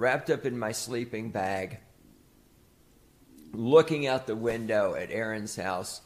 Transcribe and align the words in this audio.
wrapped 0.00 0.30
up 0.30 0.46
in 0.46 0.58
my 0.58 0.72
sleeping 0.72 1.30
bag, 1.30 1.78
looking 3.52 4.06
out 4.06 4.26
the 4.26 4.34
window 4.34 4.94
at 4.94 5.10
Aaron's 5.10 5.56
house 5.56 6.00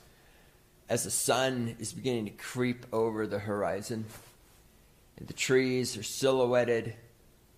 as 0.88 1.04
the 1.04 1.12
sun 1.12 1.76
is 1.78 1.92
beginning 1.92 2.24
to 2.24 2.32
creep 2.32 2.86
over 2.92 3.24
the 3.24 3.38
horizon. 3.38 4.04
And 5.16 5.28
the 5.28 5.32
trees 5.32 5.96
are 5.96 6.02
silhouetted 6.02 6.96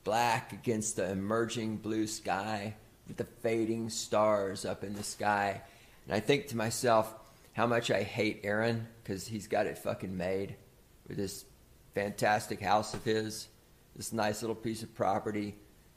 black 0.04 0.52
against 0.52 0.96
the 0.96 1.10
emerging 1.10 1.78
blue 1.78 2.06
sky 2.06 2.74
with 3.08 3.16
the 3.16 3.24
fading 3.24 3.88
stars 3.88 4.66
up 4.66 4.84
in 4.84 4.92
the 4.92 5.02
sky. 5.02 5.62
And 6.04 6.14
I 6.14 6.20
think 6.20 6.48
to 6.48 6.56
myself 6.56 7.14
how 7.54 7.66
much 7.66 7.90
I 7.90 8.02
hate 8.02 8.42
Aaron 8.44 8.86
because 9.02 9.26
he's 9.26 9.48
got 9.48 9.64
it 9.64 9.78
fucking 9.78 10.14
made 10.14 10.56
with 11.08 11.16
this 11.16 11.46
fantastic 11.94 12.60
house 12.60 12.92
of 12.92 13.02
his, 13.04 13.48
this 13.96 14.12
nice 14.12 14.42
little 14.42 14.54
piece 14.54 14.82
of 14.82 14.94
property 14.94 15.54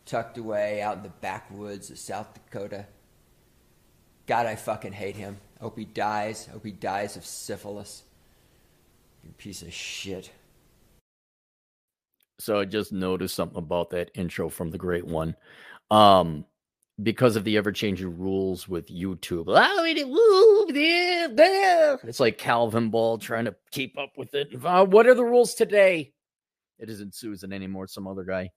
tucked 0.09 0.37
away 0.37 0.81
out 0.81 0.97
in 0.97 1.03
the 1.03 1.09
backwoods 1.09 1.91
of 1.91 1.99
South 1.99 2.33
Dakota. 2.33 2.85
God, 4.25 4.45
I 4.45 4.55
fucking 4.55 4.93
hate 4.93 5.15
him. 5.15 5.37
Hope 5.61 5.77
he 5.77 5.85
dies. 5.85 6.47
Hope 6.47 6.65
he 6.65 6.71
dies 6.71 7.15
of 7.15 7.25
syphilis. 7.25 8.03
You 9.23 9.31
piece 9.37 9.61
of 9.61 9.71
shit. 9.73 10.31
So 12.39 12.59
I 12.59 12.65
just 12.65 12.91
noticed 12.91 13.35
something 13.35 13.57
about 13.57 13.91
that 13.91 14.11
intro 14.15 14.49
from 14.49 14.71
the 14.71 14.77
great 14.77 15.05
one. 15.05 15.35
Um, 15.91 16.45
because 17.01 17.35
of 17.35 17.43
the 17.43 17.57
ever 17.57 17.71
changing 17.71 18.17
rules 18.17 18.67
with 18.67 18.87
YouTube. 18.87 19.45
It's 22.03 22.19
like 22.19 22.37
Calvinball 22.37 23.21
trying 23.21 23.45
to 23.45 23.55
keep 23.71 23.97
up 23.97 24.11
with 24.17 24.33
it. 24.33 24.49
Uh, 24.63 24.85
what 24.85 25.07
are 25.07 25.13
the 25.13 25.23
rules 25.23 25.53
today? 25.53 26.13
It 26.77 26.89
isn't 26.89 27.15
Susan 27.15 27.53
anymore, 27.53 27.87
some 27.87 28.07
other 28.07 28.23
guy. 28.23 28.49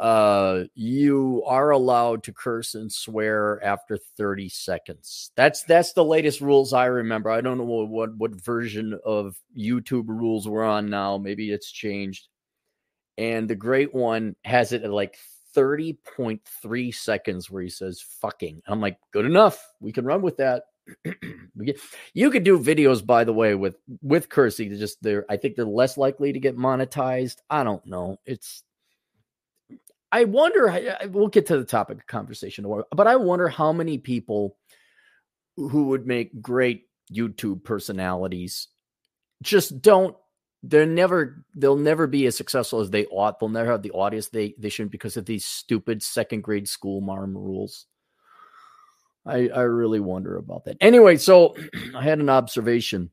Uh, 0.00 0.64
you 0.74 1.42
are 1.44 1.72
allowed 1.72 2.22
to 2.22 2.32
curse 2.32 2.74
and 2.74 2.90
swear 2.90 3.62
after 3.62 3.98
30 4.16 4.48
seconds. 4.48 5.30
That's 5.36 5.62
that's 5.64 5.92
the 5.92 6.02
latest 6.02 6.40
rules 6.40 6.72
I 6.72 6.86
remember. 6.86 7.28
I 7.28 7.42
don't 7.42 7.58
know 7.58 7.64
what 7.64 8.14
what, 8.14 8.30
version 8.30 8.98
of 9.04 9.36
YouTube 9.54 10.08
rules 10.08 10.48
we're 10.48 10.64
on 10.64 10.88
now. 10.88 11.18
Maybe 11.18 11.52
it's 11.52 11.70
changed. 11.70 12.28
And 13.18 13.46
the 13.46 13.54
great 13.54 13.94
one 13.94 14.36
has 14.42 14.72
it 14.72 14.84
at 14.84 14.90
like 14.90 15.18
30.3 15.54 16.94
seconds 16.94 17.50
where 17.50 17.62
he 17.62 17.68
says 17.68 18.02
fucking. 18.22 18.62
I'm 18.66 18.80
like, 18.80 18.96
good 19.12 19.26
enough. 19.26 19.62
We 19.80 19.92
can 19.92 20.06
run 20.06 20.22
with 20.22 20.38
that. 20.38 20.62
you 22.14 22.30
could 22.30 22.44
do 22.44 22.58
videos, 22.58 23.04
by 23.04 23.24
the 23.24 23.34
way, 23.34 23.54
with 23.54 23.76
with 24.00 24.30
cursing. 24.30 24.74
Just 24.78 25.02
they're 25.02 25.26
I 25.28 25.36
think 25.36 25.56
they're 25.56 25.66
less 25.66 25.98
likely 25.98 26.32
to 26.32 26.40
get 26.40 26.56
monetized. 26.56 27.36
I 27.50 27.64
don't 27.64 27.84
know. 27.84 28.16
It's 28.24 28.62
I 30.12 30.24
wonder. 30.24 30.96
We'll 31.10 31.28
get 31.28 31.46
to 31.46 31.58
the 31.58 31.64
topic 31.64 31.98
of 31.98 32.06
conversation, 32.06 32.66
but 32.90 33.06
I 33.06 33.16
wonder 33.16 33.48
how 33.48 33.72
many 33.72 33.98
people 33.98 34.56
who 35.56 35.84
would 35.88 36.06
make 36.06 36.40
great 36.40 36.88
YouTube 37.12 37.64
personalities 37.64 38.68
just 39.42 39.80
don't 39.82 40.16
they're 40.62 40.86
never 40.86 41.44
they'll 41.54 41.76
never 41.76 42.06
be 42.06 42.26
as 42.26 42.36
successful 42.36 42.80
as 42.80 42.90
they 42.90 43.06
ought. 43.06 43.38
They'll 43.38 43.48
never 43.48 43.70
have 43.70 43.82
the 43.82 43.92
audience 43.92 44.28
they 44.28 44.54
they 44.58 44.68
shouldn't 44.68 44.92
because 44.92 45.16
of 45.16 45.24
these 45.24 45.44
stupid 45.44 46.02
second 46.02 46.42
grade 46.42 46.68
school 46.68 47.00
marm 47.00 47.36
rules. 47.36 47.86
I 49.24 49.48
I 49.48 49.62
really 49.62 50.00
wonder 50.00 50.36
about 50.36 50.64
that. 50.64 50.76
Anyway, 50.80 51.16
so 51.16 51.56
I 51.94 52.02
had 52.02 52.18
an 52.18 52.28
observation. 52.28 53.10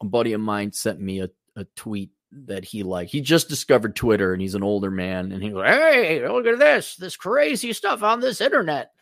A 0.00 0.04
buddy 0.04 0.32
of 0.32 0.40
mine 0.40 0.72
sent 0.72 1.00
me 1.00 1.20
a, 1.20 1.30
a 1.56 1.64
tweet 1.74 2.10
that 2.44 2.64
he 2.64 2.82
liked. 2.82 3.10
He 3.10 3.20
just 3.20 3.48
discovered 3.48 3.96
Twitter 3.96 4.32
and 4.32 4.42
he's 4.42 4.54
an 4.54 4.62
older 4.62 4.90
man 4.90 5.32
and 5.32 5.42
he 5.42 5.50
like, 5.52 5.72
Hey, 5.72 6.28
look 6.28 6.46
at 6.46 6.58
this, 6.58 6.96
this 6.96 7.16
crazy 7.16 7.72
stuff 7.72 8.02
on 8.02 8.20
this 8.20 8.40
internet. 8.40 8.92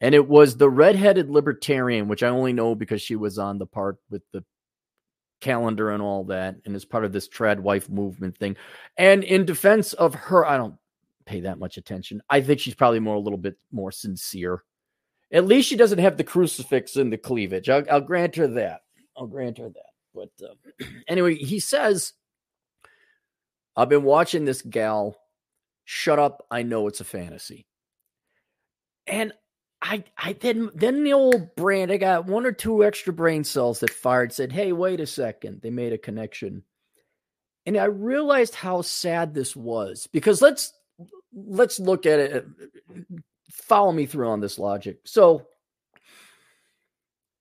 And 0.00 0.14
it 0.14 0.28
was 0.28 0.56
the 0.56 0.68
redheaded 0.68 1.30
libertarian, 1.30 2.08
which 2.08 2.22
I 2.22 2.28
only 2.28 2.52
know 2.52 2.74
because 2.74 3.00
she 3.00 3.16
was 3.16 3.38
on 3.38 3.58
the 3.58 3.66
part 3.66 3.96
with 4.10 4.22
the 4.32 4.44
calendar 5.40 5.90
and 5.90 6.02
all 6.02 6.24
that, 6.24 6.56
and 6.64 6.74
is 6.74 6.84
part 6.84 7.04
of 7.04 7.12
this 7.12 7.28
trad 7.28 7.60
wife 7.60 7.88
movement 7.88 8.36
thing. 8.36 8.56
And 8.96 9.24
in 9.24 9.44
defense 9.44 9.92
of 9.94 10.14
her, 10.14 10.44
I 10.44 10.56
don't 10.56 10.76
pay 11.24 11.40
that 11.40 11.58
much 11.58 11.76
attention. 11.76 12.22
I 12.28 12.40
think 12.40 12.60
she's 12.60 12.74
probably 12.74 13.00
more 13.00 13.16
a 13.16 13.20
little 13.20 13.38
bit 13.38 13.56
more 13.72 13.90
sincere. 13.90 14.62
At 15.32 15.46
least 15.46 15.68
she 15.68 15.76
doesn't 15.76 15.98
have 15.98 16.16
the 16.16 16.24
crucifix 16.24 16.96
in 16.96 17.10
the 17.10 17.18
cleavage. 17.18 17.68
I'll, 17.68 17.84
I'll 17.90 18.00
grant 18.00 18.36
her 18.36 18.46
that. 18.48 18.82
I'll 19.16 19.26
grant 19.26 19.58
her 19.58 19.68
that. 19.68 19.90
But 20.14 20.30
uh, 20.42 20.86
anyway, 21.08 21.34
he 21.34 21.58
says, 21.58 22.12
I've 23.76 23.88
been 23.88 24.04
watching 24.04 24.44
this 24.44 24.62
gal. 24.62 25.16
Shut 25.84 26.18
up. 26.18 26.46
I 26.50 26.62
know 26.62 26.88
it's 26.88 27.00
a 27.00 27.04
fantasy. 27.04 27.66
And 29.06 29.32
I, 29.82 30.02
I 30.18 30.32
then 30.32 30.70
then 30.74 31.04
the 31.04 31.12
old 31.12 31.54
brand, 31.54 31.92
I 31.92 31.96
got 31.98 32.26
one 32.26 32.46
or 32.46 32.52
two 32.52 32.84
extra 32.84 33.12
brain 33.12 33.44
cells 33.44 33.80
that 33.80 33.90
fired, 33.90 34.32
said, 34.32 34.50
Hey, 34.50 34.72
wait 34.72 35.00
a 35.00 35.06
second. 35.06 35.60
They 35.62 35.70
made 35.70 35.92
a 35.92 35.98
connection. 35.98 36.64
And 37.66 37.76
I 37.76 37.84
realized 37.84 38.54
how 38.54 38.82
sad 38.82 39.34
this 39.34 39.54
was 39.54 40.08
because 40.12 40.40
let's 40.40 40.72
let's 41.32 41.78
look 41.78 42.06
at 42.06 42.18
it. 42.18 42.46
Follow 43.50 43.92
me 43.92 44.06
through 44.06 44.28
on 44.28 44.40
this 44.40 44.58
logic. 44.58 45.00
So 45.04 45.46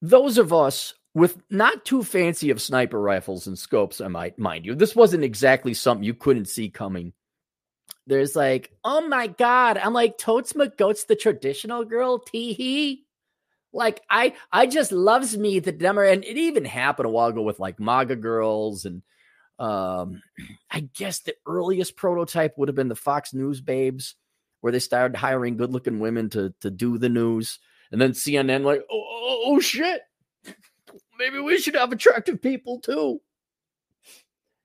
those 0.01 0.38
of 0.38 0.53
us 0.53 0.94
with 1.16 1.42
not 1.50 1.86
too 1.86 2.03
fancy 2.03 2.50
of 2.50 2.62
sniper 2.62 3.00
rifles 3.00 3.48
and 3.48 3.58
scopes, 3.58 4.02
I 4.02 4.09
might 4.09 4.38
mind 4.38 4.66
you, 4.66 4.76
this 4.76 4.96
wasn't 4.96 5.24
exactly 5.24 5.74
something 5.74 6.03
you 6.03 6.14
couldn't 6.14 6.50
see 6.50 6.70
coming. 6.70 7.14
There's 8.06 8.36
like, 8.36 8.72
oh 8.84 9.08
my 9.08 9.28
god, 9.28 9.78
I'm 9.78 9.94
like 9.94 10.18
Totes 10.18 10.54
McGoat's 10.54 11.06
the 11.06 11.16
traditional 11.16 11.86
girl, 11.86 12.20
teehee. 12.20 13.00
Like 13.72 14.02
I, 14.09 14.34
I 14.52 14.68
just 14.68 14.92
loves 14.92 15.38
me 15.38 15.59
the 15.59 15.72
dumber, 15.72 16.04
and 16.04 16.24
it 16.24 16.38
even 16.38 16.66
happened 16.66 17.08
a 17.08 17.09
while 17.09 17.30
ago 17.30 17.42
with 17.42 17.59
like 17.59 17.80
MAGA 17.80 18.18
girls, 18.18 18.84
and 18.84 19.02
um, 19.58 20.22
I 20.70 20.81
guess 20.81 21.20
the 21.20 21.36
earliest 21.48 21.96
prototype 21.96 22.58
would 22.58 22.68
have 22.68 22.75
been 22.75 22.90
the 22.90 22.96
Fox 22.96 23.34
News 23.34 23.62
babes, 23.62 24.16
where 24.59 24.72
they 24.72 24.80
started 24.80 25.16
hiring 25.16 25.56
good-looking 25.56 26.00
women 26.00 26.30
to 26.31 26.54
to 26.59 26.70
do 26.70 26.98
the 26.98 27.09
news, 27.09 27.59
and 27.92 28.02
then 28.02 28.12
CNN 28.12 28.64
like, 28.64 28.81
oh, 28.92 29.04
oh, 29.08 29.44
oh 29.48 29.59
shit, 29.62 30.02
maybe 31.18 31.40
we 31.40 31.58
should 31.58 31.76
have 31.76 31.92
attractive 31.92 32.42
people 32.42 32.80
too. 32.80 33.22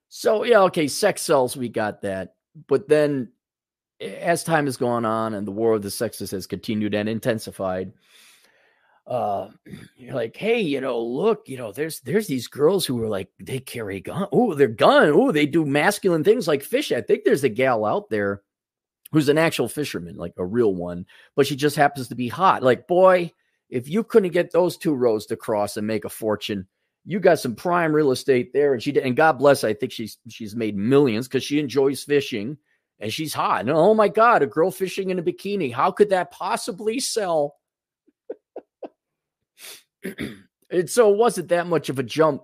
So 0.09 0.45
yeah, 0.45 0.61
okay, 0.63 0.89
sex 0.89 1.23
cells, 1.23 1.57
we 1.57 1.69
got 1.69 2.03
that. 2.03 2.35
But 2.67 2.89
then 2.89 3.33
as 4.01 4.43
time 4.45 4.67
has 4.67 4.77
gone 4.77 5.05
on 5.05 5.35
and 5.35 5.47
the 5.47 5.53
war 5.53 5.75
of 5.75 5.83
the 5.83 5.91
sexes 5.91 6.31
has 6.31 6.47
continued 6.47 6.95
and 6.95 7.09
intensified 7.09 7.93
uh 9.07 9.49
you're 9.97 10.15
like 10.15 10.37
hey 10.37 10.61
you 10.61 10.81
know 10.81 11.01
look 11.01 11.49
you 11.49 11.59
know 11.59 11.73
there's 11.73 12.01
there's 12.01 12.27
these 12.27 12.49
girls 12.49 12.87
who 12.87 13.03
are 13.03 13.09
like 13.09 13.29
they 13.39 13.59
carry 13.59 14.01
gun. 14.01 14.27
Oh 14.33 14.55
they're 14.55 14.69
gun. 14.69 15.11
Oh 15.11 15.33
they 15.33 15.47
do 15.47 15.65
masculine 15.65 16.25
things 16.25 16.49
like 16.49 16.63
fish. 16.63 16.93
I 16.93 17.01
think 17.03 17.25
there's 17.25 17.45
a 17.45 17.49
gal 17.49 17.85
out 17.85 18.09
there 18.09 18.43
who's 19.13 19.29
an 19.29 19.39
actual 19.39 19.69
fisherman 19.69 20.17
like 20.17 20.35
a 20.39 20.47
real 20.47 20.75
one 20.75 21.05
but 21.35 21.47
she 21.47 21.57
just 21.57 21.77
happens 21.77 22.09
to 22.09 22.15
be 22.15 22.29
hot. 22.29 22.63
Like 22.63 22.87
boy 22.87 23.33
if 23.71 23.89
you 23.89 24.05
couldn't 24.05 24.33
get 24.33 24.53
those 24.53 24.77
two 24.77 24.95
rows 24.95 25.27
to 25.27 25.37
cross 25.37 25.77
and 25.77 25.87
make 25.87 26.05
a 26.05 26.11
fortune 26.11 26.67
you 27.05 27.19
got 27.19 27.39
some 27.39 27.55
prime 27.55 27.93
real 27.93 28.11
estate 28.11 28.53
there. 28.53 28.73
And 28.73 28.83
she 28.83 28.93
did, 28.93 29.05
and 29.05 29.17
God 29.17 29.39
bless, 29.39 29.65
I 29.65 29.75
think 29.75 29.93
she's 29.93 30.19
she's 30.29 30.55
made 30.55 30.77
millions 30.77 31.29
because 31.29 31.45
she 31.45 31.59
enjoys 31.59 32.05
fishing 32.05 32.59
and 32.99 33.13
she's 33.13 33.33
hot. 33.33 33.61
And 33.63 33.71
oh 33.71 33.95
my 33.95 34.09
God, 34.09 34.43
a 34.43 34.47
girl 34.47 34.71
fishing 34.71 35.11
in 35.11 35.19
a 35.19 35.23
bikini. 35.23 35.73
How 35.73 35.91
could 35.91 36.11
that 36.11 36.31
possibly 36.31 37.01
sell? 37.01 37.57
and 40.05 40.89
so 40.89 41.13
it 41.13 41.17
wasn't 41.17 41.49
that 41.49 41.67
much 41.67 41.89
of 41.89 41.99
a 41.99 42.03
jump 42.03 42.43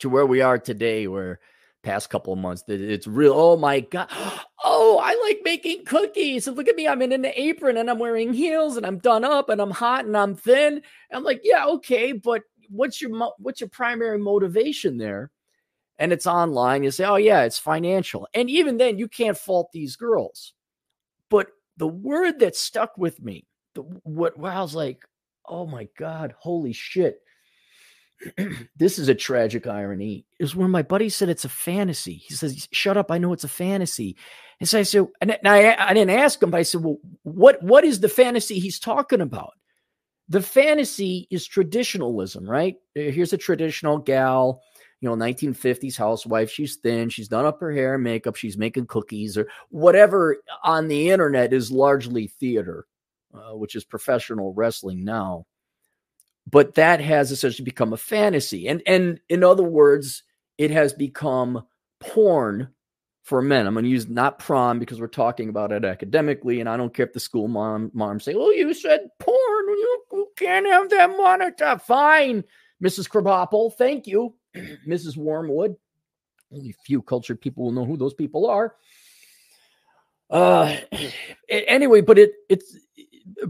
to 0.00 0.08
where 0.08 0.26
we 0.26 0.40
are 0.40 0.58
today, 0.58 1.06
where 1.06 1.40
past 1.84 2.10
couple 2.10 2.32
of 2.32 2.38
months 2.38 2.62
that 2.62 2.80
it's 2.80 3.06
real. 3.06 3.34
Oh 3.34 3.56
my 3.56 3.80
God. 3.80 4.08
Oh, 4.66 4.98
I 4.98 5.14
like 5.28 5.42
making 5.44 5.84
cookies. 5.84 6.48
And 6.48 6.56
look 6.56 6.68
at 6.68 6.74
me. 6.74 6.88
I'm 6.88 7.02
in 7.02 7.12
an 7.12 7.26
apron 7.26 7.76
and 7.76 7.90
I'm 7.90 7.98
wearing 7.98 8.32
heels 8.32 8.78
and 8.78 8.86
I'm 8.86 8.96
done 8.96 9.22
up 9.22 9.50
and 9.50 9.60
I'm 9.60 9.70
hot 9.72 10.06
and 10.06 10.16
I'm 10.16 10.34
thin. 10.34 10.80
I'm 11.12 11.22
like, 11.22 11.42
yeah, 11.44 11.66
okay, 11.66 12.12
but 12.12 12.44
what's 12.70 13.02
your 13.02 13.10
what's 13.38 13.60
your 13.60 13.68
primary 13.68 14.16
motivation 14.18 14.96
there? 14.96 15.30
And 15.98 16.14
it's 16.14 16.26
online. 16.26 16.82
You 16.82 16.90
say, 16.92 17.04
oh 17.04 17.16
yeah, 17.16 17.42
it's 17.42 17.58
financial. 17.58 18.26
And 18.32 18.48
even 18.48 18.78
then, 18.78 18.96
you 18.96 19.06
can't 19.06 19.36
fault 19.36 19.68
these 19.70 19.96
girls. 19.96 20.54
But 21.28 21.48
the 21.76 21.88
word 21.88 22.38
that 22.40 22.56
stuck 22.56 22.96
with 22.96 23.20
me, 23.22 23.46
the 23.74 23.82
what 23.82 24.38
where 24.38 24.52
I 24.52 24.62
was 24.62 24.74
like, 24.74 25.04
oh 25.46 25.66
my 25.66 25.88
god, 25.98 26.34
holy 26.38 26.72
shit. 26.72 27.20
this 28.76 28.98
is 28.98 29.08
a 29.08 29.14
tragic 29.14 29.66
irony 29.66 30.26
is 30.38 30.56
when 30.56 30.70
my 30.70 30.82
buddy 30.82 31.08
said 31.08 31.28
it's 31.28 31.44
a 31.44 31.48
fantasy. 31.48 32.14
He 32.14 32.34
says, 32.34 32.68
"Shut 32.72 32.96
up! 32.96 33.10
I 33.10 33.18
know 33.18 33.32
it's 33.32 33.44
a 33.44 33.48
fantasy." 33.48 34.16
And 34.60 34.68
so 34.68 34.78
I 34.78 34.82
said, 34.84 35.06
and 35.20 35.36
I, 35.44 35.74
I 35.74 35.92
didn't 35.94 36.16
ask 36.16 36.42
him, 36.42 36.50
but 36.50 36.58
I 36.58 36.62
said, 36.62 36.82
"Well, 36.82 36.98
what 37.22 37.62
what 37.62 37.84
is 37.84 38.00
the 38.00 38.08
fantasy 38.08 38.58
he's 38.58 38.78
talking 38.78 39.20
about?" 39.20 39.52
The 40.28 40.40
fantasy 40.40 41.26
is 41.30 41.46
traditionalism, 41.46 42.48
right? 42.48 42.76
Uh, 42.96 43.10
here's 43.10 43.32
a 43.32 43.38
traditional 43.38 43.98
gal. 43.98 44.62
you 45.00 45.08
know 45.08 45.16
1950s 45.16 45.96
housewife 45.98 46.50
she's 46.50 46.76
thin 46.76 47.10
she's 47.10 47.28
done 47.28 47.44
up 47.44 47.60
her 47.60 47.72
hair 47.72 47.94
and 47.96 48.04
makeup 48.04 48.36
she's 48.36 48.56
making 48.56 48.86
cookies 48.86 49.36
or 49.36 49.48
whatever 49.68 50.38
on 50.62 50.88
the 50.88 51.10
internet 51.10 51.52
is 51.52 51.70
largely 51.70 52.28
theater 52.28 52.86
uh, 53.34 53.54
which 53.54 53.74
is 53.74 53.84
professional 53.84 54.54
wrestling 54.54 55.04
now 55.04 55.44
but 56.50 56.74
that 56.74 57.00
has 57.00 57.30
essentially 57.30 57.64
become 57.64 57.92
a 57.92 57.96
fantasy 57.98 58.68
and 58.68 58.82
and 58.86 59.20
in 59.28 59.42
other 59.42 59.62
words 59.62 60.22
it 60.58 60.70
has 60.70 60.92
become 60.92 61.64
porn 62.00 62.68
for 63.24 63.40
men. 63.40 63.66
I'm 63.66 63.74
going 63.74 63.84
to 63.84 63.90
use 63.90 64.08
not 64.08 64.38
prom 64.38 64.78
because 64.78 65.00
we're 65.00 65.06
talking 65.06 65.48
about 65.48 65.72
it 65.72 65.84
academically, 65.84 66.60
and 66.60 66.68
I 66.68 66.76
don't 66.76 66.92
care 66.92 67.06
if 67.06 67.12
the 67.12 67.20
school 67.20 67.48
mom 67.48 67.90
mom 67.94 68.20
say, 68.20 68.34
"Oh, 68.34 68.50
you 68.50 68.72
said 68.74 69.08
porn. 69.18 69.38
You, 69.68 70.02
you 70.12 70.28
can't 70.36 70.66
have 70.66 70.90
that 70.90 71.10
monitor." 71.10 71.78
Fine, 71.78 72.44
Mrs. 72.82 73.08
Krabappel. 73.08 73.74
Thank 73.74 74.06
you, 74.06 74.34
Mrs. 74.86 75.16
Wormwood. 75.16 75.76
Only 76.52 76.76
few 76.84 77.02
cultured 77.02 77.40
people 77.40 77.64
will 77.64 77.72
know 77.72 77.84
who 77.84 77.96
those 77.96 78.14
people 78.14 78.48
are. 78.48 78.76
Uh, 80.30 80.76
anyway, 81.48 82.02
but 82.02 82.18
it 82.18 82.32
it's 82.48 82.76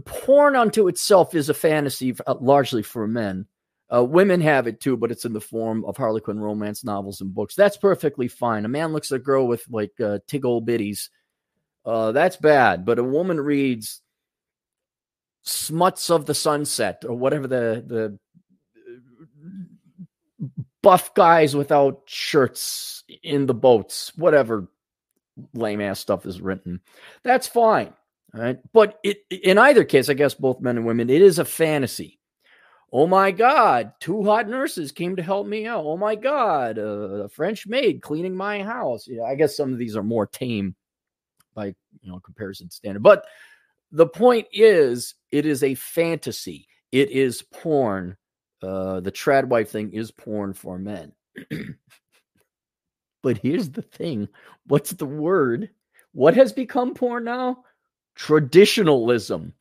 porn 0.05 0.55
unto 0.55 0.87
itself 0.87 1.35
is 1.35 1.49
a 1.49 1.53
fantasy 1.53 2.15
uh, 2.25 2.35
largely 2.39 2.83
for 2.83 3.07
men. 3.07 3.47
Uh, 3.93 4.03
women 4.03 4.41
have 4.41 4.65
it 4.67 4.81
too, 4.81 4.97
but 4.97 5.11
it's 5.11 5.25
in 5.25 5.33
the 5.33 5.41
form 5.41 5.85
of 5.85 5.95
Harlequin 5.95 6.39
romance 6.39 6.83
novels 6.83 7.21
and 7.21 7.33
books. 7.33 7.55
That's 7.55 7.77
perfectly 7.77 8.27
fine. 8.27 8.65
A 8.65 8.69
man 8.69 8.93
looks 8.93 9.11
at 9.11 9.17
a 9.17 9.23
girl 9.23 9.47
with 9.47 9.63
like 9.69 9.99
uh, 9.99 10.19
tig 10.27 10.41
bitties. 10.41 11.09
Uh, 11.85 12.11
that's 12.11 12.37
bad. 12.37 12.83
But 12.83 12.97
a 12.97 13.03
woman 13.03 13.39
reads 13.39 14.01
Smuts 15.43 16.09
of 16.09 16.25
the 16.25 16.33
Sunset 16.33 17.03
or 17.07 17.15
whatever 17.15 17.47
the 17.47 17.83
the 17.85 18.19
buff 20.81 21.13
guys 21.13 21.55
without 21.55 22.01
shirts 22.05 23.03
in 23.23 23.45
the 23.45 23.53
boats, 23.53 24.11
whatever 24.15 24.67
lame 25.53 25.81
ass 25.81 25.99
stuff 25.99 26.25
is 26.25 26.41
written. 26.41 26.81
That's 27.23 27.47
fine. 27.47 27.93
But 28.73 28.99
it, 29.03 29.19
in 29.29 29.57
either 29.57 29.83
case, 29.83 30.09
I 30.09 30.13
guess 30.13 30.33
both 30.33 30.59
men 30.59 30.77
and 30.77 30.85
women, 30.85 31.09
it 31.09 31.21
is 31.21 31.39
a 31.39 31.45
fantasy. 31.45 32.19
Oh 32.91 33.07
my 33.07 33.31
God, 33.31 33.93
two 33.99 34.23
hot 34.23 34.47
nurses 34.47 34.91
came 34.91 35.15
to 35.15 35.23
help 35.23 35.47
me 35.47 35.65
out. 35.65 35.83
Oh 35.85 35.97
my 35.97 36.15
God, 36.15 36.77
uh, 36.77 37.23
a 37.23 37.29
French 37.29 37.67
maid 37.67 38.01
cleaning 38.01 38.35
my 38.35 38.63
house. 38.63 39.07
Yeah, 39.07 39.23
I 39.23 39.35
guess 39.35 39.57
some 39.57 39.73
of 39.73 39.79
these 39.79 39.97
are 39.97 40.03
more 40.03 40.27
tame 40.27 40.75
by 41.53 41.67
you 42.01 42.11
know 42.11 42.19
comparison 42.19 42.69
standard. 42.69 43.03
But 43.03 43.25
the 43.91 44.07
point 44.07 44.47
is, 44.51 45.15
it 45.31 45.45
is 45.45 45.63
a 45.63 45.75
fantasy. 45.75 46.67
It 46.91 47.09
is 47.11 47.41
porn. 47.41 48.17
Uh, 48.61 48.99
the 48.99 49.11
trad 49.11 49.45
wife 49.45 49.69
thing 49.71 49.91
is 49.91 50.11
porn 50.11 50.53
for 50.53 50.79
men. 50.79 51.11
but 53.23 53.37
here's 53.39 53.69
the 53.69 53.81
thing: 53.81 54.27
what's 54.67 54.91
the 54.91 55.05
word? 55.05 55.69
What 56.13 56.35
has 56.35 56.53
become 56.53 56.93
porn 56.93 57.25
now? 57.25 57.63
Traditionalism. 58.15 59.53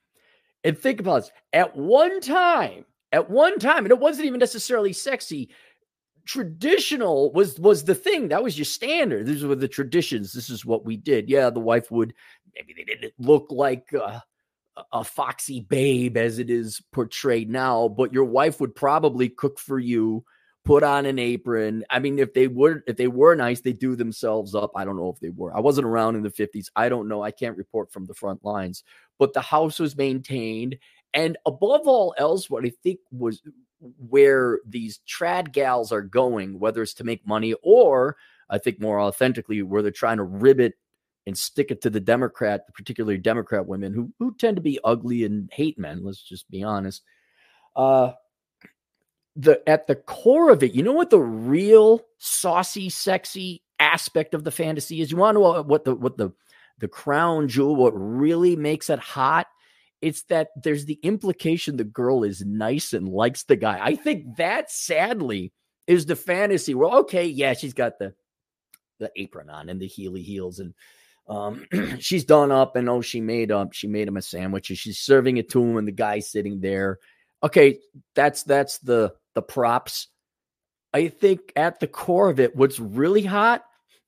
And 0.62 0.78
think 0.78 1.00
about 1.00 1.22
this. 1.22 1.32
At 1.52 1.76
one 1.76 2.20
time, 2.20 2.84
at 3.12 3.30
one 3.30 3.58
time, 3.58 3.84
and 3.84 3.92
it 3.92 3.98
wasn't 3.98 4.26
even 4.26 4.40
necessarily 4.40 4.92
sexy. 4.92 5.50
Traditional 6.24 7.32
was 7.32 7.58
was 7.60 7.84
the 7.84 7.94
thing 7.94 8.28
that 8.28 8.42
was 8.42 8.56
your 8.56 8.64
standard. 8.64 9.26
These 9.26 9.44
were 9.44 9.54
the 9.54 9.68
traditions. 9.68 10.32
This 10.32 10.48
is 10.48 10.64
what 10.64 10.84
we 10.84 10.96
did. 10.96 11.28
Yeah, 11.28 11.50
the 11.50 11.60
wife 11.60 11.90
would 11.90 12.14
maybe 12.54 12.72
they 12.74 12.84
didn't 12.84 13.12
look 13.18 13.48
like 13.50 13.92
a 14.92 15.04
foxy 15.04 15.60
babe 15.60 16.16
as 16.16 16.38
it 16.38 16.50
is 16.50 16.80
portrayed 16.92 17.50
now, 17.50 17.88
but 17.88 18.12
your 18.12 18.24
wife 18.24 18.60
would 18.60 18.74
probably 18.74 19.28
cook 19.28 19.58
for 19.58 19.78
you, 19.78 20.24
put 20.64 20.82
on 20.82 21.06
an 21.06 21.18
apron. 21.18 21.84
I 21.90 21.98
mean, 21.98 22.18
if 22.18 22.34
they 22.34 22.48
were 22.48 22.82
if 22.86 22.96
they 22.96 23.08
were 23.08 23.34
nice, 23.34 23.60
they 23.60 23.72
do 23.72 23.96
themselves 23.96 24.54
up. 24.54 24.72
I 24.74 24.84
don't 24.84 24.96
know 24.96 25.10
if 25.10 25.20
they 25.20 25.30
were. 25.30 25.56
I 25.56 25.60
wasn't 25.60 25.86
around 25.86 26.16
in 26.16 26.22
the 26.22 26.30
50s. 26.30 26.66
I 26.74 26.88
don't 26.88 27.08
know. 27.08 27.22
I 27.22 27.30
can't 27.30 27.56
report 27.56 27.92
from 27.92 28.06
the 28.06 28.14
front 28.14 28.44
lines. 28.44 28.82
But 29.18 29.32
the 29.32 29.40
house 29.40 29.78
was 29.78 29.96
maintained 29.96 30.78
and 31.14 31.38
above 31.46 31.86
all 31.86 32.12
else, 32.18 32.50
what 32.50 32.66
I 32.66 32.72
think 32.82 32.98
was 33.12 33.40
where 33.80 34.58
these 34.66 35.00
trad 35.08 35.52
gals 35.52 35.92
are 35.92 36.02
going, 36.02 36.58
whether 36.58 36.82
it's 36.82 36.94
to 36.94 37.04
make 37.04 37.26
money 37.26 37.54
or 37.62 38.16
I 38.50 38.58
think 38.58 38.80
more 38.80 39.00
authentically, 39.00 39.62
where 39.62 39.80
they're 39.80 39.92
trying 39.92 40.16
to 40.18 40.24
ribbit 40.24 40.74
and 41.26 41.38
stick 41.38 41.70
it 41.70 41.80
to 41.82 41.90
the 41.90 42.00
Democrat, 42.00 42.62
particularly 42.74 43.16
Democrat 43.16 43.66
women 43.66 43.94
who 43.94 44.12
who 44.18 44.34
tend 44.34 44.56
to 44.56 44.62
be 44.62 44.80
ugly 44.84 45.24
and 45.24 45.48
hate 45.52 45.78
men. 45.78 46.04
Let's 46.04 46.22
just 46.22 46.50
be 46.50 46.64
honest. 46.64 47.02
Uh, 47.76 48.12
the 49.36 49.66
at 49.68 49.86
the 49.86 49.96
core 49.96 50.50
of 50.50 50.62
it, 50.62 50.74
you 50.74 50.82
know 50.82 50.92
what 50.92 51.10
the 51.10 51.20
real 51.20 52.00
saucy, 52.18 52.88
sexy 52.90 53.62
aspect 53.78 54.34
of 54.34 54.44
the 54.44 54.50
fantasy 54.50 55.00
is? 55.00 55.10
You 55.10 55.16
want 55.16 55.36
to 55.36 55.40
know 55.40 55.62
what 55.62 55.84
the 55.84 55.94
what 55.94 56.16
the 56.16 56.32
the 56.78 56.88
crown 56.88 57.48
jewel, 57.48 57.76
what 57.76 57.92
really 57.92 58.56
makes 58.56 58.90
it 58.90 58.98
hot 58.98 59.46
it's 60.04 60.24
that 60.24 60.48
there's 60.54 60.84
the 60.84 60.98
implication 61.02 61.78
the 61.78 61.84
girl 61.84 62.24
is 62.24 62.44
nice 62.44 62.92
and 62.92 63.08
likes 63.08 63.44
the 63.44 63.56
guy. 63.56 63.78
I 63.82 63.94
think 63.96 64.36
that 64.36 64.70
sadly 64.70 65.50
is 65.86 66.04
the 66.04 66.14
fantasy. 66.14 66.74
Well, 66.74 66.98
okay, 66.98 67.24
yeah, 67.24 67.54
she's 67.54 67.72
got 67.72 67.98
the 67.98 68.12
the 68.98 69.10
apron 69.16 69.48
on 69.48 69.70
and 69.70 69.80
the 69.80 69.88
heely 69.88 70.22
heels 70.22 70.60
and 70.60 70.74
um, 71.26 71.66
she's 72.00 72.24
done 72.24 72.52
up 72.52 72.76
and 72.76 72.88
oh 72.88 73.00
she 73.00 73.20
made 73.20 73.50
up 73.50 73.72
she 73.72 73.88
made 73.88 74.06
him 74.06 74.16
a 74.16 74.22
sandwich 74.22 74.70
and 74.70 74.78
she's 74.78 74.98
serving 74.98 75.36
it 75.36 75.50
to 75.50 75.62
him 75.62 75.76
and 75.78 75.88
the 75.88 75.92
guy's 75.92 76.30
sitting 76.30 76.60
there 76.60 76.98
okay 77.42 77.78
that's 78.14 78.44
that's 78.44 78.78
the 78.78 79.12
the 79.34 79.42
props 79.42 80.08
i 80.92 81.08
think 81.08 81.52
at 81.56 81.80
the 81.80 81.86
core 81.86 82.30
of 82.30 82.40
it 82.40 82.56
what's 82.56 82.78
really 82.78 83.22
hot 83.22 83.64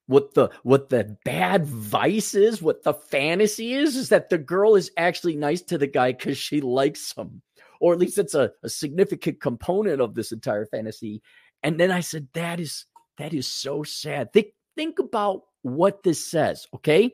what 0.07 0.35
the 0.35 0.51
what 0.63 0.89
the 0.89 1.17
bad 1.25 1.67
vice 1.67 2.35
is, 2.35 2.63
what 2.63 2.83
the 2.85 2.95
fantasy 2.95 3.75
is, 3.75 3.97
is 3.97 4.09
that 4.11 4.31
the 4.31 4.39
girl 4.39 4.77
is 4.77 4.91
actually 4.97 5.37
nice 5.37 5.63
to 5.63 5.79
the 5.79 5.87
guy 5.87 6.13
because 6.13 6.39
she 6.39 6.61
likes 6.61 7.13
him, 7.13 7.43
or 7.81 7.93
at 7.93 7.99
least 7.99 8.19
it's 8.19 8.35
a, 8.35 8.53
a 8.63 8.69
significant 8.69 9.41
component 9.41 10.01
of 10.01 10.15
this 10.15 10.33
entire 10.33 10.67
fantasy. 10.67 11.23
And 11.63 11.79
then 11.79 11.91
I 11.91 12.01
said, 12.01 12.29
that 12.35 12.61
is 12.61 12.87
that 13.19 13.35
is 13.35 13.47
so 13.47 13.83
sad. 13.83 14.33
Think 14.33 14.49
think 14.77 14.99
about 14.99 15.43
what 15.63 16.03
this 16.03 16.25
says, 16.25 16.67
okay? 16.75 17.13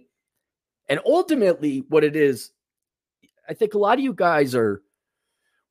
And 0.89 1.01
ultimately, 1.07 1.85
what 1.89 2.05
it 2.05 2.17
is, 2.17 2.51
I 3.49 3.55
think 3.55 3.73
a 3.73 3.79
lot 3.79 3.99
of 3.99 4.05
you 4.05 4.13
guys 4.13 4.55
are, 4.55 4.83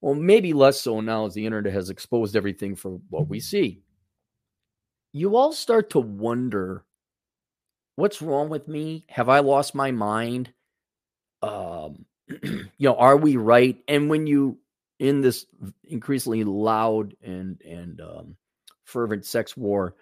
well, 0.02 0.16
maybe 0.16 0.54
less 0.54 0.82
so 0.82 1.00
now 1.00 1.26
as 1.26 1.36
the 1.36 1.46
internet 1.46 1.74
has 1.74 1.90
exposed 1.90 2.36
everything 2.36 2.76
for 2.76 3.00
what 3.10 3.28
we 3.28 3.40
see. 3.40 3.84
You 5.14 5.38
all 5.38 5.54
start 5.54 5.92
to 5.92 6.00
wonder 6.00 6.84
what's 7.96 8.22
wrong 8.22 8.50
with 8.50 8.68
me? 8.68 9.06
Have 9.10 9.30
I 9.30 9.40
lost 9.40 9.76
my 9.76 9.92
mind? 9.92 10.52
Um, 11.44 12.06
you 12.44 12.70
know, 12.80 12.96
are 12.96 13.18
we 13.18 13.36
right? 13.36 13.78
And 13.88 14.10
when 14.10 14.26
you 14.26 14.58
in 15.00 15.22
this 15.22 15.46
increasingly 15.84 16.44
loud 16.44 17.16
and 17.22 17.62
and 17.62 18.02
um, 18.02 18.36
fervent 18.86 19.26
sex 19.26 19.56
war, 19.56 19.96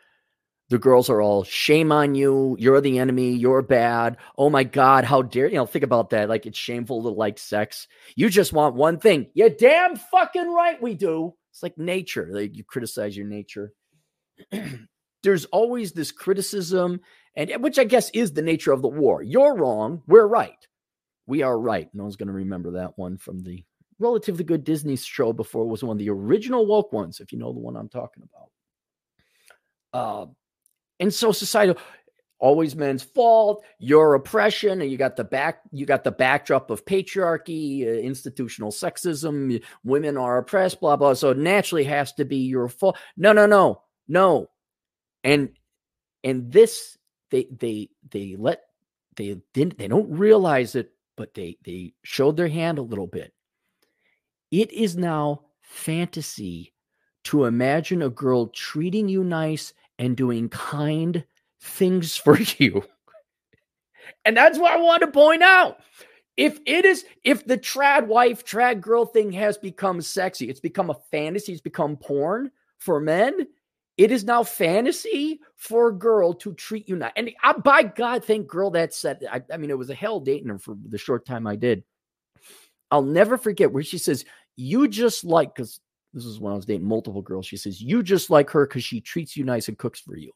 the 0.69 0.77
girls 0.77 1.09
are 1.09 1.21
all 1.21 1.43
shame 1.43 1.91
on 1.91 2.15
you. 2.15 2.55
You're 2.59 2.81
the 2.81 2.99
enemy. 2.99 3.31
You're 3.31 3.61
bad. 3.61 4.17
Oh 4.37 4.49
my 4.49 4.63
God, 4.63 5.03
how 5.03 5.23
dare 5.23 5.47
you 5.47 5.55
know? 5.55 5.65
Think 5.65 5.83
about 5.83 6.11
that. 6.11 6.29
Like 6.29 6.45
it's 6.45 6.57
shameful 6.57 7.03
to 7.03 7.09
like 7.09 7.37
sex. 7.39 7.87
You 8.15 8.29
just 8.29 8.53
want 8.53 8.75
one 8.75 8.99
thing. 8.99 9.27
You 9.33 9.49
damn 9.49 9.95
fucking 9.95 10.51
right 10.53 10.81
we 10.81 10.93
do. 10.93 11.33
It's 11.51 11.63
like 11.63 11.77
nature. 11.77 12.29
Like 12.31 12.55
you 12.55 12.63
criticize 12.63 13.17
your 13.17 13.27
nature. 13.27 13.73
There's 15.23 15.45
always 15.45 15.91
this 15.91 16.11
criticism 16.11 17.01
and 17.35 17.51
which 17.63 17.79
I 17.79 17.83
guess 17.83 18.09
is 18.11 18.33
the 18.33 18.41
nature 18.41 18.71
of 18.71 18.81
the 18.81 18.87
war. 18.87 19.23
You're 19.23 19.55
wrong, 19.55 20.01
we're 20.07 20.27
right. 20.27 20.67
We 21.25 21.41
are 21.41 21.57
right. 21.59 21.89
No 21.93 22.03
one's 22.03 22.15
going 22.15 22.27
to 22.27 22.33
remember 22.33 22.71
that 22.71 22.97
one 22.97 23.17
from 23.17 23.39
the 23.43 23.63
relatively 23.99 24.43
good 24.43 24.63
Disney 24.63 24.95
show 24.95 25.31
before. 25.31 25.63
It 25.63 25.67
was 25.67 25.83
one 25.83 25.95
of 25.95 25.99
the 25.99 26.09
original 26.09 26.65
woke 26.65 26.91
ones, 26.91 27.19
if 27.19 27.31
you 27.31 27.37
know 27.37 27.53
the 27.53 27.59
one 27.59 27.75
I'm 27.75 27.89
talking 27.89 28.23
about. 28.23 28.49
Uh, 29.91 30.25
and 30.99 31.13
so 31.13 31.31
society 31.31 31.79
always 32.39 32.73
men's 32.73 33.03
fault 33.03 33.65
your 33.79 34.15
oppression 34.15 34.81
and 34.81 34.89
you 34.89 34.97
got 34.97 35.17
the 35.17 35.23
back 35.25 35.59
you 35.71 35.85
got 35.85 36.05
the 36.05 36.11
backdrop 36.11 36.71
of 36.71 36.85
patriarchy 36.85 37.85
uh, 37.85 37.99
institutional 37.99 38.71
sexism 38.71 39.61
women 39.83 40.15
are 40.15 40.37
oppressed 40.37 40.79
blah 40.79 40.95
blah. 40.95 41.13
So 41.13 41.33
naturally 41.33 41.83
has 41.83 42.13
to 42.13 42.25
be 42.25 42.37
your 42.37 42.69
fault. 42.69 42.97
No 43.17 43.33
no 43.33 43.45
no 43.45 43.81
no. 44.07 44.49
And 45.23 45.49
and 46.23 46.51
this 46.51 46.97
they 47.31 47.47
they 47.51 47.89
they 48.09 48.35
let 48.37 48.61
they 49.15 49.41
didn't 49.53 49.77
they 49.77 49.87
don't 49.87 50.09
realize 50.11 50.75
it, 50.75 50.91
but 51.15 51.33
they 51.33 51.57
they 51.63 51.93
showed 52.03 52.37
their 52.37 52.47
hand 52.47 52.77
a 52.77 52.83
little 52.83 53.07
bit. 53.07 53.33
It 54.51 54.71
is 54.71 54.97
now 54.97 55.41
fantasy 55.61 56.73
to 57.25 57.45
imagine 57.45 58.01
a 58.01 58.09
girl 58.09 58.47
treating 58.47 59.07
you 59.07 59.23
nice 59.23 59.73
and 59.99 60.17
doing 60.17 60.49
kind 60.49 61.23
things 61.61 62.15
for 62.15 62.39
you. 62.57 62.83
and 64.25 64.35
that's 64.35 64.57
what 64.57 64.71
I 64.71 64.77
want 64.77 65.01
to 65.01 65.11
point 65.11 65.43
out. 65.43 65.77
If 66.37 66.59
it 66.65 66.85
is, 66.85 67.05
if 67.25 67.45
the 67.45 67.57
trad 67.57 68.07
wife, 68.07 68.45
trad 68.45 68.79
girl 68.79 69.05
thing 69.05 69.31
has 69.33 69.57
become 69.57 70.01
sexy, 70.01 70.49
it's 70.49 70.61
become 70.61 70.89
a 70.89 70.97
fantasy, 71.11 71.51
it's 71.51 71.61
become 71.61 71.97
porn 71.97 72.49
for 72.77 73.01
men, 73.01 73.45
It 73.97 74.11
is 74.11 74.23
now 74.23 74.43
fantasy 74.43 75.41
for 75.57 75.89
a 75.89 75.93
girl 75.93 76.33
to 76.35 76.53
treat 76.53 76.87
you 76.87 76.95
not. 76.95 77.11
And 77.17 77.31
I, 77.43 77.51
by 77.51 77.83
God, 77.83 78.23
thank 78.23 78.47
girl 78.47 78.71
that 78.71 78.93
said, 78.93 79.25
I, 79.29 79.41
I 79.51 79.57
mean, 79.57 79.69
it 79.69 79.77
was 79.77 79.89
a 79.89 79.95
hell 79.95 80.21
dating 80.21 80.47
her 80.47 80.57
for 80.57 80.77
the 80.87 80.97
short 80.97 81.25
time 81.25 81.45
I 81.45 81.57
did. 81.57 81.83
I'll 82.89 83.01
never 83.01 83.37
forget 83.37 83.73
where 83.73 83.83
she 83.83 83.97
says, 83.97 84.23
You 84.55 84.87
just 84.87 85.25
like, 85.25 85.53
because 85.53 85.81
this 86.13 86.25
is 86.25 86.39
when 86.39 86.53
I 86.53 86.55
was 86.55 86.65
dating 86.65 86.87
multiple 86.87 87.21
girls. 87.21 87.45
She 87.45 87.57
says, 87.57 87.81
You 87.81 88.03
just 88.03 88.29
like 88.29 88.49
her 88.51 88.65
because 88.65 88.83
she 88.83 89.01
treats 89.01 89.37
you 89.37 89.43
nice 89.43 89.67
and 89.67 89.77
cooks 89.77 89.99
for 89.99 90.17
you. 90.17 90.31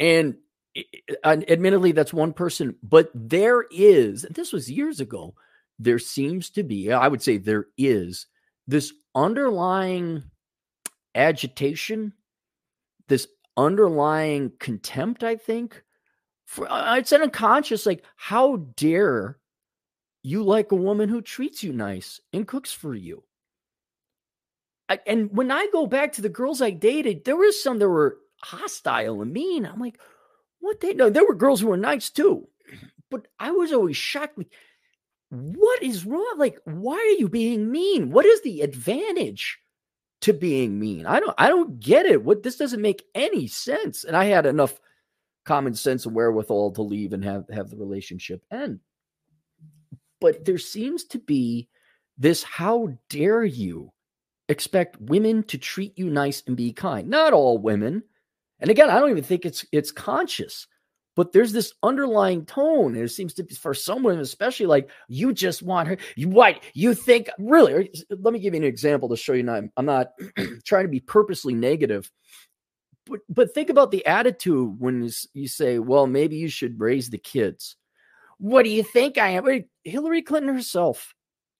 And 0.00 0.36
admittedly, 1.24 1.92
that's 1.92 2.12
one 2.12 2.32
person, 2.32 2.74
but 2.82 3.10
there 3.14 3.64
is, 3.70 4.22
this 4.30 4.52
was 4.52 4.70
years 4.70 5.00
ago, 5.00 5.34
there 5.78 6.00
seems 6.00 6.50
to 6.50 6.62
be, 6.62 6.92
I 6.92 7.06
would 7.08 7.22
say 7.22 7.36
there 7.36 7.66
is 7.78 8.26
this 8.66 8.92
underlying 9.14 10.24
agitation, 11.14 12.12
this 13.08 13.28
underlying 13.56 14.52
contempt, 14.58 15.22
I 15.22 15.36
think. 15.36 15.82
For, 16.46 16.66
it's 16.70 17.12
an 17.12 17.22
unconscious, 17.22 17.86
like, 17.86 18.04
how 18.16 18.56
dare 18.76 19.38
you 20.22 20.42
like 20.42 20.72
a 20.72 20.76
woman 20.76 21.08
who 21.08 21.22
treats 21.22 21.62
you 21.62 21.72
nice 21.72 22.20
and 22.32 22.48
cooks 22.48 22.72
for 22.72 22.94
you? 22.94 23.22
I, 24.88 25.00
and 25.06 25.34
when 25.34 25.50
I 25.50 25.68
go 25.72 25.86
back 25.86 26.12
to 26.12 26.22
the 26.22 26.28
girls 26.28 26.60
I 26.60 26.70
dated, 26.70 27.24
there 27.24 27.36
was 27.36 27.62
some 27.62 27.78
that 27.78 27.88
were 27.88 28.18
hostile 28.42 29.22
and 29.22 29.32
mean. 29.32 29.64
I'm 29.64 29.80
like, 29.80 29.98
what 30.60 30.80
they 30.80 30.94
know? 30.94 31.10
There 31.10 31.26
were 31.26 31.34
girls 31.34 31.60
who 31.60 31.68
were 31.68 31.76
nice 31.76 32.10
too, 32.10 32.48
but 33.10 33.26
I 33.38 33.50
was 33.50 33.72
always 33.72 33.96
shocked. 33.96 34.38
Like, 34.38 34.52
what 35.30 35.82
is 35.82 36.04
wrong? 36.04 36.34
Like, 36.36 36.58
why 36.64 36.96
are 36.96 37.18
you 37.18 37.28
being 37.28 37.70
mean? 37.70 38.10
What 38.10 38.26
is 38.26 38.42
the 38.42 38.60
advantage 38.60 39.58
to 40.20 40.32
being 40.32 40.78
mean? 40.78 41.06
I 41.06 41.18
don't, 41.20 41.34
I 41.38 41.48
don't 41.48 41.80
get 41.80 42.06
it. 42.06 42.22
What 42.22 42.42
this 42.42 42.56
doesn't 42.56 42.82
make 42.82 43.04
any 43.14 43.46
sense. 43.46 44.04
And 44.04 44.16
I 44.16 44.26
had 44.26 44.46
enough 44.46 44.78
common 45.44 45.74
sense 45.74 46.06
and 46.06 46.14
wherewithal 46.14 46.72
to 46.72 46.82
leave 46.82 47.12
and 47.12 47.24
have 47.24 47.44
have 47.50 47.70
the 47.70 47.76
relationship 47.76 48.44
end. 48.50 48.80
But 50.20 50.44
there 50.44 50.58
seems 50.58 51.04
to 51.04 51.18
be 51.18 51.68
this: 52.18 52.42
how 52.42 52.96
dare 53.08 53.44
you 53.44 53.92
expect 54.48 55.00
women 55.00 55.42
to 55.44 55.58
treat 55.58 55.98
you 55.98 56.10
nice 56.10 56.42
and 56.46 56.56
be 56.56 56.72
kind? 56.72 57.08
Not 57.08 57.32
all 57.32 57.58
women. 57.58 58.02
And 58.60 58.70
again, 58.70 58.90
I 58.90 59.00
don't 59.00 59.10
even 59.10 59.24
think 59.24 59.44
it's 59.44 59.64
it's 59.72 59.90
conscious 59.90 60.66
but 61.16 61.32
there's 61.32 61.52
this 61.52 61.72
underlying 61.82 62.44
tone. 62.44 62.94
And 62.94 63.04
it 63.04 63.10
seems 63.10 63.34
to 63.34 63.44
be 63.44 63.54
for 63.54 63.74
someone, 63.74 64.18
especially 64.18 64.66
like 64.66 64.90
you 65.08 65.32
just 65.32 65.62
want 65.62 65.88
her. 65.88 65.96
You 66.16 66.28
what 66.28 66.62
you 66.74 66.94
think 66.94 67.30
really? 67.38 67.90
Let 68.10 68.32
me 68.32 68.40
give 68.40 68.54
you 68.54 68.60
an 68.60 68.66
example 68.66 69.08
to 69.08 69.16
show 69.16 69.32
you. 69.32 69.42
Not, 69.42 69.64
I'm 69.76 69.86
not 69.86 70.08
trying 70.64 70.84
to 70.84 70.90
be 70.90 71.00
purposely 71.00 71.54
negative, 71.54 72.10
but 73.06 73.20
but 73.28 73.54
think 73.54 73.70
about 73.70 73.90
the 73.90 74.04
attitude 74.06 74.76
when 74.78 75.10
you 75.32 75.48
say, 75.48 75.78
"Well, 75.78 76.06
maybe 76.06 76.36
you 76.36 76.48
should 76.48 76.80
raise 76.80 77.10
the 77.10 77.18
kids." 77.18 77.76
What 78.38 78.64
do 78.64 78.70
you 78.70 78.82
think 78.82 79.16
I 79.16 79.30
am? 79.30 79.64
Hillary 79.84 80.22
Clinton 80.22 80.54
herself 80.54 81.14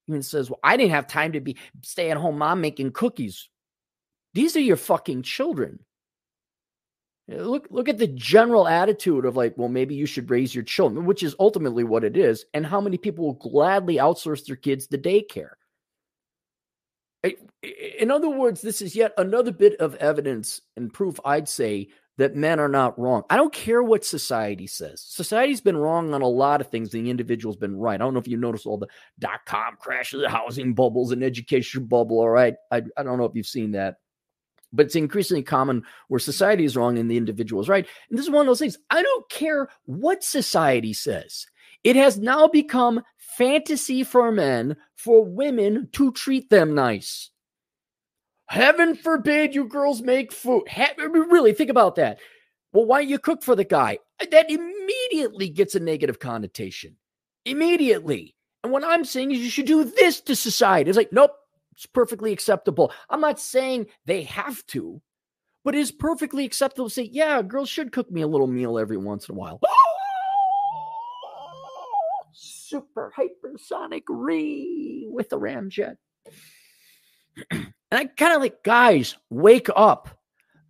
even 0.09 0.23
says, 0.23 0.51
"Well, 0.51 0.61
I 0.63 0.77
didn't 0.77 0.93
have 0.93 1.07
time 1.07 1.33
to 1.33 1.41
be 1.41 1.57
stay 1.83 2.11
at 2.11 2.17
home 2.17 2.39
mom 2.39 2.61
making 2.61 2.93
cookies." 2.93 3.49
These 4.35 4.57
are 4.57 4.61
your 4.61 4.77
fucking 4.77 5.23
children. 5.23 5.79
Eh, 7.31 7.41
look, 7.41 7.69
look 7.71 7.89
at 7.89 7.99
the 7.99 8.09
general 8.09 8.69
attitude 8.69 9.25
of 9.25 9.37
like, 9.37 9.57
well, 9.57 9.69
maybe 9.69 9.95
you 9.95 10.07
should 10.07 10.31
raise 10.31 10.55
your 10.55 10.65
children, 10.65 11.07
which 11.07 11.23
is 11.23 11.37
ultimately 11.39 11.85
what 11.85 12.05
it 12.05 12.17
is, 12.17 12.45
and 12.53 12.67
how 12.67 12.81
many 12.81 12.99
people 12.99 13.25
will 13.25 13.35
gladly 13.35 13.97
outsource 13.97 14.45
their 14.45 14.57
kids 14.57 14.87
to 14.89 14.99
daycare. 14.99 15.53
In 17.99 18.11
other 18.11 18.29
words, 18.29 18.61
this 18.61 18.83
is 18.83 18.95
yet 18.95 19.15
another 19.17 19.53
bit 19.53 19.81
of 19.81 19.95
evidence 19.95 20.61
and 20.77 20.93
proof, 20.93 21.19
I'd 21.25 21.49
say, 21.49 21.89
that 22.19 22.37
men 22.37 22.61
are 22.61 22.69
not 22.69 22.99
wrong. 22.99 23.23
I 23.29 23.37
don't 23.37 23.53
care 23.53 23.83
what 23.83 24.05
society 24.05 24.67
says. 24.67 25.03
Society's 25.03 25.61
been 25.61 25.77
wrong 25.77 26.15
on 26.15 26.23
a 26.23 26.29
lot 26.29 26.61
of 26.61 26.69
things. 26.69 26.91
The 26.91 27.11
individual's 27.11 27.57
been 27.57 27.77
right. 27.77 27.95
I 27.95 28.05
don't 28.05 28.15
know 28.15 28.21
if 28.21 28.29
you 28.29 28.37
noticed 28.37 28.67
all 28.67 28.79
the 28.79 28.89
dot 29.19 29.41
com 29.47 29.77
crashes, 29.79 30.21
the 30.23 30.29
housing 30.29 30.75
bubbles, 30.75 31.11
and 31.11 31.25
education 31.25 31.87
bubble. 31.87 32.21
All 32.21 32.31
right. 32.31 32.55
I, 32.71 32.83
I 32.97 33.03
don't 33.03 33.19
know 33.19 33.25
if 33.25 33.35
you've 33.35 33.47
seen 33.47 33.73
that 33.73 33.97
but 34.75 34.87
it's 34.87 34.97
increasingly 34.97 35.43
common 35.43 35.85
where 36.09 36.19
society 36.19 36.65
is 36.65 36.77
wrong 36.77 36.99
and 36.99 37.11
the 37.11 37.17
individual 37.17 37.63
is 37.63 37.69
right. 37.69 37.87
And 38.11 38.19
this 38.19 38.27
is 38.27 38.31
one 38.31 38.41
of 38.41 38.47
those 38.47 38.59
things. 38.59 38.77
I 38.91 39.03
don't 39.03 39.31
care 39.31 39.69
what 39.85 40.25
society 40.25 40.93
says. 40.93 41.47
It 41.85 41.97
has 41.97 42.19
now 42.19 42.49
become 42.49 43.03
fantasy 43.17 44.03
for 44.05 44.33
men 44.33 44.77
for 44.97 45.25
women 45.25 45.89
to 45.93 46.13
treat 46.13 46.51
them 46.51 46.75
nice. 46.75 47.31
Heaven 48.47 48.95
forbid 48.95 49.55
you 49.55 49.67
girls 49.67 50.03
make 50.03 50.33
food. 50.33 50.65
really, 50.99 51.53
think 51.53 51.71
about 51.71 51.97
that. 51.97 52.19
Well, 52.73 52.87
why 52.87 53.01
don't 53.01 53.11
you 53.11 53.19
cook 53.19 53.43
for 53.43 53.55
the 53.55 53.65
guy? 53.65 53.99
Uh, 54.21 54.27
that 54.31 54.51
immediately 54.51 55.49
gets 55.49 55.75
a 55.75 55.81
negative 55.81 56.19
connotation. 56.19 56.97
Immediately. 57.45 58.35
And 58.63 58.73
what 58.73 58.85
I'm 58.85 59.05
saying 59.05 59.31
is 59.31 59.41
you 59.41 59.51
should 59.51 59.67
do 59.67 59.85
this 59.85 60.21
to 60.23 60.35
society. 60.35 60.91
It's 60.91 60.97
like, 60.97 61.13
nope, 61.13 61.33
it's 61.73 61.87
perfectly 61.87 62.33
acceptable. 62.33 62.93
I'm 63.11 63.21
not 63.21 63.41
saying 63.41 63.87
they 64.07 64.23
have 64.25 64.65
to, 64.69 65.01
but 65.65 65.75
it 65.75 65.79
is 65.79 65.93
perfectly 65.93 66.45
acceptable 66.45 66.89
to 66.89 66.95
say, 66.95 67.09
yeah, 67.13 67.43
girls 67.43 67.69
should 67.69 67.93
cook 67.93 68.11
me 68.11 68.23
a 68.23 68.27
little 68.27 68.47
meal 68.47 68.79
every 68.79 68.97
once 68.97 69.29
in 69.29 69.35
a 69.35 69.39
while. 69.39 69.61
Super 72.33 73.13
hypersonic 73.17 74.03
re 74.09 75.07
with 75.11 75.33
a 75.33 75.37
ramjet. 75.37 75.97
and 77.95 78.09
I 78.09 78.13
kind 78.13 78.35
of 78.35 78.43
like, 78.43 78.65
guys, 78.65 79.17
wake 79.31 79.69
up. 79.75 80.19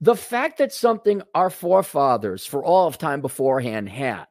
The 0.02 0.14
fact 0.14 0.58
that 0.58 0.74
something 0.74 1.22
our 1.34 1.48
forefathers 1.48 2.44
for 2.44 2.62
all 2.62 2.86
of 2.86 2.98
time 2.98 3.22
beforehand 3.22 3.88
had 3.88 4.26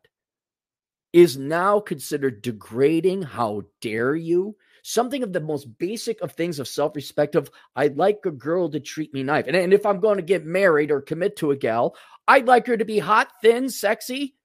is 1.12 1.36
now 1.36 1.80
considered 1.80 2.44
degrading. 2.44 3.24
How 3.24 3.64
dare 3.82 4.16
you? 4.16 4.56
something 4.84 5.24
of 5.24 5.34
the 5.34 5.40
most 5.40 5.78
basic 5.80 6.22
of 6.22 6.34
things 6.34 6.60
of 6.60 6.68
self 6.68 6.96
respect 6.96 7.36
of 7.36 7.50
I'd 7.76 7.98
like 7.98 8.20
a 8.26 8.32
girl 8.32 8.70
to 8.70 8.80
treat 8.80 9.14
me 9.14 9.24
nice. 9.24 9.46
And, 9.48 9.56
and 9.56 9.74
if 9.74 9.86
I'm 9.86 10.00
going 10.00 10.18
to 10.18 10.24
get 10.24 10.46
married 10.46 10.92
or 10.92 11.02
commit 11.02 11.38
to 11.38 11.52
a 11.52 11.56
gal, 11.56 11.96
I'd 12.28 12.48
like 12.48 12.68
her 12.68 12.78
to 12.78 12.86
be 12.86 13.00
hot, 13.00 13.30
thin, 13.42 13.70
sexy, 13.70 14.36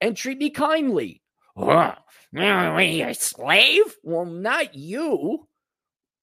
and 0.00 0.16
treat 0.16 0.38
me 0.38 0.50
kindly. 0.50 1.22
Oh, 1.56 1.94
are 2.36 2.82
you 2.82 3.06
a 3.06 3.14
slave? 3.14 3.96
Well, 4.02 4.26
not 4.26 4.74
you. 4.74 5.46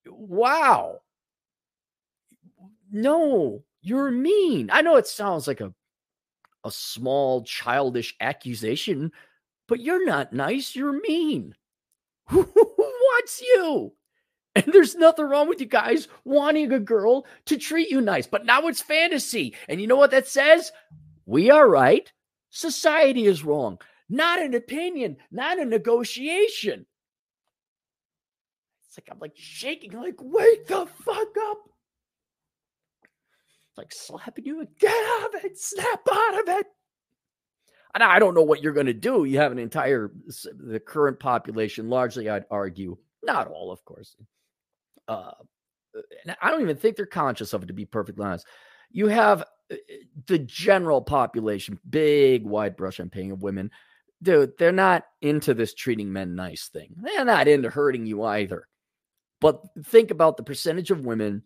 Wow. 0.05 0.99
No, 2.93 3.63
you're 3.81 4.11
mean. 4.11 4.69
I 4.71 4.81
know 4.81 4.95
it 4.95 5.07
sounds 5.07 5.47
like 5.47 5.59
a 5.59 5.73
a 6.63 6.71
small 6.71 7.43
childish 7.43 8.15
accusation, 8.21 9.11
but 9.67 9.81
you're 9.81 10.05
not 10.05 10.31
nice, 10.31 10.75
you're 10.75 11.01
mean. 11.01 11.55
Who 12.29 12.47
wants 12.55 13.41
you. 13.41 13.93
And 14.55 14.65
there's 14.71 14.95
nothing 14.95 15.25
wrong 15.25 15.49
with 15.49 15.59
you 15.59 15.65
guys 15.65 16.07
wanting 16.23 16.71
a 16.71 16.79
girl 16.79 17.25
to 17.47 17.57
treat 17.57 17.89
you 17.89 17.99
nice. 17.99 18.27
But 18.27 18.45
now 18.45 18.67
it's 18.67 18.81
fantasy. 18.81 19.55
And 19.67 19.81
you 19.81 19.87
know 19.87 19.95
what 19.95 20.11
that 20.11 20.27
says? 20.27 20.71
We 21.25 21.49
are 21.49 21.67
right. 21.67 22.09
Society 22.51 23.25
is 23.25 23.43
wrong. 23.43 23.79
Not 24.09 24.39
an 24.39 24.53
opinion, 24.53 25.17
not 25.31 25.57
a 25.59 25.65
negotiation. 25.65 26.85
It's 28.87 28.97
like 28.97 29.09
I'm 29.11 29.19
like 29.19 29.33
shaking, 29.35 29.91
like, 29.93 30.17
wake 30.21 30.67
the 30.67 30.85
fuck 30.85 31.35
up. 31.49 31.72
Like 33.77 33.91
slapping 33.91 34.45
you, 34.45 34.67
get 34.79 34.93
out 34.93 35.33
of 35.35 35.45
it, 35.45 35.59
snap 35.59 36.01
out 36.11 36.39
of 36.41 36.47
it. 36.59 36.67
And 37.93 38.03
I 38.03 38.19
don't 38.19 38.33
know 38.33 38.43
what 38.43 38.61
you're 38.61 38.73
going 38.73 38.87
to 38.87 38.93
do. 38.93 39.25
You 39.25 39.37
have 39.37 39.51
an 39.51 39.59
entire, 39.59 40.11
the 40.57 40.79
current 40.79 41.19
population, 41.19 41.89
largely, 41.89 42.29
I'd 42.29 42.45
argue, 42.49 42.97
not 43.23 43.47
all, 43.47 43.71
of 43.71 43.83
course. 43.85 44.15
Uh, 45.07 45.31
I 46.41 46.49
don't 46.49 46.61
even 46.61 46.77
think 46.77 46.95
they're 46.95 47.05
conscious 47.05 47.53
of 47.53 47.63
it, 47.63 47.67
to 47.67 47.73
be 47.73 47.85
perfectly 47.85 48.25
honest. 48.25 48.47
You 48.91 49.07
have 49.07 49.43
uh, 49.71 49.75
the 50.27 50.39
general 50.39 51.01
population, 51.01 51.79
big 51.87 52.45
wide 52.45 52.75
brush 52.75 52.99
I'm 52.99 53.09
painting 53.09 53.31
of 53.31 53.43
women. 53.43 53.69
Dude, 54.21 54.57
they're 54.57 54.71
not 54.71 55.03
into 55.21 55.53
this 55.53 55.73
treating 55.73 56.11
men 56.11 56.35
nice 56.35 56.69
thing. 56.69 56.95
They're 56.97 57.25
not 57.25 57.47
into 57.47 57.69
hurting 57.69 58.05
you 58.05 58.23
either. 58.23 58.67
But 59.41 59.61
think 59.85 60.11
about 60.11 60.37
the 60.37 60.43
percentage 60.43 60.89
of 60.89 61.05
women 61.05 61.43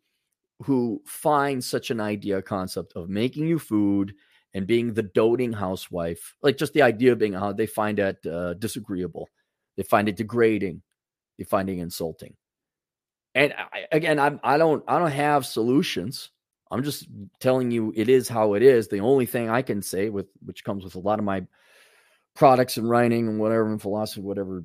who 0.64 1.02
find 1.06 1.64
such 1.64 1.92
an 1.92 2.00
idea 2.00 2.42
concept 2.42 2.94
of 2.96 3.10
making 3.10 3.48
you 3.48 3.60
food 3.60 4.14
and 4.54 4.66
being 4.66 4.94
the 4.94 5.04
doting 5.04 5.54
housewife, 5.54 6.36
like 6.42 6.58
just 6.58 6.74
the 6.74 6.82
idea 6.82 7.12
of 7.12 7.20
being 7.20 7.36
a 7.36 7.54
they 7.54 7.68
find 7.68 8.00
it 8.00 8.26
uh, 8.26 8.54
disagreeable. 8.56 9.30
They 9.76 9.84
find 9.84 10.10
it 10.10 10.16
degrading 10.16 10.82
they 11.38 11.44
find 11.44 11.70
it 11.70 11.78
insulting. 11.78 12.36
And 13.36 13.54
I, 13.54 13.86
again, 13.92 14.20
I'm, 14.20 14.40
I 14.44 14.58
don't 14.58 14.84
I 14.88 14.98
don't 14.98 15.12
have 15.12 15.46
solutions. 15.46 16.32
I'm 16.72 16.84
just 16.84 17.08
telling 17.40 17.72
you 17.72 17.94
it 17.96 18.10
is 18.10 18.28
how 18.28 18.56
it 18.56 18.64
is. 18.64 18.88
The 18.88 19.00
only 19.00 19.26
thing 19.26 19.50
I 19.50 19.62
can 19.62 19.82
say 19.82 20.10
with 20.10 20.28
which 20.44 20.64
comes 20.64 20.84
with 20.84 20.96
a 20.96 21.00
lot 21.00 21.20
of 21.20 21.26
my 21.26 21.46
products 22.36 22.78
and 22.78 22.90
writing 22.90 23.28
and 23.28 23.40
whatever 23.40 23.70
and 23.70 23.82
philosophy, 23.82 24.22
whatever 24.22 24.64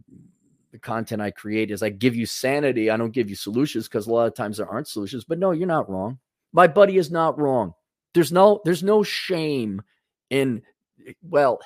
the 0.73 0.79
content 0.79 1.21
I 1.23 1.31
create 1.31 1.71
is 1.71 1.83
I 1.83 1.91
give 1.91 2.17
you 2.17 2.27
sanity. 2.27 2.91
I 2.91 2.97
don't 2.97 3.13
give 3.13 3.29
you 3.29 3.37
solutions 3.37 3.87
because 3.87 4.07
a 4.07 4.11
lot 4.11 4.27
of 4.27 4.35
times 4.35 4.57
there 4.57 4.69
aren't 4.69 4.89
solutions. 4.89 5.25
But 5.25 5.39
no, 5.39 5.51
you're 5.53 5.67
not 5.67 5.91
wrong. 5.91 6.19
My 6.53 6.67
buddy 6.67 6.97
is 6.97 7.11
not 7.11 7.39
wrong. 7.39 7.75
There's 8.15 8.33
no 8.33 8.61
there's 8.65 8.83
no 8.83 9.03
shame 9.03 9.83
in 10.31 10.63
well, 11.23 11.61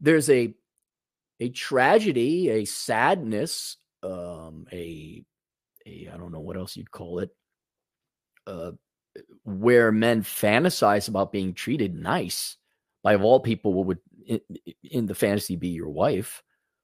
there's 0.00 0.28
a 0.28 0.54
a 1.38 1.48
tragedy, 1.50 2.50
a 2.50 2.64
sadness, 2.64 3.76
um, 4.02 4.66
a 4.72 5.24
a 5.86 6.10
I 6.12 6.16
don't 6.16 6.32
know 6.32 6.40
what 6.40 6.56
else 6.56 6.76
you'd 6.76 6.90
call 6.90 7.20
it, 7.20 7.30
uh, 8.46 8.72
where 9.44 9.92
men 9.92 10.22
fantasize 10.22 11.08
about 11.08 11.32
being 11.32 11.54
treated 11.54 11.94
nice 11.94 12.56
by 13.02 13.14
of 13.14 13.22
all 13.22 13.38
people 13.38 13.72
what 13.72 13.86
would 13.86 13.98
in, 14.26 14.40
in 14.82 15.06
the 15.06 15.14
fantasy 15.14 15.54
be 15.54 15.68
your 15.68 15.88
wife 15.88 16.42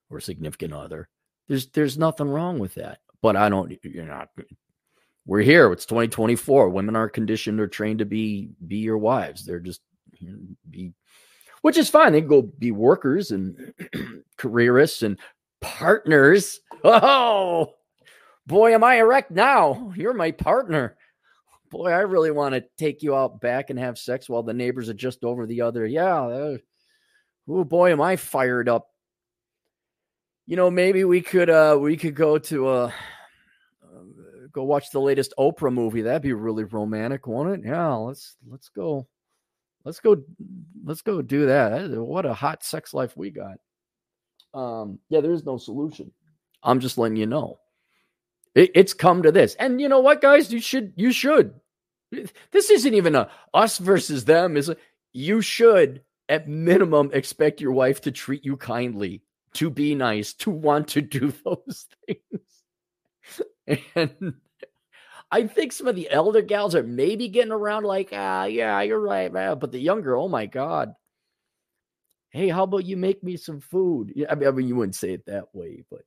or 0.09 0.21
significant 0.21 0.73
other. 0.73 1.09
There's 1.49 1.67
there's 1.69 1.99
nothing 1.99 2.29
wrong 2.29 2.59
with 2.59 2.75
that. 2.75 2.99
But 3.21 3.37
I 3.37 3.49
don't 3.49 3.73
you're 3.85 4.05
not 4.05 4.29
we're 5.27 5.41
here. 5.41 5.71
It's 5.73 5.87
2024. 5.87 6.69
Women 6.69 6.97
are 6.97 7.09
conditioned 7.09 7.61
or 7.61 7.69
trained 7.69 8.01
to 8.01 8.05
be 8.05 8.51
be 8.67 8.77
your 8.77 8.99
wives. 8.99 9.45
They're 9.45 9.61
just 9.61 9.81
be 10.69 10.93
which 11.63 11.79
is 11.79 11.89
fine. 11.89 12.13
They 12.13 12.21
can 12.21 12.29
go 12.29 12.43
be 12.43 12.73
workers 12.73 13.31
and 13.31 13.73
careerists 14.37 15.03
and 15.03 15.19
partners. 15.61 16.61
Oh 16.85 17.75
boy, 18.47 18.75
am 18.75 18.85
I 18.85 18.97
erect 18.97 19.31
now. 19.31 19.93
You're 19.97 20.15
my 20.15 20.33
partner. 20.33 20.97
Boy, 21.71 21.91
I 21.91 22.01
really 22.01 22.31
want 22.31 22.55
to 22.55 22.65
take 22.77 23.03
you 23.03 23.15
out 23.17 23.41
back 23.41 23.71
and 23.71 23.79
have 23.79 23.97
sex 23.99 24.29
while 24.29 24.43
the 24.43 24.53
neighbors 24.53 24.89
are 24.89 24.95
just 24.95 25.25
over 25.25 25.47
the 25.47 25.63
other. 25.63 25.87
Yeah. 25.87 26.23
Uh, 26.23 26.57
oh 27.49 27.65
boy, 27.65 27.93
am 27.93 28.01
I 28.01 28.17
fired 28.17 28.69
up. 28.69 28.89
You 30.47 30.57
know, 30.57 30.71
maybe 30.71 31.05
we 31.05 31.21
could 31.21 31.51
uh 31.51 31.79
we 31.81 31.97
could 31.97 32.15
go 32.15 32.39
to 32.39 32.69
uh 32.69 32.91
go 34.53 34.65
watch 34.65 34.91
the 34.91 35.01
latest 35.01 35.35
Oprah 35.39 35.73
movie. 35.73 36.03
That'd 36.03 36.23
be 36.23 36.33
really 36.33 36.65
romantic, 36.65 37.27
won't 37.27 37.59
it? 37.59 37.67
Yeah, 37.69 37.95
let's 37.95 38.37
let's 38.49 38.69
go. 38.69 39.07
Let's 39.85 40.01
go 40.01 40.23
let's 40.85 41.03
go 41.03 41.23
do 41.23 41.47
that. 41.47 41.91
What 41.91 42.27
a 42.27 42.35
hot 42.35 42.63
sex 42.63 42.95
life 42.95 43.17
we 43.17 43.31
got. 43.31 43.59
Um, 44.55 44.99
yeah, 45.09 45.21
there's 45.21 45.45
no 45.45 45.57
solution. 45.57 46.13
I'm 46.63 46.81
just 46.81 46.99
letting 46.99 47.17
you 47.17 47.27
know. 47.27 47.59
It, 48.55 48.71
it's 48.75 48.95
come 48.95 49.23
to 49.23 49.33
this. 49.33 49.55
And 49.55 49.81
you 49.81 49.89
know 49.89 50.01
what, 50.01 50.21
guys? 50.21 50.53
You 50.53 50.61
should 50.61 50.93
you 50.97 51.13
should. 51.13 51.55
This 52.51 52.69
isn't 52.71 52.95
even 52.95 53.15
a 53.15 53.31
us 53.55 53.79
versus 53.79 54.25
them. 54.25 54.57
Is 54.57 54.71
you 55.13 55.41
should 55.41 56.03
at 56.29 56.49
minimum 56.49 57.11
expect 57.13 57.61
your 57.61 57.73
wife 57.73 58.03
to 58.03 58.13
treat 58.13 58.45
you 58.45 58.57
kindly, 58.57 59.23
to 59.55 59.71
be 59.71 59.95
nice, 59.95 60.35
to 60.35 60.51
want 60.51 60.89
to 60.89 61.01
do 61.01 61.33
those 61.45 61.87
things. 62.07 63.83
And 63.95 64.35
I 65.31 65.47
think 65.47 65.73
some 65.73 65.87
of 65.87 65.97
the 65.97 66.11
elder 66.11 66.43
gals 66.43 66.75
are 66.75 66.83
maybe 66.83 67.29
getting 67.29 67.53
around 67.53 67.85
like, 67.85 68.11
ah, 68.13 68.45
yeah, 68.45 68.81
you're 68.83 69.01
right, 69.01 69.33
man. 69.33 69.59
But 69.59 69.73
the 69.73 69.79
younger, 69.79 70.17
oh 70.17 70.29
my 70.29 70.47
God. 70.47 70.95
Hey, 72.31 72.49
how 72.49 72.65
about 72.65 72.85
you 72.85 72.97
make 72.97 73.23
me 73.23 73.37
some 73.37 73.61
food? 73.61 74.13
I 74.29 74.35
mean, 74.35 74.49
I 74.49 74.51
mean, 74.51 74.69
you 74.69 74.77
wouldn't 74.77 74.95
say 74.95 75.13
it 75.13 75.27
that 75.27 75.55
way, 75.55 75.85
but 75.91 76.03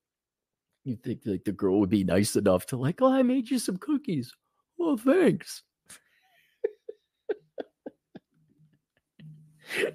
you 0.83 0.95
think 0.95 1.21
like 1.25 1.43
the 1.43 1.51
girl 1.51 1.79
would 1.79 1.89
be 1.89 2.03
nice 2.03 2.35
enough 2.35 2.65
to 2.67 2.77
like, 2.77 3.01
oh, 3.01 3.11
I 3.11 3.23
made 3.23 3.49
you 3.49 3.59
some 3.59 3.77
cookies. 3.77 4.33
Well, 4.77 4.97
thanks. 4.97 5.63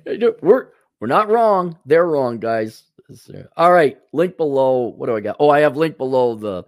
we're 0.43 0.69
we're 1.01 1.07
not 1.07 1.29
wrong. 1.29 1.79
They're 1.87 2.07
wrong, 2.07 2.39
guys. 2.39 2.83
All 3.57 3.73
right, 3.73 3.99
link 4.13 4.37
below. 4.37 4.89
What 4.89 5.07
do 5.07 5.17
I 5.17 5.21
got? 5.21 5.37
Oh, 5.39 5.51
I 5.51 5.61
have 5.61 5.77
link 5.77 5.99
below 5.99 6.35
the 6.35 6.65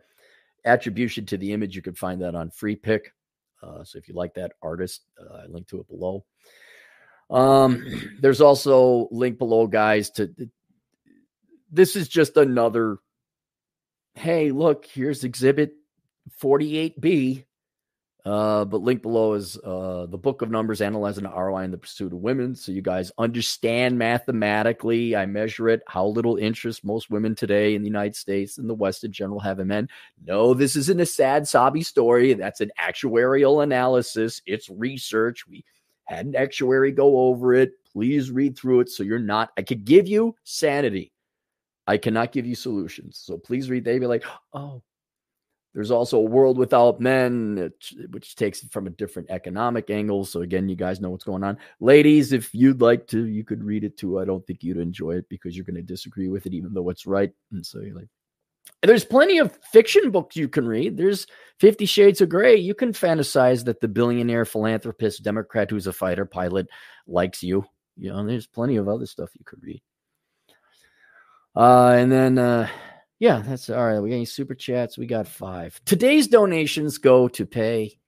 attribution 0.65 1.27
to 1.27 1.37
the 1.37 1.53
image. 1.53 1.77
You 1.77 1.83
can 1.83 1.95
find 1.95 2.21
that 2.23 2.35
on 2.35 2.51
Freepik. 2.51 3.07
Uh, 3.63 3.85
so 3.85 3.99
if 3.99 4.09
you 4.09 4.15
like 4.15 4.35
that 4.35 4.53
artist, 4.63 5.03
uh, 5.21 5.43
I 5.45 5.47
link 5.47 5.69
to 5.69 5.81
it 5.81 5.89
below. 5.89 6.25
Um, 7.31 7.85
there's 8.21 8.41
also 8.41 9.09
link 9.11 9.39
below, 9.39 9.67
guys. 9.67 10.11
To 10.11 10.33
this 11.71 11.97
is 11.97 12.09
just 12.09 12.37
another. 12.37 12.99
Hey, 14.15 14.51
look, 14.51 14.85
here's 14.85 15.25
Exhibit 15.25 15.75
48B. 16.43 17.45
Uh, 18.25 18.65
but 18.65 18.83
link 18.83 19.03
below 19.03 19.33
is 19.33 19.59
uh, 19.59 20.07
the 20.09 20.19
book 20.19 20.43
of 20.43 20.51
numbers 20.51 20.81
analyzing 20.81 21.25
the 21.25 21.31
ROI 21.31 21.65
in 21.65 21.71
the 21.73 21.79
pursuit 21.79 22.13
of 22.13 22.21
women. 22.21 22.55
So 22.55 22.71
you 22.71 22.81
guys 22.81 23.11
understand 23.19 23.99
mathematically. 23.99 25.17
I 25.17 25.27
measure 25.27 25.69
it 25.69 25.83
how 25.89 26.07
little 26.07 26.37
interest 26.37 26.85
most 26.85 27.11
women 27.11 27.35
today 27.35 27.75
in 27.75 27.83
the 27.83 27.89
United 27.89 28.15
States 28.15 28.59
and 28.59 28.71
the 28.71 28.75
West 28.75 29.03
in 29.03 29.11
general 29.11 29.41
have 29.41 29.59
in 29.59 29.67
men. 29.67 29.89
No, 30.25 30.55
this 30.55 30.77
isn't 30.77 31.01
a 31.01 31.07
sad, 31.07 31.49
sobby 31.49 31.83
story. 31.83 32.33
That's 32.35 32.61
an 32.61 32.71
actuarial 32.79 33.65
analysis. 33.65 34.41
It's 34.47 34.71
research. 34.71 35.49
We 35.49 35.65
had 36.05 36.27
an 36.27 36.37
actuary 36.37 36.93
go 36.93 37.19
over 37.23 37.55
it. 37.55 37.73
Please 37.93 38.31
read 38.31 38.57
through 38.57 38.81
it 38.81 38.89
so 38.89 39.03
you're 39.03 39.19
not. 39.19 39.51
I 39.59 39.63
could 39.63 39.85
give 39.85 40.07
you 40.07 40.37
sanity. 40.45 41.11
I 41.89 41.97
cannot 41.97 42.31
give 42.31 42.47
you 42.47 42.55
solutions. 42.55 43.21
So 43.21 43.37
please 43.37 43.69
read. 43.69 43.85
They 43.85 43.99
be 43.99 44.07
like, 44.07 44.25
oh, 44.53 44.81
there's 45.75 45.91
also 45.91 46.19
a 46.19 46.23
world 46.23 46.59
without 46.59 47.01
men, 47.01 47.73
which 48.11 48.37
takes 48.37 48.63
it 48.63 48.71
from 48.73 48.87
a 48.87 48.91
different 48.91 49.31
economic 49.31 49.89
angle. 49.89 50.25
So 50.25 50.43
again, 50.43 50.69
you 50.69 50.77
guys 50.77 51.01
know 51.01 51.11
what's 51.11 51.25
going 51.25 51.45
on. 51.45 51.59
Ladies, 51.81 52.33
if 52.33 52.55
you'd 52.55 52.83
like 52.83 53.07
to, 53.09 53.25
you 53.25 53.43
could 53.43 53.65
read 53.65 53.85
it 53.85 53.97
too. 53.97 54.21
I 54.21 54.25
don't 54.25 54.47
think 54.47 54.63
you'd 54.63 54.77
enjoy 54.77 55.13
it 55.13 55.29
because 55.29 55.57
you're 55.57 55.65
going 55.65 55.77
to 55.77 55.83
disagree 55.83 56.29
with 56.29 56.45
it, 56.47 56.53
even 56.53 56.75
though 56.75 56.91
it's 56.91 57.07
right. 57.07 57.33
And 57.53 57.65
so 57.65 57.81
you're 57.81 57.97
like, 57.97 58.09
there's 58.83 59.05
plenty 59.05 59.39
of 59.39 59.59
fiction 59.73 60.11
books 60.11 60.37
you 60.37 60.49
can 60.49 60.67
read. 60.67 60.97
There's 60.97 61.27
Fifty 61.59 61.87
Shades 61.87 62.21
of 62.21 62.29
Grey. 62.29 62.57
You 62.57 62.75
can 62.75 62.93
fantasize 62.93 63.65
that 63.65 63.81
the 63.81 63.89
billionaire 63.89 64.45
philanthropist 64.45 65.23
Democrat 65.23 65.71
who's 65.71 65.87
a 65.87 65.93
fighter 65.93 66.27
pilot 66.27 66.69
likes 67.07 67.43
you. 67.43 67.65
You 67.97 68.11
know, 68.11 68.27
there's 68.27 68.47
plenty 68.47 68.77
of 68.77 68.89
other 68.89 69.07
stuff 69.07 69.31
you 69.39 69.45
could 69.45 69.63
read. 69.63 69.83
Uh, 71.55 71.95
and 71.99 72.11
then 72.11 72.39
uh, 72.39 72.69
yeah, 73.23 73.39
that's 73.39 73.71
all 73.71 73.87
right. 73.87 74.01
We 74.01 74.09
got 74.09 74.17
any 74.17 74.25
super 74.25 74.53
chats? 74.53 74.99
We 74.99 75.07
got 75.07 75.29
five. 75.29 75.81
Today's 75.85 76.27
donations 76.27 76.99
go 76.99 77.29
to 77.29 77.47
pay 77.47 78.01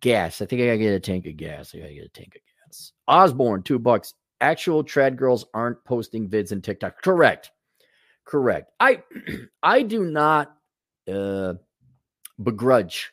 gas. 0.00 0.40
I 0.40 0.46
think 0.46 0.62
I 0.62 0.64
gotta 0.64 0.78
get 0.78 0.94
a 0.94 1.00
tank 1.00 1.26
of 1.26 1.36
gas. 1.36 1.74
I 1.74 1.80
gotta 1.80 1.92
get 1.92 2.06
a 2.06 2.08
tank 2.08 2.36
of 2.36 2.40
gas. 2.40 2.92
Osborne, 3.06 3.62
two 3.62 3.78
bucks. 3.78 4.14
Actual 4.40 4.82
trad 4.82 5.16
girls 5.16 5.44
aren't 5.52 5.84
posting 5.84 6.26
vids 6.26 6.52
in 6.52 6.62
TikTok. 6.62 7.02
Correct. 7.02 7.50
Correct. 8.24 8.72
I 8.80 9.02
I 9.62 9.82
do 9.82 10.04
not 10.04 10.56
uh 11.06 11.52
begrudge 12.42 13.12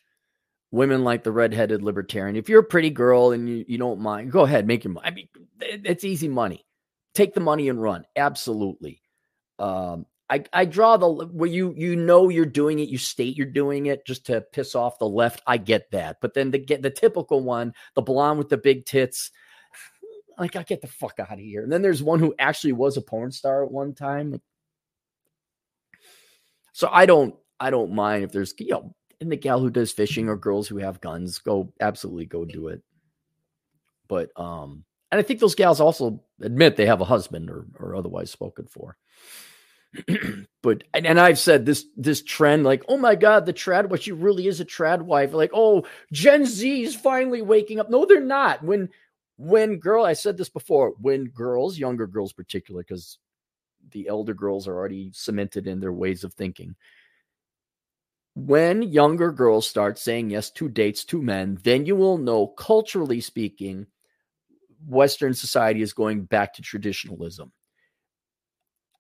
women 0.72 1.04
like 1.04 1.26
the 1.26 1.32
redheaded 1.34 1.82
libertarian. 1.82 2.38
If 2.38 2.48
you're 2.48 2.62
a 2.62 2.64
pretty 2.64 2.90
girl 2.90 3.34
and 3.34 3.50
you, 3.50 3.66
you 3.68 3.78
don't 3.78 4.00
mind, 4.00 4.32
go 4.32 4.44
ahead, 4.44 4.66
make 4.66 4.86
your 4.86 4.94
money. 4.94 5.08
I 5.08 5.12
mean, 5.12 5.28
it's 5.60 6.06
easy 6.06 6.30
money. 6.30 6.66
Take 7.14 7.34
the 7.34 7.42
money 7.42 7.68
and 7.68 7.82
run. 7.82 8.06
Absolutely. 8.16 9.02
Um, 9.60 10.06
I, 10.34 10.44
I 10.52 10.66
draw 10.66 10.98
the 10.98 11.08
where 11.08 11.50
you 11.50 11.76
you 11.78 11.96
know 11.96 12.30
you're 12.30 12.48
doing 12.48 12.80
it, 12.80 12.90
you 12.90 12.98
state 12.98 13.38
you're 13.38 13.46
doing 13.46 13.86
it 13.86 14.04
just 14.04 14.26
to 14.26 14.42
piss 14.42 14.74
off 14.74 14.98
the 14.98 15.08
left. 15.08 15.44
I 15.46 15.58
get 15.58 15.92
that, 15.92 16.18
but 16.22 16.34
then 16.34 16.50
the 16.50 16.58
get 16.58 16.82
the 16.82 16.90
typical 16.90 17.42
one, 17.42 17.76
the 17.94 18.02
blonde 18.02 18.40
with 18.40 18.50
the 18.50 18.58
big 18.58 18.88
tits, 18.88 19.30
like 20.40 20.56
I 20.56 20.64
get 20.64 20.82
the 20.82 20.88
fuck 20.88 21.20
out 21.20 21.34
of 21.34 21.38
here. 21.38 21.62
And 21.62 21.72
then 21.72 21.84
there's 21.84 22.02
one 22.02 22.18
who 22.18 22.34
actually 22.40 22.74
was 22.74 22.98
a 22.98 23.02
porn 23.02 23.32
star 23.32 23.64
at 23.64 23.72
one 23.72 23.94
time. 23.94 24.42
So 26.72 26.90
I 26.92 27.06
don't 27.06 27.36
I 27.60 27.70
don't 27.70 27.94
mind 27.94 28.24
if 28.24 28.32
there's 28.32 28.56
you 28.58 28.70
know 28.70 28.96
and 29.22 29.32
the 29.32 29.38
gal 29.38 29.60
who 29.60 29.70
does 29.70 29.92
fishing 29.92 30.30
or 30.30 30.36
girls 30.36 30.68
who 30.68 30.78
have 30.78 31.00
guns, 31.00 31.38
go 31.38 31.72
absolutely 31.80 32.26
go 32.26 32.44
do 32.44 32.70
it. 32.70 32.82
But 34.08 34.32
um, 34.36 34.84
and 35.12 35.20
I 35.20 35.22
think 35.22 35.40
those 35.40 35.54
gals 35.54 35.80
also 35.80 36.24
admit 36.42 36.76
they 36.76 36.88
have 36.88 37.02
a 37.02 37.06
husband 37.06 37.52
or 37.52 37.68
or 37.78 37.96
otherwise 37.96 38.32
spoken 38.32 38.66
for. 38.66 38.98
but 40.64 40.84
and, 40.94 41.06
and, 41.06 41.20
I've 41.20 41.38
said 41.38 41.66
this 41.66 41.86
this 41.96 42.24
trend 42.24 42.64
like 42.64 42.84
oh 42.88 42.98
my 42.98 43.16
god 43.16 43.46
the 43.46 43.54
trad 43.54 43.90
what 43.90 44.04
she 44.04 44.12
really 44.12 44.48
is 44.48 44.60
a 44.60 44.66
trad 44.66 45.02
wife. 45.02 45.34
Like 45.34 45.52
oh 45.54 45.86
Gen 46.12 46.46
Z 46.46 46.84
is 46.84 46.96
finally 46.96 47.42
waking 47.42 47.80
up. 47.80 47.90
No 47.90 48.06
they're 48.06 48.20
not. 48.20 48.64
When 48.64 48.90
when 49.38 49.78
girl 49.78 50.06
I 50.06 50.14
said 50.14 50.38
this 50.38 50.50
before 50.50 50.94
when 51.00 51.26
girls 51.26 51.78
younger 51.78 52.08
girls 52.08 52.34
particular, 52.34 52.82
because 52.82 53.20
the 53.92 54.08
elder 54.08 54.34
girls 54.34 54.68
are 54.68 54.76
already 54.76 55.12
cemented 55.14 55.68
in 55.68 55.80
their 55.80 55.94
ways 55.94 56.24
of 56.24 56.34
thinking. 56.34 56.76
When 58.36 58.82
younger 58.82 59.32
girls 59.32 59.68
start 59.68 60.00
saying 60.00 60.32
yes 60.32 60.50
to 60.52 60.70
dates 60.70 61.06
to 61.06 61.22
men 61.22 61.60
then 61.62 61.86
you 61.86 61.96
will 61.96 62.18
know 62.18 62.48
culturally 62.48 63.22
speaking 63.22 63.86
western 64.88 65.36
society 65.36 65.82
is 65.84 65.94
going 65.94 66.24
back 66.24 66.56
to 66.56 66.62
traditionalism 66.64 67.52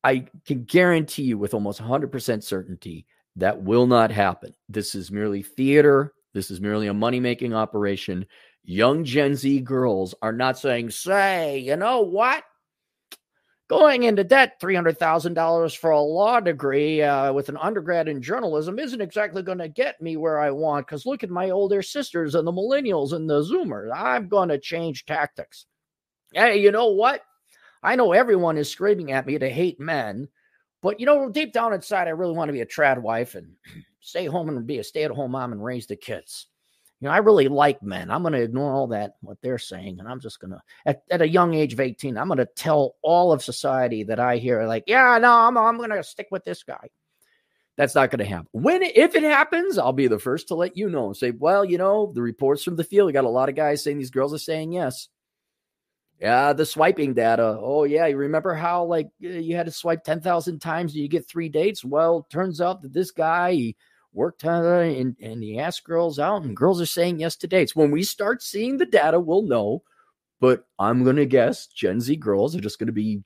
I 0.04 0.28
can 0.46 0.64
guarantee 0.66 1.24
you 1.24 1.38
with 1.38 1.54
almost 1.54 1.82
100% 1.82 2.44
certainty 2.44 3.06
that 3.38 3.62
will 3.62 3.88
not 3.88 4.12
happen. 4.12 4.54
This 4.70 4.96
is 4.96 5.12
merely 5.12 5.42
theater. 5.42 6.14
This 6.34 6.52
is 6.52 6.60
merely 6.60 6.88
a 6.88 6.94
money 6.94 7.20
making 7.20 7.54
operation. 7.54 8.26
Young 8.64 9.04
Gen 9.04 9.36
Z 9.36 9.62
girls 9.62 10.16
are 10.22 10.34
not 10.34 10.58
saying, 10.58 10.90
say, 10.92 11.60
you 11.60 11.76
know 11.76 12.02
what? 12.02 12.44
Going 13.70 14.04
into 14.04 14.24
debt, 14.24 14.60
$300,000 14.62 15.78
for 15.78 15.92
a 15.92 16.00
law 16.00 16.40
degree 16.40 17.02
uh, 17.02 17.32
with 17.34 17.50
an 17.50 17.58
undergrad 17.58 18.08
in 18.08 18.22
journalism 18.22 18.78
isn't 18.78 19.02
exactly 19.02 19.42
going 19.42 19.58
to 19.58 19.70
get 19.70 20.02
me 20.02 20.18
where 20.18 20.40
I 20.40 20.52
want 20.52 20.86
because 20.86 21.06
look 21.06 21.24
at 21.24 21.30
my 21.30 21.50
older 21.50 21.82
sisters 21.82 22.36
and 22.36 22.46
the 22.46 22.52
millennials 22.52 23.14
and 23.14 23.30
the 23.30 23.42
Zoomers. 23.42 23.90
I'm 23.96 24.28
going 24.28 24.50
to 24.50 24.60
change 24.60 25.06
tactics. 25.06 25.66
Hey, 26.34 26.58
you 26.58 26.72
know 26.72 26.90
what? 26.90 27.22
I 27.84 27.96
know 27.96 28.14
everyone 28.14 28.58
is 28.58 28.70
screaming 28.70 29.12
at 29.12 29.26
me 29.26 29.38
to 29.38 29.50
hate 29.50 29.80
men, 29.80 30.28
but 30.82 31.00
you 31.00 31.06
know, 31.06 31.30
deep 31.30 31.54
down 31.54 31.74
inside, 31.74 32.08
I 32.08 32.12
really 32.12 32.34
want 32.34 32.50
to 32.50 32.54
be 32.54 32.62
a 32.62 32.66
trad 32.66 33.00
wife 33.02 33.36
and 33.36 33.54
stay 34.00 34.26
home 34.26 34.50
and 34.50 34.66
be 34.66 34.80
a 34.80 34.84
stay 34.84 35.04
at 35.04 35.12
home 35.12 35.32
mom 35.32 35.52
and 35.52 35.64
raise 35.64 35.88
the 35.88 35.96
kids 35.96 36.48
you 37.04 37.10
know, 37.10 37.16
I 37.16 37.18
really 37.18 37.50
like 37.50 37.84
men. 37.84 38.10
I'm 38.10 38.22
going 38.22 38.32
to 38.32 38.42
ignore 38.42 38.72
all 38.72 38.88
that, 38.88 39.16
what 39.20 39.38
they're 39.42 39.58
saying. 39.58 40.00
And 40.00 40.08
I'm 40.08 40.22
just 40.22 40.40
going 40.40 40.52
to, 40.52 40.62
at, 40.86 41.04
at 41.12 41.22
a 41.22 41.28
young 41.28 41.54
age 41.54 41.74
of 41.74 41.82
18, 41.82 42.18
I'm 42.18 42.28
going 42.28 42.38
to 42.38 42.46
tell 42.46 42.96
all 43.02 43.34
of 43.34 43.44
society 43.44 44.06
that 44.06 44.22
I 44.22 44.38
hear, 44.38 44.66
like, 44.66 44.86
yeah, 44.88 45.18
no, 45.18 45.30
I'm, 45.30 45.58
I'm 45.58 45.76
going 45.76 45.90
to 45.90 46.02
stick 46.02 46.28
with 46.32 46.46
this 46.46 46.64
guy. 46.64 46.88
That's 47.76 47.94
not 47.94 48.10
going 48.10 48.20
to 48.20 48.26
happen. 48.26 48.48
When, 48.54 48.84
if 48.84 49.16
it 49.16 49.24
happens, 49.24 49.78
I'll 49.78 49.92
be 49.92 50.08
the 50.08 50.18
first 50.18 50.48
to 50.48 50.56
let 50.56 50.78
you 50.78 50.90
know 50.90 51.08
and 51.08 51.18
say, 51.18 51.32
well, 51.32 51.66
you 51.66 51.78
know, 51.78 52.14
the 52.16 52.22
reports 52.22 52.64
from 52.64 52.78
the 52.78 52.86
field, 52.86 53.08
we 53.08 53.12
got 53.12 53.26
a 53.26 53.30
lot 53.30 53.50
of 53.50 53.56
guys 53.56 53.84
saying 53.84 53.98
these 53.98 54.10
girls 54.10 54.34
are 54.34 54.38
saying 54.38 54.72
yes. 54.72 55.10
Yeah, 56.20 56.54
the 56.54 56.66
swiping 56.66 57.14
data. 57.14 57.58
Oh, 57.60 57.84
yeah. 57.84 58.06
You 58.06 58.18
remember 58.18 58.54
how, 58.54 58.86
like, 58.86 59.10
you 59.20 59.56
had 59.56 59.66
to 59.66 59.72
swipe 59.72 60.04
10,000 60.04 60.60
times 60.60 60.94
and 60.94 61.02
you 61.02 61.10
get 61.10 61.28
three 61.28 61.50
dates? 61.50 61.84
Well, 61.84 62.26
turns 62.30 62.62
out 62.62 62.82
that 62.82 62.94
this 62.94 63.12
guy, 63.12 63.54
he, 63.54 63.76
worked 64.14 64.44
it 64.44 64.98
and, 65.00 65.16
and 65.22 65.44
he 65.44 65.60
asked 65.60 65.84
girls 65.84 66.20
out, 66.20 66.44
and 66.44 66.56
girls 66.56 66.80
are 66.80 66.86
saying 66.86 67.20
yes 67.20 67.36
to 67.38 67.48
dates. 67.48 67.76
When 67.76 67.92
we 67.92 68.04
start 68.04 68.42
seeing 68.42 68.78
the 68.78 68.86
data, 68.86 69.20
we'll 69.20 69.44
know. 69.44 69.84
But 70.40 70.66
I'm 70.78 71.04
to 71.16 71.26
guess 71.26 71.68
Gen 71.68 72.02
Z 72.02 72.16
girls 72.18 72.56
are 72.56 72.62
just 72.62 72.78
to 72.88 72.94
be 72.94 73.24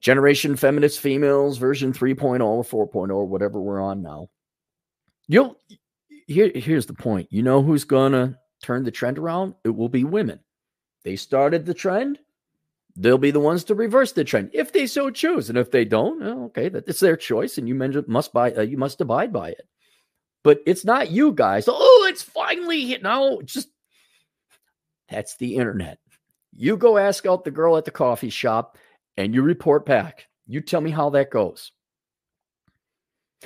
generation 0.00 0.56
feminist 0.56 1.00
females, 1.00 1.58
version 1.58 1.92
3.0 1.92 2.40
or 2.72 2.88
4.0 2.88 3.10
or 3.10 3.24
whatever 3.24 3.60
we're 3.60 3.80
on 3.80 4.02
now. 4.02 4.28
You'll 5.26 5.56
here, 6.28 6.50
here's 6.54 6.86
the 6.86 6.94
point. 6.94 7.28
You 7.30 7.42
know 7.42 7.60
who's 7.62 7.84
gonna 7.84 8.38
turn 8.62 8.84
the 8.84 8.92
trend 8.92 9.18
around? 9.18 9.54
It 9.64 9.70
will 9.70 9.88
be 9.88 10.04
women. 10.04 10.38
They 11.06 11.14
started 11.14 11.64
the 11.64 11.72
trend. 11.72 12.18
They'll 12.96 13.16
be 13.16 13.30
the 13.30 13.38
ones 13.38 13.62
to 13.64 13.76
reverse 13.76 14.10
the 14.10 14.24
trend 14.24 14.50
if 14.52 14.72
they 14.72 14.88
so 14.88 15.08
choose, 15.08 15.48
and 15.48 15.56
if 15.56 15.70
they 15.70 15.84
don't, 15.84 16.20
okay, 16.46 16.68
that 16.68 16.88
it's 16.88 16.98
their 16.98 17.16
choice, 17.16 17.58
and 17.58 17.68
you 17.68 17.76
must 17.76 18.32
buy, 18.32 18.52
uh, 18.52 18.62
you 18.62 18.76
must 18.76 19.00
abide 19.00 19.32
by 19.32 19.50
it. 19.50 19.68
But 20.42 20.62
it's 20.66 20.84
not 20.84 21.12
you 21.12 21.30
guys. 21.30 21.66
Oh, 21.68 22.06
it's 22.10 22.22
finally 22.22 22.86
hit. 22.86 23.04
No, 23.04 23.40
just 23.42 23.68
that's 25.08 25.36
the 25.36 25.54
internet. 25.54 26.00
You 26.52 26.76
go 26.76 26.98
ask 26.98 27.24
out 27.24 27.44
the 27.44 27.52
girl 27.52 27.76
at 27.76 27.84
the 27.84 27.92
coffee 27.92 28.30
shop, 28.30 28.76
and 29.16 29.32
you 29.32 29.42
report 29.42 29.86
back. 29.86 30.26
You 30.48 30.60
tell 30.60 30.80
me 30.80 30.90
how 30.90 31.10
that 31.10 31.30
goes. 31.30 31.70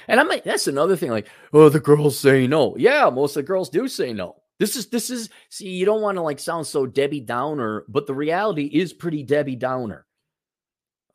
And 0.09 0.19
I'm 0.19 0.29
like, 0.29 0.45
that's 0.45 0.67
another 0.67 0.97
thing. 0.97 1.11
Like, 1.11 1.29
oh, 1.53 1.69
the 1.69 1.79
girls 1.79 2.19
say 2.19 2.47
no. 2.47 2.75
Yeah, 2.79 3.11
most 3.11 3.37
of 3.37 3.43
the 3.43 3.49
girls 3.49 3.69
do 3.69 3.87
say 3.87 4.15
no. 4.15 4.40
This 4.61 4.77
is 4.77 4.89
this 4.89 5.09
is 5.09 5.31
see, 5.49 5.71
you 5.71 5.87
don't 5.87 6.03
want 6.03 6.17
to 6.17 6.23
like 6.23 6.39
sound 6.39 6.67
so 6.67 6.87
Debbie 6.87 7.21
Downer, 7.21 7.85
but 7.89 8.07
the 8.07 8.15
reality 8.15 8.67
is 8.67 8.93
pretty 8.93 9.23
Debbie 9.23 9.57
Downer. 9.57 10.07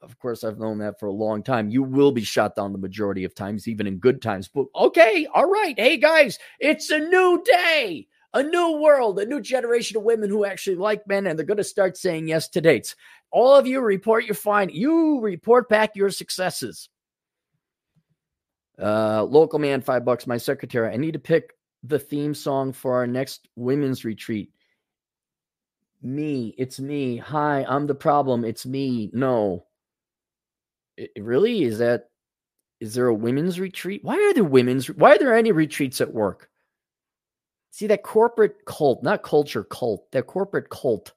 Of 0.02 0.18
course, 0.18 0.44
I've 0.44 0.58
known 0.58 0.80
that 0.80 1.00
for 1.00 1.06
a 1.06 1.12
long 1.12 1.44
time. 1.44 1.70
You 1.70 1.84
will 1.84 2.12
be 2.12 2.24
shot 2.24 2.56
down 2.56 2.72
the 2.72 2.80
majority 2.80 3.24
of 3.24 3.36
times, 3.36 3.68
even 3.68 3.86
in 3.86 4.00
good 4.00 4.20
times. 4.20 4.48
But 4.48 4.66
okay, 4.76 5.28
all 5.32 5.48
right. 5.48 5.76
Hey 5.78 5.98
guys, 5.98 6.40
it's 6.60 6.90
a 6.90 6.98
new 6.98 7.44
day, 7.46 8.08
a 8.34 8.42
new 8.42 8.80
world, 8.80 9.20
a 9.20 9.26
new 9.28 9.42
generation 9.42 9.96
of 9.96 10.04
women 10.04 10.32
who 10.32 10.44
actually 10.44 10.78
like 10.78 11.08
men, 11.08 11.28
and 11.28 11.38
they're 11.38 11.46
going 11.46 11.58
to 11.58 11.64
start 11.64 11.98
saying 11.98 12.28
yes 12.28 12.50
to 12.50 12.62
dates. 12.62 12.96
All 13.30 13.56
of 13.56 13.68
you 13.68 13.80
report 13.80 14.26
your 14.26 14.34
find. 14.34 14.72
You 14.72 15.20
report 15.22 15.70
back 15.70 15.96
your 15.96 16.10
successes. 16.10 16.90
Uh, 18.82 19.24
local 19.24 19.60
man, 19.60 19.82
five 19.82 20.04
bucks. 20.04 20.26
My 20.26 20.38
secretary. 20.38 20.92
I 20.92 20.98
need 20.98 21.14
to 21.14 21.20
pick 21.20 21.52
the 21.88 22.00
theme 22.00 22.34
song 22.34 22.74
for 22.74 22.96
our 22.96 23.08
next 23.08 23.48
women's 23.56 24.06
retreat. 24.06 24.52
Me, 26.02 26.54
it's 26.58 26.80
me. 26.80 27.18
Hi, 27.18 27.66
I'm 27.68 27.88
the 27.88 27.96
problem. 27.96 28.46
It's 28.46 28.66
me. 28.66 29.10
No. 29.14 29.66
It, 30.98 31.12
really 31.18 31.64
is 31.64 31.80
that 31.80 32.10
is 32.80 32.94
there 32.94 33.08
a 33.08 33.14
women's 33.14 33.60
retreat? 33.60 34.04
Why 34.04 34.16
are 34.16 34.34
there 34.34 34.44
women's 34.44 34.88
why 34.88 35.16
are 35.16 35.18
there 35.18 35.36
any 35.36 35.52
retreats 35.52 36.02
at 36.02 36.14
work? 36.14 36.50
See 37.72 37.88
that 37.88 38.04
corporate 38.04 38.66
cult, 38.66 39.04
not 39.04 39.24
culture 39.24 39.64
cult, 39.64 40.10
that 40.12 40.28
corporate 40.28 40.70
cult. 40.70 41.14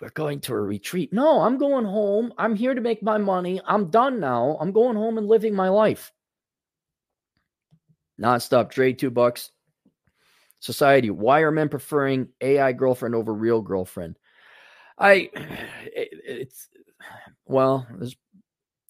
We're 0.00 0.10
going 0.10 0.40
to 0.40 0.52
a 0.52 0.60
retreat. 0.60 1.12
No, 1.12 1.40
I'm 1.40 1.56
going 1.56 1.86
home. 1.86 2.34
I'm 2.36 2.54
here 2.54 2.74
to 2.74 2.82
make 2.82 3.02
my 3.02 3.16
money. 3.16 3.62
I'm 3.64 3.88
done 3.88 4.20
now. 4.20 4.58
I'm 4.60 4.72
going 4.72 4.96
home 4.96 5.16
and 5.16 5.26
living 5.26 5.54
my 5.54 5.70
life. 5.70 6.12
Nonstop 8.20 8.70
Dre, 8.70 8.92
two 8.92 9.10
bucks 9.10 9.52
society. 10.60 11.10
Why 11.10 11.40
are 11.40 11.50
men 11.50 11.68
preferring 11.68 12.28
AI 12.40 12.72
girlfriend 12.72 13.14
over 13.14 13.32
real 13.32 13.60
girlfriend? 13.60 14.18
I, 14.98 15.30
it, 15.34 16.08
it's, 16.24 16.68
well, 17.46 17.86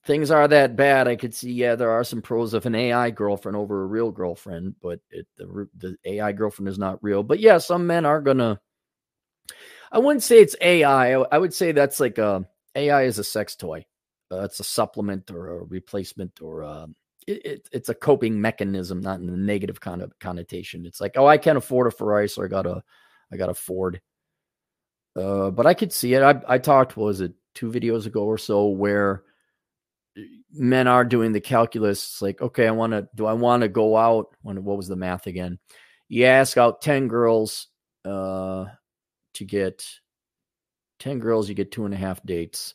things 0.05 0.31
are 0.31 0.49
that 0.49 0.77
bad. 0.77 1.09
I 1.09 1.17
could 1.17 1.35
see, 1.35 1.53
yeah, 1.53 1.75
there 1.75 1.91
are 1.91 2.05
some 2.05 2.23
pros 2.23 2.55
of 2.55 2.65
an 2.65 2.75
AI 2.75 3.11
girlfriend 3.11 3.57
over 3.57 3.83
a 3.83 3.87
real 3.87 4.11
girlfriend, 4.11 4.77
but 4.81 5.01
it, 5.11 5.27
the, 5.37 5.69
the 5.77 5.97
AI 6.05 6.33
girlfriend 6.33 6.69
is 6.69 6.79
not 6.79 7.03
real. 7.03 7.23
But 7.23 7.41
yeah, 7.41 7.59
some 7.59 7.87
men 7.87 8.07
are 8.07 8.21
gonna. 8.21 8.61
I 9.93 9.99
wouldn't 9.99 10.23
say 10.23 10.41
it's 10.41 10.57
AI. 10.61 11.15
I, 11.15 11.27
I 11.33 11.39
would 11.39 11.55
say 11.55 11.73
that's 11.73 12.01
like 12.01 12.19
a 12.19 12.47
AI 12.75 13.03
is 13.05 13.19
a 13.19 13.25
sex 13.25 13.57
toy. 13.57 13.85
Uh, 14.31 14.43
it's 14.43 14.61
a 14.61 14.65
supplement 14.65 15.31
or 15.31 15.49
a 15.49 15.65
replacement 15.65 16.41
or 16.41 16.65
um, 16.65 16.95
it, 17.27 17.45
it, 17.45 17.69
it's 17.73 17.89
a 17.89 17.95
coping 17.95 18.41
mechanism, 18.41 19.01
not 19.01 19.21
in 19.21 19.29
a 19.29 19.37
negative 19.37 19.81
kind 19.81 20.03
of 20.03 20.17
connotation. 20.19 20.87
It's 20.87 21.01
like, 21.01 21.13
oh, 21.17 21.27
I 21.27 21.39
can't 21.39 21.59
afford 21.59 21.87
a 21.87 21.91
Ferrari, 21.91 22.29
so 22.29 22.43
I 22.43 22.49
got 22.49 22.67
a, 22.67 22.83
I 23.33 23.37
got 23.37 23.51
a 23.51 23.55
Ford. 23.55 24.01
Uh, 25.17 25.51
but 25.51 25.67
I 25.67 25.75
could 25.75 25.93
see 25.93 26.15
it. 26.15 26.23
I, 26.23 26.41
I 26.47 26.59
talked, 26.59 26.97
was 26.97 27.21
it 27.21 27.33
two 27.55 27.71
videos 27.71 28.07
ago 28.07 28.25
or 28.25 28.39
so, 28.39 28.67
where 28.67 29.25
men 30.53 30.87
are 30.87 31.05
doing 31.05 31.33
the 31.33 31.41
calculus. 31.41 32.05
It's 32.05 32.23
like, 32.23 32.41
okay, 32.41 32.67
I 32.67 32.73
want 32.73 32.93
to, 32.93 33.09
do 33.15 33.27
I 33.27 33.33
want 33.33 33.63
to 33.63 33.69
go 33.69 33.97
out? 33.97 34.29
When, 34.43 34.63
what 34.65 34.77
was 34.77 34.89
the 34.89 34.97
math 34.97 35.27
again? 35.27 35.59
You 36.09 36.27
ask 36.27 36.57
out 36.57 36.83
10 36.83 37.09
girls 37.09 37.69
uh, 38.05 38.67
to 39.35 39.45
get 39.45 39.85
10 41.01 41.19
girls, 41.19 41.49
you 41.49 41.55
get 41.55 41.73
two 41.73 41.85
and 41.85 41.95
a 41.95 41.99
half 41.99 42.23
dates. 42.25 42.75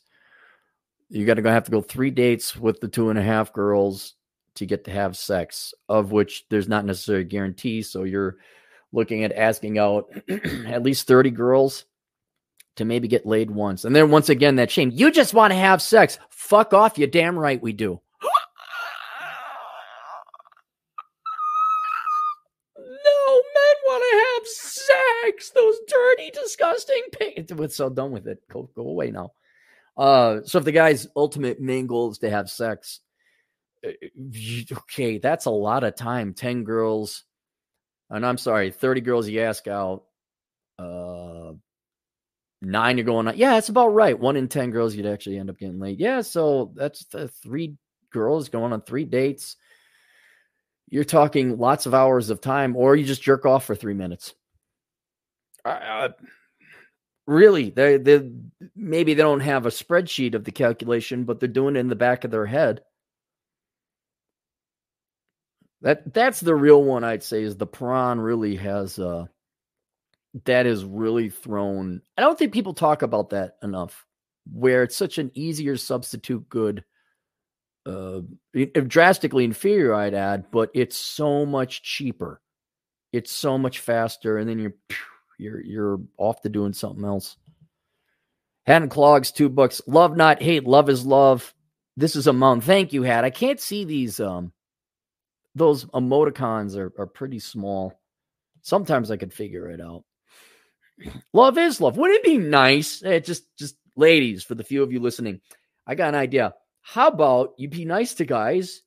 You 1.08 1.26
got 1.26 1.34
to 1.34 1.50
have 1.50 1.64
to 1.64 1.70
go 1.70 1.80
three 1.80 2.10
dates 2.10 2.56
with 2.56 2.80
the 2.80 2.88
two 2.88 3.10
and 3.10 3.18
a 3.18 3.22
half 3.22 3.52
girls 3.52 4.14
to 4.56 4.66
get 4.66 4.84
to 4.84 4.90
have 4.90 5.16
sex, 5.16 5.74
of 5.88 6.12
which 6.12 6.44
there's 6.50 6.68
not 6.68 6.84
necessarily 6.84 7.24
a 7.24 7.28
guarantee. 7.28 7.82
So 7.82 8.04
you're 8.04 8.36
looking 8.92 9.24
at 9.24 9.32
asking 9.32 9.78
out 9.78 10.12
at 10.66 10.82
least 10.82 11.06
30 11.06 11.30
girls 11.30 11.84
to 12.76 12.84
maybe 12.84 13.08
get 13.08 13.26
laid 13.26 13.50
once. 13.50 13.84
And 13.84 13.94
then 13.94 14.10
once 14.10 14.28
again, 14.28 14.56
that 14.56 14.70
shame. 14.70 14.90
You 14.92 15.10
just 15.10 15.34
want 15.34 15.52
to 15.52 15.58
have 15.58 15.82
sex. 15.82 16.18
Fuck 16.30 16.72
off. 16.72 16.98
You 16.98 17.06
damn 17.06 17.38
right 17.38 17.62
we 17.62 17.72
do. 17.72 18.00
no, 22.78 22.84
men 22.84 23.76
want 23.86 24.04
to 24.10 24.16
have 24.18 24.46
sex. 24.46 25.50
Those 25.50 25.76
dirty, 25.86 26.30
disgusting 26.30 27.02
pigs. 27.12 27.52
We're 27.52 27.68
so 27.68 27.90
done 27.90 28.10
with 28.10 28.26
it. 28.26 28.42
Go, 28.50 28.70
go 28.74 28.82
away 28.82 29.10
now. 29.10 29.32
Uh, 29.96 30.40
so 30.44 30.58
if 30.58 30.64
the 30.64 30.72
guy's 30.72 31.06
ultimate 31.14 31.60
main 31.60 31.86
goal 31.86 32.10
is 32.10 32.18
to 32.18 32.30
have 32.30 32.48
sex, 32.48 33.00
okay, 33.84 35.18
that's 35.18 35.46
a 35.46 35.50
lot 35.50 35.84
of 35.84 35.96
time. 35.96 36.34
10 36.34 36.64
girls, 36.64 37.24
and 38.10 38.24
I'm 38.24 38.38
sorry, 38.38 38.70
30 38.70 39.00
girls 39.00 39.28
you 39.28 39.40
ask 39.40 39.66
out, 39.66 40.04
uh, 40.78 41.52
nine 42.60 43.00
are 43.00 43.04
going 43.04 43.28
on. 43.28 43.36
Yeah, 43.36 43.58
it's 43.58 43.68
about 43.68 43.88
right. 43.88 44.18
One 44.18 44.36
in 44.36 44.48
10 44.48 44.70
girls 44.70 44.94
you'd 44.94 45.06
actually 45.06 45.38
end 45.38 45.50
up 45.50 45.58
getting 45.58 45.80
laid. 45.80 45.98
Yeah, 45.98 46.22
so 46.22 46.72
that's 46.74 47.04
the 47.06 47.28
three 47.28 47.76
girls 48.12 48.48
going 48.48 48.72
on 48.72 48.82
three 48.82 49.04
dates. 49.04 49.56
You're 50.88 51.04
talking 51.04 51.58
lots 51.58 51.86
of 51.86 51.94
hours 51.94 52.30
of 52.30 52.40
time, 52.40 52.76
or 52.76 52.94
you 52.94 53.04
just 53.04 53.22
jerk 53.22 53.46
off 53.46 53.64
for 53.64 53.74
three 53.74 53.94
minutes. 53.94 54.34
Uh, 55.64 56.10
really, 57.26 57.70
they 57.70 57.96
they 57.96 58.30
maybe 58.76 59.14
they 59.14 59.22
don't 59.22 59.40
have 59.40 59.64
a 59.64 59.70
spreadsheet 59.70 60.34
of 60.34 60.44
the 60.44 60.52
calculation, 60.52 61.24
but 61.24 61.40
they're 61.40 61.48
doing 61.48 61.76
it 61.76 61.80
in 61.80 61.88
the 61.88 61.96
back 61.96 62.24
of 62.24 62.30
their 62.30 62.44
head. 62.44 62.82
That 65.82 66.14
that's 66.14 66.40
the 66.40 66.54
real 66.54 66.82
one 66.82 67.02
I'd 67.04 67.24
say 67.24 67.42
is 67.42 67.56
the 67.56 67.66
prawn 67.66 68.20
really 68.20 68.56
has 68.56 68.98
uh 68.98 69.26
that 70.44 70.64
is 70.64 70.84
really 70.84 71.28
thrown. 71.28 72.00
I 72.16 72.22
don't 72.22 72.38
think 72.38 72.52
people 72.52 72.72
talk 72.72 73.02
about 73.02 73.30
that 73.30 73.56
enough 73.62 74.06
where 74.50 74.82
it's 74.82 74.96
such 74.96 75.18
an 75.18 75.30
easier 75.34 75.76
substitute 75.76 76.48
good 76.48 76.84
uh 77.84 78.20
drastically 78.86 79.44
inferior 79.44 79.92
I'd 79.92 80.14
add, 80.14 80.50
but 80.52 80.70
it's 80.72 80.96
so 80.96 81.44
much 81.44 81.82
cheaper. 81.82 82.40
It's 83.12 83.32
so 83.32 83.58
much 83.58 83.80
faster 83.80 84.38
and 84.38 84.48
then 84.48 84.60
you're 84.60 84.74
you're 85.38 85.60
you're 85.60 86.00
off 86.16 86.40
to 86.42 86.48
doing 86.48 86.72
something 86.72 87.04
else. 87.04 87.36
Hat 88.66 88.82
and 88.82 88.90
Clogs, 88.90 89.32
two 89.32 89.48
bucks. 89.48 89.82
Love 89.88 90.16
not 90.16 90.40
hate. 90.40 90.64
Love 90.64 90.88
is 90.88 91.04
love. 91.04 91.52
This 91.96 92.14
is 92.14 92.28
a 92.28 92.32
month. 92.32 92.64
Thank 92.64 92.92
you, 92.92 93.02
Hat. 93.02 93.24
I 93.24 93.30
can't 93.30 93.60
see 93.60 93.84
these. 93.84 94.20
Um, 94.20 94.52
those 95.54 95.84
emoticons 95.86 96.76
are, 96.76 96.92
are 96.98 97.06
pretty 97.06 97.38
small. 97.38 98.00
Sometimes 98.62 99.10
I 99.10 99.16
could 99.16 99.32
figure 99.32 99.68
it 99.70 99.80
out. 99.80 100.04
Love 101.32 101.58
is 101.58 101.80
love. 101.80 101.96
Wouldn't 101.96 102.20
it 102.20 102.24
be 102.24 102.38
nice? 102.38 103.00
Hey, 103.00 103.20
just, 103.20 103.44
just 103.58 103.76
ladies, 103.96 104.44
for 104.44 104.54
the 104.54 104.64
few 104.64 104.82
of 104.82 104.92
you 104.92 105.00
listening, 105.00 105.40
I 105.86 105.94
got 105.94 106.10
an 106.10 106.14
idea. 106.14 106.54
How 106.82 107.08
about 107.08 107.54
you 107.56 107.68
be 107.68 107.84
nice 107.84 108.14
to 108.14 108.24
guys 108.24 108.82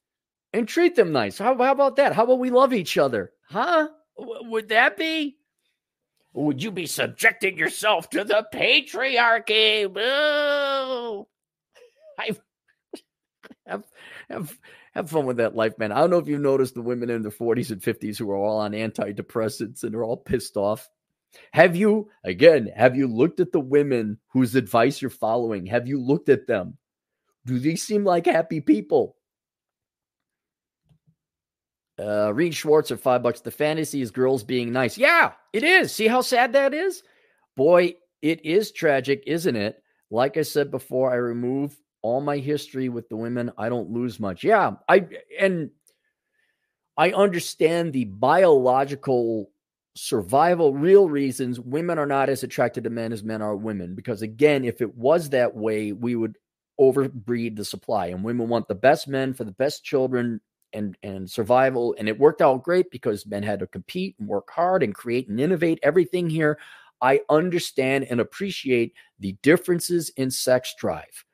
and 0.53 0.67
treat 0.67 0.95
them 0.95 1.11
nice? 1.11 1.37
How, 1.37 1.57
how 1.57 1.71
about 1.71 1.97
that? 1.97 2.13
How 2.13 2.23
about 2.23 2.39
we 2.39 2.51
love 2.51 2.73
each 2.73 2.97
other? 2.97 3.31
Huh? 3.49 3.89
W- 4.17 4.49
would 4.49 4.69
that 4.69 4.97
be? 4.97 5.37
Would 6.33 6.61
you 6.61 6.71
be 6.71 6.85
subjecting 6.85 7.57
yourself 7.57 8.09
to 8.11 8.23
the 8.23 8.45
patriarchy? 8.53 9.91
Boo! 9.91 11.27
I 12.19 12.35
have, 13.65 13.83
have 14.29 14.59
have 14.95 15.09
fun 15.09 15.25
with 15.25 15.37
that 15.37 15.55
life, 15.55 15.77
man. 15.77 15.91
I 15.91 15.99
don't 15.99 16.09
know 16.09 16.19
if 16.19 16.27
you've 16.27 16.39
noticed 16.41 16.73
the 16.73 16.81
women 16.81 17.09
in 17.09 17.21
their 17.21 17.31
40s 17.31 17.71
and 17.71 17.81
50s 17.81 18.17
who 18.17 18.29
are 18.31 18.37
all 18.37 18.59
on 18.59 18.71
antidepressants 18.71 19.83
and 19.83 19.93
are 19.93 20.03
all 20.03 20.17
pissed 20.17 20.55
off. 20.55 20.87
Have 21.51 21.75
you, 21.75 22.09
again, 22.23 22.71
have 22.73 22.95
you 22.95 23.07
looked 23.07 23.41
at 23.41 23.51
the 23.51 23.59
women 23.59 24.19
whose 24.29 24.55
advice 24.55 25.01
you're 25.01 25.09
following? 25.09 25.65
Have 25.65 25.87
you 25.87 25.99
looked 25.99 26.29
at 26.29 26.47
them? 26.47 26.77
Do 27.45 27.59
they 27.59 27.75
seem 27.75 28.05
like 28.05 28.25
happy 28.25 28.61
people? 28.61 29.17
Uh, 31.99 32.33
Reed 32.33 32.55
Schwartz 32.55 32.91
at 32.91 32.99
five 32.99 33.21
bucks. 33.21 33.41
The 33.41 33.51
fantasy 33.51 34.01
is 34.01 34.11
girls 34.11 34.43
being 34.43 34.71
nice. 34.71 34.97
Yeah, 34.97 35.33
it 35.51 35.63
is. 35.63 35.93
See 35.93 36.07
how 36.07 36.21
sad 36.21 36.53
that 36.53 36.73
is? 36.73 37.03
Boy, 37.55 37.95
it 38.21 38.45
is 38.45 38.71
tragic, 38.71 39.23
isn't 39.27 39.55
it? 39.55 39.81
Like 40.09 40.37
I 40.37 40.41
said 40.43 40.71
before, 40.71 41.11
I 41.11 41.15
remove 41.15 41.75
all 42.05 42.21
my 42.21 42.37
history 42.37 42.87
with 42.87 43.09
the 43.09 43.15
women. 43.15 43.51
I 43.57 43.67
don't 43.67 43.89
lose 43.89 44.19
much. 44.19 44.43
Yeah, 44.43 44.73
I 44.87 45.07
and 45.39 45.71
I 46.95 47.11
understand 47.11 47.93
the 47.93 48.05
biological 48.05 49.49
survival 49.95 50.73
real 50.73 51.09
reasons 51.09 51.59
women 51.59 51.97
are 51.97 52.05
not 52.05 52.29
as 52.29 52.43
attracted 52.43 52.83
to 52.83 52.89
men 52.89 53.13
as 53.13 53.23
men 53.23 53.41
are 53.41 53.55
women 53.55 53.95
because 53.95 54.21
again 54.21 54.65
if 54.65 54.81
it 54.81 54.93
was 54.93 55.29
that 55.29 55.55
way 55.55 55.93
we 55.93 56.17
would 56.17 56.37
overbreed 56.81 57.55
the 57.55 57.63
supply 57.63 58.07
and 58.07 58.21
women 58.21 58.49
want 58.49 58.67
the 58.67 58.75
best 58.75 59.07
men 59.07 59.33
for 59.33 59.45
the 59.45 59.53
best 59.53 59.85
children 59.85 60.41
and 60.73 60.97
and 61.01 61.31
survival 61.31 61.95
and 61.97 62.09
it 62.09 62.19
worked 62.19 62.41
out 62.41 62.61
great 62.61 62.91
because 62.91 63.25
men 63.25 63.41
had 63.41 63.59
to 63.59 63.67
compete 63.67 64.17
and 64.19 64.27
work 64.27 64.49
hard 64.51 64.83
and 64.83 64.93
create 64.93 65.29
and 65.29 65.39
innovate 65.39 65.79
everything 65.81 66.29
here 66.29 66.59
i 67.01 67.21
understand 67.29 68.03
and 68.09 68.19
appreciate 68.19 68.93
the 69.19 69.31
differences 69.41 70.09
in 70.17 70.29
sex 70.29 70.75
drive 70.77 71.24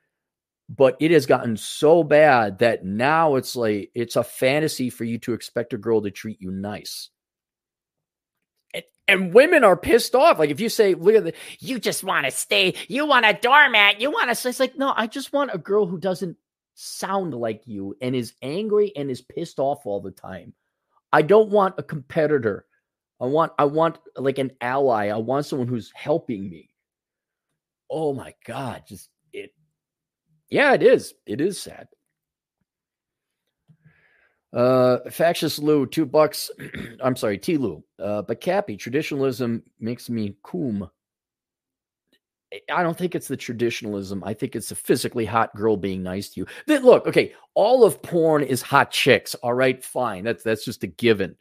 but 0.68 0.96
it 1.00 1.10
has 1.10 1.26
gotten 1.26 1.56
so 1.56 2.02
bad 2.02 2.58
that 2.58 2.84
now 2.84 3.36
it's 3.36 3.56
like 3.56 3.90
it's 3.94 4.16
a 4.16 4.24
fantasy 4.24 4.90
for 4.90 5.04
you 5.04 5.18
to 5.18 5.32
expect 5.32 5.72
a 5.72 5.78
girl 5.78 6.02
to 6.02 6.10
treat 6.10 6.40
you 6.40 6.50
nice 6.50 7.10
and 9.08 9.34
women 9.34 9.64
are 9.64 9.76
pissed 9.76 10.14
off. 10.14 10.38
Like 10.38 10.50
if 10.50 10.60
you 10.60 10.68
say, 10.68 10.94
"Look 10.94 11.14
at 11.14 11.24
the," 11.24 11.34
you 11.58 11.78
just 11.78 12.04
want 12.04 12.24
to 12.24 12.30
stay. 12.30 12.74
You 12.88 13.06
want 13.06 13.26
a 13.26 13.34
doormat. 13.34 14.00
You 14.00 14.10
want 14.10 14.34
to. 14.34 14.48
It's 14.48 14.60
like 14.60 14.78
no, 14.78 14.92
I 14.96 15.06
just 15.06 15.32
want 15.32 15.50
a 15.52 15.58
girl 15.58 15.86
who 15.86 15.98
doesn't 15.98 16.36
sound 16.74 17.34
like 17.34 17.62
you 17.66 17.94
and 18.00 18.16
is 18.16 18.34
angry 18.42 18.92
and 18.96 19.10
is 19.10 19.20
pissed 19.20 19.58
off 19.58 19.84
all 19.84 20.00
the 20.00 20.10
time. 20.10 20.54
I 21.12 21.22
don't 21.22 21.50
want 21.50 21.74
a 21.78 21.82
competitor. 21.82 22.66
I 23.20 23.26
want 23.26 23.52
I 23.58 23.64
want 23.64 23.98
like 24.16 24.38
an 24.38 24.52
ally. 24.60 25.08
I 25.08 25.18
want 25.18 25.46
someone 25.46 25.68
who's 25.68 25.92
helping 25.94 26.48
me. 26.48 26.70
Oh 27.90 28.14
my 28.14 28.34
god, 28.46 28.84
just 28.86 29.10
Yeah, 30.52 30.74
it 30.74 30.82
is. 30.82 31.14
It 31.24 31.40
is 31.40 31.58
sad. 31.58 31.88
Uh 34.52 34.98
Factious 35.10 35.58
Lou, 35.58 35.86
two 35.86 36.04
bucks. 36.04 36.50
I'm 37.02 37.16
sorry, 37.16 37.38
T 37.38 37.56
Lou. 37.56 37.82
Uh 37.98 38.20
but 38.20 38.42
Cappy, 38.42 38.76
traditionalism 38.76 39.62
makes 39.80 40.10
me 40.10 40.36
coom. 40.42 40.90
I 42.70 42.82
don't 42.82 42.98
think 42.98 43.14
it's 43.14 43.28
the 43.28 43.36
traditionalism. 43.36 44.22
I 44.24 44.34
think 44.34 44.54
it's 44.54 44.70
a 44.70 44.74
physically 44.76 45.24
hot 45.24 45.56
girl 45.56 45.78
being 45.78 46.02
nice 46.02 46.28
to 46.30 46.40
you. 46.40 46.46
That 46.66 46.84
look, 46.84 47.06
okay, 47.06 47.32
all 47.54 47.82
of 47.82 48.02
porn 48.02 48.42
is 48.42 48.60
hot 48.60 48.90
chicks. 48.90 49.34
All 49.36 49.54
right, 49.54 49.82
fine. 49.82 50.22
That's 50.22 50.42
that's 50.42 50.66
just 50.66 50.84
a 50.84 50.86
given. 50.86 51.34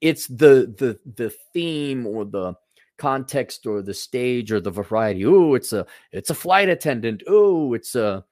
It's 0.00 0.26
the 0.26 0.74
the 0.78 0.98
the 1.14 1.32
theme 1.52 2.08
or 2.08 2.24
the 2.24 2.54
context 2.98 3.66
or 3.66 3.82
the 3.82 3.94
stage 3.94 4.50
or 4.50 4.58
the 4.58 4.72
variety. 4.72 5.24
Oh, 5.26 5.54
it's 5.54 5.72
a 5.72 5.86
it's 6.10 6.30
a 6.30 6.34
flight 6.34 6.68
attendant. 6.68 7.22
Oh, 7.28 7.74
it's 7.74 7.94
a 7.94 8.24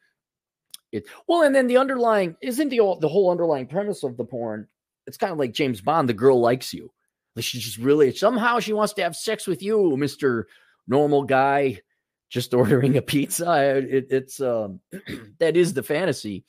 it 0.93 1.07
well, 1.29 1.43
and 1.43 1.55
then 1.55 1.67
the 1.67 1.77
underlying 1.77 2.37
isn't 2.41 2.69
the 2.69 2.97
the 3.01 3.09
whole 3.09 3.31
underlying 3.31 3.67
premise 3.67 4.03
of 4.03 4.17
the 4.17 4.25
porn. 4.25 4.67
It's 5.07 5.17
kind 5.17 5.33
of 5.33 5.39
like 5.39 5.53
James 5.53 5.81
Bond. 5.81 6.09
The 6.09 6.15
girl 6.15 6.41
likes 6.41 6.73
you. 6.73 6.91
Like 7.37 7.45
she 7.45 7.59
just 7.59 7.79
really 7.79 8.15
somehow 8.15 8.61
she 8.61 8.73
wants 8.73 8.93
to 8.95 9.03
have 9.03 9.17
sex 9.17 9.47
with 9.47 9.63
you, 9.63 9.97
Mister 9.97 10.49
Normal 10.87 11.25
Guy 11.25 11.81
just 12.31 12.55
ordering 12.55 12.97
a 12.97 13.03
pizza. 13.03 13.77
It, 13.77 14.07
it's 14.11 14.41
um, 14.41 14.81
that 15.39 15.57
is 15.57 15.75
the 15.75 15.83
fantasy. 15.83 16.45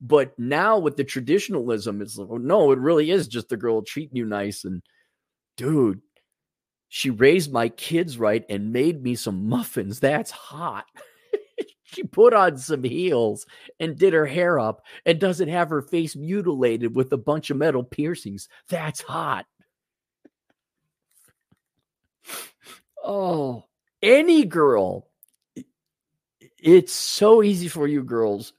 But 0.00 0.36
now 0.38 0.78
with 0.78 0.96
the 0.96 1.04
traditionalism, 1.04 2.00
it's 2.00 2.16
like, 2.16 2.40
no, 2.40 2.72
it 2.72 2.78
really 2.78 3.10
is 3.10 3.28
just 3.28 3.50
the 3.50 3.58
girl 3.58 3.82
treating 3.82 4.16
you 4.16 4.24
nice. 4.24 4.64
And 4.64 4.82
dude, 5.58 6.00
she 6.88 7.10
raised 7.10 7.52
my 7.52 7.68
kids 7.68 8.16
right 8.18 8.44
and 8.48 8.72
made 8.72 9.02
me 9.02 9.14
some 9.14 9.46
muffins. 9.46 10.00
That's 10.00 10.30
hot. 10.30 10.86
she 11.90 12.02
put 12.04 12.34
on 12.34 12.56
some 12.56 12.82
heels 12.82 13.46
and 13.78 13.98
did 13.98 14.12
her 14.12 14.26
hair 14.26 14.58
up 14.58 14.82
and 15.04 15.18
doesn't 15.18 15.48
have 15.48 15.70
her 15.70 15.82
face 15.82 16.16
mutilated 16.16 16.94
with 16.94 17.12
a 17.12 17.18
bunch 17.18 17.50
of 17.50 17.56
metal 17.56 17.84
piercings. 17.84 18.48
That's 18.68 19.00
hot. 19.00 19.46
Oh, 23.02 23.64
any 24.02 24.44
girl 24.44 25.10
it's 26.62 26.92
so 26.92 27.42
easy 27.42 27.68
for 27.68 27.86
you 27.86 28.02
girls. 28.02 28.52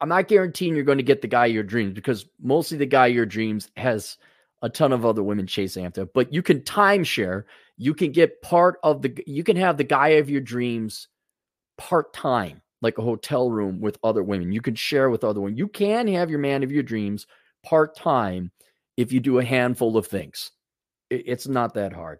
I'm 0.00 0.08
not 0.08 0.28
guaranteeing 0.28 0.74
you're 0.74 0.84
going 0.84 0.98
to 0.98 1.04
get 1.04 1.22
the 1.22 1.28
guy 1.28 1.46
your 1.46 1.64
dreams 1.64 1.94
because 1.94 2.26
mostly 2.40 2.78
the 2.78 2.86
guy 2.86 3.08
your 3.08 3.26
dreams 3.26 3.70
has 3.76 4.16
a 4.62 4.68
ton 4.68 4.92
of 4.92 5.04
other 5.04 5.22
women 5.22 5.46
chasing 5.46 5.84
after. 5.84 6.06
But 6.06 6.32
you 6.32 6.42
can 6.42 6.60
timeshare. 6.60 7.44
You 7.76 7.94
can 7.94 8.12
get 8.12 8.42
part 8.42 8.78
of 8.82 9.02
the. 9.02 9.22
You 9.26 9.42
can 9.42 9.56
have 9.56 9.76
the 9.76 9.84
guy 9.84 10.08
of 10.08 10.30
your 10.30 10.40
dreams 10.40 11.08
part 11.78 12.12
time, 12.12 12.60
like 12.82 12.98
a 12.98 13.02
hotel 13.02 13.50
room 13.50 13.80
with 13.80 13.98
other 14.04 14.22
women. 14.22 14.52
You 14.52 14.60
can 14.60 14.74
share 14.74 15.08
with 15.08 15.24
other 15.24 15.40
women. 15.40 15.56
You 15.56 15.68
can 15.68 16.06
have 16.08 16.28
your 16.28 16.38
man 16.38 16.62
of 16.62 16.72
your 16.72 16.82
dreams 16.82 17.26
part 17.64 17.96
time 17.96 18.50
if 18.96 19.12
you 19.12 19.20
do 19.20 19.38
a 19.38 19.44
handful 19.44 19.96
of 19.96 20.06
things. 20.06 20.50
It's 21.08 21.48
not 21.48 21.74
that 21.74 21.92
hard. 21.92 22.18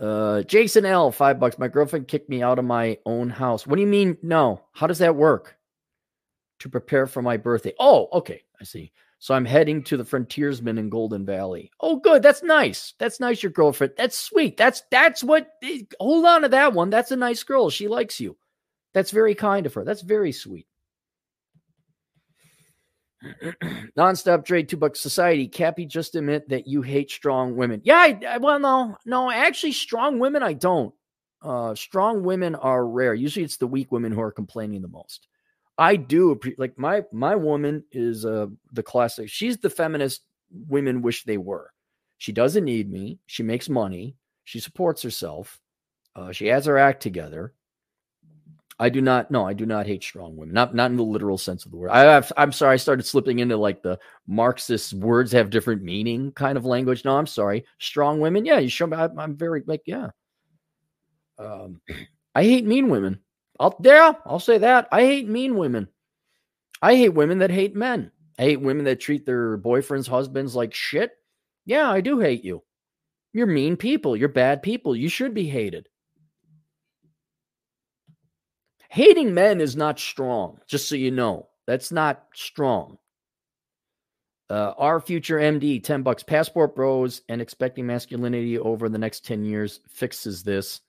Uh, 0.00 0.42
Jason 0.42 0.86
L, 0.86 1.10
five 1.10 1.40
bucks. 1.40 1.58
My 1.58 1.68
girlfriend 1.68 2.08
kicked 2.08 2.30
me 2.30 2.42
out 2.42 2.58
of 2.58 2.64
my 2.64 2.98
own 3.04 3.28
house. 3.28 3.66
What 3.66 3.76
do 3.76 3.82
you 3.82 3.88
mean? 3.88 4.16
No. 4.22 4.62
How 4.72 4.86
does 4.86 4.98
that 4.98 5.16
work? 5.16 5.56
To 6.60 6.68
prepare 6.68 7.06
for 7.06 7.20
my 7.20 7.36
birthday. 7.36 7.72
Oh, 7.78 8.08
okay. 8.12 8.42
I 8.60 8.64
see. 8.64 8.92
So 9.20 9.34
I'm 9.34 9.44
heading 9.44 9.82
to 9.84 9.96
the 9.96 10.04
frontiersman 10.04 10.78
in 10.78 10.90
Golden 10.90 11.26
Valley. 11.26 11.72
Oh, 11.80 11.96
good. 11.96 12.22
That's 12.22 12.42
nice. 12.42 12.94
That's 12.98 13.18
nice. 13.18 13.42
Your 13.42 13.50
girlfriend. 13.50 13.94
That's 13.96 14.16
sweet. 14.16 14.56
That's 14.56 14.82
that's 14.90 15.24
what. 15.24 15.48
Eh, 15.62 15.82
hold 15.98 16.24
on 16.24 16.42
to 16.42 16.48
that 16.50 16.72
one. 16.72 16.90
That's 16.90 17.10
a 17.10 17.16
nice 17.16 17.42
girl. 17.42 17.68
She 17.68 17.88
likes 17.88 18.20
you. 18.20 18.36
That's 18.94 19.10
very 19.10 19.34
kind 19.34 19.66
of 19.66 19.74
her. 19.74 19.84
That's 19.84 20.02
very 20.02 20.32
sweet. 20.32 20.66
Nonstop 23.98 24.44
trade, 24.44 24.68
two 24.68 24.76
bucks 24.76 25.00
society. 25.00 25.48
Cappy, 25.48 25.86
just 25.86 26.14
admit 26.14 26.48
that 26.48 26.68
you 26.68 26.82
hate 26.82 27.10
strong 27.10 27.56
women. 27.56 27.80
Yeah, 27.84 27.96
I, 27.96 28.20
I, 28.28 28.38
well, 28.38 28.60
no, 28.60 28.96
no, 29.04 29.30
actually, 29.30 29.72
strong 29.72 30.18
women, 30.18 30.42
I 30.42 30.52
don't. 30.52 30.94
Uh, 31.42 31.74
strong 31.74 32.22
women 32.22 32.54
are 32.54 32.86
rare. 32.86 33.14
Usually, 33.14 33.44
it's 33.44 33.56
the 33.56 33.66
weak 33.66 33.90
women 33.90 34.12
who 34.12 34.20
are 34.20 34.32
complaining 34.32 34.82
the 34.82 34.88
most. 34.88 35.26
I 35.78 35.94
do 35.96 36.38
like 36.58 36.76
my 36.76 37.04
my 37.12 37.36
woman 37.36 37.84
is 37.92 38.26
uh 38.26 38.46
the 38.72 38.82
classic. 38.82 39.30
She's 39.30 39.58
the 39.58 39.70
feminist 39.70 40.22
women 40.50 41.02
wish 41.02 41.24
they 41.24 41.38
were. 41.38 41.70
She 42.18 42.32
doesn't 42.32 42.64
need 42.64 42.90
me. 42.90 43.20
She 43.26 43.44
makes 43.44 43.68
money. 43.68 44.16
She 44.44 44.58
supports 44.58 45.02
herself. 45.02 45.60
Uh, 46.16 46.32
she 46.32 46.48
has 46.48 46.66
her 46.66 46.78
act 46.78 47.00
together. 47.02 47.54
I 48.80 48.88
do 48.88 49.00
not. 49.00 49.30
No, 49.30 49.46
I 49.46 49.54
do 49.54 49.66
not 49.66 49.86
hate 49.86 50.02
strong 50.02 50.36
women. 50.36 50.54
Not 50.54 50.74
not 50.74 50.90
in 50.90 50.96
the 50.96 51.02
literal 51.02 51.38
sense 51.38 51.64
of 51.64 51.70
the 51.70 51.76
word. 51.76 51.90
I 51.90 52.22
am 52.36 52.52
sorry. 52.52 52.74
I 52.74 52.76
started 52.76 53.04
slipping 53.04 53.40
into 53.40 53.56
like 53.56 53.82
the 53.82 53.98
Marxist 54.26 54.94
words 54.94 55.32
have 55.32 55.50
different 55.50 55.82
meaning 55.82 56.32
kind 56.32 56.56
of 56.56 56.64
language. 56.64 57.04
No, 57.04 57.16
I'm 57.16 57.26
sorry. 57.26 57.64
Strong 57.78 58.20
women. 58.20 58.44
Yeah, 58.44 58.58
you 58.58 58.68
show 58.68 58.86
me. 58.86 58.96
I, 58.96 59.08
am 59.18 59.36
very 59.36 59.62
like 59.66 59.82
yeah. 59.86 60.10
Um, 61.38 61.80
I 62.34 62.44
hate 62.44 62.64
mean 62.66 62.88
women. 62.88 63.20
I'll 63.58 63.76
yeah, 63.82 64.14
I'll 64.24 64.40
say 64.40 64.58
that. 64.58 64.88
I 64.92 65.02
hate 65.02 65.28
mean 65.28 65.56
women. 65.56 65.88
I 66.80 66.94
hate 66.94 67.10
women 67.10 67.38
that 67.38 67.50
hate 67.50 67.74
men. 67.74 68.12
I 68.38 68.42
hate 68.42 68.60
women 68.60 68.84
that 68.84 69.00
treat 69.00 69.26
their 69.26 69.58
boyfriends, 69.58 70.06
husbands 70.06 70.54
like 70.54 70.72
shit. 70.72 71.10
Yeah, 71.66 71.90
I 71.90 72.00
do 72.00 72.20
hate 72.20 72.44
you. 72.44 72.62
You're 73.32 73.46
mean 73.46 73.76
people. 73.76 74.16
You're 74.16 74.28
bad 74.28 74.62
people. 74.62 74.94
You 74.94 75.08
should 75.08 75.34
be 75.34 75.46
hated. 75.46 75.88
Hating 78.90 79.34
men 79.34 79.60
is 79.60 79.76
not 79.76 79.98
strong, 79.98 80.60
just 80.66 80.88
so 80.88 80.94
you 80.94 81.10
know. 81.10 81.48
That's 81.66 81.92
not 81.92 82.24
strong. 82.34 82.96
Uh, 84.48 84.72
our 84.78 84.98
future 84.98 85.36
MD, 85.36 85.82
10 85.82 86.02
bucks. 86.02 86.22
Passport 86.22 86.74
Bros 86.74 87.20
and 87.28 87.42
expecting 87.42 87.86
masculinity 87.86 88.58
over 88.58 88.88
the 88.88 88.96
next 88.96 89.26
10 89.26 89.44
years 89.44 89.80
fixes 89.88 90.42
this. 90.42 90.80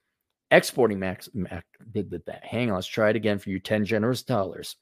Exporting 0.51 0.99
max, 0.99 1.29
max 1.33 1.65
did 1.91 2.09
that. 2.09 2.43
Hang 2.43 2.69
on, 2.69 2.75
let's 2.75 2.87
try 2.87 3.09
it 3.09 3.15
again 3.15 3.39
for 3.39 3.49
you 3.49 3.59
10 3.59 3.85
generous 3.85 4.23
dollars. 4.23 4.75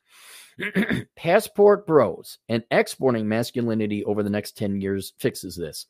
Passport 1.15 1.85
Bros 1.85 2.39
and 2.47 2.63
exporting 2.71 3.27
masculinity 3.27 4.03
over 4.05 4.23
the 4.23 4.29
next 4.29 4.57
10 4.57 4.81
years 4.81 5.13
fixes 5.19 5.55
this. 5.55 5.85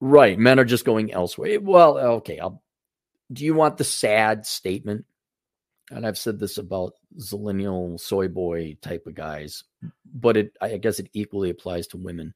Right. 0.00 0.38
Men 0.38 0.58
are 0.58 0.64
just 0.64 0.84
going 0.84 1.12
elsewhere. 1.12 1.60
Well, 1.60 1.98
okay. 1.98 2.38
I'll, 2.38 2.62
do 3.32 3.44
you 3.44 3.54
want 3.54 3.76
the 3.76 3.84
sad 3.84 4.46
statement? 4.46 5.04
And 5.90 6.06
I've 6.06 6.18
said 6.18 6.38
this 6.38 6.56
about 6.56 6.94
zillennial 7.18 8.00
soy 8.00 8.28
boy 8.28 8.76
type 8.80 9.06
of 9.06 9.14
guys, 9.14 9.64
but 10.14 10.36
it 10.36 10.56
I 10.60 10.78
guess 10.78 10.98
it 10.98 11.10
equally 11.12 11.50
applies 11.50 11.88
to 11.88 11.98
women. 11.98 12.32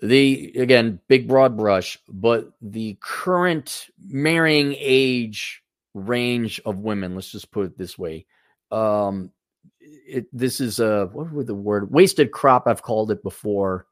The 0.00 0.52
again, 0.56 1.00
big 1.08 1.26
broad 1.26 1.56
brush, 1.56 1.98
but 2.08 2.52
the 2.62 2.96
current 3.00 3.88
marrying 4.06 4.74
age 4.78 5.62
range 5.94 6.60
of 6.64 6.78
women, 6.78 7.14
let's 7.14 7.32
just 7.32 7.50
put 7.50 7.66
it 7.66 7.78
this 7.78 7.98
way. 7.98 8.26
Um 8.70 9.32
it, 9.80 10.26
this 10.32 10.60
is 10.60 10.80
a 10.80 11.06
what 11.12 11.32
would 11.32 11.46
the 11.46 11.54
word 11.54 11.90
wasted 11.90 12.30
crop 12.30 12.66
I've 12.66 12.82
called 12.82 13.10
it 13.10 13.22
before 13.22 13.86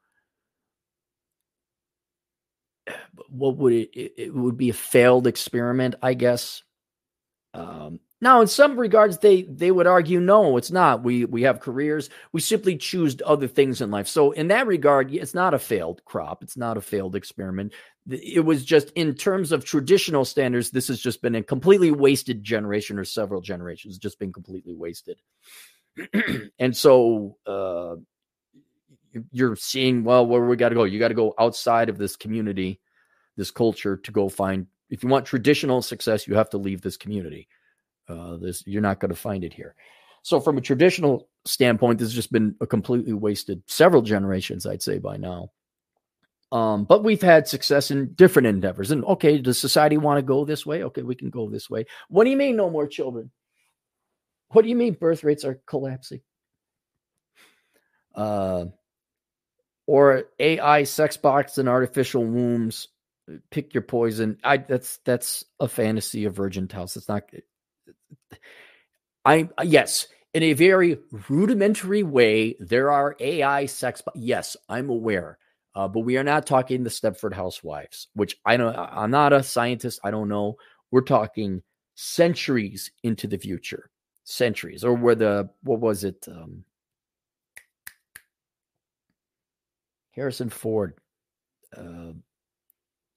what 3.28 3.56
would 3.56 3.72
it, 3.72 3.90
it, 3.94 4.12
it 4.16 4.34
would 4.34 4.56
be 4.56 4.70
a 4.70 4.74
failed 4.74 5.26
experiment, 5.26 5.94
I 6.02 6.14
guess. 6.14 6.62
Um, 7.54 8.00
now, 8.20 8.40
in 8.40 8.46
some 8.46 8.78
regards, 8.78 9.18
they 9.18 9.42
they 9.42 9.70
would 9.70 9.86
argue, 9.86 10.20
no, 10.20 10.56
it's 10.56 10.70
not. 10.70 11.04
We 11.04 11.26
we 11.26 11.42
have 11.42 11.60
careers. 11.60 12.08
We 12.32 12.40
simply 12.40 12.76
choose 12.76 13.16
other 13.24 13.46
things 13.46 13.80
in 13.82 13.90
life. 13.90 14.08
So, 14.08 14.30
in 14.30 14.48
that 14.48 14.66
regard, 14.66 15.12
it's 15.12 15.34
not 15.34 15.52
a 15.52 15.58
failed 15.58 16.02
crop. 16.04 16.42
It's 16.42 16.56
not 16.56 16.78
a 16.78 16.80
failed 16.80 17.14
experiment. 17.14 17.74
It 18.08 18.44
was 18.44 18.64
just 18.64 18.90
in 18.92 19.14
terms 19.14 19.52
of 19.52 19.64
traditional 19.64 20.24
standards, 20.24 20.70
this 20.70 20.88
has 20.88 21.00
just 21.00 21.20
been 21.20 21.34
a 21.34 21.42
completely 21.42 21.90
wasted 21.90 22.42
generation 22.42 22.98
or 22.98 23.04
several 23.04 23.40
generations, 23.42 23.98
just 23.98 24.18
been 24.18 24.32
completely 24.32 24.74
wasted. 24.74 25.20
and 26.58 26.76
so, 26.76 27.36
uh, 27.46 27.96
you're 29.30 29.56
seeing, 29.56 30.04
well, 30.04 30.26
where 30.26 30.44
we 30.44 30.56
got 30.56 30.70
to 30.70 30.74
go? 30.74 30.84
You 30.84 30.98
got 30.98 31.08
to 31.08 31.14
go 31.14 31.34
outside 31.38 31.88
of 31.88 31.98
this 31.98 32.16
community 32.16 32.80
this 33.36 33.50
culture 33.50 33.96
to 33.98 34.12
go 34.12 34.28
find 34.28 34.66
if 34.90 35.02
you 35.02 35.08
want 35.08 35.26
traditional 35.26 35.82
success 35.82 36.26
you 36.26 36.34
have 36.34 36.50
to 36.50 36.58
leave 36.58 36.80
this 36.80 36.96
community 36.96 37.48
uh, 38.08 38.36
this 38.36 38.62
you're 38.66 38.82
not 38.82 39.00
going 39.00 39.10
to 39.10 39.16
find 39.16 39.44
it 39.44 39.52
here 39.52 39.74
so 40.22 40.40
from 40.40 40.58
a 40.58 40.60
traditional 40.60 41.28
standpoint 41.44 41.98
this 41.98 42.08
has 42.08 42.14
just 42.14 42.32
been 42.32 42.54
a 42.60 42.66
completely 42.66 43.12
wasted 43.12 43.62
several 43.66 44.02
generations 44.02 44.66
i'd 44.66 44.82
say 44.82 44.98
by 44.98 45.16
now 45.16 45.50
um, 46.52 46.84
but 46.84 47.02
we've 47.02 47.22
had 47.22 47.48
success 47.48 47.90
in 47.90 48.14
different 48.14 48.46
endeavors 48.46 48.90
and 48.90 49.04
okay 49.04 49.38
does 49.38 49.58
society 49.58 49.96
want 49.96 50.18
to 50.18 50.22
go 50.22 50.44
this 50.44 50.64
way 50.64 50.84
okay 50.84 51.02
we 51.02 51.14
can 51.14 51.30
go 51.30 51.48
this 51.50 51.68
way 51.68 51.84
what 52.08 52.24
do 52.24 52.30
you 52.30 52.36
mean 52.36 52.56
no 52.56 52.70
more 52.70 52.86
children 52.86 53.30
what 54.48 54.62
do 54.62 54.68
you 54.68 54.76
mean 54.76 54.94
birth 54.94 55.24
rates 55.24 55.44
are 55.44 55.60
collapsing 55.66 56.20
uh, 58.14 58.64
or 59.86 60.24
ai 60.38 60.84
sex 60.84 61.16
box 61.16 61.58
and 61.58 61.68
artificial 61.68 62.24
wombs 62.24 62.88
pick 63.50 63.74
your 63.74 63.82
poison. 63.82 64.38
I 64.44 64.58
that's 64.58 64.98
that's 65.04 65.44
a 65.60 65.68
fantasy 65.68 66.24
of 66.24 66.34
Virgin 66.34 66.68
House. 66.68 66.96
It's 66.96 67.08
not. 67.08 67.24
I 69.24 69.48
yes, 69.62 70.06
in 70.34 70.42
a 70.42 70.52
very 70.52 70.98
rudimentary 71.28 72.02
way, 72.02 72.56
there 72.60 72.90
are 72.90 73.16
AI 73.20 73.66
sex. 73.66 74.02
Yes, 74.14 74.56
I'm 74.68 74.88
aware, 74.90 75.38
uh, 75.74 75.88
but 75.88 76.00
we 76.00 76.16
are 76.16 76.24
not 76.24 76.46
talking 76.46 76.84
the 76.84 76.90
Stepford 76.90 77.34
Housewives, 77.34 78.08
which 78.14 78.38
I 78.44 78.56
know. 78.56 78.68
I'm 78.68 79.10
not 79.10 79.32
a 79.32 79.42
scientist. 79.42 80.00
I 80.04 80.10
don't 80.10 80.28
know. 80.28 80.56
We're 80.90 81.02
talking 81.02 81.62
centuries 81.94 82.90
into 83.02 83.26
the 83.26 83.38
future, 83.38 83.90
centuries, 84.24 84.84
or 84.84 84.94
where 84.94 85.14
the 85.14 85.50
what 85.62 85.80
was 85.80 86.04
it? 86.04 86.26
Um, 86.28 86.64
Harrison 90.12 90.50
Ford. 90.50 90.94
Uh, 91.76 92.12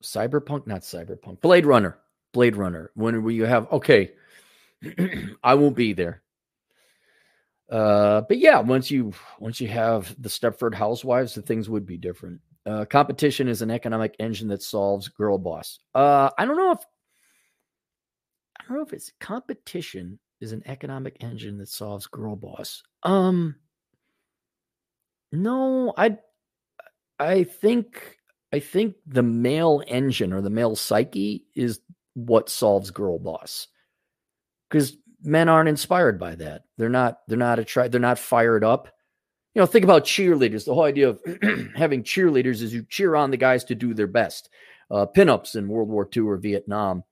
cyberpunk, 0.03 0.67
not 0.67 0.81
cyberpunk, 0.81 1.41
Blade 1.41 1.65
Runner, 1.65 1.97
Blade 2.33 2.55
Runner. 2.55 2.91
When 2.95 3.29
you 3.29 3.45
have 3.45 3.71
okay, 3.71 4.11
I 5.43 5.55
won't 5.55 5.75
be 5.75 5.93
there. 5.93 6.21
Uh, 7.69 8.21
but 8.21 8.39
yeah, 8.39 8.59
once 8.59 8.89
you 8.89 9.13
once 9.39 9.61
you 9.61 9.67
have 9.67 10.15
the 10.21 10.29
Stepford 10.29 10.73
Housewives, 10.73 11.35
the 11.35 11.41
things 11.41 11.69
would 11.69 11.85
be 11.85 11.97
different. 11.97 12.41
Uh, 12.65 12.85
competition 12.85 13.47
is 13.47 13.61
an 13.61 13.71
economic 13.71 14.15
engine 14.19 14.47
that 14.47 14.63
solves 14.63 15.07
girl 15.07 15.37
boss. 15.37 15.79
Uh, 15.93 16.29
I 16.37 16.45
don't 16.45 16.57
know 16.57 16.71
if 16.71 16.79
I 18.59 18.63
don't 18.67 18.77
know 18.77 18.83
if 18.83 18.93
it's 18.93 19.11
competition 19.19 20.19
is 20.41 20.51
an 20.51 20.63
economic 20.65 21.17
engine 21.21 21.57
that 21.57 21.69
solves 21.69 22.07
girl 22.07 22.35
boss. 22.35 22.81
Um, 23.03 23.55
no, 25.31 25.93
I 25.95 26.17
I 27.19 27.43
think 27.43 28.17
I 28.51 28.59
think 28.59 28.95
the 29.05 29.23
male 29.23 29.83
engine 29.87 30.33
or 30.33 30.41
the 30.41 30.49
male 30.49 30.75
psyche 30.75 31.45
is 31.55 31.81
what 32.15 32.49
solves 32.49 32.89
girl 32.89 33.19
boss. 33.19 33.67
Because 34.69 34.97
men 35.23 35.49
aren't 35.49 35.69
inspired 35.69 36.19
by 36.19 36.35
that. 36.35 36.63
They're 36.77 36.89
not, 36.89 37.19
they're 37.27 37.37
not 37.37 37.59
attracted, 37.59 37.91
they're 37.91 38.01
not 38.01 38.19
fired 38.19 38.63
up. 38.63 38.89
You 39.55 39.61
know, 39.61 39.65
think 39.65 39.83
about 39.83 40.05
cheerleaders. 40.05 40.65
The 40.65 40.73
whole 40.73 40.83
idea 40.83 41.09
of 41.09 41.21
having 41.75 42.03
cheerleaders 42.03 42.61
is 42.61 42.73
you 42.73 42.85
cheer 42.87 43.15
on 43.15 43.31
the 43.31 43.37
guys 43.37 43.63
to 43.65 43.75
do 43.75 43.93
their 43.93 44.07
best. 44.07 44.49
Uh, 44.91 45.05
pinups 45.05 45.55
in 45.55 45.67
World 45.67 45.89
War 45.89 46.07
II 46.15 46.23
or 46.23 46.37
Vietnam, 46.37 47.03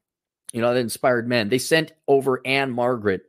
you 0.53 0.61
know, 0.61 0.73
that 0.73 0.79
inspired 0.79 1.27
men. 1.27 1.49
They 1.49 1.57
sent 1.57 1.93
over 2.07 2.41
Ann-Margret 2.45 3.21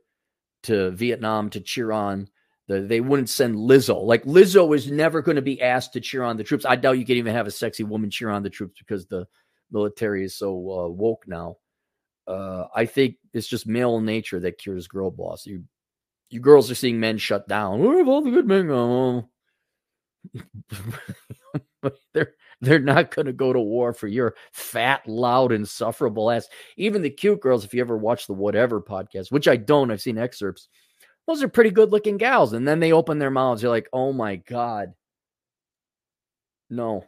to 0.63 0.91
Vietnam 0.91 1.49
to 1.51 1.59
cheer 1.59 1.91
on 1.91 2.29
the, 2.69 2.81
they 2.81 3.01
wouldn't 3.01 3.29
send 3.29 3.55
Lizzo. 3.55 4.03
Like 4.03 4.23
Lizzo 4.23 4.75
is 4.75 4.89
never 4.89 5.21
going 5.21 5.35
to 5.35 5.41
be 5.41 5.61
asked 5.61 5.93
to 5.93 5.99
cheer 5.99 6.23
on 6.23 6.37
the 6.37 6.43
troops. 6.43 6.65
I 6.65 6.75
doubt 6.75 6.99
you 6.99 7.05
can 7.05 7.17
even 7.17 7.33
have 7.33 7.47
a 7.47 7.51
sexy 7.51 7.83
woman 7.83 8.11
cheer 8.11 8.29
on 8.29 8.43
the 8.43 8.49
troops 8.49 8.79
because 8.79 9.07
the 9.07 9.27
military 9.71 10.23
is 10.23 10.35
so 10.35 10.49
uh, 10.51 10.87
woke 10.87 11.23
now. 11.27 11.57
Uh, 12.29 12.67
I 12.75 12.85
think 12.85 13.15
it's 13.33 13.47
just 13.47 13.67
male 13.67 13.99
nature 13.99 14.39
that 14.39 14.59
cures 14.59 14.87
girl 14.87 15.09
boss. 15.11 15.45
You, 15.45 15.63
you 16.29 16.39
girls 16.39 16.69
are 16.69 16.75
seeing 16.75 16.99
men 16.99 17.17
shut 17.17 17.47
down. 17.47 17.79
Where 17.79 17.97
have 17.97 18.07
all 18.07 18.21
the 18.21 18.31
good 18.31 18.47
men 18.47 18.67
gone? 18.67 19.27
they're 22.13 22.33
they're 22.61 22.79
not 22.79 23.09
going 23.15 23.25
to 23.25 23.33
go 23.33 23.53
to 23.53 23.59
war 23.59 23.93
for 23.93 24.07
your 24.07 24.35
fat, 24.51 25.07
loud, 25.07 25.51
insufferable 25.51 26.29
ass. 26.29 26.47
Even 26.77 27.01
the 27.01 27.09
cute 27.09 27.39
girls, 27.39 27.63
if 27.63 27.73
you 27.73 27.81
ever 27.81 27.97
watch 27.97 28.27
the 28.27 28.33
whatever 28.33 28.81
podcast, 28.81 29.31
which 29.31 29.47
I 29.47 29.55
don't, 29.55 29.91
I've 29.91 30.01
seen 30.01 30.17
excerpts 30.17 30.67
those 31.29 31.43
are 31.43 31.47
pretty 31.47 31.69
good 31.69 31.91
looking 31.91 32.17
gals. 32.17 32.53
And 32.53 32.67
then 32.67 32.79
they 32.79 32.91
open 32.91 33.19
their 33.19 33.29
mouths. 33.29 33.61
You're 33.61 33.71
like, 33.71 33.87
oh 33.93 34.11
my 34.11 34.37
God. 34.37 34.93
No. 36.71 37.05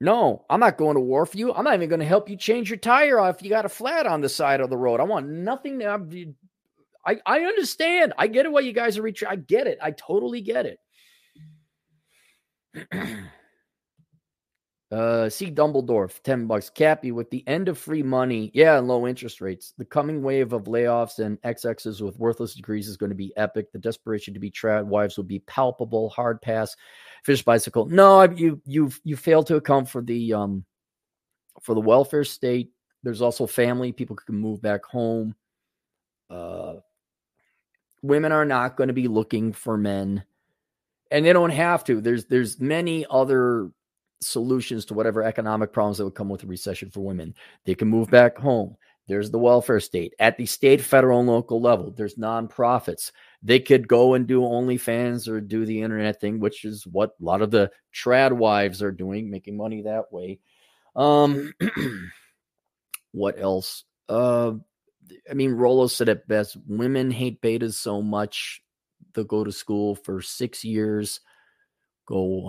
No, 0.00 0.46
I'm 0.48 0.60
not 0.60 0.78
going 0.78 0.94
to 0.94 1.00
war 1.00 1.26
for 1.26 1.36
you. 1.36 1.52
I'm 1.52 1.64
not 1.64 1.74
even 1.74 1.90
going 1.90 2.00
to 2.00 2.06
help 2.06 2.30
you 2.30 2.36
change 2.36 2.70
your 2.70 2.78
tire 2.78 3.28
if 3.28 3.42
you 3.42 3.50
got 3.50 3.66
a 3.66 3.68
flat 3.68 4.06
on 4.06 4.22
the 4.22 4.30
side 4.30 4.60
of 4.60 4.70
the 4.70 4.76
road. 4.76 4.98
I 4.98 5.04
want 5.04 5.28
nothing 5.28 5.78
to. 5.80 6.34
I, 7.06 7.18
I 7.26 7.40
understand. 7.40 8.14
I 8.16 8.26
get 8.26 8.46
it 8.46 8.52
why 8.52 8.60
you 8.60 8.72
guys 8.72 8.96
are 8.96 9.02
reaching. 9.02 9.28
I 9.28 9.36
get 9.36 9.66
it. 9.66 9.78
I 9.82 9.90
totally 9.90 10.40
get 10.40 10.66
it. 10.66 10.78
Uh, 14.90 15.28
see 15.28 15.52
Dumbledore, 15.52 16.10
10 16.22 16.46
bucks. 16.46 16.68
Cappy, 16.68 17.12
with 17.12 17.30
the 17.30 17.46
end 17.46 17.68
of 17.68 17.78
free 17.78 18.02
money, 18.02 18.50
yeah, 18.54 18.76
and 18.76 18.88
low 18.88 19.06
interest 19.06 19.40
rates, 19.40 19.72
the 19.78 19.84
coming 19.84 20.20
wave 20.20 20.52
of 20.52 20.64
layoffs 20.64 21.20
and 21.20 21.40
XXs 21.42 22.00
with 22.00 22.18
worthless 22.18 22.54
degrees 22.54 22.88
is 22.88 22.96
going 22.96 23.10
to 23.10 23.16
be 23.16 23.32
epic. 23.36 23.70
The 23.70 23.78
desperation 23.78 24.34
to 24.34 24.40
be 24.40 24.50
trad 24.50 24.84
wives 24.84 25.16
will 25.16 25.24
be 25.24 25.38
palpable. 25.40 26.10
Hard 26.10 26.42
pass, 26.42 26.74
fish 27.22 27.44
bicycle. 27.44 27.86
No, 27.86 28.22
you 28.22 28.60
you 28.66 28.90
you 29.04 29.16
failed 29.16 29.46
to 29.46 29.56
account 29.56 29.88
for 29.88 30.02
the 30.02 30.32
um 30.32 30.64
for 31.62 31.76
the 31.76 31.80
welfare 31.80 32.24
state. 32.24 32.72
There's 33.04 33.22
also 33.22 33.46
family. 33.46 33.92
People 33.92 34.16
can 34.16 34.34
move 34.34 34.60
back 34.60 34.84
home. 34.84 35.36
Uh, 36.28 36.74
women 38.02 38.32
are 38.32 38.44
not 38.44 38.76
going 38.76 38.88
to 38.88 38.94
be 38.94 39.06
looking 39.06 39.52
for 39.52 39.76
men, 39.76 40.24
and 41.12 41.24
they 41.24 41.32
don't 41.32 41.50
have 41.50 41.84
to. 41.84 42.00
There's 42.00 42.24
there's 42.24 42.58
many 42.58 43.06
other 43.08 43.70
solutions 44.20 44.84
to 44.86 44.94
whatever 44.94 45.22
economic 45.22 45.72
problems 45.72 45.98
that 45.98 46.04
would 46.04 46.14
come 46.14 46.28
with 46.28 46.44
a 46.44 46.46
recession 46.46 46.90
for 46.90 47.00
women. 47.00 47.34
They 47.64 47.74
can 47.74 47.88
move 47.88 48.10
back 48.10 48.38
home. 48.38 48.76
There's 49.08 49.30
the 49.30 49.38
welfare 49.38 49.80
state. 49.80 50.14
At 50.20 50.36
the 50.36 50.46
state, 50.46 50.80
federal, 50.80 51.20
and 51.20 51.28
local 51.28 51.60
level, 51.60 51.90
there's 51.90 52.14
nonprofits. 52.14 53.10
They 53.42 53.58
could 53.58 53.88
go 53.88 54.14
and 54.14 54.26
do 54.26 54.40
OnlyFans 54.40 55.26
or 55.26 55.40
do 55.40 55.64
the 55.64 55.82
internet 55.82 56.20
thing, 56.20 56.38
which 56.38 56.64
is 56.64 56.86
what 56.86 57.16
a 57.20 57.24
lot 57.24 57.42
of 57.42 57.50
the 57.50 57.72
trad 57.92 58.32
wives 58.32 58.82
are 58.82 58.92
doing, 58.92 59.30
making 59.30 59.56
money 59.56 59.82
that 59.82 60.12
way. 60.12 60.38
Um, 60.94 61.52
what 63.12 63.40
else? 63.40 63.84
Uh, 64.08 64.52
I 65.28 65.34
mean, 65.34 65.52
Rollo 65.52 65.88
said 65.88 66.08
it 66.08 66.28
best. 66.28 66.56
Women 66.68 67.10
hate 67.10 67.42
betas 67.42 67.74
so 67.74 68.00
much 68.02 68.62
they'll 69.14 69.24
go 69.24 69.44
to 69.44 69.52
school 69.52 69.94
for 69.94 70.22
six 70.22 70.64
years, 70.64 71.20
go 72.06 72.48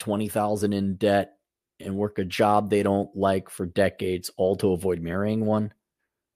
120,000 0.00 0.72
in 0.72 0.96
debt, 0.96 1.34
and 1.80 1.96
work 1.96 2.18
a 2.18 2.24
job 2.24 2.70
they 2.70 2.82
don't 2.82 3.14
like 3.16 3.48
for 3.48 3.66
decades, 3.66 4.30
all 4.36 4.56
to 4.56 4.72
avoid 4.72 5.00
marrying 5.00 5.44
one. 5.44 5.72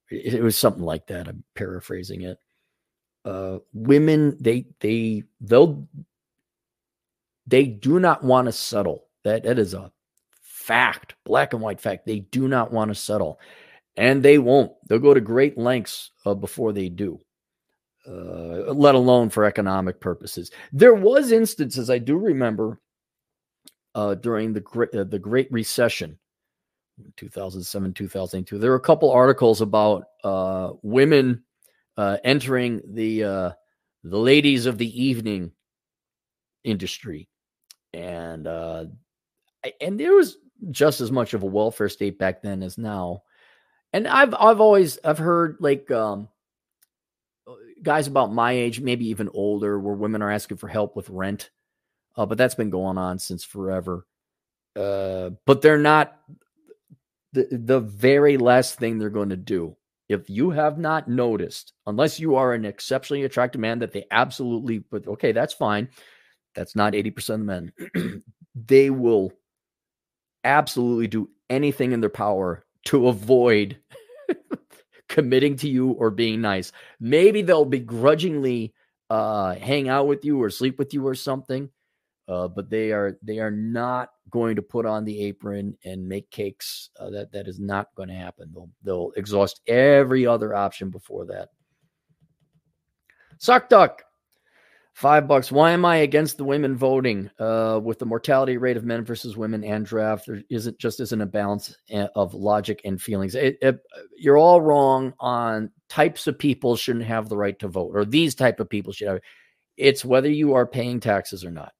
It, 0.09 0.35
it 0.35 0.43
was 0.43 0.57
something 0.57 0.83
like 0.83 1.07
that. 1.07 1.27
I'm 1.27 1.43
paraphrasing 1.55 2.21
it. 2.21 2.37
Uh, 3.25 3.59
women, 3.73 4.37
they 4.39 4.65
they 4.79 5.23
they'll 5.39 5.87
they 7.47 7.65
do 7.65 7.99
not 7.99 8.23
want 8.23 8.47
to 8.47 8.51
settle. 8.51 9.05
That 9.23 9.43
that 9.43 9.59
is 9.59 9.73
a 9.73 9.91
fact, 10.41 11.15
black 11.25 11.53
and 11.53 11.61
white 11.61 11.81
fact. 11.81 12.05
They 12.05 12.19
do 12.19 12.47
not 12.47 12.71
want 12.71 12.89
to 12.89 12.95
settle, 12.95 13.39
and 13.95 14.23
they 14.23 14.39
won't. 14.39 14.71
They'll 14.87 14.99
go 14.99 15.13
to 15.13 15.21
great 15.21 15.57
lengths 15.57 16.11
uh, 16.25 16.33
before 16.33 16.73
they 16.73 16.89
do. 16.89 17.19
Uh, 18.05 18.73
let 18.73 18.95
alone 18.95 19.29
for 19.29 19.45
economic 19.45 20.01
purposes. 20.01 20.51
There 20.73 20.93
was 20.93 21.31
instances 21.31 21.89
I 21.89 21.99
do 21.99 22.17
remember 22.17 22.81
uh, 23.95 24.15
during 24.15 24.53
the 24.53 24.59
great, 24.59 24.93
uh, 24.95 25.03
the 25.03 25.19
Great 25.19 25.51
Recession, 25.51 26.17
2007 27.17 27.93
2002. 27.93 28.57
There 28.57 28.71
were 28.71 28.75
a 28.75 28.79
couple 28.79 29.11
articles 29.11 29.61
about 29.61 30.05
uh, 30.23 30.71
women 30.81 31.43
uh, 31.97 32.17
entering 32.23 32.81
the 32.87 33.23
uh, 33.23 33.51
the 34.03 34.17
ladies 34.17 34.65
of 34.65 34.77
the 34.77 35.03
evening 35.03 35.51
industry, 36.63 37.29
and 37.93 38.47
and 38.47 39.99
there 39.99 40.15
was 40.15 40.37
just 40.71 41.01
as 41.01 41.11
much 41.11 41.33
of 41.33 41.43
a 41.43 41.47
welfare 41.47 41.89
state 41.89 42.17
back 42.17 42.41
then 42.41 42.63
as 42.63 42.77
now. 42.77 43.23
And 43.91 44.07
I've 44.07 44.33
I've 44.33 44.59
always 44.61 44.97
I've 45.03 45.19
heard 45.19 45.57
like 45.59 45.91
um, 45.91 46.29
guys 47.81 48.07
about 48.07 48.33
my 48.33 48.53
age, 48.53 48.81
maybe 48.81 49.07
even 49.09 49.29
older, 49.33 49.79
where 49.79 49.93
women 49.93 50.21
are 50.21 50.31
asking 50.31 50.57
for 50.57 50.67
help 50.67 50.95
with 50.95 51.09
rent. 51.09 51.51
Uh, 52.15 52.25
but 52.25 52.37
that's 52.37 52.55
been 52.55 52.69
going 52.69 52.97
on 52.97 53.19
since 53.19 53.43
forever. 53.43 54.05
Uh, 54.75 55.31
but 55.45 55.61
they're 55.61 55.77
not 55.77 56.19
the 57.33 57.47
the 57.51 57.79
very 57.79 58.37
last 58.37 58.79
thing 58.79 58.97
they're 58.97 59.09
going 59.09 59.29
to 59.29 59.37
do. 59.37 59.75
If 60.09 60.29
you 60.29 60.51
have 60.51 60.77
not 60.77 61.07
noticed, 61.07 61.73
unless 61.87 62.19
you 62.19 62.35
are 62.35 62.53
an 62.53 62.65
exceptionally 62.65 63.23
attractive 63.23 63.61
man 63.61 63.79
that 63.79 63.91
they 63.91 64.05
absolutely, 64.11 64.79
but 64.79 65.07
okay, 65.07 65.31
that's 65.31 65.53
fine. 65.53 65.89
That's 66.55 66.75
not 66.75 66.93
80% 66.93 67.29
of 67.35 67.39
men. 67.41 67.73
they 68.55 68.89
will 68.89 69.33
absolutely 70.43 71.07
do 71.07 71.29
anything 71.49 71.93
in 71.93 72.01
their 72.01 72.09
power 72.09 72.65
to 72.85 73.07
avoid 73.07 73.77
committing 75.09 75.55
to 75.57 75.69
you 75.69 75.91
or 75.91 76.11
being 76.11 76.41
nice. 76.41 76.71
Maybe 76.99 77.41
they'll 77.41 77.65
begrudgingly 77.65 78.73
uh, 79.09 79.55
hang 79.55 79.89
out 79.89 80.07
with 80.07 80.25
you 80.25 80.41
or 80.41 80.49
sleep 80.49 80.77
with 80.77 80.93
you 80.93 81.07
or 81.07 81.15
something. 81.15 81.69
Uh, 82.27 82.47
but 82.47 82.69
they 82.69 82.91
are 82.91 83.17
they 83.21 83.39
are 83.39 83.51
not 83.51 84.09
going 84.29 84.55
to 84.55 84.61
put 84.61 84.85
on 84.85 85.03
the 85.03 85.19
apron 85.21 85.77
and 85.83 86.07
make 86.07 86.29
cakes. 86.31 86.89
Uh, 86.99 87.09
that 87.09 87.31
that 87.33 87.47
is 87.47 87.59
not 87.59 87.93
going 87.95 88.09
to 88.09 88.15
happen. 88.15 88.49
They'll 88.53 88.69
they'll 88.83 89.11
exhaust 89.17 89.61
every 89.67 90.25
other 90.25 90.53
option 90.53 90.89
before 90.89 91.25
that. 91.27 91.49
Suck 93.39 93.67
duck. 93.67 94.03
Five 94.93 95.27
bucks. 95.27 95.51
Why 95.51 95.71
am 95.71 95.85
I 95.85 95.97
against 95.97 96.37
the 96.37 96.43
women 96.43 96.77
voting? 96.77 97.29
Uh, 97.39 97.79
with 97.83 97.97
the 97.97 98.05
mortality 98.05 98.57
rate 98.57 98.77
of 98.77 98.85
men 98.85 99.03
versus 99.03 99.35
women 99.35 99.63
and 99.63 99.83
draft, 99.83 100.27
there 100.27 100.43
isn't 100.51 100.77
just 100.77 100.99
isn't 100.99 101.19
a 101.19 101.25
balance 101.25 101.75
eh, 101.89 102.07
of 102.15 102.35
logic 102.35 102.79
and 102.85 103.01
feelings. 103.01 103.33
It, 103.33 103.57
it, 103.61 103.79
you're 104.15 104.37
all 104.37 104.61
wrong 104.61 105.13
on 105.19 105.71
types 105.89 106.27
of 106.27 106.37
people 106.37 106.75
shouldn't 106.75 107.05
have 107.05 107.27
the 107.27 107.37
right 107.37 107.57
to 107.59 107.67
vote, 107.67 107.91
or 107.95 108.05
these 108.05 108.35
type 108.35 108.59
of 108.59 108.69
people 108.69 108.93
should 108.93 109.07
have. 109.07 109.19
It's 109.77 110.05
whether 110.05 110.29
you 110.29 110.53
are 110.53 110.67
paying 110.67 110.99
taxes 110.99 111.43
or 111.43 111.49
not. 111.49 111.73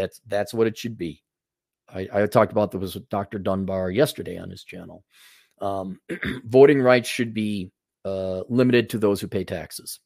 That's 0.00 0.20
that's 0.26 0.54
what 0.54 0.66
it 0.66 0.76
should 0.76 0.98
be. 0.98 1.22
I, 1.92 2.08
I 2.12 2.26
talked 2.26 2.52
about 2.52 2.70
this 2.70 2.94
with 2.94 3.08
Dr. 3.08 3.38
Dunbar 3.38 3.90
yesterday 3.90 4.38
on 4.38 4.50
his 4.50 4.64
channel. 4.64 5.04
Um, 5.60 6.00
voting 6.44 6.80
rights 6.80 7.08
should 7.08 7.34
be 7.34 7.72
uh, 8.04 8.42
limited 8.48 8.90
to 8.90 8.98
those 8.98 9.20
who 9.20 9.28
pay 9.28 9.44
taxes 9.44 10.00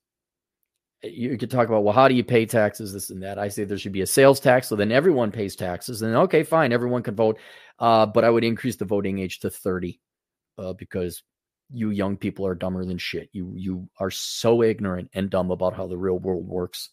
you 1.05 1.36
could 1.36 1.51
talk 1.51 1.68
about 1.68 1.84
well 1.84 1.95
how 1.95 2.09
do 2.09 2.14
you 2.14 2.24
pay 2.24 2.47
taxes 2.47 2.92
this 2.92 3.11
and 3.11 3.22
that 3.22 3.38
i 3.38 3.49
say 3.49 3.64
there 3.64 3.78
should 3.78 3.92
be 3.92 4.01
a 4.01 4.07
sales 4.07 4.40
tax 4.40 4.68
so 4.68 4.76
then 4.76 4.92
everyone 4.92 5.30
pays 5.30 5.57
taxes 5.57 6.03
and 6.03 6.14
okay 6.14 6.42
fine 6.42 6.72
everyone 6.72 7.03
can 7.03 7.14
vote 7.14 7.38
uh, 7.78 8.07
but 8.07 8.24
i 8.24 8.30
would 8.30 8.45
increase 8.45 8.76
the 8.76 8.84
voting 8.84 9.18
age 9.18 9.40
to 9.40 9.51
30 9.51 10.01
uh, 10.59 10.72
because 10.74 11.22
you 11.72 11.90
young 11.90 12.16
people 12.16 12.47
are 12.47 12.55
dumber 12.55 12.84
than 12.84 12.99
shit 12.99 13.28
you 13.32 13.53
you 13.57 13.88
are 13.99 14.11
so 14.11 14.62
ignorant 14.62 15.11
and 15.14 15.30
dumb 15.30 15.51
about 15.51 15.74
how 15.74 15.86
the 15.86 15.99
real 15.99 16.18
world 16.18 16.47
works 16.47 16.90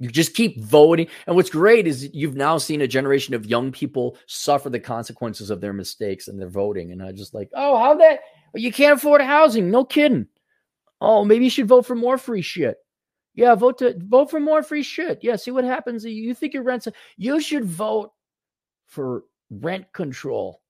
you 0.00 0.10
just 0.10 0.34
keep 0.34 0.60
voting 0.60 1.06
and 1.26 1.36
what's 1.36 1.50
great 1.50 1.86
is 1.86 2.12
you've 2.12 2.36
now 2.36 2.58
seen 2.58 2.82
a 2.82 2.88
generation 2.88 3.34
of 3.34 3.46
young 3.46 3.70
people 3.70 4.16
suffer 4.26 4.68
the 4.68 4.80
consequences 4.80 5.50
of 5.50 5.60
their 5.60 5.72
mistakes 5.72 6.28
and 6.28 6.40
their 6.40 6.48
voting 6.48 6.92
and 6.92 7.02
i 7.02 7.12
just 7.12 7.34
like 7.34 7.48
oh 7.54 7.78
how 7.78 7.94
that 7.94 8.20
you 8.54 8.72
can't 8.72 8.98
afford 8.98 9.20
housing 9.20 9.70
no 9.70 9.84
kidding 9.84 10.26
oh 11.00 11.24
maybe 11.24 11.44
you 11.44 11.50
should 11.50 11.68
vote 11.68 11.86
for 11.86 11.94
more 11.94 12.18
free 12.18 12.42
shit 12.42 12.76
yeah, 13.34 13.54
vote 13.56 13.78
to 13.78 13.96
vote 13.98 14.30
for 14.30 14.38
more 14.38 14.62
free 14.62 14.82
shit. 14.82 15.18
Yeah, 15.22 15.36
see 15.36 15.50
what 15.50 15.64
happens. 15.64 16.04
You 16.04 16.34
think 16.34 16.54
your 16.54 16.62
rent's 16.62 16.86
you 17.16 17.40
should 17.40 17.64
vote 17.64 18.12
for 18.86 19.24
rent 19.50 19.92
control. 19.92 20.60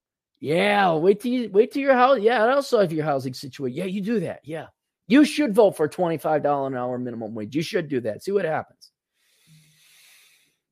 Yeah, 0.41 0.95
wait 0.95 1.21
till 1.21 1.33
you 1.33 1.51
wait 1.51 1.73
till 1.73 1.83
your 1.83 1.95
house. 1.95 2.21
Yeah, 2.21 2.43
and 2.43 2.53
also 2.53 2.81
if 2.81 2.91
your 2.91 3.05
housing 3.05 3.35
situation. 3.35 3.77
Yeah, 3.77 3.85
you 3.85 4.01
do 4.01 4.21
that. 4.21 4.41
Yeah. 4.45 4.67
You 5.07 5.27
should 5.27 5.55
vote 5.55 5.77
for 5.77 5.87
$25 5.87 6.67
an 6.67 6.75
hour 6.75 6.99
minimum 6.99 7.35
wage. 7.35 7.55
You 7.55 7.63
should 7.63 7.89
do 7.89 8.01
that. 8.01 8.25
See 8.25 8.33
what 8.33 8.47
happens. 8.47 8.91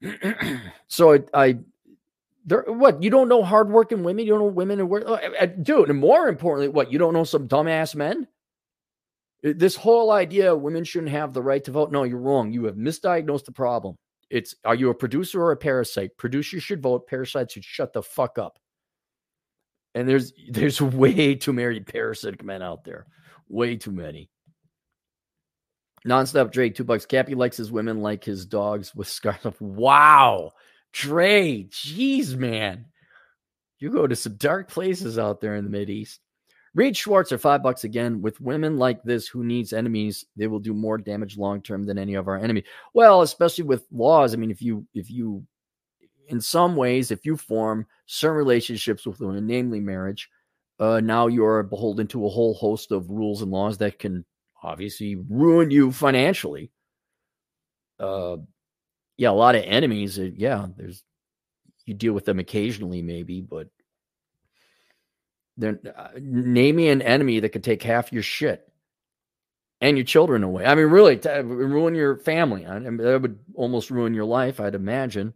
so 0.88 1.14
I, 1.14 1.20
I 1.34 1.58
there 2.44 2.64
what 2.66 3.02
you 3.02 3.10
don't 3.10 3.28
know 3.28 3.42
hardworking 3.42 4.02
women, 4.02 4.24
you 4.24 4.32
don't 4.32 4.40
know 4.40 4.46
women 4.46 4.80
and 4.80 4.88
work 4.88 5.04
uh, 5.06 5.46
dude, 5.46 5.90
and 5.90 5.98
more 5.98 6.28
importantly, 6.28 6.68
what 6.68 6.92
you 6.92 6.98
don't 6.98 7.14
know 7.14 7.24
some 7.24 7.48
dumbass 7.48 7.94
men? 7.94 8.26
This 9.42 9.74
whole 9.74 10.12
idea 10.12 10.54
women 10.54 10.84
shouldn't 10.84 11.12
have 11.12 11.32
the 11.32 11.42
right 11.42 11.62
to 11.64 11.72
vote. 11.72 11.90
No, 11.90 12.04
you're 12.04 12.18
wrong. 12.18 12.52
You 12.52 12.64
have 12.64 12.76
misdiagnosed 12.76 13.44
the 13.44 13.52
problem. 13.52 13.96
It's 14.30 14.54
are 14.64 14.74
you 14.74 14.90
a 14.90 14.94
producer 14.94 15.42
or 15.42 15.52
a 15.52 15.56
parasite? 15.56 16.16
Producers 16.16 16.62
should 16.62 16.82
vote, 16.82 17.06
parasites 17.06 17.54
should 17.54 17.64
shut 17.64 17.92
the 17.92 18.02
fuck 18.02 18.38
up. 18.38 18.58
And 19.94 20.08
there's 20.08 20.32
there's 20.50 20.80
way 20.80 21.34
too 21.34 21.52
many 21.52 21.80
parasitic 21.80 22.44
men 22.44 22.62
out 22.62 22.84
there. 22.84 23.06
Way 23.48 23.76
too 23.76 23.92
many. 23.92 24.30
Nonstop 26.06 26.50
Dre, 26.50 26.70
two 26.70 26.84
bucks. 26.84 27.06
Cappy 27.06 27.34
likes 27.34 27.56
his 27.56 27.70
women 27.70 28.00
like 28.00 28.24
his 28.24 28.46
dogs 28.46 28.94
with 28.94 29.08
scars. 29.08 29.38
Wow. 29.60 30.52
Dre, 30.92 31.64
jeez, 31.64 32.36
man. 32.36 32.86
You 33.78 33.90
go 33.90 34.06
to 34.06 34.14
some 34.14 34.36
dark 34.36 34.68
places 34.68 35.18
out 35.18 35.40
there 35.40 35.56
in 35.56 35.64
the 35.64 35.70
Mid 35.70 35.90
East. 35.90 36.20
Reed 36.74 36.96
Schwartz 36.96 37.32
are 37.32 37.38
five 37.38 37.62
bucks 37.62 37.84
again. 37.84 38.22
With 38.22 38.40
women 38.40 38.78
like 38.78 39.02
this 39.02 39.28
who 39.28 39.44
needs 39.44 39.72
enemies, 39.72 40.24
they 40.36 40.46
will 40.46 40.58
do 40.58 40.72
more 40.72 40.96
damage 40.96 41.36
long 41.36 41.60
term 41.60 41.84
than 41.84 41.98
any 41.98 42.14
of 42.14 42.28
our 42.28 42.38
enemies. 42.38 42.64
Well, 42.94 43.22
especially 43.22 43.64
with 43.64 43.86
laws. 43.90 44.32
I 44.32 44.36
mean, 44.38 44.50
if 44.50 44.62
you 44.62 44.86
if 44.94 45.10
you 45.10 45.46
in 46.28 46.40
some 46.40 46.76
ways, 46.76 47.10
if 47.10 47.26
you 47.26 47.36
form 47.36 47.86
certain 48.06 48.36
relationships 48.36 49.04
with 49.04 49.20
women, 49.20 49.46
namely 49.46 49.80
marriage, 49.80 50.30
uh, 50.78 51.00
now 51.00 51.26
you're 51.26 51.62
beholden 51.62 52.06
to 52.08 52.24
a 52.24 52.30
whole 52.30 52.54
host 52.54 52.90
of 52.90 53.10
rules 53.10 53.42
and 53.42 53.50
laws 53.50 53.78
that 53.78 53.98
can 53.98 54.24
obviously 54.62 55.16
ruin 55.16 55.70
you 55.70 55.92
financially. 55.92 56.70
Uh, 57.98 58.38
yeah, 59.16 59.30
a 59.30 59.32
lot 59.32 59.54
of 59.54 59.64
enemies. 59.64 60.18
Uh, 60.18 60.30
yeah, 60.34 60.66
there's 60.76 61.04
you 61.86 61.94
deal 61.94 62.12
with 62.12 62.24
them 62.24 62.38
occasionally, 62.38 63.02
maybe, 63.02 63.40
but 63.40 63.68
then 65.56 65.80
uh, 65.96 66.08
name 66.16 66.76
me 66.76 66.88
an 66.88 67.02
enemy 67.02 67.40
that 67.40 67.50
could 67.50 67.64
take 67.64 67.82
half 67.82 68.12
your 68.12 68.22
shit 68.22 68.68
and 69.80 69.96
your 69.96 70.04
children 70.04 70.44
away. 70.44 70.64
I 70.64 70.74
mean, 70.74 70.86
really, 70.86 71.16
t- 71.16 71.28
ruin 71.28 71.94
your 71.94 72.16
family. 72.18 72.64
I, 72.64 72.76
I 72.76 72.78
mean, 72.78 72.96
that 72.98 73.20
would 73.20 73.38
almost 73.54 73.90
ruin 73.90 74.14
your 74.14 74.24
life, 74.24 74.60
I'd 74.60 74.74
imagine. 74.74 75.34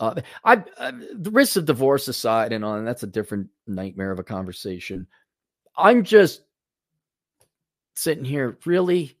uh, 0.00 0.14
I, 0.44 0.64
I, 0.78 0.90
the 0.90 1.30
risks 1.30 1.56
of 1.56 1.66
divorce 1.66 2.08
aside 2.08 2.52
and 2.52 2.64
on, 2.64 2.84
that's 2.84 3.02
a 3.02 3.08
different 3.08 3.48
nightmare 3.66 4.10
of 4.10 4.18
a 4.18 4.24
conversation. 4.24 5.06
I'm 5.76 6.04
just 6.04 6.42
sitting 7.94 8.24
here, 8.24 8.58
really 8.64 9.16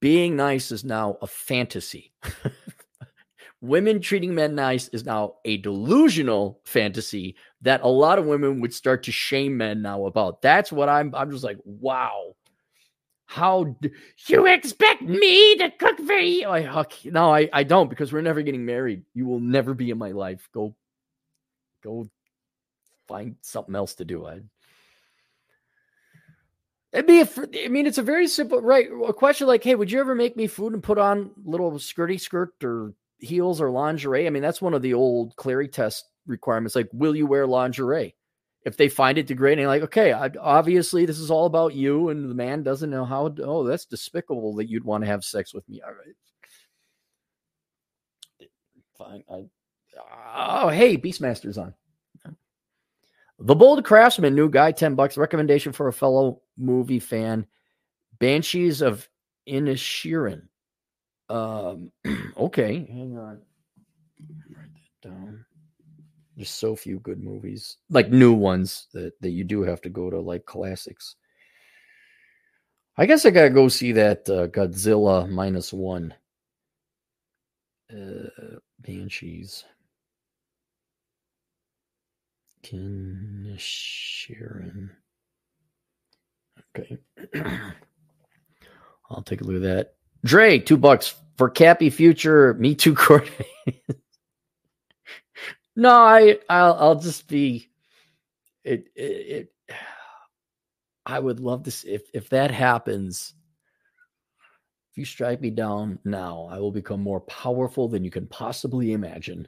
being 0.00 0.36
nice 0.36 0.70
is 0.72 0.84
now 0.84 1.18
a 1.22 1.26
fantasy. 1.26 2.12
women 3.60 4.00
treating 4.00 4.34
men 4.34 4.54
nice 4.54 4.88
is 4.88 5.04
now 5.04 5.34
a 5.44 5.56
delusional 5.58 6.60
fantasy 6.64 7.36
that 7.62 7.82
a 7.82 7.88
lot 7.88 8.18
of 8.18 8.26
women 8.26 8.60
would 8.60 8.74
start 8.74 9.02
to 9.04 9.12
shame 9.12 9.56
men 9.56 9.82
now 9.82 10.06
about. 10.06 10.42
That's 10.42 10.70
what 10.70 10.88
I'm 10.88 11.14
I'm 11.14 11.30
just 11.30 11.44
like, 11.44 11.58
wow. 11.64 12.34
How 13.28 13.76
you 14.28 14.46
expect 14.46 15.02
me 15.02 15.56
to 15.56 15.70
cook 15.70 15.98
for 15.98 16.12
you? 16.12 16.48
I, 16.48 16.84
no, 17.06 17.34
I, 17.34 17.48
I 17.52 17.64
don't 17.64 17.90
because 17.90 18.12
we're 18.12 18.20
never 18.20 18.40
getting 18.42 18.64
married. 18.64 19.02
You 19.14 19.26
will 19.26 19.40
never 19.40 19.74
be 19.74 19.90
in 19.90 19.98
my 19.98 20.12
life. 20.12 20.48
Go, 20.52 20.76
go 21.82 22.08
find 23.08 23.34
something 23.40 23.74
else 23.74 23.96
to 23.96 24.04
do. 24.04 24.26
I, 24.26 24.42
It'd 26.96 27.06
be, 27.06 27.20
a, 27.20 27.28
I 27.66 27.68
mean, 27.68 27.86
it's 27.86 27.98
a 27.98 28.02
very 28.02 28.26
simple, 28.26 28.62
right? 28.62 28.88
A 29.06 29.12
question 29.12 29.46
like, 29.46 29.62
hey, 29.62 29.74
would 29.74 29.92
you 29.92 30.00
ever 30.00 30.14
make 30.14 30.34
me 30.34 30.46
food 30.46 30.72
and 30.72 30.82
put 30.82 30.96
on 30.96 31.30
little 31.44 31.72
skirty 31.72 32.18
skirt 32.18 32.54
or 32.64 32.94
heels 33.18 33.60
or 33.60 33.70
lingerie? 33.70 34.26
I 34.26 34.30
mean, 34.30 34.42
that's 34.42 34.62
one 34.62 34.72
of 34.72 34.80
the 34.80 34.94
old 34.94 35.36
Clarey 35.36 35.70
test 35.70 36.06
requirements. 36.26 36.74
Like, 36.74 36.88
will 36.94 37.14
you 37.14 37.26
wear 37.26 37.46
lingerie? 37.46 38.14
If 38.64 38.78
they 38.78 38.88
find 38.88 39.18
it 39.18 39.26
degrading, 39.26 39.66
like, 39.66 39.82
okay, 39.82 40.14
I, 40.14 40.30
obviously 40.40 41.04
this 41.04 41.18
is 41.18 41.30
all 41.30 41.44
about 41.44 41.74
you, 41.74 42.08
and 42.08 42.30
the 42.30 42.34
man 42.34 42.62
doesn't 42.62 42.88
know 42.88 43.04
how. 43.04 43.32
Oh, 43.42 43.64
that's 43.64 43.84
despicable 43.84 44.54
that 44.54 44.70
you'd 44.70 44.82
want 44.82 45.04
to 45.04 45.08
have 45.08 45.22
sex 45.22 45.52
with 45.52 45.68
me. 45.68 45.82
All 45.82 45.92
right, 48.40 48.48
fine. 48.96 49.22
I, 49.30 49.44
oh, 50.34 50.68
hey, 50.70 50.96
Beastmaster's 50.96 51.58
on. 51.58 51.74
The 53.38 53.54
Bold 53.54 53.84
Craftsman, 53.84 54.34
new 54.34 54.48
guy, 54.48 54.72
10 54.72 54.94
bucks. 54.94 55.16
Recommendation 55.16 55.72
for 55.72 55.88
a 55.88 55.92
fellow 55.92 56.40
movie 56.56 57.00
fan. 57.00 57.46
Banshees 58.18 58.80
of 58.80 59.08
Inisherin. 59.48 60.48
Um, 61.28 61.92
okay, 62.36 62.86
hang 62.90 63.18
on. 63.18 63.42
Write 64.50 64.70
that 65.02 65.08
down. 65.08 65.44
There's 66.36 66.50
so 66.50 66.76
few 66.76 66.98
good 67.00 67.22
movies, 67.22 67.78
like 67.88 68.10
new 68.10 68.34
ones 68.34 68.88
that, 68.92 69.18
that 69.22 69.30
you 69.30 69.42
do 69.42 69.62
have 69.62 69.80
to 69.82 69.88
go 69.88 70.10
to, 70.10 70.20
like 70.20 70.44
classics. 70.44 71.16
I 72.98 73.06
guess 73.06 73.24
I 73.24 73.30
gotta 73.30 73.50
go 73.50 73.68
see 73.68 73.92
that 73.92 74.28
uh, 74.28 74.46
Godzilla 74.48 75.28
minus 75.28 75.72
one. 75.72 76.14
Uh, 77.90 78.58
Banshees. 78.80 79.64
Sharon. 83.56 84.90
Okay. 86.76 86.98
I'll 89.10 89.22
take 89.22 89.40
a 89.40 89.44
look 89.44 89.56
at 89.56 89.62
that. 89.62 89.94
Dre, 90.24 90.58
two 90.58 90.76
bucks 90.76 91.14
for 91.36 91.48
Cappy 91.48 91.90
Future 91.90 92.54
Me 92.54 92.74
Too 92.74 92.94
Court. 92.94 93.30
no, 95.76 95.90
I 95.90 96.38
I'll 96.48 96.74
I'll 96.74 97.00
just 97.00 97.28
be 97.28 97.68
it, 98.64 98.88
it 98.94 99.00
it 99.00 99.52
I 101.06 101.20
would 101.20 101.40
love 101.40 101.70
see 101.70 101.88
if 101.88 102.02
if 102.12 102.28
that 102.30 102.50
happens. 102.50 103.34
If 104.90 104.98
you 104.98 105.04
strike 105.04 105.40
me 105.40 105.50
down 105.50 106.00
now, 106.04 106.48
I 106.50 106.58
will 106.58 106.72
become 106.72 107.00
more 107.00 107.20
powerful 107.20 107.86
than 107.86 108.02
you 108.02 108.10
can 108.10 108.26
possibly 108.26 108.92
imagine. 108.92 109.46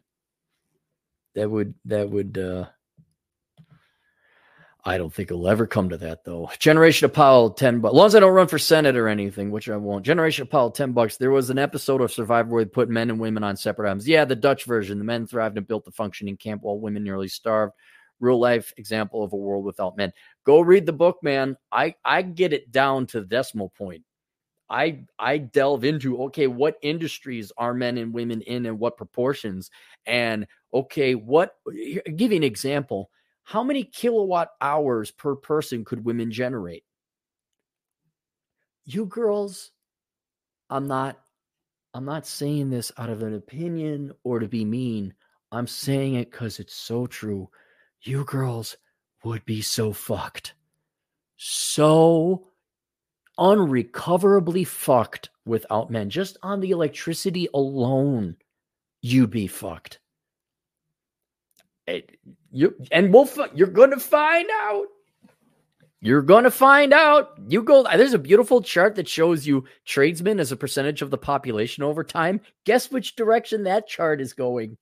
That 1.34 1.50
would 1.50 1.74
that 1.86 2.08
would 2.08 2.38
uh 2.38 2.66
I 4.88 4.96
don't 4.96 5.12
think 5.12 5.30
it'll 5.30 5.48
ever 5.48 5.66
come 5.66 5.90
to 5.90 5.98
that 5.98 6.24
though. 6.24 6.50
Generation 6.58 7.04
of 7.04 7.10
Apollo, 7.10 7.50
10 7.50 7.80
bucks. 7.80 7.92
As 7.92 7.96
long 7.96 8.06
as 8.06 8.14
I 8.14 8.20
don't 8.20 8.32
run 8.32 8.48
for 8.48 8.58
Senate 8.58 8.96
or 8.96 9.06
anything, 9.06 9.50
which 9.50 9.68
I 9.68 9.76
won't. 9.76 10.02
Generation 10.02 10.42
of 10.42 10.48
Apollo, 10.48 10.70
10 10.70 10.92
bucks. 10.92 11.18
There 11.18 11.30
was 11.30 11.50
an 11.50 11.58
episode 11.58 12.00
of 12.00 12.10
Survivor 12.10 12.48
where 12.48 12.64
they 12.64 12.70
put 12.70 12.88
men 12.88 13.10
and 13.10 13.20
women 13.20 13.44
on 13.44 13.54
separate 13.54 13.86
islands. 13.86 14.08
Yeah, 14.08 14.24
the 14.24 14.34
Dutch 14.34 14.64
version. 14.64 14.96
The 14.96 15.04
men 15.04 15.26
thrived 15.26 15.58
and 15.58 15.66
built 15.66 15.86
a 15.88 15.90
functioning 15.90 16.38
camp 16.38 16.62
while 16.62 16.78
women 16.78 17.04
nearly 17.04 17.28
starved. 17.28 17.74
Real 18.18 18.40
life 18.40 18.72
example 18.78 19.22
of 19.22 19.34
a 19.34 19.36
world 19.36 19.66
without 19.66 19.98
men. 19.98 20.10
Go 20.44 20.60
read 20.60 20.86
the 20.86 20.92
book, 20.94 21.18
man. 21.22 21.58
I, 21.70 21.94
I 22.02 22.22
get 22.22 22.54
it 22.54 22.72
down 22.72 23.06
to 23.08 23.20
the 23.20 23.26
decimal 23.26 23.68
point. 23.76 24.04
I 24.70 25.04
I 25.18 25.38
delve 25.38 25.84
into 25.84 26.24
okay, 26.24 26.46
what 26.46 26.76
industries 26.82 27.52
are 27.56 27.72
men 27.72 27.96
and 27.96 28.12
women 28.12 28.42
in 28.42 28.66
and 28.66 28.78
what 28.78 28.96
proportions? 28.96 29.70
And 30.04 30.46
okay, 30.74 31.14
what 31.14 31.54
give 31.66 32.32
you 32.32 32.36
an 32.36 32.42
example 32.42 33.10
how 33.48 33.64
many 33.64 33.82
kilowatt 33.82 34.50
hours 34.60 35.10
per 35.10 35.34
person 35.34 35.82
could 35.82 36.04
women 36.04 36.30
generate? 36.30 36.84
You 38.84 39.06
girls, 39.06 39.70
I'm 40.68 40.86
not 40.86 41.18
I'm 41.94 42.04
not 42.04 42.26
saying 42.26 42.68
this 42.68 42.92
out 42.98 43.08
of 43.08 43.22
an 43.22 43.34
opinion 43.34 44.12
or 44.22 44.38
to 44.38 44.46
be 44.46 44.66
mean. 44.66 45.14
I'm 45.50 45.66
saying 45.66 46.16
it 46.16 46.30
cuz 46.30 46.60
it's 46.60 46.74
so 46.74 47.06
true. 47.06 47.48
You 48.02 48.22
girls 48.26 48.76
would 49.24 49.46
be 49.46 49.62
so 49.62 49.94
fucked. 49.94 50.52
So 51.38 52.48
unrecoverably 53.38 54.64
fucked 54.64 55.30
without 55.46 55.90
men. 55.90 56.10
Just 56.10 56.36
on 56.42 56.60
the 56.60 56.72
electricity 56.72 57.48
alone, 57.54 58.36
you'd 59.00 59.30
be 59.30 59.46
fucked. 59.46 60.00
It, 61.88 62.18
you 62.52 62.74
and 62.92 63.12
we'll 63.12 63.28
you're 63.54 63.66
going 63.66 63.92
to 63.92 64.00
find 64.00 64.46
out. 64.52 64.86
You're 66.00 66.22
going 66.22 66.44
to 66.44 66.50
find 66.50 66.92
out. 66.92 67.30
You 67.48 67.62
go. 67.62 67.82
There's 67.82 68.12
a 68.12 68.18
beautiful 68.18 68.60
chart 68.62 68.94
that 68.96 69.08
shows 69.08 69.46
you 69.46 69.64
tradesmen 69.86 70.38
as 70.38 70.52
a 70.52 70.56
percentage 70.56 71.00
of 71.00 71.10
the 71.10 71.16
population 71.16 71.82
over 71.82 72.04
time. 72.04 72.42
Guess 72.66 72.90
which 72.90 73.16
direction 73.16 73.64
that 73.64 73.88
chart 73.88 74.20
is 74.20 74.34
going. 74.34 74.76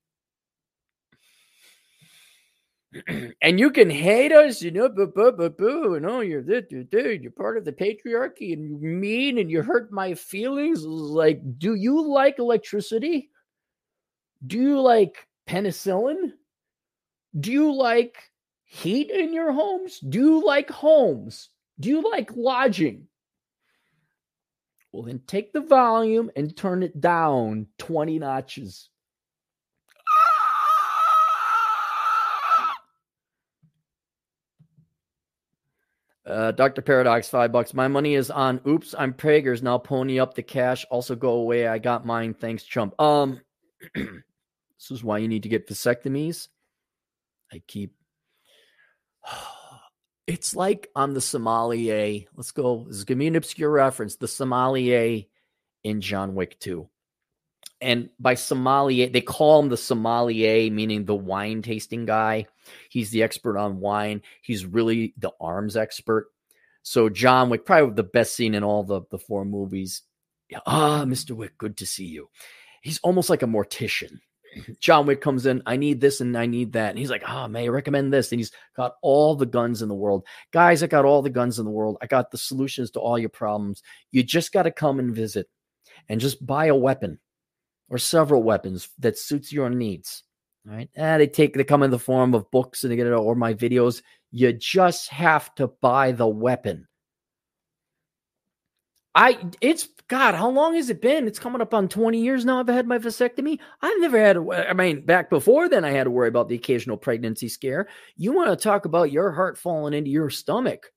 and 3.42 3.61
you 3.61 3.70
can 3.70 3.88
hate 3.88 4.32
us, 4.32 4.61
you 4.61 4.72
know, 4.72 4.88
boo, 4.88 5.07
boo, 5.07 5.30
boo, 5.30 5.50
boo, 5.50 5.66
you 5.66 5.96
oh, 5.96 5.98
know, 5.98 6.20
you're 6.20 6.42
this, 6.42 6.64
dude, 6.68 7.22
you're 7.22 7.30
part 7.30 7.57
of 7.57 7.64
the 7.64 7.72
patriarchy 7.72 8.52
and 8.52 8.80
you're 8.80 8.90
mean 8.90 9.38
and 9.38 9.50
you 9.50 9.62
hurt 9.62 9.92
my 9.92 10.14
feelings. 10.14 10.84
Like, 10.84 11.40
do 11.59 11.74
you 11.74 12.07
like 12.07 12.38
electricity? 12.38 13.30
Do 14.46 14.59
you 14.59 14.80
like 14.80 15.26
penicillin? 15.48 16.32
Do 17.39 17.53
you 17.53 17.74
like 17.74 18.16
heat 18.64 19.11
in 19.11 19.34
your 19.34 19.53
homes? 19.53 19.99
Do 20.01 20.18
you 20.18 20.45
like 20.45 20.70
homes? 20.70 21.51
Do 21.78 21.91
you 21.91 22.11
like 22.11 22.34
lodging? 22.34 23.09
Well, 24.93 25.03
then 25.03 25.20
take 25.26 25.53
the 25.53 25.61
volume 25.61 26.30
and 26.34 26.57
turn 26.57 26.82
it 26.82 26.99
down 27.01 27.66
20 27.78 28.18
notches. 28.18 28.89
Uh, 36.24 36.51
Dr. 36.51 36.82
Paradox, 36.82 37.28
five 37.28 37.53
bucks. 37.53 37.72
My 37.72 37.87
money 37.87 38.16
is 38.16 38.32
on 38.32 38.61
oops, 38.66 38.97
I'm 38.99 39.14
Prager's. 39.14 39.62
Now 39.62 39.78
pony 39.78 40.18
up 40.18 40.34
the 40.34 40.43
cash. 40.43 40.84
Also 40.91 41.14
go 41.14 41.34
away. 41.34 41.68
I 41.68 41.78
got 41.78 42.05
mine. 42.05 42.34
Thanks, 42.34 42.64
chump. 42.64 43.01
Um, 43.01 43.41
this 43.95 44.91
is 44.91 45.05
why 45.05 45.18
you 45.18 45.28
need 45.28 45.45
to 45.45 45.49
get 45.49 45.68
vasectomies. 45.68 46.49
I 47.53 47.62
keep. 47.66 47.94
It's 50.28 50.57
like 50.57 50.90
I'm 50.97 51.14
the 51.14 51.20
sommelier. 51.20 52.24
Let's 52.34 52.51
go. 52.51 52.86
This 52.88 52.97
is 52.97 53.05
give 53.05 53.16
me 53.16 53.28
an 53.28 53.36
obscure 53.36 53.70
reference. 53.70 54.16
The 54.16 54.26
sommelier 54.26 55.22
in 55.84 56.01
John 56.01 56.34
Wick 56.34 56.59
2. 56.59 56.88
And 57.80 58.09
by 58.18 58.34
sommelier, 58.34 59.09
they 59.09 59.20
call 59.20 59.61
him 59.61 59.68
the 59.68 59.76
sommelier, 59.76 60.68
meaning 60.72 61.05
the 61.05 61.14
wine 61.14 61.62
tasting 61.62 62.07
guy. 62.07 62.47
He's 62.88 63.11
the 63.11 63.22
expert 63.22 63.57
on 63.57 63.78
wine. 63.78 64.22
He's 64.42 64.66
really 64.66 65.14
the 65.16 65.30
arms 65.40 65.76
expert. 65.76 66.26
So 66.82 67.09
John 67.09 67.51
Wick, 67.51 67.64
probably 67.64 67.94
the 67.94 68.03
best 68.03 68.34
scene 68.34 68.55
in 68.55 68.64
all 68.64 68.82
the, 68.82 69.03
the 69.11 69.18
four 69.18 69.44
movies. 69.44 70.03
Ah, 70.66 71.05
Mr. 71.07 71.32
Wick, 71.32 71.59
good 71.59 71.76
to 71.78 71.86
see 71.86 72.07
you. 72.07 72.30
He's 72.82 72.99
almost 73.01 73.30
like 73.30 73.42
a 73.42 73.47
mortician. 73.47 74.18
John 74.80 75.07
Wick 75.07 75.20
comes 75.20 75.46
in, 75.46 75.62
I 75.66 75.76
need 75.76 76.00
this 76.00 76.20
and 76.20 76.36
I 76.36 76.46
need 76.46 76.72
that. 76.72 76.90
And 76.90 76.98
he's 76.98 77.11
like, 77.11 77.22
ah, 77.26 77.44
oh, 77.44 77.48
may 77.48 77.64
I 77.64 77.68
recommend 77.68 78.12
this? 78.12 78.32
And 78.32 78.40
he's 78.40 78.52
got 78.76 78.94
all 79.02 79.34
the 79.34 79.46
guns 79.46 79.82
in 79.82 79.88
the 79.88 79.94
world. 79.94 80.26
Guys, 80.52 80.82
I 80.82 80.86
got 80.86 81.04
all 81.04 81.22
the 81.22 81.30
guns 81.30 81.59
in 81.59 81.64
the 81.64 81.70
world. 81.70 81.96
I 82.00 82.07
got 82.07 82.30
the 82.30 82.38
solutions 82.38 82.90
to 82.92 83.00
all 83.00 83.18
your 83.18 83.28
problems. 83.28 83.82
You 84.11 84.22
just 84.22 84.52
got 84.52 84.64
to 84.64 84.70
come 84.70 84.98
and 84.98 85.14
visit 85.14 85.48
and 86.09 86.20
just 86.20 86.44
buy 86.44 86.66
a 86.66 86.74
weapon 86.74 87.18
or 87.88 87.98
several 87.98 88.42
weapons 88.42 88.88
that 88.98 89.18
suits 89.18 89.52
your 89.52 89.70
needs. 89.70 90.22
All 90.68 90.74
right. 90.74 90.90
And 90.94 91.20
they 91.20 91.28
take, 91.28 91.54
they 91.54 91.64
come 91.64 91.82
in 91.82 91.90
the 91.90 91.98
form 91.98 92.34
of 92.34 92.50
books 92.50 92.82
and 92.82 92.92
they 92.92 92.96
get 92.96 93.07
it, 93.07 93.12
or 93.12 93.34
my 93.34 93.54
videos. 93.54 94.02
You 94.32 94.52
just 94.52 95.09
have 95.11 95.54
to 95.57 95.68
buy 95.68 96.12
the 96.12 96.26
weapon. 96.26 96.88
I 99.17 99.39
it's 99.62 99.89
God, 100.09 100.35
how 100.35 100.51
long 100.51 100.75
has 100.75 100.91
it 100.91 101.01
been? 101.01 101.27
It's 101.27 101.39
coming 101.39 101.62
up 101.62 101.73
on 101.73 101.89
20 101.89 102.21
years 102.21 102.45
now. 102.45 102.61
I've 102.61 102.69
had 102.69 102.87
my 102.87 102.99
vasectomy. 102.99 103.59
I've 103.81 103.99
never 103.99 104.21
had 104.21 104.37
a, 104.37 104.69
I 104.69 104.75
mean, 104.75 105.07
back 105.07 105.31
before 105.31 105.71
then, 105.71 105.87
I 105.87 105.91
had 105.91 106.05
to 106.05 106.11
worry 106.11 106.29
about 106.29 106.51
the 106.51 106.55
occasional 106.55 106.99
pregnancy 106.99 107.49
scare. 107.49 107.89
You 108.17 108.33
want 108.33 108.51
to 108.51 108.62
talk 108.62 108.85
about 108.85 109.11
your 109.11 109.33
heart 109.33 109.57
falling 109.57 109.95
into 109.95 110.11
your 110.11 110.29
stomach? 110.29 110.93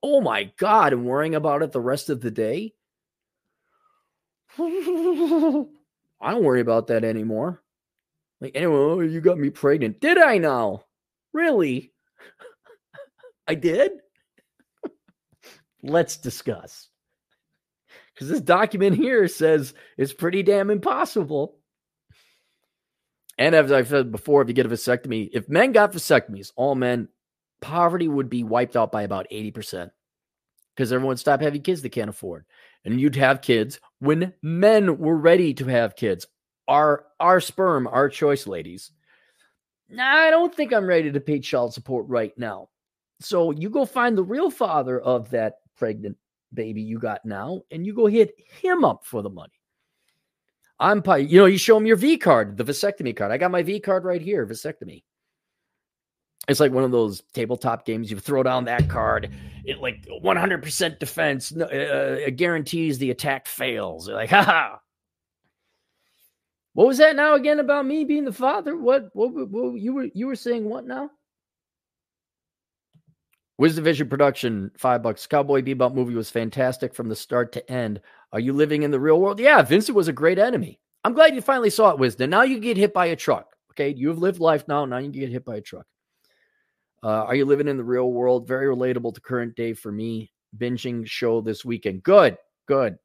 Oh 0.00 0.20
my 0.20 0.52
God, 0.58 0.92
and 0.92 1.04
worrying 1.04 1.34
about 1.34 1.62
it 1.62 1.72
the 1.72 1.80
rest 1.80 2.08
of 2.08 2.20
the 2.20 2.30
day? 2.30 2.72
I 4.58 4.62
don't 4.62 6.44
worry 6.44 6.60
about 6.60 6.86
that 6.86 7.02
anymore. 7.02 7.62
Like, 8.40 8.52
anyway, 8.54 8.76
oh, 8.76 9.00
you 9.00 9.20
got 9.20 9.38
me 9.38 9.50
pregnant. 9.50 10.00
Did 10.00 10.18
I 10.18 10.38
now? 10.38 10.84
Really? 11.32 11.92
I 13.48 13.56
did? 13.56 13.92
Let's 15.82 16.16
discuss 16.16 16.88
because 18.16 18.30
this 18.30 18.40
document 18.40 18.96
here 18.96 19.28
says 19.28 19.74
it's 19.98 20.14
pretty 20.14 20.42
damn 20.42 20.70
impossible. 20.70 21.58
And 23.38 23.54
as 23.54 23.70
I've 23.70 23.88
said 23.88 24.10
before, 24.10 24.42
if 24.42 24.48
you 24.48 24.54
get 24.54 24.66
a 24.66 24.70
vasectomy, 24.70 25.28
if 25.32 25.48
men 25.48 25.72
got 25.72 25.92
vasectomies, 25.92 26.52
all 26.56 26.74
men, 26.74 27.08
poverty 27.60 28.08
would 28.08 28.30
be 28.30 28.42
wiped 28.44 28.76
out 28.76 28.90
by 28.90 29.02
about 29.02 29.26
80%. 29.30 29.90
because 30.74 30.92
everyone 30.92 31.16
stopped 31.16 31.42
having 31.42 31.62
kids 31.62 31.82
they 31.82 31.88
can't 31.88 32.10
afford. 32.10 32.44
And 32.84 33.00
you'd 33.00 33.16
have 33.16 33.42
kids 33.42 33.80
when 33.98 34.32
men 34.42 34.98
were 34.98 35.16
ready 35.16 35.54
to 35.54 35.66
have 35.66 35.96
kids. 35.96 36.26
Our 36.68 37.04
our 37.20 37.40
sperm, 37.40 37.86
our 37.86 38.08
choice, 38.08 38.46
ladies. 38.46 38.92
Nah, 39.88 40.04
I 40.04 40.30
don't 40.30 40.54
think 40.54 40.72
I'm 40.72 40.86
ready 40.86 41.12
to 41.12 41.20
pay 41.20 41.40
child 41.40 41.74
support 41.74 42.06
right 42.08 42.36
now. 42.36 42.68
So 43.20 43.52
you 43.52 43.70
go 43.70 43.84
find 43.84 44.16
the 44.16 44.24
real 44.24 44.50
father 44.50 45.00
of 45.00 45.30
that 45.30 45.58
pregnant 45.76 46.16
baby 46.56 46.82
you 46.82 46.98
got 46.98 47.24
now, 47.24 47.62
and 47.70 47.86
you 47.86 47.94
go 47.94 48.06
hit 48.06 48.34
him 48.60 48.84
up 48.84 49.04
for 49.04 49.22
the 49.22 49.30
money. 49.30 49.52
I'm, 50.80 51.02
you 51.20 51.38
know, 51.38 51.46
you 51.46 51.58
show 51.58 51.76
him 51.76 51.86
your 51.86 51.96
V 51.96 52.18
card, 52.18 52.56
the 52.56 52.64
vasectomy 52.64 53.16
card. 53.16 53.30
I 53.30 53.38
got 53.38 53.50
my 53.50 53.62
V 53.62 53.78
card 53.78 54.04
right 54.04 54.20
here, 54.20 54.44
vasectomy. 54.46 55.04
It's 56.48 56.60
like 56.60 56.72
one 56.72 56.84
of 56.84 56.92
those 56.92 57.22
tabletop 57.32 57.86
games. 57.86 58.10
You 58.10 58.18
throw 58.18 58.42
down 58.42 58.66
that 58.66 58.88
card, 58.88 59.30
it 59.64 59.78
like 59.80 60.06
100% 60.22 60.98
defense 60.98 61.52
uh, 61.56 62.30
guarantees 62.36 62.98
the 62.98 63.10
attack 63.10 63.48
fails. 63.48 64.08
You're 64.08 64.16
like, 64.16 64.30
haha. 64.30 64.76
What 66.74 66.86
was 66.86 66.98
that 66.98 67.16
now 67.16 67.34
again 67.34 67.58
about 67.58 67.86
me 67.86 68.04
being 68.04 68.26
the 68.26 68.32
father? 68.32 68.76
What, 68.76 69.08
what, 69.14 69.32
what 69.50 69.80
you 69.80 69.94
were 69.94 70.08
you 70.12 70.26
were 70.26 70.36
saying 70.36 70.68
what 70.68 70.86
now? 70.86 71.10
Wisdom 73.58 73.84
Vision 73.84 74.08
production, 74.08 74.70
five 74.76 75.02
bucks. 75.02 75.26
Cowboy 75.26 75.62
Bebop 75.62 75.94
movie 75.94 76.14
was 76.14 76.30
fantastic 76.30 76.94
from 76.94 77.08
the 77.08 77.16
start 77.16 77.52
to 77.52 77.70
end. 77.70 78.00
Are 78.32 78.40
you 78.40 78.52
living 78.52 78.82
in 78.82 78.90
the 78.90 79.00
real 79.00 79.20
world? 79.20 79.40
Yeah, 79.40 79.62
Vincent 79.62 79.96
was 79.96 80.08
a 80.08 80.12
great 80.12 80.38
enemy. 80.38 80.78
I'm 81.04 81.14
glad 81.14 81.34
you 81.34 81.40
finally 81.40 81.70
saw 81.70 81.90
it, 81.90 81.98
Wisdom. 81.98 82.30
Now 82.30 82.42
you 82.42 82.60
get 82.60 82.76
hit 82.76 82.92
by 82.92 83.06
a 83.06 83.16
truck. 83.16 83.56
Okay, 83.72 83.90
you 83.90 84.08
have 84.08 84.18
lived 84.18 84.40
life 84.40 84.66
now. 84.68 84.84
Now 84.84 84.98
you 84.98 85.08
get 85.08 85.30
hit 85.30 85.44
by 85.44 85.56
a 85.56 85.60
truck. 85.60 85.86
Uh, 87.02 87.24
are 87.24 87.34
you 87.34 87.44
living 87.44 87.68
in 87.68 87.76
the 87.76 87.84
real 87.84 88.10
world? 88.10 88.46
Very 88.46 88.66
relatable 88.74 89.14
to 89.14 89.20
current 89.20 89.54
day 89.54 89.72
for 89.72 89.92
me. 89.92 90.32
Binging 90.56 91.06
show 91.06 91.40
this 91.40 91.64
weekend. 91.64 92.02
Good, 92.02 92.36
good. 92.66 92.98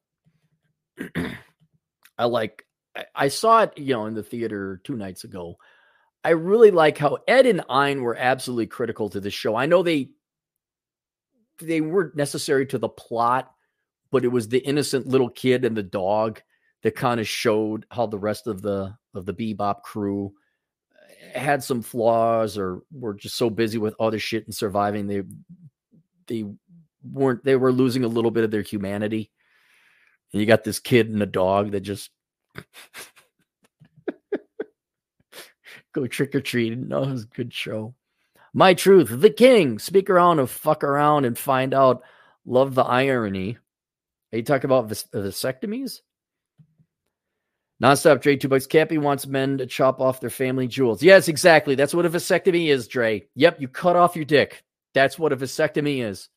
I 2.18 2.24
like. 2.24 2.66
I, 2.96 3.04
I 3.14 3.28
saw 3.28 3.62
it, 3.62 3.78
you 3.78 3.94
know, 3.94 4.06
in 4.06 4.14
the 4.14 4.22
theater 4.22 4.80
two 4.84 4.96
nights 4.96 5.24
ago. 5.24 5.56
I 6.24 6.30
really 6.30 6.70
like 6.70 6.98
how 6.98 7.18
Ed 7.26 7.46
and 7.46 7.62
Ein 7.68 8.02
were 8.02 8.16
absolutely 8.16 8.66
critical 8.66 9.08
to 9.10 9.20
this 9.20 9.34
show. 9.34 9.56
I 9.56 9.66
know 9.66 9.82
they 9.82 10.10
they 11.60 11.80
weren't 11.80 12.16
necessary 12.16 12.66
to 12.66 12.78
the 12.78 12.88
plot, 12.88 13.52
but 14.10 14.24
it 14.24 14.28
was 14.28 14.48
the 14.48 14.58
innocent 14.58 15.06
little 15.06 15.28
kid 15.28 15.64
and 15.64 15.76
the 15.76 15.82
dog 15.82 16.40
that 16.82 16.96
kind 16.96 17.20
of 17.20 17.28
showed 17.28 17.86
how 17.90 18.06
the 18.06 18.18
rest 18.18 18.46
of 18.46 18.62
the 18.62 18.94
of 19.14 19.26
the 19.26 19.34
bebop 19.34 19.82
crew 19.82 20.32
eh, 21.34 21.38
had 21.38 21.62
some 21.62 21.82
flaws 21.82 22.58
or 22.58 22.82
were 22.92 23.14
just 23.14 23.36
so 23.36 23.50
busy 23.50 23.78
with 23.78 23.94
other 24.00 24.18
shit 24.18 24.44
and 24.46 24.54
surviving 24.54 25.06
they 25.06 25.22
they 26.26 26.44
weren't 27.02 27.44
they 27.44 27.56
were 27.56 27.72
losing 27.72 28.04
a 28.04 28.08
little 28.08 28.30
bit 28.30 28.44
of 28.44 28.50
their 28.50 28.62
humanity. 28.62 29.30
And 30.32 30.40
you 30.40 30.46
got 30.46 30.64
this 30.64 30.78
kid 30.78 31.10
and 31.10 31.22
a 31.22 31.26
dog 31.26 31.72
that 31.72 31.80
just 31.80 32.10
go 35.92 36.06
trick 36.06 36.34
or 36.34 36.40
treating 36.40 36.88
no 36.88 37.02
it 37.02 37.10
was 37.10 37.24
a 37.24 37.34
good 37.34 37.52
show 37.52 37.94
my 38.54 38.74
truth, 38.74 39.08
the 39.10 39.30
king. 39.30 39.78
Speak 39.78 40.10
around 40.10 40.38
and 40.38 40.48
fuck 40.48 40.84
around 40.84 41.24
and 41.24 41.38
find 41.38 41.74
out. 41.74 42.02
Love 42.44 42.74
the 42.74 42.82
irony. 42.82 43.56
Are 44.32 44.36
you 44.36 44.42
talking 44.42 44.66
about 44.66 44.88
vas- 44.88 45.06
vasectomies? 45.12 46.00
Nonstop 47.82 48.20
Dre, 48.20 48.36
two 48.36 48.48
bucks. 48.48 48.66
Cappy 48.66 48.98
wants 48.98 49.26
men 49.26 49.58
to 49.58 49.66
chop 49.66 50.00
off 50.00 50.20
their 50.20 50.30
family 50.30 50.68
jewels. 50.68 51.02
Yes, 51.02 51.28
exactly. 51.28 51.74
That's 51.74 51.94
what 51.94 52.06
a 52.06 52.10
vasectomy 52.10 52.68
is, 52.68 52.86
Dre. 52.86 53.26
Yep, 53.34 53.60
you 53.60 53.68
cut 53.68 53.96
off 53.96 54.14
your 54.14 54.24
dick. 54.24 54.62
That's 54.94 55.18
what 55.18 55.32
a 55.32 55.36
vasectomy 55.36 56.04
is. 56.04 56.28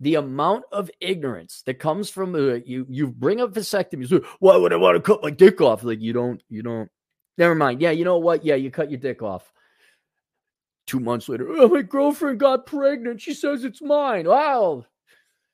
The 0.00 0.16
amount 0.16 0.64
of 0.72 0.90
ignorance 1.00 1.62
that 1.66 1.74
comes 1.74 2.10
from 2.10 2.34
uh, 2.34 2.58
you, 2.64 2.86
you 2.88 3.08
bring 3.08 3.40
up 3.40 3.52
vasectomies. 3.52 4.24
Why 4.38 4.56
would 4.56 4.72
I 4.72 4.76
want 4.76 4.96
to 4.96 5.02
cut 5.02 5.22
my 5.22 5.30
dick 5.30 5.60
off? 5.60 5.82
Like 5.82 6.00
you 6.00 6.12
don't, 6.12 6.42
you 6.48 6.62
don't. 6.62 6.90
Never 7.38 7.54
mind. 7.54 7.80
Yeah, 7.80 7.90
you 7.90 8.04
know 8.04 8.18
what? 8.18 8.44
Yeah, 8.44 8.54
you 8.56 8.70
cut 8.70 8.90
your 8.90 9.00
dick 9.00 9.22
off. 9.22 9.50
Two 10.86 11.00
months 11.00 11.28
later, 11.28 11.46
oh, 11.48 11.68
my 11.68 11.82
girlfriend 11.82 12.40
got 12.40 12.66
pregnant. 12.66 13.20
She 13.20 13.34
says 13.34 13.64
it's 13.64 13.82
mine. 13.82 14.26
Wow. 14.26 14.84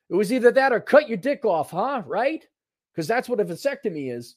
It 0.09 0.15
was 0.15 0.31
either 0.31 0.51
that 0.51 0.73
or 0.73 0.79
cut 0.79 1.09
your 1.09 1.17
dick 1.17 1.45
off, 1.45 1.71
huh? 1.71 2.01
Right? 2.05 2.45
Because 2.93 3.07
that's 3.07 3.29
what 3.29 3.39
a 3.39 3.45
vasectomy 3.45 4.15
is. 4.15 4.35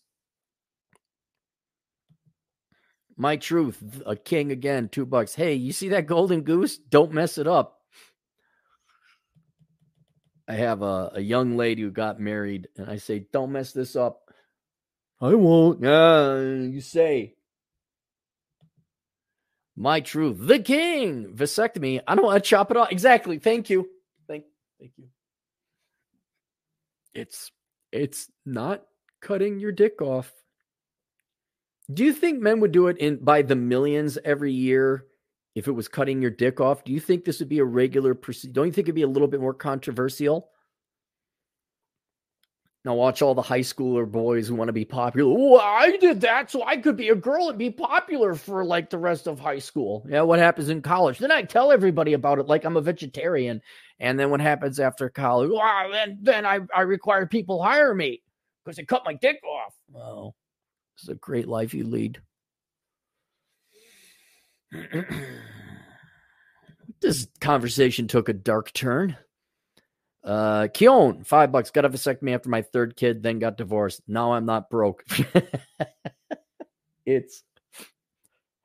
My 3.17 3.37
truth, 3.37 4.03
a 4.07 4.17
king 4.17 4.51
again, 4.51 4.89
two 4.89 5.07
bucks. 5.07 5.35
Hey, 5.35 5.55
you 5.55 5.73
see 5.73 5.91
that 5.91 6.07
golden 6.07 6.43
goose? 6.43 6.79
Don't 6.79 7.13
mess 7.13 7.39
it 7.39 7.47
up. 7.47 7.81
I 10.49 10.55
have 10.55 10.83
a, 10.83 11.13
a 11.15 11.21
young 11.21 11.57
lady 11.57 11.83
who 11.83 11.91
got 11.91 12.19
married, 12.19 12.69
and 12.77 12.91
I 12.91 12.97
say, 12.97 13.27
Don't 13.33 13.53
mess 13.53 13.73
this 13.73 13.95
up. 13.95 14.23
I 15.21 15.35
won't. 15.35 15.83
Yeah, 15.83 16.41
you 16.41 16.81
say. 16.81 17.35
My 19.81 20.01
truth, 20.01 20.37
the 20.39 20.59
king, 20.59 21.33
vasectomy. 21.35 22.03
I 22.07 22.15
don't 22.15 22.27
want 22.27 22.45
to 22.45 22.47
chop 22.47 22.71
it 22.71 22.77
off. 22.77 22.93
Exactly. 22.93 23.39
Thank 23.39 23.71
you. 23.71 23.89
Thank, 24.29 24.45
thank 24.79 24.93
you. 24.99 25.07
It's 27.15 27.51
it's 27.91 28.29
not 28.45 28.83
cutting 29.23 29.59
your 29.59 29.73
dick 29.73 30.03
off. 30.03 30.31
Do 31.91 32.05
you 32.05 32.13
think 32.13 32.43
men 32.43 32.61
would 32.61 32.73
do 32.73 32.89
it 32.89 32.99
in 32.99 33.25
by 33.25 33.41
the 33.41 33.57
millions 33.57 34.19
every 34.23 34.53
year 34.53 35.07
if 35.55 35.67
it 35.67 35.73
was 35.73 35.89
cutting 35.89 36.21
your 36.21 36.31
dick 36.31 36.61
off? 36.61 36.85
Do 36.85 36.93
you 36.93 37.01
think 37.01 37.25
this 37.25 37.39
would 37.39 37.49
be 37.49 37.61
a 37.61 37.65
regular 37.65 38.15
procedure? 38.15 38.53
Don't 38.53 38.67
you 38.67 38.73
think 38.73 38.85
it'd 38.85 38.95
be 38.95 39.01
a 39.01 39.09
little 39.09 39.29
bit 39.29 39.41
more 39.41 39.55
controversial? 39.55 40.50
Now 42.85 42.95
watch 42.95 43.21
all 43.21 43.35
the 43.35 43.43
high 43.43 43.61
schooler 43.61 44.11
boys 44.11 44.49
who 44.49 44.55
want 44.55 44.69
to 44.69 44.73
be 44.73 44.87
popular. 44.87 45.31
Oh, 45.31 45.59
I 45.59 45.99
did 45.99 46.23
that 46.23 46.51
so 46.51 46.65
I 46.65 46.79
could 46.79 46.97
be 46.97 47.11
a 47.11 47.15
girl 47.15 47.51
and 47.51 47.59
be 47.59 47.71
popular 47.71 48.35
for 48.35 48.65
like 48.65 48.89
the 48.89 48.97
rest 48.97 49.27
of 49.27 49.39
high 49.39 49.59
school. 49.59 50.07
Yeah, 50.09 50.23
what 50.23 50.39
happens 50.39 50.71
in 50.71 50.81
college? 50.81 51.19
Then 51.19 51.31
I 51.31 51.43
tell 51.43 51.73
everybody 51.73 52.15
about 52.15 52.39
it 52.39 52.47
like 52.47 52.65
I'm 52.65 52.79
a 52.79 52.81
vegetarian. 52.81 53.61
And 53.99 54.19
then 54.19 54.31
what 54.31 54.41
happens 54.41 54.81
after 54.81 55.11
college? 55.11 55.51
Wow, 55.53 55.91
then 55.93 56.19
then 56.23 56.47
I, 56.47 56.61
I 56.75 56.83
require 56.83 57.27
people 57.27 57.63
hire 57.63 57.95
me 57.95 58.23
because 58.65 58.79
they 58.79 58.85
cut 58.85 59.05
my 59.05 59.13
dick 59.13 59.43
off. 59.45 59.75
Oh, 59.95 60.35
this 60.97 61.03
is 61.03 61.09
a 61.11 61.17
great 61.17 61.49
life 61.49 61.75
you 61.75 61.87
lead. 61.87 62.19
this 67.03 67.27
conversation 67.41 68.09
took 68.09 68.31
a 68.31 68.33
dark 68.33 68.73
turn. 68.73 69.19
Uh, 70.23 70.69
Keon, 70.69 71.25
five 71.25 71.51
bucks. 71.51 71.71
Got 71.71 71.85
a 71.85 71.91
vasectomy 71.91 72.35
after 72.35 72.49
my 72.49 72.63
third 72.63 72.97
kid, 72.97 73.23
then 73.23 73.39
got 73.39 73.57
divorced. 73.57 74.03
Now 74.07 74.33
I'm 74.33 74.47
not 74.47 74.71
broke. 74.71 75.05
it's 77.07 77.43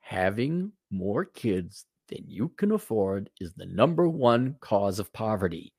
having 0.00 0.72
more 0.90 1.24
kids 1.24 1.86
than 2.08 2.24
you 2.26 2.48
can 2.56 2.72
afford 2.72 3.30
is 3.40 3.54
the 3.54 3.66
number 3.66 4.08
one 4.08 4.56
cause 4.60 4.98
of 4.98 5.12
poverty. 5.12 5.72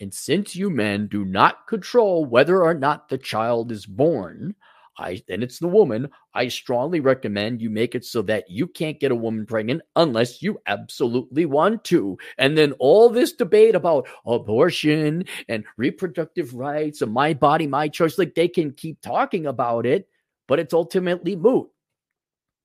And 0.00 0.12
since 0.12 0.56
you 0.56 0.70
men 0.70 1.06
do 1.08 1.24
not 1.24 1.66
control 1.66 2.24
whether 2.24 2.62
or 2.62 2.74
not 2.74 3.08
the 3.08 3.18
child 3.18 3.72
is 3.72 3.86
born, 3.86 4.54
I 4.98 5.22
and 5.28 5.42
it's 5.42 5.58
the 5.58 5.68
woman. 5.68 6.08
I 6.34 6.48
strongly 6.48 7.00
recommend 7.00 7.62
you 7.62 7.70
make 7.70 7.94
it 7.94 8.04
so 8.04 8.22
that 8.22 8.50
you 8.50 8.66
can't 8.66 9.00
get 9.00 9.12
a 9.12 9.16
woman 9.16 9.46
pregnant 9.46 9.82
unless 9.96 10.42
you 10.42 10.58
absolutely 10.66 11.46
want 11.46 11.84
to. 11.84 12.18
And 12.38 12.56
then 12.56 12.72
all 12.78 13.08
this 13.08 13.32
debate 13.32 13.74
about 13.74 14.06
abortion 14.26 15.24
and 15.48 15.64
reproductive 15.76 16.54
rights 16.54 17.02
and 17.02 17.12
my 17.12 17.34
body, 17.34 17.66
my 17.66 17.88
choice, 17.88 18.18
like 18.18 18.34
they 18.34 18.48
can 18.48 18.72
keep 18.72 19.00
talking 19.00 19.46
about 19.46 19.86
it, 19.86 20.08
but 20.46 20.58
it's 20.58 20.74
ultimately 20.74 21.36
moot. 21.36 21.68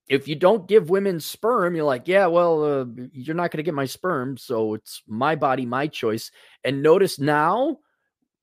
If 0.09 0.28
you 0.28 0.36
don't 0.36 0.67
give 0.69 0.89
women 0.89 1.19
sperm, 1.19 1.75
you're 1.75 1.84
like, 1.84 2.07
yeah, 2.07 2.28
well, 2.28 2.63
uh, 2.63 2.86
you're 3.11 3.36
not 3.36 3.51
going 3.51 3.57
to 3.57 3.63
get 3.63 3.73
my 3.73 3.86
sperm, 3.86 4.38
so 4.38 4.73
it's 4.73 5.03
my 5.05 5.36
body, 5.36 5.65
my 5.65 5.88
choice. 5.88 6.32
And 6.63 6.82
notice 6.82 7.19
now 7.19 7.80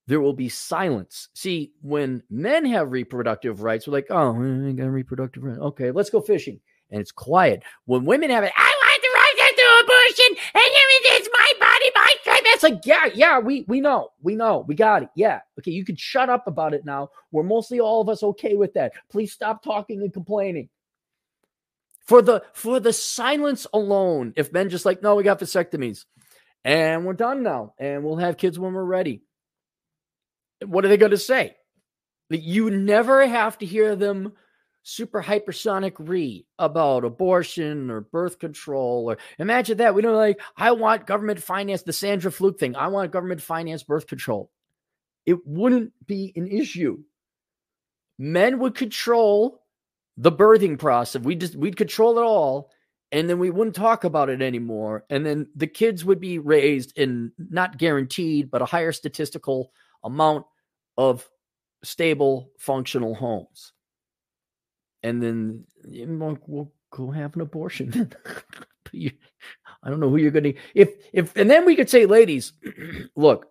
there 0.07 0.21
will 0.21 0.33
be 0.33 0.49
silence. 0.49 1.29
See, 1.33 1.73
when 1.81 2.21
men 2.29 2.65
have 2.65 2.91
reproductive 2.91 3.61
rights, 3.61 3.87
we're 3.87 3.93
like, 3.93 4.07
oh, 4.09 4.33
I 4.35 4.71
got 4.73 4.85
reproductive 4.85 5.43
rights. 5.43 5.59
Okay, 5.59 5.91
let's 5.91 6.09
go 6.09 6.21
fishing. 6.21 6.59
And 6.91 7.01
it's 7.01 7.11
quiet. 7.11 7.63
When 7.85 8.05
women 8.05 8.29
have 8.29 8.43
it, 8.43 8.53
I 8.55 8.61
want 8.61 9.01
the 9.01 9.07
right 9.15 9.35
to 9.37 9.55
do 9.55 9.63
abortion, 9.83 10.37
and 10.53 10.63
it's 11.17 11.29
my 11.33 11.53
body, 11.59 11.91
my 11.95 12.13
choice. 12.23 12.41
It's 12.53 12.63
like, 12.63 12.85
yeah, 12.85 13.09
yeah, 13.13 13.39
we 13.39 13.65
we 13.67 13.81
know, 13.81 14.09
we 14.21 14.35
know, 14.35 14.63
we 14.67 14.75
got 14.75 15.03
it. 15.03 15.09
Yeah, 15.15 15.41
okay, 15.59 15.71
you 15.71 15.83
can 15.83 15.95
shut 15.95 16.29
up 16.29 16.45
about 16.47 16.75
it 16.75 16.85
now. 16.85 17.09
We're 17.31 17.43
mostly 17.43 17.79
all 17.79 18.01
of 18.01 18.09
us 18.09 18.21
okay 18.21 18.55
with 18.55 18.75
that. 18.75 18.93
Please 19.09 19.33
stop 19.33 19.63
talking 19.63 20.01
and 20.01 20.13
complaining. 20.13 20.69
For 22.05 22.21
the 22.21 22.43
for 22.53 22.79
the 22.79 22.93
silence 22.93 23.65
alone, 23.73 24.33
if 24.35 24.53
men 24.53 24.69
just 24.69 24.85
like, 24.85 25.01
no, 25.01 25.15
we 25.15 25.23
got 25.23 25.39
vasectomies, 25.39 26.05
and 26.63 27.03
we're 27.03 27.13
done 27.13 27.41
now, 27.41 27.73
and 27.79 28.03
we'll 28.03 28.17
have 28.17 28.37
kids 28.37 28.59
when 28.59 28.73
we're 28.73 28.83
ready 28.83 29.23
what 30.63 30.85
are 30.85 30.87
they 30.87 30.97
going 30.97 31.11
to 31.11 31.17
say? 31.17 31.55
That 32.29 32.41
You 32.41 32.69
never 32.69 33.25
have 33.27 33.57
to 33.59 33.65
hear 33.65 33.95
them 33.95 34.33
super 34.83 35.21
hypersonic 35.21 35.93
re 35.97 36.45
about 36.59 37.05
abortion 37.05 37.89
or 37.89 38.01
birth 38.01 38.37
control 38.37 39.09
or 39.09 39.17
imagine 39.39 39.77
that 39.77 39.95
we 39.95 40.01
don't 40.03 40.13
like 40.13 40.39
i 40.57 40.69
want 40.69 41.07
government 41.07 41.41
finance 41.41 41.81
the 41.81 41.91
sandra 41.91 42.31
fluke 42.31 42.59
thing 42.59 42.75
i 42.75 42.87
want 42.87 43.11
government 43.11 43.41
finance 43.41 43.81
birth 43.81 44.05
control 44.05 44.51
it 45.25 45.45
wouldn't 45.45 45.91
be 46.05 46.31
an 46.35 46.47
issue. 46.47 46.99
Men 48.17 48.59
would 48.59 48.75
control 48.75 49.61
the 50.17 50.31
birthing 50.31 50.79
process. 50.79 51.21
We 51.21 51.35
just 51.35 51.55
we'd 51.55 51.75
control 51.75 52.17
it 52.17 52.23
all, 52.23 52.71
and 53.11 53.29
then 53.29 53.39
we 53.39 53.49
wouldn't 53.49 53.75
talk 53.75 54.03
about 54.03 54.29
it 54.29 54.41
anymore. 54.41 55.03
And 55.09 55.25
then 55.25 55.47
the 55.55 55.67
kids 55.67 56.05
would 56.05 56.19
be 56.19 56.39
raised 56.39 56.97
in 56.97 57.31
not 57.37 57.77
guaranteed, 57.77 58.49
but 58.51 58.61
a 58.61 58.65
higher 58.65 58.91
statistical 58.91 59.71
amount 60.05 60.45
of 60.97 61.27
stable, 61.83 62.51
functional 62.57 63.13
homes. 63.13 63.73
And 65.03 65.21
then 65.21 65.65
we'll 65.83 66.71
go 66.91 67.11
have 67.11 67.35
an 67.35 67.41
abortion. 67.41 68.11
I 68.93 69.89
don't 69.89 69.99
know 69.99 70.09
who 70.09 70.17
you're 70.17 70.31
going 70.31 70.43
to 70.43 70.53
if 70.73 70.93
if 71.13 71.35
and 71.35 71.49
then 71.49 71.65
we 71.65 71.75
could 71.75 71.89
say, 71.89 72.05
ladies, 72.05 72.53
look, 73.15 73.47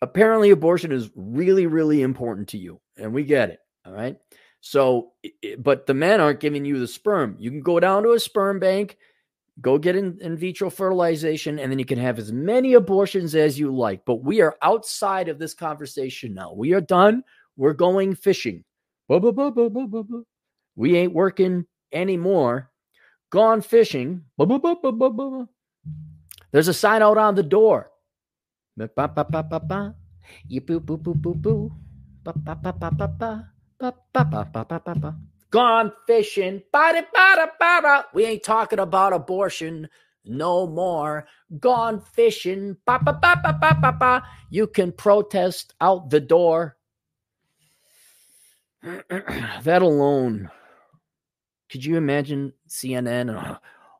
apparently 0.00 0.50
abortion 0.50 0.92
is 0.92 1.10
really 1.14 1.66
really 1.66 2.02
important 2.02 2.48
to 2.48 2.58
you, 2.58 2.80
and 2.96 3.12
we 3.12 3.24
get 3.24 3.50
it. 3.50 3.58
All 3.84 3.92
right. 3.92 4.16
So, 4.60 5.12
but 5.58 5.86
the 5.86 5.92
men 5.92 6.22
aren't 6.22 6.40
giving 6.40 6.64
you 6.64 6.78
the 6.78 6.88
sperm. 6.88 7.36
You 7.38 7.50
can 7.50 7.60
go 7.60 7.78
down 7.80 8.02
to 8.04 8.12
a 8.12 8.20
sperm 8.20 8.58
bank, 8.58 8.96
go 9.60 9.78
get 9.78 9.96
in, 9.96 10.18
in 10.20 10.36
vitro 10.36 10.70
fertilization, 10.70 11.58
and 11.58 11.70
then 11.70 11.78
you 11.78 11.84
can 11.84 11.98
have 11.98 12.18
as 12.18 12.32
many 12.32 12.74
abortions 12.74 13.34
as 13.34 13.58
you 13.58 13.74
like. 13.74 14.04
But 14.04 14.24
we 14.24 14.40
are 14.40 14.56
outside 14.62 15.28
of 15.28 15.38
this 15.38 15.54
conversation 15.54 16.34
now. 16.34 16.52
We 16.52 16.72
are 16.74 16.80
done. 16.80 17.22
We're 17.56 17.72
going 17.74 18.14
fishing. 18.14 18.64
We 20.76 20.96
ain't 20.96 21.12
working 21.12 21.66
anymore. 21.92 22.70
Gone 23.30 23.60
fishing. 23.60 24.24
There's 26.52 26.68
a 26.68 26.74
sign 26.74 27.02
out 27.02 27.18
on 27.18 27.34
the 27.34 27.42
door. 27.42 27.90
Gone 35.54 35.92
fishing. 36.04 36.64
We 38.12 38.24
ain't 38.24 38.42
talking 38.42 38.80
about 38.80 39.12
abortion 39.12 39.88
no 40.24 40.66
more. 40.66 41.28
Gone 41.60 42.00
fishing. 42.00 42.76
Ba, 42.84 42.98
ba, 43.00 43.16
ba, 43.22 43.40
ba, 43.40 43.78
ba, 43.80 43.92
ba. 43.92 44.24
You 44.50 44.66
can 44.66 44.90
protest 44.90 45.72
out 45.80 46.10
the 46.10 46.18
door. 46.18 46.76
that 48.82 49.80
alone. 49.80 50.50
Could 51.70 51.84
you 51.84 51.98
imagine 51.98 52.52
CNN 52.68 53.32
uh, 53.32 53.58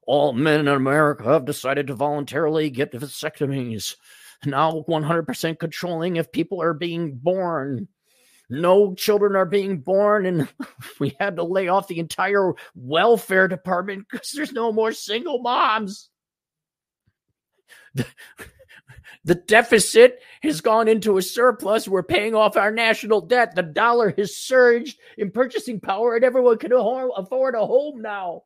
all 0.09 0.33
men 0.33 0.59
in 0.59 0.67
America 0.67 1.23
have 1.23 1.45
decided 1.45 1.87
to 1.87 1.95
voluntarily 1.95 2.69
get 2.69 2.91
vasectomies? 2.91 3.95
Now 4.45 4.85
100% 4.89 5.61
controlling 5.61 6.17
if 6.17 6.33
people 6.33 6.61
are 6.61 6.75
being 6.75 7.15
born 7.15 7.87
no 8.61 8.95
children 8.95 9.37
are 9.37 9.47
being 9.47 9.79
born 9.79 10.27
and 10.27 10.49
we 11.01 11.17
had 11.19 11.37
to 11.37 11.43
lay 11.43 11.69
off 11.69 11.89
the 11.89 11.99
entire 11.99 12.53
welfare 12.75 13.49
department 13.49 14.07
because 14.11 14.33
there's 14.33 14.53
no 14.53 14.73
more 14.73 14.93
single 14.93 15.41
moms. 15.41 16.11
The, 17.95 18.07
the 19.25 19.35
deficit 19.35 20.21
has 20.43 20.61
gone 20.61 20.89
into 20.89 21.17
a 21.19 21.23
surplus. 21.23 21.89
We're 21.89 22.03
paying 22.03 22.35
off 22.35 22.57
our 22.57 22.71
national 22.71 23.23
debt. 23.23 23.55
The 23.55 23.63
dollar 23.63 24.15
has 24.19 24.37
surged 24.37 24.99
in 25.17 25.31
purchasing 25.31 25.81
power 25.81 26.17
and 26.17 26.25
everyone 26.25 26.59
can 26.59 26.73
afford 26.73 27.55
a 27.55 27.65
home 27.65 28.03
now. 28.03 28.43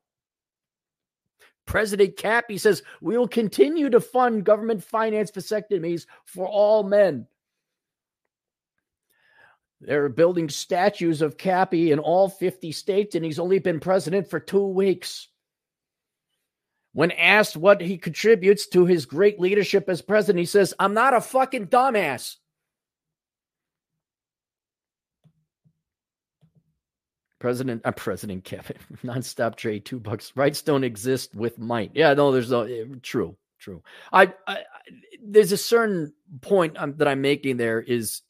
President 1.67 2.17
Cappy 2.17 2.57
says 2.57 2.83
we 3.03 3.19
will 3.19 3.29
continue 3.29 3.91
to 3.91 4.01
fund 4.01 4.45
government 4.45 4.83
financed 4.83 5.35
vasectomies 5.35 6.07
for 6.25 6.49
all 6.49 6.83
men. 6.83 7.27
They're 9.81 10.09
building 10.09 10.49
statues 10.49 11.23
of 11.23 11.39
Cappy 11.39 11.93
in 11.93 11.99
all 11.99 12.29
50 12.29 12.73
states, 12.73 13.15
and 13.15 13.25
he's 13.25 13.39
only 13.39 13.61
been 13.61 13.79
president 13.79 14.29
for 14.29 14.41
two 14.41 14.67
weeks. 14.67 15.29
When 16.93 17.13
asked 17.13 17.57
what 17.57 17.81
he 17.81 17.97
contributes 17.97 18.67
to 18.69 18.87
his 18.87 19.07
great 19.07 19.39
leadership 19.39 19.89
as 19.89 20.03
president, 20.03 20.41
he 20.41 20.47
says, 20.47 20.75
I'm 20.81 20.95
not 20.95 21.15
a 21.15 21.21
fucking 21.21 21.69
dumbass. 21.69 22.37
President, 27.39 27.83
I'm 27.85 27.91
uh, 27.91 27.93
President 27.93 28.43
Kevin, 28.43 28.77
nonstop 29.05 29.55
Dre, 29.55 29.79
two 29.79 30.01
bucks. 30.01 30.33
Rights 30.35 30.63
don't 30.63 30.83
exist 30.83 31.37
with 31.37 31.57
might. 31.57 31.93
Yeah, 31.95 32.15
no, 32.15 32.33
there's 32.33 32.51
no 32.51 32.63
eh, 32.63 32.83
true, 33.01 33.37
true. 33.61 33.81
I, 34.13 34.33
I 34.45 34.65
there's 35.23 35.53
a 35.53 35.57
certain 35.57 36.13
point 36.41 36.77
I'm, 36.81 36.97
that 36.97 37.07
I'm 37.07 37.21
making 37.21 37.59
there 37.59 37.81
is 37.81 38.23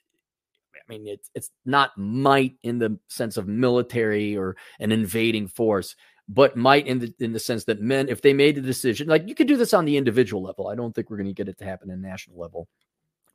mean, 0.88 1.06
it's 1.06 1.30
it's 1.34 1.50
not 1.64 1.96
might 1.96 2.54
in 2.62 2.78
the 2.78 2.98
sense 3.08 3.36
of 3.36 3.48
military 3.48 4.36
or 4.36 4.56
an 4.80 4.92
invading 4.92 5.48
force, 5.48 5.94
but 6.28 6.56
might 6.56 6.86
in 6.86 6.98
the 6.98 7.14
in 7.20 7.32
the 7.32 7.40
sense 7.40 7.64
that 7.64 7.80
men, 7.80 8.08
if 8.08 8.22
they 8.22 8.32
made 8.32 8.58
a 8.58 8.62
decision, 8.62 9.08
like 9.08 9.28
you 9.28 9.34
could 9.34 9.48
do 9.48 9.56
this 9.56 9.74
on 9.74 9.84
the 9.84 9.96
individual 9.96 10.42
level. 10.42 10.68
I 10.68 10.74
don't 10.74 10.94
think 10.94 11.10
we're 11.10 11.16
going 11.16 11.28
to 11.28 11.34
get 11.34 11.48
it 11.48 11.58
to 11.58 11.64
happen 11.64 11.90
in 11.90 12.00
national 12.00 12.38
level, 12.38 12.68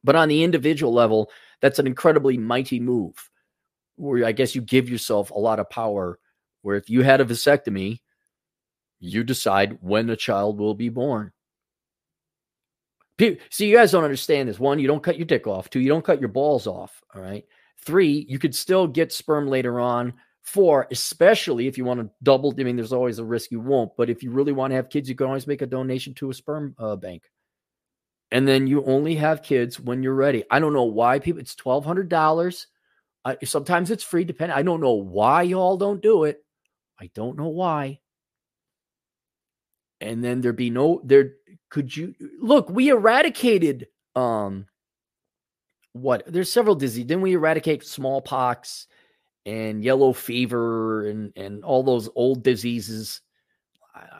but 0.03 0.15
on 0.15 0.29
the 0.29 0.43
individual 0.43 0.93
level, 0.93 1.31
that's 1.61 1.79
an 1.79 1.87
incredibly 1.87 2.37
mighty 2.37 2.79
move. 2.79 3.15
Where 3.95 4.25
I 4.25 4.31
guess 4.31 4.55
you 4.55 4.61
give 4.61 4.89
yourself 4.89 5.31
a 5.31 5.39
lot 5.39 5.59
of 5.59 5.69
power. 5.69 6.19
Where 6.61 6.77
if 6.77 6.89
you 6.89 7.01
had 7.03 7.21
a 7.21 7.25
vasectomy, 7.25 7.99
you 8.99 9.23
decide 9.23 9.77
when 9.81 10.09
a 10.09 10.15
child 10.15 10.59
will 10.59 10.75
be 10.75 10.89
born. 10.89 11.31
See, 13.49 13.67
you 13.67 13.75
guys 13.75 13.91
don't 13.91 14.03
understand 14.03 14.49
this. 14.49 14.59
One, 14.59 14.79
you 14.79 14.87
don't 14.87 15.03
cut 15.03 15.17
your 15.17 15.25
dick 15.25 15.47
off. 15.47 15.69
Two, 15.69 15.79
you 15.79 15.89
don't 15.89 16.05
cut 16.05 16.19
your 16.19 16.29
balls 16.29 16.67
off. 16.67 17.01
All 17.13 17.21
right. 17.21 17.45
Three, 17.79 18.25
you 18.29 18.39
could 18.39 18.55
still 18.55 18.87
get 18.87 19.11
sperm 19.11 19.47
later 19.47 19.79
on. 19.79 20.13
Four, 20.41 20.87
especially 20.91 21.67
if 21.67 21.77
you 21.77 21.85
want 21.85 22.01
to 22.01 22.09
double. 22.21 22.53
I 22.57 22.63
mean, 22.63 22.75
there's 22.75 22.93
always 22.93 23.19
a 23.19 23.23
risk 23.23 23.51
you 23.51 23.61
won't, 23.61 23.91
but 23.97 24.09
if 24.09 24.23
you 24.23 24.31
really 24.31 24.51
want 24.51 24.71
to 24.71 24.75
have 24.75 24.89
kids, 24.89 25.07
you 25.07 25.15
can 25.15 25.27
always 25.27 25.47
make 25.47 25.61
a 25.61 25.65
donation 25.65 26.13
to 26.15 26.29
a 26.29 26.33
sperm 26.33 26.75
uh, 26.77 26.97
bank. 26.97 27.23
And 28.31 28.47
then 28.47 28.67
you 28.67 28.83
only 28.85 29.15
have 29.15 29.43
kids 29.43 29.79
when 29.79 30.03
you're 30.03 30.15
ready. 30.15 30.43
I 30.49 30.59
don't 30.59 30.73
know 30.73 30.83
why 30.83 31.19
people. 31.19 31.39
It's 31.39 31.55
twelve 31.55 31.85
hundred 31.85 32.09
dollars. 32.09 32.67
sometimes 33.43 33.91
it's 33.91 34.03
free. 34.03 34.25
Depending. 34.25 34.57
I 34.57 34.63
don't 34.63 34.81
know 34.81 34.95
why 34.95 35.43
y'all 35.43 35.77
don't 35.77 36.01
do 36.01 36.23
it. 36.25 36.43
I 36.99 37.09
don't 37.13 37.37
know 37.37 37.49
why. 37.49 37.99
And 40.01 40.23
then 40.23 40.41
there'd 40.41 40.55
be 40.55 40.71
no 40.71 40.99
there 41.05 41.35
could 41.73 41.97
you 41.97 42.13
look? 42.39 42.69
We 42.69 42.89
eradicated 42.89 43.87
um 44.15 44.67
what? 45.93 46.23
There's 46.27 46.51
several 46.51 46.75
diseases. 46.75 47.07
Didn't 47.07 47.23
we 47.23 47.33
eradicate 47.33 47.83
smallpox 47.83 48.85
and 49.47 49.83
yellow 49.83 50.13
fever 50.13 51.07
and 51.07 51.33
and 51.35 51.63
all 51.63 51.81
those 51.81 52.09
old 52.15 52.43
diseases 52.43 53.21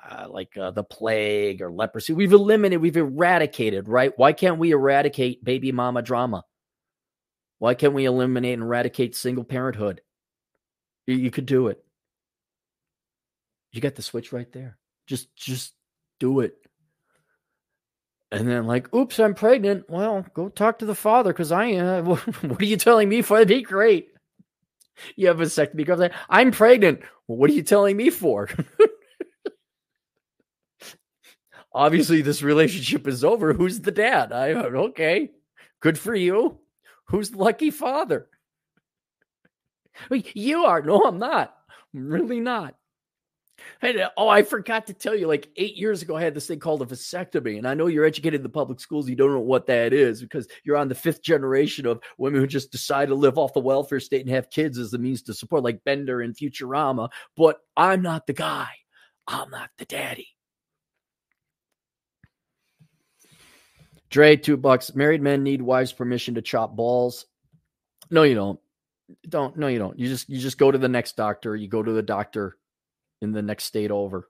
uh, 0.10 0.26
like 0.30 0.58
uh, 0.58 0.72
the 0.72 0.84
plague 0.84 1.62
or 1.62 1.72
leprosy? 1.72 2.14
We've 2.14 2.34
eliminated. 2.34 2.82
We've 2.82 2.98
eradicated. 2.98 3.88
Right? 3.88 4.12
Why 4.18 4.34
can't 4.34 4.58
we 4.58 4.72
eradicate 4.72 5.44
baby 5.44 5.72
mama 5.72 6.02
drama? 6.02 6.46
Why 7.60 7.76
can't 7.76 7.94
we 7.94 8.06
eliminate 8.06 8.56
and 8.56 8.64
eradicate 8.64 9.16
single 9.16 9.44
parenthood? 9.44 10.02
You, 11.06 11.18
you 11.18 11.30
could 11.30 11.46
do 11.46 11.68
it. 11.68 11.84
You 13.72 13.80
got 13.80 13.94
the 13.94 14.02
switch 14.02 14.34
right 14.34 14.52
there. 14.52 14.80
Just 15.06 15.36
just 15.36 15.74
do 16.20 16.40
it. 16.40 16.63
And 18.34 18.48
then, 18.48 18.66
like, 18.66 18.92
oops, 18.96 19.20
I'm 19.20 19.36
pregnant. 19.36 19.88
Well, 19.88 20.26
go 20.34 20.50
talk 20.50 20.80
to 20.80 20.88
the 20.88 20.96
father 20.96 21.32
because 21.32 21.52
I 21.52 21.74
uh, 21.74 22.02
what 22.02 22.62
are 22.62 22.66
you 22.66 22.78
telling 22.78 23.08
me 23.08 23.22
for? 23.22 23.38
That'd 23.38 23.50
be 23.50 23.62
great. 23.62 24.08
You 25.16 25.28
have 25.28 25.40
a 25.40 25.46
vasectomy 25.46 25.86
comes 25.86 26.12
I'm 26.30 26.52
pregnant. 26.52 27.02
Well, 27.28 27.38
what 27.38 27.52
are 27.52 27.54
you 27.54 27.62
telling 27.62 27.96
me 27.96 28.10
for? 28.10 28.50
Obviously, 31.74 32.24
this 32.24 32.42
relationship 32.42 33.08
is 33.08 33.24
over. 33.24 33.54
Who's 33.54 33.82
the 33.82 33.92
dad? 33.92 34.34
I 34.34 34.54
okay. 34.54 35.30
Good 35.80 36.00
for 36.00 36.16
you. 36.16 36.58
Who's 37.10 37.30
the 37.30 37.38
lucky 37.38 37.70
father? 37.70 38.30
You 40.10 40.66
are. 40.66 40.82
No, 40.82 41.04
I'm 41.04 41.20
not. 41.20 41.56
I'm 41.94 42.10
really 42.10 42.40
not. 42.40 42.74
Uh, 43.84 44.10
oh, 44.16 44.30
I 44.30 44.44
forgot 44.44 44.88
to 44.88 44.94
tell 44.94 45.14
you, 45.14 45.28
like 45.28 45.50
eight 45.58 45.76
years 45.76 46.02
ago, 46.02 46.16
I 46.16 46.22
had 46.22 46.34
this 46.34 46.48
thing 46.48 46.60
called 46.60 46.82
a 46.82 46.86
vasectomy. 46.86 47.58
And 47.58 47.68
I 47.68 47.74
know 47.74 47.88
you're 47.88 48.06
educated 48.06 48.40
in 48.40 48.44
the 48.44 48.50
public 48.50 48.80
schools. 48.80 49.10
You 49.10 49.18
don't 49.18 49.34
know 49.34 49.42
what 49.42 49.68
that 49.68 49.92
is 49.92 50.22
because 50.22 50.48
you're 50.64 50.78
on 50.78 50.88
the 50.88 50.96
fifth 50.96 51.22
generation 51.22 51.86
of 51.86 52.02
women 52.18 52.40
who 52.40 52.48
just 52.48 52.72
decide 52.72 53.10
to 53.10 53.16
live 53.16 53.38
off 53.38 53.54
the 53.54 53.60
welfare 53.60 54.00
state 54.00 54.26
and 54.26 54.34
have 54.34 54.50
kids 54.50 54.78
as 54.78 54.92
the 54.92 54.98
means 54.98 55.22
to 55.24 55.34
support, 55.34 55.64
like 55.64 55.84
Bender 55.84 56.22
and 56.22 56.36
Futurama. 56.36 57.10
But 57.36 57.58
I'm 57.76 58.02
not 58.02 58.26
the 58.26 58.34
guy. 58.34 58.70
I'm 59.28 59.50
not 59.50 59.70
the 59.78 59.86
daddy. 59.86 60.30
Dre, 64.10 64.38
two 64.38 64.56
bucks. 64.56 64.96
Married 64.96 65.22
men 65.22 65.44
need 65.44 65.62
wives' 65.62 65.92
permission 65.92 66.36
to 66.36 66.42
chop 66.42 66.76
balls. 66.76 67.26
No, 68.10 68.24
you 68.24 68.36
don't. 68.36 68.60
Don't. 69.28 69.58
No, 69.58 69.68
you 69.68 69.80
don't. 69.80 69.98
You 70.00 70.08
just 70.08 70.30
you 70.30 70.40
just 70.40 70.58
go 70.58 70.72
to 70.72 70.78
the 70.78 70.88
next 70.88 71.18
doctor. 71.18 71.56
You 71.56 71.68
go 71.68 71.84
to 71.84 71.92
the 71.92 72.04
doctor 72.04 72.58
in 73.24 73.32
the 73.32 73.42
next 73.42 73.66
state 73.66 73.92
over. 73.92 74.30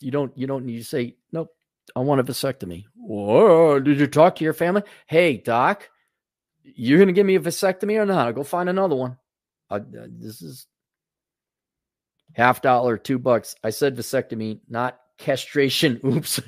You 0.00 0.10
don't 0.10 0.36
you 0.36 0.46
don't 0.46 0.64
need 0.66 0.78
to 0.78 0.84
say, 0.84 1.16
nope, 1.32 1.48
I 1.94 2.00
want 2.00 2.20
a 2.20 2.24
vasectomy. 2.24 2.84
Whoa, 2.94 3.80
did 3.80 3.98
you 3.98 4.06
talk 4.06 4.36
to 4.36 4.44
your 4.44 4.52
family? 4.52 4.82
Hey, 5.06 5.36
doc, 5.38 5.88
You're 6.62 6.98
gonna 6.98 7.12
give 7.12 7.26
me 7.26 7.36
a 7.36 7.40
vasectomy 7.40 8.00
or 8.00 8.06
not? 8.06 8.26
I'll 8.26 8.32
go 8.32 8.42
find 8.42 8.68
another 8.68 8.96
one. 8.96 9.16
I, 9.70 9.76
uh, 9.76 9.80
this 10.08 10.42
is 10.42 10.66
half 12.34 12.62
dollar, 12.62 12.98
two 12.98 13.18
bucks. 13.18 13.54
I 13.64 13.70
said 13.70 13.96
vasectomy, 13.96 14.60
not 14.68 14.98
castration. 15.18 16.00
Oops. 16.06 16.40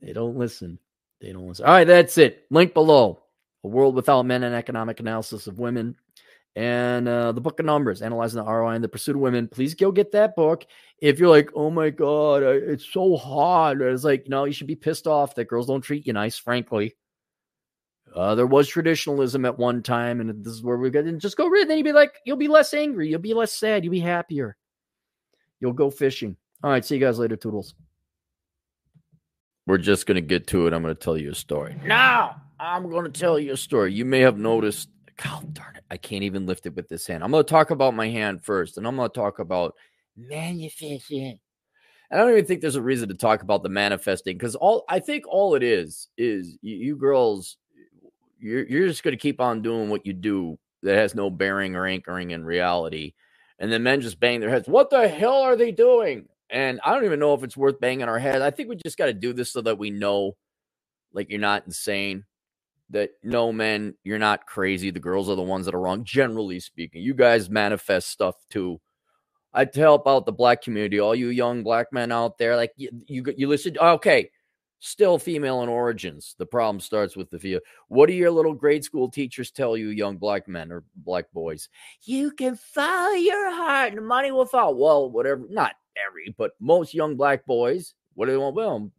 they 0.00 0.12
don't 0.12 0.36
listen. 0.36 0.78
They 1.20 1.32
don't 1.32 1.46
listen. 1.46 1.64
All 1.66 1.72
right, 1.72 1.86
that's 1.86 2.18
it. 2.18 2.46
Link 2.50 2.74
below. 2.74 3.22
A 3.64 3.68
World 3.68 3.94
Without 3.94 4.22
Men, 4.26 4.42
an 4.42 4.52
economic 4.52 5.00
analysis 5.00 5.46
of 5.46 5.58
women 5.58 5.96
and 6.56 7.06
uh, 7.06 7.32
the 7.32 7.40
book 7.40 7.60
of 7.60 7.66
numbers 7.66 8.00
analyzing 8.00 8.42
the 8.42 8.50
roi 8.50 8.70
and 8.70 8.82
the 8.82 8.88
pursuit 8.88 9.14
of 9.14 9.20
women. 9.20 9.46
Please 9.46 9.74
go 9.74 9.92
get 9.92 10.12
that 10.12 10.34
book. 10.34 10.66
If 10.98 11.18
you're 11.18 11.28
like 11.28 11.50
oh 11.54 11.70
my 11.70 11.90
god 11.90 12.42
it's 12.42 12.86
so 12.86 13.16
hard 13.16 13.82
it's 13.82 14.04
like 14.04 14.26
no 14.26 14.44
you 14.44 14.52
should 14.52 14.66
be 14.66 14.74
pissed 14.74 15.06
off 15.06 15.34
that 15.34 15.44
girls 15.48 15.66
don't 15.66 15.82
treat 15.82 16.06
you 16.06 16.14
nice 16.14 16.38
frankly. 16.38 16.96
Uh, 18.14 18.34
there 18.34 18.46
was 18.46 18.66
traditionalism 18.66 19.44
at 19.44 19.58
one 19.58 19.82
time 19.82 20.20
and 20.20 20.42
this 20.42 20.54
is 20.54 20.62
where 20.62 20.78
we 20.78 20.88
get 20.88 21.04
and 21.04 21.20
just 21.20 21.36
go 21.36 21.46
read 21.46 21.62
and 21.62 21.70
then 21.70 21.76
you'll 21.78 21.84
be 21.84 21.92
like 21.92 22.14
you'll 22.24 22.38
be 22.38 22.48
less 22.48 22.72
angry 22.72 23.08
you'll 23.10 23.20
be 23.20 23.34
less 23.34 23.52
sad 23.52 23.84
you'll 23.84 23.92
be 23.92 24.00
happier. 24.00 24.56
You'll 25.60 25.74
go 25.74 25.90
fishing. 25.90 26.36
All 26.64 26.70
right 26.70 26.82
see 26.82 26.94
you 26.94 27.00
guys 27.02 27.18
later 27.18 27.36
toodles. 27.36 27.74
We're 29.66 29.78
just 29.78 30.06
going 30.06 30.14
to 30.14 30.22
get 30.22 30.46
to 30.48 30.68
it. 30.68 30.72
I'm 30.72 30.80
going 30.80 30.94
to 30.94 31.00
tell 31.00 31.18
you 31.18 31.32
a 31.32 31.34
story. 31.34 31.78
Now 31.84 32.40
i'm 32.58 32.88
going 32.88 33.04
to 33.04 33.20
tell 33.20 33.38
you 33.38 33.52
a 33.52 33.56
story. 33.58 33.92
You 33.92 34.06
may 34.06 34.20
have 34.20 34.38
noticed 34.38 34.88
God 35.22 35.54
darn 35.54 35.76
it. 35.76 35.84
I 35.90 35.96
can't 35.96 36.24
even 36.24 36.46
lift 36.46 36.66
it 36.66 36.74
with 36.74 36.88
this 36.88 37.06
hand. 37.06 37.24
I'm 37.24 37.30
going 37.30 37.44
to 37.44 37.48
talk 37.50 37.70
about 37.70 37.94
my 37.94 38.08
hand 38.08 38.44
first, 38.44 38.76
and 38.76 38.86
I'm 38.86 38.96
going 38.96 39.08
to 39.08 39.14
talk 39.14 39.38
about 39.38 39.74
manifesting. 40.16 41.38
And 42.10 42.20
I 42.20 42.22
don't 42.22 42.32
even 42.32 42.44
think 42.44 42.60
there's 42.60 42.76
a 42.76 42.82
reason 42.82 43.08
to 43.08 43.14
talk 43.14 43.42
about 43.42 43.62
the 43.62 43.68
manifesting 43.68 44.36
because 44.36 44.54
all 44.54 44.84
I 44.88 45.00
think 45.00 45.24
all 45.26 45.54
it 45.54 45.62
is 45.62 46.08
is 46.16 46.58
you, 46.62 46.76
you 46.76 46.96
girls, 46.96 47.56
you're, 48.38 48.66
you're 48.66 48.88
just 48.88 49.02
going 49.02 49.16
to 49.16 49.20
keep 49.20 49.40
on 49.40 49.62
doing 49.62 49.88
what 49.88 50.06
you 50.06 50.12
do 50.12 50.58
that 50.82 50.96
has 50.96 51.14
no 51.14 51.30
bearing 51.30 51.74
or 51.74 51.86
anchoring 51.86 52.30
in 52.30 52.44
reality. 52.44 53.14
And 53.58 53.72
the 53.72 53.78
men 53.78 54.02
just 54.02 54.20
bang 54.20 54.40
their 54.40 54.50
heads. 54.50 54.68
What 54.68 54.90
the 54.90 55.08
hell 55.08 55.40
are 55.40 55.56
they 55.56 55.72
doing? 55.72 56.28
And 56.50 56.78
I 56.84 56.92
don't 56.92 57.06
even 57.06 57.18
know 57.18 57.34
if 57.34 57.42
it's 57.42 57.56
worth 57.56 57.80
banging 57.80 58.08
our 58.08 58.18
head. 58.18 58.42
I 58.42 58.50
think 58.50 58.68
we 58.68 58.76
just 58.76 58.98
got 58.98 59.06
to 59.06 59.14
do 59.14 59.32
this 59.32 59.50
so 59.50 59.62
that 59.62 59.78
we 59.78 59.90
know, 59.90 60.36
like, 61.12 61.30
you're 61.30 61.40
not 61.40 61.64
insane 61.66 62.24
that 62.90 63.10
no 63.22 63.52
man 63.52 63.94
you're 64.04 64.18
not 64.18 64.46
crazy. 64.46 64.90
The 64.90 65.00
girls 65.00 65.28
are 65.28 65.36
the 65.36 65.42
ones 65.42 65.66
that 65.66 65.74
are 65.74 65.80
wrong, 65.80 66.04
generally 66.04 66.60
speaking. 66.60 67.02
You 67.02 67.14
guys 67.14 67.50
manifest 67.50 68.10
stuff 68.10 68.36
too. 68.50 68.80
I 69.52 69.64
to 69.64 69.80
help 69.80 70.06
out 70.06 70.26
the 70.26 70.32
black 70.32 70.62
community, 70.62 71.00
all 71.00 71.14
you 71.14 71.28
young 71.28 71.62
black 71.62 71.86
men 71.90 72.12
out 72.12 72.36
there, 72.36 72.56
like 72.56 72.72
you, 72.76 72.90
you, 73.06 73.24
you 73.36 73.48
listen. 73.48 73.76
Okay, 73.78 74.30
still 74.80 75.18
female 75.18 75.62
in 75.62 75.68
origins. 75.68 76.34
The 76.38 76.46
problem 76.46 76.78
starts 76.78 77.16
with 77.16 77.30
the 77.30 77.38
female. 77.38 77.60
What 77.88 78.06
do 78.06 78.12
your 78.12 78.30
little 78.30 78.52
grade 78.52 78.84
school 78.84 79.10
teachers 79.10 79.50
tell 79.50 79.76
you, 79.76 79.88
young 79.88 80.18
black 80.18 80.46
men 80.46 80.70
or 80.70 80.84
black 80.94 81.32
boys? 81.32 81.68
You 82.02 82.32
can 82.32 82.56
follow 82.56 83.14
your 83.14 83.50
heart, 83.50 83.94
and 83.94 84.06
money 84.06 84.30
will 84.30 84.46
follow. 84.46 84.76
Well, 84.76 85.10
whatever. 85.10 85.46
Not 85.48 85.74
every, 86.06 86.34
but 86.36 86.52
most 86.60 86.94
young 86.94 87.16
black 87.16 87.46
boys. 87.46 87.94
What 88.14 88.26
do 88.26 88.32
they 88.32 88.38
want? 88.38 88.56
Well, 88.56 88.90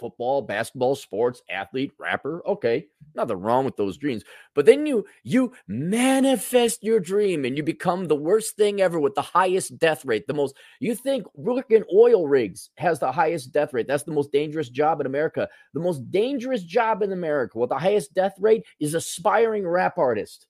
football, 0.00 0.42
basketball, 0.42 0.96
sports, 0.96 1.42
athlete, 1.48 1.92
rapper. 1.98 2.42
Okay, 2.46 2.86
nothing 3.14 3.36
wrong 3.36 3.64
with 3.64 3.76
those 3.76 3.98
dreams. 3.98 4.24
But 4.54 4.66
then 4.66 4.86
you 4.86 5.04
you 5.22 5.52
manifest 5.68 6.82
your 6.82 6.98
dream 6.98 7.44
and 7.44 7.56
you 7.56 7.62
become 7.62 8.06
the 8.06 8.16
worst 8.16 8.56
thing 8.56 8.80
ever 8.80 8.98
with 8.98 9.14
the 9.14 9.22
highest 9.22 9.78
death 9.78 10.04
rate. 10.04 10.26
The 10.26 10.34
most 10.34 10.56
you 10.80 10.94
think 10.94 11.26
working 11.34 11.84
oil 11.94 12.26
rigs 12.26 12.70
has 12.78 12.98
the 12.98 13.12
highest 13.12 13.52
death 13.52 13.72
rate. 13.72 13.86
That's 13.86 14.02
the 14.02 14.12
most 14.12 14.32
dangerous 14.32 14.70
job 14.70 15.00
in 15.00 15.06
America. 15.06 15.48
The 15.74 15.80
most 15.80 16.10
dangerous 16.10 16.64
job 16.64 17.02
in 17.02 17.12
America 17.12 17.58
with 17.58 17.68
the 17.68 17.78
highest 17.78 18.14
death 18.14 18.34
rate 18.40 18.64
is 18.80 18.94
aspiring 18.94 19.68
rap 19.68 19.98
artist. 19.98 20.46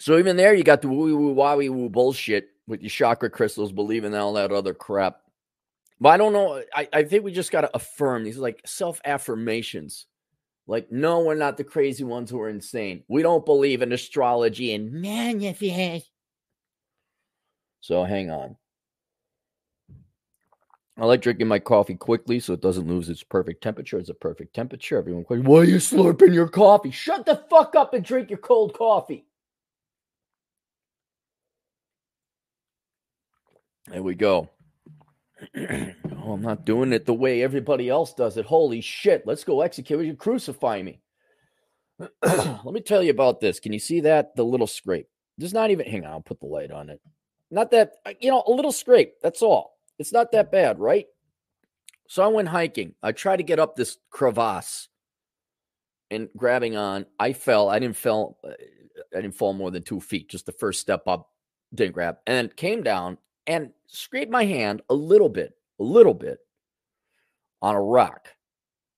So 0.00 0.18
even 0.18 0.38
there, 0.38 0.54
you 0.54 0.64
got 0.64 0.80
the 0.80 0.88
woo 0.88 1.14
woo 1.14 1.34
wowie 1.34 1.68
woo 1.68 1.90
bullshit 1.90 2.48
with 2.66 2.80
your 2.80 2.88
chakra 2.88 3.28
crystals, 3.28 3.70
believing 3.70 4.14
all 4.14 4.32
that 4.32 4.50
other 4.50 4.72
crap. 4.72 5.20
But 6.00 6.10
I 6.10 6.16
don't 6.16 6.32
know. 6.32 6.62
I, 6.74 6.88
I 6.92 7.04
think 7.04 7.24
we 7.24 7.32
just 7.32 7.52
got 7.52 7.60
to 7.62 7.76
affirm 7.76 8.24
these 8.24 8.38
like 8.38 8.62
self 8.64 9.00
affirmations. 9.04 10.06
Like, 10.66 10.90
no, 10.90 11.20
we're 11.20 11.34
not 11.34 11.56
the 11.56 11.64
crazy 11.64 12.04
ones 12.04 12.30
who 12.30 12.40
are 12.40 12.48
insane. 12.48 13.02
We 13.08 13.22
don't 13.22 13.44
believe 13.44 13.82
in 13.82 13.92
astrology 13.92 14.72
and 14.72 14.92
man, 14.92 15.42
if 15.42 15.60
you 15.60 15.72
manifest. 15.72 16.10
So 17.80 18.04
hang 18.04 18.30
on. 18.30 18.56
I 20.96 21.06
like 21.06 21.22
drinking 21.22 21.48
my 21.48 21.58
coffee 21.58 21.94
quickly 21.94 22.40
so 22.40 22.52
it 22.52 22.60
doesn't 22.60 22.86
lose 22.86 23.08
its 23.08 23.22
perfect 23.22 23.62
temperature. 23.62 23.98
It's 23.98 24.10
a 24.10 24.14
perfect 24.14 24.54
temperature. 24.54 24.98
Everyone 24.98 25.24
why 25.44 25.60
are 25.60 25.64
you 25.64 25.76
slurping 25.76 26.34
your 26.34 26.48
coffee? 26.48 26.90
Shut 26.90 27.24
the 27.24 27.42
fuck 27.48 27.74
up 27.74 27.94
and 27.94 28.04
drink 28.04 28.28
your 28.28 28.38
cold 28.38 28.74
coffee. 28.74 29.24
There 33.88 34.02
we 34.02 34.14
go. 34.14 34.50
oh, 35.56 36.32
I'm 36.32 36.42
not 36.42 36.64
doing 36.64 36.92
it 36.92 37.06
the 37.06 37.14
way 37.14 37.42
everybody 37.42 37.88
else 37.88 38.14
does 38.14 38.36
it. 38.36 38.44
Holy 38.44 38.80
shit. 38.80 39.26
Let's 39.26 39.44
go 39.44 39.60
execute 39.60 40.04
you. 40.04 40.14
Crucify 40.14 40.82
me. 40.82 41.00
Let 42.22 42.64
me 42.64 42.80
tell 42.80 43.02
you 43.02 43.10
about 43.10 43.40
this. 43.40 43.60
Can 43.60 43.72
you 43.72 43.78
see 43.78 44.00
that? 44.00 44.36
The 44.36 44.44
little 44.44 44.66
scrape. 44.66 45.08
There's 45.38 45.54
not 45.54 45.70
even, 45.70 45.86
hang 45.86 46.04
on, 46.04 46.12
I'll 46.12 46.20
put 46.20 46.40
the 46.40 46.46
light 46.46 46.70
on 46.70 46.90
it. 46.90 47.00
Not 47.50 47.70
that, 47.72 47.94
uh, 48.06 48.12
you 48.20 48.30
know, 48.30 48.42
a 48.46 48.52
little 48.52 48.72
scrape. 48.72 49.14
That's 49.22 49.42
all. 49.42 49.78
It's 49.98 50.12
not 50.12 50.32
that 50.32 50.52
bad, 50.52 50.78
right? 50.78 51.06
So 52.08 52.22
I 52.22 52.28
went 52.28 52.48
hiking. 52.48 52.94
I 53.02 53.12
tried 53.12 53.36
to 53.36 53.42
get 53.42 53.58
up 53.58 53.76
this 53.76 53.98
crevasse 54.10 54.88
and 56.10 56.28
grabbing 56.36 56.76
on. 56.76 57.06
I 57.18 57.32
fell. 57.32 57.68
I 57.68 57.78
didn't 57.78 57.96
fall. 57.96 58.38
Uh, 58.44 58.52
I 59.16 59.20
didn't 59.20 59.34
fall 59.34 59.52
more 59.52 59.70
than 59.70 59.82
two 59.82 60.00
feet. 60.00 60.28
Just 60.28 60.46
the 60.46 60.52
first 60.52 60.80
step 60.80 61.06
up, 61.06 61.30
didn't 61.74 61.94
grab, 61.94 62.18
and 62.26 62.54
came 62.54 62.82
down 62.82 63.18
and 63.50 63.72
scraped 63.88 64.30
my 64.30 64.44
hand 64.44 64.80
a 64.88 64.94
little 64.94 65.28
bit, 65.28 65.52
a 65.80 65.82
little 65.82 66.14
bit 66.14 66.38
on 67.60 67.74
a 67.74 67.82
rock. 67.82 68.28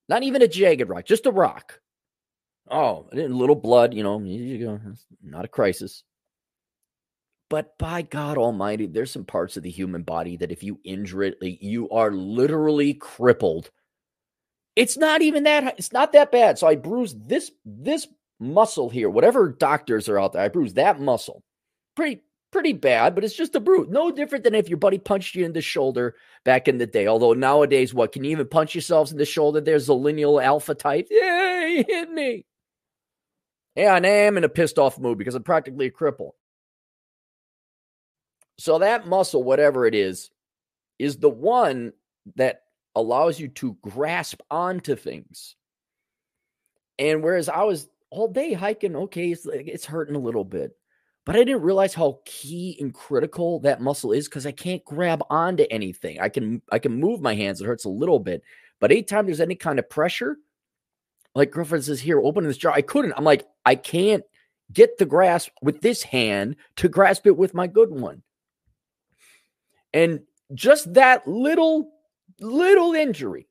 Not 0.07 0.21
even 0.21 0.43
a 0.43 0.47
jagged 0.47 0.87
rock, 0.87 1.05
just 1.05 1.25
a 1.25 1.31
rock. 1.31 1.79
Oh, 2.69 3.07
a 3.11 3.27
little 3.27 3.55
blood, 3.55 3.95
you 3.95 4.03
know, 4.03 4.19
not 5.23 5.45
a 5.45 5.47
crisis. 5.47 6.03
But 7.49 7.75
by 7.79 8.03
God 8.03 8.37
Almighty, 8.37 8.85
there's 8.85 9.11
some 9.11 9.25
parts 9.25 9.57
of 9.57 9.63
the 9.63 9.71
human 9.71 10.03
body 10.03 10.37
that 10.37 10.51
if 10.51 10.61
you 10.61 10.79
injure 10.83 11.23
it, 11.23 11.37
you 11.41 11.89
are 11.89 12.11
literally 12.11 12.93
crippled. 12.93 13.71
It's 14.75 14.97
not 14.97 15.23
even 15.23 15.43
that. 15.45 15.79
It's 15.79 15.91
not 15.91 16.13
that 16.13 16.31
bad. 16.31 16.59
So 16.59 16.67
I 16.67 16.75
bruised 16.75 17.27
this 17.27 17.51
this 17.65 18.07
muscle 18.39 18.89
here. 18.89 19.09
Whatever 19.09 19.49
doctors 19.49 20.07
are 20.09 20.19
out 20.19 20.33
there, 20.33 20.43
I 20.43 20.47
bruised 20.47 20.75
that 20.75 20.99
muscle. 20.99 21.43
Pretty 21.95 22.21
pretty 22.53 22.71
bad, 22.71 23.15
but 23.15 23.25
it's 23.25 23.35
just 23.35 23.55
a 23.55 23.59
brute. 23.59 23.89
No 23.89 24.11
different 24.11 24.45
than 24.45 24.55
if 24.55 24.69
your 24.69 24.77
buddy 24.77 24.99
punched 24.99 25.35
you 25.35 25.43
in 25.43 25.51
the 25.51 25.61
shoulder 25.61 26.15
back 26.45 26.69
in 26.69 26.77
the 26.77 26.85
day. 26.85 27.07
Although 27.07 27.33
nowadays, 27.33 27.93
what 27.93 28.13
can 28.13 28.23
you 28.23 28.31
even 28.31 28.47
punch 28.47 28.75
yourselves 28.75 29.11
in 29.11 29.17
the 29.17 29.25
shoulder? 29.25 29.59
There's 29.59 29.89
a 29.89 29.93
lineal 29.93 30.39
alpha 30.39 30.75
type. 30.75 31.07
Yeah, 31.11 31.67
he 31.67 31.83
hit 31.83 32.11
me. 32.11 32.45
Yeah, 33.75 33.95
and 33.95 34.05
I 34.05 34.09
am 34.09 34.37
in 34.37 34.43
a 34.43 34.49
pissed 34.49 34.77
off 34.77 34.99
mood 34.99 35.17
because 35.17 35.35
I'm 35.35 35.43
practically 35.43 35.87
a 35.87 35.91
cripple. 35.91 36.31
So 38.59 38.77
that 38.79 39.07
muscle, 39.07 39.41
whatever 39.41 39.87
it 39.87 39.95
is, 39.95 40.29
is 40.99 41.17
the 41.17 41.29
one 41.29 41.91
that 42.35 42.61
allows 42.95 43.39
you 43.39 43.47
to 43.47 43.75
grasp 43.81 44.41
onto 44.51 44.95
things. 44.95 45.55
And 46.99 47.23
whereas 47.23 47.49
I 47.49 47.63
was 47.63 47.89
all 48.11 48.27
day 48.27 48.53
hiking, 48.53 48.95
okay, 48.95 49.31
it's, 49.31 49.47
it's 49.51 49.85
hurting 49.85 50.15
a 50.15 50.19
little 50.19 50.45
bit. 50.45 50.77
But 51.25 51.35
I 51.35 51.39
didn't 51.39 51.61
realize 51.61 51.93
how 51.93 52.19
key 52.25 52.77
and 52.81 52.93
critical 52.93 53.59
that 53.61 53.81
muscle 53.81 54.11
is 54.11 54.27
because 54.27 54.45
I 54.45 54.51
can't 54.51 54.83
grab 54.83 55.23
onto 55.29 55.65
anything. 55.71 56.19
I 56.19 56.27
can 56.29 56.61
I 56.71 56.79
can 56.79 56.99
move 56.99 57.21
my 57.21 57.33
hands, 57.33 57.61
it 57.61 57.65
hurts 57.65 57.85
a 57.85 57.89
little 57.89 58.19
bit. 58.19 58.43
But 58.79 58.91
anytime 58.91 59.25
there's 59.25 59.39
any 59.39 59.55
kind 59.55 59.79
of 59.79 59.89
pressure, 59.89 60.37
like 61.35 61.51
girlfriend 61.51 61.85
says, 61.85 62.01
here, 62.01 62.19
open 62.19 62.43
this 62.45 62.57
jar. 62.57 62.73
I 62.73 62.81
couldn't. 62.81 63.13
I'm 63.15 63.23
like, 63.23 63.47
I 63.65 63.75
can't 63.75 64.23
get 64.71 64.97
the 64.97 65.05
grasp 65.05 65.51
with 65.61 65.81
this 65.81 66.03
hand 66.03 66.57
to 66.77 66.89
grasp 66.89 67.25
it 67.27 67.37
with 67.37 67.53
my 67.53 67.67
good 67.67 67.91
one. 67.91 68.23
And 69.93 70.21
just 70.53 70.93
that 70.95 71.27
little, 71.27 71.91
little 72.39 72.93
injury 72.93 73.47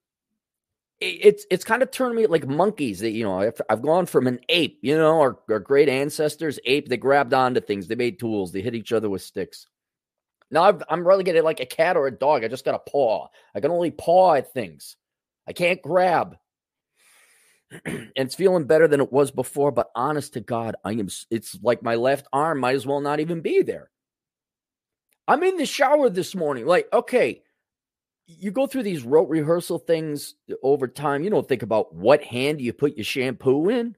it's 1.03 1.47
it's 1.51 1.65
kind 1.65 1.83
of 1.83 1.91
turned 1.91 2.15
me 2.15 2.27
like 2.27 2.47
monkeys 2.47 3.01
that 3.01 3.11
you 3.11 3.25
know 3.25 3.41
I've, 3.41 3.61
I've 3.69 3.83
gone 3.83 4.07
from 4.07 4.27
an 4.27 4.39
ape 4.49 4.79
you 4.83 4.97
know 4.97 5.21
our, 5.21 5.39
our 5.51 5.59
great 5.59 5.89
ancestors 5.89 6.59
ape 6.65 6.89
they 6.89 6.97
grabbed 6.97 7.35
onto 7.35 7.61
things 7.61 7.89
they 7.89 7.95
made 7.95 8.19
tools 8.19 8.53
they 8.53 8.61
hit 8.61 8.75
each 8.75 8.93
other 8.93 9.11
with 9.11 9.23
sticks. 9.23 9.67
Now 10.51 10.65
i 10.65 10.93
am 10.93 11.07
relegated 11.07 11.45
like 11.45 11.61
a 11.61 11.67
cat 11.67 11.97
or 11.97 12.07
a 12.07 12.17
dog 12.17 12.45
i 12.45 12.49
just 12.49 12.65
got 12.65 12.75
a 12.75 12.91
paw. 12.91 13.29
I 13.55 13.61
can 13.61 13.71
only 13.71 13.91
paw 13.91 14.35
at 14.35 14.53
things. 14.53 14.97
I 15.47 15.53
can't 15.53 15.83
grab. 15.83 16.37
And 17.87 18.11
it's 18.17 18.35
feeling 18.35 18.65
better 18.65 18.87
than 18.87 19.01
it 19.01 19.13
was 19.13 19.31
before 19.31 19.73
but 19.73 19.91
honest 19.97 20.35
to 20.35 20.41
god 20.41 20.77
i 20.85 20.93
am 20.93 21.09
it's 21.31 21.59
like 21.63 21.83
my 21.83 21.95
left 21.95 22.27
arm 22.33 22.61
might 22.61 22.77
as 22.77 22.87
well 22.87 23.01
not 23.01 23.21
even 23.21 23.41
be 23.41 23.63
there. 23.63 23.91
I'm 25.27 25.43
in 25.43 25.57
the 25.57 25.67
shower 25.67 26.11
this 26.11 26.35
morning 26.35 26.67
like 26.67 26.87
okay 26.93 27.43
you 28.39 28.51
go 28.51 28.67
through 28.67 28.83
these 28.83 29.05
rote 29.05 29.29
rehearsal 29.29 29.79
things 29.79 30.35
over 30.63 30.89
time. 30.89 31.23
You 31.23 31.31
don't 31.31 31.49
think 31.49 31.63
about 31.63 31.95
what 31.95 32.23
hand 32.23 32.61
you 32.61 32.73
put 32.73 32.97
your 32.97 33.05
shampoo 33.05 33.69
in, 33.69 33.97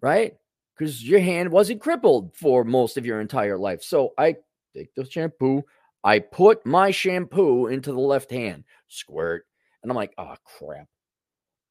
right? 0.00 0.34
Because 0.76 1.06
your 1.06 1.20
hand 1.20 1.50
wasn't 1.50 1.80
crippled 1.80 2.34
for 2.34 2.64
most 2.64 2.96
of 2.96 3.06
your 3.06 3.20
entire 3.20 3.58
life. 3.58 3.82
So 3.82 4.12
I 4.16 4.36
take 4.74 4.94
the 4.94 5.04
shampoo, 5.04 5.62
I 6.04 6.20
put 6.20 6.64
my 6.64 6.90
shampoo 6.90 7.66
into 7.66 7.92
the 7.92 8.00
left 8.00 8.30
hand, 8.30 8.64
squirt, 8.88 9.46
and 9.82 9.90
I'm 9.90 9.96
like, 9.96 10.14
oh 10.16 10.36
crap. 10.44 10.86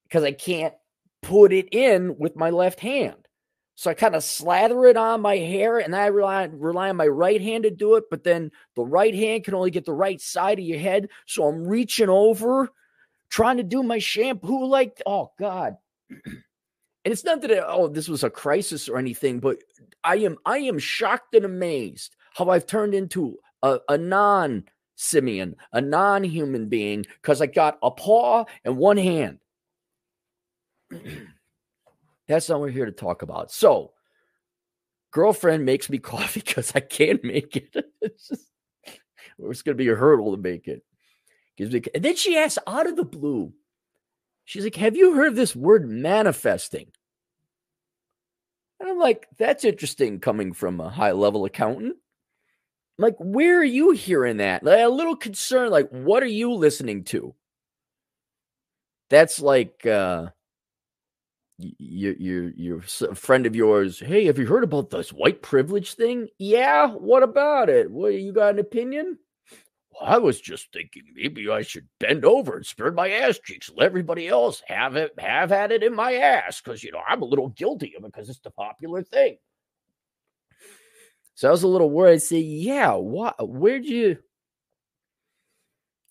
Because 0.03 0.23
I 0.23 0.31
can't 0.31 0.73
put 1.21 1.53
it 1.53 1.73
in 1.73 2.17
with 2.17 2.35
my 2.35 2.49
left 2.49 2.79
hand. 2.79 3.27
So 3.79 3.89
I 3.89 3.93
kind 3.93 4.13
of 4.13 4.25
slather 4.25 4.87
it 4.87 4.97
on 4.97 5.21
my 5.21 5.37
hair 5.37 5.77
and 5.77 5.95
I 5.95 6.07
rely, 6.07 6.49
rely 6.51 6.89
on 6.89 6.97
my 6.97 7.07
right 7.07 7.41
hand 7.41 7.63
to 7.63 7.71
do 7.71 7.95
it. 7.95 8.09
But 8.11 8.25
then 8.25 8.51
the 8.75 8.83
right 8.83 9.15
hand 9.15 9.45
can 9.45 9.53
only 9.53 9.71
get 9.71 9.85
the 9.85 9.93
right 9.93 10.19
side 10.19 10.59
of 10.59 10.65
your 10.65 10.79
head. 10.79 11.07
So 11.25 11.47
I'm 11.47 11.65
reaching 11.65 12.09
over, 12.09 12.73
trying 13.29 13.55
to 13.55 13.63
do 13.63 13.81
my 13.81 13.97
shampoo 13.97 14.65
like, 14.65 15.01
oh 15.05 15.31
God. 15.39 15.77
And 17.05 17.13
it's 17.13 17.23
not 17.23 17.39
that, 17.41 17.49
it, 17.51 17.63
oh, 17.65 17.87
this 17.87 18.09
was 18.09 18.25
a 18.25 18.29
crisis 18.29 18.89
or 18.89 18.97
anything, 18.97 19.39
but 19.39 19.59
I 20.03 20.17
am, 20.17 20.35
I 20.45 20.57
am 20.57 20.77
shocked 20.77 21.33
and 21.33 21.45
amazed 21.45 22.17
how 22.33 22.49
I've 22.49 22.65
turned 22.65 22.93
into 22.93 23.37
a, 23.63 23.79
a 23.87 23.97
non 23.97 24.65
simian, 24.97 25.55
a 25.71 25.79
non 25.79 26.25
human 26.25 26.67
being, 26.67 27.05
because 27.21 27.41
I 27.41 27.45
got 27.45 27.79
a 27.81 27.89
paw 27.89 28.43
and 28.65 28.75
one 28.75 28.97
hand. 28.97 29.39
That's 32.29 32.47
not 32.47 32.59
what 32.59 32.67
we're 32.67 32.73
here 32.73 32.85
to 32.85 32.91
talk 32.91 33.23
about. 33.23 33.51
So, 33.51 33.91
girlfriend 35.11 35.65
makes 35.65 35.89
me 35.89 35.97
coffee 35.97 36.41
because 36.45 36.71
I 36.75 36.79
can't 36.79 37.23
make 37.23 37.57
it. 37.57 37.75
it's 38.01 38.29
just, 38.29 38.51
it's 39.39 39.61
going 39.63 39.75
to 39.75 39.83
be 39.83 39.89
a 39.89 39.95
hurdle 39.95 40.35
to 40.35 40.41
make 40.41 40.67
it. 40.67 40.83
Gives 41.57 41.73
me, 41.73 41.81
and 41.93 42.05
then 42.05 42.15
she 42.15 42.37
asks 42.37 42.59
out 42.67 42.87
of 42.87 42.95
the 42.95 43.03
blue, 43.03 43.51
she's 44.45 44.63
like, 44.63 44.75
Have 44.75 44.95
you 44.95 45.15
heard 45.15 45.29
of 45.29 45.35
this 45.35 45.55
word 45.55 45.89
manifesting? 45.89 46.87
And 48.79 48.87
I'm 48.87 48.99
like, 48.99 49.27
That's 49.37 49.65
interesting 49.65 50.19
coming 50.19 50.53
from 50.53 50.79
a 50.79 50.89
high 50.89 51.11
level 51.11 51.45
accountant. 51.45 51.95
I'm 52.97 53.03
like, 53.03 53.17
where 53.17 53.57
are 53.59 53.63
you 53.63 53.91
hearing 53.91 54.37
that? 54.37 54.61
Like, 54.61 54.81
a 54.81 54.89
little 54.89 55.15
concerned, 55.15 55.71
like, 55.71 55.89
what 55.89 56.21
are 56.21 56.27
you 56.27 56.53
listening 56.53 57.05
to? 57.05 57.33
That's 59.09 59.39
like, 59.39 59.85
uh, 59.85 60.27
your 61.59 62.51
your 62.55 62.81
friend 62.81 63.45
of 63.45 63.55
yours, 63.55 63.99
hey, 63.99 64.25
have 64.25 64.37
you 64.37 64.45
heard 64.45 64.63
about 64.63 64.89
this 64.89 65.11
white 65.11 65.41
privilege 65.41 65.93
thing? 65.93 66.29
Yeah, 66.37 66.87
what 66.89 67.23
about 67.23 67.69
it? 67.69 67.91
What 67.91 68.13
you 68.13 68.31
got 68.31 68.53
an 68.53 68.59
opinion? 68.59 69.17
Well, 69.91 70.09
I 70.09 70.17
was 70.17 70.39
just 70.39 70.71
thinking 70.71 71.03
maybe 71.13 71.49
I 71.49 71.61
should 71.61 71.87
bend 71.99 72.23
over 72.23 72.55
and 72.55 72.65
spread 72.65 72.95
my 72.95 73.09
ass 73.09 73.39
cheeks, 73.43 73.69
let 73.75 73.87
everybody 73.87 74.27
else 74.27 74.61
have 74.67 74.95
it, 74.95 75.13
have 75.19 75.49
had 75.49 75.71
it 75.71 75.83
in 75.83 75.93
my 75.93 76.13
ass, 76.13 76.61
because 76.61 76.83
you 76.83 76.91
know 76.91 77.01
I'm 77.07 77.21
a 77.21 77.25
little 77.25 77.49
guilty 77.49 77.93
of 77.97 78.05
it 78.05 78.13
because 78.13 78.29
it's 78.29 78.39
the 78.39 78.51
popular 78.51 79.03
thing. 79.03 79.37
So 81.35 81.47
I 81.47 81.51
was 81.51 81.63
a 81.63 81.67
little 81.67 81.89
worried. 81.89 82.15
I 82.15 82.17
say, 82.17 82.39
yeah, 82.39 82.93
what? 82.95 83.35
Where'd 83.47 83.85
you? 83.85 84.17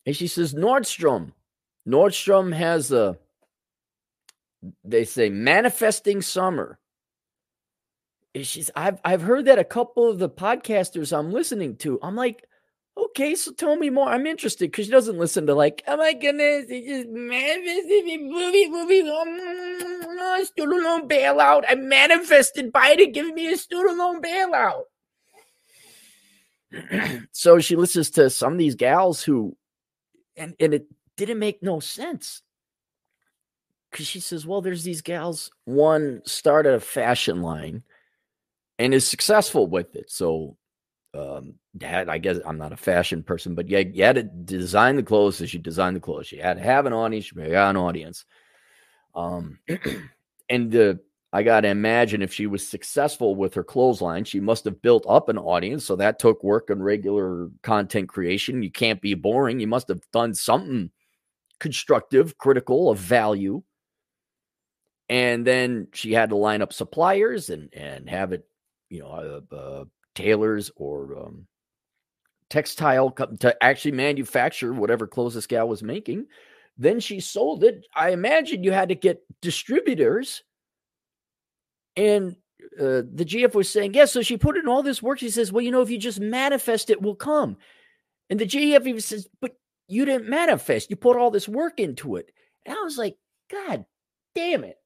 And 0.06 0.16
she 0.16 0.26
says, 0.26 0.54
Nordstrom. 0.54 1.32
Nordstrom 1.86 2.54
has 2.54 2.92
a 2.92 3.18
they 4.84 5.04
say 5.04 5.28
manifesting 5.28 6.22
summer. 6.22 6.78
She's 8.42 8.70
I've 8.76 9.00
I've 9.04 9.22
heard 9.22 9.46
that 9.46 9.58
a 9.58 9.64
couple 9.64 10.08
of 10.08 10.18
the 10.18 10.28
podcasters 10.28 11.16
I'm 11.16 11.32
listening 11.32 11.76
to. 11.78 11.98
I'm 12.02 12.14
like, 12.14 12.44
okay, 12.96 13.34
so 13.34 13.52
tell 13.52 13.76
me 13.76 13.90
more. 13.90 14.08
I'm 14.08 14.26
interested 14.26 14.70
because 14.70 14.86
she 14.86 14.92
doesn't 14.92 15.18
listen 15.18 15.46
to 15.46 15.54
like, 15.54 15.82
oh 15.86 15.96
my 15.96 16.12
goodness, 16.12 16.66
it 16.68 16.86
just 16.86 17.08
manifesting 17.08 18.30
movie 18.30 18.68
movie 18.68 19.02
oh, 19.04 20.44
student 20.44 20.84
loan 20.84 21.08
bailout. 21.08 21.64
I 21.68 21.74
manifested 21.74 22.72
Biden 22.72 23.12
giving 23.12 23.34
me 23.34 23.52
a 23.52 23.56
student 23.56 23.98
loan 23.98 24.22
bailout. 24.22 24.82
so 27.32 27.58
she 27.60 27.76
listens 27.76 28.10
to 28.10 28.28
some 28.28 28.52
of 28.52 28.58
these 28.58 28.74
gals 28.74 29.22
who 29.22 29.56
and 30.36 30.54
and 30.60 30.74
it 30.74 30.86
didn't 31.16 31.38
make 31.38 31.62
no 31.62 31.80
sense 31.80 32.42
because 33.90 34.06
she 34.06 34.20
says, 34.20 34.46
well, 34.46 34.60
there's 34.60 34.84
these 34.84 35.02
gals. 35.02 35.50
One 35.64 36.22
started 36.24 36.74
a 36.74 36.80
fashion 36.80 37.42
line 37.42 37.82
and 38.78 38.94
is 38.94 39.06
successful 39.06 39.66
with 39.66 39.96
it. 39.96 40.10
So, 40.10 40.56
um, 41.14 41.54
had, 41.80 42.08
I 42.08 42.18
guess 42.18 42.38
I'm 42.44 42.58
not 42.58 42.72
a 42.72 42.76
fashion 42.76 43.22
person, 43.22 43.54
but 43.54 43.68
yeah, 43.68 43.78
you 43.78 44.04
had 44.04 44.16
to 44.16 44.22
design 44.22 44.96
the 44.96 45.02
clothes 45.02 45.40
as 45.40 45.52
you 45.52 45.60
designed 45.60 45.96
the 45.96 46.00
clothes. 46.00 46.30
You 46.30 46.42
had 46.42 46.58
to 46.58 46.62
have 46.62 46.86
an 46.86 46.92
audience. 46.92 47.32
You 47.32 47.50
got 47.50 47.70
an 47.70 47.76
audience. 47.76 48.24
Um, 49.14 49.58
and 50.48 50.70
the 50.70 51.00
I 51.30 51.42
got 51.42 51.60
to 51.60 51.68
imagine 51.68 52.22
if 52.22 52.32
she 52.32 52.46
was 52.46 52.66
successful 52.66 53.34
with 53.34 53.52
her 53.54 53.64
clothesline, 53.64 54.24
she 54.24 54.40
must 54.40 54.64
have 54.64 54.80
built 54.80 55.04
up 55.06 55.28
an 55.28 55.36
audience. 55.36 55.84
So 55.84 55.94
that 55.96 56.18
took 56.18 56.42
work 56.42 56.70
and 56.70 56.82
regular 56.82 57.50
content 57.62 58.08
creation. 58.08 58.62
You 58.62 58.70
can't 58.70 59.00
be 59.02 59.12
boring. 59.12 59.60
You 59.60 59.66
must 59.66 59.88
have 59.88 60.00
done 60.10 60.32
something 60.32 60.90
constructive, 61.60 62.38
critical, 62.38 62.88
of 62.88 62.98
value 62.98 63.62
and 65.08 65.46
then 65.46 65.88
she 65.92 66.12
had 66.12 66.30
to 66.30 66.36
line 66.36 66.62
up 66.62 66.72
suppliers 66.72 67.50
and 67.50 67.72
and 67.72 68.08
have 68.08 68.32
it 68.32 68.46
you 68.90 69.00
know 69.00 69.40
uh, 69.52 69.54
uh, 69.54 69.84
tailors 70.14 70.70
or 70.76 71.18
um, 71.18 71.46
textile 72.50 73.10
to 73.10 73.56
actually 73.62 73.92
manufacture 73.92 74.72
whatever 74.72 75.06
clothes 75.06 75.34
this 75.34 75.46
gal 75.46 75.68
was 75.68 75.82
making. 75.82 76.26
Then 76.76 77.00
she 77.00 77.20
sold 77.20 77.64
it. 77.64 77.84
I 77.94 78.10
imagine 78.10 78.62
you 78.62 78.72
had 78.72 78.88
to 78.90 78.94
get 78.94 79.22
distributors 79.42 80.42
and 81.96 82.36
uh, 82.78 83.02
the 83.12 83.24
gf 83.24 83.54
was 83.54 83.68
saying 83.68 83.94
yes 83.94 84.10
yeah, 84.10 84.20
so 84.20 84.22
she 84.22 84.36
put 84.36 84.56
in 84.56 84.68
all 84.68 84.82
this 84.82 85.02
work. 85.02 85.18
She 85.18 85.30
says 85.30 85.52
well 85.52 85.62
you 85.62 85.70
know 85.70 85.82
if 85.82 85.90
you 85.90 85.98
just 85.98 86.20
manifest 86.20 86.90
it 86.90 87.02
will 87.02 87.16
come. 87.16 87.56
And 88.30 88.38
the 88.38 88.46
gf 88.46 88.86
even 88.86 89.00
says 89.00 89.26
but 89.40 89.56
you 89.88 90.04
didn't 90.04 90.28
manifest. 90.28 90.90
You 90.90 90.96
put 90.96 91.16
all 91.16 91.30
this 91.30 91.48
work 91.48 91.80
into 91.80 92.16
it. 92.16 92.30
And 92.66 92.76
i 92.76 92.82
was 92.82 92.98
like 92.98 93.16
god 93.50 93.84
damn 94.34 94.64
it 94.64 94.76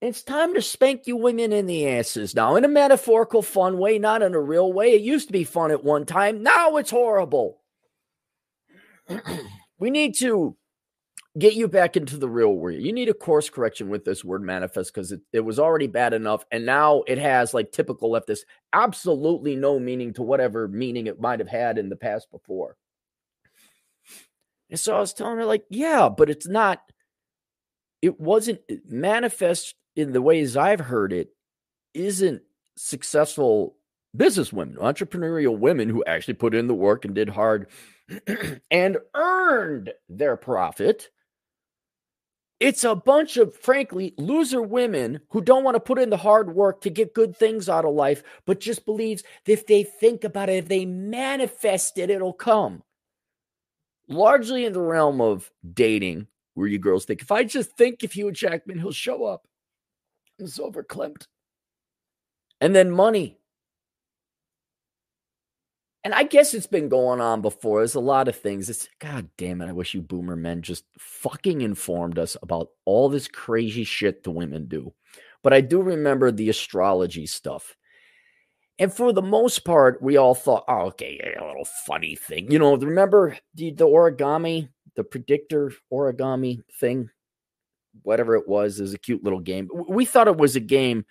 it's 0.00 0.22
time 0.22 0.54
to 0.54 0.62
spank 0.62 1.06
you 1.06 1.16
women 1.16 1.52
in 1.52 1.66
the 1.66 1.88
asses 1.88 2.34
now, 2.34 2.56
in 2.56 2.64
a 2.64 2.68
metaphorical, 2.68 3.42
fun 3.42 3.78
way, 3.78 3.98
not 3.98 4.22
in 4.22 4.34
a 4.34 4.40
real 4.40 4.72
way. 4.72 4.92
It 4.92 5.02
used 5.02 5.28
to 5.28 5.32
be 5.32 5.44
fun 5.44 5.70
at 5.70 5.84
one 5.84 6.06
time. 6.06 6.42
Now 6.42 6.76
it's 6.76 6.90
horrible. 6.90 7.60
we 9.78 9.90
need 9.90 10.16
to 10.18 10.56
get 11.36 11.54
you 11.54 11.68
back 11.68 11.96
into 11.96 12.16
the 12.16 12.28
real 12.28 12.54
world. 12.54 12.80
You 12.80 12.92
need 12.92 13.08
a 13.08 13.14
course 13.14 13.50
correction 13.50 13.88
with 13.88 14.04
this 14.04 14.24
word 14.24 14.42
manifest 14.42 14.94
because 14.94 15.12
it, 15.12 15.20
it 15.32 15.40
was 15.40 15.58
already 15.58 15.86
bad 15.86 16.12
enough. 16.12 16.44
And 16.50 16.64
now 16.64 17.02
it 17.06 17.18
has, 17.18 17.52
like 17.52 17.72
typical 17.72 18.10
leftist, 18.10 18.40
absolutely 18.72 19.56
no 19.56 19.78
meaning 19.78 20.12
to 20.14 20.22
whatever 20.22 20.68
meaning 20.68 21.06
it 21.06 21.20
might 21.20 21.40
have 21.40 21.48
had 21.48 21.78
in 21.78 21.88
the 21.88 21.96
past 21.96 22.30
before. 22.30 22.76
And 24.70 24.78
so 24.78 24.96
I 24.96 25.00
was 25.00 25.14
telling 25.14 25.38
her, 25.38 25.44
like, 25.44 25.64
yeah, 25.70 26.08
but 26.08 26.28
it's 26.28 26.46
not, 26.46 26.80
it 28.02 28.20
wasn't 28.20 28.60
manifest 28.86 29.74
in 29.96 30.12
the 30.12 30.22
ways 30.22 30.56
I've 30.56 30.80
heard 30.80 31.12
it, 31.12 31.30
isn't 31.94 32.42
successful 32.76 33.76
businesswomen, 34.16 34.76
entrepreneurial 34.76 35.58
women 35.58 35.88
who 35.88 36.04
actually 36.06 36.34
put 36.34 36.54
in 36.54 36.66
the 36.66 36.74
work 36.74 37.04
and 37.04 37.14
did 37.14 37.28
hard 37.28 37.68
and 38.70 38.98
earned 39.14 39.92
their 40.08 40.36
profit. 40.36 41.10
It's 42.60 42.82
a 42.82 42.96
bunch 42.96 43.36
of, 43.36 43.54
frankly, 43.54 44.14
loser 44.18 44.60
women 44.60 45.20
who 45.30 45.40
don't 45.40 45.62
want 45.62 45.76
to 45.76 45.80
put 45.80 45.98
in 45.98 46.10
the 46.10 46.16
hard 46.16 46.54
work 46.54 46.80
to 46.80 46.90
get 46.90 47.14
good 47.14 47.36
things 47.36 47.68
out 47.68 47.84
of 47.84 47.94
life, 47.94 48.24
but 48.46 48.58
just 48.58 48.84
believes 48.84 49.22
that 49.44 49.52
if 49.52 49.66
they 49.66 49.84
think 49.84 50.24
about 50.24 50.48
it, 50.48 50.56
if 50.56 50.68
they 50.68 50.84
manifest 50.84 51.98
it, 51.98 52.10
it'll 52.10 52.32
come. 52.32 52.82
Largely 54.08 54.64
in 54.64 54.72
the 54.72 54.80
realm 54.80 55.20
of 55.20 55.52
dating, 55.72 56.26
where 56.54 56.66
you 56.66 56.80
girls 56.80 57.04
think, 57.04 57.22
if 57.22 57.30
I 57.30 57.44
just 57.44 57.76
think 57.76 58.02
if 58.02 58.14
Hugh 58.14 58.32
Jackman, 58.32 58.78
he'll 58.78 58.90
show 58.90 59.24
up 59.24 59.47
is 60.38 60.58
overclipped. 60.58 61.26
And 62.60 62.74
then 62.74 62.90
money. 62.90 63.38
And 66.04 66.14
I 66.14 66.22
guess 66.22 66.54
it's 66.54 66.66
been 66.66 66.88
going 66.88 67.20
on 67.20 67.42
before. 67.42 67.80
There's 67.80 67.94
a 67.94 68.00
lot 68.00 68.28
of 68.28 68.36
things. 68.36 68.70
It's 68.70 68.88
God 68.98 69.28
damn 69.36 69.60
it. 69.60 69.68
I 69.68 69.72
wish 69.72 69.94
you 69.94 70.00
boomer 70.00 70.36
men 70.36 70.62
just 70.62 70.84
fucking 70.98 71.60
informed 71.60 72.18
us 72.18 72.36
about 72.42 72.70
all 72.84 73.08
this 73.08 73.28
crazy 73.28 73.84
shit 73.84 74.22
the 74.22 74.30
women 74.30 74.66
do. 74.68 74.94
But 75.42 75.52
I 75.52 75.60
do 75.60 75.82
remember 75.82 76.30
the 76.30 76.48
astrology 76.48 77.26
stuff. 77.26 77.76
And 78.78 78.92
for 78.92 79.12
the 79.12 79.22
most 79.22 79.64
part, 79.64 80.00
we 80.00 80.16
all 80.16 80.34
thought, 80.34 80.64
oh, 80.68 80.86
okay, 80.86 81.18
a 81.38 81.44
little 81.44 81.66
funny 81.84 82.14
thing. 82.14 82.50
You 82.50 82.60
know, 82.60 82.76
remember 82.76 83.36
the, 83.54 83.72
the 83.72 83.86
origami, 83.86 84.68
the 84.94 85.02
predictor 85.02 85.72
origami 85.92 86.62
thing? 86.78 87.10
Whatever 88.02 88.34
it 88.36 88.48
was 88.48 88.80
is 88.80 88.94
a 88.94 88.98
cute 88.98 89.24
little 89.24 89.40
game. 89.40 89.68
We 89.88 90.04
thought 90.04 90.28
it 90.28 90.36
was 90.36 90.56
a 90.56 90.60
game. 90.60 91.04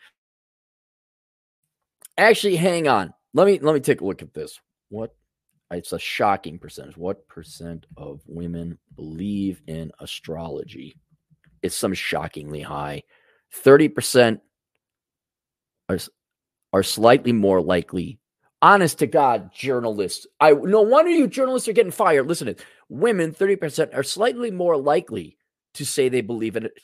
Actually, 2.17 2.55
hang 2.55 2.87
on. 2.87 3.13
Let 3.33 3.47
me 3.47 3.59
let 3.59 3.73
me 3.73 3.79
take 3.79 4.01
a 4.01 4.05
look 4.05 4.21
at 4.21 4.33
this. 4.33 4.59
What 4.89 5.15
It's 5.71 5.93
a 5.93 5.99
shocking 5.99 6.57
percentage. 6.57 6.97
What 6.97 7.27
percent 7.27 7.85
of 7.97 8.21
women 8.25 8.77
believe 8.95 9.61
in 9.67 9.91
astrology? 9.99 10.97
It's 11.61 11.75
some 11.75 11.93
shockingly 11.93 12.61
high. 12.61 13.03
30% 13.63 14.39
are, 15.89 15.97
are 16.73 16.83
slightly 16.83 17.31
more 17.31 17.61
likely. 17.61 18.19
Honest 18.61 18.99
to 18.99 19.07
God, 19.07 19.53
journalists. 19.53 20.25
I 20.39 20.51
no 20.51 20.81
wonder 20.81 21.11
you 21.11 21.27
journalists 21.27 21.67
are 21.67 21.73
getting 21.73 21.91
fired. 21.91 22.27
Listen 22.27 22.47
to 22.47 22.51
it. 22.53 22.65
Women, 22.89 23.31
30% 23.31 23.95
are 23.95 24.03
slightly 24.03 24.49
more 24.49 24.75
likely 24.75 25.36
to 25.77 25.85
say 25.85 26.09
they 26.09 26.21
believe 26.21 26.55
in 26.55 26.65
it. 26.65 26.79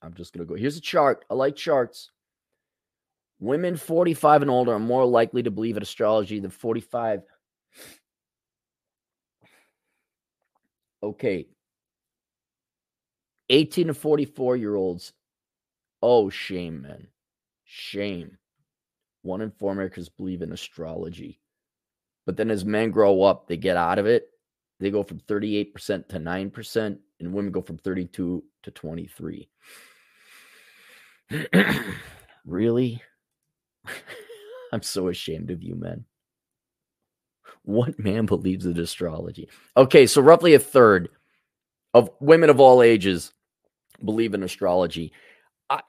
I'm 0.00 0.14
just 0.14 0.32
gonna 0.32 0.46
go. 0.46 0.54
Here's 0.54 0.76
a 0.76 0.80
chart. 0.80 1.24
I 1.30 1.34
like 1.34 1.56
charts. 1.56 2.10
Women 3.40 3.76
45 3.76 4.42
and 4.42 4.50
older 4.50 4.72
are 4.72 4.78
more 4.78 5.04
likely 5.04 5.42
to 5.42 5.50
believe 5.50 5.76
in 5.76 5.82
astrology 5.82 6.38
than 6.38 6.50
45 6.50 7.22
Okay. 11.02 11.48
18 13.48 13.88
to 13.88 13.94
44 13.94 14.56
year 14.56 14.74
olds. 14.76 15.12
Oh, 16.00 16.30
shame, 16.30 16.82
man. 16.82 17.08
Shame. 17.64 18.38
One 19.22 19.40
in 19.40 19.50
four 19.50 19.72
Americans 19.72 20.08
believe 20.08 20.42
in 20.42 20.52
astrology. 20.52 21.40
But 22.26 22.36
then 22.36 22.50
as 22.50 22.64
men 22.64 22.90
grow 22.90 23.22
up, 23.22 23.48
they 23.48 23.56
get 23.56 23.76
out 23.76 23.98
of 23.98 24.06
it. 24.06 24.28
They 24.80 24.90
go 24.90 25.02
from 25.02 25.20
38% 25.20 26.08
to 26.08 26.18
9%, 26.18 26.98
and 27.22 27.32
women 27.32 27.52
go 27.52 27.62
from 27.62 27.78
32 27.78 28.42
to 28.64 28.70
23. 28.70 29.48
really? 32.44 33.02
I'm 34.72 34.82
so 34.82 35.08
ashamed 35.08 35.50
of 35.50 35.62
you, 35.62 35.74
men. 35.74 36.04
What 37.64 37.98
man 37.98 38.26
believes 38.26 38.66
in 38.66 38.78
astrology? 38.78 39.48
Okay, 39.76 40.06
so 40.06 40.20
roughly 40.20 40.54
a 40.54 40.58
third 40.58 41.10
of 41.94 42.10
women 42.20 42.50
of 42.50 42.58
all 42.58 42.82
ages 42.82 43.32
believe 44.04 44.34
in 44.34 44.42
astrology. 44.42 45.12
I, 45.70 45.82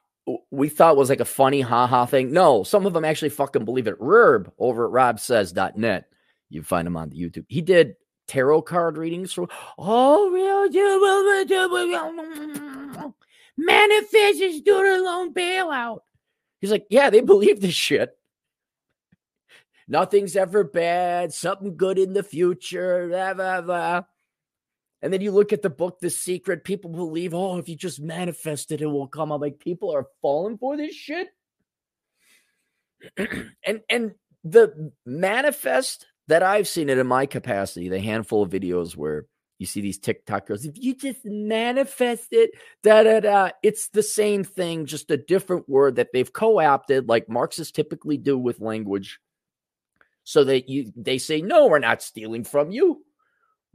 we 0.52 0.70
thought 0.70 0.98
was 0.98 1.10
like 1.10 1.20
a 1.20 1.26
funny 1.26 1.62
haha 1.62 2.06
thing. 2.06 2.32
No, 2.32 2.64
some 2.64 2.86
of 2.86 2.94
them 2.94 3.06
actually 3.06 3.30
fucking 3.30 3.66
believe 3.66 3.88
it. 3.88 4.00
Rerb 4.00 4.52
over 4.60 4.86
at 4.86 5.16
robsays.net. 5.16 6.06
You 6.50 6.62
find 6.62 6.88
him 6.88 6.98
on 6.98 7.10
the 7.10 7.18
YouTube. 7.18 7.46
He 7.48 7.62
did 7.62 7.96
tarot 8.28 8.62
card 8.64 8.98
readings 8.98 9.34
for 9.34 9.48
oh 9.78 10.30
real 10.32 10.70
manifest 13.58 14.40
your 14.40 14.52
student 14.54 15.04
loan 15.04 15.34
bailout. 15.34 16.00
He's 16.60 16.72
like, 16.72 16.88
yeah, 16.90 17.10
they 17.10 17.22
believe 17.22 17.60
this 17.60 17.74
shit. 17.74 18.18
Nothing's 19.88 20.36
ever 20.36 20.64
bad. 20.64 21.34
Something 21.34 21.76
good 21.76 22.00
in 22.00 22.14
the 22.14 22.24
future. 22.24 23.08
Blah, 23.10 23.34
blah, 23.34 23.62
blah. 23.62 24.04
And 25.02 25.12
then 25.12 25.20
you 25.20 25.32
look 25.32 25.52
at 25.52 25.62
the 25.62 25.70
book, 25.70 26.00
The 26.00 26.10
Secret. 26.10 26.64
People 26.64 26.90
believe, 26.92 27.34
oh, 27.34 27.58
if 27.58 27.68
you 27.68 27.76
just 27.76 28.00
manifest 28.00 28.72
it, 28.72 28.82
it 28.82 28.86
will 28.86 29.08
come. 29.08 29.32
I'm 29.32 29.42
like, 29.42 29.60
people 29.60 29.94
are 29.94 30.08
falling 30.22 30.58
for 30.58 30.78
this 30.78 30.96
shit. 30.96 31.28
and 33.18 33.82
and 33.90 34.14
the 34.46 34.94
manifest 35.06 36.06
that 36.28 36.44
I've 36.44 36.68
seen 36.68 36.90
it 36.90 36.98
in 36.98 37.08
my 37.08 37.26
capacity, 37.26 37.90
the 37.90 38.00
handful 38.00 38.44
of 38.44 38.50
videos 38.50 38.96
where 38.96 39.26
you 39.60 39.66
see 39.66 39.82
these 39.82 40.00
TikTokers, 40.00 40.66
if 40.66 40.78
you 40.78 40.96
just 40.96 41.24
manifest 41.26 42.30
it, 42.32 42.52
da 42.82 43.04
da 43.04 43.20
da, 43.20 43.50
it's 43.62 43.90
the 43.90 44.04
same 44.04 44.44
thing, 44.44 44.86
just 44.86 45.12
a 45.12 45.18
different 45.18 45.68
word 45.70 45.96
that 45.98 46.10
they've 46.14 46.32
co-opted, 46.34 47.08
like 47.08 47.30
Marxists 47.30 47.72
typically 47.72 48.18
do 48.18 48.38
with 48.38 48.60
language 48.60 49.20
so 50.24 50.44
that 50.44 50.70
you 50.70 50.92
they 50.96 51.18
say 51.18 51.42
no 51.42 51.68
we're 51.68 51.80
not 51.80 52.02
stealing 52.02 52.44
from 52.44 52.72
you 52.72 53.04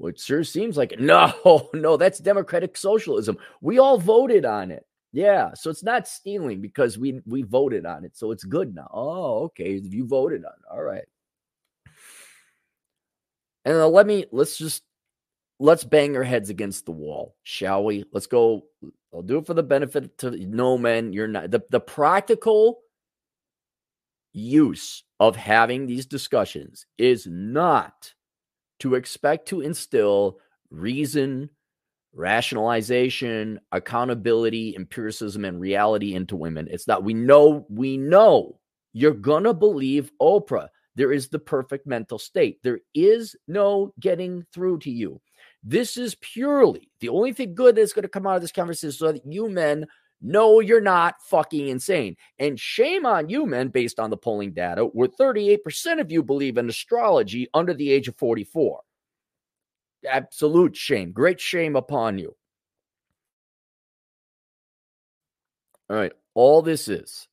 it 0.00 0.18
sure 0.18 0.44
seems 0.44 0.76
like 0.76 0.92
it. 0.92 1.00
no 1.02 1.68
no 1.74 1.96
that's 1.96 2.20
democratic 2.20 2.76
socialism. 2.76 3.36
We 3.60 3.78
all 3.78 3.98
voted 3.98 4.44
on 4.44 4.70
it. 4.70 4.86
Yeah 5.12 5.54
so 5.54 5.70
it's 5.70 5.82
not 5.82 6.06
stealing 6.08 6.60
because 6.60 6.98
we 6.98 7.20
we 7.26 7.42
voted 7.42 7.84
on 7.84 8.04
it 8.04 8.16
so 8.16 8.30
it's 8.30 8.44
good 8.44 8.74
now. 8.74 8.88
Oh 8.92 9.44
okay 9.44 9.72
you 9.82 10.06
voted 10.06 10.44
on 10.44 10.52
it 10.52 10.72
all 10.72 10.82
right 10.82 11.04
and 13.64 13.76
let 13.78 14.06
me 14.06 14.24
let's 14.32 14.56
just 14.56 14.82
let's 15.58 15.84
bang 15.84 16.16
our 16.16 16.22
heads 16.22 16.50
against 16.50 16.86
the 16.86 16.92
wall 16.92 17.36
shall 17.42 17.84
we 17.84 18.04
let's 18.12 18.26
go 18.26 18.62
i'll 19.12 19.22
do 19.22 19.38
it 19.38 19.46
for 19.46 19.54
the 19.54 19.62
benefit 19.62 20.16
to 20.18 20.30
no 20.46 20.78
men 20.78 21.12
you're 21.12 21.28
not 21.28 21.50
the, 21.50 21.60
the 21.70 21.80
practical 21.80 22.80
use 24.32 25.04
of 25.20 25.36
having 25.36 25.86
these 25.86 26.06
discussions 26.06 26.86
is 26.96 27.26
not 27.26 28.14
to 28.80 28.94
expect 28.94 29.48
to 29.48 29.60
instill 29.60 30.38
reason, 30.70 31.50
rationalization, 32.14 33.60
accountability, 33.72 34.74
empiricism, 34.76 35.44
and 35.44 35.60
reality 35.60 36.14
into 36.14 36.36
women. 36.36 36.68
It's 36.70 36.86
not, 36.86 37.02
we 37.02 37.14
know, 37.14 37.66
we 37.68 37.96
know 37.96 38.60
you're 38.92 39.14
to 39.14 39.54
believe 39.54 40.12
Oprah. 40.20 40.68
There 40.98 41.12
is 41.12 41.28
the 41.28 41.38
perfect 41.38 41.86
mental 41.86 42.18
state. 42.18 42.58
There 42.64 42.80
is 42.92 43.36
no 43.46 43.94
getting 44.00 44.44
through 44.52 44.80
to 44.80 44.90
you. 44.90 45.20
This 45.62 45.96
is 45.96 46.16
purely 46.16 46.90
the 46.98 47.08
only 47.08 47.32
thing 47.32 47.54
good 47.54 47.76
that's 47.76 47.92
going 47.92 48.02
to 48.02 48.08
come 48.08 48.26
out 48.26 48.34
of 48.34 48.42
this 48.42 48.50
conversation 48.50 48.92
so 48.92 49.12
that 49.12 49.24
you 49.24 49.48
men 49.48 49.86
no, 50.20 50.58
you're 50.58 50.80
not 50.80 51.22
fucking 51.22 51.68
insane. 51.68 52.16
And 52.40 52.58
shame 52.58 53.06
on 53.06 53.28
you, 53.28 53.46
men, 53.46 53.68
based 53.68 54.00
on 54.00 54.10
the 54.10 54.16
polling 54.16 54.52
data, 54.52 54.82
where 54.82 55.08
38% 55.08 56.00
of 56.00 56.10
you 56.10 56.24
believe 56.24 56.58
in 56.58 56.68
astrology 56.68 57.48
under 57.54 57.72
the 57.72 57.92
age 57.92 58.08
of 58.08 58.16
44. 58.16 58.80
Absolute 60.08 60.76
shame. 60.76 61.12
Great 61.12 61.40
shame 61.40 61.76
upon 61.76 62.18
you. 62.18 62.34
All 65.88 65.96
right. 65.96 66.12
All 66.34 66.62
this 66.62 66.88
is, 66.88 67.28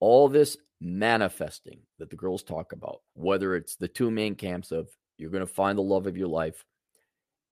all 0.00 0.28
this 0.28 0.56
manifesting 0.82 1.78
that 1.98 2.10
the 2.10 2.16
girls 2.16 2.42
talk 2.42 2.72
about, 2.72 3.00
whether 3.14 3.54
it's 3.54 3.76
the 3.76 3.88
two 3.88 4.10
main 4.10 4.34
camps 4.34 4.72
of 4.72 4.88
you're 5.18 5.30
going 5.30 5.46
to 5.46 5.52
find 5.52 5.78
the 5.78 5.82
love 5.82 6.06
of 6.06 6.16
your 6.16 6.28
life 6.28 6.64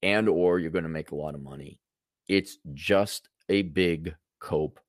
and 0.02 0.28
or 0.28 0.58
you're 0.58 0.70
going 0.70 0.84
to 0.84 0.88
make 0.88 1.12
a 1.12 1.16
lot 1.16 1.34
of 1.34 1.42
money. 1.42 1.80
It's 2.28 2.58
just 2.74 3.28
a 3.48 3.62
big 3.62 4.14
cope 4.40 4.80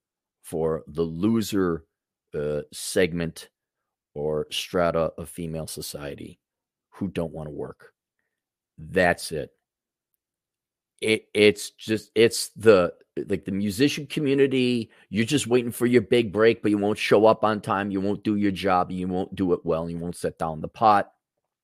for 0.41 0.83
the 0.87 1.03
loser 1.03 1.85
uh, 2.33 2.61
segment 2.71 3.49
or 4.13 4.47
strata 4.51 5.11
of 5.17 5.29
female 5.29 5.67
society 5.67 6.39
who 6.91 7.07
don't 7.07 7.33
want 7.33 7.47
to 7.47 7.51
work. 7.51 7.93
That's 8.77 9.31
it. 9.31 9.51
It 11.01 11.27
it's 11.33 11.71
just 11.71 12.11
it's 12.15 12.49
the 12.49 12.93
like 13.27 13.45
the 13.45 13.51
musician 13.51 14.07
community. 14.07 14.89
You're 15.09 15.25
just 15.25 15.47
waiting 15.47 15.71
for 15.71 15.85
your 15.85 16.01
big 16.01 16.31
break, 16.31 16.61
but 16.61 16.71
you 16.71 16.77
won't 16.77 16.97
show 16.97 17.25
up 17.25 17.43
on 17.43 17.61
time. 17.61 17.91
You 17.91 17.99
won't 17.99 18.23
do 18.23 18.35
your 18.35 18.51
job. 18.51 18.91
You 18.91 19.07
won't 19.07 19.35
do 19.35 19.53
it 19.53 19.65
well. 19.65 19.89
You 19.89 19.97
won't 19.97 20.15
set 20.15 20.37
down 20.37 20.61
the 20.61 20.67
pot. 20.67 21.11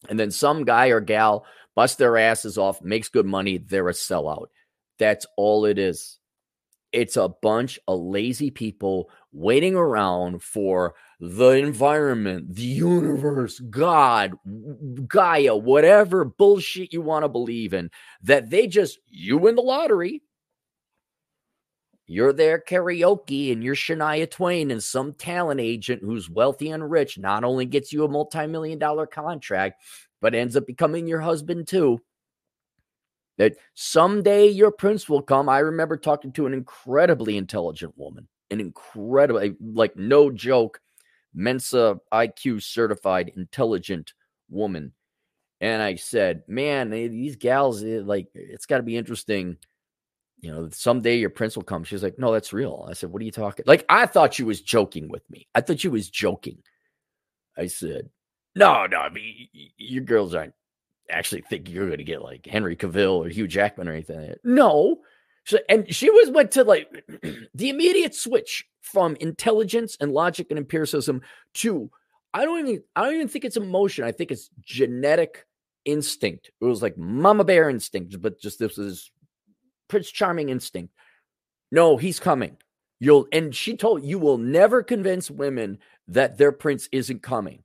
And 0.10 0.20
then 0.20 0.32
some 0.32 0.64
guy 0.64 0.88
or 0.88 1.00
gal 1.00 1.46
bust 1.76 2.00
their 2.00 2.18
asses 2.18 2.58
off, 2.58 2.82
makes 2.82 3.08
good 3.08 3.28
money. 3.28 3.60
They're 3.60 3.88
a 3.88 3.94
sellout. 3.94 4.48
That's 4.98 5.28
all 5.38 5.66
it 5.66 5.78
is. 5.78 6.18
It's 6.92 7.18
a 7.18 7.30
bunch 7.30 7.80
of 7.88 8.00
lazy 8.00 8.50
people 8.50 9.12
waiting 9.32 9.76
around 9.76 10.42
for 10.42 10.96
the 11.20 11.50
environment, 11.50 12.54
the 12.54 12.62
universe, 12.62 13.60
God, 13.60 14.34
Gaia, 15.08 15.56
whatever 15.56 16.26
bullshit 16.26 16.94
you 16.94 17.02
want 17.02 17.24
to 17.24 17.30
believe 17.30 17.74
in, 17.74 17.90
that 18.22 18.50
they 18.50 18.68
just, 18.68 19.00
you 19.08 19.38
win 19.38 19.56
the 19.56 19.62
lottery. 19.62 20.22
You're 22.06 22.34
there 22.34 22.64
karaoke 22.66 23.52
and 23.52 23.62
you're 23.64 23.76
Shania 23.76 24.30
Twain 24.30 24.72
and 24.72 24.82
some 24.82 25.14
talent 25.14 25.60
agent 25.60 26.02
who's 26.04 26.30
wealthy 26.30 26.72
and 26.72 26.90
rich 26.90 27.18
not 27.18 27.44
only 27.44 27.66
gets 27.66 27.92
you 27.92 28.06
a 28.06 28.08
multi 28.08 28.48
million 28.48 28.80
dollar 28.80 29.06
contract, 29.06 29.82
but 30.22 30.34
ends 30.34 30.56
up 30.56 30.66
becoming 30.66 31.08
your 31.08 31.20
husband 31.20 31.68
too 31.68 32.00
that 33.38 33.56
someday 33.74 34.48
your 34.48 34.72
prince 34.72 35.08
will 35.08 35.22
come. 35.22 35.50
I 35.50 35.60
remember 35.60 35.98
talking 35.98 36.32
to 36.34 36.46
an 36.46 36.54
incredibly 36.54 37.38
intelligent 37.38 37.94
woman, 37.98 38.28
an 38.52 38.60
incredible, 38.60 39.42
like, 39.62 39.96
no 39.96 40.32
joke, 40.32 40.80
Mensa 41.38 42.00
IQ 42.12 42.64
certified 42.64 43.32
intelligent 43.36 44.14
woman. 44.50 44.92
And 45.62 45.82
I 45.82 45.96
said, 45.96 46.44
man, 46.48 46.90
these 46.90 47.36
gals, 47.36 47.84
eh, 47.84 48.02
like, 48.04 48.28
it's 48.34 48.66
got 48.66 48.78
to 48.78 48.84
be 48.84 48.98
interesting. 48.98 49.58
You 50.40 50.52
know, 50.52 50.70
someday 50.72 51.18
your 51.18 51.30
prince 51.30 51.56
will 51.56 51.64
come. 51.64 51.84
She's 51.84 52.04
like, 52.04 52.20
no, 52.20 52.32
that's 52.32 52.54
real. 52.54 52.86
I 52.90 52.94
said, 52.94 53.12
what 53.12 53.22
are 53.22 53.26
you 53.26 53.32
talking? 53.32 53.66
Like, 53.68 53.86
I 53.88 54.06
thought 54.06 54.34
she 54.34 54.44
was 54.44 54.62
joking 54.62 55.10
with 55.10 55.28
me. 55.30 55.48
I 55.56 55.62
thought 55.62 55.80
she 55.80 55.88
was 55.88 56.10
joking. 56.10 56.58
I 57.58 57.68
said, 57.68 58.10
no, 58.56 58.86
no, 58.88 58.98
I 58.98 59.10
mean, 59.10 59.48
your 59.78 60.04
girls 60.04 60.36
aren't 60.36 60.54
actually 61.10 61.42
think 61.42 61.70
you're 61.70 61.86
going 61.86 62.00
to 62.00 62.04
get 62.04 62.22
like 62.22 62.46
Henry 62.46 62.76
Cavill 62.76 63.26
or 63.26 63.30
Hugh 63.30 63.48
Jackman 63.48 63.88
or 63.88 63.94
anything. 63.94 64.34
No. 64.44 65.02
So, 65.48 65.60
and 65.70 65.94
she 65.96 66.10
was 66.10 66.30
went 66.30 66.52
to 66.52 66.66
like 66.66 66.90
the 67.56 67.70
immediate 67.70 68.14
switch 68.14 68.66
from 68.82 69.16
intelligence 69.22 69.96
and 70.02 70.12
logic 70.12 70.48
and 70.50 70.60
empiricism 70.60 71.22
to 71.56 71.90
I 72.34 72.44
don't 72.44 72.68
even 72.68 72.84
I 72.98 73.04
don't 73.04 73.16
even 73.16 73.28
think 73.30 73.46
it's 73.46 73.56
emotion. 73.56 74.04
I 74.04 74.12
think 74.12 74.32
it's 74.32 74.50
genetic 74.62 75.46
instinct. 75.86 76.52
It 76.60 76.66
was 76.66 76.82
like 76.82 76.98
mama 76.98 77.46
bear 77.46 77.70
instinct, 77.70 78.22
but 78.22 78.42
just 78.42 78.60
this 78.60 78.78
is 78.78 79.10
Prince 79.88 80.12
Charming 80.12 80.50
instinct. 80.50 80.94
No, 81.72 81.96
he's 81.96 82.20
coming. 82.20 82.58
You'll 83.00 83.28
and 83.32 83.56
she 83.56 83.78
told 83.78 84.04
you 84.04 84.20
will 84.20 84.38
never 84.38 84.84
convince 84.84 85.32
women 85.32 85.80
that 86.10 86.38
their 86.38 86.52
prince 86.52 86.90
isn't 86.92 87.24
coming. 87.24 87.64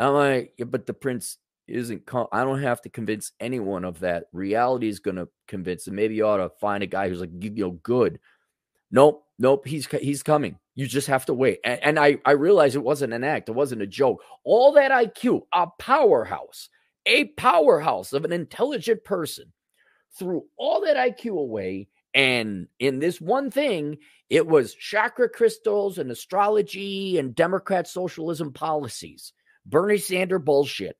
I'm 0.00 0.14
like, 0.14 0.54
yeah, 0.58 0.64
but 0.64 0.86
the 0.86 0.94
prince 0.94 1.38
isn't. 1.66 2.06
Com- 2.06 2.28
I 2.32 2.44
don't 2.44 2.62
have 2.62 2.80
to 2.82 2.88
convince 2.88 3.32
anyone 3.40 3.84
of 3.84 4.00
that. 4.00 4.24
Reality 4.32 4.88
is 4.88 5.00
going 5.00 5.16
to 5.16 5.28
convince 5.48 5.84
them. 5.84 5.94
Maybe 5.94 6.14
you 6.14 6.26
ought 6.26 6.38
to 6.38 6.50
find 6.60 6.82
a 6.82 6.86
guy 6.86 7.08
who's 7.08 7.20
like, 7.20 7.30
you 7.38 7.50
know, 7.50 7.70
good. 7.70 8.18
Nope, 8.90 9.24
nope. 9.38 9.66
He's 9.66 9.86
he's 9.86 10.22
coming. 10.22 10.58
You 10.74 10.86
just 10.86 11.08
have 11.08 11.26
to 11.26 11.34
wait. 11.34 11.60
And, 11.64 11.82
and 11.82 11.98
I 11.98 12.18
I 12.24 12.32
realized 12.32 12.76
it 12.76 12.80
wasn't 12.80 13.14
an 13.14 13.24
act. 13.24 13.48
It 13.48 13.52
wasn't 13.52 13.82
a 13.82 13.86
joke. 13.86 14.22
All 14.44 14.72
that 14.72 14.90
IQ, 14.90 15.42
a 15.52 15.66
powerhouse, 15.78 16.68
a 17.06 17.24
powerhouse 17.24 18.12
of 18.12 18.24
an 18.24 18.32
intelligent 18.32 19.04
person, 19.04 19.52
threw 20.18 20.44
all 20.56 20.82
that 20.82 20.96
IQ 20.96 21.38
away. 21.38 21.88
And 22.14 22.68
in 22.78 22.98
this 22.98 23.20
one 23.20 23.50
thing, 23.50 23.96
it 24.28 24.46
was 24.46 24.74
chakra 24.74 25.30
crystals 25.30 25.96
and 25.96 26.10
astrology 26.10 27.18
and 27.18 27.34
Democrat 27.34 27.88
socialism 27.88 28.52
policies. 28.52 29.32
Bernie 29.64 29.96
Sanders 29.96 30.42
bullshit. 30.44 30.96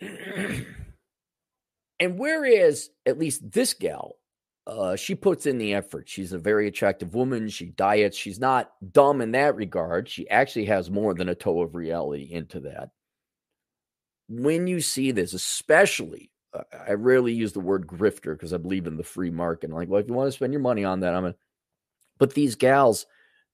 and 2.00 2.18
whereas 2.18 2.90
at 3.06 3.18
least 3.18 3.50
this 3.50 3.74
gal? 3.74 4.16
Uh, 4.66 4.94
she 4.94 5.14
puts 5.14 5.46
in 5.46 5.58
the 5.58 5.74
effort. 5.74 6.08
She's 6.08 6.32
a 6.32 6.38
very 6.38 6.68
attractive 6.68 7.14
woman. 7.14 7.48
She 7.48 7.66
diets. 7.66 8.16
She's 8.16 8.38
not 8.38 8.70
dumb 8.92 9.20
in 9.20 9.32
that 9.32 9.56
regard. 9.56 10.08
She 10.08 10.28
actually 10.28 10.66
has 10.66 10.90
more 10.90 11.14
than 11.14 11.28
a 11.28 11.34
toe 11.34 11.62
of 11.62 11.74
reality 11.74 12.28
into 12.30 12.60
that. 12.60 12.90
When 14.28 14.66
you 14.68 14.80
see 14.80 15.10
this, 15.10 15.34
especially, 15.34 16.30
uh, 16.54 16.62
I 16.86 16.92
rarely 16.92 17.32
use 17.32 17.52
the 17.52 17.60
word 17.60 17.86
grifter 17.86 18.34
because 18.34 18.52
I 18.52 18.58
believe 18.58 18.86
in 18.86 18.96
the 18.96 19.02
free 19.02 19.30
market. 19.30 19.70
Like, 19.70 19.88
well, 19.88 20.00
if 20.00 20.06
you 20.06 20.14
want 20.14 20.28
to 20.28 20.32
spend 20.32 20.52
your 20.52 20.62
money 20.62 20.84
on 20.84 21.00
that, 21.00 21.14
I'm 21.14 21.26
a. 21.26 21.34
But 22.18 22.34
these 22.34 22.54
gals, 22.54 23.06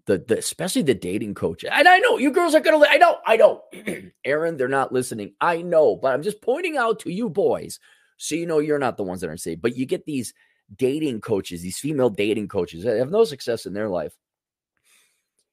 the, 0.07 0.19
the 0.19 0.39
especially 0.39 0.83
the 0.83 0.95
dating 0.95 1.35
coach. 1.35 1.65
And 1.65 1.89
I 1.89 1.99
know 1.99 2.19
you 2.19 2.31
girls 2.31 2.55
are 2.55 2.61
gonna. 2.61 2.85
I 2.89 2.97
know, 2.97 3.19
I 3.27 3.37
know, 3.37 3.63
Aaron. 4.25 4.57
They're 4.57 4.69
not 4.69 4.93
listening. 4.93 5.35
I 5.41 5.63
know, 5.63 5.97
but 5.97 6.15
I'm 6.15 6.23
just 6.23 6.41
pointing 6.41 6.77
out 6.77 7.01
to 7.01 7.11
you 7.11 7.29
boys, 7.29 7.79
so 8.17 8.35
you 8.35 8.47
know 8.47 8.61
you're 8.61 8.79
not 8.79 8.97
the 8.97 9.03
ones 9.03 9.21
that 9.21 9.31
are 9.31 9.37
saved. 9.37 9.63
But 9.63 9.77
you 9.77 9.85
get 9.85 10.07
these 10.07 10.33
dating 10.75 11.21
coaches, 11.21 11.61
these 11.61 11.79
female 11.79 12.11
dating 12.11 12.49
coaches 12.49 12.85
that 12.85 12.99
have 12.99 13.11
no 13.11 13.25
success 13.25 13.67
in 13.67 13.75
their 13.75 13.89
life. 13.89 14.15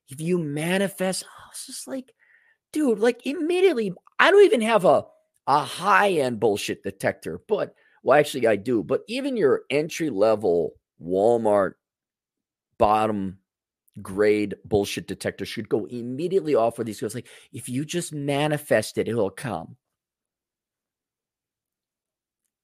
If 0.08 0.22
you 0.22 0.38
manifest, 0.38 1.26
oh, 1.28 1.50
it's 1.52 1.66
just 1.66 1.88
like, 1.88 2.14
dude, 2.72 3.00
like 3.00 3.26
immediately. 3.26 3.94
I 4.20 4.32
don't 4.32 4.46
even 4.46 4.62
have 4.62 4.86
a 4.86 5.06
a 5.48 5.60
high 5.60 6.12
end 6.12 6.40
bullshit 6.40 6.84
detector, 6.84 7.42
but 7.48 7.74
well, 8.04 8.20
actually, 8.20 8.46
I 8.48 8.56
do. 8.56 8.84
But 8.84 9.02
even 9.08 9.36
your 9.36 9.64
entry 9.72 10.12
level 10.12 10.74
Walmart 11.02 11.74
bottom 12.78 13.40
grade 14.02 14.56
bullshit 14.66 15.08
detector 15.08 15.46
should 15.46 15.70
go 15.70 15.86
immediately 15.86 16.56
off 16.56 16.76
for 16.76 16.84
these 16.84 17.00
girls. 17.00 17.16
Like, 17.16 17.28
if 17.52 17.70
you 17.70 17.86
just 17.86 18.14
manifest 18.14 18.98
it, 18.98 19.08
it'll 19.08 19.30
come. 19.30 19.78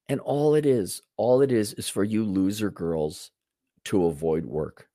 And 0.08 0.20
all 0.20 0.56
it 0.56 0.66
is, 0.66 1.02
all 1.16 1.40
it 1.40 1.52
is, 1.52 1.72
is 1.74 1.88
for 1.88 2.02
you 2.02 2.24
loser 2.24 2.70
girls 2.70 3.30
to 3.84 4.06
avoid 4.06 4.44
work. 4.44 4.88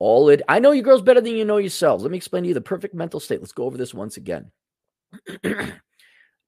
All 0.00 0.30
it, 0.30 0.42
I 0.48 0.58
know 0.58 0.72
you 0.72 0.82
girls 0.82 1.02
better 1.02 1.20
than 1.20 1.36
you 1.36 1.44
know 1.44 1.58
yourselves. 1.58 2.02
Let 2.02 2.10
me 2.10 2.16
explain 2.16 2.42
to 2.42 2.48
you 2.48 2.54
the 2.54 2.60
perfect 2.60 2.94
mental 2.94 3.20
state. 3.20 3.40
Let's 3.40 3.52
go 3.52 3.64
over 3.64 3.76
this 3.76 3.94
once 3.94 4.16
again. 4.16 4.50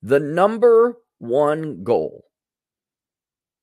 the 0.03 0.21
number 0.21 0.97
one 1.19 1.85
goal 1.85 2.25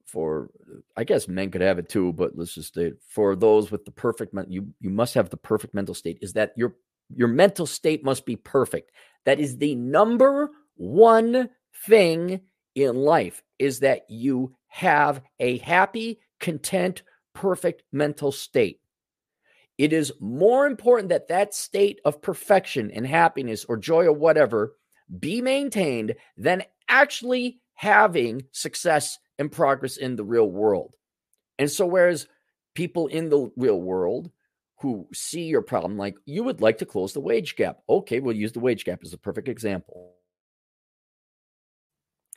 for 0.10 0.49
I 0.98 1.03
guess 1.03 1.27
men 1.27 1.52
could 1.52 1.61
have 1.61 1.80
it 1.80 1.90
too, 1.90 2.14
but 2.14 2.31
let's 2.36 2.56
just 2.56 2.73
say 2.73 2.94
for 3.07 3.36
those 3.36 3.72
with 3.72 3.86
the 3.86 3.91
perfect 3.91 4.36
you 4.48 4.68
you 4.80 4.90
must 4.90 5.14
have 5.14 5.30
the 5.30 5.38
perfect 5.38 5.73
mental 5.73 5.95
state 5.95 6.19
is 6.22 6.34
that 6.34 6.53
your 6.56 6.76
your 7.15 7.27
mental 7.27 7.65
state 7.65 8.03
must 8.03 8.26
be 8.26 8.36
perfect. 8.36 8.91
That 9.26 9.40
is 9.40 9.57
the 9.57 9.76
number 9.76 10.52
one 10.76 11.49
thing 11.86 12.41
in 12.76 12.95
life 12.95 13.44
is 13.57 13.80
that 13.80 14.03
you 14.10 14.56
have 14.68 15.22
a 15.40 15.57
happy, 15.60 16.19
content, 16.40 17.03
perfect 17.34 17.84
mental 17.91 18.31
state. 18.31 18.80
It 19.77 19.94
is 19.94 20.11
more 20.19 20.65
important 20.65 21.10
that 21.10 21.30
that 21.30 21.53
state 21.53 21.99
of 22.06 22.22
perfection 22.22 22.91
and 22.91 23.07
happiness 23.07 23.65
or 23.65 23.77
joy 23.77 24.06
or 24.06 24.14
whatever 24.14 24.76
be 25.19 25.41
maintained 25.41 26.15
than 26.38 26.64
actually 26.88 27.61
having 27.73 28.44
success 28.52 29.18
and 29.40 29.52
progress 29.52 29.98
in 29.98 30.16
the 30.16 30.24
real 30.24 30.49
world. 30.49 30.94
And 31.57 31.72
so, 31.72 31.86
whereas 31.86 32.28
people 32.76 33.07
in 33.07 33.30
the 33.30 33.52
real 33.56 33.82
world 33.82 34.30
who 34.82 35.07
see 35.14 35.44
your 35.44 35.61
problem, 35.61 35.98
like 35.98 36.16
you 36.26 36.44
would 36.44 36.61
like 36.61 36.78
to 36.80 36.86
close 36.86 37.14
the 37.14 37.20
wage 37.20 37.56
gap. 37.56 37.80
Okay, 37.90 38.20
we'll 38.20 38.36
use 38.36 38.52
the 38.52 38.60
wage 38.60 38.86
gap 38.86 38.99
as 39.03 39.14
a 39.14 39.18
perfect 39.18 39.48
example. 39.48 40.14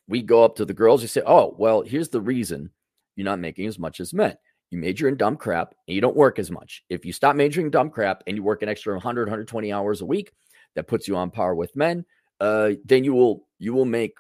We 0.09 0.23
go 0.23 0.45
up 0.45 0.57
to 0.57 0.65
the 0.65 0.75
girls, 0.75 1.03
you 1.03 1.09
say, 1.09 1.23
Oh, 1.27 1.55
well, 1.59 1.83
here's 1.83 2.09
the 2.09 2.21
reason 2.21 2.71
you're 3.17 3.25
not 3.25 3.39
making 3.39 3.67
as 3.67 3.79
much 3.79 4.01
as 4.01 4.15
men. 4.15 4.37
You 4.71 4.79
major 4.79 5.07
in 5.07 5.17
dumb 5.17 5.37
crap 5.37 5.75
and 5.87 5.95
you 5.95 6.01
don't 6.01 6.17
work 6.17 6.39
as 6.39 6.51
much. 6.51 6.83
If 6.89 7.05
you 7.05 7.13
stop 7.13 7.37
majoring 7.37 7.67
in 7.67 7.71
dumb 7.71 7.91
crap 7.91 8.23
and 8.27 8.37
you 8.37 8.43
work 8.43 8.63
an 8.63 8.71
extra 8.71 8.95
100, 8.95 9.29
120 9.29 9.71
hours 9.71 10.01
a 10.01 10.07
week, 10.07 10.33
that 10.75 10.89
puts 10.89 11.07
you 11.07 11.17
on 11.17 11.31
par 11.31 11.55
with 11.55 11.77
men. 11.77 12.05
Uh, 12.41 12.73
then 12.85 13.05
you 13.05 13.13
will 13.13 13.47
you 13.59 13.73
will 13.73 13.85
make 13.85 14.15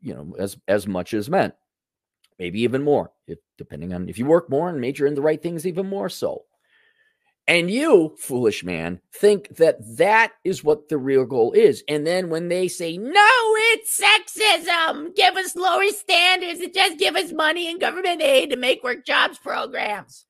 you 0.00 0.14
know 0.14 0.34
as 0.38 0.56
as 0.66 0.86
much 0.86 1.14
as 1.14 1.30
men 1.30 1.52
maybe 2.38 2.62
even 2.62 2.82
more, 2.82 3.10
if 3.26 3.38
depending 3.56 3.92
on 3.92 4.08
if 4.08 4.18
you 4.18 4.26
work 4.26 4.48
more 4.50 4.68
and 4.68 4.80
major 4.80 5.06
in 5.06 5.14
the 5.14 5.22
right 5.22 5.42
things, 5.42 5.66
even 5.66 5.86
more 5.86 6.08
so. 6.08 6.44
And 7.46 7.70
you, 7.70 8.14
foolish 8.18 8.62
man, 8.62 9.00
think 9.10 9.56
that 9.56 9.78
that 9.96 10.32
is 10.44 10.62
what 10.62 10.90
the 10.90 10.98
real 10.98 11.24
goal 11.24 11.52
is. 11.52 11.82
And 11.88 12.06
then 12.06 12.28
when 12.28 12.48
they 12.48 12.68
say, 12.68 12.98
no, 12.98 13.10
it's 13.14 13.98
sexism, 13.98 15.16
give 15.16 15.34
us 15.34 15.56
lower 15.56 15.88
standards, 15.88 16.60
and 16.60 16.74
just 16.74 16.98
give 16.98 17.16
us 17.16 17.32
money 17.32 17.70
and 17.70 17.80
government 17.80 18.20
aid 18.20 18.50
to 18.50 18.56
make 18.56 18.84
work 18.84 19.06
jobs 19.06 19.38
programs. 19.38 20.26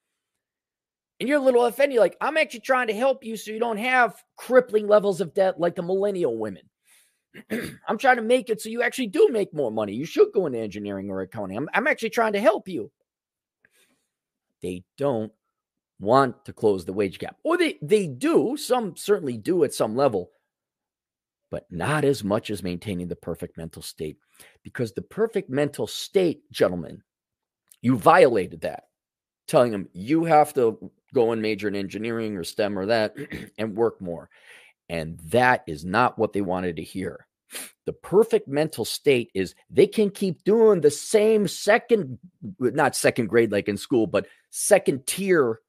And 1.18 1.28
you're 1.28 1.40
a 1.40 1.44
little 1.44 1.64
offended. 1.64 1.94
You're 1.94 2.05
like, 2.05 2.16
I'm 2.20 2.36
actually 2.36 2.60
trying 2.60 2.86
to 2.86 2.94
help 2.94 3.24
you 3.24 3.36
so 3.36 3.51
you 3.51 3.59
don't 3.59 3.78
have 3.78 4.22
crippling 4.36 4.86
levels 4.86 5.20
of 5.20 5.35
debt 5.35 5.59
like 5.59 5.74
the 5.74 5.82
millennial 5.82 6.39
women. 6.39 6.62
I'm 7.88 7.98
trying 7.98 8.16
to 8.16 8.22
make 8.22 8.50
it 8.50 8.60
so 8.60 8.68
you 8.68 8.82
actually 8.82 9.09
do 9.09 9.28
make 9.30 9.52
more 9.55 9.70
money. 9.70 9.94
You 9.94 10.05
should 10.05 10.32
go 10.32 10.46
into 10.46 10.59
engineering 10.59 11.10
or 11.10 11.20
accounting. 11.20 11.56
I'm, 11.56 11.68
I'm 11.74 11.86
actually 11.86 12.10
trying 12.10 12.32
to 12.34 12.40
help 12.40 12.68
you. 12.68 12.90
They 14.62 14.84
don't 14.96 15.32
want 16.00 16.44
to 16.44 16.52
close 16.52 16.84
the 16.84 16.92
wage 16.92 17.18
gap. 17.18 17.36
Or 17.44 17.56
they, 17.56 17.78
they 17.82 18.06
do. 18.06 18.56
Some 18.56 18.96
certainly 18.96 19.36
do 19.36 19.64
at 19.64 19.74
some 19.74 19.96
level, 19.96 20.30
but 21.50 21.66
not 21.70 22.05
as 22.05 22.24
much 22.24 22.50
as 22.50 22.62
maintaining 22.62 23.09
the 23.09 23.16
perfect 23.16 23.56
mental 23.56 23.82
state. 23.82 24.18
Because 24.62 24.92
the 24.92 25.02
perfect 25.02 25.50
mental 25.50 25.86
state, 25.86 26.50
gentlemen, 26.50 27.02
you 27.82 27.96
violated 27.96 28.62
that, 28.62 28.84
telling 29.46 29.72
them 29.72 29.88
you 29.92 30.24
have 30.24 30.52
to 30.55 30.90
go 31.14 31.32
and 31.32 31.40
major 31.40 31.68
in 31.68 31.74
engineering 31.74 32.36
or 32.36 32.44
STEM 32.44 32.78
or 32.78 32.86
that 32.86 33.14
and 33.59 33.76
work 33.76 34.00
more. 34.00 34.28
And 34.89 35.19
that 35.27 35.65
is 35.66 35.85
not 35.85 36.19
what 36.19 36.32
they 36.32 36.40
wanted 36.40 36.77
to 36.77 36.82
hear. 36.82 37.27
The 37.86 37.93
perfect 37.93 38.48
mental 38.48 38.85
state 38.85 39.31
is 39.35 39.55
they 39.70 39.86
can 39.86 40.10
keep 40.10 40.44
doing 40.44 40.81
the 40.81 40.90
same 40.90 41.48
second, 41.48 42.19
not 42.59 42.94
second 42.94 43.28
grade 43.28 43.52
like 43.52 43.69
in 43.69 43.77
school, 43.77 44.06
but 44.06 44.27
second 44.51 45.06
tier 45.06 45.60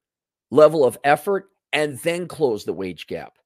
level 0.52 0.84
of 0.84 0.98
effort 1.04 1.50
and 1.72 1.98
then 2.00 2.28
close 2.28 2.66
the 2.66 2.74
wage 2.74 3.08
gap 3.08 3.38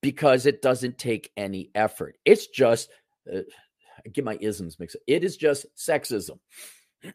because 0.00 0.46
it 0.46 0.62
doesn't 0.62 0.98
take 0.98 1.32
any 1.36 1.70
effort. 1.74 2.16
It's 2.24 2.46
just, 2.46 2.90
uh, 3.32 3.40
I 4.04 4.08
get 4.10 4.24
my 4.24 4.38
isms 4.40 4.78
mixed 4.78 4.96
up. 4.96 5.02
It 5.06 5.24
is 5.24 5.36
just 5.36 5.66
sexism. 5.76 6.38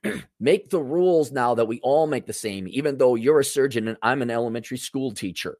make 0.39 0.69
the 0.69 0.81
rules 0.81 1.31
now 1.31 1.55
that 1.55 1.65
we 1.65 1.79
all 1.81 2.07
make 2.07 2.25
the 2.25 2.33
same, 2.33 2.67
even 2.69 2.97
though 2.97 3.15
you're 3.15 3.39
a 3.39 3.45
surgeon 3.45 3.87
and 3.87 3.97
I'm 4.01 4.21
an 4.21 4.31
elementary 4.31 4.77
school 4.77 5.11
teacher. 5.11 5.57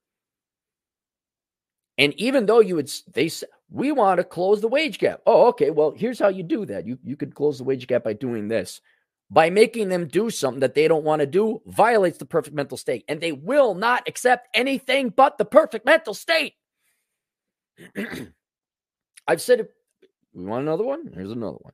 And 1.98 2.14
even 2.14 2.46
though 2.46 2.60
you 2.60 2.76
would, 2.76 2.92
they 3.14 3.30
we 3.70 3.92
want 3.92 4.20
to 4.20 4.24
close 4.24 4.62
the 4.62 4.68
wage 4.68 5.00
gap. 5.00 5.22
Oh, 5.26 5.48
okay. 5.48 5.72
Well, 5.72 5.92
here's 5.92 6.20
how 6.20 6.30
you 6.30 6.44
do 6.44 6.66
that. 6.66 6.86
You 6.86 6.98
you 7.04 7.16
could 7.16 7.36
close 7.36 7.58
the 7.58 7.64
wage 7.64 7.88
gap 7.88 8.04
by 8.04 8.14
doing 8.14 8.48
this. 8.48 8.82
By 9.30 9.50
making 9.50 9.90
them 9.90 10.08
do 10.08 10.30
something 10.30 10.62
that 10.62 10.74
they 10.74 10.88
don't 10.88 11.04
want 11.04 11.20
to 11.20 11.26
do 11.26 11.62
violates 11.66 12.18
the 12.18 12.26
perfect 12.26 12.56
mental 12.56 12.78
state, 12.78 13.04
and 13.10 13.20
they 13.20 13.34
will 13.34 13.74
not 13.74 14.08
accept 14.08 14.48
anything 14.54 15.10
but 15.10 15.38
the 15.38 15.44
perfect 15.44 15.86
mental 15.86 16.14
state. 16.14 16.54
I've 19.28 19.42
said 19.42 19.62
it. 19.62 19.74
We 20.34 20.46
want 20.46 20.62
another 20.62 20.86
one? 20.86 21.12
Here's 21.14 21.32
another 21.32 21.58
one. 21.60 21.74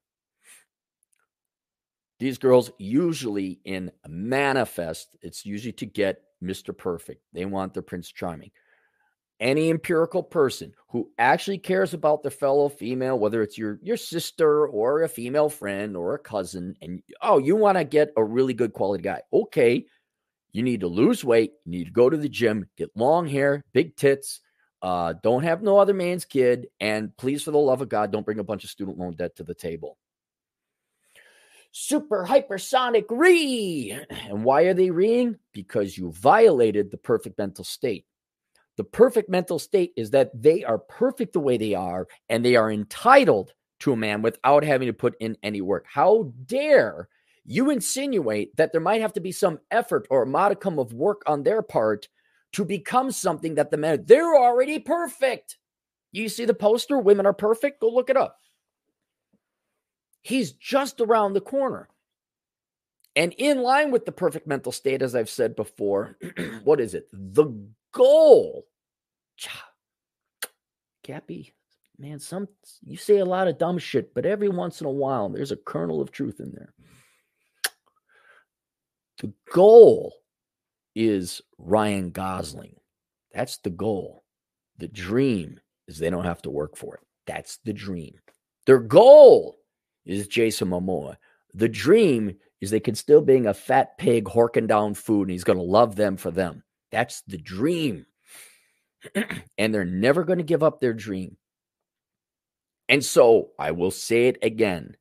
These 2.20 2.38
girls 2.38 2.72
usually 2.80 3.60
in 3.66 3.92
manifest, 4.08 5.16
it's 5.22 5.46
usually 5.46 5.74
to 5.74 5.86
get 5.86 6.22
Mr. 6.42 6.76
Perfect. 6.76 7.22
They 7.34 7.46
want 7.46 7.74
their 7.74 7.84
Prince 7.84 8.12
Charming 8.12 8.52
any 9.40 9.70
empirical 9.70 10.24
person 10.24 10.74
who 10.90 11.12
actually 11.18 11.58
cares 11.58 11.94
about 11.94 12.22
their 12.22 12.32
fellow 12.32 12.70
female, 12.70 13.18
whether 13.18 13.42
it's 13.42 13.58
your 13.58 13.80
your 13.82 13.98
sister 13.98 14.68
or 14.68 15.04
a 15.04 15.10
female 15.10 15.50
friend 15.50 15.98
or 15.98 16.14
a 16.14 16.20
cousin, 16.20 16.76
and 16.82 17.02
oh, 17.22 17.38
you 17.38 17.56
want 17.56 17.78
to 17.78 17.84
get 17.84 18.14
a 18.16 18.24
really 18.24 18.54
good 18.54 18.74
quality 18.74 19.04
guy. 19.04 19.22
Okay, 19.32 19.86
you 20.52 20.64
need 20.64 20.82
to 20.82 20.88
lose 20.88 21.24
weight, 21.24 21.52
you 21.66 21.72
need 21.72 21.86
to 21.86 21.92
go 21.92 22.10
to 22.10 22.18
the 22.18 22.30
gym, 22.30 22.70
get 22.78 22.90
long 22.96 23.28
hair, 23.28 23.64
big 23.74 23.96
tits, 23.96 24.40
uh, 24.82 25.14
don't 25.24 25.44
have 25.44 25.64
no 25.64 25.78
other 25.78 25.94
man's 25.94 26.26
kid, 26.26 26.68
and 26.80 27.16
please, 27.18 27.42
for 27.44 27.52
the 27.52 27.58
love 27.58 27.82
of 27.82 27.90
God, 27.90 28.12
don't 28.12 28.26
bring 28.26 28.40
a 28.40 28.44
bunch 28.44 28.64
of 28.64 28.70
student 28.70 28.98
loan 28.98 29.16
debt 29.16 29.36
to 29.38 29.44
the 29.44 29.56
table. 29.56 29.98
Super 31.72 32.24
hypersonic 32.24 33.06
re. 33.10 33.98
And 34.30 34.44
why 34.44 34.64
are 34.64 34.76
they 34.76 34.92
reeing? 34.92 35.38
Because 35.54 35.98
you 35.98 36.12
violated 36.12 36.92
the 36.92 36.98
perfect 36.98 37.40
mental 37.40 37.64
state. 37.64 38.06
The 38.78 38.84
perfect 38.84 39.30
mental 39.30 39.60
state 39.60 39.92
is 39.96 40.10
that 40.12 40.32
they 40.34 40.64
are 40.64 40.80
perfect 40.80 41.34
the 41.34 41.40
way 41.40 41.58
they 41.58 41.74
are 41.74 42.08
and 42.30 42.44
they 42.44 42.56
are 42.56 42.72
entitled 42.72 43.54
to 43.82 43.94
a 43.94 43.98
man 43.98 44.22
without 44.22 44.64
having 44.64 44.88
to 44.88 44.94
put 44.94 45.16
in 45.20 45.38
any 45.44 45.62
work. 45.62 45.86
How 45.88 46.34
dare 46.46 47.10
you 47.46 47.70
insinuate 47.70 48.56
that 48.56 48.72
there 48.72 48.82
might 48.82 49.02
have 49.02 49.14
to 49.14 49.20
be 49.20 49.32
some 49.32 49.60
effort 49.70 50.08
or 50.10 50.24
a 50.24 50.28
modicum 50.28 50.80
of 50.80 50.94
work 50.94 51.22
on 51.28 51.44
their 51.44 51.62
part 51.62 52.08
to 52.54 52.64
become 52.64 53.12
something 53.12 53.56
that 53.56 53.72
the 53.72 53.78
men 53.78 54.04
they're 54.06 54.36
already 54.36 54.80
perfect. 54.80 55.58
You 56.12 56.30
see 56.30 56.46
the 56.46 56.54
poster, 56.54 56.98
women 56.98 57.26
are 57.26 57.34
perfect? 57.34 57.82
Go 57.82 57.90
look 57.90 58.10
it 58.10 58.18
up. 58.18 58.38
He's 60.22 60.54
just 60.54 61.02
around 61.02 61.34
the 61.34 61.42
corner. 61.42 61.90
And 63.16 63.34
in 63.38 63.62
line 63.62 63.92
with 63.92 64.06
the 64.06 64.12
perfect 64.12 64.48
mental 64.48 64.72
state, 64.72 65.02
as 65.02 65.16
I've 65.16 65.30
said 65.30 65.56
before, 65.56 66.18
what 66.64 66.80
is 66.80 66.94
it? 66.94 67.08
The 67.12 67.46
goal. 67.94 68.66
Cappy, 71.04 71.54
man, 71.98 72.20
some 72.20 72.48
you 72.84 72.98
say 72.98 73.18
a 73.18 73.26
lot 73.26 73.48
of 73.48 73.58
dumb 73.58 73.78
shit, 73.78 74.14
but 74.14 74.26
every 74.26 74.50
once 74.50 74.82
in 74.82 74.88
a 74.88 74.92
while 74.92 75.30
there's 75.30 75.52
a 75.52 75.58
kernel 75.58 76.02
of 76.02 76.12
truth 76.12 76.40
in 76.40 76.52
there. 76.52 76.74
The 79.20 79.34
goal 79.52 80.14
is 80.96 81.42
Ryan 81.58 82.12
Gosling. 82.12 82.76
That's 83.34 83.58
the 83.58 83.70
goal. 83.70 84.24
The 84.78 84.88
dream 84.88 85.60
is 85.88 85.98
they 85.98 86.10
don't 86.10 86.26
have 86.26 86.42
to 86.44 86.50
work 86.50 86.78
for 86.78 86.96
it. 86.96 87.02
That's 87.26 87.58
the 87.58 87.74
dream. 87.74 88.16
Their 88.66 88.80
goal 88.80 89.58
is 90.06 90.28
Jason 90.28 90.70
Momoa. 90.70 91.18
The 91.54 91.70
dream 91.70 92.36
is 92.62 92.72
they 92.72 92.80
can 92.80 92.96
still 92.96 93.22
being 93.22 93.48
a 93.48 93.54
fat 93.54 93.98
pig 93.98 94.26
horking 94.26 94.68
down 94.68 94.94
food 94.94 95.24
and 95.24 95.32
he's 95.32 95.44
going 95.44 95.60
to 95.60 95.64
love 95.64 95.96
them 95.96 96.18
for 96.18 96.32
them. 96.32 96.64
That's 96.94 97.22
the 97.28 97.38
dream. 97.38 98.06
and 99.58 99.74
they're 99.74 99.84
never 99.84 100.24
going 100.24 100.38
to 100.38 100.44
give 100.44 100.64
up 100.64 100.80
their 100.80 100.94
dream. 100.94 101.36
And 102.88 103.04
so 103.04 103.50
I 103.60 103.72
will 103.72 103.92
say 103.92 104.28
it 104.28 104.38
again 104.42 104.96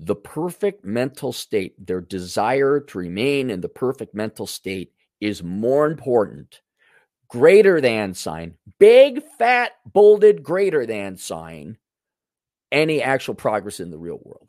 the 0.00 0.14
perfect 0.14 0.84
mental 0.84 1.32
state, 1.32 1.74
their 1.84 2.00
desire 2.00 2.78
to 2.80 2.98
remain 2.98 3.50
in 3.50 3.60
the 3.60 3.68
perfect 3.68 4.14
mental 4.14 4.46
state 4.46 4.92
is 5.20 5.42
more 5.42 5.86
important. 5.86 6.60
Greater 7.28 7.80
than 7.80 8.14
sign, 8.14 8.54
big, 8.78 9.22
fat, 9.38 9.72
bolded, 9.84 10.42
greater 10.42 10.86
than 10.86 11.16
sign, 11.16 11.78
any 12.70 13.02
actual 13.02 13.34
progress 13.34 13.80
in 13.80 13.90
the 13.90 13.98
real 13.98 14.20
world. 14.22 14.47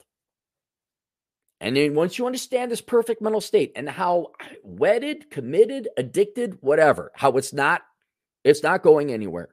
And 1.61 1.75
then 1.75 1.93
once 1.93 2.17
you 2.17 2.25
understand 2.25 2.71
this 2.71 2.81
perfect 2.81 3.21
mental 3.21 3.41
state 3.41 3.73
and 3.75 3.89
how 3.89 4.31
wedded, 4.63 5.29
committed, 5.29 5.89
addicted, 5.97 6.57
whatever, 6.61 7.11
how 7.15 7.31
it's 7.33 7.51
not, 7.51 7.81
it's 8.43 8.63
not 8.63 8.81
going 8.81 9.11
anywhere, 9.11 9.49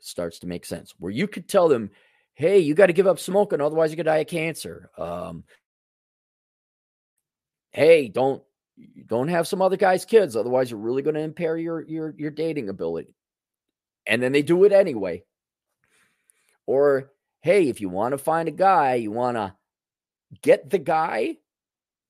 starts 0.00 0.38
to 0.38 0.46
make 0.46 0.64
sense. 0.64 0.94
Where 0.98 1.12
you 1.12 1.28
could 1.28 1.48
tell 1.48 1.68
them, 1.68 1.90
hey, 2.32 2.60
you 2.60 2.74
got 2.74 2.86
to 2.86 2.94
give 2.94 3.06
up 3.06 3.18
smoking, 3.18 3.60
otherwise 3.60 3.90
you 3.90 3.96
could 3.96 4.06
die 4.06 4.18
of 4.18 4.26
cancer. 4.26 4.90
Um, 4.96 5.44
hey, 7.70 8.08
don't 8.08 8.42
don't 9.06 9.28
have 9.28 9.46
some 9.46 9.62
other 9.62 9.76
guy's 9.76 10.04
kids, 10.04 10.34
otherwise 10.34 10.70
you're 10.70 10.80
really 10.80 11.02
going 11.02 11.14
to 11.14 11.20
impair 11.20 11.58
your 11.58 11.82
your 11.82 12.14
your 12.16 12.30
dating 12.30 12.70
ability. 12.70 13.14
And 14.06 14.22
then 14.22 14.32
they 14.32 14.42
do 14.42 14.64
it 14.64 14.72
anyway. 14.72 15.24
Or 16.66 17.10
hey, 17.42 17.68
if 17.68 17.82
you 17.82 17.90
want 17.90 18.12
to 18.12 18.18
find 18.18 18.48
a 18.48 18.52
guy, 18.52 18.94
you 18.94 19.10
want 19.10 19.36
to 19.36 19.54
get 20.42 20.70
the 20.70 20.78
guy, 20.78 21.36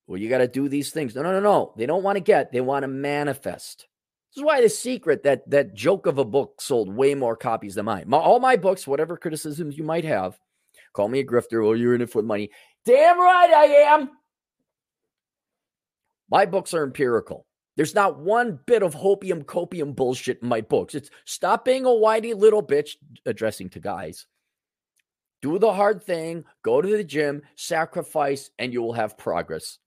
well, 0.07 0.19
you 0.19 0.29
got 0.29 0.39
to 0.39 0.47
do 0.47 0.69
these 0.69 0.91
things. 0.91 1.15
No, 1.15 1.23
no, 1.23 1.31
no, 1.31 1.39
no. 1.39 1.73
They 1.77 1.85
don't 1.85 2.03
want 2.03 2.17
to 2.17 2.21
get, 2.21 2.51
they 2.51 2.61
want 2.61 2.83
to 2.83 2.87
manifest. 2.87 3.87
This 4.31 4.41
is 4.41 4.45
why 4.45 4.61
the 4.61 4.69
secret 4.69 5.23
that 5.23 5.49
that 5.49 5.73
joke 5.73 6.05
of 6.07 6.17
a 6.17 6.25
book 6.25 6.59
sold 6.59 6.93
way 6.93 7.15
more 7.15 7.37
copies 7.37 7.75
than 7.75 7.85
mine. 7.85 8.03
My, 8.07 8.17
all 8.17 8.39
my 8.39 8.57
books, 8.57 8.85
whatever 8.85 9.17
criticisms 9.17 9.77
you 9.77 9.83
might 9.83 10.03
have, 10.03 10.37
call 10.93 11.07
me 11.07 11.19
a 11.19 11.25
grifter. 11.25 11.63
Well, 11.63 11.75
you're 11.75 11.95
in 11.95 12.01
it 12.01 12.09
for 12.09 12.21
money. 12.21 12.49
Damn 12.85 13.19
right 13.19 13.49
I 13.49 13.65
am. 13.93 14.09
My 16.29 16.45
books 16.45 16.73
are 16.73 16.83
empirical. 16.83 17.45
There's 17.77 17.95
not 17.95 18.19
one 18.19 18.59
bit 18.65 18.83
of 18.83 18.93
hopium 18.93 19.43
copium 19.43 19.95
bullshit 19.95 20.41
in 20.41 20.47
my 20.47 20.61
books. 20.61 20.95
It's 20.95 21.09
stop 21.25 21.65
being 21.65 21.85
a 21.85 21.89
whitey 21.89 22.35
little 22.35 22.63
bitch 22.63 22.91
addressing 23.25 23.69
to 23.69 23.79
guys. 23.79 24.27
Do 25.45 25.59
the 25.59 25.73
hard 25.73 26.01
thing, 26.01 26.43
go 26.63 26.81
to 26.81 26.87
the 26.97 27.03
gym, 27.03 27.43
sacrifice, 27.55 28.49
and 28.57 28.73
you 28.73 28.81
will 28.81 28.93
have 28.93 29.15
progress. 29.15 29.77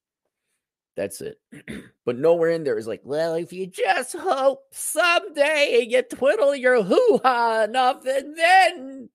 That's 0.94 1.20
it. 1.20 1.40
but 2.06 2.16
nowhere 2.16 2.50
in 2.50 2.62
there 2.62 2.78
is 2.78 2.86
like, 2.86 3.00
well, 3.02 3.34
if 3.34 3.52
you 3.52 3.66
just 3.66 4.14
hope 4.16 4.60
someday 4.70 5.84
you 5.90 6.00
twiddle 6.02 6.54
your 6.54 6.84
hoo 6.84 7.20
ha 7.24 7.64
enough, 7.64 8.06
and 8.06 8.38
then, 8.38 9.08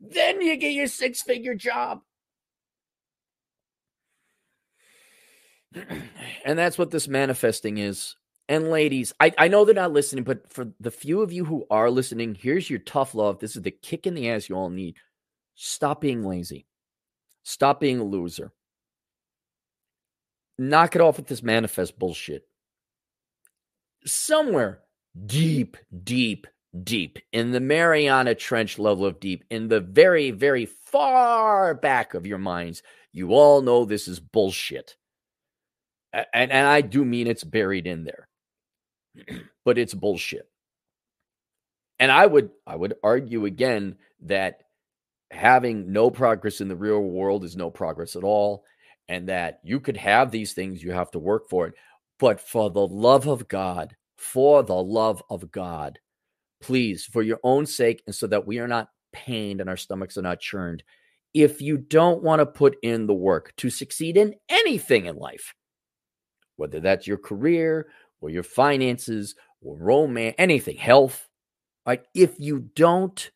then 0.00 0.40
you 0.40 0.56
get 0.56 0.72
your 0.72 0.88
six 0.88 1.22
figure 1.22 1.54
job. 1.54 2.00
and 6.44 6.58
that's 6.58 6.78
what 6.78 6.90
this 6.90 7.06
manifesting 7.06 7.78
is. 7.78 8.16
And 8.48 8.70
ladies, 8.70 9.14
I, 9.20 9.32
I 9.38 9.46
know 9.46 9.64
they're 9.64 9.72
not 9.72 9.92
listening, 9.92 10.24
but 10.24 10.52
for 10.52 10.72
the 10.80 10.90
few 10.90 11.22
of 11.22 11.32
you 11.32 11.44
who 11.44 11.64
are 11.70 11.92
listening, 11.92 12.34
here's 12.34 12.68
your 12.68 12.80
tough 12.80 13.14
love. 13.14 13.38
This 13.38 13.54
is 13.54 13.62
the 13.62 13.70
kick 13.70 14.08
in 14.08 14.14
the 14.14 14.28
ass 14.28 14.48
you 14.48 14.56
all 14.56 14.68
need. 14.68 14.96
Stop 15.54 16.00
being 16.00 16.24
lazy. 16.24 16.66
Stop 17.42 17.80
being 17.80 18.00
a 18.00 18.04
loser. 18.04 18.52
Knock 20.58 20.94
it 20.94 21.00
off 21.00 21.16
with 21.16 21.26
this 21.26 21.42
manifest 21.42 21.98
bullshit. 21.98 22.46
Somewhere 24.06 24.80
deep, 25.26 25.76
deep, 26.02 26.46
deep 26.82 27.18
in 27.32 27.52
the 27.52 27.60
Mariana 27.60 28.34
Trench 28.34 28.78
level 28.78 29.06
of 29.06 29.20
deep, 29.20 29.44
in 29.50 29.68
the 29.68 29.80
very, 29.80 30.30
very 30.30 30.66
far 30.66 31.74
back 31.74 32.14
of 32.14 32.26
your 32.26 32.38
minds, 32.38 32.82
you 33.12 33.32
all 33.32 33.62
know 33.62 33.84
this 33.84 34.08
is 34.08 34.20
bullshit 34.20 34.96
and, 36.32 36.52
and 36.52 36.66
I 36.66 36.80
do 36.80 37.04
mean 37.04 37.26
it's 37.26 37.44
buried 37.44 37.86
in 37.86 38.04
there, 38.04 38.28
but 39.64 39.78
it's 39.78 39.94
bullshit. 39.94 40.48
And 41.98 42.10
I 42.10 42.26
would 42.26 42.50
I 42.66 42.76
would 42.76 42.94
argue 43.02 43.46
again 43.46 43.96
that 44.22 44.63
having 45.34 45.92
no 45.92 46.10
progress 46.10 46.60
in 46.60 46.68
the 46.68 46.76
real 46.76 47.00
world 47.00 47.44
is 47.44 47.56
no 47.56 47.70
progress 47.70 48.16
at 48.16 48.24
all, 48.24 48.64
and 49.08 49.28
that 49.28 49.60
you 49.62 49.80
could 49.80 49.96
have 49.96 50.30
these 50.30 50.52
things, 50.52 50.82
you 50.82 50.92
have 50.92 51.10
to 51.10 51.18
work 51.18 51.48
for 51.48 51.66
it. 51.66 51.74
But 52.18 52.40
for 52.40 52.70
the 52.70 52.86
love 52.86 53.26
of 53.26 53.48
God, 53.48 53.96
for 54.16 54.62
the 54.62 54.74
love 54.74 55.22
of 55.28 55.50
God, 55.50 55.98
please, 56.60 57.04
for 57.04 57.22
your 57.22 57.40
own 57.42 57.66
sake, 57.66 58.02
and 58.06 58.14
so 58.14 58.26
that 58.28 58.46
we 58.46 58.58
are 58.58 58.68
not 58.68 58.88
pained 59.12 59.60
and 59.60 59.68
our 59.68 59.76
stomachs 59.76 60.16
are 60.16 60.22
not 60.22 60.40
churned, 60.40 60.82
if 61.34 61.60
you 61.60 61.76
don't 61.76 62.22
want 62.22 62.40
to 62.40 62.46
put 62.46 62.76
in 62.82 63.06
the 63.06 63.14
work 63.14 63.52
to 63.56 63.68
succeed 63.68 64.16
in 64.16 64.34
anything 64.48 65.06
in 65.06 65.16
life, 65.16 65.54
whether 66.56 66.80
that's 66.80 67.06
your 67.06 67.18
career 67.18 67.88
or 68.20 68.30
your 68.30 68.44
finances 68.44 69.34
or 69.60 69.76
romance, 69.76 70.36
anything, 70.38 70.76
health. 70.76 71.28
Right? 71.86 72.02
If 72.14 72.38
you 72.38 72.70
don't 72.74 73.30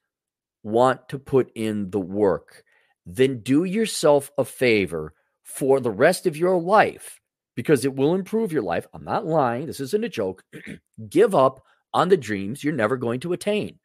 want 0.71 1.09
to 1.11 1.19
put 1.19 1.51
in 1.55 1.91
the 1.91 2.01
work, 2.01 2.65
then 3.07 3.41
do 3.41 3.65
yourself 3.65 4.31
a 4.39 4.45
favor 4.45 5.15
for 5.43 5.81
the 5.81 5.91
rest 5.91 6.27
of 6.27 6.37
your 6.37 6.61
life 6.61 7.21
because 7.55 7.85
it 7.85 7.95
will 7.95 8.15
improve 8.15 8.53
your 8.53 8.63
life. 8.63 8.87
I'm 8.93 9.05
not 9.05 9.27
lying. 9.27 9.67
This 9.67 9.81
isn't 9.81 10.05
a 10.05 10.09
joke. 10.09 10.45
Give 11.09 11.35
up 11.35 11.65
on 11.93 12.09
the 12.09 12.17
dreams 12.17 12.63
you're 12.63 12.73
never 12.73 12.97
going 12.97 13.21
to 13.21 13.33
attain 13.33 13.79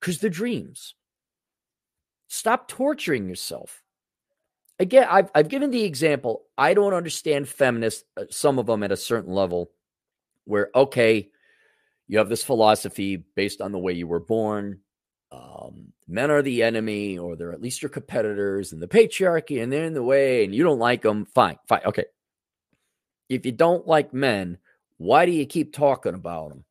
because 0.00 0.18
the 0.18 0.30
dreams. 0.30 0.94
Stop 2.28 2.68
torturing 2.68 3.28
yourself 3.28 3.82
again, 4.78 5.06
I've, 5.10 5.30
I've 5.34 5.48
given 5.48 5.70
the 5.70 5.84
example. 5.84 6.44
I 6.56 6.74
don't 6.74 6.94
understand 6.94 7.48
feminists, 7.48 8.04
uh, 8.16 8.24
some 8.30 8.58
of 8.58 8.66
them 8.66 8.82
at 8.82 8.92
a 8.92 8.96
certain 8.96 9.32
level, 9.32 9.70
where, 10.44 10.70
okay, 10.74 11.30
you 12.06 12.18
have 12.18 12.28
this 12.28 12.44
philosophy 12.44 13.16
based 13.16 13.60
on 13.60 13.72
the 13.72 13.78
way 13.78 13.92
you 13.92 14.06
were 14.06 14.20
born. 14.20 14.80
Um, 15.30 15.92
men 16.06 16.30
are 16.30 16.42
the 16.42 16.62
enemy, 16.62 17.18
or 17.18 17.36
they're 17.36 17.52
at 17.52 17.60
least 17.60 17.82
your 17.82 17.90
competitors, 17.90 18.72
and 18.72 18.80
the 18.80 18.88
patriarchy, 18.88 19.62
and 19.62 19.72
they're 19.72 19.84
in 19.84 19.94
the 19.94 20.02
way, 20.02 20.44
and 20.44 20.54
you 20.54 20.64
don't 20.64 20.78
like 20.78 21.02
them. 21.02 21.26
Fine, 21.26 21.58
fine, 21.68 21.82
okay. 21.84 22.06
If 23.28 23.44
you 23.44 23.52
don't 23.52 23.86
like 23.86 24.14
men, 24.14 24.58
why 24.96 25.26
do 25.26 25.32
you 25.32 25.44
keep 25.44 25.74
talking 25.74 26.14
about 26.14 26.50
them? 26.50 26.64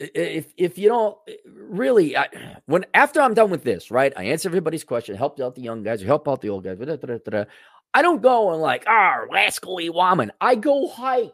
if 0.00 0.52
if 0.56 0.78
you 0.78 0.88
don't 0.88 1.16
really 1.46 2.16
I, 2.16 2.28
when 2.66 2.84
after 2.94 3.20
I'm 3.20 3.34
done 3.34 3.50
with 3.50 3.64
this, 3.64 3.90
right? 3.90 4.12
I 4.16 4.24
answer 4.24 4.48
everybody's 4.48 4.84
question, 4.84 5.16
help 5.16 5.40
out 5.40 5.54
the 5.54 5.62
young 5.62 5.82
guys, 5.82 6.02
help 6.02 6.28
out 6.28 6.40
the 6.40 6.50
old 6.50 6.64
guys. 6.64 6.78
Da, 6.78 6.96
da, 6.96 7.18
da, 7.18 7.44
I 7.92 8.02
don't 8.02 8.22
go 8.22 8.52
and 8.52 8.60
like, 8.60 8.84
ah, 8.86 9.20
rascally 9.30 9.88
woman. 9.90 10.32
I 10.40 10.56
go 10.56 10.88
hike. 10.88 11.32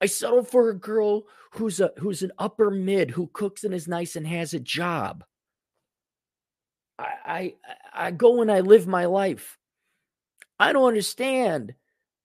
I 0.00 0.06
settle 0.06 0.44
for 0.44 0.70
a 0.70 0.74
girl 0.74 1.24
who's 1.56 1.80
a 1.80 1.92
who's 1.98 2.22
an 2.22 2.32
upper 2.38 2.70
mid 2.70 3.10
who 3.10 3.28
cooks 3.32 3.64
and 3.64 3.74
is 3.74 3.88
nice 3.88 4.16
and 4.16 4.26
has 4.26 4.54
a 4.54 4.60
job. 4.60 5.24
I 6.98 7.12
I, 7.24 7.54
I 8.06 8.10
go 8.10 8.42
and 8.42 8.50
I 8.50 8.60
live 8.60 8.86
my 8.86 9.06
life. 9.06 9.58
I 10.58 10.72
don't 10.72 10.88
understand 10.88 11.74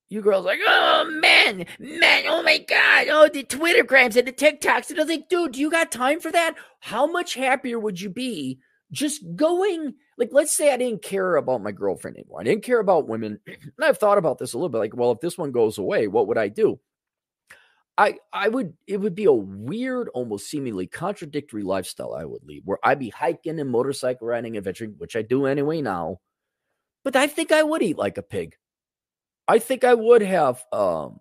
you 0.10 0.22
girls 0.22 0.46
like, 0.46 0.60
oh 0.66 1.08
man, 1.22 1.66
man, 1.80 2.24
oh 2.28 2.42
my 2.42 2.58
god, 2.58 3.08
oh 3.10 3.30
the 3.32 3.44
Twitter 3.44 3.84
grams 3.84 4.16
and 4.16 4.28
the 4.28 4.34
TikToks. 4.34 4.90
And 4.90 5.00
I 5.00 5.04
was 5.04 5.10
like, 5.10 5.30
dude, 5.30 5.54
do 5.54 5.60
you 5.60 5.70
got 5.70 5.92
time 5.92 6.20
for 6.20 6.32
that? 6.32 6.56
How 6.80 7.06
much 7.06 7.36
happier 7.36 7.80
would 7.80 8.02
you 8.02 8.10
be 8.10 8.60
just 8.92 9.24
going? 9.36 9.94
Like, 10.18 10.30
let's 10.32 10.52
say 10.52 10.74
I 10.74 10.78
didn't 10.78 11.04
care 11.04 11.36
about 11.36 11.62
my 11.62 11.72
girlfriend 11.72 12.18
anymore. 12.18 12.42
I 12.42 12.44
didn't 12.44 12.64
care 12.64 12.80
about 12.80 13.08
women. 13.08 13.40
And 13.48 13.86
I've 13.86 14.00
thought 14.00 14.18
about 14.18 14.40
this 14.40 14.54
a 14.54 14.58
little 14.58 14.70
bit. 14.70 14.80
Like, 14.80 14.96
well, 14.96 15.12
if 15.12 15.22
this 15.22 15.38
one 15.38 15.52
goes 15.52 15.78
away, 15.78 16.08
what 16.08 16.28
would 16.28 16.38
I 16.38 16.50
do? 16.50 16.80
I 18.00 18.16
I 18.34 18.48
would 18.48 18.74
it 18.88 18.98
would 18.98 19.14
be 19.14 19.26
a 19.26 19.32
weird, 19.34 20.10
almost 20.16 20.50
seemingly 20.50 20.88
contradictory 20.88 21.64
lifestyle 21.64 22.16
I 22.16 22.26
would 22.26 22.44
lead, 22.46 22.64
where 22.66 22.80
I'd 22.84 22.98
be 22.98 23.10
hiking 23.10 23.60
and 23.60 23.70
motorcycle 23.70 24.26
riding 24.28 24.56
and 24.56 24.64
venturing, 24.64 24.96
which 24.98 25.16
I 25.16 25.22
do 25.22 25.46
anyway 25.46 25.82
now. 25.82 26.22
But 27.04 27.16
I 27.16 27.28
think 27.28 27.52
I 27.52 27.62
would 27.62 27.84
eat 27.84 27.98
like 27.98 28.18
a 28.18 28.24
pig. 28.24 28.56
I 29.48 29.60
think 29.60 29.84
I 29.84 29.94
would 29.94 30.22
have 30.22 30.64
um. 30.74 31.20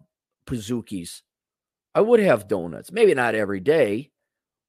I 1.95 2.01
would 2.01 2.21
have 2.21 2.49
donuts. 2.49 2.91
Maybe 2.91 3.13
not 3.13 3.35
every 3.35 3.61
day. 3.61 4.11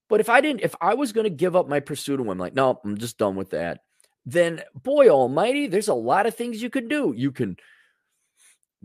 But 0.09 0.19
if 0.19 0.27
I 0.29 0.41
didn't, 0.41 0.61
if 0.61 0.75
I 0.81 0.95
was 0.95 1.13
going 1.13 1.23
to 1.23 1.29
give 1.29 1.55
up 1.55 1.69
my 1.69 1.79
pursuit 1.79 2.19
of 2.19 2.25
women, 2.25 2.39
like, 2.39 2.55
no, 2.55 2.79
I'm 2.83 2.97
just 2.97 3.17
done 3.17 3.35
with 3.35 3.51
that, 3.51 3.81
then 4.25 4.61
boy 4.73 5.07
almighty, 5.09 5.67
there's 5.67 5.87
a 5.87 5.93
lot 5.93 6.25
of 6.25 6.35
things 6.35 6.61
you 6.61 6.69
can 6.69 6.87
do. 6.89 7.13
You 7.15 7.31
can, 7.31 7.55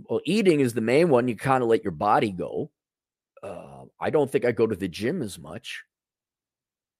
well, 0.08 0.20
eating 0.24 0.60
is 0.60 0.74
the 0.74 0.80
main 0.80 1.08
one. 1.08 1.26
You 1.26 1.34
kind 1.34 1.62
of 1.62 1.68
let 1.68 1.82
your 1.82 1.92
body 1.92 2.30
go. 2.30 2.70
Uh, 3.44 3.84
I 4.00 4.10
don't 4.10 4.30
think 4.30 4.44
I 4.44 4.52
go 4.52 4.66
to 4.66 4.74
the 4.74 4.88
gym 4.88 5.20
as 5.20 5.38
much. 5.38 5.84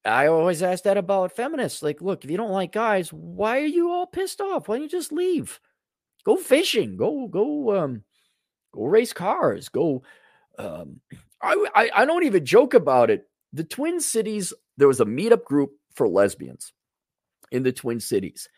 I 0.05 0.27
always 0.27 0.61
ask 0.61 0.83
that 0.83 0.97
about 0.97 1.35
feminists. 1.35 1.81
Like, 1.81 2.01
look, 2.01 2.23
if 2.23 2.29
you 2.29 2.37
don't 2.37 2.51
like 2.51 2.71
guys, 2.71 3.11
why 3.11 3.59
are 3.59 3.65
you 3.65 3.89
all 3.89 4.05
pissed 4.05 4.39
off? 4.39 4.67
Why 4.67 4.75
don't 4.75 4.83
you 4.83 4.89
just 4.89 5.11
leave? 5.11 5.59
Go 6.23 6.37
fishing. 6.37 6.97
Go 6.97 7.27
go 7.27 7.75
um 7.77 8.03
go 8.73 8.85
race 8.85 9.13
cars. 9.13 9.69
Go. 9.69 10.03
Um, 10.59 11.01
I, 11.41 11.65
I 11.75 11.89
I 11.95 12.05
don't 12.05 12.23
even 12.23 12.45
joke 12.45 12.73
about 12.73 13.09
it. 13.09 13.27
The 13.53 13.63
Twin 13.63 13.99
Cities. 13.99 14.53
There 14.77 14.87
was 14.87 14.99
a 14.99 15.05
meetup 15.05 15.45
group 15.45 15.71
for 15.95 16.07
lesbians 16.07 16.73
in 17.51 17.63
the 17.63 17.71
Twin 17.71 17.99
Cities, 17.99 18.49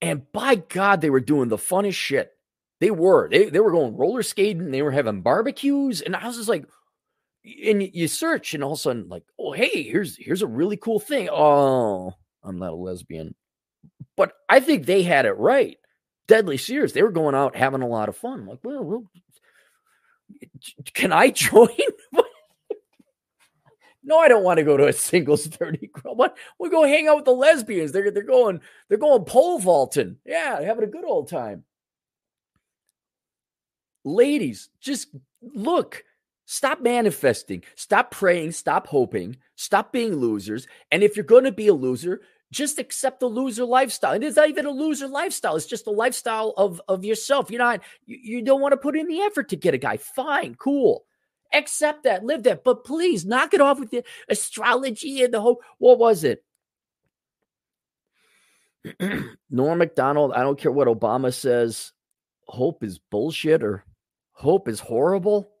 and 0.00 0.30
by 0.32 0.56
God, 0.56 1.00
they 1.00 1.10
were 1.10 1.20
doing 1.20 1.48
the 1.48 1.56
funnest 1.56 1.94
shit. 1.94 2.32
They 2.80 2.90
were. 2.90 3.28
They 3.28 3.46
they 3.46 3.60
were 3.60 3.72
going 3.72 3.96
roller 3.96 4.22
skating. 4.22 4.70
They 4.70 4.82
were 4.82 4.90
having 4.90 5.22
barbecues, 5.22 6.00
and 6.00 6.14
I 6.14 6.26
was 6.26 6.36
just 6.36 6.48
like, 6.48 6.64
and 7.44 7.82
you 7.82 8.08
search, 8.08 8.54
and 8.54 8.62
all 8.62 8.72
of 8.72 8.78
a 8.78 8.80
sudden, 8.80 9.08
like, 9.08 9.24
oh 9.38 9.52
hey, 9.52 9.82
here's 9.82 10.16
here's 10.16 10.42
a 10.42 10.46
really 10.46 10.76
cool 10.76 11.00
thing. 11.00 11.28
Oh, 11.30 12.14
I'm 12.42 12.58
not 12.58 12.72
a 12.72 12.76
lesbian, 12.76 13.34
but 14.16 14.32
I 14.48 14.60
think 14.60 14.86
they 14.86 15.02
had 15.02 15.26
it 15.26 15.32
right 15.32 15.76
deadly 16.30 16.56
serious. 16.56 16.92
They 16.92 17.02
were 17.02 17.10
going 17.10 17.34
out 17.34 17.56
having 17.56 17.82
a 17.82 17.88
lot 17.88 18.08
of 18.08 18.16
fun. 18.16 18.46
Like, 18.46 18.60
well, 18.62 18.84
well, 18.84 19.04
can 20.94 21.12
I 21.12 21.30
join? 21.34 21.68
no, 24.04 24.16
I 24.18 24.28
don't 24.28 24.44
want 24.44 24.58
to 24.58 24.64
go 24.64 24.76
to 24.76 24.86
a 24.86 24.92
singles 24.92 25.46
30 25.48 25.88
club. 25.88 26.16
What 26.16 26.36
we 26.60 26.70
go 26.70 26.84
hang 26.84 27.08
out 27.08 27.16
with 27.16 27.24
the 27.24 27.32
lesbians. 27.32 27.90
They're 27.90 28.12
they're 28.12 28.22
going, 28.22 28.60
they're 28.88 28.96
going 28.96 29.24
pole 29.24 29.58
vaulting. 29.58 30.18
Yeah, 30.24 30.60
having 30.60 30.84
a 30.84 30.86
good 30.86 31.04
old 31.04 31.28
time. 31.28 31.64
Ladies, 34.04 34.70
just 34.80 35.08
look. 35.42 36.04
Stop 36.52 36.80
manifesting. 36.80 37.62
Stop 37.76 38.10
praying. 38.10 38.50
Stop 38.50 38.88
hoping. 38.88 39.36
Stop 39.54 39.92
being 39.92 40.16
losers. 40.16 40.66
And 40.90 41.04
if 41.04 41.14
you're 41.14 41.22
going 41.22 41.44
to 41.44 41.52
be 41.52 41.68
a 41.68 41.74
loser, 41.74 42.22
just 42.50 42.80
accept 42.80 43.20
the 43.20 43.28
loser 43.28 43.64
lifestyle. 43.64 44.14
And 44.14 44.24
it's 44.24 44.34
not 44.34 44.48
even 44.48 44.66
a 44.66 44.72
loser 44.72 45.06
lifestyle. 45.06 45.54
It's 45.54 45.66
just 45.66 45.86
a 45.86 45.92
lifestyle 45.92 46.52
of, 46.56 46.82
of 46.88 47.04
yourself. 47.04 47.52
You're 47.52 47.60
not, 47.60 47.82
you, 48.04 48.18
you 48.20 48.42
don't 48.42 48.60
want 48.60 48.72
to 48.72 48.78
put 48.78 48.96
in 48.96 49.06
the 49.06 49.20
effort 49.20 49.50
to 49.50 49.56
get 49.56 49.74
a 49.74 49.78
guy. 49.78 49.96
Fine, 49.96 50.56
cool. 50.56 51.04
Accept 51.54 52.02
that, 52.02 52.24
live 52.24 52.42
that. 52.42 52.64
But 52.64 52.84
please 52.84 53.24
knock 53.24 53.54
it 53.54 53.60
off 53.60 53.78
with 53.78 53.92
the 53.92 54.02
astrology 54.28 55.22
and 55.22 55.32
the 55.32 55.40
whole, 55.40 55.60
what 55.78 56.00
was 56.00 56.24
it? 56.24 56.44
Norm 59.50 59.78
MacDonald, 59.78 60.32
I 60.32 60.40
don't 60.40 60.58
care 60.58 60.72
what 60.72 60.88
Obama 60.88 61.32
says, 61.32 61.92
hope 62.48 62.82
is 62.82 62.98
bullshit 62.98 63.62
or 63.62 63.84
hope 64.32 64.66
is 64.66 64.80
horrible. 64.80 65.52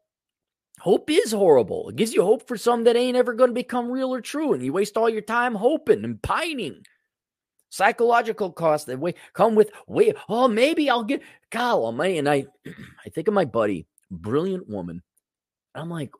Hope 0.80 1.10
is 1.10 1.30
horrible. 1.32 1.90
It 1.90 1.96
gives 1.96 2.14
you 2.14 2.22
hope 2.22 2.48
for 2.48 2.56
some 2.56 2.84
that 2.84 2.96
ain't 2.96 3.16
ever 3.16 3.34
going 3.34 3.50
to 3.50 3.54
become 3.54 3.90
real 3.90 4.14
or 4.14 4.22
true, 4.22 4.54
and 4.54 4.64
you 4.64 4.72
waste 4.72 4.96
all 4.96 5.10
your 5.10 5.20
time 5.20 5.54
hoping 5.54 6.04
and 6.04 6.22
pining. 6.22 6.86
Psychological 7.68 8.50
costs 8.50 8.86
that 8.86 8.98
way 8.98 9.14
come 9.34 9.54
with 9.54 9.70
wait. 9.86 10.16
Oh, 10.30 10.48
maybe 10.48 10.88
I'll 10.88 11.04
get 11.04 11.20
God 11.50 11.74
Almighty. 11.74 12.16
And 12.16 12.28
I, 12.28 12.46
I 13.06 13.10
think 13.10 13.28
of 13.28 13.34
my 13.34 13.44
buddy, 13.44 13.86
brilliant 14.10 14.70
woman. 14.70 15.02
I'm 15.74 15.90
like, 15.90 16.12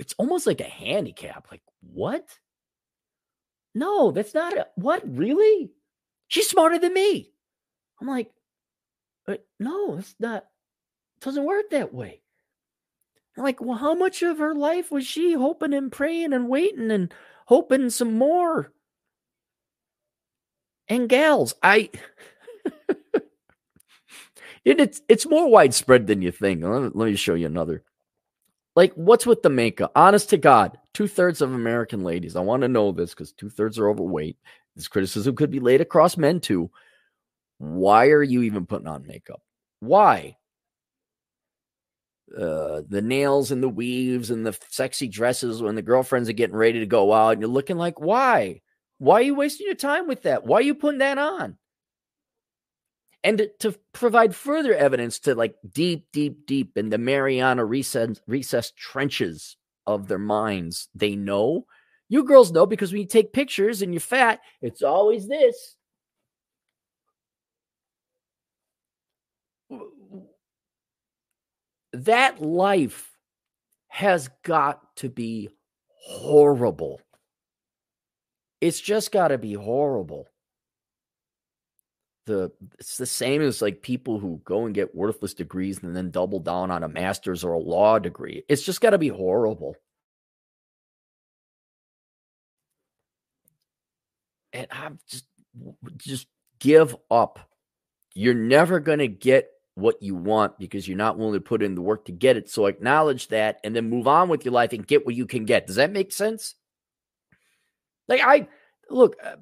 it's 0.00 0.14
almost 0.18 0.48
like 0.48 0.60
a 0.60 0.64
handicap. 0.64 1.46
Like 1.50 1.62
what? 1.80 2.28
No, 3.72 4.10
that's 4.10 4.34
not 4.34 4.58
a 4.58 4.66
what 4.74 5.02
really. 5.06 5.70
She's 6.26 6.48
smarter 6.48 6.80
than 6.80 6.92
me. 6.92 7.30
I'm 8.00 8.08
like, 8.08 8.30
no, 9.60 9.96
it's 9.96 10.16
not. 10.18 10.44
It 11.18 11.24
doesn't 11.24 11.44
work 11.44 11.70
that 11.70 11.94
way 11.94 12.20
like, 13.38 13.60
well, 13.60 13.76
how 13.76 13.94
much 13.94 14.22
of 14.22 14.38
her 14.38 14.54
life 14.54 14.90
was 14.90 15.06
she 15.06 15.32
hoping 15.32 15.74
and 15.74 15.90
praying 15.92 16.32
and 16.32 16.48
waiting 16.48 16.90
and 16.90 17.12
hoping 17.46 17.90
some 17.90 18.14
more? 18.14 18.72
And 20.88 21.08
gals, 21.08 21.54
I 21.62 21.90
it, 24.64 24.80
it's 24.80 25.02
it's 25.08 25.28
more 25.28 25.50
widespread 25.50 26.06
than 26.06 26.22
you 26.22 26.30
think. 26.30 26.62
Let 26.62 26.96
let 26.96 27.06
me 27.06 27.16
show 27.16 27.34
you 27.34 27.46
another. 27.46 27.82
Like, 28.74 28.94
what's 28.94 29.26
with 29.26 29.42
the 29.42 29.50
makeup? 29.50 29.92
Honest 29.96 30.30
to 30.30 30.36
God, 30.36 30.78
two 30.94 31.08
thirds 31.08 31.42
of 31.42 31.52
American 31.52 32.04
ladies. 32.04 32.36
I 32.36 32.40
want 32.40 32.62
to 32.62 32.68
know 32.68 32.92
this 32.92 33.10
because 33.10 33.32
two 33.32 33.50
thirds 33.50 33.78
are 33.78 33.88
overweight. 33.88 34.38
This 34.76 34.88
criticism 34.88 35.34
could 35.34 35.50
be 35.50 35.60
laid 35.60 35.80
across 35.80 36.16
men 36.16 36.40
too. 36.40 36.70
Why 37.58 38.06
are 38.06 38.22
you 38.22 38.42
even 38.42 38.66
putting 38.66 38.86
on 38.86 39.06
makeup? 39.06 39.42
Why? 39.80 40.37
Uh, 42.36 42.82
the 42.88 43.02
nails 43.02 43.50
and 43.50 43.62
the 43.62 43.68
weaves 43.68 44.30
and 44.30 44.46
the 44.46 44.58
sexy 44.68 45.08
dresses 45.08 45.62
when 45.62 45.74
the 45.74 45.82
girlfriends 45.82 46.28
are 46.28 46.34
getting 46.34 46.56
ready 46.56 46.80
to 46.80 46.86
go 46.86 47.12
out 47.12 47.30
and 47.30 47.40
you're 47.40 47.50
looking 47.50 47.78
like 47.78 48.00
why? 48.00 48.60
Why 48.98 49.14
are 49.14 49.22
you 49.22 49.34
wasting 49.34 49.66
your 49.66 49.76
time 49.76 50.08
with 50.08 50.22
that? 50.22 50.44
Why 50.44 50.58
are 50.58 50.62
you 50.62 50.74
putting 50.74 50.98
that 50.98 51.18
on? 51.18 51.56
And 53.24 53.38
to, 53.38 53.48
to 53.60 53.78
provide 53.92 54.34
further 54.34 54.74
evidence 54.74 55.18
to 55.20 55.34
like 55.34 55.54
deep 55.72 56.06
deep 56.12 56.46
deep 56.46 56.76
in 56.76 56.90
the 56.90 56.98
mariana 56.98 57.64
recess, 57.64 58.20
recessed 58.26 58.76
trenches 58.76 59.56
of 59.86 60.08
their 60.08 60.18
minds 60.18 60.88
they 60.94 61.16
know. 61.16 61.66
You 62.08 62.24
girls 62.24 62.52
know 62.52 62.66
because 62.66 62.92
when 62.92 63.02
you 63.02 63.06
take 63.06 63.32
pictures 63.32 63.82
and 63.82 63.92
you're 63.92 64.00
fat 64.00 64.40
it's 64.62 64.82
always 64.82 65.28
this 65.28 65.76
that 72.04 72.40
life 72.40 73.18
has 73.88 74.28
got 74.42 74.96
to 74.96 75.08
be 75.08 75.48
horrible. 75.96 77.00
It's 78.60 78.80
just 78.80 79.12
got 79.12 79.28
to 79.28 79.38
be 79.38 79.54
horrible. 79.54 80.28
The 82.26 82.52
it's 82.78 82.98
the 82.98 83.06
same 83.06 83.40
as 83.40 83.62
like 83.62 83.80
people 83.80 84.18
who 84.18 84.40
go 84.44 84.66
and 84.66 84.74
get 84.74 84.94
worthless 84.94 85.32
degrees 85.32 85.82
and 85.82 85.96
then 85.96 86.10
double 86.10 86.40
down 86.40 86.70
on 86.70 86.82
a 86.82 86.88
master's 86.88 87.42
or 87.42 87.52
a 87.52 87.58
law 87.58 87.98
degree. 87.98 88.44
It's 88.48 88.62
just 88.62 88.80
got 88.80 88.90
to 88.90 88.98
be 88.98 89.08
horrible. 89.08 89.76
And 94.52 94.66
I'm 94.70 94.98
just 95.08 95.26
just 95.96 96.26
give 96.58 96.94
up. 97.10 97.38
You're 98.14 98.34
never 98.34 98.80
going 98.80 98.98
to 98.98 99.08
get 99.08 99.50
what 99.78 100.02
you 100.02 100.14
want 100.14 100.58
because 100.58 100.88
you're 100.88 100.96
not 100.96 101.16
willing 101.16 101.34
to 101.34 101.40
put 101.40 101.62
in 101.62 101.74
the 101.74 101.82
work 101.82 102.04
to 102.06 102.12
get 102.12 102.36
it. 102.36 102.50
So 102.50 102.66
acknowledge 102.66 103.28
that 103.28 103.60
and 103.62 103.74
then 103.74 103.88
move 103.88 104.08
on 104.08 104.28
with 104.28 104.44
your 104.44 104.52
life 104.52 104.72
and 104.72 104.86
get 104.86 105.06
what 105.06 105.14
you 105.14 105.26
can 105.26 105.44
get. 105.44 105.66
Does 105.66 105.76
that 105.76 105.92
make 105.92 106.12
sense? 106.12 106.54
Like 108.08 108.20
I 108.24 108.48
look 108.90 109.16
uh, 109.24 109.36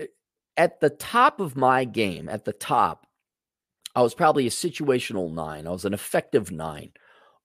uh, 0.00 0.06
at 0.56 0.80
the 0.80 0.90
top 0.90 1.40
of 1.40 1.56
my 1.56 1.84
game, 1.84 2.28
at 2.28 2.44
the 2.44 2.52
top, 2.52 3.06
I 3.94 4.02
was 4.02 4.14
probably 4.14 4.46
a 4.46 4.50
situational 4.50 5.32
nine. 5.32 5.66
I 5.66 5.70
was 5.70 5.84
an 5.84 5.94
effective 5.94 6.50
nine. 6.50 6.92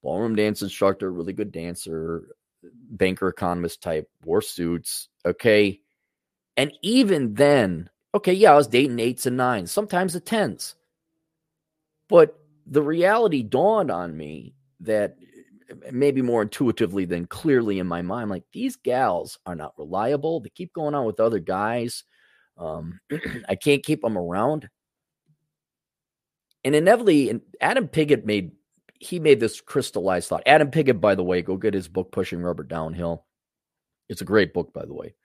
Ballroom 0.02 0.36
dance 0.36 0.62
instructor, 0.62 1.12
really 1.12 1.34
good 1.34 1.52
dancer, 1.52 2.36
banker 2.64 3.28
economist 3.28 3.82
type, 3.82 4.10
wore 4.24 4.42
suits. 4.42 5.10
Okay. 5.26 5.82
And 6.56 6.72
even 6.82 7.34
then, 7.34 7.90
okay, 8.14 8.34
yeah, 8.34 8.54
I 8.54 8.56
was 8.56 8.68
dating 8.68 9.00
eights 9.00 9.26
and 9.26 9.38
nines, 9.38 9.72
sometimes 9.72 10.14
the 10.14 10.20
tens. 10.20 10.76
But 12.10 12.38
the 12.66 12.82
reality 12.82 13.44
dawned 13.44 13.92
on 13.92 14.16
me 14.16 14.56
that 14.82 15.16
maybe 15.92 16.22
more 16.22 16.42
intuitively 16.42 17.06
than 17.06 17.26
clearly 17.26 17.80
in 17.80 17.88
my 17.88 18.02
mind, 18.02 18.30
like 18.30 18.44
these 18.54 18.76
gals 18.76 19.40
are 19.46 19.56
not 19.56 19.74
reliable. 19.78 20.40
They 20.40 20.50
keep 20.50 20.74
going 20.74 20.96
on 20.96 21.06
with 21.06 21.20
other 21.20 21.40
guys. 21.40 22.04
Um, 22.58 23.00
I 23.50 23.56
can't 23.56 23.84
keep 23.84 24.02
them 24.02 24.18
around. 24.18 24.70
And 26.64 26.76
inevitably, 26.76 27.30
and 27.30 27.42
Adam 27.60 27.88
Piggott 27.88 28.26
made 28.26 28.52
he 29.00 29.20
made 29.20 29.40
this 29.40 29.60
crystallized 29.60 30.30
thought. 30.30 30.44
Adam 30.46 30.72
Piggott, 30.72 31.02
by 31.02 31.16
the 31.16 31.24
way, 31.24 31.42
go 31.42 31.58
get 31.58 31.74
his 31.74 31.90
book 31.90 32.12
Pushing 32.12 32.42
Rubber 32.42 32.64
Downhill. 32.64 33.26
It's 34.08 34.22
a 34.22 34.26
great 34.26 34.54
book, 34.54 34.72
by 34.74 34.86
the 34.86 34.94
way. 34.94 35.16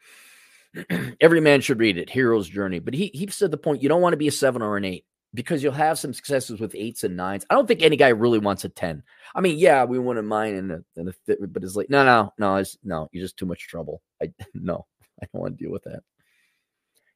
Every 1.20 1.40
man 1.40 1.60
should 1.60 1.78
read 1.78 1.96
it, 1.96 2.10
Hero's 2.10 2.48
Journey. 2.48 2.80
But 2.80 2.94
he 2.94 3.10
he 3.14 3.28
said 3.28 3.50
the 3.50 3.56
point 3.56 3.82
you 3.82 3.88
don't 3.88 4.02
want 4.02 4.14
to 4.14 4.18
be 4.18 4.28
a 4.28 4.32
seven 4.32 4.62
or 4.62 4.76
an 4.76 4.84
eight 4.84 5.04
because 5.34 5.62
you'll 5.62 5.72
have 5.72 5.98
some 5.98 6.12
successes 6.12 6.60
with 6.60 6.74
eights 6.74 7.04
and 7.04 7.16
nines. 7.16 7.44
I 7.50 7.54
don't 7.54 7.66
think 7.66 7.82
any 7.82 7.96
guy 7.96 8.08
really 8.08 8.38
wants 8.38 8.64
a 8.64 8.68
10. 8.68 9.02
I 9.34 9.40
mean, 9.40 9.58
yeah, 9.58 9.84
we 9.84 9.98
wouldn't 9.98 10.26
mind 10.26 10.56
in 10.56 10.70
a, 10.70 11.00
in 11.00 11.08
a 11.08 11.46
but 11.46 11.62
it's 11.62 11.76
like, 11.76 11.90
no, 11.90 12.04
no, 12.04 12.32
no, 12.38 12.56
it's 12.56 12.78
no, 12.82 13.08
you're 13.12 13.24
just 13.24 13.36
too 13.36 13.46
much 13.46 13.68
trouble. 13.68 14.00
I 14.22 14.32
no, 14.54 14.86
I 15.22 15.26
don't 15.32 15.42
want 15.42 15.58
to 15.58 15.64
deal 15.64 15.72
with 15.72 15.84
that. 15.84 16.00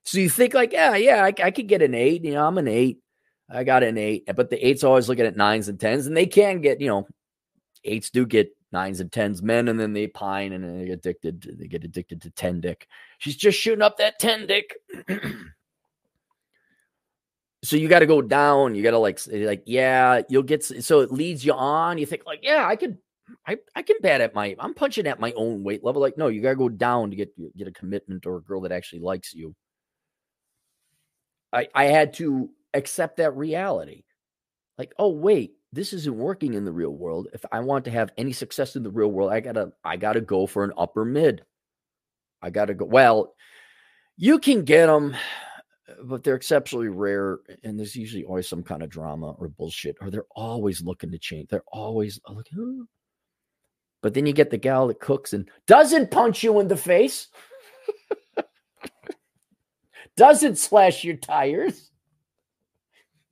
So 0.05 0.19
you 0.19 0.29
think 0.29 0.53
like, 0.53 0.73
yeah, 0.73 0.97
yeah, 0.97 1.25
I, 1.25 1.33
I 1.43 1.51
could 1.51 1.69
get 1.69 1.83
an 1.83 1.95
eight. 1.95 2.25
You 2.25 2.33
know, 2.33 2.47
I'm 2.47 2.59
an 2.59 2.69
eight. 2.69 2.99
I 3.49 3.65
got 3.65 3.83
an 3.83 3.99
eight, 3.99 4.29
but 4.35 4.51
the 4.51 4.67
eights 4.67 4.83
always 4.83 5.09
looking 5.09 5.27
at 5.27 5.37
nines 5.37 5.69
and 5.69 5.79
tens, 5.79 6.07
and 6.07 6.17
they 6.17 6.27
can 6.27 6.61
get, 6.61 6.81
you 6.81 6.89
know, 6.89 7.07
eights 7.85 8.11
do 8.11 8.25
get 8.27 8.51
nines 8.73 9.01
and 9.01 9.13
tens 9.13 9.43
men, 9.43 9.69
and 9.69 9.79
then 9.79 9.93
they 9.93 10.07
pine 10.07 10.53
and 10.53 10.81
they 10.81 10.87
get 10.87 10.95
addicted. 10.95 11.57
They 11.59 11.67
get 11.67 11.85
addicted 11.85 12.23
to 12.23 12.31
ten 12.31 12.61
dick. 12.61 12.89
She's 13.19 13.37
just 13.37 13.59
shooting 13.59 13.83
up 13.83 13.99
that 13.99 14.19
ten 14.19 14.47
dick. 14.47 14.75
so 17.63 17.77
you 17.77 17.89
got 17.89 18.01
to 18.01 18.07
go 18.07 18.21
down. 18.21 18.75
You 18.75 18.83
got 18.83 18.91
to 18.91 18.99
like, 18.99 19.21
eh, 19.31 19.47
like, 19.47 19.63
yeah, 19.67 20.23
you'll 20.29 20.43
get. 20.43 20.65
So 20.65 21.01
it 21.01 21.13
leads 21.13 21.45
you 21.45 21.53
on. 21.53 21.99
You 21.99 22.07
think 22.07 22.23
like, 22.27 22.41
yeah, 22.43 22.67
I 22.67 22.77
could, 22.77 22.99
I, 23.47 23.59
I 23.75 23.83
can 23.83 23.97
bat 24.01 24.21
at 24.21 24.35
my. 24.35 24.57
I'm 24.59 24.75
punching 24.75 25.07
at 25.07 25.21
my 25.21 25.33
own 25.33 25.63
weight 25.63 25.85
level. 25.85 26.03
Like, 26.03 26.19
no, 26.19 26.29
you 26.29 26.41
got 26.41 26.51
to 26.51 26.57
go 26.57 26.69
down 26.69 27.11
to 27.11 27.17
get 27.17 27.33
get 27.57 27.69
a 27.69 27.73
commitment 27.73 28.27
or 28.27 28.37
a 28.37 28.43
girl 28.43 28.61
that 28.63 28.73
actually 28.73 29.01
likes 29.01 29.33
you. 29.33 29.55
I 31.53 31.69
I 31.75 31.85
had 31.85 32.15
to 32.15 32.51
accept 32.75 33.19
that 33.19 33.37
reality. 33.37 34.05
Like, 34.79 34.93
oh 34.99 35.11
wait, 35.11 35.55
this 35.73 35.93
isn't 35.93 36.17
working 36.17 36.55
in 36.55 36.65
the 36.65 36.73
real 36.73 36.91
world. 36.91 37.29
If 37.33 37.45
I 37.53 37.61
want 37.61 37.85
to 37.85 37.91
have 37.91 38.11
any 38.17 38.33
success 38.33 38.77
in 38.77 38.83
the 38.83 38.91
real 38.91 39.09
world, 39.09 39.33
I 39.33 39.41
gotta 39.41 39.73
I 39.85 39.97
gotta 39.97 40.21
go 40.21 40.47
for 40.47 40.65
an 40.65 40.73
upper 40.77 41.05
mid. 41.05 41.45
I 42.43 42.51
gotta 42.51 42.75
go. 42.75 42.85
Well, 42.87 43.35
you 44.17 44.39
can 44.39 44.65
get 44.65 44.87
them, 44.87 45.15
but 46.05 46.23
they're 46.23 46.35
exceptionally 46.35 46.89
rare, 46.89 47.41
and 47.65 47.79
there's 47.79 47.97
usually 47.97 48.25
always 48.25 48.49
some 48.49 48.63
kind 48.63 48.83
of 48.83 48.91
drama 48.91 49.33
or 49.33 49.49
bullshit, 49.49 49.97
or 50.01 50.11
they're 50.11 50.25
always 50.35 50.83
looking 50.83 51.11
to 51.11 51.19
change. 51.19 51.49
They're 51.49 51.65
always 51.69 52.21
looking. 52.29 52.87
But 54.03 54.15
then 54.15 54.27
you 54.27 54.33
get 54.33 54.51
the 54.51 54.59
gal 54.59 54.89
that 54.89 54.99
cooks 54.99 55.33
and 55.33 55.49
doesn't 55.69 56.11
punch 56.11 56.43
you 56.43 56.59
in 56.59 56.67
the 56.67 56.77
face, 56.77 57.29
doesn't 60.17 60.59
slash 60.59 61.05
your 61.05 61.15
tires 61.15 61.93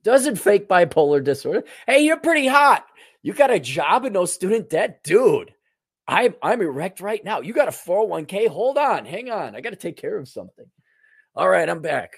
doesn't 0.02 0.36
fake 0.36 0.68
bipolar 0.68 1.22
disorder. 1.22 1.64
Hey, 1.86 2.04
you're 2.04 2.16
pretty 2.16 2.46
hot. 2.46 2.86
You 3.22 3.34
got 3.34 3.50
a 3.50 3.60
job 3.60 4.04
and 4.04 4.14
no 4.14 4.24
student 4.24 4.70
debt, 4.70 5.02
dude. 5.04 5.52
I'm 6.08 6.34
I'm 6.42 6.60
erect 6.60 7.00
right 7.00 7.22
now. 7.24 7.40
You 7.40 7.52
got 7.52 7.68
a 7.68 7.72
401k. 7.72 8.48
Hold 8.48 8.78
on, 8.78 9.04
hang 9.04 9.30
on. 9.30 9.54
I 9.54 9.60
got 9.60 9.70
to 9.70 9.76
take 9.76 9.96
care 9.96 10.16
of 10.16 10.28
something. 10.28 10.64
All 11.34 11.48
right, 11.48 11.68
I'm 11.68 11.82
back. 11.82 12.14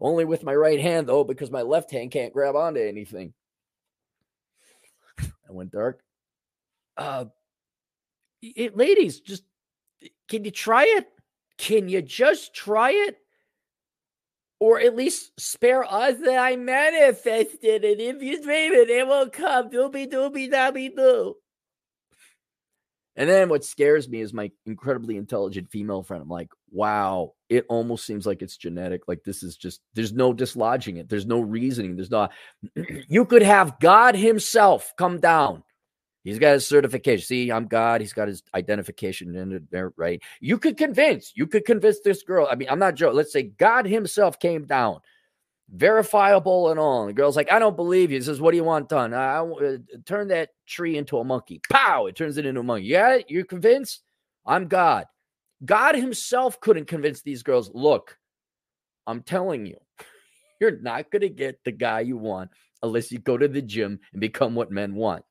Only 0.00 0.24
with 0.24 0.42
my 0.42 0.54
right 0.54 0.80
hand 0.80 1.08
though, 1.08 1.24
because 1.24 1.50
my 1.50 1.62
left 1.62 1.90
hand 1.90 2.10
can't 2.10 2.32
grab 2.32 2.56
onto 2.56 2.80
anything. 2.80 3.34
I 5.18 5.52
went 5.52 5.72
dark. 5.72 6.00
Uh, 6.96 7.26
it, 8.42 8.76
ladies, 8.76 9.20
just 9.20 9.42
can 10.28 10.44
you 10.44 10.50
try 10.50 10.84
it? 10.84 11.06
Can 11.58 11.88
you 11.88 12.00
just 12.00 12.54
try 12.54 12.92
it? 12.92 13.18
or 14.60 14.78
at 14.78 14.94
least 14.94 15.32
spare 15.40 15.82
us 15.84 16.18
that 16.18 16.38
I 16.38 16.54
manifested 16.56 17.82
it. 17.82 17.98
If 17.98 18.22
you 18.22 18.42
dream 18.42 18.72
it, 18.74 18.90
it 18.90 19.06
will 19.06 19.30
come. 19.30 19.70
Doobie 19.70 20.10
doobie 20.10 20.50
dabby 20.50 20.90
doo. 20.90 21.36
And 23.16 23.28
then 23.28 23.48
what 23.48 23.64
scares 23.64 24.08
me 24.08 24.20
is 24.20 24.32
my 24.32 24.50
incredibly 24.66 25.16
intelligent 25.16 25.70
female 25.70 26.02
friend. 26.02 26.22
I'm 26.22 26.28
like, 26.28 26.50
wow, 26.70 27.32
it 27.50 27.66
almost 27.68 28.06
seems 28.06 28.26
like 28.26 28.40
it's 28.40 28.56
genetic. 28.56 29.02
Like 29.08 29.22
this 29.24 29.42
is 29.42 29.56
just, 29.56 29.80
there's 29.94 30.12
no 30.12 30.32
dislodging 30.32 30.96
it. 30.96 31.08
There's 31.08 31.26
no 31.26 31.40
reasoning. 31.40 31.96
There's 31.96 32.10
not, 32.10 32.32
you 33.08 33.26
could 33.26 33.42
have 33.42 33.78
God 33.80 34.14
Himself 34.14 34.94
come 34.96 35.20
down 35.20 35.62
He's 36.24 36.38
got 36.38 36.52
his 36.52 36.66
certification. 36.66 37.24
See, 37.24 37.50
I'm 37.50 37.66
God. 37.66 38.00
He's 38.00 38.12
got 38.12 38.28
his 38.28 38.42
identification 38.54 39.34
in 39.34 39.66
there, 39.70 39.92
right? 39.96 40.22
You 40.40 40.58
could 40.58 40.76
convince, 40.76 41.32
you 41.34 41.46
could 41.46 41.64
convince 41.64 42.00
this 42.00 42.22
girl. 42.22 42.46
I 42.50 42.56
mean, 42.56 42.68
I'm 42.70 42.78
not 42.78 42.94
joking. 42.94 43.16
Let's 43.16 43.32
say 43.32 43.44
God 43.44 43.86
himself 43.86 44.38
came 44.38 44.66
down, 44.66 45.00
verifiable 45.70 46.70
and 46.70 46.78
all. 46.78 47.02
And 47.02 47.10
the 47.10 47.14
girl's 47.14 47.36
like, 47.36 47.50
I 47.50 47.58
don't 47.58 47.76
believe 47.76 48.10
you. 48.10 48.18
He 48.18 48.24
says, 48.24 48.40
What 48.40 48.50
do 48.50 48.58
you 48.58 48.64
want 48.64 48.90
done? 48.90 49.14
I, 49.14 49.36
I 49.36 49.40
uh, 49.40 49.76
turn 50.04 50.28
that 50.28 50.50
tree 50.66 50.98
into 50.98 51.18
a 51.18 51.24
monkey. 51.24 51.62
Pow! 51.70 52.06
It 52.06 52.16
turns 52.16 52.36
it 52.36 52.44
into 52.44 52.60
a 52.60 52.64
monkey. 52.64 52.86
Yeah, 52.86 53.18
you're 53.28 53.44
convinced? 53.44 54.02
I'm 54.44 54.68
God. 54.68 55.06
God 55.64 55.94
himself 55.94 56.60
couldn't 56.60 56.86
convince 56.86 57.22
these 57.22 57.42
girls. 57.42 57.70
Look, 57.72 58.16
I'm 59.06 59.22
telling 59.22 59.66
you, 59.66 59.76
you're 60.60 60.80
not 60.80 61.10
going 61.10 61.22
to 61.22 61.28
get 61.28 61.60
the 61.64 61.72
guy 61.72 62.00
you 62.00 62.16
want 62.16 62.50
unless 62.82 63.12
you 63.12 63.18
go 63.18 63.36
to 63.36 63.48
the 63.48 63.62
gym 63.62 64.00
and 64.12 64.20
become 64.20 64.54
what 64.54 64.70
men 64.70 64.94
want. 64.94 65.24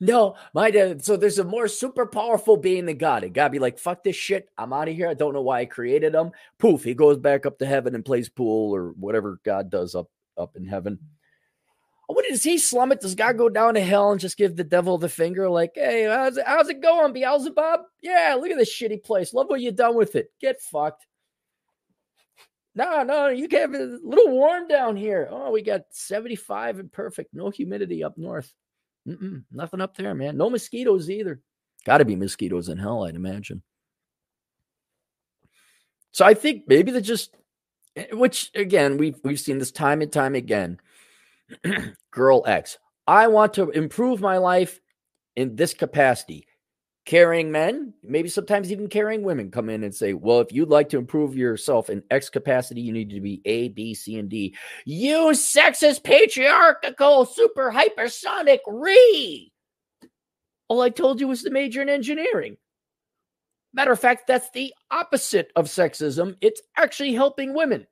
No, 0.00 0.36
my 0.54 0.70
dad. 0.70 1.04
So 1.04 1.16
there's 1.16 1.38
a 1.38 1.44
more 1.44 1.68
super 1.68 2.06
powerful 2.06 2.56
being 2.56 2.86
than 2.86 2.96
God. 2.96 3.24
It 3.24 3.34
gotta 3.34 3.50
be 3.50 3.58
like, 3.58 3.78
fuck 3.78 4.02
this 4.02 4.16
shit. 4.16 4.48
I'm 4.56 4.72
out 4.72 4.88
of 4.88 4.94
here. 4.94 5.08
I 5.08 5.14
don't 5.14 5.34
know 5.34 5.42
why 5.42 5.60
I 5.60 5.64
created 5.66 6.14
him. 6.14 6.30
Poof, 6.58 6.82
he 6.82 6.94
goes 6.94 7.18
back 7.18 7.44
up 7.44 7.58
to 7.58 7.66
heaven 7.66 7.94
and 7.94 8.04
plays 8.04 8.28
pool 8.28 8.74
or 8.74 8.92
whatever 8.92 9.38
God 9.44 9.70
does 9.70 9.94
up 9.94 10.08
up 10.38 10.56
in 10.56 10.66
heaven. 10.66 10.98
What 12.12 12.24
does 12.28 12.42
he 12.42 12.58
slum 12.58 12.92
it? 12.92 13.00
Does 13.00 13.14
God 13.14 13.38
go 13.38 13.48
down 13.48 13.74
to 13.74 13.80
hell 13.80 14.10
and 14.10 14.20
just 14.20 14.36
give 14.36 14.56
the 14.56 14.64
devil 14.64 14.98
the 14.98 15.08
finger? 15.08 15.48
Like, 15.48 15.72
hey, 15.74 16.04
how's 16.04 16.36
it, 16.36 16.44
how's 16.46 16.68
it 16.68 16.82
going, 16.82 17.12
Beelzebub? 17.12 17.80
Yeah, 18.02 18.36
look 18.38 18.50
at 18.50 18.58
this 18.58 18.74
shitty 18.74 19.02
place. 19.02 19.32
Love 19.32 19.48
what 19.48 19.60
you 19.60 19.70
done 19.72 19.96
with 19.96 20.16
it. 20.16 20.32
Get 20.40 20.60
fucked. 20.60 21.06
No, 22.74 23.02
no, 23.02 23.28
you 23.28 23.48
get 23.48 23.70
a 23.70 23.98
little 24.02 24.30
warm 24.30 24.68
down 24.68 24.96
here. 24.96 25.28
Oh, 25.30 25.50
we 25.50 25.62
got 25.62 25.82
75 25.90 26.78
and 26.78 26.92
perfect. 26.92 27.34
No 27.34 27.50
humidity 27.50 28.04
up 28.04 28.16
north. 28.16 28.52
Mm-mm, 29.06 29.44
nothing 29.50 29.80
up 29.80 29.96
there, 29.96 30.14
man. 30.14 30.36
No 30.36 30.50
mosquitoes 30.50 31.10
either. 31.10 31.40
Got 31.84 31.98
to 31.98 32.04
be 32.04 32.16
mosquitoes 32.16 32.68
in 32.68 32.78
hell, 32.78 33.04
I'd 33.04 33.16
imagine. 33.16 33.62
So 36.12 36.24
I 36.24 36.34
think 36.34 36.64
maybe 36.66 36.92
they 36.92 37.00
just, 37.00 37.34
eh, 37.96 38.06
which 38.12 38.50
again 38.54 38.98
we've 38.98 39.18
we've 39.24 39.40
seen 39.40 39.58
this 39.58 39.70
time 39.70 40.02
and 40.02 40.12
time 40.12 40.34
again. 40.34 40.80
Girl 42.10 42.42
X, 42.46 42.78
I 43.06 43.28
want 43.28 43.54
to 43.54 43.70
improve 43.70 44.20
my 44.20 44.38
life 44.38 44.80
in 45.36 45.56
this 45.56 45.74
capacity 45.74 46.46
carrying 47.10 47.50
men, 47.50 47.92
maybe 48.04 48.28
sometimes 48.28 48.70
even 48.70 48.88
carrying 48.88 49.22
women 49.22 49.50
come 49.50 49.68
in 49.68 49.82
and 49.82 49.94
say, 49.94 50.12
Well, 50.14 50.40
if 50.40 50.52
you'd 50.52 50.68
like 50.68 50.88
to 50.90 50.98
improve 50.98 51.36
yourself 51.36 51.90
in 51.90 52.04
X 52.10 52.28
capacity, 52.28 52.80
you 52.82 52.92
need 52.92 53.10
to 53.10 53.20
be 53.20 53.42
A, 53.44 53.68
B, 53.68 53.94
C, 53.94 54.18
and 54.18 54.28
D. 54.28 54.54
You 54.84 55.30
sexist, 55.32 56.04
patriarchal, 56.04 57.24
super 57.24 57.72
hypersonic 57.72 58.60
re. 58.66 59.52
All 60.68 60.80
I 60.80 60.90
told 60.90 61.20
you 61.20 61.26
was 61.26 61.42
the 61.42 61.50
major 61.50 61.82
in 61.82 61.88
engineering. 61.88 62.56
Matter 63.72 63.92
of 63.92 64.00
fact, 64.00 64.26
that's 64.26 64.50
the 64.50 64.72
opposite 64.90 65.50
of 65.56 65.66
sexism. 65.66 66.36
It's 66.40 66.62
actually 66.76 67.14
helping 67.14 67.54
women. 67.54 67.86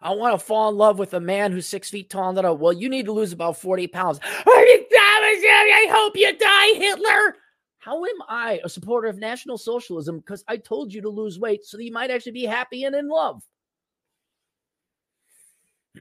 I 0.00 0.10
want 0.14 0.38
to 0.38 0.44
fall 0.44 0.68
in 0.70 0.76
love 0.76 0.98
with 0.98 1.14
a 1.14 1.20
man 1.20 1.52
who's 1.52 1.66
six 1.66 1.88
feet 1.88 2.10
tall 2.10 2.28
and 2.28 2.38
that. 2.38 2.58
Well, 2.58 2.72
you 2.72 2.88
need 2.88 3.06
to 3.06 3.12
lose 3.12 3.32
about 3.32 3.56
40 3.56 3.86
pounds. 3.88 4.20
I 4.22 5.86
hope 5.90 6.16
you 6.16 6.36
die, 6.36 6.78
Hitler. 6.78 7.36
How 7.78 8.04
am 8.04 8.22
I 8.28 8.60
a 8.64 8.68
supporter 8.68 9.08
of 9.08 9.18
National 9.18 9.58
Socialism? 9.58 10.18
Because 10.18 10.44
I 10.48 10.56
told 10.56 10.92
you 10.92 11.02
to 11.02 11.08
lose 11.10 11.38
weight 11.38 11.64
so 11.64 11.76
that 11.76 11.84
you 11.84 11.92
might 11.92 12.10
actually 12.10 12.32
be 12.32 12.44
happy 12.44 12.84
and 12.84 12.94
in 12.94 13.08
love. 13.08 13.42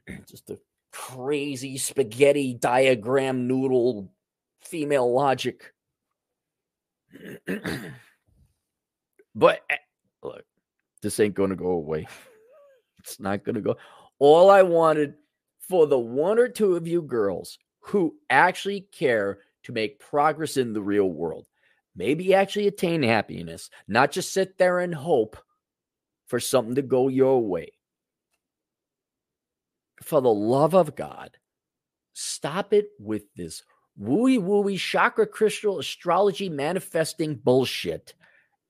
Just 0.29 0.49
a 0.49 0.59
crazy 0.93 1.77
spaghetti 1.77 2.53
diagram 2.53 3.47
noodle 3.47 4.11
female 4.61 5.11
logic. 5.11 5.73
but 9.35 9.61
eh, 9.69 9.77
look, 10.23 10.43
this 11.01 11.19
ain't 11.19 11.35
going 11.35 11.49
to 11.49 11.55
go 11.55 11.71
away. 11.71 12.07
It's 13.03 13.19
not 13.19 13.43
going 13.43 13.55
to 13.55 13.61
go. 13.61 13.77
All 14.19 14.49
I 14.49 14.61
wanted 14.61 15.15
for 15.59 15.87
the 15.87 15.99
one 15.99 16.39
or 16.39 16.47
two 16.47 16.75
of 16.75 16.87
you 16.87 17.01
girls 17.01 17.57
who 17.79 18.15
actually 18.29 18.81
care 18.91 19.39
to 19.63 19.71
make 19.71 19.99
progress 19.99 20.57
in 20.57 20.73
the 20.73 20.81
real 20.81 21.09
world. 21.09 21.47
maybe 21.95 22.33
actually 22.33 22.67
attain 22.67 23.03
happiness, 23.03 23.69
not 23.87 24.11
just 24.11 24.33
sit 24.33 24.57
there 24.57 24.79
and 24.79 24.95
hope 24.95 25.37
for 26.27 26.39
something 26.39 26.75
to 26.75 26.81
go 26.81 27.07
your 27.07 27.41
way. 27.41 27.71
For 30.01 30.21
the 30.21 30.33
love 30.33 30.73
of 30.73 30.95
God, 30.95 31.37
stop 32.13 32.73
it 32.73 32.87
with 32.99 33.23
this 33.35 33.63
wooey 33.99 34.39
wooey 34.39 34.77
chakra 34.77 35.27
crystal 35.27 35.79
astrology 35.79 36.49
manifesting 36.49 37.35
bullshit 37.35 38.15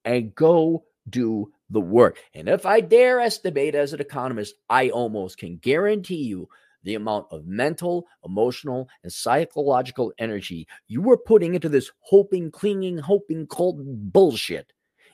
and 0.03 0.35
go 0.35 0.83
do 1.09 1.51
the 1.73 1.81
work. 1.81 2.19
And 2.33 2.47
if 2.47 2.65
I 2.65 2.79
dare 2.79 3.19
estimate 3.19 3.75
as 3.75 3.93
an 3.93 3.99
economist, 3.99 4.55
I 4.69 4.89
almost 4.89 5.37
can 5.37 5.57
guarantee 5.57 6.23
you 6.23 6.47
the 6.83 6.95
amount 6.95 7.27
of 7.31 7.45
mental, 7.45 8.07
emotional, 8.23 8.89
and 9.03 9.11
psychological 9.11 10.13
energy 10.17 10.67
you 10.87 11.01
were 11.01 11.17
putting 11.17 11.55
into 11.55 11.69
this 11.69 11.91
hoping, 12.01 12.51
clinging, 12.51 12.97
hoping, 12.97 13.47
cold 13.47 13.79
bullshit. 14.13 14.71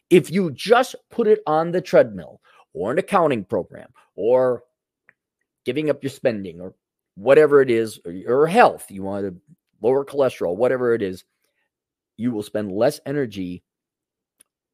If 0.09 0.31
you 0.31 0.51
just 0.51 0.95
put 1.11 1.27
it 1.27 1.39
on 1.45 1.71
the 1.71 1.81
treadmill 1.81 2.41
or 2.73 2.91
an 2.91 2.97
accounting 2.97 3.45
program 3.45 3.89
or 4.15 4.63
giving 5.65 5.89
up 5.89 6.03
your 6.03 6.09
spending 6.09 6.59
or 6.59 6.73
whatever 7.15 7.61
it 7.61 7.69
is, 7.69 7.99
or 8.05 8.11
your 8.11 8.47
health, 8.47 8.89
you 8.89 9.03
want 9.03 9.25
to 9.25 9.35
lower 9.81 10.03
cholesterol, 10.03 10.55
whatever 10.55 10.93
it 10.93 11.01
is, 11.01 11.23
you 12.17 12.31
will 12.31 12.43
spend 12.43 12.71
less 12.71 12.99
energy 13.05 13.63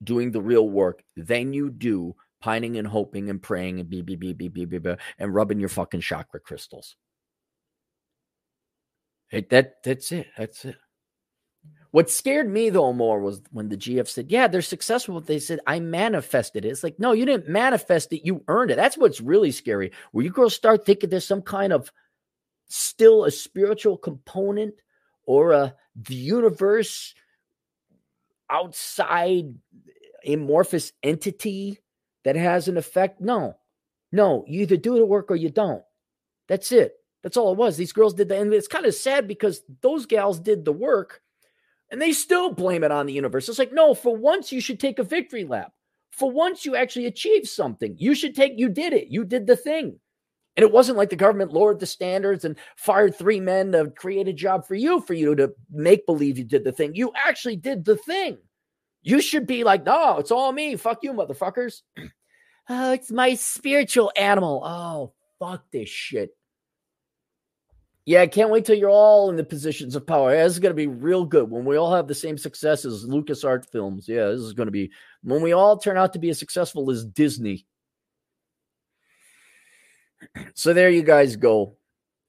doing 0.06 0.32
the 0.32 0.42
real 0.42 0.70
work 0.70 1.04
than 1.18 1.54
you 1.54 1.70
do 1.70 2.16
pining 2.42 2.78
and 2.78 2.88
hoping 2.88 3.30
and 3.30 3.42
praying 3.42 3.80
and 3.80 3.90
beep, 3.90 4.06
beep, 4.06 4.20
beep, 4.20 4.38
beep, 4.38 4.54
beep, 4.54 4.70
beep, 4.70 5.00
and 5.18 5.34
rubbing 5.34 5.60
your 5.60 5.70
fucking 5.70 6.02
chakra 6.02 6.40
crystals. 6.40 6.96
It, 9.32 9.50
that 9.50 9.84
that's 9.84 10.12
it. 10.12 10.28
That's 10.38 10.66
it. 10.66 10.76
What 11.92 12.10
scared 12.10 12.50
me 12.50 12.70
though 12.70 12.94
more 12.94 13.20
was 13.20 13.42
when 13.52 13.70
the 13.70 13.78
GF 13.78 14.08
said, 14.08 14.30
"Yeah, 14.30 14.48
they're 14.48 14.62
successful." 14.62 15.20
They 15.22 15.40
said, 15.40 15.60
"I 15.66 15.80
manifested 15.80 16.66
it." 16.66 16.70
It's 16.70 16.84
like, 16.84 17.00
no, 17.00 17.14
you 17.14 17.26
didn't 17.26 17.48
manifest 17.50 18.14
it. 18.14 18.26
You 18.26 18.44
earned 18.48 18.72
it. 18.72 18.76
That's 18.76 18.98
what's 18.98 19.22
really 19.22 19.52
scary. 19.52 19.92
Where 20.12 20.24
you 20.24 20.30
girls 20.30 20.54
start 20.54 20.86
thinking 20.86 21.10
there's 21.10 21.26
some 21.26 21.42
kind 21.42 21.74
of 21.74 21.92
still 22.68 23.26
a 23.26 23.32
spiritual 23.32 23.98
component 23.98 24.76
or 25.26 25.54
a 25.54 25.76
the 25.96 26.16
universe 26.16 27.16
outside 28.50 29.56
amorphous 30.26 30.92
entity 31.04 31.80
that 32.24 32.36
has 32.36 32.68
an 32.68 32.78
effect? 32.78 33.22
No, 33.22 33.58
no. 34.12 34.46
You 34.48 34.62
either 34.62 34.78
do 34.78 34.98
the 34.98 35.06
work 35.06 35.32
or 35.32 35.36
you 35.36 35.50
don't. 35.50 35.84
That's 36.48 36.72
it. 36.72 36.94
That's 37.24 37.38
all 37.38 37.52
it 37.52 37.58
was. 37.58 37.76
These 37.76 37.94
girls 37.94 38.14
did 38.14 38.30
that. 38.30 38.40
And 38.40 38.54
it's 38.54 38.68
kind 38.68 38.86
of 38.86 38.94
sad 38.94 39.28
because 39.28 39.64
those 39.82 40.06
gals 40.06 40.40
did 40.40 40.64
the 40.64 40.72
work 40.74 41.22
and 41.92 42.02
they 42.02 42.14
still 42.14 42.54
blame 42.54 42.84
it 42.84 42.92
on 42.92 43.06
the 43.06 43.14
universe. 43.14 43.50
It's 43.50 43.60
like, 43.60 43.74
no, 43.74 43.94
for 43.94 44.16
once 44.16 44.52
you 44.52 44.62
should 44.62 44.80
take 44.80 45.00
a 45.00 45.04
victory 45.04 45.44
lap. 45.44 45.72
For 46.12 46.32
once 46.32 46.66
you 46.66 46.76
actually 46.76 47.08
achieved 47.08 47.48
something. 47.48 47.96
You 47.98 48.16
should 48.16 48.36
take, 48.36 48.54
you 48.56 48.70
did 48.70 48.94
it. 48.94 49.10
You 49.10 49.26
did 49.26 49.48
the 49.48 49.56
thing. 49.56 50.00
And 50.56 50.64
it 50.64 50.72
wasn't 50.72 50.98
like 50.98 51.10
the 51.10 51.18
government 51.18 51.52
lowered 51.52 51.80
the 51.80 51.86
standards 51.86 52.46
and 52.46 52.56
fired 52.78 53.16
three 53.16 53.42
men 53.42 53.74
to 53.74 53.92
create 53.92 54.28
a 54.28 54.34
job 54.34 54.66
for 54.66 54.76
you, 54.76 55.02
for 55.02 55.14
you 55.14 55.36
to 55.36 55.54
make 55.70 56.06
believe 56.06 56.38
you 56.38 56.46
did 56.46 56.64
the 56.64 56.72
thing. 56.72 56.96
You 56.96 57.12
actually 57.26 57.58
did 57.58 57.84
the 57.84 57.98
thing. 57.98 58.38
You 59.06 59.22
should 59.22 59.46
be 59.46 59.64
like, 59.64 59.86
no, 59.86 60.18
it's 60.18 60.32
all 60.32 60.52
me. 60.52 60.76
Fuck 60.78 61.04
you, 61.04 61.14
motherfuckers. 61.14 61.84
oh, 62.70 62.92
it's 62.92 63.12
my 63.12 63.36
spiritual 63.36 64.12
animal. 64.18 64.64
Oh, 64.66 65.14
fuck 65.38 65.64
this 65.72 65.88
shit. 65.88 66.32
Yeah, 68.04 68.22
I 68.22 68.28
can't 68.28 68.50
wait 68.50 68.66
till 68.66 68.76
you're 68.76 68.90
all 68.90 69.30
in 69.30 69.36
the 69.36 69.44
positions 69.44 69.96
of 69.96 70.08
power. 70.08 70.34
Yeah, 70.34 70.44
this 70.44 70.54
is 70.54 70.60
going 70.60 70.72
to 70.72 70.76
be 70.76 70.88
real 70.88 71.24
good 71.24 71.52
when 71.52 71.66
we 71.66 71.78
all 71.78 71.94
have 71.94 72.08
the 72.08 72.16
same 72.16 72.36
success 72.36 72.84
as 72.84 73.06
Lucas 73.06 73.44
Art 73.44 73.68
Films. 73.72 74.08
Yeah, 74.08 74.30
this 74.30 74.42
is 74.42 74.54
going 74.54 74.66
to 74.68 74.72
be 74.72 74.92
when 75.22 75.44
we 75.44 75.52
all 75.52 75.78
turn 75.78 75.98
out 75.98 76.14
to 76.14 76.20
be 76.20 76.30
as 76.30 76.40
successful 76.40 76.90
as 76.90 77.06
Disney. 77.06 77.66
So 80.56 80.74
there 80.74 80.90
you 80.90 81.04
guys 81.04 81.36
go. 81.36 81.76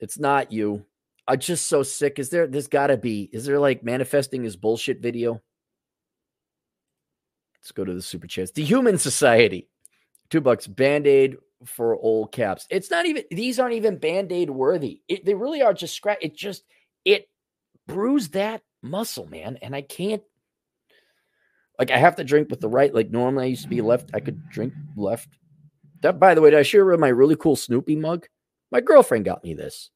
It's 0.00 0.18
not 0.18 0.52
you. 0.52 0.84
I'm 1.26 1.38
just 1.38 1.66
so 1.68 1.82
sick. 1.82 2.18
Is 2.18 2.28
there? 2.28 2.46
There's 2.46 2.66
got 2.66 2.88
to 2.88 2.98
be. 2.98 3.30
Is 3.32 3.46
there 3.46 3.58
like 3.58 3.82
manifesting 3.82 4.42
his 4.42 4.56
bullshit 4.56 5.00
video? 5.00 5.40
Let's 7.66 7.72
go 7.72 7.84
to 7.84 7.94
the 7.94 8.00
super 8.00 8.28
chats. 8.28 8.52
The 8.52 8.62
Human 8.62 8.96
Society, 8.96 9.68
two 10.30 10.40
bucks. 10.40 10.68
Band 10.68 11.04
aid 11.04 11.36
for 11.64 11.96
old 11.96 12.30
caps. 12.30 12.64
It's 12.70 12.92
not 12.92 13.06
even. 13.06 13.24
These 13.28 13.58
aren't 13.58 13.74
even 13.74 13.98
band 13.98 14.30
aid 14.30 14.50
worthy. 14.50 15.00
It, 15.08 15.24
they 15.24 15.34
really 15.34 15.62
are 15.62 15.74
just 15.74 15.96
scratch. 15.96 16.18
It 16.22 16.36
just 16.36 16.62
it 17.04 17.28
bruised 17.88 18.34
that 18.34 18.62
muscle, 18.82 19.26
man, 19.26 19.58
and 19.62 19.74
I 19.74 19.82
can't. 19.82 20.22
Like 21.76 21.90
I 21.90 21.98
have 21.98 22.14
to 22.16 22.24
drink 22.24 22.50
with 22.50 22.60
the 22.60 22.68
right. 22.68 22.94
Like 22.94 23.10
normally 23.10 23.46
I 23.46 23.48
used 23.48 23.64
to 23.64 23.68
be 23.68 23.82
left. 23.82 24.10
I 24.14 24.20
could 24.20 24.48
drink 24.48 24.72
left. 24.94 25.30
That, 26.02 26.20
by 26.20 26.36
the 26.36 26.42
way, 26.42 26.50
did 26.50 26.60
I 26.60 26.62
share 26.62 26.96
my 26.96 27.08
really 27.08 27.34
cool 27.34 27.56
Snoopy 27.56 27.96
mug? 27.96 28.28
My 28.70 28.80
girlfriend 28.80 29.24
got 29.24 29.42
me 29.42 29.54
this. 29.54 29.90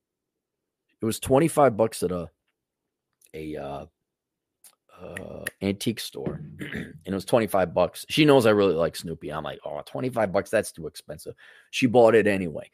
It 1.01 1.05
was 1.05 1.21
twenty 1.21 1.47
five 1.47 1.77
bucks 1.77 2.03
at 2.03 2.11
a 2.11 2.31
a 3.33 3.57
uh, 3.57 3.87
uh, 5.01 5.45
antique 5.63 6.01
store 6.01 6.41
and 6.61 6.95
it 7.05 7.15
was 7.15 7.25
25 7.25 7.75
bucks. 7.75 8.07
She 8.09 8.25
knows 8.25 8.47
I 8.47 8.51
really 8.51 8.75
like 8.75 8.97
Snoopy. 8.97 9.33
I'm 9.33 9.45
like, 9.45 9.61
oh, 9.65 9.83
25 9.85 10.33
bucks, 10.33 10.51
that's 10.51 10.73
too 10.73 10.87
expensive. 10.87 11.35
She 11.71 11.87
bought 11.87 12.15
it 12.15 12.27
anyway. 12.27 12.71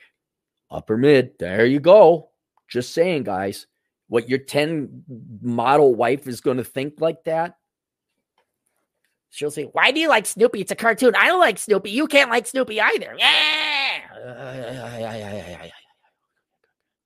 Upper 0.70 0.96
mid, 0.96 1.38
there 1.38 1.66
you 1.66 1.80
go. 1.80 2.30
Just 2.68 2.92
saying, 2.92 3.24
guys, 3.24 3.66
what 4.08 4.28
your 4.28 4.38
10 4.38 5.04
model 5.40 5.94
wife 5.94 6.26
is 6.26 6.40
going 6.40 6.56
to 6.56 6.64
think 6.64 7.00
like 7.00 7.24
that. 7.24 7.56
She'll 9.30 9.50
say, 9.50 9.64
Why 9.64 9.90
do 9.90 10.00
you 10.00 10.08
like 10.08 10.26
Snoopy? 10.26 10.60
It's 10.60 10.72
a 10.72 10.76
cartoon. 10.76 11.14
I 11.14 11.26
don't 11.26 11.40
like 11.40 11.58
Snoopy. 11.58 11.90
You 11.90 12.06
can't 12.06 12.30
like 12.30 12.46
Snoopy 12.46 12.80
either. 12.80 13.14
Yeah. 13.18 15.68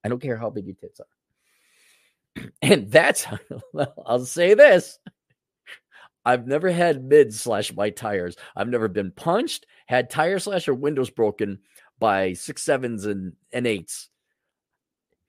I 0.05 0.09
don't 0.09 0.23
care 0.23 0.37
how 0.37 0.49
big 0.49 0.67
your 0.67 0.77
tits 0.77 1.01
are. 1.01 1.07
And 2.63 2.91
that's, 2.91 3.27
I'll 4.07 4.25
say 4.25 4.55
this 4.55 4.99
I've 6.25 6.47
never 6.47 6.71
had 6.71 7.05
mid 7.05 7.35
slash 7.35 7.73
my 7.75 7.91
tires. 7.91 8.37
I've 8.55 8.69
never 8.69 8.89
been 8.89 9.11
punched, 9.11 9.67
had 9.87 10.11
tire 10.11 10.39
slash 10.39 10.69
or 10.69 10.75
windows 10.75 11.11
broken 11.11 11.59
by 11.99 12.35
six 12.35 12.63
sevens 12.63 13.07
and, 13.07 13.33
and 13.53 13.67
eights. 13.67 14.09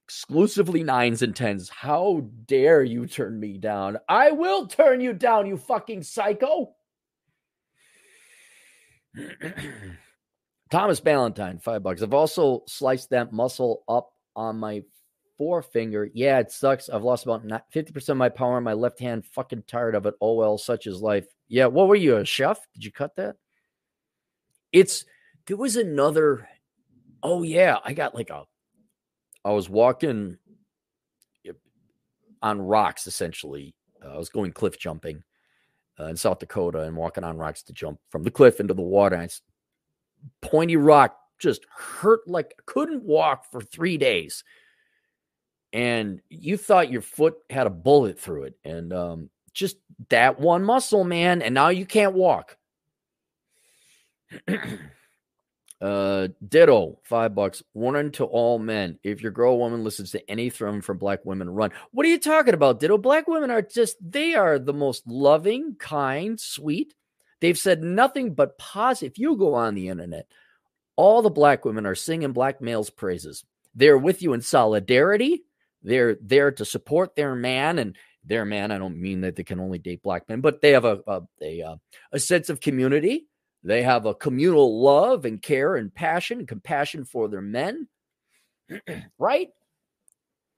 Exclusively 0.05 0.83
nines 0.83 1.21
and 1.21 1.35
tens. 1.35 1.69
How 1.69 2.27
dare 2.45 2.83
you 2.83 3.07
turn 3.07 3.39
me 3.39 3.57
down? 3.57 3.97
I 4.09 4.31
will 4.31 4.67
turn 4.67 4.99
you 4.99 5.13
down, 5.13 5.47
you 5.47 5.55
fucking 5.57 6.03
psycho. 6.03 6.73
Thomas 10.71 10.99
Ballantyne, 10.99 11.59
five 11.59 11.83
bucks. 11.83 12.01
I've 12.01 12.13
also 12.13 12.63
sliced 12.67 13.09
that 13.11 13.31
muscle 13.31 13.83
up 13.87 14.11
on 14.35 14.57
my 14.57 14.83
forefinger. 15.41 16.07
Yeah, 16.13 16.37
it 16.37 16.51
sucks. 16.51 16.87
I've 16.87 17.01
lost 17.01 17.25
about 17.25 17.43
50% 17.73 18.09
of 18.09 18.17
my 18.17 18.29
power 18.29 18.59
in 18.59 18.63
my 18.63 18.73
left 18.73 18.99
hand. 18.99 19.25
Fucking 19.25 19.63
tired 19.65 19.95
of 19.95 20.05
it. 20.05 20.13
Oh, 20.21 20.35
well, 20.35 20.59
such 20.59 20.85
is 20.85 21.01
life. 21.01 21.25
Yeah. 21.47 21.65
What 21.65 21.87
were 21.87 21.95
you, 21.95 22.17
a 22.17 22.25
chef? 22.25 22.59
Did 22.75 22.85
you 22.85 22.91
cut 22.91 23.15
that? 23.15 23.37
It's, 24.71 25.03
there 25.47 25.57
was 25.57 25.77
another, 25.77 26.47
oh, 27.23 27.41
yeah. 27.41 27.79
I 27.83 27.93
got 27.93 28.13
like 28.13 28.29
a, 28.29 28.43
I 29.43 29.49
was 29.49 29.67
walking 29.67 30.37
on 32.43 32.61
rocks 32.61 33.07
essentially. 33.07 33.73
Uh, 34.05 34.13
I 34.13 34.17
was 34.17 34.29
going 34.29 34.51
cliff 34.51 34.77
jumping 34.77 35.23
uh, 35.99 36.05
in 36.05 36.17
South 36.17 36.37
Dakota 36.37 36.83
and 36.83 36.95
walking 36.95 37.23
on 37.23 37.35
rocks 37.35 37.63
to 37.63 37.73
jump 37.73 37.99
from 38.11 38.21
the 38.21 38.29
cliff 38.29 38.59
into 38.59 38.75
the 38.75 38.83
water. 38.83 39.15
And 39.15 39.31
pointy 40.43 40.75
rock 40.75 41.17
just 41.39 41.65
hurt 41.75 42.27
like 42.27 42.53
couldn't 42.67 43.01
walk 43.01 43.51
for 43.51 43.59
three 43.59 43.97
days 43.97 44.43
and 45.73 46.21
you 46.29 46.57
thought 46.57 46.91
your 46.91 47.01
foot 47.01 47.35
had 47.49 47.67
a 47.67 47.71
bullet 47.71 48.19
through 48.19 48.43
it 48.43 48.55
and 48.63 48.93
um, 48.93 49.29
just 49.53 49.77
that 50.09 50.39
one 50.39 50.63
muscle 50.63 51.03
man 51.03 51.41
and 51.41 51.53
now 51.53 51.69
you 51.69 51.85
can't 51.85 52.13
walk. 52.13 52.57
Uh 55.81 56.27
ditto 56.47 56.99
five 57.01 57.33
bucks 57.33 57.63
warning 57.73 58.11
to 58.11 58.23
all 58.23 58.59
men. 58.59 58.99
If 59.01 59.23
your 59.23 59.31
girl 59.31 59.57
woman 59.57 59.83
listens 59.83 60.11
to 60.11 60.29
any 60.29 60.51
from 60.51 60.79
from 60.79 60.99
black 60.99 61.25
women 61.25 61.49
run. 61.49 61.71
What 61.89 62.05
are 62.05 62.09
you 62.09 62.19
talking 62.19 62.53
about 62.53 62.79
ditto? 62.79 62.99
Black 62.99 63.27
women 63.27 63.49
are 63.49 63.63
just 63.63 63.95
they 63.99 64.35
are 64.35 64.59
the 64.59 64.75
most 64.75 65.07
loving 65.07 65.73
kind 65.79 66.39
sweet. 66.39 66.93
They've 67.39 67.57
said 67.57 67.81
nothing 67.81 68.35
but 68.35 68.59
positive 68.59 69.13
if 69.13 69.17
you 69.17 69.35
go 69.35 69.55
on 69.55 69.73
the 69.73 69.89
internet 69.89 70.27
all 70.95 71.23
the 71.23 71.31
black 71.31 71.65
women 71.65 71.87
are 71.87 71.95
singing 71.95 72.31
black 72.31 72.61
males 72.61 72.91
praises. 72.91 73.43
They're 73.73 73.97
with 73.97 74.21
you 74.21 74.33
in 74.33 74.41
solidarity 74.41 75.45
they're 75.83 76.17
there 76.21 76.51
to 76.51 76.65
support 76.65 77.15
their 77.15 77.35
man 77.35 77.79
and 77.79 77.95
their 78.23 78.45
man. 78.45 78.71
I 78.71 78.77
don't 78.77 79.01
mean 79.01 79.21
that 79.21 79.35
they 79.35 79.43
can 79.43 79.59
only 79.59 79.79
date 79.79 80.03
black 80.03 80.29
men, 80.29 80.41
but 80.41 80.61
they 80.61 80.71
have 80.71 80.85
a 80.85 80.99
a, 81.07 81.21
a, 81.41 81.61
uh, 81.61 81.75
a 82.11 82.19
sense 82.19 82.49
of 82.49 82.59
community. 82.59 83.27
They 83.63 83.83
have 83.83 84.05
a 84.05 84.15
communal 84.15 84.81
love 84.81 85.25
and 85.25 85.41
care 85.41 85.75
and 85.75 85.93
passion 85.93 86.39
and 86.39 86.47
compassion 86.47 87.05
for 87.05 87.27
their 87.27 87.41
men. 87.41 87.87
right? 89.19 89.49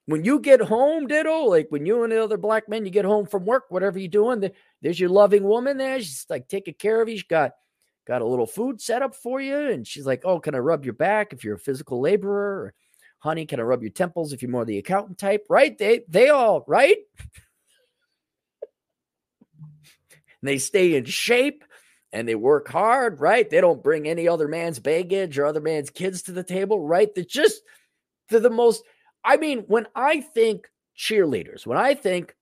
when 0.06 0.26
you 0.26 0.40
get 0.40 0.62
home, 0.62 1.08
ditto, 1.08 1.46
like 1.46 1.68
when 1.70 1.86
you 1.86 2.04
and 2.04 2.12
the 2.12 2.22
other 2.22 2.38
black 2.38 2.68
men, 2.68 2.86
you 2.86 2.92
get 2.92 3.06
home 3.06 3.26
from 3.26 3.46
work, 3.46 3.66
whatever 3.70 3.98
you're 3.98 4.10
doing, 4.10 4.52
there's 4.82 5.00
your 5.00 5.10
loving 5.10 5.44
woman 5.44 5.78
there. 5.78 6.00
She's 6.00 6.26
like 6.30 6.48
taking 6.48 6.74
care 6.74 7.02
of 7.02 7.08
you. 7.08 7.16
She's 7.16 7.24
got 7.24 7.52
got 8.06 8.22
a 8.22 8.28
little 8.28 8.46
food 8.46 8.82
set 8.82 9.02
up 9.02 9.16
for 9.16 9.40
you. 9.40 9.58
And 9.72 9.88
she's 9.88 10.06
like, 10.06 10.24
Oh, 10.26 10.40
can 10.40 10.56
I 10.56 10.60
rub 10.60 10.84
your 10.84 10.94
back 10.94 11.32
if 11.32 11.44
you're 11.44 11.56
a 11.56 11.60
physical 11.60 12.02
laborer? 12.02 12.74
Honey, 13.24 13.46
can 13.46 13.62
I 13.62 13.64
rub 13.64 13.82
your 13.82 13.92
temples 13.92 14.34
if 14.34 14.42
you're 14.42 14.52
more 14.52 14.66
the 14.66 14.80
accountant 14.80 15.18
type? 15.18 15.46
Right? 15.50 15.78
They 15.78 16.02
they 16.10 16.28
all 16.28 16.66
right. 16.68 16.98
they 20.44 20.58
stay 20.58 20.96
in 20.96 21.06
shape 21.06 21.64
and 22.12 22.28
they 22.28 22.36
work 22.36 22.68
hard, 22.68 23.22
right? 23.22 23.50
They 23.50 23.62
don't 23.62 23.82
bring 23.82 24.10
any 24.10 24.28
other 24.28 24.50
man's 24.50 24.80
baggage 24.80 25.40
or 25.40 25.46
other 25.46 25.62
man's 25.62 25.90
kids 25.90 26.24
to 26.24 26.34
the 26.34 26.44
table, 26.44 26.82
right? 26.82 27.16
They're 27.16 27.24
just 27.24 27.62
they're 28.28 28.42
the 28.42 28.50
most 28.50 28.84
I 29.24 29.38
mean, 29.38 29.60
when 29.68 29.88
I 29.96 30.20
think 30.20 30.70
cheerleaders, 31.00 31.66
when 31.66 31.78
I 31.78 31.94
think 31.94 32.36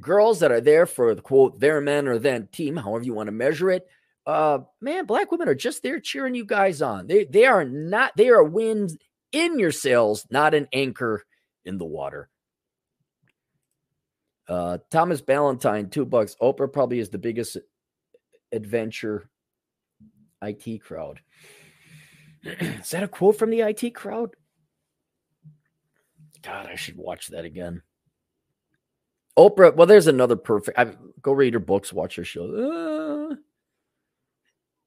girls 0.00 0.40
that 0.40 0.50
are 0.50 0.60
there 0.60 0.86
for 0.86 1.14
the 1.14 1.22
quote 1.22 1.60
their 1.60 1.80
men 1.80 2.08
or 2.08 2.18
then 2.18 2.48
team, 2.48 2.74
however 2.74 3.04
you 3.04 3.14
want 3.14 3.28
to 3.28 3.32
measure 3.32 3.70
it, 3.70 3.86
uh, 4.26 4.58
man, 4.80 5.06
black 5.06 5.30
women 5.30 5.48
are 5.48 5.54
just 5.54 5.84
there 5.84 6.00
cheering 6.00 6.34
you 6.34 6.44
guys 6.44 6.82
on. 6.82 7.06
They 7.06 7.26
they 7.26 7.46
are 7.46 7.64
not 7.64 8.16
they 8.16 8.30
are 8.30 8.42
winds 8.42 8.96
in 9.34 9.58
your 9.58 9.72
sails, 9.72 10.26
not 10.30 10.54
an 10.54 10.68
anchor 10.72 11.24
in 11.64 11.76
the 11.76 11.84
water. 11.84 12.30
Uh, 14.48 14.78
Thomas 14.90 15.20
Ballantyne, 15.20 15.90
two 15.90 16.04
bucks. 16.04 16.36
Oprah 16.40 16.72
probably 16.72 17.00
is 17.00 17.10
the 17.10 17.18
biggest 17.18 17.56
adventure 18.52 19.28
IT 20.42 20.82
crowd. 20.82 21.20
is 22.44 22.90
that 22.90 23.02
a 23.02 23.08
quote 23.08 23.38
from 23.38 23.50
the 23.50 23.60
IT 23.60 23.94
crowd? 23.94 24.30
God, 26.42 26.66
I 26.66 26.76
should 26.76 26.96
watch 26.96 27.28
that 27.28 27.44
again. 27.44 27.82
Oprah, 29.36 29.74
well, 29.74 29.86
there's 29.86 30.06
another 30.06 30.36
perfect. 30.36 30.78
I, 30.78 30.92
go 31.20 31.32
read 31.32 31.54
her 31.54 31.60
books, 31.60 31.92
watch 31.92 32.16
her 32.16 32.24
show. 32.24 32.44
Uh, 32.44 33.03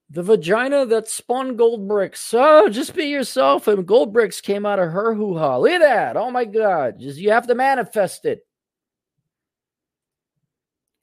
the 0.09 0.23
vagina 0.23 0.85
that 0.85 1.09
spun 1.09 1.55
gold 1.57 1.87
bricks. 1.87 2.33
Oh, 2.33 2.69
just 2.69 2.95
be 2.95 3.05
yourself. 3.05 3.67
And 3.67 3.85
gold 3.85 4.13
bricks 4.13 4.39
came 4.39 4.65
out 4.65 4.79
of 4.79 4.91
her 4.91 5.13
hoo 5.13 5.37
ha. 5.37 5.57
Look 5.57 5.71
at 5.71 5.81
that. 5.81 6.17
Oh 6.17 6.31
my 6.31 6.45
God. 6.45 6.99
Just 6.99 7.19
you 7.19 7.31
have 7.31 7.47
to 7.47 7.55
manifest 7.55 8.25
it. 8.25 8.45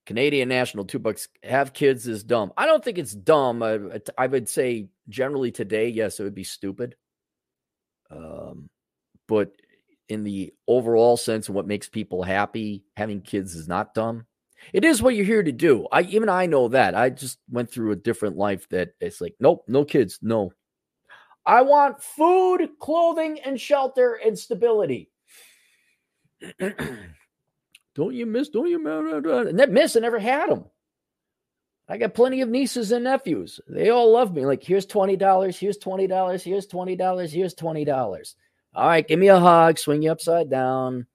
Canadian 0.07 0.49
national 0.49 0.85
two 0.85 0.99
bucks. 0.99 1.29
Have 1.43 1.73
kids 1.73 2.07
is 2.07 2.25
dumb. 2.25 2.53
I 2.57 2.67
don't 2.67 2.83
think 2.83 2.99
it's 2.99 3.15
dumb. 3.15 3.63
I, 3.63 3.79
I 4.17 4.27
would 4.27 4.49
say 4.49 4.89
generally 5.09 5.51
today, 5.51 5.89
yes, 5.89 6.19
it 6.19 6.25
would 6.25 6.35
be 6.35 6.45
stupid. 6.45 6.97
Um, 8.11 8.69
but 9.27 9.53
in 10.09 10.25
the 10.25 10.53
overall 10.69 11.17
sense 11.17 11.49
of 11.49 11.55
what 11.55 11.67
makes 11.67 11.89
people 11.89 12.23
happy, 12.23 12.85
having 12.97 13.23
kids 13.23 13.55
is 13.55 13.69
not 13.69 13.95
dumb. 13.95 14.27
It 14.73 14.85
is 14.85 15.03
what 15.03 15.15
you're 15.15 15.25
here 15.25 15.43
to 15.43 15.53
do. 15.53 15.87
I 15.93 16.03
even 16.03 16.29
I 16.29 16.47
know 16.47 16.69
that. 16.69 16.95
I 16.95 17.11
just 17.11 17.39
went 17.51 17.71
through 17.71 17.93
a 17.93 17.97
different 17.97 18.37
life 18.37 18.69
that 18.71 18.95
it's 19.01 19.21
like, 19.21 19.35
nope, 19.41 19.65
no 19.69 19.85
kids, 19.85 20.19
no. 20.23 20.53
I 21.47 21.63
want 21.63 22.03
food, 22.03 22.69
clothing, 22.81 23.41
and 23.41 23.61
shelter 23.61 24.19
and 24.25 24.39
stability. 24.39 25.11
don't 26.59 28.15
you 28.15 28.27
miss? 28.27 28.49
Don't 28.49 28.69
you? 28.69 28.87
And 28.87 29.59
that 29.59 29.71
miss, 29.71 29.97
I 29.97 30.01
never 30.01 30.19
had 30.19 30.51
them. 30.51 30.65
I 31.87 31.99
got 31.99 32.15
plenty 32.15 32.41
of 32.41 32.49
nieces 32.49 32.93
and 32.93 33.05
nephews. 33.05 33.61
They 33.69 33.91
all 33.91 34.11
love 34.11 34.35
me. 34.35 34.47
Like, 34.47 34.63
here's 34.63 34.87
twenty 34.87 35.17
dollars. 35.17 35.59
Here's 35.59 35.77
twenty 35.77 36.07
dollars. 36.07 36.43
Here's 36.43 36.67
twenty 36.67 36.97
dollars. 36.97 37.31
Here's 37.31 37.53
twenty 37.53 37.85
dollars. 37.85 38.37
All 38.75 38.89
right, 38.89 39.07
give 39.07 39.19
me 39.19 39.29
a 39.29 39.39
hug, 39.39 39.79
swing 39.79 40.03
you 40.03 40.11
upside 40.11 40.51
down, 40.51 41.07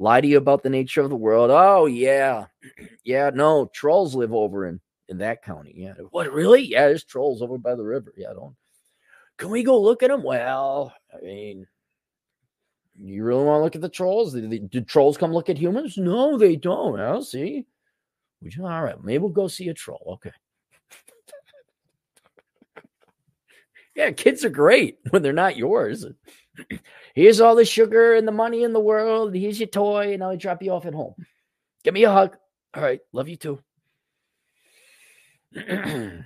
lie 0.00 0.20
to 0.20 0.26
you 0.26 0.38
about 0.38 0.64
the 0.64 0.70
nature 0.70 1.02
of 1.02 1.10
the 1.10 1.16
world. 1.16 1.50
Oh 1.52 1.86
yeah, 1.86 2.46
yeah. 3.04 3.30
No, 3.32 3.70
trolls 3.72 4.16
live 4.16 4.34
over 4.34 4.66
in 4.66 4.80
in 5.08 5.18
that 5.18 5.44
county. 5.44 5.74
Yeah. 5.76 5.94
What 6.10 6.32
really? 6.32 6.62
Yeah, 6.62 6.88
there's 6.88 7.04
trolls 7.04 7.42
over 7.42 7.58
by 7.58 7.76
the 7.76 7.84
river. 7.84 8.12
Yeah, 8.16 8.32
don't. 8.32 8.56
Can 9.36 9.50
we 9.50 9.62
go 9.62 9.80
look 9.80 10.02
at 10.02 10.10
them? 10.10 10.22
Well, 10.22 10.92
I 11.14 11.24
mean, 11.24 11.66
you 12.96 13.24
really 13.24 13.44
want 13.44 13.60
to 13.60 13.64
look 13.64 13.74
at 13.76 13.80
the 13.80 13.88
trolls? 13.88 14.34
Did, 14.34 14.70
did 14.70 14.88
trolls 14.88 15.16
come 15.16 15.32
look 15.32 15.48
at 15.48 15.56
humans? 15.58 15.96
No, 15.96 16.36
they 16.36 16.56
don't. 16.56 17.00
I'll 17.00 17.22
see. 17.22 17.66
Would 18.42 18.54
you? 18.54 18.66
All 18.66 18.82
right, 18.82 19.02
maybe 19.02 19.18
we'll 19.18 19.30
go 19.30 19.48
see 19.48 19.68
a 19.68 19.74
troll. 19.74 20.18
Okay. 20.24 20.32
yeah, 23.94 24.10
kids 24.10 24.44
are 24.44 24.50
great 24.50 24.98
when 25.10 25.22
they're 25.22 25.32
not 25.32 25.56
yours. 25.56 26.04
Here's 27.14 27.40
all 27.40 27.54
the 27.54 27.64
sugar 27.64 28.14
and 28.14 28.26
the 28.26 28.32
money 28.32 28.62
in 28.62 28.72
the 28.72 28.80
world. 28.80 29.34
Here's 29.34 29.60
your 29.60 29.68
toy, 29.68 30.12
and 30.12 30.22
I'll 30.22 30.36
drop 30.36 30.62
you 30.62 30.72
off 30.72 30.86
at 30.86 30.94
home. 30.94 31.14
Give 31.84 31.94
me 31.94 32.04
a 32.04 32.12
hug. 32.12 32.36
All 32.74 32.82
right, 32.82 33.00
love 33.12 33.28
you 33.28 33.36
too. 33.36 33.60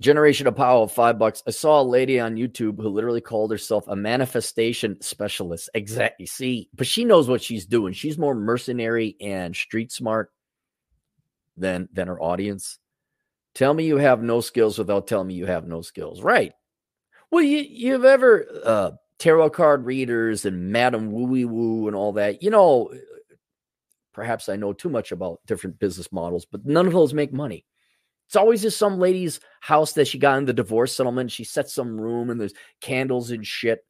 Generation 0.00 0.46
of 0.46 0.56
Power, 0.56 0.86
five 0.88 1.18
bucks. 1.18 1.42
I 1.46 1.50
saw 1.50 1.80
a 1.80 1.82
lady 1.82 2.18
on 2.20 2.36
YouTube 2.36 2.76
who 2.76 2.88
literally 2.88 3.20
called 3.20 3.50
herself 3.50 3.86
a 3.88 3.96
manifestation 3.96 5.00
specialist. 5.00 5.70
Exactly. 5.74 6.26
See, 6.26 6.68
but 6.74 6.86
she 6.86 7.04
knows 7.04 7.28
what 7.28 7.42
she's 7.42 7.64
doing. 7.64 7.92
She's 7.92 8.18
more 8.18 8.34
mercenary 8.34 9.16
and 9.20 9.54
street 9.54 9.92
smart 9.92 10.30
than 11.56 11.88
than 11.92 12.08
her 12.08 12.20
audience. 12.20 12.78
Tell 13.54 13.72
me 13.72 13.84
you 13.84 13.98
have 13.98 14.20
no 14.22 14.40
skills 14.40 14.78
without 14.78 15.06
telling 15.06 15.28
me 15.28 15.34
you 15.34 15.46
have 15.46 15.66
no 15.66 15.80
skills. 15.80 16.22
Right. 16.22 16.52
Well, 17.30 17.44
you 17.44 17.58
you've 17.58 18.04
ever 18.04 18.46
uh, 18.64 18.90
tarot 19.18 19.50
card 19.50 19.84
readers 19.84 20.44
and 20.44 20.72
Madame 20.72 21.12
Wooey 21.12 21.46
Woo 21.46 21.86
and 21.86 21.96
all 21.96 22.12
that. 22.14 22.42
You 22.42 22.50
know, 22.50 22.92
perhaps 24.12 24.48
I 24.48 24.56
know 24.56 24.72
too 24.72 24.88
much 24.88 25.12
about 25.12 25.40
different 25.46 25.78
business 25.78 26.10
models, 26.12 26.46
but 26.46 26.64
none 26.64 26.86
of 26.86 26.92
those 26.92 27.14
make 27.14 27.32
money. 27.32 27.64
It's 28.26 28.36
always 28.36 28.62
just 28.62 28.78
some 28.78 28.98
lady's 28.98 29.40
house 29.60 29.92
that 29.92 30.08
she 30.08 30.18
got 30.18 30.38
in 30.38 30.44
the 30.46 30.52
divorce 30.52 30.96
settlement. 30.96 31.30
She 31.30 31.44
sets 31.44 31.74
some 31.74 32.00
room 32.00 32.30
and 32.30 32.40
there's 32.40 32.54
candles 32.80 33.30
and 33.30 33.46
shit. 33.46 33.84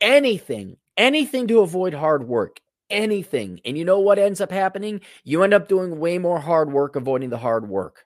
Anything, 0.00 0.76
anything 0.96 1.46
to 1.48 1.60
avoid 1.60 1.94
hard 1.94 2.26
work, 2.26 2.60
anything. 2.90 3.60
And 3.64 3.78
you 3.78 3.84
know 3.84 4.00
what 4.00 4.18
ends 4.18 4.40
up 4.40 4.50
happening? 4.50 5.00
You 5.24 5.42
end 5.42 5.54
up 5.54 5.68
doing 5.68 5.98
way 5.98 6.18
more 6.18 6.40
hard 6.40 6.72
work 6.72 6.96
avoiding 6.96 7.30
the 7.30 7.38
hard 7.38 7.68
work. 7.68 8.04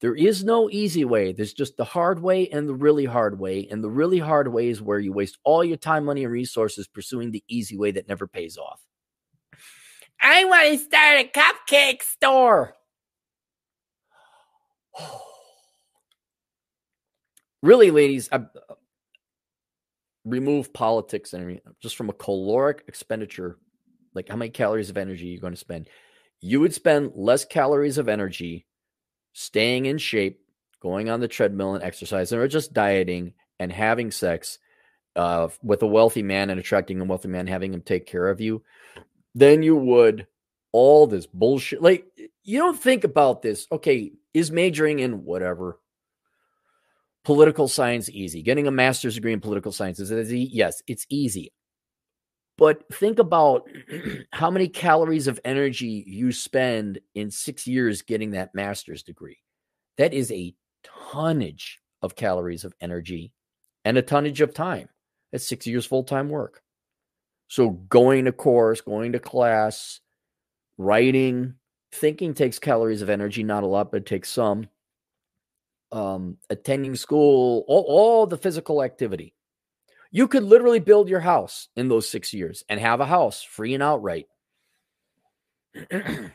There 0.00 0.14
is 0.14 0.44
no 0.44 0.68
easy 0.70 1.04
way. 1.06 1.32
There's 1.32 1.54
just 1.54 1.76
the 1.76 1.84
hard 1.84 2.20
way 2.20 2.48
and 2.48 2.68
the 2.68 2.74
really 2.74 3.06
hard 3.06 3.38
way. 3.38 3.66
And 3.70 3.82
the 3.82 3.90
really 3.90 4.18
hard 4.18 4.48
way 4.48 4.68
is 4.68 4.82
where 4.82 4.98
you 4.98 5.12
waste 5.12 5.38
all 5.42 5.64
your 5.64 5.78
time, 5.78 6.04
money, 6.04 6.24
and 6.24 6.32
resources 6.32 6.86
pursuing 6.86 7.30
the 7.30 7.42
easy 7.48 7.78
way 7.78 7.92
that 7.92 8.08
never 8.08 8.26
pays 8.26 8.58
off. 8.58 8.80
I 10.20 10.44
want 10.44 10.66
to 10.66 10.78
start 10.78 11.20
a 11.20 11.30
cupcake 11.32 12.02
store. 12.02 12.74
really, 17.62 17.90
ladies, 17.90 18.28
I, 18.30 18.36
uh, 18.36 18.74
remove 20.26 20.74
politics 20.74 21.32
and 21.32 21.60
just 21.80 21.96
from 21.96 22.10
a 22.10 22.14
caloric 22.14 22.84
expenditure, 22.86 23.58
like 24.14 24.28
how 24.28 24.36
many 24.36 24.50
calories 24.50 24.90
of 24.90 24.98
energy 24.98 25.26
you're 25.26 25.40
going 25.40 25.54
to 25.54 25.58
spend. 25.58 25.88
You 26.40 26.60
would 26.60 26.74
spend 26.74 27.12
less 27.14 27.46
calories 27.46 27.96
of 27.96 28.08
energy 28.10 28.66
staying 29.38 29.84
in 29.84 29.98
shape, 29.98 30.40
going 30.80 31.10
on 31.10 31.20
the 31.20 31.28
treadmill 31.28 31.74
and 31.74 31.84
exercising, 31.84 32.38
or 32.38 32.48
just 32.48 32.72
dieting 32.72 33.34
and 33.60 33.70
having 33.70 34.10
sex 34.10 34.58
uh, 35.14 35.48
with 35.62 35.82
a 35.82 35.86
wealthy 35.86 36.22
man 36.22 36.48
and 36.48 36.58
attracting 36.58 36.98
a 37.02 37.04
wealthy 37.04 37.28
man, 37.28 37.46
having 37.46 37.74
him 37.74 37.82
take 37.82 38.06
care 38.06 38.28
of 38.28 38.40
you, 38.40 38.62
then 39.34 39.62
you 39.62 39.76
would 39.76 40.26
all 40.72 41.06
this 41.06 41.26
bullshit. 41.26 41.82
Like, 41.82 42.06
you 42.44 42.58
don't 42.58 42.80
think 42.80 43.04
about 43.04 43.42
this. 43.42 43.66
Okay, 43.70 44.12
is 44.32 44.50
majoring 44.50 45.00
in 45.00 45.24
whatever 45.24 45.78
political 47.22 47.68
science 47.68 48.08
easy? 48.08 48.42
Getting 48.42 48.66
a 48.66 48.70
master's 48.70 49.16
degree 49.16 49.34
in 49.34 49.40
political 49.40 49.72
science 49.72 50.00
is 50.00 50.10
it 50.10 50.18
easy? 50.18 50.48
Yes, 50.50 50.82
it's 50.86 51.04
easy. 51.10 51.52
But 52.58 52.82
think 52.92 53.18
about 53.18 53.68
how 54.32 54.50
many 54.50 54.68
calories 54.68 55.26
of 55.26 55.40
energy 55.44 56.04
you 56.06 56.32
spend 56.32 57.00
in 57.14 57.30
six 57.30 57.66
years 57.66 58.02
getting 58.02 58.30
that 58.32 58.54
master's 58.54 59.02
degree. 59.02 59.38
That 59.98 60.14
is 60.14 60.30
a 60.32 60.54
tonnage 61.12 61.80
of 62.02 62.16
calories 62.16 62.64
of 62.64 62.74
energy 62.80 63.32
and 63.84 63.96
a 63.98 64.02
tonnage 64.02 64.40
of 64.40 64.54
time. 64.54 64.88
That's 65.32 65.46
six 65.46 65.66
years 65.66 65.86
full 65.86 66.04
time 66.04 66.28
work. 66.28 66.62
So 67.48 67.70
going 67.70 68.24
to 68.24 68.32
course, 68.32 68.80
going 68.80 69.12
to 69.12 69.20
class, 69.20 70.00
writing, 70.78 71.54
thinking 71.92 72.34
takes 72.34 72.58
calories 72.58 73.02
of 73.02 73.10
energy, 73.10 73.42
not 73.42 73.62
a 73.62 73.66
lot, 73.66 73.90
but 73.90 73.98
it 73.98 74.06
takes 74.06 74.30
some. 74.30 74.68
Um, 75.92 76.38
attending 76.50 76.96
school, 76.96 77.64
all, 77.68 77.84
all 77.88 78.26
the 78.26 78.36
physical 78.36 78.82
activity. 78.82 79.35
You 80.16 80.28
could 80.28 80.44
literally 80.44 80.80
build 80.80 81.10
your 81.10 81.20
house 81.20 81.68
in 81.76 81.90
those 81.90 82.08
six 82.08 82.32
years 82.32 82.64
and 82.70 82.80
have 82.80 83.00
a 83.00 83.04
house 83.04 83.42
free 83.42 83.74
and 83.74 83.82
outright. 83.82 84.26
and 85.90 86.32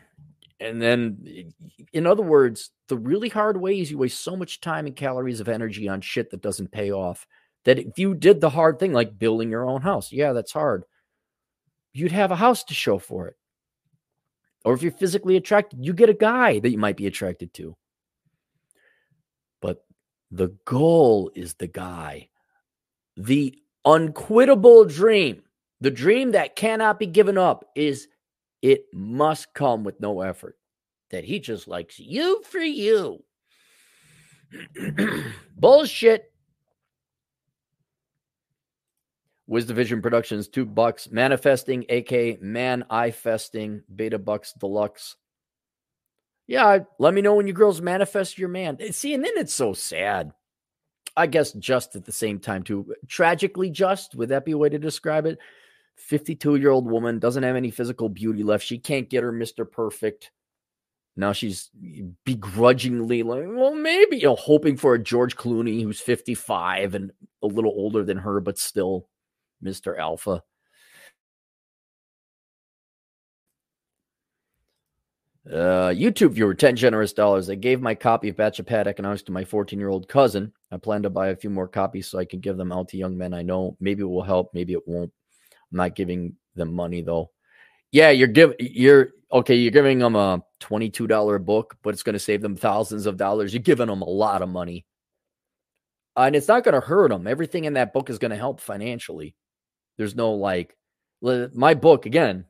then, 0.59 1.51
in 1.91 2.05
other 2.05 2.21
words, 2.21 2.69
the 2.89 2.97
really 2.97 3.27
hard 3.27 3.59
way 3.59 3.79
is 3.79 3.89
you 3.89 3.97
waste 3.97 4.21
so 4.21 4.35
much 4.35 4.61
time 4.61 4.85
and 4.85 4.95
calories 4.95 5.39
of 5.39 5.49
energy 5.49 5.89
on 5.89 5.99
shit 5.99 6.29
that 6.29 6.43
doesn't 6.43 6.71
pay 6.71 6.91
off. 6.91 7.25
That 7.65 7.79
if 7.79 7.97
you 7.97 8.13
did 8.13 8.39
the 8.39 8.51
hard 8.51 8.77
thing, 8.77 8.93
like 8.93 9.17
building 9.17 9.49
your 9.49 9.67
own 9.67 9.81
house, 9.81 10.11
yeah, 10.11 10.33
that's 10.33 10.51
hard. 10.51 10.83
you'd 11.91 12.11
have 12.11 12.29
a 12.29 12.35
house 12.35 12.63
to 12.65 12.75
show 12.75 12.99
for 12.99 13.29
it. 13.29 13.35
Or 14.63 14.75
if 14.75 14.83
you're 14.83 14.91
physically 14.91 15.37
attracted, 15.37 15.83
you 15.83 15.93
get 15.93 16.07
a 16.07 16.13
guy 16.13 16.59
that 16.59 16.69
you 16.69 16.77
might 16.77 16.97
be 16.97 17.07
attracted 17.07 17.51
to. 17.55 17.75
But 19.59 19.83
the 20.29 20.49
goal 20.65 21.31
is 21.33 21.55
the 21.55 21.65
guy. 21.65 22.29
The 23.17 23.57
unquittable 23.85 24.89
dream, 24.89 25.43
the 25.79 25.91
dream 25.91 26.31
that 26.31 26.55
cannot 26.55 26.99
be 26.99 27.07
given 27.07 27.37
up, 27.37 27.65
is 27.75 28.07
it 28.61 28.85
must 28.93 29.53
come 29.53 29.83
with 29.83 29.99
no 29.99 30.21
effort. 30.21 30.57
That 31.09 31.23
he 31.23 31.39
just 31.39 31.67
likes 31.67 31.99
you 31.99 32.41
for 32.43 32.59
you. 32.59 33.23
Bullshit. 35.57 36.31
Wisdom 39.47 39.75
Vision 39.75 40.01
Productions, 40.01 40.47
two 40.47 40.65
bucks. 40.65 41.11
Manifesting, 41.11 41.85
aka 41.89 42.37
Man 42.39 42.85
Eye 42.89 43.11
Festing, 43.11 43.83
Beta 43.93 44.17
Bucks 44.17 44.53
Deluxe. 44.53 45.17
Yeah, 46.47 46.79
let 46.99 47.13
me 47.13 47.21
know 47.21 47.35
when 47.35 47.47
you 47.47 47.53
girls 47.53 47.81
manifest 47.81 48.37
your 48.37 48.49
man. 48.49 48.77
See, 48.93 49.13
and 49.13 49.23
then 49.23 49.33
it's 49.35 49.53
so 49.53 49.73
sad. 49.73 50.33
I 51.18 51.28
guess 51.28 51.52
just 51.53 51.95
at 51.95 52.06
the 52.06 52.11
same 52.11 52.40
time, 52.40 52.64
too. 52.64 52.94
Tragically 53.07 53.69
just, 53.69 54.15
would 54.15 54.30
that 54.30 54.45
be 54.45 54.53
a 54.53 54.57
way 54.57 54.69
to 54.69 54.80
describe 54.80 55.26
it? 55.26 55.40
52 55.98 56.56
year 56.56 56.69
old 56.69 56.90
woman 56.90 57.19
doesn't 57.19 57.44
have 57.44 57.56
any 57.56 57.69
physical 57.69 58.10
beauty 58.10 58.44
left. 58.44 58.65
She 58.65 58.80
can't 58.80 59.10
get 59.10 59.23
her 59.23 59.32
Mr. 59.32 59.69
Perfect. 59.69 60.32
Now 61.18 61.34
she's 61.34 61.69
begrudgingly 62.26 63.23
like, 63.23 63.44
well, 63.45 63.76
maybe, 63.76 64.18
you 64.18 64.23
know, 64.23 64.36
hoping 64.36 64.78
for 64.78 64.94
a 64.94 65.03
George 65.03 65.36
Clooney 65.36 65.84
who's 65.84 65.99
55 65.99 66.95
and 66.95 67.11
a 67.44 67.48
little 67.48 67.72
older 67.72 68.03
than 68.03 68.18
her, 68.18 68.40
but 68.40 68.57
still 68.57 69.07
Mr. 69.64 69.98
Alpha. 69.98 70.41
Uh, 75.52 75.90
YouTube 75.90 76.32
viewer, 76.32 76.53
10 76.53 76.78
generous 76.78 77.11
dollars. 77.11 77.49
I 77.49 77.56
gave 77.56 77.82
my 77.82 77.94
copy 77.94 78.30
of 78.30 78.38
Bachelor 78.38 78.64
Pad 78.64 78.88
Economics 78.88 79.23
to 79.23 79.34
my 79.34 79.44
14 79.44 79.78
year 79.78 79.90
old 79.90 80.07
cousin. 80.07 80.53
I 80.72 80.78
plan 80.78 81.03
to 81.03 81.10
buy 81.10 81.28
a 81.28 81.36
few 81.36 81.49
more 81.49 81.68
copies 81.68 82.07
so 82.07 82.19
I 82.19 82.26
can 82.26 82.40
give 82.40 82.56
them 82.56 82.72
out 82.72 82.88
to 82.90 82.98
young 82.98 83.18
men 83.18 83.34
I 83.34 83.41
know. 83.41 83.76
Maybe 83.82 84.02
it 84.02 84.06
will 84.06 84.23
help, 84.23 84.53
maybe 84.53 84.72
it 84.72 84.88
won't. 84.88 85.11
I'm 85.72 85.78
not 85.78 85.95
giving 85.95 86.36
them 86.56 86.73
money 86.73 87.02
though. 87.02 87.32
Yeah, 87.91 88.11
you're 88.11 88.30
giving, 88.30 88.56
you're 88.60 89.10
okay. 89.34 89.56
You're 89.56 89.72
giving 89.72 89.99
them 89.99 90.15
a 90.15 90.41
$22 90.61 91.44
book, 91.44 91.76
but 91.84 91.94
it's 91.94 92.03
going 92.03 92.14
to 92.14 92.19
save 92.19 92.41
them 92.41 92.56
thousands 92.56 93.06
of 93.06 93.18
dollars. 93.18 93.53
You're 93.53 93.61
giving 93.61 93.88
them 93.88 94.02
a 94.02 94.10
lot 94.10 94.41
of 94.41 94.48
money. 94.48 94.86
And 96.15 96.34
it's 96.34 96.48
not 96.48 96.64
going 96.64 96.76
to 96.76 96.86
hurt 96.86 97.10
them. 97.10 97.28
Everything 97.28 97.65
in 97.65 97.73
that 97.73 97.91
book 97.91 98.10
is 98.10 98.19
going 98.19 98.32
to 98.32 98.38
help 98.38 98.61
financially. 98.61 99.36
There's 99.98 100.15
no 100.15 100.32
like 100.34 100.78
my 101.22 101.73
book 101.73 102.06
again, 102.06 102.45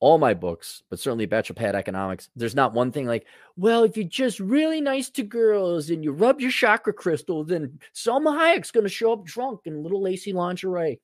all 0.00 0.18
my 0.18 0.34
books, 0.34 0.82
but 0.90 0.98
certainly 0.98 1.26
Bachelor 1.26 1.54
Pad 1.54 1.74
Economics. 1.74 2.28
There's 2.36 2.54
not 2.54 2.72
one 2.72 2.92
thing 2.92 3.06
like, 3.06 3.26
well, 3.56 3.82
if 3.82 3.96
you're 3.96 4.06
just 4.06 4.38
really 4.38 4.80
nice 4.80 5.10
to 5.10 5.22
girls 5.22 5.90
and 5.90 6.04
you 6.04 6.12
rub 6.12 6.40
your 6.40 6.50
chakra 6.50 6.92
crystal, 6.92 7.44
then 7.44 7.80
Salma 7.94 8.36
Hayek's 8.38 8.70
going 8.70 8.84
to 8.84 8.90
show 8.90 9.12
up 9.12 9.24
drunk 9.24 9.60
in 9.64 9.82
little 9.82 10.02
lacy 10.02 10.32
lingerie. 10.32 11.00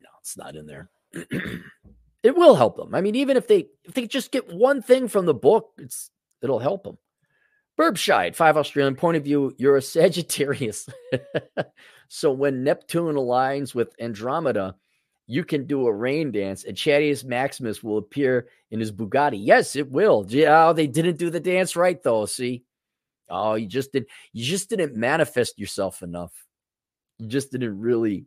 No, 0.00 0.08
it's 0.20 0.36
not 0.36 0.56
in 0.56 0.66
there. 0.66 0.88
it 2.22 2.34
will 2.34 2.54
help 2.54 2.76
them. 2.76 2.94
I 2.94 3.00
mean, 3.00 3.14
even 3.14 3.36
if 3.36 3.46
they 3.46 3.66
if 3.84 3.94
they 3.94 4.06
just 4.06 4.32
get 4.32 4.52
one 4.52 4.80
thing 4.80 5.08
from 5.08 5.26
the 5.26 5.34
book, 5.34 5.72
it's 5.78 6.10
it'll 6.42 6.58
help 6.58 6.84
them. 6.84 6.98
Burbshide, 7.78 8.34
five 8.34 8.56
Australian 8.56 8.94
point 8.94 9.16
of 9.16 9.24
view, 9.24 9.54
you're 9.58 9.76
a 9.76 9.82
Sagittarius. 9.82 10.88
so 12.08 12.30
when 12.30 12.64
Neptune 12.64 13.16
aligns 13.16 13.74
with 13.74 13.94
Andromeda, 14.00 14.76
you 15.30 15.44
can 15.44 15.64
do 15.64 15.86
a 15.86 15.92
rain 15.92 16.32
dance 16.32 16.64
and 16.64 16.76
Chadius 16.76 17.24
Maximus 17.24 17.84
will 17.84 17.98
appear 17.98 18.48
in 18.72 18.80
his 18.80 18.90
Bugatti. 18.90 19.38
Yes, 19.40 19.76
it 19.76 19.88
will. 19.88 20.26
Yeah, 20.28 20.68
oh, 20.68 20.72
they 20.72 20.88
didn't 20.88 21.18
do 21.18 21.30
the 21.30 21.38
dance 21.38 21.76
right 21.76 22.02
though. 22.02 22.26
See? 22.26 22.64
Oh, 23.28 23.54
you 23.54 23.68
just 23.68 23.92
did 23.92 24.06
you 24.32 24.44
just 24.44 24.68
didn't 24.68 24.96
manifest 24.96 25.56
yourself 25.56 26.02
enough. 26.02 26.32
You 27.18 27.28
just 27.28 27.52
didn't 27.52 27.78
really 27.78 28.26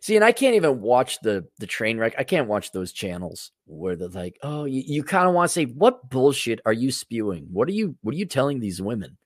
See, 0.00 0.16
and 0.16 0.24
I 0.24 0.32
can't 0.32 0.56
even 0.56 0.80
watch 0.80 1.20
the 1.20 1.46
the 1.58 1.68
train 1.68 1.98
wreck. 1.98 2.14
I 2.18 2.24
can't 2.24 2.48
watch 2.48 2.72
those 2.72 2.90
channels 2.90 3.52
where 3.66 3.94
they're 3.94 4.08
like, 4.08 4.36
"Oh, 4.42 4.64
you, 4.64 4.82
you 4.84 5.04
kind 5.04 5.28
of 5.28 5.34
want 5.34 5.50
to 5.50 5.52
say, 5.52 5.66
what 5.66 6.08
bullshit 6.10 6.60
are 6.66 6.72
you 6.72 6.90
spewing? 6.90 7.46
What 7.52 7.68
are 7.68 7.72
you 7.72 7.96
what 8.02 8.14
are 8.14 8.18
you 8.18 8.26
telling 8.26 8.58
these 8.58 8.82
women?" 8.82 9.18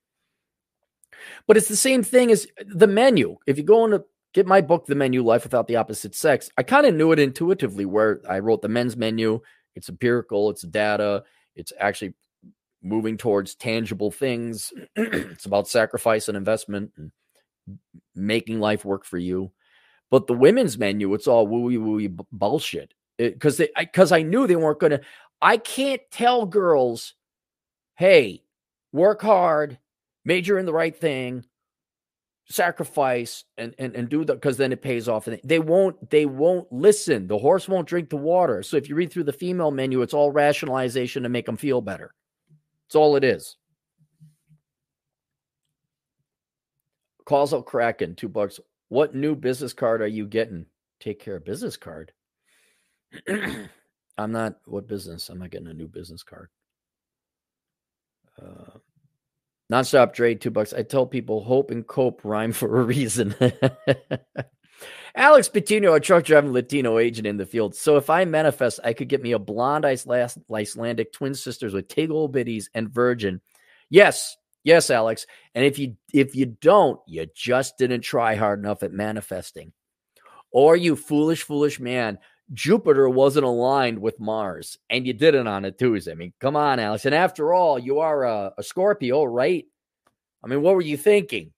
But 1.47 1.57
it's 1.57 1.69
the 1.69 1.75
same 1.75 2.03
thing 2.03 2.31
as 2.31 2.45
the 2.67 2.87
menu. 2.87 3.37
If 3.47 3.57
you 3.57 3.63
go 3.63 3.87
to 3.87 4.05
get 4.33 4.47
my 4.47 4.61
book, 4.61 4.85
The 4.85 4.95
Menu: 4.95 5.23
Life 5.23 5.43
Without 5.43 5.67
the 5.67 5.75
Opposite 5.75 6.15
Sex, 6.15 6.49
I 6.57 6.63
kind 6.63 6.85
of 6.85 6.95
knew 6.95 7.11
it 7.11 7.19
intuitively. 7.19 7.85
Where 7.85 8.21
I 8.29 8.39
wrote 8.39 8.61
the 8.61 8.69
men's 8.69 8.97
menu, 8.97 9.41
it's 9.75 9.89
empirical, 9.89 10.49
it's 10.49 10.63
data, 10.63 11.23
it's 11.55 11.73
actually 11.79 12.13
moving 12.81 13.17
towards 13.17 13.55
tangible 13.55 14.11
things. 14.11 14.71
it's 14.95 15.45
about 15.45 15.67
sacrifice 15.67 16.27
and 16.27 16.37
investment 16.37 16.91
and 16.97 17.11
making 18.15 18.59
life 18.59 18.85
work 18.85 19.05
for 19.05 19.17
you 19.17 19.51
but 20.09 20.27
the 20.27 20.33
women's 20.33 20.77
menu, 20.77 21.13
it's 21.13 21.27
all 21.27 21.47
wooey 21.47 21.77
wooey 21.77 22.25
bullshit. 22.31 22.93
Because 23.17 23.57
they, 23.57 23.69
because 23.77 24.11
I, 24.11 24.19
I 24.19 24.21
knew 24.23 24.47
they 24.47 24.55
weren't 24.55 24.79
going 24.79 24.91
to. 24.91 25.01
I 25.41 25.57
can't 25.57 26.01
tell 26.11 26.45
girls, 26.45 27.15
hey, 27.95 28.43
work 28.91 29.21
hard, 29.21 29.77
major 30.23 30.57
in 30.57 30.65
the 30.65 30.73
right 30.73 30.95
thing, 30.95 31.45
sacrifice, 32.49 33.43
and 33.57 33.75
and 33.77 33.95
and 33.95 34.09
do 34.09 34.25
that 34.25 34.35
because 34.35 34.57
then 34.57 34.71
it 34.71 34.81
pays 34.81 35.07
off. 35.07 35.27
And 35.27 35.39
they 35.43 35.59
won't. 35.59 36.09
They 36.09 36.25
won't 36.25 36.71
listen. 36.71 37.27
The 37.27 37.37
horse 37.37 37.67
won't 37.67 37.87
drink 37.87 38.09
the 38.09 38.17
water. 38.17 38.63
So 38.63 38.77
if 38.77 38.89
you 38.89 38.95
read 38.95 39.11
through 39.11 39.25
the 39.25 39.33
female 39.33 39.71
menu, 39.71 40.01
it's 40.01 40.13
all 40.13 40.31
rationalization 40.31 41.23
to 41.23 41.29
make 41.29 41.45
them 41.45 41.57
feel 41.57 41.81
better. 41.81 42.13
It's 42.87 42.95
all 42.95 43.15
it 43.15 43.23
is. 43.23 43.55
Out 47.31 47.65
Kraken, 47.67 48.15
two 48.15 48.27
bucks. 48.27 48.59
What 48.87 49.13
new 49.13 49.35
business 49.35 49.71
card 49.71 50.01
are 50.01 50.07
you 50.07 50.25
getting? 50.25 50.65
Take 50.99 51.19
care 51.19 51.35
of 51.35 51.45
business 51.45 51.77
card. 51.77 52.11
I'm 53.27 54.31
not 54.31 54.57
what 54.65 54.87
business? 54.87 55.29
I'm 55.29 55.37
not 55.37 55.51
getting 55.51 55.67
a 55.67 55.73
new 55.73 55.87
business 55.87 56.23
card. 56.23 56.49
Uh, 58.41 58.79
nonstop 59.71 60.13
Dre, 60.13 60.35
two 60.35 60.51
bucks. 60.51 60.73
I 60.73 60.83
tell 60.83 61.05
people 61.05 61.43
hope 61.43 61.71
and 61.71 61.85
cope 61.85 62.21
rhyme 62.23 62.51
for 62.51 62.79
a 62.79 62.83
reason. 62.83 63.35
Alex 65.15 65.49
Patino, 65.49 65.93
a 65.93 65.99
truck 65.99 66.23
driving 66.23 66.53
Latino 66.53 66.97
agent 66.97 67.27
in 67.27 67.37
the 67.37 67.45
field. 67.45 67.75
So 67.75 67.97
if 67.97 68.09
I 68.09 68.25
manifest, 68.25 68.79
I 68.83 68.93
could 68.93 69.09
get 69.09 69.21
me 69.21 69.31
a 69.31 69.39
blonde 69.39 69.85
Icelandic 69.85 71.11
twin 71.11 71.33
sisters 71.35 71.73
with 71.73 71.87
tiggle 71.87 72.31
bitties 72.31 72.65
and 72.73 72.89
virgin. 72.89 73.41
Yes, 73.89 74.37
Yes, 74.63 74.89
Alex. 74.89 75.25
And 75.55 75.63
if 75.65 75.79
you 75.79 75.95
if 76.13 76.35
you 76.35 76.45
don't, 76.45 76.99
you 77.07 77.25
just 77.33 77.77
didn't 77.77 78.01
try 78.01 78.35
hard 78.35 78.59
enough 78.59 78.83
at 78.83 78.91
manifesting. 78.91 79.71
Or 80.51 80.75
you 80.75 80.95
foolish, 80.95 81.43
foolish 81.43 81.79
man, 81.79 82.19
Jupiter 82.53 83.07
wasn't 83.09 83.45
aligned 83.45 83.99
with 83.99 84.19
Mars, 84.19 84.77
and 84.89 85.05
you 85.05 85.13
did 85.13 85.35
it 85.35 85.47
on 85.47 85.65
a 85.65 85.71
Tuesday. 85.71 86.11
I 86.11 86.15
mean, 86.15 86.33
come 86.39 86.55
on, 86.55 86.79
Alex. 86.79 87.05
And 87.05 87.13
after 87.13 87.53
all, 87.53 87.77
you 87.77 87.99
are 87.99 88.23
a, 88.23 88.53
a 88.57 88.63
Scorpio, 88.63 89.23
right? 89.23 89.65
I 90.43 90.47
mean, 90.47 90.61
what 90.61 90.75
were 90.75 90.81
you 90.81 90.97
thinking? 90.97 91.51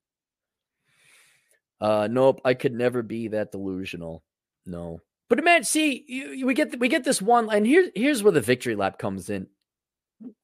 Uh, 1.80 2.08
nope, 2.12 2.42
I 2.46 2.54
could 2.54 2.74
never 2.74 3.02
be 3.02 3.30
that 3.30 3.52
delusional. 3.52 4.24
No, 4.66 5.00
but 5.30 5.44
man, 5.44 5.64
see, 5.64 6.06
you, 6.08 6.46
we 6.46 6.54
get 6.54 6.80
we 6.80 6.88
get 6.88 7.04
this 7.04 7.22
one, 7.22 7.50
and 7.52 7.66
here's 7.66 7.90
here's 7.96 8.22
where 8.22 8.32
the 8.32 8.42
victory 8.42 8.76
lap 8.76 9.00
comes 9.00 9.30
in 9.30 9.48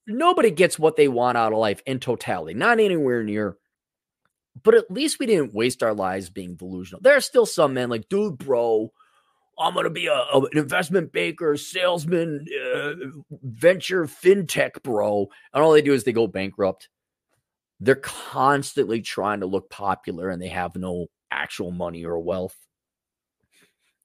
nobody 0.06 0.52
gets 0.52 0.80
what 0.80 0.96
they 0.96 1.08
want 1.08 1.38
out 1.38 1.54
of 1.54 1.60
life 1.60 1.82
in 1.86 2.00
totality, 2.00 2.54
not 2.54 2.80
anywhere 2.80 3.24
near. 3.24 3.58
But 4.64 4.74
at 4.74 4.90
least 4.90 5.20
we 5.20 5.28
didn't 5.28 5.54
waste 5.54 5.84
our 5.84 5.94
lives 5.94 6.30
being 6.30 6.56
delusional. 6.56 7.02
There 7.02 7.16
are 7.16 7.22
still 7.22 7.46
some 7.46 7.76
men 7.76 7.90
like, 7.90 8.10
dude, 8.10 8.40
bro, 8.40 8.92
I'm 9.60 9.74
going 9.74 9.86
to 9.86 9.90
be 9.90 10.08
a, 10.08 10.14
a, 10.14 10.42
an 10.42 10.58
investment 10.58 11.12
banker, 11.12 11.58
salesman, 11.58 12.46
uh, 12.76 12.94
venture 13.32 14.06
fintech 14.06 14.84
bro. 14.84 15.30
And 15.54 15.64
all 15.64 15.72
they 15.72 15.82
do 15.82 15.94
is 15.94 16.04
they 16.04 16.14
go 16.14 16.28
bankrupt. 16.28 16.90
They're 17.80 17.96
constantly 17.96 19.02
trying 19.02 19.40
to 19.40 19.46
look 19.46 19.70
popular 19.70 20.30
and 20.30 20.42
they 20.42 20.50
have 20.50 20.76
no 20.76 21.08
actual 21.32 21.72
money 21.72 22.06
or 22.06 22.20
wealth. 22.20 22.56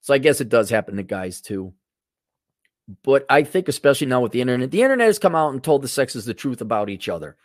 So 0.01 0.15
I 0.15 0.19
guess 0.19 0.41
it 0.41 0.49
does 0.49 0.71
happen 0.71 0.97
to 0.97 1.03
guys 1.03 1.41
too. 1.41 1.75
But 3.05 3.25
I 3.31 3.45
think, 3.45 3.69
especially 3.69 4.09
now 4.09 4.21
with 4.21 4.33
the 4.33 4.41
internet, 4.41 4.71
the 4.71 4.83
internet 4.83 5.07
has 5.07 5.19
come 5.19 5.35
out 5.35 5.53
and 5.53 5.63
told 5.63 5.83
the 5.83 5.89
sexes 5.89 6.25
the 6.25 6.35
truth 6.35 6.61
about 6.61 6.91
each 6.91 7.09
other. 7.09 7.37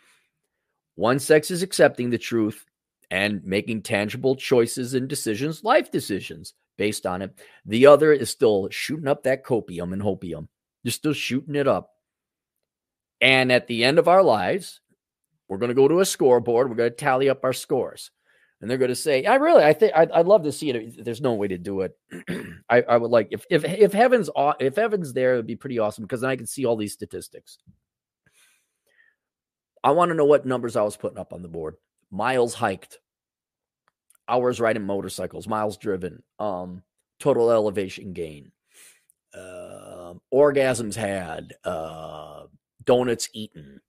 One 0.96 1.20
sex 1.20 1.50
is 1.50 1.62
accepting 1.62 2.10
the 2.10 2.18
truth 2.18 2.64
and 3.10 3.44
making 3.44 3.82
tangible 3.82 4.34
choices 4.34 4.94
and 4.94 5.08
decisions, 5.08 5.62
life 5.62 5.90
decisions 5.90 6.54
based 6.78 7.04
on 7.04 7.20
it. 7.20 7.38
The 7.66 7.86
other 7.86 8.12
is 8.12 8.30
still 8.30 8.68
shooting 8.70 9.08
up 9.08 9.24
that 9.24 9.44
copium 9.44 9.92
and 9.92 10.00
hopium. 10.00 10.48
You're 10.82 10.92
still 10.92 11.12
shooting 11.12 11.56
it 11.56 11.68
up. 11.68 11.90
And 13.20 13.52
at 13.52 13.66
the 13.66 13.84
end 13.84 13.98
of 13.98 14.08
our 14.08 14.22
lives, 14.22 14.80
we're 15.48 15.58
going 15.58 15.70
to 15.70 15.74
go 15.74 15.88
to 15.88 16.00
a 16.00 16.06
scoreboard. 16.06 16.70
We're 16.70 16.76
going 16.76 16.90
to 16.90 16.96
tally 16.96 17.28
up 17.28 17.44
our 17.44 17.52
scores. 17.52 18.10
and 18.60 18.70
they're 18.70 18.78
going 18.78 18.90
to 18.90 18.96
say, 18.96 19.24
"I 19.24 19.36
really, 19.36 19.64
I 19.64 19.72
think, 19.72 19.92
I'd, 19.94 20.10
I'd, 20.12 20.26
love 20.26 20.44
to 20.44 20.52
see 20.52 20.70
it." 20.70 21.04
There's 21.04 21.20
no 21.20 21.34
way 21.34 21.48
to 21.48 21.58
do 21.58 21.80
it. 21.82 21.96
I, 22.68 22.82
I, 22.82 22.96
would 22.96 23.10
like 23.10 23.28
if 23.30 23.44
if 23.50 23.64
if 23.64 23.92
heaven's 23.92 24.30
if 24.60 24.76
heaven's 24.76 25.12
there, 25.12 25.34
it'd 25.34 25.46
be 25.46 25.56
pretty 25.56 25.78
awesome 25.78 26.04
because 26.04 26.20
then 26.20 26.30
I 26.30 26.36
can 26.36 26.46
see 26.46 26.64
all 26.64 26.76
these 26.76 26.92
statistics. 26.92 27.58
I 29.82 29.92
want 29.92 30.10
to 30.10 30.14
know 30.14 30.24
what 30.24 30.46
numbers 30.46 30.76
I 30.76 30.82
was 30.82 30.96
putting 30.96 31.18
up 31.18 31.32
on 31.32 31.42
the 31.42 31.48
board. 31.48 31.76
Miles 32.10 32.54
hiked, 32.54 32.98
hours 34.28 34.60
riding 34.60 34.84
motorcycles, 34.84 35.48
miles 35.48 35.76
driven, 35.76 36.22
um, 36.38 36.82
total 37.20 37.50
elevation 37.50 38.12
gain, 38.12 38.52
uh, 39.34 40.14
orgasms 40.32 40.94
had, 40.94 41.54
uh, 41.64 42.44
donuts 42.84 43.28
eaten, 43.32 43.80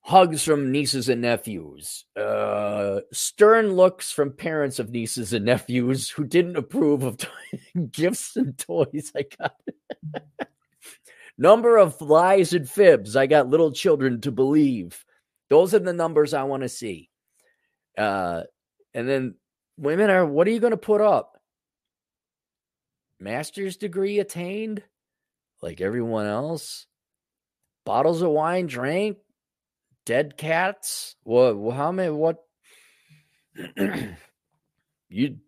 hugs 0.00 0.42
from 0.44 0.72
nieces 0.72 1.08
and 1.08 1.20
nephews, 1.22 2.06
uh, 2.16 3.00
stern 3.12 3.72
looks 3.74 4.10
from 4.10 4.32
parents 4.32 4.78
of 4.78 4.90
nieces 4.90 5.32
and 5.32 5.44
nephews 5.44 6.08
who 6.08 6.24
didn't 6.24 6.56
approve 6.56 7.02
of 7.02 7.18
gifts 7.92 8.36
and 8.36 8.56
toys 8.58 9.12
I 9.14 9.24
got. 9.38 9.54
Number 11.38 11.76
of 11.76 12.00
lies 12.00 12.52
and 12.52 12.68
fibs 12.68 13.14
I 13.14 13.26
got 13.26 13.48
little 13.48 13.70
children 13.70 14.20
to 14.22 14.32
believe. 14.32 15.04
Those 15.50 15.72
are 15.72 15.78
the 15.78 15.92
numbers 15.92 16.34
I 16.34 16.42
want 16.42 16.64
to 16.64 16.68
see. 16.68 17.10
Uh, 17.96 18.42
and 18.94 19.08
then 19.08 19.34
women 19.76 20.10
are, 20.10 20.26
what 20.26 20.46
are 20.46 20.50
you 20.50 20.60
going 20.60 20.72
to 20.72 20.76
put 20.76 21.00
up? 21.00 21.40
Master's 23.20 23.76
degree 23.76 24.18
attained, 24.18 24.82
like 25.60 25.80
everyone 25.80 26.26
else. 26.26 26.86
Bottles 27.84 28.22
of 28.22 28.30
wine 28.30 28.66
drank, 28.66 29.16
dead 30.04 30.36
cats. 30.36 31.16
What? 31.24 31.54
How 31.72 31.90
many? 31.90 32.10
What? 32.10 32.44
you, 35.08 35.38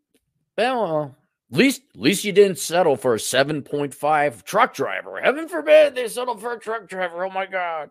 well, 0.57 1.17
at 1.53 1.59
least, 1.59 1.83
at 1.95 2.01
least 2.01 2.25
you 2.25 2.33
didn't 2.33 2.59
settle 2.59 2.97
for 2.97 3.15
a 3.15 3.21
seven 3.21 3.63
point 3.63 3.95
five 3.95 4.43
truck 4.45 4.75
driver. 4.75 5.21
Heaven 5.21 5.49
forbid 5.49 5.95
they 5.95 6.09
settle 6.09 6.37
for 6.39 6.55
a 6.55 6.59
truck 6.59 6.89
driver. 6.89 7.25
Oh 7.25 7.31
my 7.31 7.47
god. 7.47 7.91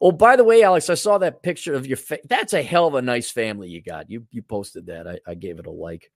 Oh, 0.00 0.12
by 0.12 0.36
the 0.36 0.44
way, 0.44 0.62
Alex, 0.62 0.88
I 0.90 0.94
saw 0.94 1.18
that 1.18 1.42
picture 1.42 1.74
of 1.74 1.86
your. 1.86 1.96
Fa- 1.96 2.18
That's 2.28 2.52
a 2.52 2.62
hell 2.62 2.86
of 2.86 2.94
a 2.94 3.02
nice 3.02 3.30
family 3.30 3.68
you 3.68 3.82
got. 3.82 4.10
You 4.10 4.26
you 4.30 4.42
posted 4.42 4.86
that. 4.86 5.06
I, 5.06 5.18
I 5.26 5.34
gave 5.34 5.58
it 5.58 5.66
a 5.66 5.70
like. 5.70 6.10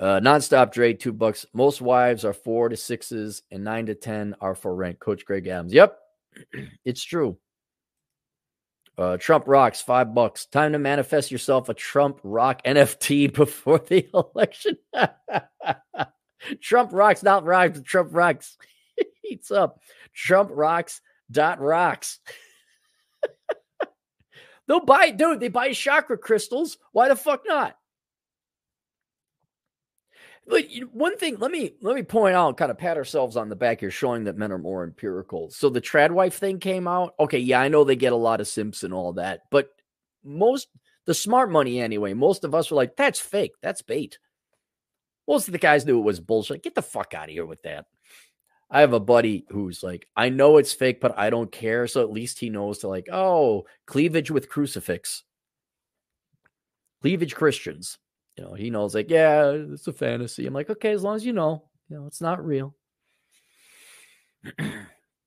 Uh, 0.00 0.20
nonstop 0.20 0.72
Dre, 0.72 0.94
two 0.94 1.12
bucks. 1.12 1.44
Most 1.52 1.80
wives 1.80 2.24
are 2.24 2.32
four 2.32 2.68
to 2.68 2.76
sixes, 2.76 3.42
and 3.50 3.64
nine 3.64 3.86
to 3.86 3.94
ten 3.94 4.34
are 4.40 4.54
for 4.54 4.74
rent. 4.74 4.98
Coach 5.00 5.24
Greg 5.24 5.46
Adams. 5.48 5.72
Yep, 5.72 5.98
it's 6.84 7.02
true. 7.02 7.38
Uh, 8.96 9.16
Trump 9.16 9.44
rocks 9.46 9.80
five 9.80 10.12
bucks. 10.14 10.46
Time 10.46 10.72
to 10.72 10.78
manifest 10.78 11.30
yourself 11.30 11.68
a 11.68 11.74
Trump 11.74 12.18
rock 12.24 12.62
NFT 12.64 13.32
before 13.34 13.78
the 13.78 14.08
election. 14.12 14.76
Trump 16.60 16.92
rocks, 16.92 17.22
not 17.22 17.44
rocks. 17.44 17.80
Trump 17.82 18.10
rocks. 18.12 18.56
Heats 19.22 19.50
up. 19.50 19.80
Trump 20.14 20.50
rocks 20.52 21.00
dot 21.30 21.60
rocks. 21.60 22.20
They'll 24.66 24.84
buy, 24.84 25.10
dude. 25.10 25.40
They 25.40 25.48
buy 25.48 25.72
chakra 25.72 26.18
crystals. 26.18 26.76
Why 26.92 27.08
the 27.08 27.16
fuck 27.16 27.42
not? 27.46 27.76
But 30.46 30.64
one 30.92 31.16
thing, 31.18 31.36
let 31.38 31.50
me 31.50 31.74
let 31.82 31.94
me 31.94 32.02
point 32.02 32.34
out, 32.34 32.56
kind 32.56 32.70
of 32.70 32.78
pat 32.78 32.96
ourselves 32.96 33.36
on 33.36 33.50
the 33.50 33.56
back 33.56 33.80
here, 33.80 33.90
showing 33.90 34.24
that 34.24 34.38
men 34.38 34.50
are 34.50 34.58
more 34.58 34.82
empirical. 34.82 35.50
So 35.50 35.68
the 35.68 35.80
tradwife 35.80 36.34
thing 36.34 36.58
came 36.58 36.88
out. 36.88 37.14
Okay, 37.20 37.38
yeah, 37.38 37.60
I 37.60 37.68
know 37.68 37.84
they 37.84 37.96
get 37.96 38.14
a 38.14 38.16
lot 38.16 38.40
of 38.40 38.48
simps 38.48 38.82
and 38.82 38.94
all 38.94 39.12
that, 39.14 39.42
but 39.50 39.68
most 40.24 40.68
the 41.04 41.14
smart 41.14 41.50
money 41.50 41.80
anyway. 41.80 42.14
Most 42.14 42.44
of 42.44 42.54
us 42.54 42.70
were 42.70 42.76
like, 42.76 42.96
"That's 42.96 43.20
fake. 43.20 43.52
That's 43.62 43.82
bait." 43.82 44.18
Most 45.26 45.48
of 45.48 45.52
the 45.52 45.58
guys 45.58 45.84
knew 45.84 45.98
it 45.98 46.04
was 46.04 46.20
bullshit. 46.20 46.62
Get 46.62 46.74
the 46.74 46.82
fuck 46.82 47.12
out 47.12 47.28
of 47.28 47.30
here 47.30 47.44
with 47.44 47.60
that. 47.62 47.84
I 48.70 48.80
have 48.80 48.92
a 48.92 49.00
buddy 49.00 49.46
who's 49.48 49.82
like, 49.82 50.06
I 50.16 50.28
know 50.28 50.58
it's 50.58 50.74
fake, 50.74 51.00
but 51.00 51.18
I 51.18 51.30
don't 51.30 51.50
care. 51.50 51.86
So 51.86 52.02
at 52.02 52.12
least 52.12 52.38
he 52.38 52.50
knows 52.50 52.78
to 52.78 52.88
like, 52.88 53.08
oh, 53.10 53.64
cleavage 53.86 54.30
with 54.30 54.48
crucifix, 54.48 55.22
cleavage 57.00 57.34
Christians 57.34 57.98
you 58.38 58.44
know, 58.44 58.54
he 58.54 58.70
knows 58.70 58.94
like, 58.94 59.10
yeah, 59.10 59.50
it's 59.50 59.88
a 59.88 59.92
fantasy. 59.92 60.46
I'm 60.46 60.54
like, 60.54 60.70
okay, 60.70 60.92
as 60.92 61.02
long 61.02 61.16
as 61.16 61.26
you 61.26 61.32
know, 61.32 61.64
you 61.88 61.96
know, 61.96 62.06
it's 62.06 62.20
not 62.20 62.44
real. 62.44 62.74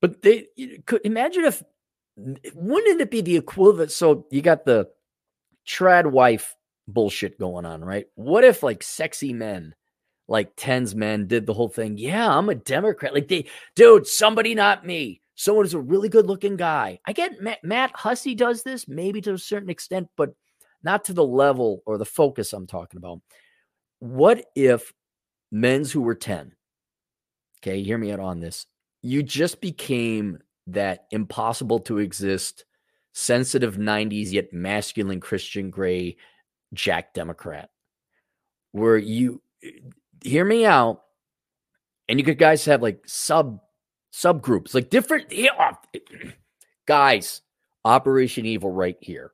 but 0.01 0.21
they 0.21 0.47
could 0.85 1.01
imagine 1.03 1.43
if 1.43 1.61
wouldn't 2.15 3.01
it 3.01 3.11
be 3.11 3.21
the 3.21 3.35
equivalent? 3.35 3.91
So 3.91 4.27
you 4.31 4.41
got 4.41 4.63
the 4.63 4.87
trad 5.67 6.09
wife 6.09 6.55
bullshit 6.87 7.37
going 7.37 7.65
on, 7.65 7.83
right? 7.83 8.05
What 8.15 8.45
if 8.45 8.63
like 8.63 8.81
sexy 8.81 9.33
men, 9.33 9.75
like 10.31 10.53
tens 10.55 10.95
men, 10.95 11.27
did 11.27 11.45
the 11.45 11.53
whole 11.53 11.67
thing? 11.67 11.97
Yeah, 11.97 12.33
I'm 12.33 12.47
a 12.47 12.55
Democrat. 12.55 13.13
Like 13.13 13.27
they, 13.27 13.47
dude, 13.75 14.07
somebody 14.07 14.55
not 14.55 14.85
me. 14.85 15.21
Someone 15.35 15.65
is 15.65 15.73
a 15.73 15.79
really 15.79 16.07
good 16.07 16.25
looking 16.25 16.55
guy. 16.55 16.99
I 17.05 17.11
get 17.11 17.41
Matt, 17.41 17.61
Matt 17.63 17.91
Hussey 17.93 18.33
does 18.33 18.63
this 18.63 18.87
maybe 18.87 19.19
to 19.21 19.33
a 19.33 19.37
certain 19.37 19.69
extent, 19.69 20.07
but 20.15 20.33
not 20.83 21.03
to 21.05 21.13
the 21.13 21.25
level 21.25 21.83
or 21.85 21.97
the 21.97 22.05
focus 22.05 22.53
I'm 22.53 22.65
talking 22.65 22.97
about. 22.97 23.19
What 23.99 24.45
if 24.55 24.93
men's 25.51 25.91
who 25.91 26.01
were 26.01 26.15
10, 26.15 26.53
okay, 27.59 27.83
hear 27.83 27.97
me 27.97 28.13
out 28.13 28.21
on 28.21 28.39
this, 28.39 28.67
you 29.01 29.23
just 29.23 29.59
became 29.59 30.39
that 30.67 31.07
impossible 31.11 31.79
to 31.79 31.97
exist, 31.97 32.63
sensitive 33.11 33.75
90s 33.75 34.31
yet 34.31 34.53
masculine 34.53 35.19
Christian 35.19 35.71
gray 35.71 36.15
Jack 36.73 37.13
Democrat, 37.13 37.69
where 38.71 38.97
you 38.97 39.41
hear 40.21 40.45
me 40.45 40.65
out 40.65 41.01
and 42.07 42.19
you 42.19 42.25
could 42.25 42.37
guys 42.37 42.65
have 42.65 42.81
like 42.81 43.01
sub 43.05 43.59
subgroups, 44.13 44.73
like 44.73 44.89
different 44.89 45.31
guys, 46.85 47.41
Operation 47.85 48.45
Evil 48.45 48.71
right 48.71 48.97
here. 48.99 49.31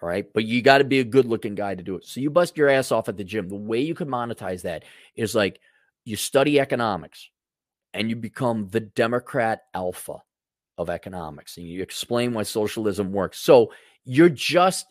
All 0.00 0.08
right. 0.08 0.26
But 0.32 0.44
you 0.44 0.62
got 0.62 0.78
to 0.78 0.84
be 0.84 1.00
a 1.00 1.04
good 1.04 1.26
looking 1.26 1.54
guy 1.54 1.74
to 1.74 1.82
do 1.82 1.96
it. 1.96 2.04
So 2.04 2.20
you 2.20 2.30
bust 2.30 2.56
your 2.56 2.68
ass 2.68 2.92
off 2.92 3.08
at 3.08 3.16
the 3.16 3.24
gym. 3.24 3.48
The 3.48 3.56
way 3.56 3.80
you 3.80 3.94
can 3.94 4.08
monetize 4.08 4.62
that 4.62 4.84
is 5.16 5.34
like 5.34 5.60
you 6.04 6.16
study 6.16 6.60
economics 6.60 7.30
and 7.92 8.08
you 8.08 8.16
become 8.16 8.68
the 8.68 8.80
Democrat 8.80 9.62
alpha 9.74 10.18
of 10.76 10.88
economics 10.88 11.56
and 11.56 11.66
you 11.66 11.82
explain 11.82 12.32
why 12.32 12.44
socialism 12.44 13.12
works. 13.12 13.40
So 13.40 13.72
you're 14.04 14.28
just 14.28 14.86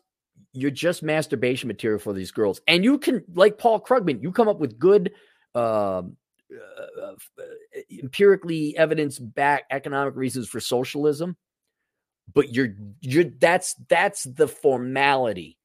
you're 0.52 0.72
just 0.72 1.04
masturbation 1.04 1.68
material 1.68 2.00
for 2.00 2.14
these 2.14 2.32
girls. 2.32 2.60
And 2.68 2.84
you 2.84 2.98
can 2.98 3.24
like 3.34 3.58
Paul 3.58 3.80
Krugman, 3.80 4.22
you 4.22 4.32
come 4.32 4.48
up 4.48 4.60
with 4.60 4.78
good 4.78 5.14
uh, 5.58 6.04
uh, 7.02 7.14
empirically 7.92 8.78
evidence 8.78 9.20
back 9.20 9.64
economic 9.72 10.16
reasons 10.16 10.48
for 10.48 10.60
socialism 10.60 11.36
but 12.34 12.54
you're 12.54 12.76
you're 13.02 13.26
that's 13.26 13.76
that's 13.88 14.24
the 14.24 14.48
formality. 14.48 15.58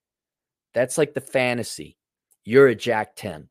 That's 0.75 0.97
like 0.97 1.15
the 1.15 1.21
fantasy. 1.21 1.99
You're 2.45 2.69
a 2.69 2.75
Jack 2.75 3.15
10. 3.17 3.49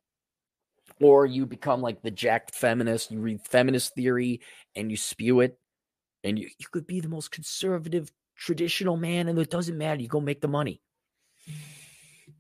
Or 1.00 1.26
you 1.26 1.46
become 1.46 1.82
like 1.82 2.02
the 2.02 2.12
Jack 2.12 2.54
feminist, 2.54 3.12
you 3.12 3.20
read 3.20 3.42
feminist 3.42 3.96
theory 3.96 4.42
and 4.76 4.92
you 4.92 4.98
spew 4.98 5.40
it, 5.40 5.58
and 6.24 6.38
you, 6.38 6.50
you 6.60 6.66
could 6.72 6.86
be 6.86 7.00
the 7.00 7.10
most 7.10 7.32
conservative, 7.32 8.12
traditional 8.36 8.98
man, 8.98 9.28
and 9.28 9.40
it 9.40 9.50
doesn't 9.50 9.78
matter. 9.78 10.02
You 10.02 10.08
go 10.08 10.22
make 10.22 10.42
the 10.42 10.48
money. 10.48 10.82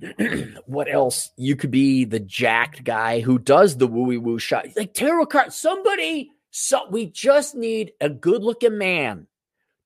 what 0.65 0.91
else? 0.91 1.29
You 1.37 1.55
could 1.55 1.71
be 1.71 2.05
the 2.05 2.19
jacked 2.19 2.83
guy 2.83 3.19
who 3.19 3.37
does 3.37 3.77
the 3.77 3.87
wooey 3.87 4.21
woo 4.21 4.39
shot. 4.39 4.67
Like 4.75 4.93
tarot 4.93 5.27
card. 5.27 5.53
Somebody, 5.53 6.31
so 6.49 6.87
we 6.89 7.05
just 7.05 7.55
need 7.55 7.93
a 8.01 8.09
good 8.09 8.43
looking 8.43 8.77
man 8.77 9.27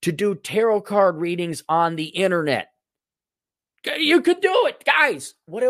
to 0.01 0.11
do 0.11 0.35
tarot 0.35 0.81
card 0.81 1.17
readings 1.17 1.63
on 1.67 1.95
the 1.95 2.05
internet. 2.05 2.69
You 3.97 4.21
could 4.21 4.41
do 4.41 4.65
it, 4.67 4.83
guys. 4.83 5.35
What 5.45 5.63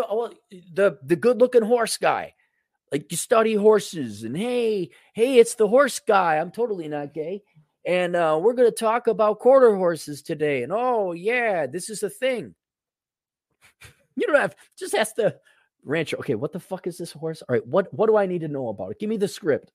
the 0.52 0.98
the 1.04 1.16
good 1.16 1.40
looking 1.40 1.64
horse 1.64 1.98
guy? 1.98 2.34
Like 2.92 3.12
you 3.12 3.18
study 3.18 3.56
horses, 3.56 4.24
and 4.24 4.38
hey, 4.38 4.92
hey, 5.14 5.38
it's 5.40 5.56
the 5.56 5.68
horse 5.68 6.00
guy. 6.00 6.38
I'm 6.38 6.52
totally 6.52 6.88
not 6.88 7.14
gay, 7.14 7.44
and 7.86 8.16
uh, 8.16 8.40
we're 8.42 8.54
going 8.54 8.70
to 8.70 8.76
talk 8.76 9.08
about 9.08 9.40
quarter 9.40 9.76
horses 9.76 10.22
today. 10.22 10.64
And 10.64 10.72
oh 10.72 11.12
yeah, 11.12 11.68
this 11.68 11.90
is 11.90 12.04
a 12.04 12.10
thing. 12.10 12.56
You 14.16 14.28
don't 14.28 14.38
have 14.38 14.56
just 14.78 14.96
ask 14.96 15.16
the 15.16 15.40
rancher. 15.84 16.18
Okay, 16.18 16.36
what 16.36 16.52
the 16.52 16.60
fuck 16.60 16.88
is 16.88 16.98
this 16.98 17.12
horse? 17.12 17.42
All 17.42 17.54
right, 17.54 17.66
what 17.66 17.94
what 17.94 18.08
do 18.08 18.18
I 18.18 18.26
need 18.26 18.42
to 18.42 18.48
know 18.48 18.70
about 18.70 18.92
it? 18.92 19.00
Give 19.00 19.10
me 19.10 19.18
the 19.18 19.28
script. 19.28 19.72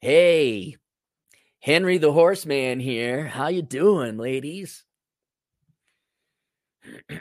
Hey, 0.00 0.76
Henry 1.60 1.98
the 1.98 2.12
Horseman 2.12 2.80
here. 2.80 3.26
How 3.26 3.48
you 3.48 3.62
doing, 3.62 4.18
ladies? 4.18 4.84
uh, 7.10 7.16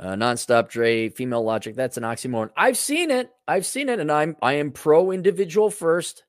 nonstop 0.00 0.70
Dre, 0.70 1.10
female 1.10 1.44
logic. 1.44 1.76
That's 1.76 1.98
an 1.98 2.04
oxymoron. 2.04 2.50
I've 2.56 2.78
seen 2.78 3.10
it. 3.10 3.30
I've 3.46 3.66
seen 3.66 3.90
it, 3.90 4.00
and 4.00 4.10
I'm 4.10 4.36
I 4.40 4.54
am 4.54 4.72
pro 4.72 5.10
individual 5.10 5.70
first. 5.70 6.24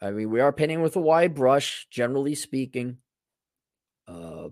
I 0.00 0.12
mean, 0.12 0.30
we 0.30 0.40
are 0.40 0.52
painting 0.52 0.80
with 0.80 0.96
a 0.96 1.00
wide 1.00 1.34
brush, 1.34 1.86
generally 1.90 2.34
speaking. 2.34 2.96
Uh, 4.08 4.48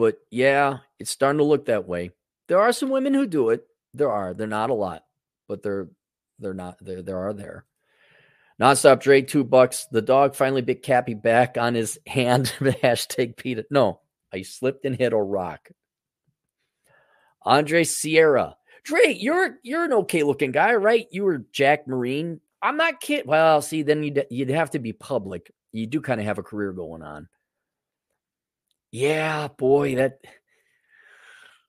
But 0.00 0.16
yeah, 0.30 0.78
it's 0.98 1.10
starting 1.10 1.40
to 1.40 1.44
look 1.44 1.66
that 1.66 1.86
way. 1.86 2.12
There 2.48 2.58
are 2.58 2.72
some 2.72 2.88
women 2.88 3.12
who 3.12 3.26
do 3.26 3.50
it. 3.50 3.66
There 3.92 4.10
are. 4.10 4.32
They're 4.32 4.46
not 4.46 4.70
a 4.70 4.74
lot, 4.74 5.02
but 5.46 5.62
they're 5.62 5.88
they're 6.38 6.54
not 6.54 6.82
there. 6.82 7.02
There 7.02 7.18
are 7.18 7.34
there. 7.34 7.66
Nonstop 8.58 9.02
Dre, 9.02 9.20
two 9.20 9.44
bucks. 9.44 9.86
The 9.92 10.00
dog 10.00 10.34
finally 10.34 10.62
bit 10.62 10.82
Cappy 10.82 11.12
back 11.12 11.58
on 11.58 11.74
his 11.74 11.98
hand. 12.06 12.50
Hashtag 12.60 13.36
Peter. 13.36 13.64
No, 13.70 14.00
I 14.32 14.40
slipped 14.40 14.86
and 14.86 14.96
hit 14.96 15.12
a 15.12 15.18
rock. 15.18 15.68
Andre 17.42 17.84
Sierra. 17.84 18.56
Dre, 18.84 19.12
you're 19.12 19.58
you're 19.62 19.84
an 19.84 19.92
okay 19.92 20.22
looking 20.22 20.52
guy, 20.52 20.76
right? 20.76 21.08
You 21.10 21.24
were 21.24 21.44
Jack 21.52 21.86
Marine. 21.86 22.40
I'm 22.62 22.78
not 22.78 23.02
kidding. 23.02 23.26
Well, 23.26 23.60
see, 23.60 23.82
then 23.82 24.02
you'd 24.02 24.24
you'd 24.30 24.48
have 24.48 24.70
to 24.70 24.78
be 24.78 24.94
public. 24.94 25.52
You 25.72 25.86
do 25.86 26.00
kind 26.00 26.20
of 26.20 26.26
have 26.26 26.38
a 26.38 26.42
career 26.42 26.72
going 26.72 27.02
on. 27.02 27.28
Yeah, 28.92 29.48
boy, 29.48 29.96
that 29.96 30.20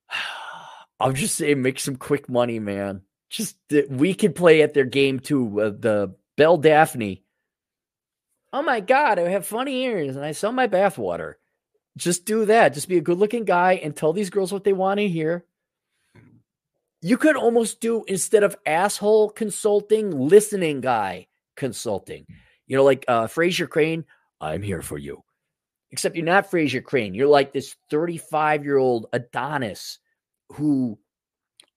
I'm 0.99 1.15
just 1.15 1.35
saying, 1.35 1.61
make 1.61 1.79
some 1.79 1.95
quick 1.95 2.29
money, 2.29 2.59
man. 2.59 3.01
Just 3.29 3.57
we 3.89 4.13
could 4.13 4.35
play 4.35 4.61
at 4.61 4.73
their 4.73 4.85
game 4.85 5.19
too. 5.19 5.61
Uh, 5.61 5.69
the 5.69 6.15
Belle 6.37 6.57
Delphine. 6.57 7.21
Oh 8.53 8.61
my 8.61 8.81
God, 8.81 9.17
I 9.17 9.29
have 9.29 9.45
funny 9.45 9.83
ears 9.83 10.17
and 10.17 10.25
I 10.25 10.33
sell 10.33 10.51
my 10.51 10.67
bathwater. 10.67 11.35
Just 11.97 12.25
do 12.25 12.45
that. 12.45 12.73
Just 12.73 12.89
be 12.89 12.97
a 12.97 13.01
good 13.01 13.17
looking 13.17 13.45
guy 13.45 13.73
and 13.73 13.95
tell 13.95 14.11
these 14.11 14.29
girls 14.29 14.51
what 14.51 14.63
they 14.63 14.73
want 14.73 14.99
to 14.99 15.07
hear. 15.07 15.45
You 17.01 17.17
could 17.17 17.35
almost 17.35 17.79
do 17.79 18.03
instead 18.07 18.43
of 18.43 18.55
asshole 18.65 19.29
consulting, 19.29 20.11
listening 20.11 20.81
guy 20.81 21.27
consulting. 21.55 22.25
You 22.67 22.77
know, 22.77 22.83
like 22.83 23.05
uh, 23.07 23.27
Frasier 23.27 23.69
Crane, 23.69 24.05
I'm 24.39 24.61
here 24.61 24.81
for 24.81 24.97
you. 24.97 25.23
Except 25.91 26.15
you're 26.15 26.25
not 26.25 26.49
Frasier 26.49 26.83
Crane. 26.83 27.13
You're 27.13 27.27
like 27.27 27.51
this 27.51 27.75
35 27.89 28.63
year 28.63 28.77
old 28.77 29.07
Adonis 29.13 29.99
who 30.53 30.97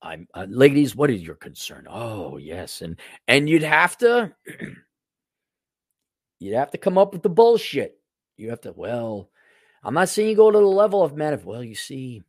I'm 0.02 0.28
uh, 0.34 0.46
ladies, 0.48 0.94
what 0.94 1.10
is 1.10 1.22
your 1.22 1.34
concern? 1.34 1.86
Oh, 1.88 2.36
yes. 2.36 2.82
And 2.82 2.98
and 3.26 3.48
you'd 3.48 3.62
have 3.62 3.96
to 3.98 4.32
you'd 6.40 6.54
have 6.54 6.70
to 6.72 6.78
come 6.78 6.98
up 6.98 7.12
with 7.12 7.22
the 7.22 7.30
bullshit. 7.30 7.98
You 8.36 8.50
have 8.50 8.60
to, 8.62 8.72
well, 8.72 9.30
I'm 9.82 9.94
not 9.94 10.08
saying 10.08 10.28
you 10.30 10.36
go 10.36 10.50
to 10.50 10.58
the 10.58 10.64
level 10.64 11.02
of 11.02 11.16
men 11.16 11.32
of, 11.32 11.46
well, 11.46 11.62
you 11.62 11.74
see, 11.74 12.22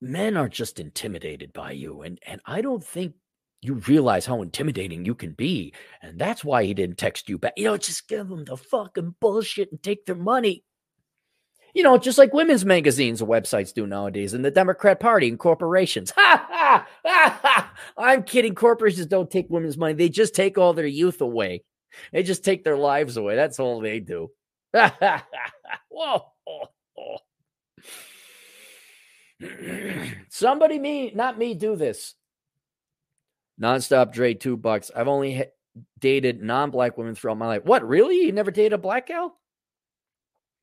men 0.00 0.36
are 0.36 0.48
just 0.48 0.80
intimidated 0.80 1.52
by 1.52 1.72
you. 1.72 2.02
And 2.02 2.18
and 2.26 2.40
I 2.46 2.62
don't 2.62 2.84
think 2.84 3.14
you 3.64 3.74
realize 3.88 4.26
how 4.26 4.42
intimidating 4.42 5.04
you 5.06 5.14
can 5.14 5.32
be. 5.32 5.72
And 6.02 6.18
that's 6.18 6.44
why 6.44 6.64
he 6.64 6.74
didn't 6.74 6.98
text 6.98 7.28
you 7.28 7.38
back. 7.38 7.54
You 7.56 7.64
know, 7.64 7.76
just 7.78 8.08
give 8.08 8.28
them 8.28 8.44
the 8.44 8.56
fucking 8.56 9.14
bullshit 9.20 9.70
and 9.70 9.82
take 9.82 10.04
their 10.04 10.14
money. 10.14 10.64
You 11.72 11.82
know, 11.82 11.96
just 11.98 12.18
like 12.18 12.32
women's 12.32 12.64
magazines 12.64 13.20
and 13.20 13.28
websites 13.28 13.74
do 13.74 13.86
nowadays, 13.86 14.32
and 14.32 14.44
the 14.44 14.50
Democrat 14.50 15.00
Party 15.00 15.28
and 15.28 15.38
corporations. 15.38 16.12
Ha 16.16 16.46
ha 16.48 16.86
ha 17.04 17.40
ha! 17.42 17.72
I'm 17.98 18.22
kidding. 18.22 18.54
Corporations 18.54 19.06
don't 19.06 19.28
take 19.28 19.46
women's 19.48 19.76
money; 19.76 19.94
they 19.94 20.08
just 20.08 20.36
take 20.36 20.56
all 20.56 20.72
their 20.72 20.86
youth 20.86 21.20
away. 21.20 21.64
They 22.12 22.22
just 22.22 22.44
take 22.44 22.62
their 22.62 22.76
lives 22.76 23.16
away. 23.16 23.34
That's 23.34 23.58
all 23.58 23.80
they 23.80 23.98
do. 23.98 24.30
Whoa! 25.88 26.26
Somebody, 30.28 30.78
me, 30.78 31.10
not 31.12 31.38
me, 31.38 31.54
do 31.54 31.74
this. 31.74 32.14
Nonstop 33.60 34.12
Dre, 34.12 34.34
two 34.34 34.56
bucks. 34.56 34.90
I've 34.94 35.08
only 35.08 35.44
dated 35.98 36.42
non 36.42 36.70
black 36.70 36.98
women 36.98 37.14
throughout 37.14 37.38
my 37.38 37.46
life. 37.46 37.64
What, 37.64 37.86
really? 37.86 38.24
You 38.24 38.32
never 38.32 38.50
dated 38.50 38.72
a 38.72 38.78
black 38.78 39.08
gal? 39.08 39.38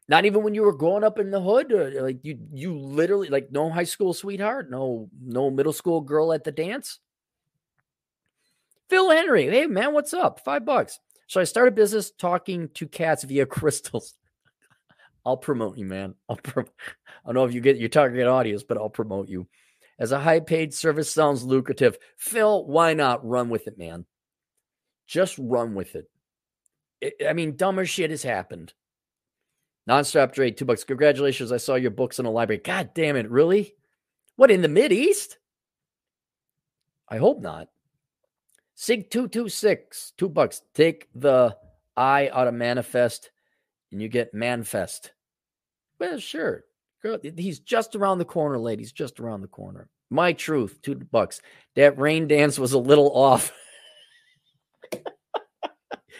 Not 0.07 0.25
even 0.25 0.43
when 0.43 0.53
you 0.55 0.63
were 0.63 0.73
growing 0.73 1.03
up 1.03 1.19
in 1.19 1.31
the 1.31 1.39
hood, 1.39 1.71
or 1.71 2.01
like 2.01 2.19
you, 2.23 2.37
you 2.51 2.77
literally 2.77 3.29
like 3.29 3.51
no 3.51 3.69
high 3.69 3.85
school 3.85 4.13
sweetheart, 4.13 4.69
no, 4.69 5.09
no 5.23 5.49
middle 5.49 5.73
school 5.73 6.01
girl 6.01 6.33
at 6.33 6.43
the 6.43 6.51
dance. 6.51 6.99
Phil 8.89 9.09
Henry, 9.09 9.45
hey 9.45 9.67
man, 9.67 9.93
what's 9.93 10.13
up? 10.13 10.43
Five 10.43 10.65
bucks. 10.65 10.99
So 11.27 11.39
I 11.39 11.45
start 11.45 11.69
a 11.69 11.71
business 11.71 12.11
talking 12.11 12.67
to 12.73 12.87
cats 12.87 13.23
via 13.23 13.45
crystals. 13.45 14.15
I'll 15.25 15.37
promote 15.37 15.77
you, 15.77 15.85
man. 15.85 16.15
I'll 16.27 16.35
pro- 16.35 16.63
I 16.63 17.27
don't 17.27 17.35
know 17.35 17.45
if 17.45 17.53
you 17.53 17.61
get 17.61 17.77
your 17.77 17.87
target 17.87 18.27
audience, 18.27 18.63
but 18.63 18.77
I'll 18.77 18.89
promote 18.89 19.29
you. 19.29 19.47
As 20.01 20.11
a 20.11 20.19
high 20.19 20.39
paid 20.39 20.73
service 20.73 21.11
sounds 21.11 21.43
lucrative. 21.43 21.95
Phil, 22.17 22.65
why 22.65 22.95
not 22.95 23.23
run 23.23 23.49
with 23.49 23.67
it, 23.67 23.77
man? 23.77 24.07
Just 25.05 25.37
run 25.37 25.75
with 25.75 25.93
it. 25.93 26.09
it 26.99 27.13
I 27.29 27.33
mean, 27.33 27.55
dumber 27.55 27.85
shit 27.85 28.09
has 28.09 28.23
happened. 28.23 28.73
Nonstop 29.87 30.33
Dre, 30.33 30.49
two 30.49 30.65
bucks. 30.65 30.83
Congratulations. 30.83 31.51
I 31.51 31.57
saw 31.57 31.75
your 31.75 31.91
books 31.91 32.17
in 32.17 32.25
the 32.25 32.31
library. 32.31 32.63
God 32.63 32.95
damn 32.95 33.15
it. 33.15 33.29
Really? 33.29 33.75
What 34.37 34.49
in 34.49 34.63
the 34.63 34.67
Mid 34.67 34.91
East? 34.91 35.37
I 37.07 37.17
hope 37.17 37.39
not. 37.39 37.67
Sig226, 38.77 40.13
two 40.17 40.29
bucks. 40.29 40.63
Take 40.73 41.09
the 41.13 41.55
I 41.95 42.27
out 42.29 42.47
of 42.47 42.55
manifest 42.55 43.29
and 43.91 44.01
you 44.01 44.07
get 44.07 44.33
manifest. 44.33 45.11
Well, 45.99 46.17
sure. 46.17 46.63
Girl, 47.01 47.17
he's 47.37 47.59
just 47.59 47.95
around 47.95 48.19
the 48.19 48.25
corner, 48.25 48.59
ladies. 48.59 48.91
Just 48.91 49.19
around 49.19 49.41
the 49.41 49.47
corner. 49.47 49.89
My 50.09 50.33
truth, 50.33 50.79
two 50.81 50.95
bucks. 50.95 51.41
That 51.75 51.97
rain 51.97 52.27
dance 52.27 52.59
was 52.59 52.73
a 52.73 52.79
little 52.79 53.11
off. 53.15 53.51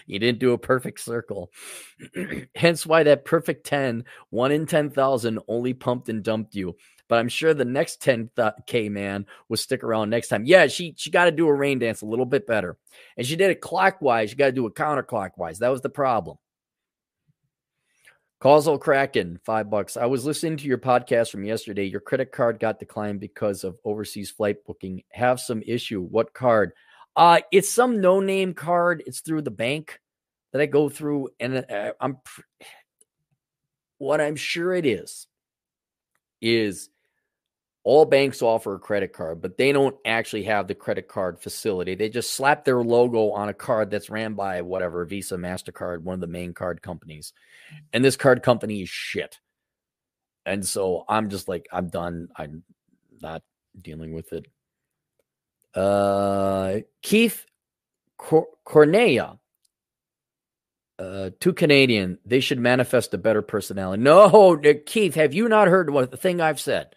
you 0.08 0.18
didn't 0.18 0.40
do 0.40 0.54
a 0.54 0.58
perfect 0.58 1.02
circle. 1.02 1.52
Hence 2.56 2.86
why 2.86 3.04
that 3.04 3.26
perfect 3.26 3.66
10, 3.66 4.06
one 4.30 4.52
in 4.52 4.66
10,000, 4.66 5.40
only 5.48 5.74
pumped 5.74 6.10
and 6.10 6.24
dumped 6.24 6.56
you. 6.56 6.76
But 7.08 7.20
I'm 7.20 7.30
sure 7.30 7.54
the 7.54 7.66
next 7.66 8.02
10K 8.02 8.90
man 8.90 9.26
will 9.50 9.58
stick 9.58 9.84
around 9.84 10.10
next 10.10 10.30
time. 10.30 10.46
Yeah, 10.46 10.68
she 10.68 10.96
she 10.98 11.12
got 11.12 11.26
to 11.26 11.32
do 11.32 11.46
a 11.48 11.54
rain 11.54 11.78
dance 11.78 12.02
a 12.02 12.06
little 12.06 12.26
bit 12.26 12.48
better. 12.48 12.78
And 13.18 13.28
she 13.28 13.36
did 13.36 13.52
it 13.52 13.60
clockwise. 13.60 14.32
You 14.32 14.38
got 14.38 14.46
to 14.46 14.52
do 14.54 14.66
it 14.66 14.76
counterclockwise. 14.76 15.58
That 15.58 15.70
was 15.70 15.82
the 15.82 15.90
problem. 15.90 16.38
Causal 18.42 18.80
Kraken, 18.80 19.40
five 19.46 19.70
bucks. 19.70 19.96
I 19.96 20.08
was 20.08 20.26
listening 20.26 20.58
to 20.58 20.66
your 20.66 20.80
podcast 20.80 21.30
from 21.30 21.44
yesterday. 21.44 21.86
Your 21.86 22.00
credit 22.00 22.32
card 22.32 22.60
got 22.60 22.80
declined 22.80 23.20
because 23.20 23.64
of 23.64 23.78
overseas 23.86 24.32
flight 24.32 24.66
booking. 24.66 25.04
Have 25.12 25.40
some 25.40 25.62
issue. 25.62 26.02
What 26.02 26.34
card? 26.34 26.72
Uh, 27.16 27.42
it's 27.52 27.70
some 27.70 28.02
no-name 28.02 28.56
card. 28.56 29.04
It's 29.06 29.20
through 29.20 29.44
the 29.44 29.52
bank 29.52 30.00
that 30.54 30.62
I 30.62 30.66
go 30.66 30.90
through, 30.90 31.30
and 31.40 31.64
uh, 31.70 31.94
I'm 32.02 32.18
what 34.00 34.20
I'm 34.20 34.36
sure 34.36 34.74
it 34.74 34.88
is 34.88 35.28
is 36.42 36.90
all 37.84 38.06
banks 38.06 38.42
offer 38.42 38.76
a 38.76 38.80
credit 38.80 39.12
card, 39.12 39.42
but 39.42 39.58
they 39.58 39.72
don't 39.72 39.96
actually 40.06 40.44
have 40.44 40.68
the 40.68 40.76
credit 40.76 41.08
card 41.08 41.40
facility. 41.40 41.96
They 41.96 42.10
just 42.10 42.34
slap 42.34 42.64
their 42.64 42.84
logo 42.84 43.32
on 43.32 43.50
a 43.50 43.54
card 43.54 43.90
that's 43.90 44.10
ran 44.10 44.36
by 44.36 44.62
whatever 44.62 45.04
Visa, 45.06 45.36
MasterCard, 45.36 46.04
one 46.04 46.16
of 46.16 46.22
the 46.22 46.28
main 46.28 46.54
card 46.54 46.82
companies. 46.82 47.34
And 47.92 48.06
this 48.06 48.18
card 48.18 48.44
company 48.44 48.84
is 48.84 48.90
shit. 48.90 49.40
And 50.46 50.66
so 50.66 51.06
I'm 51.10 51.30
just 51.30 51.48
like, 51.48 51.68
I'm 51.72 51.88
done. 51.88 52.30
I'm 52.36 52.64
not 53.22 53.42
dealing 53.80 54.14
with 54.14 54.32
it. 54.34 54.48
Uh, 55.74 56.80
Keith 57.02 57.46
Cor- 58.18 58.48
Cornea, 58.64 59.40
uh, 61.00 61.30
two 61.40 61.54
Canadian, 61.54 62.20
they 62.26 62.42
should 62.42 62.60
manifest 62.60 63.14
a 63.14 63.18
better 63.18 63.42
personality. 63.42 64.04
No, 64.04 64.60
Keith, 64.86 65.16
have 65.16 65.34
you 65.34 65.50
not 65.50 65.68
heard 65.68 65.90
what 65.90 66.12
the 66.12 66.18
thing 66.18 66.42
I've 66.42 66.60
said? 66.60 66.96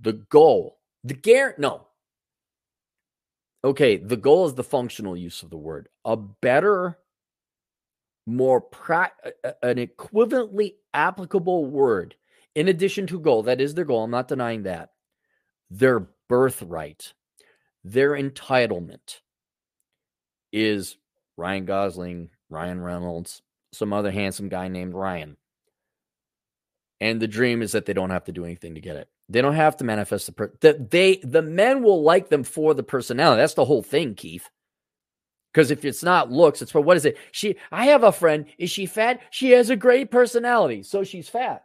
The 0.00 0.12
goal, 0.12 0.78
the 1.04 1.14
guarantee, 1.14 1.62
no. 1.62 1.86
Okay, 3.64 3.96
the 3.96 4.16
goal 4.16 4.46
is 4.46 4.54
the 4.54 4.64
functional 4.64 5.16
use 5.16 5.42
of 5.42 5.50
the 5.50 5.56
word. 5.56 5.88
A 6.04 6.16
better, 6.16 6.98
more 8.26 8.60
pra- 8.60 9.12
an 9.62 9.76
equivalently 9.76 10.74
applicable 10.94 11.66
word 11.66 12.14
in 12.54 12.68
addition 12.68 13.06
to 13.08 13.18
goal. 13.18 13.42
That 13.42 13.60
is 13.60 13.74
their 13.74 13.84
goal. 13.84 14.04
I'm 14.04 14.10
not 14.10 14.28
denying 14.28 14.62
that. 14.64 14.92
Their 15.70 16.08
birthright, 16.28 17.14
their 17.84 18.12
entitlement 18.12 19.20
is 20.52 20.96
Ryan 21.36 21.64
Gosling, 21.64 22.30
Ryan 22.48 22.80
Reynolds, 22.80 23.42
some 23.72 23.92
other 23.92 24.10
handsome 24.10 24.48
guy 24.48 24.68
named 24.68 24.94
Ryan. 24.94 25.36
And 27.00 27.20
the 27.20 27.28
dream 27.28 27.62
is 27.62 27.72
that 27.72 27.86
they 27.86 27.92
don't 27.92 28.10
have 28.10 28.24
to 28.24 28.32
do 28.32 28.44
anything 28.44 28.74
to 28.74 28.80
get 28.80 28.96
it. 28.96 29.08
They 29.28 29.42
don't 29.42 29.54
have 29.54 29.76
to 29.78 29.84
manifest 29.84 30.26
the 30.26 30.32
per- 30.32 30.52
that 30.60 30.90
they 30.90 31.16
the 31.16 31.42
men 31.42 31.82
will 31.82 32.02
like 32.02 32.28
them 32.28 32.44
for 32.44 32.74
the 32.74 32.82
personality. 32.82 33.40
That's 33.40 33.54
the 33.54 33.64
whole 33.64 33.82
thing, 33.82 34.14
Keith. 34.14 34.48
Because 35.52 35.70
if 35.70 35.84
it's 35.84 36.02
not 36.02 36.30
looks, 36.30 36.62
it's 36.62 36.72
for 36.72 36.80
what 36.80 36.96
is 36.96 37.04
it? 37.04 37.18
She 37.32 37.56
I 37.70 37.86
have 37.86 38.04
a 38.04 38.12
friend. 38.12 38.46
Is 38.58 38.70
she 38.70 38.86
fat? 38.86 39.20
She 39.30 39.50
has 39.50 39.70
a 39.70 39.76
great 39.76 40.10
personality, 40.10 40.82
so 40.82 41.04
she's 41.04 41.28
fat. 41.28 41.64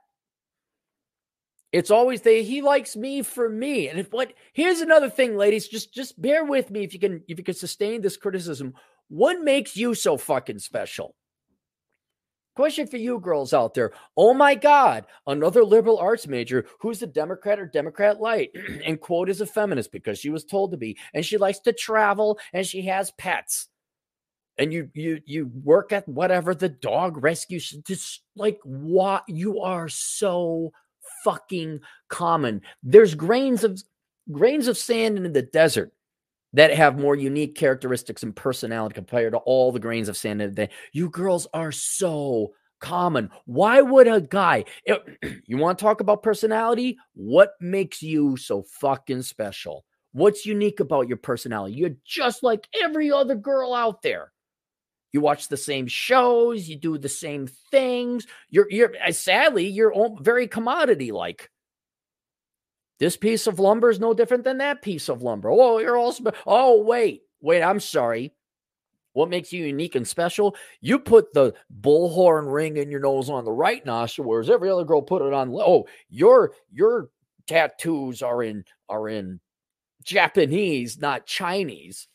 It's 1.72 1.90
always 1.90 2.22
they 2.22 2.44
he 2.44 2.62
likes 2.62 2.96
me 2.96 3.22
for 3.22 3.50
me. 3.50 3.88
And 3.88 4.00
if 4.00 4.12
what 4.12 4.34
here's 4.54 4.82
another 4.82 5.10
thing, 5.10 5.38
ladies, 5.38 5.68
just 5.68 5.94
just 5.94 6.22
bear 6.22 6.44
with 6.46 6.70
me 6.70 6.84
if 6.84 6.94
you 6.94 7.00
can 7.00 7.24
if 7.28 7.38
you 7.38 7.44
can 7.44 7.56
sustain 7.56 8.02
this 8.02 8.18
criticism. 8.18 8.74
What 9.08 9.42
makes 9.42 9.78
you 9.78 9.96
so 9.96 10.18
fucking 10.18 10.60
special? 10.60 11.16
Question 12.56 12.86
for 12.86 12.98
you 12.98 13.20
girls 13.20 13.52
out 13.52 13.74
there. 13.74 13.92
Oh 14.16 14.34
my 14.34 14.54
God, 14.54 15.06
another 15.26 15.64
liberal 15.64 15.98
arts 15.98 16.28
major 16.28 16.66
who's 16.80 17.02
a 17.02 17.08
Democrat 17.08 17.60
or 17.60 17.66
Democrat 17.66 18.22
light 18.22 18.52
and 18.86 19.02
quote 19.02 19.30
is 19.30 19.42
a 19.42 19.48
feminist 19.48 19.92
because 19.92 20.20
she 20.20 20.30
was 20.30 20.46
told 20.46 20.72
to 20.72 20.78
be, 20.78 20.98
and 21.14 21.26
she 21.26 21.38
likes 21.38 21.60
to 21.60 21.74
travel 21.74 22.38
and 22.54 22.66
she 22.66 22.84
has 22.84 23.12
pets. 23.12 23.70
And 24.60 24.72
you 24.72 24.88
you 24.94 25.20
you 25.26 25.50
work 25.64 25.92
at 25.92 26.08
whatever 26.08 26.54
the 26.54 26.70
dog 26.70 27.24
rescue 27.24 27.60
just 27.60 28.22
like 28.36 28.60
what 28.64 29.24
you 29.28 29.62
are 29.62 29.90
so 29.90 30.72
fucking 31.24 31.80
common. 32.08 32.62
There's 32.84 33.16
grains 33.16 33.64
of 33.64 33.82
grains 34.32 34.68
of 34.68 34.78
sand 34.78 35.18
in 35.18 35.34
the 35.34 35.42
desert 35.42 35.92
that 36.54 36.74
have 36.74 37.00
more 37.00 37.16
unique 37.16 37.56
characteristics 37.56 38.24
and 38.24 38.36
personality 38.36 38.94
compared 38.94 39.34
to 39.34 39.40
all 39.40 39.72
the 39.72 39.80
grains 39.80 40.10
of 40.10 40.18
sand 40.18 40.42
the. 40.42 40.70
You 40.92 41.10
girls 41.10 41.48
are 41.54 41.72
so 41.72 42.54
common. 42.80 43.30
Why 43.46 43.82
would 43.82 44.08
a 44.08 44.22
guy, 44.22 44.66
eh, 44.88 44.98
you 45.46 45.58
want 45.58 45.80
to 45.80 45.84
talk 45.84 46.02
about 46.02 46.22
personality? 46.24 46.98
What 47.14 47.54
makes 47.60 48.02
you 48.02 48.38
so 48.38 48.64
fucking 48.64 49.24
special? 49.24 49.86
What's 50.12 50.46
unique 50.46 50.80
about 50.80 51.08
your 51.08 51.18
personality? 51.18 51.76
You're 51.76 51.96
just 52.06 52.44
like 52.44 52.68
every 52.84 53.12
other 53.12 53.36
girl 53.36 53.74
out 53.74 54.04
there. 54.04 54.32
You 55.12 55.22
watch 55.22 55.48
the 55.48 55.58
same 55.58 55.88
shows, 55.88 56.68
you 56.68 56.76
do 56.76 56.98
the 56.98 57.10
same 57.10 57.48
things. 57.72 58.28
You're, 58.50 58.68
you're, 58.70 58.94
eh, 59.00 59.12
sadly, 59.12 59.68
you're 59.68 59.94
very 60.22 60.48
commodity 60.48 61.12
like. 61.12 61.50
This 63.04 63.18
piece 63.18 63.48
of 63.48 63.60
lumber 63.60 63.90
is 63.90 64.00
no 64.00 64.14
different 64.14 64.46
than 64.46 64.60
that 64.60 64.82
piece 64.82 65.10
of 65.10 65.22
lumber. 65.22 65.52
Oh, 65.52 65.78
you're 65.78 65.98
also, 65.98 66.32
oh, 66.48 66.82
wait, 66.84 67.24
wait, 67.42 67.62
I'm 67.62 67.82
sorry. 67.82 68.34
What 69.12 69.28
makes 69.28 69.52
you 69.52 69.66
unique 69.66 69.96
and 69.96 70.08
special? 70.08 70.56
You 70.80 71.00
put 71.00 71.34
the 71.34 71.54
bullhorn 71.82 72.50
ring 72.50 72.78
in 72.78 72.90
your 72.90 73.02
nose 73.02 73.30
on 73.30 73.44
the 73.44 73.52
right 73.52 73.86
nostril, 73.86 74.30
whereas 74.30 74.50
every 74.50 74.70
other 74.70 74.86
girl 74.86 75.02
put 75.02 75.22
it 75.22 75.34
on. 75.34 75.54
Oh, 75.54 75.86
your 76.08 76.54
your 76.72 77.10
tattoos 77.46 78.22
are 78.22 78.42
in 78.42 78.64
are 78.88 79.10
in 79.10 79.42
Japanese, 80.06 80.98
not 80.98 81.26
Chinese. 81.26 82.08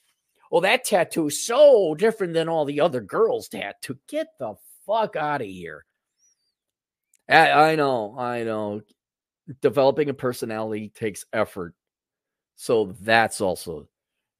Well, 0.50 0.62
that 0.62 0.84
tattoo 0.84 1.26
is 1.26 1.44
so 1.44 1.96
different 1.96 2.32
than 2.32 2.48
all 2.48 2.64
the 2.64 2.80
other 2.80 3.02
girls' 3.02 3.48
tattoo. 3.48 3.98
Get 4.08 4.28
the 4.38 4.54
fuck 4.86 5.16
out 5.16 5.42
of 5.42 5.48
here. 5.48 5.84
I, 7.28 7.72
I 7.72 7.74
know, 7.74 8.18
I 8.18 8.44
know 8.44 8.80
developing 9.60 10.08
a 10.08 10.14
personality 10.14 10.90
takes 10.94 11.24
effort. 11.32 11.74
So 12.56 12.94
that's 13.00 13.40
also 13.40 13.88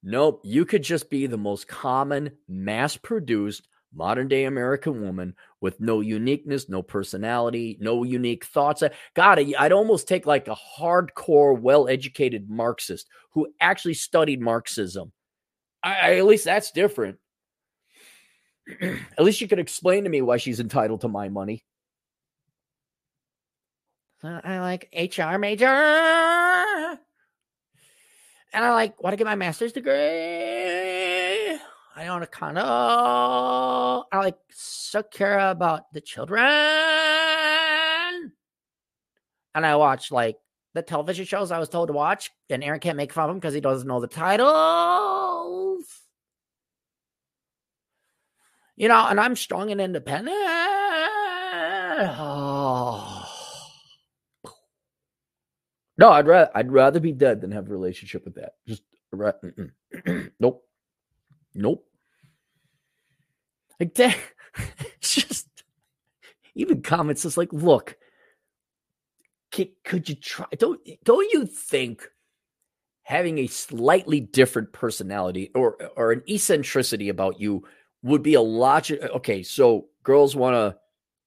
nope. 0.02 0.40
You 0.44 0.64
could 0.64 0.82
just 0.82 1.10
be 1.10 1.26
the 1.26 1.39
most 1.39 1.68
common, 1.68 2.32
mass 2.48 2.97
produced, 2.97 3.68
modern 3.94 4.28
day 4.28 4.44
American 4.44 5.02
woman 5.02 5.35
with 5.60 5.80
no 5.80 6.01
uniqueness, 6.01 6.68
no 6.68 6.82
personality, 6.82 7.78
no 7.80 8.05
unique 8.05 8.44
thoughts. 8.44 8.82
Uh, 8.82 8.90
God, 9.14 9.39
I'd 9.59 9.72
almost 9.72 10.09
take 10.09 10.26
like 10.26 10.48
a 10.48 10.56
hardcore, 10.78 11.59
well 11.59 11.89
educated 11.89 12.48
Marxist 12.48 13.09
who 13.30 13.48
actually 13.60 13.94
studied 13.94 14.40
Marxism. 14.40 15.12
I, 15.82 16.16
at 16.16 16.26
least 16.26 16.44
that's 16.44 16.70
different. 16.70 17.18
at 18.82 19.24
least 19.24 19.40
you 19.40 19.48
could 19.48 19.59
explain 19.60 20.05
to 20.05 20.10
me 20.10 20.22
why 20.22 20.36
she's 20.36 20.60
entitled 20.60 21.01
to 21.02 21.09
my 21.09 21.28
money. 21.28 21.64
Uh, 24.23 24.40
I 24.43 24.59
like 24.61 24.89
HR 24.93 25.39
major. 25.39 25.66
And 28.53 28.65
I 28.65 28.73
like 28.73 29.03
want 29.03 29.12
to 29.12 29.16
get 29.16 29.27
my 29.27 29.35
master's 29.35 29.73
degree. 29.73 29.93
I 31.95 32.07
own 32.09 32.23
a 32.23 32.27
condo. 32.27 32.62
I 32.62 34.19
like 34.19 34.39
so 34.51 35.03
care 35.03 35.51
about 35.51 35.93
the 35.93 36.01
children. 36.01 36.43
And 39.55 39.66
I 39.66 39.77
watch 39.77 40.11
like 40.11 40.36
the 40.74 40.82
television 40.82 41.24
shows 41.24 41.51
I 41.51 41.59
was 41.59 41.69
told 41.69 41.89
to 41.89 41.93
watch, 41.93 42.31
and 42.51 42.62
Aaron 42.62 42.81
can't 42.81 42.97
make 42.97 43.12
fun 43.12 43.24
of 43.24 43.31
him 43.31 43.39
because 43.39 43.55
he 43.55 43.61
doesn't 43.61 43.89
know 43.89 44.01
the 44.01 44.07
titles. 44.07 45.85
You 48.77 48.89
know, 48.89 49.07
and 49.07 49.19
I'm 49.19 49.35
strong 49.35 49.70
and 49.73 49.81
independent. 49.81 50.36
Oh. 52.01 52.48
No, 55.99 56.11
I'd 56.11 56.29
rather 56.29 56.51
I'd 56.55 56.73
rather 56.73 57.01
be 57.01 57.12
dead 57.12 57.41
than 57.41 57.51
have 57.51 57.69
a 57.69 57.73
relationship 57.73 58.25
with 58.25 58.37
that. 58.37 58.53
Just 58.66 58.83
nope, 60.41 60.65
nope. 61.55 61.85
Like 63.81 63.95
that, 63.95 64.16
just 65.01 65.49
even 66.55 66.83
comments 66.83 67.23
just 67.23 67.37
like, 67.37 67.53
look, 67.53 67.97
could, 69.53 69.70
could 69.85 70.09
you 70.09 70.15
try? 70.15 70.47
Don't 70.57 70.81
don't 71.05 71.33
you 71.33 71.47
think 71.47 72.09
having 73.03 73.39
a 73.39 73.47
slightly 73.47 74.20
different 74.20 74.73
personality 74.73 75.51
or 75.55 75.77
or 75.97 76.12
an 76.12 76.23
eccentricity 76.29 77.09
about 77.09 77.41
you 77.41 77.65
would 78.05 78.23
be 78.23 78.35
a 78.35 78.41
logic? 78.41 79.03
Okay, 79.03 79.43
so 79.43 79.89
girls 80.05 80.37
want 80.37 80.55
to 80.55 80.79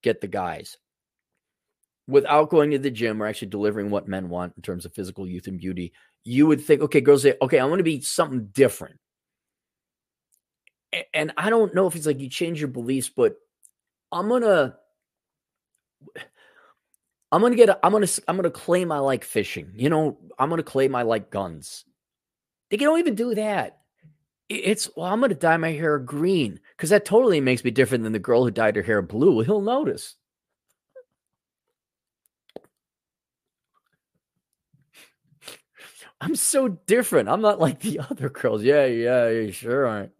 get 0.01 0.21
the 0.21 0.27
guys 0.27 0.77
without 2.11 2.49
going 2.49 2.71
to 2.71 2.79
the 2.79 2.91
gym 2.91 3.21
or 3.21 3.27
actually 3.27 3.47
delivering 3.47 3.89
what 3.89 4.07
men 4.07 4.29
want 4.29 4.53
in 4.55 4.61
terms 4.61 4.85
of 4.85 4.93
physical 4.93 5.25
youth 5.25 5.47
and 5.47 5.57
beauty, 5.57 5.93
you 6.23 6.45
would 6.45 6.61
think, 6.61 6.81
okay, 6.81 7.01
girls 7.01 7.23
say, 7.23 7.35
okay, 7.41 7.59
I 7.59 7.65
want 7.65 7.79
to 7.79 7.83
be 7.83 8.01
something 8.01 8.47
different. 8.53 8.99
And 11.13 11.31
I 11.37 11.49
don't 11.49 11.73
know 11.73 11.87
if 11.87 11.95
it's 11.95 12.05
like 12.05 12.19
you 12.19 12.29
change 12.29 12.59
your 12.59 12.67
beliefs, 12.67 13.09
but 13.09 13.35
I'm 14.11 14.27
gonna 14.27 14.75
I'm 17.31 17.41
gonna 17.41 17.55
get 17.55 17.69
I'm 17.81 17.93
gonna 17.93 18.07
I'm 18.27 18.35
gonna 18.35 18.51
claim 18.51 18.91
I 18.91 18.99
like 18.99 19.23
fishing. 19.23 19.71
You 19.75 19.89
know, 19.89 20.17
I'm 20.37 20.49
gonna 20.49 20.63
claim 20.63 20.93
I 20.95 21.03
like 21.03 21.31
guns. 21.31 21.85
They 22.69 22.77
don't 22.77 22.99
even 22.99 23.15
do 23.15 23.35
that. 23.35 23.79
It's 24.49 24.89
well, 24.97 25.07
I'm 25.07 25.21
gonna 25.21 25.35
dye 25.35 25.55
my 25.55 25.71
hair 25.71 25.97
green 25.97 26.59
because 26.75 26.89
that 26.89 27.05
totally 27.05 27.39
makes 27.39 27.63
me 27.63 27.71
different 27.71 28.03
than 28.03 28.11
the 28.11 28.19
girl 28.19 28.43
who 28.43 28.51
dyed 28.51 28.75
her 28.75 28.81
hair 28.81 29.01
blue. 29.01 29.41
He'll 29.41 29.61
notice. 29.61 30.15
I'm 36.21 36.35
so 36.35 36.67
different. 36.67 37.27
I'm 37.27 37.41
not 37.41 37.59
like 37.59 37.79
the 37.79 37.99
other 38.09 38.29
girls. 38.29 38.63
Yeah, 38.63 38.85
yeah, 38.85 39.29
you 39.29 39.51
sure 39.51 39.87
aren't. 39.87 40.11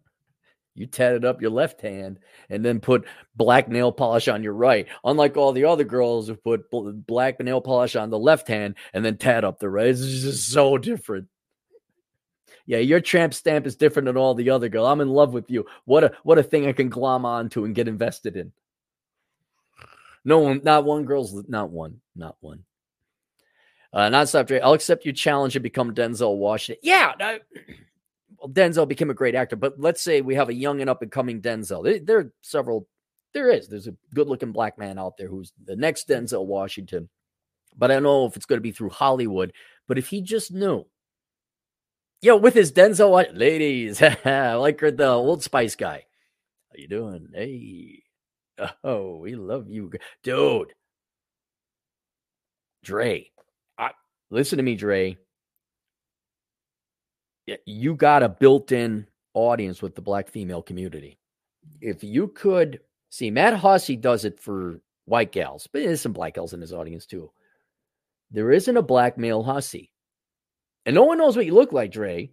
You 0.74 0.86
tatted 0.86 1.24
up 1.24 1.42
your 1.42 1.50
left 1.50 1.82
hand 1.82 2.18
and 2.48 2.64
then 2.64 2.80
put 2.80 3.04
black 3.36 3.68
nail 3.68 3.92
polish 3.92 4.26
on 4.26 4.42
your 4.42 4.54
right. 4.54 4.88
Unlike 5.04 5.36
all 5.36 5.52
the 5.52 5.66
other 5.66 5.84
girls 5.84 6.28
who 6.28 6.34
put 6.34 6.64
black 7.06 7.38
nail 7.40 7.60
polish 7.60 7.94
on 7.94 8.08
the 8.08 8.18
left 8.18 8.48
hand 8.48 8.76
and 8.94 9.04
then 9.04 9.18
tat 9.18 9.44
up 9.44 9.58
the 9.58 9.68
right. 9.68 9.88
It's 9.88 10.00
just 10.00 10.48
so 10.48 10.78
different. 10.78 11.28
Yeah, 12.64 12.78
your 12.78 13.00
tramp 13.00 13.34
stamp 13.34 13.66
is 13.66 13.76
different 13.76 14.06
than 14.06 14.16
all 14.16 14.34
the 14.34 14.50
other 14.50 14.68
girls. 14.70 14.88
I'm 14.88 15.00
in 15.00 15.08
love 15.08 15.34
with 15.34 15.50
you. 15.50 15.66
What 15.84 16.04
a 16.04 16.12
what 16.22 16.38
a 16.38 16.42
thing 16.42 16.66
I 16.66 16.72
can 16.72 16.88
glom 16.88 17.26
onto 17.26 17.64
and 17.64 17.74
get 17.74 17.88
invested 17.88 18.36
in. 18.36 18.52
No 20.24 20.38
one, 20.38 20.60
not 20.64 20.84
one 20.84 21.04
girl's, 21.04 21.34
not 21.48 21.70
one, 21.70 22.00
not 22.14 22.36
one. 22.40 22.64
Uh, 23.92 24.08
nonstop 24.08 24.46
Dre, 24.46 24.60
I'll 24.60 24.72
accept 24.72 25.04
your 25.04 25.14
challenge 25.14 25.54
and 25.54 25.62
become 25.62 25.94
Denzel 25.94 26.36
Washington. 26.36 26.80
Yeah, 26.82 27.12
well, 28.38 28.48
Denzel 28.48 28.88
became 28.88 29.10
a 29.10 29.14
great 29.14 29.34
actor, 29.34 29.56
but 29.56 29.78
let's 29.78 30.00
say 30.00 30.20
we 30.20 30.34
have 30.34 30.48
a 30.48 30.54
young 30.54 30.80
and 30.80 30.88
up 30.88 31.02
and 31.02 31.10
coming 31.10 31.42
Denzel. 31.42 31.84
There, 31.84 31.98
there, 31.98 32.18
are 32.18 32.32
several. 32.40 32.88
There 33.34 33.50
is. 33.50 33.68
There's 33.68 33.88
a 33.88 33.94
good 34.14 34.28
looking 34.28 34.52
black 34.52 34.78
man 34.78 34.98
out 34.98 35.16
there 35.18 35.28
who's 35.28 35.52
the 35.64 35.76
next 35.76 36.08
Denzel 36.08 36.46
Washington. 36.46 37.08
But 37.76 37.90
I 37.90 37.94
don't 37.94 38.02
know 38.02 38.26
if 38.26 38.36
it's 38.36 38.46
going 38.46 38.58
to 38.58 38.62
be 38.62 38.72
through 38.72 38.90
Hollywood. 38.90 39.52
But 39.88 39.98
if 39.98 40.08
he 40.08 40.20
just 40.20 40.52
knew, 40.52 40.86
yo, 42.20 42.36
with 42.36 42.54
his 42.54 42.72
Denzel, 42.72 43.26
ladies, 43.34 44.00
like 44.24 44.78
the 44.78 45.08
Old 45.08 45.42
Spice 45.42 45.74
guy. 45.74 46.04
How 46.70 46.76
you 46.78 46.88
doing? 46.88 47.28
Hey, 47.34 48.02
oh, 48.84 49.16
we 49.16 49.34
love 49.34 49.68
you, 49.68 49.90
dude. 50.22 50.72
Dre, 52.82 53.30
listen 54.32 54.56
to 54.56 54.62
me, 54.62 54.74
Dre. 54.74 55.16
You 57.66 57.94
got 57.94 58.22
a 58.22 58.28
built 58.28 58.72
in 58.72 59.06
audience 59.34 59.82
with 59.82 59.94
the 59.94 60.02
black 60.02 60.28
female 60.28 60.62
community. 60.62 61.18
If 61.80 62.02
you 62.02 62.28
could 62.28 62.80
see, 63.10 63.30
Matt 63.30 63.54
Hussey 63.54 63.96
does 63.96 64.24
it 64.24 64.40
for 64.40 64.80
white 65.04 65.32
gals, 65.32 65.68
but 65.72 65.82
there's 65.82 66.00
some 66.00 66.12
black 66.12 66.34
gals 66.34 66.54
in 66.54 66.60
his 66.60 66.72
audience 66.72 67.06
too. 67.06 67.30
There 68.30 68.52
isn't 68.52 68.76
a 68.76 68.82
black 68.82 69.18
male 69.18 69.42
Hussey. 69.42 69.92
And 70.86 70.94
no 70.94 71.04
one 71.04 71.18
knows 71.18 71.36
what 71.36 71.46
you 71.46 71.54
look 71.54 71.72
like, 71.72 71.92
Dre. 71.92 72.30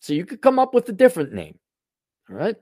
So 0.00 0.12
you 0.12 0.26
could 0.26 0.42
come 0.42 0.58
up 0.58 0.74
with 0.74 0.88
a 0.88 0.92
different 0.92 1.32
name. 1.32 1.58
All 2.30 2.36
right. 2.36 2.56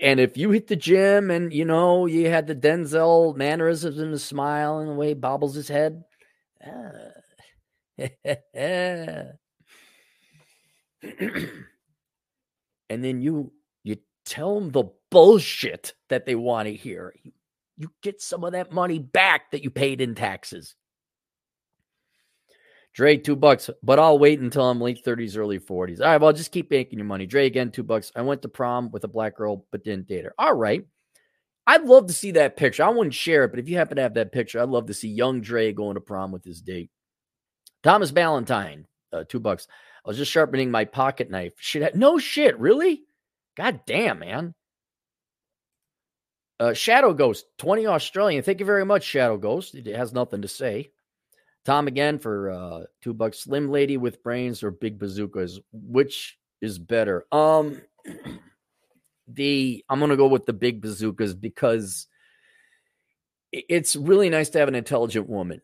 And 0.00 0.20
if 0.20 0.36
you 0.36 0.50
hit 0.50 0.66
the 0.66 0.76
gym 0.76 1.30
and 1.30 1.52
you 1.52 1.64
know 1.64 2.06
you 2.06 2.28
had 2.28 2.46
the 2.46 2.54
Denzel 2.54 3.34
mannerisms 3.34 3.98
and 3.98 4.12
the 4.12 4.18
smile 4.18 4.78
and 4.78 4.90
the 4.90 4.94
way 4.94 5.08
he 5.08 5.14
bobbles 5.14 5.54
his 5.54 5.68
head, 5.68 6.04
Ah. 6.64 7.12
and 12.88 13.04
then 13.04 13.20
you 13.20 13.52
you 13.84 13.96
tell 14.24 14.58
them 14.58 14.70
the 14.70 14.84
bullshit 15.10 15.94
that 16.08 16.26
they 16.26 16.34
want 16.34 16.66
to 16.66 16.74
hear. 16.74 17.14
You, 17.22 17.32
you 17.78 17.90
get 18.02 18.20
some 18.20 18.44
of 18.44 18.52
that 18.52 18.72
money 18.72 18.98
back 18.98 19.50
that 19.52 19.62
you 19.62 19.70
paid 19.70 20.00
in 20.00 20.14
taxes. 20.14 20.74
Dre, 22.94 23.18
two 23.18 23.36
bucks, 23.36 23.68
but 23.82 23.98
I'll 23.98 24.18
wait 24.18 24.40
until 24.40 24.70
I'm 24.70 24.80
late 24.80 25.04
30s, 25.04 25.36
early 25.36 25.58
40s. 25.58 26.00
All 26.00 26.06
right, 26.06 26.20
well, 26.20 26.32
just 26.32 26.50
keep 26.50 26.70
making 26.70 26.98
your 26.98 27.04
money. 27.06 27.26
Dre, 27.26 27.44
again, 27.44 27.70
two 27.70 27.82
bucks. 27.82 28.10
I 28.16 28.22
went 28.22 28.40
to 28.42 28.48
prom 28.48 28.90
with 28.90 29.04
a 29.04 29.08
black 29.08 29.36
girl, 29.36 29.66
but 29.70 29.84
didn't 29.84 30.08
date 30.08 30.24
her. 30.24 30.32
All 30.38 30.54
right. 30.54 30.82
I'd 31.66 31.84
love 31.84 32.06
to 32.06 32.12
see 32.12 32.32
that 32.32 32.56
picture. 32.56 32.84
I 32.84 32.90
wouldn't 32.90 33.14
share 33.14 33.44
it, 33.44 33.48
but 33.50 33.58
if 33.58 33.68
you 33.68 33.76
happen 33.76 33.96
to 33.96 34.02
have 34.02 34.14
that 34.14 34.32
picture, 34.32 34.60
I'd 34.60 34.68
love 34.68 34.86
to 34.86 34.94
see 34.94 35.08
young 35.08 35.40
Dre 35.40 35.72
going 35.72 35.94
to 35.94 36.00
prom 36.00 36.30
with 36.30 36.44
his 36.44 36.60
date. 36.60 36.90
Thomas 37.82 38.12
Ballantyne, 38.12 38.86
uh, 39.12 39.24
two 39.28 39.40
bucks. 39.40 39.66
I 40.04 40.08
was 40.08 40.16
just 40.16 40.30
sharpening 40.30 40.70
my 40.70 40.84
pocket 40.84 41.30
knife. 41.30 41.54
Shit, 41.58 41.96
no 41.96 42.18
shit, 42.18 42.58
really? 42.58 43.02
God 43.56 43.80
damn, 43.86 44.20
man. 44.20 44.54
Uh, 46.58 46.72
Shadow 46.72 47.12
Ghost, 47.12 47.46
20 47.58 47.86
Australian. 47.86 48.42
Thank 48.42 48.60
you 48.60 48.66
very 48.66 48.84
much, 48.84 49.02
Shadow 49.02 49.36
Ghost. 49.36 49.74
It 49.74 49.86
has 49.86 50.12
nothing 50.12 50.42
to 50.42 50.48
say. 50.48 50.90
Tom 51.64 51.88
again 51.88 52.18
for 52.18 52.50
uh, 52.50 52.80
two 53.02 53.12
bucks. 53.12 53.40
Slim 53.40 53.70
lady 53.70 53.96
with 53.96 54.22
brains 54.22 54.62
or 54.62 54.70
big 54.70 54.98
bazookas. 54.98 55.58
Which 55.72 56.38
is 56.62 56.78
better? 56.78 57.26
Um, 57.32 57.82
the 59.28 59.84
I'm 59.88 60.00
gonna 60.00 60.16
go 60.16 60.28
with 60.28 60.46
the 60.46 60.52
big 60.52 60.80
bazookas 60.80 61.34
because 61.34 62.06
it's 63.52 63.96
really 63.96 64.30
nice 64.30 64.50
to 64.50 64.58
have 64.58 64.68
an 64.68 64.74
intelligent 64.74 65.28
woman. 65.28 65.60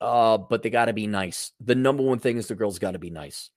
Uh, 0.00 0.36
but 0.36 0.62
they 0.62 0.68
got 0.68 0.84
to 0.84 0.92
be 0.92 1.06
nice. 1.06 1.52
The 1.58 1.74
number 1.74 2.02
one 2.02 2.18
thing 2.18 2.36
is 2.36 2.48
the 2.48 2.54
girl's 2.54 2.78
got 2.78 2.90
to 2.90 2.98
be 2.98 3.08
nice. 3.08 3.50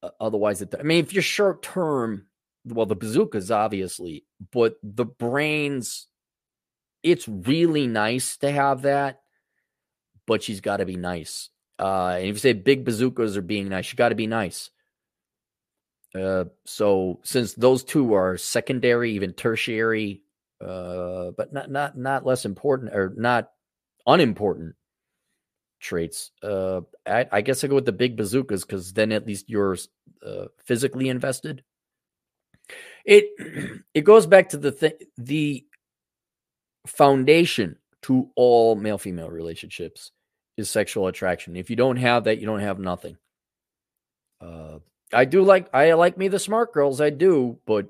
Uh, 0.00 0.10
otherwise, 0.20 0.62
it, 0.62 0.72
I 0.78 0.84
mean, 0.84 1.00
if 1.00 1.12
you're 1.12 1.22
short 1.22 1.60
term, 1.62 2.26
well, 2.64 2.86
the 2.86 2.94
bazookas 2.94 3.50
obviously, 3.50 4.24
but 4.52 4.76
the 4.84 5.04
brains, 5.04 6.06
it's 7.02 7.26
really 7.26 7.88
nice 7.88 8.36
to 8.38 8.50
have 8.52 8.82
that 8.82 9.22
but 10.26 10.42
she's 10.42 10.60
got 10.60 10.78
to 10.78 10.86
be 10.86 10.96
nice. 10.96 11.48
Uh, 11.78 12.14
and 12.16 12.28
if 12.28 12.36
you 12.36 12.38
say 12.38 12.52
big 12.52 12.84
bazookas 12.84 13.36
are 13.36 13.42
being 13.42 13.68
nice, 13.68 13.86
she 13.86 13.96
got 13.96 14.10
to 14.10 14.14
be 14.14 14.26
nice. 14.26 14.70
Uh, 16.14 16.44
so 16.66 17.20
since 17.22 17.54
those 17.54 17.84
two 17.84 18.14
are 18.14 18.36
secondary, 18.36 19.12
even 19.12 19.32
tertiary, 19.32 20.22
uh, 20.60 21.30
but 21.36 21.52
not 21.52 21.70
not 21.70 21.96
not 21.96 22.26
less 22.26 22.44
important 22.44 22.94
or 22.94 23.14
not 23.16 23.50
unimportant 24.06 24.74
traits, 25.80 26.30
uh, 26.42 26.82
I, 27.06 27.26
I 27.32 27.40
guess 27.40 27.64
I 27.64 27.68
go 27.68 27.76
with 27.76 27.86
the 27.86 27.92
big 27.92 28.16
bazookas 28.16 28.64
because 28.64 28.92
then 28.92 29.10
at 29.10 29.26
least 29.26 29.48
you're 29.48 29.76
uh, 30.24 30.46
physically 30.64 31.08
invested. 31.08 31.64
It 33.04 33.80
it 33.94 34.02
goes 34.02 34.26
back 34.26 34.50
to 34.50 34.58
the 34.58 34.96
the 35.16 35.66
foundation 36.86 37.76
to 38.02 38.30
all 38.34 38.74
male 38.74 38.98
female 38.98 39.30
relationships 39.30 40.12
is 40.56 40.68
sexual 40.68 41.06
attraction. 41.06 41.56
If 41.56 41.70
you 41.70 41.76
don't 41.76 41.96
have 41.96 42.24
that, 42.24 42.38
you 42.38 42.46
don't 42.46 42.60
have 42.60 42.78
nothing. 42.78 43.16
Uh, 44.40 44.78
I 45.12 45.24
do 45.24 45.42
like 45.42 45.68
I 45.74 45.92
like 45.92 46.16
me 46.16 46.28
the 46.28 46.38
smart 46.38 46.72
girls, 46.72 47.00
I 47.00 47.10
do, 47.10 47.58
but 47.66 47.88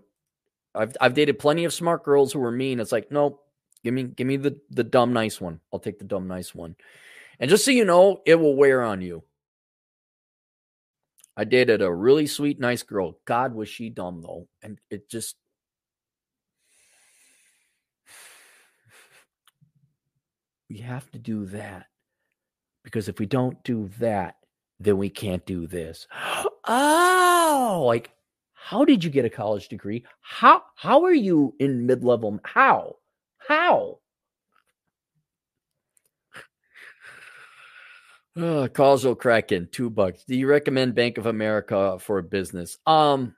I've 0.75 0.97
I've 1.01 1.15
dated 1.15 1.39
plenty 1.39 1.65
of 1.65 1.73
smart 1.73 2.05
girls 2.05 2.33
who 2.33 2.41
were 2.41 2.51
mean. 2.51 2.81
It's 2.81 2.93
like, 2.93 3.11
nope, 3.11 3.45
give 3.85 3.95
me 3.95 4.05
give 4.05 4.27
me 4.27 4.37
the 4.37 4.59
the 4.71 4.85
dumb 4.85 5.13
nice 5.13 5.41
one. 5.41 5.61
I'll 5.73 5.79
take 5.79 5.99
the 5.99 6.05
dumb 6.05 6.29
nice 6.29 6.55
one. 6.55 6.77
And 7.39 7.51
just 7.51 7.65
so 7.65 7.71
you 7.71 7.85
know, 7.85 8.21
it 8.27 8.37
will 8.37 8.57
wear 8.57 8.83
on 8.83 9.03
you. 9.03 9.23
I 11.37 11.45
dated 11.45 11.83
a 11.83 11.93
really 11.93 12.27
sweet, 12.27 12.61
nice 12.61 12.83
girl. 12.83 13.19
God, 13.25 13.55
was 13.55 13.69
she 13.69 13.89
dumb 13.89 14.23
though, 14.23 14.49
and 14.63 14.79
it 14.91 15.09
just 15.09 15.37
we 20.69 20.79
have 20.79 21.11
to 21.13 21.19
do 21.19 21.47
that. 21.47 21.87
Because 22.85 23.09
if 23.09 23.19
we 23.19 23.27
don't 23.27 23.63
do 23.63 23.89
that, 24.01 24.37
then 24.85 24.99
we 24.99 25.11
can't 25.11 25.45
do 25.47 25.67
this. 25.67 26.07
oh, 26.65 27.85
like 27.87 28.11
how 28.53 28.85
did 28.85 29.03
you 29.03 29.11
get 29.11 29.25
a 29.25 29.31
college 29.31 29.69
degree? 29.69 30.05
How 30.21 30.63
how 30.77 31.05
are 31.05 31.13
you 31.13 31.55
in 31.59 31.87
mid-level? 31.87 32.41
How? 32.45 32.97
How? 33.39 33.99
Uh, 38.35 38.67
causal 38.69 39.15
Kraken, 39.15 39.69
two 39.71 39.91
bucks. 39.91 40.25
Do 40.25 40.35
you 40.35 40.47
recommend 40.47 40.95
Bank 40.95 41.19
of 41.19 41.27
America 41.27 41.99
for 41.99 42.23
business? 42.23 42.79
Um, 42.87 43.37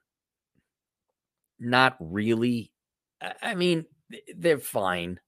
not 1.59 1.97
really. 1.99 2.71
I 3.43 3.57
mean, 3.57 3.87
they're 4.37 4.59
fine 4.59 5.19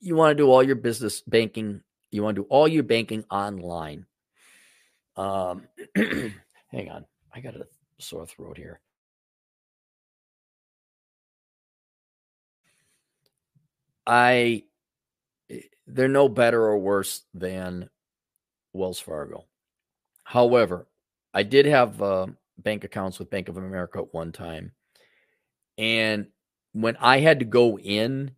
you 0.00 0.14
want 0.14 0.36
to 0.36 0.42
do 0.42 0.50
all 0.50 0.62
your 0.62 0.76
business 0.76 1.20
banking, 1.20 1.80
you 2.10 2.22
want 2.22 2.36
to 2.36 2.42
do 2.42 2.48
all 2.48 2.68
your 2.68 2.82
banking 2.82 3.24
online. 3.30 4.06
Um, 5.16 5.68
hang 5.96 6.90
on, 6.90 7.04
I 7.34 7.40
got 7.40 7.56
a 7.56 7.66
sore 7.98 8.26
throat 8.26 8.56
here. 8.56 8.80
I 14.06 14.64
they're 15.86 16.08
no 16.08 16.28
better 16.28 16.62
or 16.62 16.78
worse 16.78 17.22
than 17.34 17.88
Wells 18.72 19.00
Fargo. 19.00 19.46
However, 20.24 20.86
I 21.34 21.42
did 21.42 21.66
have 21.66 22.00
uh, 22.02 22.26
bank 22.58 22.84
accounts 22.84 23.18
with 23.18 23.30
Bank 23.30 23.48
of 23.48 23.56
America 23.56 23.98
at 23.98 24.14
one 24.14 24.32
time, 24.32 24.72
and 25.78 26.26
when 26.72 26.96
I 26.98 27.18
had 27.18 27.40
to 27.40 27.44
go 27.44 27.78
in 27.78 28.32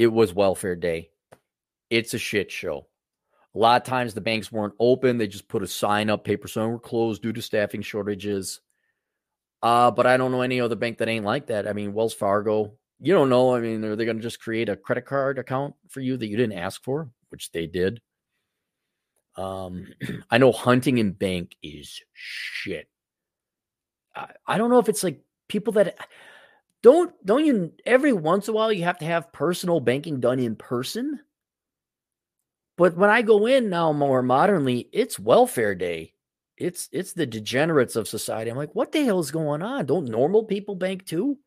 it 0.00 0.06
was 0.06 0.32
welfare 0.32 0.76
day. 0.76 1.10
It's 1.90 2.14
a 2.14 2.18
shit 2.18 2.50
show. 2.50 2.86
A 3.54 3.58
lot 3.58 3.80
of 3.80 3.86
times 3.86 4.14
the 4.14 4.20
banks 4.20 4.52
weren't 4.52 4.74
open. 4.78 5.18
They 5.18 5.26
just 5.26 5.48
put 5.48 5.62
a 5.62 5.66
sign 5.66 6.08
up, 6.08 6.24
paper 6.24 6.46
sign, 6.46 6.70
we're 6.70 6.78
closed 6.78 7.22
due 7.22 7.32
to 7.32 7.42
staffing 7.42 7.82
shortages. 7.82 8.60
Uh, 9.62 9.90
but 9.90 10.06
I 10.06 10.16
don't 10.16 10.32
know 10.32 10.42
any 10.42 10.60
other 10.60 10.76
bank 10.76 10.98
that 10.98 11.08
ain't 11.08 11.24
like 11.24 11.48
that. 11.48 11.66
I 11.66 11.72
mean, 11.72 11.92
Wells 11.92 12.14
Fargo, 12.14 12.72
you 13.00 13.12
don't 13.12 13.28
know. 13.28 13.54
I 13.54 13.60
mean, 13.60 13.84
are 13.84 13.96
they 13.96 14.04
going 14.04 14.16
to 14.16 14.22
just 14.22 14.40
create 14.40 14.68
a 14.68 14.76
credit 14.76 15.04
card 15.04 15.38
account 15.38 15.74
for 15.88 16.00
you 16.00 16.16
that 16.16 16.28
you 16.28 16.36
didn't 16.36 16.58
ask 16.58 16.82
for, 16.82 17.10
which 17.30 17.50
they 17.50 17.66
did? 17.66 18.00
Um, 19.36 19.88
I 20.30 20.38
know 20.38 20.52
Huntington 20.52 21.12
Bank 21.12 21.56
is 21.62 22.00
shit. 22.12 22.88
I, 24.14 24.28
I 24.46 24.58
don't 24.58 24.70
know 24.70 24.78
if 24.78 24.88
it's 24.88 25.04
like 25.04 25.20
people 25.48 25.72
that 25.74 25.96
don't 26.82 27.12
don't 27.26 27.44
you 27.44 27.72
every 27.84 28.12
once 28.12 28.48
in 28.48 28.52
a 28.52 28.56
while 28.56 28.72
you 28.72 28.84
have 28.84 28.98
to 28.98 29.04
have 29.04 29.32
personal 29.32 29.80
banking 29.80 30.20
done 30.20 30.38
in 30.38 30.56
person? 30.56 31.20
But 32.80 32.96
when 32.96 33.10
I 33.10 33.20
go 33.20 33.44
in 33.44 33.68
now 33.68 33.92
more 33.92 34.22
modernly, 34.22 34.88
it's 34.90 35.18
welfare 35.18 35.74
day. 35.74 36.14
It's 36.56 36.88
it's 36.92 37.12
the 37.12 37.26
degenerates 37.26 37.94
of 37.94 38.08
society. 38.08 38.50
I'm 38.50 38.56
like, 38.56 38.74
what 38.74 38.90
the 38.90 39.04
hell 39.04 39.20
is 39.20 39.30
going 39.30 39.60
on? 39.60 39.84
Don't 39.84 40.08
normal 40.08 40.44
people 40.44 40.74
bank 40.74 41.04
too? 41.04 41.38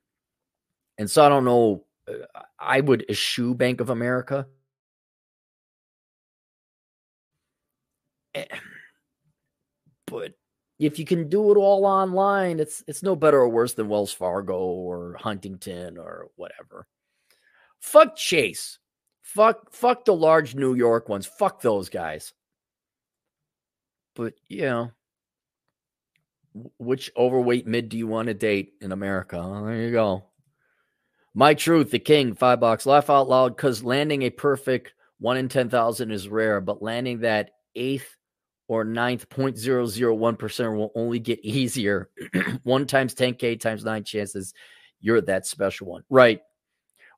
And 0.99 1.09
so 1.09 1.25
I 1.25 1.29
don't 1.29 1.43
know. 1.43 1.85
Uh, 2.07 2.41
I 2.59 2.81
would 2.81 3.09
eschew 3.09 3.55
Bank 3.55 3.81
of 3.81 3.89
America. 3.89 4.45
Eh, 8.35 8.45
but 10.05 10.33
if 10.77 10.99
you 10.99 11.05
can 11.05 11.29
do 11.29 11.51
it 11.51 11.57
all 11.57 11.87
online, 11.87 12.59
it's 12.59 12.83
it's 12.87 13.01
no 13.01 13.15
better 13.15 13.39
or 13.39 13.49
worse 13.49 13.73
than 13.73 13.89
Wells 13.89 14.13
Fargo 14.13 14.59
or 14.59 15.17
Huntington 15.19 15.97
or 15.97 16.27
whatever. 16.35 16.85
Fuck 17.79 18.17
Chase. 18.17 18.77
Fuck 19.23 19.71
fuck 19.71 20.05
the 20.05 20.13
large 20.13 20.53
New 20.53 20.75
York 20.75 21.09
ones. 21.09 21.25
Fuck 21.25 21.61
those 21.61 21.89
guys. 21.89 22.33
But 24.15 24.33
you 24.47 24.61
know, 24.61 24.91
which 26.77 27.11
overweight 27.17 27.65
mid 27.65 27.89
do 27.89 27.97
you 27.97 28.05
want 28.05 28.27
to 28.27 28.33
date 28.33 28.73
in 28.81 28.91
America? 28.91 29.37
Well, 29.37 29.65
there 29.65 29.81
you 29.81 29.91
go. 29.91 30.25
My 31.33 31.55
truth, 31.55 31.89
the 31.89 31.99
king, 31.99 32.35
five 32.35 32.59
bucks. 32.59 32.85
Laugh 32.85 33.09
out 33.09 33.27
loud 33.27 33.55
because 33.55 33.83
landing 33.83 34.21
a 34.21 34.29
perfect 34.29 34.93
one 35.19 35.37
in 35.37 35.49
10,000 35.49 36.11
is 36.11 36.27
rare, 36.27 36.61
but 36.61 36.83
landing 36.83 37.21
that 37.21 37.51
eighth 37.73 38.17
or 38.67 38.83
ninth 38.83 39.29
0.001% 39.29 40.77
will 40.77 40.91
only 40.95 41.17
get 41.17 41.39
easier. 41.43 42.09
one 42.63 42.85
times 42.85 43.15
10K 43.15 43.59
times 43.59 43.83
nine 43.83 44.03
chances 44.03 44.53
you're 45.03 45.21
that 45.21 45.45
special 45.45 45.87
one. 45.87 46.03
Right. 46.09 46.41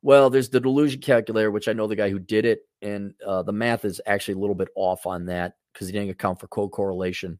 Well, 0.01 0.29
there's 0.29 0.49
the 0.49 0.59
delusion 0.59 1.01
calculator, 1.01 1.51
which 1.51 1.67
I 1.67 1.73
know 1.73 1.87
the 1.87 1.95
guy 1.95 2.09
who 2.09 2.19
did 2.19 2.45
it, 2.45 2.61
and 2.81 3.13
uh, 3.25 3.43
the 3.43 3.51
math 3.51 3.85
is 3.85 4.01
actually 4.05 4.35
a 4.35 4.39
little 4.39 4.55
bit 4.55 4.69
off 4.75 5.05
on 5.05 5.25
that 5.25 5.55
because 5.73 5.87
he 5.87 5.93
didn't 5.93 6.11
account 6.11 6.39
for 6.39 6.47
co-correlation. 6.47 7.39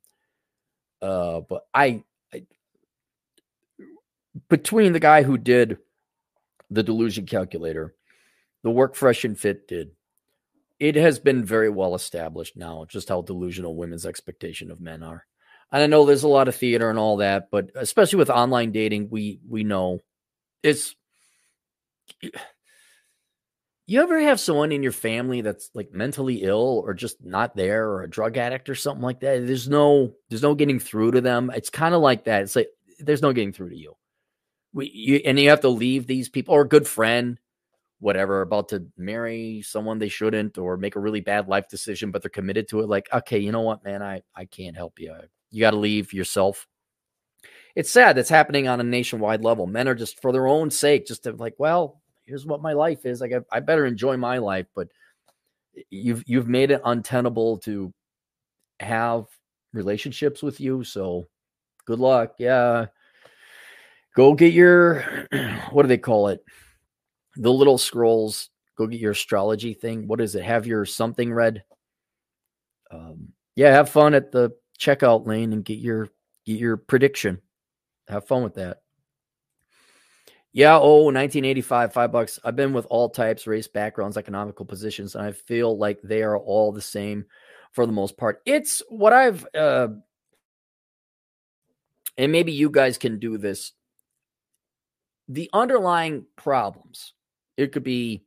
Uh, 1.02 1.42
but 1.42 1.64
I, 1.74 2.04
I, 2.34 2.46
between 4.50 4.94
the 4.94 5.00
guy 5.00 5.24
who 5.24 5.38
did 5.38 5.78
the 6.72 6.84
delusion 6.84 7.26
calculator, 7.26 7.94
the 8.64 8.72
work 8.72 8.96
fresh 8.96 9.24
and 9.24 9.38
fit 9.38 9.68
did, 9.68 9.92
it 10.80 10.96
has 10.96 11.20
been 11.20 11.46
very 11.46 11.70
well 11.70 11.96
established 11.96 12.58
now 12.58 12.86
just 12.90 13.10
how 13.10 13.22
delusional 13.22 13.76
women's 13.76 14.06
expectation 14.06 14.72
of 14.72 14.82
men 14.82 15.04
are. 15.04 15.26
And 15.72 15.84
I 15.84 15.88
know 15.88 16.06
there's 16.06 16.24
a 16.24 16.28
lot 16.28 16.48
of 16.48 16.56
theater 16.56 16.90
and 16.90 17.00
all 17.00 17.18
that, 17.18 17.50
but 17.52 17.70
especially 17.76 18.18
with 18.18 18.30
online 18.30 18.72
dating, 18.72 19.10
we 19.10 19.40
we 19.48 19.64
know 19.64 20.00
it's 20.64 20.96
you 23.88 24.02
ever 24.02 24.20
have 24.20 24.40
someone 24.40 24.72
in 24.72 24.84
your 24.84 24.92
family 24.92 25.42
that's 25.42 25.70
like 25.74 25.94
mentally 25.94 26.44
ill 26.44 26.82
or 26.86 26.94
just 26.94 27.24
not 27.24 27.56
there 27.56 27.88
or 27.90 28.04
a 28.04 28.10
drug 28.10 28.38
addict 28.38 28.70
or 28.70 28.76
something 28.76 29.04
like 29.04 29.20
that? 29.22 29.46
There's 29.46 29.70
no 29.70 30.14
there's 30.30 30.42
no 30.42 30.56
getting 30.56 30.80
through 30.80 31.12
to 31.12 31.22
them. 31.22 31.52
It's 31.54 31.70
kind 31.70 31.94
of 31.96 32.02
like 32.02 32.26
that. 32.26 32.44
It's 32.44 32.56
like 32.56 32.70
there's 33.00 33.22
no 33.22 33.34
getting 33.34 33.54
through 33.54 33.70
to 33.70 33.78
you. 33.78 33.94
We 34.74 34.92
you, 34.94 35.22
and 35.26 35.40
you 35.40 35.50
have 35.50 35.62
to 35.62 35.70
leave 35.70 36.08
these 36.08 36.30
people 36.30 36.56
or 36.56 36.62
a 36.62 36.68
good 36.68 36.88
friend, 36.88 37.40
whatever, 38.00 38.42
about 38.42 38.70
to 38.70 38.88
marry 38.98 39.62
someone 39.64 40.00
they 40.00 40.10
shouldn't 40.10 40.58
or 40.58 40.78
make 40.78 40.96
a 40.96 41.00
really 41.00 41.22
bad 41.22 41.48
life 41.48 41.70
decision, 41.70 42.12
but 42.12 42.22
they're 42.24 42.30
committed 42.30 42.68
to 42.70 42.82
it. 42.82 42.90
Like, 42.90 43.08
okay, 43.14 43.40
you 43.40 43.52
know 43.52 43.62
what, 43.62 43.84
man, 43.84 44.02
I 44.04 44.22
I 44.36 44.46
can't 44.46 44.76
help 44.76 45.00
you. 45.00 45.16
You 45.52 45.62
got 45.62 45.72
to 45.72 45.78
leave 45.78 46.14
yourself. 46.14 46.68
It's 47.76 47.92
sad 47.92 48.16
that's 48.16 48.30
happening 48.30 48.68
on 48.68 48.80
a 48.80 48.84
nationwide 48.84 49.44
level. 49.44 49.68
Men 49.68 49.88
are 49.88 49.96
just 49.96 50.22
for 50.22 50.32
their 50.32 50.48
own 50.48 50.72
sake, 50.72 51.06
just 51.06 51.26
like, 51.26 51.56
well, 51.58 52.02
here's 52.26 52.46
what 52.46 52.62
my 52.62 52.74
life 52.74 53.06
is. 53.06 53.22
Like 53.22 53.34
I, 53.34 53.40
I 53.52 53.60
better 53.60 53.86
enjoy 53.86 54.18
my 54.18 54.38
life, 54.38 54.68
but 54.76 54.88
you've 55.90 56.24
you've 56.26 56.48
made 56.48 56.72
it 56.72 56.82
untenable 56.86 57.58
to 57.60 57.94
have 58.80 59.26
relationships 59.74 60.42
with 60.42 60.60
you. 60.60 60.84
So 60.84 61.28
good 61.86 62.00
luck. 62.00 62.36
Yeah. 62.40 62.88
Go 64.16 64.34
get 64.34 64.54
your 64.54 65.02
what 65.72 65.84
do 65.84 65.88
they 65.88 65.98
call 65.98 66.30
it? 66.30 66.44
The 67.36 67.52
little 67.52 67.78
scrolls. 67.78 68.50
Go 68.78 68.88
get 68.88 69.00
your 69.00 69.12
astrology 69.12 69.74
thing. 69.74 70.08
What 70.08 70.20
is 70.20 70.36
it? 70.36 70.44
Have 70.44 70.68
your 70.68 70.86
something 70.86 71.32
read. 71.32 71.64
Um, 72.92 73.30
yeah, 73.56 73.72
have 73.72 73.90
fun 73.90 74.14
at 74.14 74.32
the 74.32 74.52
checkout 74.80 75.26
lane 75.26 75.54
and 75.54 75.64
get 75.64 75.80
your 75.80 76.10
get 76.46 76.60
your 76.60 76.78
prediction. 76.78 77.42
Have 78.08 78.28
fun 78.28 78.44
with 78.44 78.56
that. 78.56 78.82
Yeah, 80.54 80.78
oh, 80.78 81.04
1985, 81.06 81.92
five 81.92 82.12
bucks. 82.14 82.40
I've 82.44 82.56
been 82.56 82.72
with 82.72 82.86
all 82.90 83.10
types, 83.10 83.46
race, 83.46 83.68
backgrounds, 83.68 84.16
economical 84.16 84.66
positions, 84.66 85.16
and 85.16 85.26
I 85.26 85.34
feel 85.34 85.78
like 85.78 86.02
they 86.02 86.24
are 86.24 86.38
all 86.38 86.72
the 86.72 86.82
same 86.82 87.26
for 87.74 87.86
the 87.86 87.92
most 87.92 88.16
part. 88.16 88.42
It's 88.46 88.82
what 88.88 89.12
I've, 89.12 89.46
uh, 89.54 89.90
and 92.18 92.32
maybe 92.32 92.54
you 92.54 92.70
guys 92.70 92.98
can 92.98 93.20
do 93.20 93.38
this. 93.38 93.74
The 95.28 95.50
underlying 95.52 96.26
problems, 96.38 97.14
it 97.58 97.74
could 97.74 97.84
be 97.84 98.24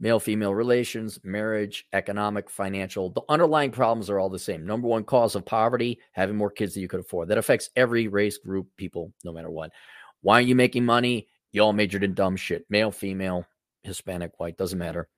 male 0.00 0.20
female 0.20 0.54
relations, 0.54 1.18
marriage, 1.24 1.86
economic, 1.92 2.48
financial. 2.48 3.10
The 3.10 3.22
underlying 3.28 3.70
problems 3.70 4.08
are 4.08 4.18
all 4.18 4.28
the 4.30 4.38
same. 4.38 4.64
Number 4.64 4.86
one 4.86 5.04
cause 5.04 5.34
of 5.34 5.44
poverty, 5.44 5.98
having 6.12 6.36
more 6.36 6.50
kids 6.50 6.74
than 6.74 6.82
you 6.82 6.88
could 6.88 7.00
afford. 7.00 7.28
That 7.28 7.38
affects 7.38 7.70
every 7.74 8.08
race 8.08 8.38
group, 8.38 8.68
people, 8.76 9.12
no 9.24 9.32
matter 9.32 9.50
what. 9.50 9.72
Why 10.20 10.36
aren't 10.36 10.48
you 10.48 10.54
making 10.54 10.84
money? 10.84 11.28
You 11.52 11.62
all 11.62 11.72
majored 11.72 12.04
in 12.04 12.14
dumb 12.14 12.36
shit. 12.36 12.64
Male, 12.68 12.90
female, 12.90 13.46
Hispanic, 13.82 14.38
white, 14.38 14.56
doesn't 14.56 14.78
matter. 14.78 15.08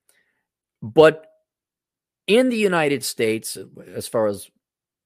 But 0.83 1.27
in 2.27 2.49
the 2.49 2.57
United 2.57 3.05
States, 3.05 3.59
as 3.95 4.09
far 4.09 4.27
as 4.29 4.49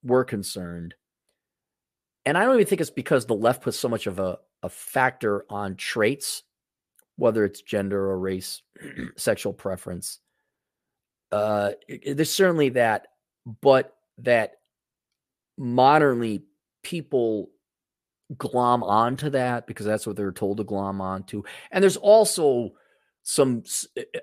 we're 0.02 0.24
concerned, 0.24 0.94
and 2.26 2.38
I 2.38 2.44
don't 2.44 2.54
even 2.54 2.66
think 2.66 2.80
it's 2.80 2.90
because 2.90 3.26
the 3.26 3.34
left 3.34 3.62
puts 3.62 3.78
so 3.78 3.88
much 3.88 4.06
of 4.06 4.18
a, 4.18 4.38
a 4.62 4.68
factor 4.68 5.44
on 5.50 5.76
traits, 5.76 6.42
whether 7.16 7.44
it's 7.44 7.62
gender 7.62 8.10
or 8.10 8.18
race, 8.18 8.62
sexual 9.16 9.52
preference. 9.52 10.20
Uh, 11.32 11.72
there's 12.06 12.34
certainly 12.34 12.70
that, 12.70 13.08
but 13.60 13.96
that 14.18 14.52
modernly 15.58 16.44
people 16.82 17.50
glom 18.38 18.82
onto 18.82 19.30
that 19.30 19.66
because 19.66 19.86
that's 19.86 20.06
what 20.06 20.16
they're 20.16 20.32
told 20.32 20.58
to 20.58 20.64
glom 20.64 21.00
onto. 21.00 21.42
And 21.70 21.82
there's 21.82 21.96
also 21.96 22.72
some 23.22 23.64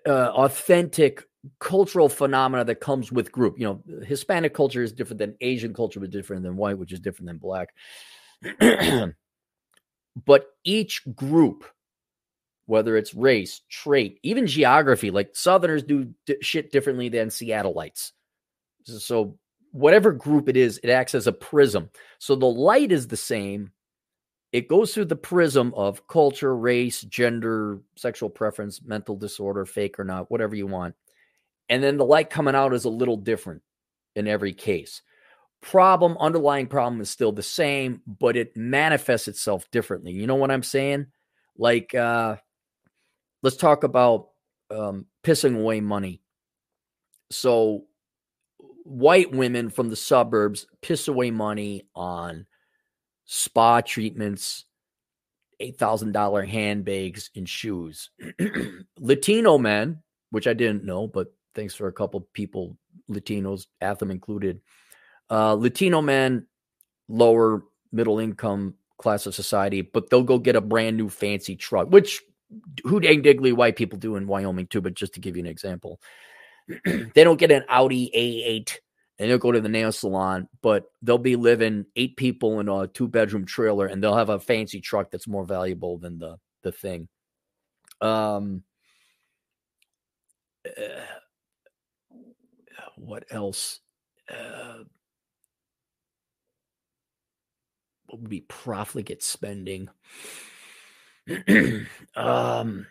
uh, 0.06 0.10
authentic 0.10 1.24
cultural 1.60 2.08
phenomena 2.10 2.64
that 2.66 2.80
comes 2.80 3.12
with 3.12 3.32
group. 3.32 3.60
You 3.60 3.66
know, 3.66 4.06
Hispanic 4.06 4.54
culture 4.54 4.84
is 4.84 4.94
different 4.94 5.20
than 5.20 5.36
Asian 5.42 5.74
culture, 5.74 6.00
but 6.00 6.12
different 6.12 6.44
than 6.44 6.56
white, 6.56 6.78
which 6.78 6.94
is 6.94 7.00
different 7.00 7.28
than 7.28 7.38
black. 7.38 7.70
but 10.26 10.46
each 10.64 11.02
group, 11.16 11.66
whether 12.72 12.96
it's 12.96 13.14
race, 13.14 13.60
trait, 13.70 14.18
even 14.24 14.48
geography, 14.48 15.12
like 15.12 15.36
Southerners 15.36 15.84
do 15.84 16.14
d- 16.26 16.38
shit 16.42 16.72
differently 16.72 17.10
than 17.10 17.28
Seattleites. 17.28 18.14
So 18.86 19.38
whatever 19.74 20.14
group 20.14 20.48
it 20.48 20.56
is, 20.56 20.80
it 20.82 20.90
acts 20.90 21.14
as 21.14 21.28
a 21.28 21.34
prism. 21.34 21.90
So 22.18 22.34
the 22.34 22.46
light 22.46 22.94
is 22.94 23.10
the 23.10 23.18
same, 23.18 23.74
it 24.54 24.70
goes 24.70 24.94
through 24.94 25.06
the 25.06 25.18
prism 25.18 25.74
of 25.76 26.08
culture, 26.08 26.56
race, 26.56 27.02
gender, 27.02 27.82
sexual 27.98 28.30
preference, 28.30 28.82
mental 28.82 29.18
disorder, 29.18 29.66
fake 29.66 30.00
or 30.00 30.06
not, 30.06 30.32
whatever 30.32 30.56
you 30.56 30.66
want. 30.66 30.96
And 31.68 31.84
then 31.84 31.98
the 31.98 32.06
light 32.06 32.30
coming 32.30 32.56
out 32.56 32.74
is 32.74 32.86
a 32.86 32.90
little 32.90 33.18
different 33.18 33.64
in 34.16 34.30
every 34.30 34.54
case. 34.54 35.02
Problem, 35.62 36.16
underlying 36.22 36.68
problem 36.68 37.02
is 37.02 37.10
still 37.10 37.34
the 37.34 37.44
same, 37.44 38.02
but 38.08 38.38
it 38.38 38.56
manifests 38.56 39.28
itself 39.28 39.70
differently. 39.72 40.14
You 40.14 40.26
know 40.26 40.36
what 40.36 40.52
I'm 40.52 40.64
saying? 40.64 41.08
Like, 41.58 41.94
uh, 41.94 42.38
let's 43.42 43.58
talk 43.58 43.84
about 43.84 44.30
um, 44.70 45.06
pissing 45.24 45.58
away 45.58 45.82
money. 45.82 46.22
So, 47.30 47.86
white 48.84 49.32
women 49.32 49.70
from 49.70 49.90
the 49.90 49.96
suburbs 49.96 50.66
piss 50.82 51.08
away 51.08 51.32
money 51.32 51.84
on 51.96 52.46
spa 53.26 53.82
treatments, 53.82 54.66
$8,000 55.62 56.48
handbags, 56.48 57.30
and 57.36 57.48
shoes. 57.48 58.10
Latino 59.00 59.58
men, 59.58 60.02
which 60.32 60.48
I 60.48 60.54
didn't 60.54 60.84
know, 60.84 61.08
but 61.08 61.34
thanks 61.56 61.76
for 61.76 61.88
a 61.88 61.94
couple 61.94 62.28
people, 62.34 62.78
Latinos, 63.10 63.68
Atham 63.80 64.12
included. 64.12 64.62
Uh, 65.30 65.54
Latino 65.54 66.02
men, 66.02 66.48
lower 67.08 67.64
middle 67.92 68.20
income 68.20 68.76
class 68.98 69.26
of 69.26 69.36
society, 69.36 69.82
but 69.82 70.10
they'll 70.10 70.24
go 70.24 70.38
get 70.38 70.56
a 70.56 70.62
brand 70.62 70.98
new 70.98 71.10
fancy 71.10 71.56
truck, 71.56 71.88
which 71.90 72.22
who 72.84 73.00
dang 73.00 73.22
diggly 73.22 73.54
white 73.54 73.76
people 73.76 74.00
do 74.00 74.16
in 74.16 74.28
Wyoming 74.28 74.68
too, 74.68 74.82
but 74.82 74.94
just 74.94 75.14
to 75.14 75.20
give 75.20 75.36
you 75.36 75.44
an 75.44 75.50
example. 75.50 76.00
they 76.86 77.24
don't 77.24 77.40
get 77.40 77.52
an 77.52 77.64
Audi 77.70 78.12
A8 78.16 78.78
and 79.20 79.30
they'll 79.30 79.38
go 79.38 79.52
to 79.52 79.62
the 79.62 79.70
nail 79.70 79.92
salon, 79.92 80.48
but 80.62 80.86
they'll 81.02 81.18
be 81.18 81.36
living 81.36 81.86
eight 81.96 82.18
people 82.18 82.60
in 82.60 82.70
a 82.70 82.88
two 82.88 83.08
bedroom 83.08 83.46
trailer 83.46 83.86
and 83.86 84.04
they'll 84.04 84.16
have 84.16 84.30
a 84.30 84.40
fancy 84.40 84.82
truck 84.82 85.12
that's 85.12 85.28
more 85.28 85.46
valuable 85.46 85.98
than 85.98 86.20
the 86.20 86.38
the 86.64 86.72
thing. 86.72 87.08
Um 88.02 88.64
uh, 90.66 91.02
what 92.98 93.26
else? 93.32 93.80
Uh, 94.30 94.84
what 98.06 98.22
would 98.22 98.30
be 98.30 98.42
profligate 98.42 99.24
spending? 99.24 99.90
um 102.16 102.88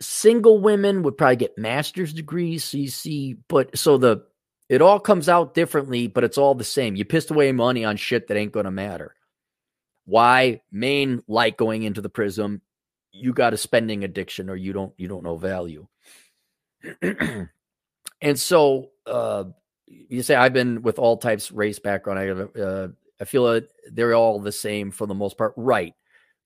single 0.00 0.60
women 0.60 1.02
would 1.02 1.16
probably 1.16 1.36
get 1.36 1.58
master's 1.58 2.12
degrees. 2.12 2.64
So 2.64 2.78
you 2.78 2.88
see, 2.88 3.36
but 3.48 3.76
so 3.76 3.98
the 3.98 4.24
it 4.68 4.82
all 4.82 5.00
comes 5.00 5.28
out 5.28 5.54
differently, 5.54 6.06
but 6.06 6.24
it's 6.24 6.38
all 6.38 6.54
the 6.54 6.64
same. 6.64 6.94
You 6.96 7.04
pissed 7.04 7.30
away 7.30 7.50
money 7.52 7.84
on 7.84 7.96
shit 7.96 8.28
that 8.28 8.36
ain't 8.36 8.52
going 8.52 8.64
to 8.64 8.70
matter. 8.70 9.16
Why? 10.04 10.62
Main 10.70 11.22
light 11.26 11.56
going 11.56 11.82
into 11.82 12.00
the 12.00 12.08
prism. 12.08 12.62
You 13.12 13.32
got 13.32 13.52
a 13.52 13.56
spending 13.56 14.04
addiction, 14.04 14.48
or 14.48 14.56
you 14.56 14.72
don't. 14.72 14.92
You 14.96 15.08
don't 15.08 15.24
know 15.24 15.36
value. 15.36 15.88
and 17.02 18.38
so 18.38 18.90
uh, 19.06 19.44
you 19.86 20.22
say 20.22 20.36
I've 20.36 20.52
been 20.52 20.82
with 20.82 20.98
all 21.00 21.16
types, 21.16 21.50
race, 21.50 21.80
background. 21.80 22.18
I 22.18 22.60
uh, 22.60 22.88
I 23.20 23.24
feel 23.24 23.52
that 23.52 23.68
they're 23.90 24.14
all 24.14 24.38
the 24.40 24.52
same 24.52 24.92
for 24.92 25.06
the 25.06 25.14
most 25.14 25.36
part. 25.36 25.52
Right. 25.56 25.94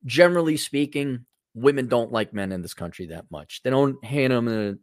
Generally 0.07 0.59
speaking, 0.59 1.25
women 1.55 1.89
don't 1.89 2.13
like 2.13 2.35
men 2.35 2.53
in 2.53 2.63
this 2.63 2.75
country 2.75 3.07
that 3.07 3.31
much. 3.31 3.63
They 3.63 3.71
don't 3.71 4.03
hate 4.05 4.29
them, 4.29 4.81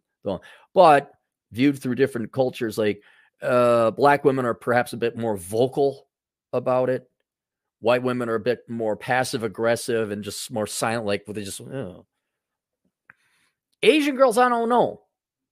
but 0.73 1.11
viewed 1.51 1.79
through 1.79 1.95
different 1.95 2.31
cultures, 2.31 2.77
like 2.77 3.03
uh, 3.41 3.91
black 3.91 4.23
women 4.23 4.45
are 4.45 4.53
perhaps 4.53 4.93
a 4.93 4.97
bit 4.97 5.17
more 5.17 5.37
vocal 5.37 6.07
about 6.53 6.89
it. 6.89 7.09
White 7.79 8.03
women 8.03 8.29
are 8.29 8.35
a 8.35 8.39
bit 8.39 8.69
more 8.69 8.95
passive 8.95 9.43
aggressive 9.43 10.11
and 10.11 10.23
just 10.23 10.51
more 10.51 10.67
silent, 10.67 11.05
like 11.05 11.25
they 11.25 11.43
just. 11.43 11.61
Oh. 11.61 12.05
Asian 13.81 14.15
girls, 14.15 14.37
I 14.37 14.49
don't 14.49 14.69
know. 14.69 15.01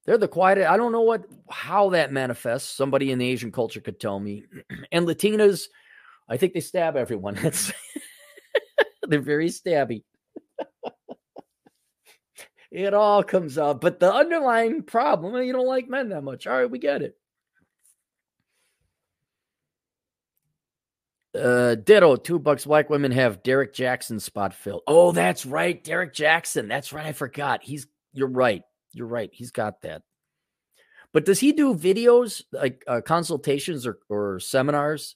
They're 0.05 0.17
the 0.17 0.27
quiet. 0.27 0.59
I 0.59 0.77
don't 0.77 0.91
know 0.91 1.01
what 1.01 1.25
how 1.49 1.89
that 1.89 2.11
manifests. 2.11 2.69
Somebody 2.69 3.11
in 3.11 3.19
the 3.19 3.29
Asian 3.29 3.51
culture 3.51 3.81
could 3.81 3.99
tell 3.99 4.19
me. 4.19 4.45
And 4.91 5.07
Latinas, 5.07 5.65
I 6.27 6.37
think 6.37 6.53
they 6.53 6.61
stab 6.61 6.95
everyone. 6.95 7.35
they're 9.07 9.21
very 9.21 9.49
stabby. 9.49 10.03
it 12.71 12.93
all 12.93 13.23
comes 13.23 13.57
up, 13.57 13.81
but 13.81 13.99
the 13.99 14.13
underlying 14.13 14.84
problem, 14.84 15.41
you 15.43 15.53
don't 15.53 15.67
like 15.67 15.89
men 15.89 16.09
that 16.09 16.23
much. 16.23 16.47
All 16.47 16.57
right, 16.57 16.69
we 16.69 16.80
get 16.80 17.01
it. 17.01 17.15
Uh, 21.38 21.76
ditto, 21.76 22.15
two 22.15 22.39
bucks. 22.39 22.65
Black 22.65 22.89
women 22.89 23.11
have 23.11 23.43
Derrick 23.43 23.73
Jaxn 23.73 24.19
spot 24.19 24.53
filled. 24.53 24.81
Oh, 24.88 25.11
that's 25.11 25.45
right. 25.45 25.81
Derrick 25.84 26.13
Jaxn. 26.13 26.67
That's 26.67 26.91
right. 26.91 27.05
I 27.05 27.11
forgot. 27.11 27.63
He's, 27.63 27.88
you're 28.13 28.27
right. 28.30 28.63
You're 28.93 29.07
right. 29.07 29.30
He's 29.31 29.51
got 29.51 29.81
that. 29.84 30.01
But 31.13 31.26
does 31.26 31.39
he 31.39 31.51
do 31.51 31.76
videos 31.76 32.43
like 32.51 32.84
uh, 32.88 33.01
consultations 33.01 33.88
or, 33.88 33.99
or 34.09 34.39
seminars 34.39 35.15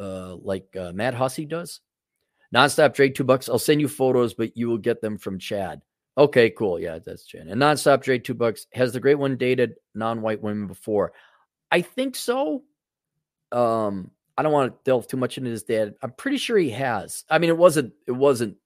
uh, 0.00 0.36
like 0.36 0.74
uh, 0.76 0.92
Matt 0.92 1.14
Hussey 1.14 1.44
does? 1.44 1.80
Nonstop 2.54 2.94
Dre, 2.94 3.08
two 3.08 3.24
bucks. 3.24 3.48
I'll 3.48 3.58
send 3.58 3.80
you 3.80 3.88
photos, 3.88 4.34
but 4.34 4.56
you 4.56 4.68
will 4.68 4.78
get 4.78 5.00
them 5.00 5.18
from 5.18 5.38
Chad. 5.38 5.82
Okay, 6.18 6.50
cool. 6.50 6.78
Yeah, 6.78 6.98
that's 7.04 7.24
Chad. 7.24 7.46
And 7.46 7.60
Nonstop 7.60 8.02
Dre, 8.02 8.18
two 8.18 8.34
bucks. 8.34 8.66
Has 8.72 8.92
the 8.92 9.00
great 9.00 9.16
one 9.16 9.36
dated 9.36 9.74
non 9.94 10.22
white 10.22 10.42
women 10.42 10.66
before? 10.66 11.12
I 11.70 11.82
think 11.82 12.16
so. 12.16 12.64
Um, 13.52 14.10
I 14.36 14.42
don't 14.42 14.52
want 14.52 14.72
to 14.72 14.78
delve 14.84 15.06
too 15.06 15.16
much 15.16 15.38
into 15.38 15.50
his 15.50 15.62
dad. 15.62 15.94
I'm 16.02 16.12
pretty 16.12 16.38
sure 16.38 16.58
he 16.58 16.70
has. 16.70 17.24
I 17.30 17.38
mean, 17.38 17.50
it 17.50 17.58
wasn't 17.58 17.92
it 18.06 18.12
wasn't 18.12 18.56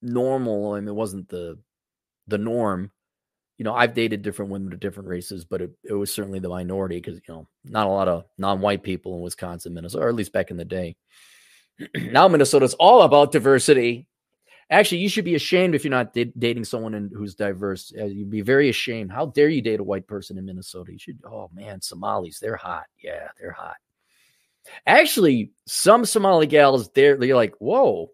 normal. 0.00 0.72
I 0.72 0.80
mean, 0.80 0.88
it 0.88 0.94
wasn't 0.94 1.28
the 1.28 1.58
the 2.26 2.38
norm. 2.38 2.90
You 3.58 3.64
know, 3.64 3.74
I've 3.74 3.94
dated 3.94 4.22
different 4.22 4.50
women 4.50 4.72
of 4.72 4.80
different 4.80 5.08
races, 5.08 5.44
but 5.44 5.60
it, 5.60 5.70
it 5.84 5.92
was 5.92 6.12
certainly 6.12 6.38
the 6.38 6.48
minority 6.48 6.96
because 6.96 7.16
you 7.16 7.34
know 7.34 7.48
not 7.64 7.86
a 7.86 7.90
lot 7.90 8.08
of 8.08 8.24
non-white 8.38 8.82
people 8.82 9.14
in 9.16 9.22
Wisconsin, 9.22 9.74
Minnesota, 9.74 10.04
or 10.04 10.08
at 10.08 10.14
least 10.14 10.32
back 10.32 10.50
in 10.50 10.56
the 10.56 10.64
day. 10.64 10.96
now 11.96 12.28
Minnesota's 12.28 12.74
all 12.74 13.02
about 13.02 13.32
diversity. 13.32 14.06
Actually, 14.70 14.98
you 14.98 15.08
should 15.08 15.24
be 15.26 15.34
ashamed 15.34 15.74
if 15.74 15.84
you're 15.84 15.90
not 15.90 16.14
dating 16.14 16.64
someone 16.64 16.94
in, 16.94 17.10
who's 17.14 17.34
diverse. 17.34 17.92
Uh, 17.98 18.06
you'd 18.06 18.30
be 18.30 18.40
very 18.40 18.70
ashamed. 18.70 19.12
How 19.12 19.26
dare 19.26 19.50
you 19.50 19.60
date 19.60 19.80
a 19.80 19.84
white 19.84 20.06
person 20.06 20.38
in 20.38 20.46
Minnesota? 20.46 20.92
You 20.92 20.98
should. 20.98 21.18
Oh 21.26 21.50
man, 21.52 21.82
Somalis, 21.82 22.38
they're 22.38 22.56
hot. 22.56 22.84
Yeah, 23.02 23.28
they're 23.38 23.52
hot. 23.52 23.76
Actually, 24.86 25.50
some 25.66 26.04
Somali 26.04 26.46
gals, 26.46 26.88
they're, 26.90 27.16
they're 27.16 27.36
like, 27.36 27.54
whoa, 27.58 28.10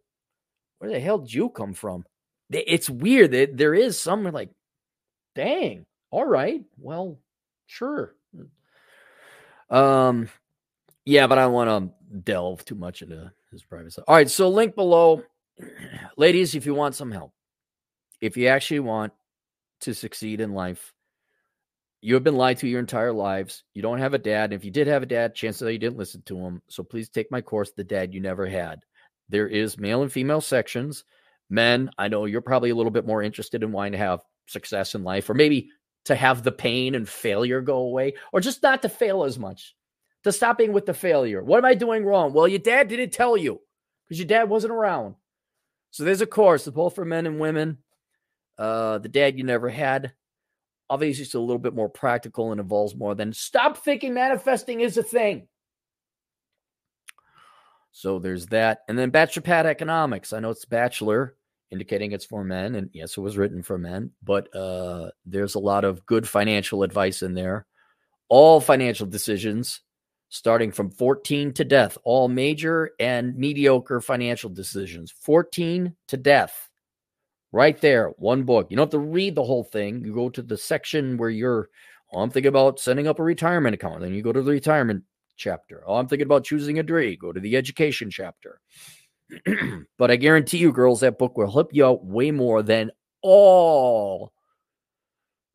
where 0.78 0.90
the 0.90 1.00
hell 1.00 1.18
did 1.18 1.32
you 1.32 1.48
come 1.50 1.74
from? 1.74 2.04
It's 2.50 2.88
weird. 2.88 3.32
that 3.32 3.56
There 3.56 3.74
is 3.74 4.00
some 4.00 4.24
like, 4.24 4.50
dang, 5.34 5.86
all 6.10 6.24
right, 6.24 6.62
well, 6.78 7.18
sure. 7.66 8.14
Um, 9.70 10.28
yeah, 11.04 11.26
but 11.26 11.38
I 11.38 11.42
don't 11.42 11.52
want 11.52 11.92
to 11.92 12.16
delve 12.18 12.64
too 12.64 12.74
much 12.74 13.02
into 13.02 13.32
his. 13.50 13.64
All 14.06 14.14
right, 14.14 14.30
so 14.30 14.48
link 14.48 14.74
below, 14.74 15.22
ladies, 16.16 16.54
if 16.54 16.66
you 16.66 16.74
want 16.74 16.94
some 16.94 17.10
help, 17.10 17.32
if 18.20 18.36
you 18.36 18.48
actually 18.48 18.80
want 18.80 19.12
to 19.80 19.94
succeed 19.94 20.40
in 20.40 20.52
life, 20.52 20.92
you 22.00 22.14
have 22.14 22.24
been 22.24 22.36
lied 22.36 22.58
to 22.58 22.68
your 22.68 22.80
entire 22.80 23.12
lives. 23.12 23.64
You 23.74 23.82
don't 23.82 23.98
have 23.98 24.14
a 24.14 24.18
dad. 24.18 24.52
If 24.52 24.64
you 24.64 24.70
did 24.70 24.86
have 24.86 25.02
a 25.02 25.06
dad, 25.06 25.34
chances 25.34 25.62
are 25.62 25.70
you 25.70 25.78
didn't 25.78 25.98
listen 25.98 26.22
to 26.26 26.38
him. 26.38 26.62
So 26.68 26.82
please 26.82 27.08
take 27.08 27.30
my 27.30 27.40
course, 27.40 27.72
The 27.72 27.84
Dad 27.84 28.14
You 28.14 28.20
Never 28.20 28.46
Had. 28.46 28.80
There 29.28 29.48
is 29.48 29.78
male 29.78 30.02
and 30.02 30.12
female 30.12 30.40
sections. 30.40 31.04
Men, 31.50 31.90
I 31.98 32.08
know 32.08 32.26
you're 32.26 32.40
probably 32.40 32.70
a 32.70 32.74
little 32.74 32.92
bit 32.92 33.06
more 33.06 33.22
interested 33.22 33.62
in 33.62 33.72
wanting 33.72 33.92
to 33.92 33.98
have 33.98 34.20
success 34.46 34.94
in 34.94 35.02
life, 35.02 35.28
or 35.28 35.34
maybe 35.34 35.70
to 36.04 36.14
have 36.14 36.42
the 36.42 36.52
pain 36.52 36.94
and 36.94 37.08
failure 37.08 37.60
go 37.60 37.78
away, 37.78 38.14
or 38.32 38.40
just 38.40 38.62
not 38.62 38.82
to 38.82 38.88
fail 38.88 39.24
as 39.24 39.38
much, 39.38 39.74
to 40.28 40.36
stop 40.36 40.58
being 40.58 40.72
with 40.72 40.86
the 40.86 40.94
failure. 40.94 41.42
What 41.42 41.58
am 41.58 41.64
I 41.64 41.74
doing 41.74 42.04
wrong? 42.04 42.32
Well, 42.32 42.48
your 42.48 42.58
dad 42.58 42.88
didn't 42.88 43.12
tell 43.12 43.36
you 43.36 43.60
because 44.06 44.18
your 44.18 44.28
dad 44.28 44.48
wasn't 44.48 44.72
around. 44.72 45.16
So 45.90 46.04
there's 46.04 46.20
a 46.20 46.26
course, 46.26 46.66
both 46.68 46.94
for 46.94 47.04
men 47.04 47.26
and 47.26 47.40
women. 47.40 47.78
Uh, 48.56 48.98
the 48.98 49.08
dad 49.08 49.38
you 49.38 49.44
never 49.44 49.68
had. 49.68 50.12
Obviously, 50.90 51.24
it's 51.24 51.34
a 51.34 51.40
little 51.40 51.58
bit 51.58 51.74
more 51.74 51.88
practical 51.88 52.50
and 52.50 52.60
involves 52.60 52.94
more 52.94 53.14
than 53.14 53.32
stop 53.32 53.78
thinking 53.78 54.14
manifesting 54.14 54.80
is 54.80 54.96
a 54.96 55.02
thing. 55.02 55.48
So 57.92 58.18
there's 58.18 58.46
that. 58.46 58.80
And 58.88 58.98
then 58.98 59.10
Bachelor 59.10 59.42
Pad 59.42 59.66
Economics. 59.66 60.32
I 60.32 60.40
know 60.40 60.50
it's 60.50 60.64
Bachelor, 60.64 61.34
indicating 61.70 62.12
it's 62.12 62.24
for 62.24 62.44
men. 62.44 62.74
And 62.74 62.90
yes, 62.92 63.16
it 63.16 63.20
was 63.20 63.36
written 63.36 63.62
for 63.62 63.76
men, 63.76 64.12
but 64.22 64.54
uh, 64.54 65.10
there's 65.26 65.56
a 65.56 65.60
lot 65.60 65.84
of 65.84 66.06
good 66.06 66.28
financial 66.28 66.82
advice 66.82 67.22
in 67.22 67.34
there. 67.34 67.66
All 68.28 68.60
financial 68.60 69.06
decisions, 69.06 69.80
starting 70.28 70.72
from 70.72 70.90
14 70.90 71.52
to 71.54 71.64
death, 71.64 71.96
all 72.04 72.28
major 72.28 72.90
and 73.00 73.36
mediocre 73.36 74.00
financial 74.00 74.50
decisions, 74.50 75.12
14 75.20 75.94
to 76.08 76.16
death 76.16 76.68
right 77.52 77.80
there, 77.80 78.08
one 78.18 78.42
book. 78.44 78.68
You 78.70 78.76
don't 78.76 78.84
have 78.84 78.90
to 78.90 78.98
read 78.98 79.34
the 79.34 79.44
whole 79.44 79.64
thing. 79.64 80.04
You 80.04 80.14
go 80.14 80.28
to 80.30 80.42
the 80.42 80.56
section 80.56 81.16
where 81.16 81.30
you're, 81.30 81.68
oh, 82.12 82.20
I'm 82.20 82.30
thinking 82.30 82.48
about 82.48 82.78
setting 82.78 83.06
up 83.06 83.18
a 83.18 83.24
retirement 83.24 83.74
account. 83.74 84.00
Then 84.00 84.14
you 84.14 84.22
go 84.22 84.32
to 84.32 84.42
the 84.42 84.50
retirement 84.50 85.04
chapter. 85.36 85.82
Oh, 85.86 85.96
I'm 85.96 86.08
thinking 86.08 86.26
about 86.26 86.44
choosing 86.44 86.78
a 86.78 86.82
degree. 86.82 87.16
Go 87.16 87.32
to 87.32 87.40
the 87.40 87.56
education 87.56 88.10
chapter. 88.10 88.60
but 89.98 90.10
I 90.10 90.16
guarantee 90.16 90.58
you, 90.58 90.72
girls, 90.72 91.00
that 91.00 91.18
book 91.18 91.36
will 91.36 91.50
help 91.50 91.70
you 91.72 91.86
out 91.86 92.04
way 92.04 92.30
more 92.30 92.62
than 92.62 92.90
all 93.22 94.32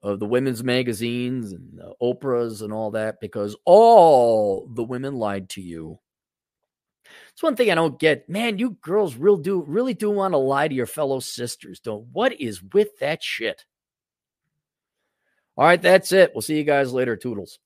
of 0.03 0.19
the 0.19 0.27
women's 0.27 0.63
magazines 0.63 1.53
and 1.53 1.79
the 1.79 1.93
Oprahs 2.01 2.61
and 2.61 2.71
all 2.71 2.91
that 2.91 3.19
because 3.19 3.55
all 3.65 4.67
the 4.67 4.83
women 4.83 5.15
lied 5.15 5.49
to 5.49 5.61
you 5.61 5.99
it's 7.33 7.43
one 7.43 7.55
thing 7.55 7.71
I 7.71 7.75
don't 7.75 7.99
get. 7.99 8.29
Man, 8.29 8.59
you 8.59 8.71
girls 8.81 9.15
real 9.15 9.37
do 9.37 9.61
really 9.61 9.93
do 9.93 10.09
want 10.11 10.33
to 10.33 10.37
lie 10.37 10.67
to 10.67 10.75
your 10.75 10.85
fellow 10.85 11.19
sisters, 11.19 11.79
don't? 11.79 12.07
What 12.11 12.39
is 12.39 12.61
with 12.61 12.99
that 12.99 13.23
shit? 13.23 13.65
All 15.57 15.65
right, 15.65 15.81
that's 15.81 16.11
it. 16.11 16.31
We'll 16.33 16.41
see 16.41 16.57
you 16.57 16.63
guys 16.63 16.93
later. 16.93 17.15
Toodles. 17.15 17.59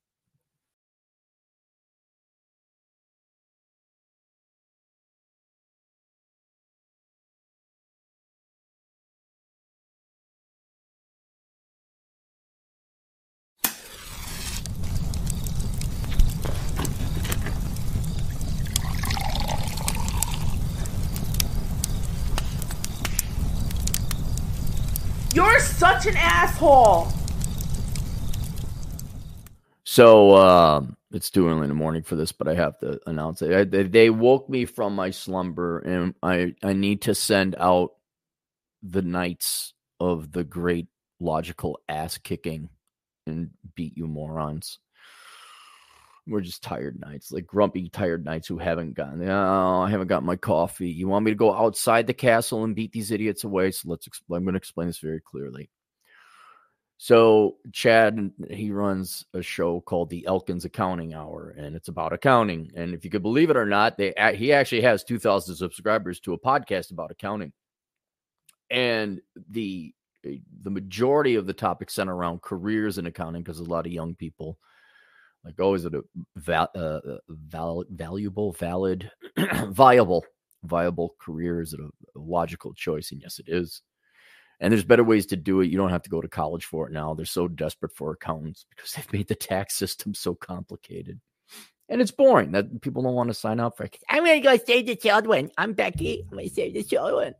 such 25.77 26.07
an 26.07 26.18
asshole. 26.57 27.07
So 29.84 30.35
um, 30.35 30.97
it's 31.11 31.29
too 31.29 31.47
early 31.47 31.63
in 31.63 31.69
the 31.69 31.73
morning 31.73 32.03
for 32.03 32.15
this, 32.15 32.31
but 32.31 32.47
I 32.47 32.55
have 32.55 32.77
to 32.79 32.99
announce 33.07 33.41
it. 33.41 33.53
I, 33.53 33.63
they, 33.63 33.84
they 33.84 34.09
woke 34.09 34.49
me 34.49 34.65
from 34.65 34.95
my 34.95 35.11
slumber, 35.11 35.79
and 35.79 36.13
I 36.21 36.53
I 36.63 36.73
need 36.73 37.03
to 37.03 37.15
send 37.15 37.55
out 37.57 37.93
the 38.84 39.01
knights 39.01 39.73
of 39.99 40.31
the 40.31 40.43
great 40.43 40.88
logical 41.19 41.79
ass 41.89 42.17
kicking 42.17 42.69
and 43.25 43.49
beat 43.75 43.97
you 43.97 44.07
morons. 44.07 44.79
We're 46.27 46.41
just 46.41 46.61
tired 46.61 46.99
knights, 46.99 47.31
like 47.31 47.47
grumpy, 47.47 47.88
tired 47.88 48.25
knights 48.25 48.49
who 48.49 48.57
haven't 48.57 48.95
gotten. 48.95 49.27
Oh, 49.29 49.81
I 49.81 49.89
haven't 49.89 50.09
got 50.09 50.25
my 50.25 50.35
coffee. 50.35 50.89
You 50.89 51.07
want 51.07 51.23
me 51.23 51.31
to 51.31 51.35
go 51.35 51.53
outside 51.53 52.05
the 52.05 52.13
castle 52.13 52.65
and 52.65 52.75
beat 52.75 52.91
these 52.91 53.11
idiots 53.11 53.45
away? 53.45 53.71
So 53.71 53.89
let's. 53.89 54.07
Explain 54.07 54.39
I'm 54.39 54.43
going 54.43 54.53
to 54.53 54.57
explain 54.57 54.88
this 54.88 54.99
very 54.99 55.21
clearly. 55.21 55.69
So 56.97 57.57
Chad, 57.71 58.31
he 58.49 58.71
runs 58.71 59.23
a 59.33 59.41
show 59.41 59.81
called 59.81 60.09
the 60.09 60.25
Elkins 60.25 60.65
Accounting 60.65 61.13
Hour, 61.13 61.53
and 61.57 61.75
it's 61.75 61.89
about 61.89 62.11
accounting. 62.11 62.71
And 62.75 62.93
if 62.93 63.05
you 63.05 63.11
could 63.11 63.21
believe 63.21 63.51
it 63.51 63.57
or 63.57 63.67
not, 63.67 63.97
they 63.97 64.13
he 64.35 64.51
actually 64.51 64.81
has 64.81 65.03
two 65.03 65.19
thousand 65.19 65.55
subscribers 65.55 66.19
to 66.21 66.33
a 66.33 66.39
podcast 66.39 66.91
about 66.91 67.11
accounting. 67.11 67.53
And 68.71 69.21
the 69.49 69.93
eh, 70.25 70.37
the 70.63 70.71
majority 70.71 71.35
of 71.35 71.45
the 71.45 71.53
topics 71.53 71.93
center 71.93 72.15
around 72.15 72.41
careers 72.41 72.97
in 72.97 73.05
accounting 73.05 73.43
because 73.43 73.59
a 73.59 73.63
lot 73.63 73.85
of 73.85 73.91
young 73.91 74.15
people 74.15 74.57
like, 75.47 75.55
oh, 75.59 75.75
is 75.75 75.85
it 75.85 75.93
a 75.93 76.03
val- 76.35 76.71
uh, 76.75 76.99
uh 77.07 77.17
val- 77.29 77.85
valuable, 77.89 78.51
valid, 78.53 79.09
viable, 79.67 80.25
viable 80.63 81.15
career? 81.19 81.61
Is 81.61 81.73
it 81.73 81.79
a, 81.79 81.85
a 81.85 82.19
logical 82.19 82.73
choice? 82.73 83.11
And 83.11 83.21
yes, 83.21 83.39
it 83.39 83.45
is. 83.47 83.81
And 84.59 84.71
there's 84.71 84.84
better 84.84 85.03
ways 85.03 85.27
to 85.27 85.35
do 85.35 85.61
it. 85.61 85.69
You 85.69 85.77
don't 85.77 85.91
have 85.91 86.03
to 86.03 86.09
go 86.09 86.21
to 86.21 86.27
college 86.27 86.65
for 86.65 86.88
it 86.88 86.93
now. 86.93 87.13
They're 87.13 87.25
so 87.25 87.47
desperate 87.47 87.95
for 87.95 88.11
accountants 88.11 88.65
because 88.75 88.93
they've 88.93 89.13
made 89.13 89.27
the 89.27 89.35
tax 89.35 89.75
system 89.75 90.13
so 90.13 90.35
complicated. 90.35 91.19
And 91.89 92.01
it's 92.01 92.11
boring 92.11 92.51
that 92.51 92.81
people 92.81 93.03
don't 93.03 93.13
want 93.13 93.29
to 93.29 93.34
sign 93.34 93.59
up 93.59 93.77
for 93.77 93.85
it. 93.85 93.97
I'm 94.09 94.25
going 94.25 94.41
to 94.41 94.45
go 94.45 94.57
save 94.57 94.88
the 94.88 94.95
children. 94.95 95.51
I'm 95.57 95.73
Becky. 95.73 96.25
I'm 96.29 96.38
going 96.38 96.49
to 96.49 96.53
save 96.53 96.73
the 96.73 96.84
children. 96.84 97.34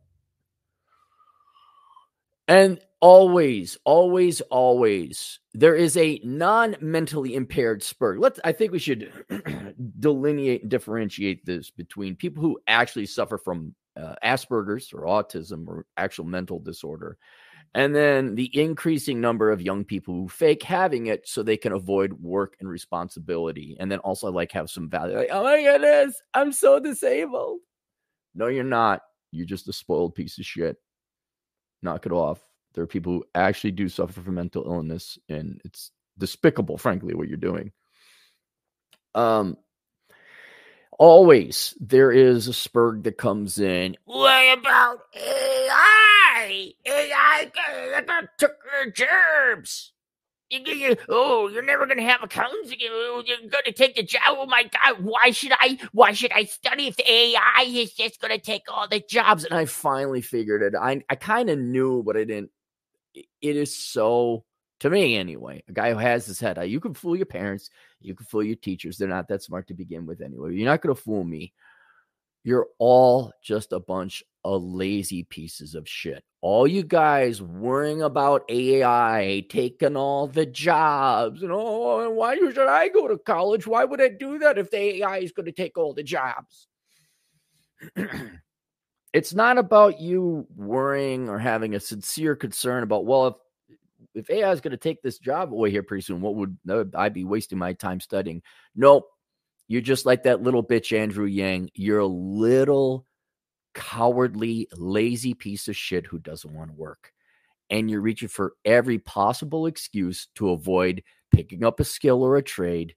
And 2.46 2.80
always, 3.00 3.76
always, 3.84 4.40
always, 4.40 5.38
there 5.52 5.74
is 5.74 5.98
a 5.98 6.18
non-mentally 6.24 7.34
impaired 7.34 7.82
spur. 7.82 8.16
Let's. 8.16 8.40
I 8.42 8.52
think 8.52 8.72
we 8.72 8.78
should 8.78 9.12
delineate 9.98 10.62
and 10.62 10.70
differentiate 10.70 11.44
this 11.44 11.70
between 11.70 12.16
people 12.16 12.42
who 12.42 12.58
actually 12.66 13.04
suffer 13.04 13.36
from 13.36 13.74
uh, 13.98 14.14
Asperger's 14.24 14.92
or 14.92 15.02
autism 15.02 15.66
or 15.66 15.86
actual 15.96 16.24
mental 16.24 16.60
disorder, 16.60 17.18
And 17.74 17.94
then 17.94 18.34
the 18.34 18.50
increasing 18.58 19.20
number 19.20 19.50
of 19.50 19.60
young 19.60 19.84
people 19.84 20.14
who 20.14 20.28
fake 20.28 20.62
having 20.62 21.06
it 21.06 21.28
so 21.28 21.42
they 21.42 21.56
can 21.56 21.72
avoid 21.72 22.14
work 22.14 22.56
and 22.60 22.68
responsibility. 22.68 23.76
And 23.78 23.92
then 23.92 23.98
also 24.00 24.30
like 24.30 24.52
have 24.52 24.70
some 24.70 24.88
value. 24.88 25.16
Like, 25.16 25.28
oh 25.30 25.44
my 25.44 25.62
goodness, 25.62 26.20
I'm 26.32 26.52
so 26.52 26.80
disabled. 26.80 27.60
No, 28.34 28.46
you're 28.46 28.64
not. 28.64 29.02
You're 29.32 29.46
just 29.46 29.68
a 29.68 29.72
spoiled 29.72 30.14
piece 30.14 30.38
of 30.38 30.46
shit. 30.46 30.76
Knock 31.82 32.06
it 32.06 32.12
off. 32.12 32.40
There 32.74 32.84
are 32.84 32.88
people 32.88 33.12
who 33.12 33.24
actually 33.34 33.72
do 33.72 33.88
suffer 33.88 34.20
from 34.20 34.34
mental 34.34 34.64
illness, 34.64 35.18
and 35.28 35.60
it's 35.64 35.90
despicable, 36.16 36.78
frankly, 36.78 37.14
what 37.14 37.28
you're 37.28 37.36
doing. 37.36 37.72
Um, 39.14 39.56
always 40.98 41.74
there 41.80 42.12
is 42.12 42.48
a 42.48 42.52
spurg 42.52 43.04
that 43.04 43.16
comes 43.16 43.58
in. 43.58 43.96
What 44.04 44.58
about 44.58 44.98
AI? 45.14 46.72
AI 46.86 47.50
took 48.38 48.56
your 48.72 48.90
jobs. 48.90 49.92
You, 50.50 50.60
you, 50.64 50.96
oh, 51.10 51.48
you're 51.48 51.62
never 51.62 51.84
going 51.84 51.98
to 51.98 52.04
have 52.04 52.22
accounts. 52.22 52.70
Again. 52.72 52.88
Oh, 52.90 53.22
you're 53.26 53.50
going 53.50 53.64
to 53.66 53.72
take 53.72 53.96
the 53.96 54.02
job. 54.02 54.22
Oh 54.28 54.46
my 54.46 54.62
God! 54.64 55.04
Why 55.04 55.30
should 55.30 55.52
I? 55.52 55.78
Why 55.92 56.12
should 56.12 56.32
I 56.32 56.44
study 56.44 56.86
if 56.86 56.96
the 56.96 57.10
AI 57.10 57.64
is 57.66 57.92
just 57.92 58.18
going 58.18 58.32
to 58.32 58.38
take 58.38 58.62
all 58.72 58.88
the 58.88 59.04
jobs? 59.06 59.44
And 59.44 59.52
I 59.52 59.66
finally 59.66 60.22
figured 60.22 60.62
it. 60.62 60.74
I 60.74 61.02
I 61.10 61.16
kind 61.16 61.50
of 61.50 61.58
knew, 61.58 62.02
but 62.02 62.16
I 62.16 62.24
didn't. 62.24 62.50
It 63.14 63.56
is 63.56 63.76
so 63.76 64.44
to 64.80 64.88
me 64.88 65.16
anyway. 65.16 65.64
A 65.68 65.72
guy 65.72 65.92
who 65.92 65.98
has 65.98 66.24
his 66.24 66.40
head. 66.40 66.58
You 66.66 66.80
can 66.80 66.94
fool 66.94 67.14
your 67.14 67.26
parents. 67.26 67.68
You 68.00 68.14
can 68.14 68.26
fool 68.26 68.42
your 68.42 68.56
teachers. 68.56 68.96
They're 68.96 69.08
not 69.08 69.28
that 69.28 69.42
smart 69.42 69.68
to 69.68 69.74
begin 69.74 70.06
with 70.06 70.20
anyway. 70.20 70.54
You're 70.54 70.68
not 70.68 70.82
going 70.82 70.94
to 70.94 71.00
fool 71.00 71.24
me. 71.24 71.52
You're 72.44 72.68
all 72.78 73.32
just 73.42 73.72
a 73.72 73.80
bunch 73.80 74.22
of 74.44 74.62
lazy 74.62 75.24
pieces 75.24 75.74
of 75.74 75.88
shit. 75.88 76.24
All 76.40 76.66
you 76.66 76.84
guys 76.84 77.42
worrying 77.42 78.02
about 78.02 78.44
AI 78.48 79.44
taking 79.48 79.96
all 79.96 80.28
the 80.28 80.46
jobs. 80.46 81.42
And 81.42 81.50
oh, 81.52 82.00
and 82.06 82.16
why 82.16 82.36
should 82.36 82.58
I 82.58 82.88
go 82.88 83.08
to 83.08 83.18
college? 83.18 83.66
Why 83.66 83.84
would 83.84 84.00
I 84.00 84.08
do 84.08 84.38
that 84.38 84.56
if 84.56 84.70
the 84.70 85.02
AI 85.02 85.18
is 85.18 85.32
going 85.32 85.46
to 85.46 85.52
take 85.52 85.76
all 85.76 85.92
the 85.92 86.04
jobs? 86.04 86.68
it's 89.12 89.34
not 89.34 89.58
about 89.58 90.00
you 90.00 90.46
worrying 90.56 91.28
or 91.28 91.38
having 91.38 91.74
a 91.74 91.80
sincere 91.80 92.36
concern 92.36 92.82
about, 92.82 93.04
well, 93.04 93.26
if 93.26 93.34
if 94.18 94.30
AI 94.30 94.50
is 94.52 94.60
going 94.60 94.72
to 94.72 94.76
take 94.76 95.02
this 95.02 95.18
job 95.18 95.52
away 95.52 95.70
here 95.70 95.82
pretty 95.82 96.02
soon, 96.02 96.20
what 96.20 96.34
would, 96.34 96.58
I 96.94 97.08
be 97.08 97.24
wasting 97.24 97.58
my 97.58 97.72
time 97.72 98.00
studying? 98.00 98.42
Nope. 98.74 99.08
You're 99.68 99.82
just 99.82 100.06
like 100.06 100.22
that 100.22 100.42
little 100.42 100.64
bitch, 100.64 100.96
Andrew 100.96 101.26
Yang. 101.26 101.70
You're 101.74 101.98
a 101.98 102.06
little 102.06 103.06
cowardly, 103.74 104.66
lazy 104.76 105.34
piece 105.34 105.68
of 105.68 105.76
shit 105.76 106.06
who 106.06 106.18
doesn't 106.18 106.54
want 106.54 106.70
to 106.70 106.76
work. 106.76 107.12
And 107.70 107.90
you're 107.90 108.00
reaching 108.00 108.28
for 108.28 108.54
every 108.64 108.98
possible 108.98 109.66
excuse 109.66 110.28
to 110.36 110.50
avoid 110.50 111.02
picking 111.30 111.64
up 111.64 111.80
a 111.80 111.84
skill 111.84 112.22
or 112.22 112.36
a 112.36 112.42
trade 112.42 112.94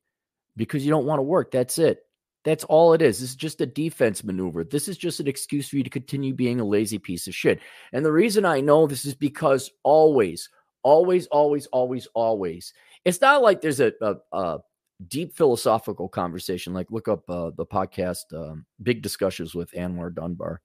because 0.55 0.85
you 0.85 0.91
don't 0.91 1.05
want 1.05 1.19
to 1.19 1.23
work. 1.23 1.51
That's 1.51 1.77
it. 1.77 1.99
That's 2.43 2.63
all 2.63 2.93
it 2.93 3.01
is. 3.01 3.19
This 3.19 3.29
is 3.31 3.35
just 3.35 3.61
a 3.61 3.67
defense 3.67 4.23
maneuver. 4.23 4.63
This 4.63 4.87
is 4.87 4.97
just 4.97 5.19
an 5.19 5.27
excuse 5.27 5.69
for 5.69 5.75
you 5.75 5.83
to 5.83 5.89
continue 5.89 6.33
being 6.33 6.59
a 6.59 6.65
lazy 6.65 6.97
piece 6.97 7.27
of 7.27 7.35
shit. 7.35 7.59
And 7.93 8.03
the 8.03 8.11
reason 8.11 8.45
I 8.45 8.61
know 8.61 8.87
this 8.87 9.05
is 9.05 9.13
because 9.13 9.69
always, 9.83 10.49
Always, 10.83 11.27
always, 11.27 11.67
always, 11.67 12.07
always. 12.13 12.73
It's 13.05 13.21
not 13.21 13.41
like 13.41 13.61
there's 13.61 13.79
a, 13.79 13.93
a, 14.01 14.15
a 14.31 14.59
deep 15.07 15.35
philosophical 15.35 16.09
conversation. 16.09 16.73
Like 16.73 16.91
look 16.91 17.07
up 17.07 17.29
uh, 17.29 17.51
the 17.55 17.65
podcast, 17.65 18.33
um, 18.33 18.65
Big 18.81 19.01
Discussions 19.01 19.53
with 19.55 19.71
Anwar 19.71 20.13
Dunbar. 20.13 20.61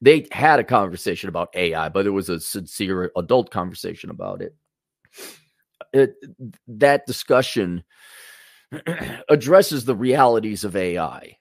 They 0.00 0.26
had 0.32 0.60
a 0.60 0.64
conversation 0.64 1.28
about 1.28 1.54
AI, 1.54 1.88
but 1.88 2.06
it 2.06 2.10
was 2.10 2.28
a 2.28 2.40
sincere 2.40 3.10
adult 3.16 3.50
conversation 3.50 4.10
about 4.10 4.40
it. 4.40 4.54
it 5.92 6.14
that 6.68 7.06
discussion 7.06 7.84
addresses 9.28 9.84
the 9.84 9.96
realities 9.96 10.64
of 10.64 10.76
AI. 10.76 11.36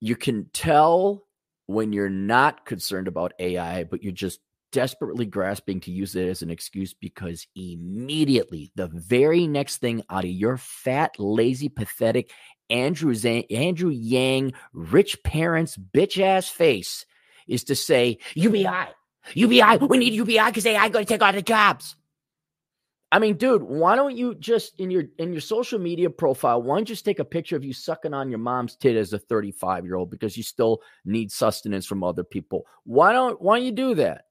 You 0.00 0.16
can 0.16 0.50
tell 0.52 1.26
when 1.66 1.92
you're 1.92 2.10
not 2.10 2.66
concerned 2.66 3.08
about 3.08 3.32
AI, 3.38 3.84
but 3.84 4.02
you're 4.02 4.12
just 4.12 4.40
desperately 4.74 5.24
grasping 5.24 5.78
to 5.78 5.92
use 5.92 6.16
it 6.16 6.28
as 6.28 6.42
an 6.42 6.50
excuse 6.50 6.92
because 6.92 7.46
immediately 7.54 8.72
the 8.74 8.88
very 8.88 9.46
next 9.46 9.76
thing 9.76 10.02
out 10.10 10.24
of 10.24 10.30
your 10.30 10.56
fat, 10.56 11.14
lazy, 11.16 11.68
pathetic 11.68 12.32
Andrew, 12.68 13.14
Zang, 13.14 13.46
Andrew 13.52 13.90
Yang, 13.90 14.54
rich 14.72 15.22
parents, 15.22 15.76
bitch 15.76 16.20
ass 16.20 16.48
face 16.48 17.06
is 17.46 17.62
to 17.64 17.76
say, 17.76 18.18
UBI, 18.34 18.88
UBI, 19.34 19.76
we 19.76 19.98
need 19.98 20.12
UBI 20.12 20.46
because 20.46 20.66
AI 20.66 20.88
going 20.88 21.04
to 21.04 21.08
take 21.08 21.22
all 21.22 21.32
the 21.32 21.40
jobs. 21.40 21.94
I 23.12 23.20
mean, 23.20 23.36
dude, 23.36 23.62
why 23.62 23.94
don't 23.94 24.16
you 24.16 24.34
just 24.34 24.80
in 24.80 24.90
your 24.90 25.04
in 25.18 25.30
your 25.30 25.40
social 25.40 25.78
media 25.78 26.10
profile, 26.10 26.60
why 26.60 26.74
don't 26.74 26.88
you 26.88 26.94
just 26.96 27.04
take 27.04 27.20
a 27.20 27.24
picture 27.24 27.54
of 27.54 27.64
you 27.64 27.72
sucking 27.72 28.12
on 28.12 28.28
your 28.28 28.40
mom's 28.40 28.74
tit 28.74 28.96
as 28.96 29.12
a 29.12 29.20
35 29.20 29.84
year 29.84 29.94
old 29.94 30.10
because 30.10 30.36
you 30.36 30.42
still 30.42 30.82
need 31.04 31.30
sustenance 31.30 31.86
from 31.86 32.02
other 32.02 32.24
people? 32.24 32.66
Why 32.82 33.12
don't 33.12 33.40
why 33.40 33.58
don't 33.58 33.66
you 33.66 33.70
do 33.70 33.94
that? 33.94 34.24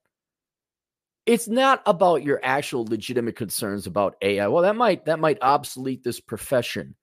It's 1.26 1.48
not 1.48 1.82
about 1.86 2.22
your 2.22 2.40
actual 2.42 2.84
legitimate 2.84 3.36
concerns 3.36 3.86
about 3.86 4.16
AI. 4.20 4.46
Well, 4.46 4.62
that 4.62 4.76
might 4.76 5.06
that 5.06 5.18
might 5.18 5.38
obsolete 5.40 6.02
this 6.04 6.20
profession. 6.20 6.94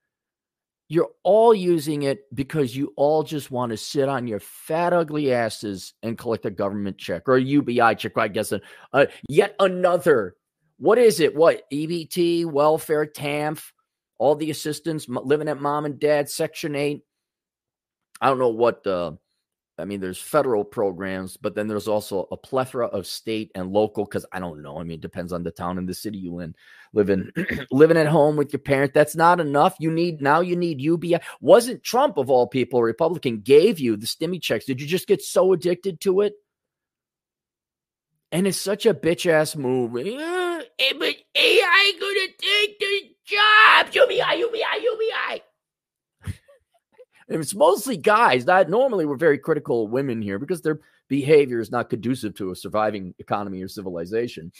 You're 0.89 1.11
all 1.23 1.55
using 1.55 2.03
it 2.03 2.25
because 2.35 2.75
you 2.75 2.93
all 2.97 3.23
just 3.23 3.49
want 3.49 3.71
to 3.71 3.77
sit 3.77 4.09
on 4.09 4.27
your 4.27 4.41
fat, 4.41 4.91
ugly 4.91 5.33
asses 5.33 5.93
and 6.03 6.17
collect 6.17 6.45
a 6.45 6.51
government 6.51 6.97
check 6.97 7.29
or 7.29 7.37
a 7.37 7.41
UBI 7.41 7.95
check. 7.95 8.17
I 8.17 8.27
guess 8.27 8.53
uh, 8.93 9.05
yet 9.27 9.55
another. 9.59 10.35
What 10.77 10.97
is 10.97 11.19
it? 11.19 11.35
What 11.35 11.69
EBT, 11.71 12.45
welfare, 12.45 13.05
TANF, 13.05 13.71
all 14.17 14.35
the 14.35 14.49
assistance, 14.49 15.07
living 15.07 15.47
at 15.47 15.61
mom 15.61 15.85
and 15.85 15.99
dad, 15.99 16.29
Section 16.29 16.75
Eight. 16.75 17.03
I 18.19 18.27
don't 18.27 18.39
know 18.39 18.49
what 18.49 18.85
uh, 18.85 19.13
I 19.81 19.85
mean, 19.85 19.99
there's 19.99 20.21
federal 20.21 20.63
programs, 20.63 21.35
but 21.35 21.55
then 21.55 21.67
there's 21.67 21.87
also 21.87 22.27
a 22.31 22.37
plethora 22.37 22.87
of 22.87 23.07
state 23.07 23.51
and 23.55 23.71
local. 23.71 24.05
Because 24.05 24.25
I 24.31 24.39
don't 24.39 24.61
know. 24.61 24.77
I 24.77 24.83
mean, 24.83 24.95
it 24.95 25.01
depends 25.01 25.33
on 25.33 25.43
the 25.43 25.51
town 25.51 25.77
and 25.77 25.89
the 25.89 25.93
city 25.93 26.19
you 26.19 26.33
live 26.33 26.45
in. 26.45 26.55
Living, 26.93 27.31
living 27.71 27.97
at 27.97 28.07
home 28.07 28.35
with 28.35 28.53
your 28.53 28.59
parent. 28.59 28.93
That's 28.93 29.15
not 29.15 29.39
enough. 29.39 29.75
You 29.79 29.91
need 29.91 30.21
now. 30.21 30.41
You 30.41 30.55
need 30.55 30.79
UBI. 30.79 31.19
Wasn't 31.41 31.83
Trump 31.83 32.17
of 32.17 32.29
all 32.29 32.47
people, 32.47 32.79
a 32.79 32.83
Republican, 32.83 33.41
gave 33.41 33.79
you 33.79 33.97
the 33.97 34.07
stimmy 34.07 34.41
checks? 34.41 34.65
Did 34.65 34.79
you 34.79 34.87
just 34.87 35.07
get 35.07 35.21
so 35.21 35.53
addicted 35.53 35.99
to 36.01 36.21
it? 36.21 36.33
And 38.31 38.47
it's 38.47 38.57
such 38.57 38.85
a 38.85 38.93
bitch 38.93 39.29
ass 39.29 39.57
move. 39.57 39.93
Uh, 39.95 40.61
but 40.97 41.15
AI 41.35 41.93
gonna 41.99 42.27
take 42.37 42.79
the 42.79 43.15
jobs. 43.25 43.95
UBI, 43.95 44.39
UBI, 44.39 44.83
UBI 44.83 45.41
it's 47.39 47.55
mostly 47.55 47.97
guys. 47.97 48.45
That 48.45 48.69
normally 48.69 49.05
we're 49.05 49.15
very 49.15 49.37
critical 49.37 49.85
of 49.85 49.91
women 49.91 50.21
here 50.21 50.39
because 50.39 50.61
their 50.61 50.79
behavior 51.07 51.59
is 51.59 51.71
not 51.71 51.89
conducive 51.89 52.35
to 52.35 52.51
a 52.51 52.55
surviving 52.55 53.13
economy 53.19 53.61
or 53.61 53.67
civilization. 53.67 54.51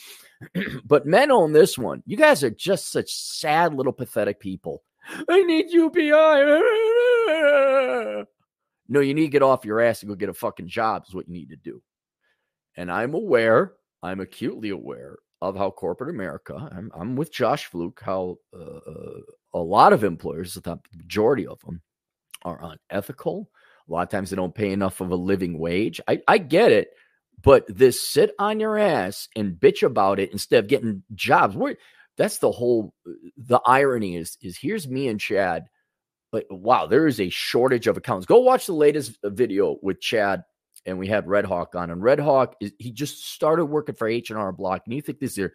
but 0.84 1.06
men 1.06 1.30
own 1.30 1.52
this 1.52 1.76
one. 1.78 2.02
You 2.06 2.16
guys 2.16 2.44
are 2.44 2.50
just 2.50 2.90
such 2.92 3.12
sad 3.12 3.74
little 3.74 3.92
pathetic 3.92 4.40
people. 4.40 4.82
I 5.28 5.42
need 5.42 5.70
UBI. 5.70 6.12
no, 8.88 9.00
you 9.00 9.14
need 9.14 9.22
to 9.22 9.28
get 9.28 9.42
off 9.42 9.64
your 9.64 9.80
ass 9.80 10.02
and 10.02 10.08
go 10.08 10.14
get 10.14 10.28
a 10.28 10.34
fucking 10.34 10.68
job, 10.68 11.04
is 11.08 11.14
what 11.14 11.26
you 11.26 11.34
need 11.34 11.50
to 11.50 11.56
do. 11.56 11.82
And 12.76 12.90
I'm 12.90 13.14
aware, 13.14 13.72
I'm 14.02 14.20
acutely 14.20 14.70
aware 14.70 15.16
of 15.40 15.56
how 15.56 15.70
corporate 15.70 16.10
America, 16.14 16.54
I'm, 16.54 16.90
I'm 16.94 17.16
with 17.16 17.32
Josh 17.32 17.66
Fluke, 17.66 18.00
how 18.02 18.38
uh, 18.54 18.78
uh 18.90 19.20
a 19.54 19.58
lot 19.58 19.92
of 19.92 20.04
employers, 20.04 20.54
the 20.54 20.78
majority 20.96 21.46
of 21.46 21.60
them, 21.60 21.82
are 22.44 22.76
unethical. 22.90 23.50
A 23.88 23.92
lot 23.92 24.02
of 24.02 24.08
times 24.08 24.30
they 24.30 24.36
don't 24.36 24.54
pay 24.54 24.70
enough 24.70 25.00
of 25.00 25.10
a 25.10 25.16
living 25.16 25.58
wage. 25.58 26.00
I, 26.06 26.20
I 26.28 26.38
get 26.38 26.72
it, 26.72 26.88
but 27.42 27.64
this 27.68 28.06
sit 28.06 28.32
on 28.38 28.60
your 28.60 28.78
ass 28.78 29.28
and 29.34 29.54
bitch 29.54 29.82
about 29.82 30.20
it 30.20 30.32
instead 30.32 30.62
of 30.62 30.68
getting 30.68 31.02
jobs. 31.14 31.56
Where 31.56 31.76
that's 32.16 32.38
the 32.38 32.52
whole 32.52 32.94
uh, 33.06 33.12
the 33.36 33.60
irony 33.66 34.16
is 34.16 34.36
is 34.40 34.58
here's 34.58 34.88
me 34.88 35.08
and 35.08 35.20
Chad. 35.20 35.64
But 36.30 36.46
wow, 36.50 36.86
there 36.86 37.06
is 37.06 37.20
a 37.20 37.28
shortage 37.28 37.86
of 37.86 37.98
accounts. 37.98 38.24
Go 38.24 38.38
watch 38.38 38.66
the 38.66 38.72
latest 38.72 39.18
video 39.22 39.76
with 39.82 40.00
Chad 40.00 40.44
and 40.86 40.98
we 40.98 41.06
had 41.06 41.28
Red 41.28 41.44
Hawk 41.44 41.74
on. 41.74 41.90
And 41.90 42.02
Red 42.02 42.18
Hawk 42.18 42.56
is 42.60 42.72
he 42.78 42.90
just 42.90 43.24
started 43.32 43.66
working 43.66 43.94
for 43.94 44.08
H 44.08 44.30
and 44.30 44.38
R 44.38 44.52
Block. 44.52 44.82
And 44.84 44.94
you 44.94 45.02
think 45.02 45.20
this 45.20 45.38
is 45.38 45.50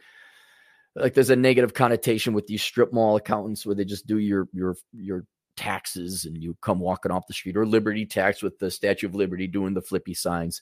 like 0.95 1.13
there's 1.13 1.29
a 1.29 1.35
negative 1.35 1.73
connotation 1.73 2.33
with 2.33 2.47
these 2.47 2.61
strip 2.61 2.93
mall 2.93 3.15
accountants 3.15 3.65
where 3.65 3.75
they 3.75 3.85
just 3.85 4.07
do 4.07 4.17
your 4.17 4.47
your 4.53 4.75
your 4.93 5.25
taxes 5.57 6.25
and 6.25 6.41
you 6.41 6.55
come 6.61 6.79
walking 6.79 7.11
off 7.11 7.27
the 7.27 7.33
street 7.33 7.57
or 7.57 7.65
Liberty 7.65 8.05
Tax 8.05 8.41
with 8.41 8.57
the 8.59 8.71
Statue 8.71 9.07
of 9.07 9.15
Liberty 9.15 9.47
doing 9.47 9.73
the 9.73 9.81
flippy 9.81 10.13
signs. 10.13 10.61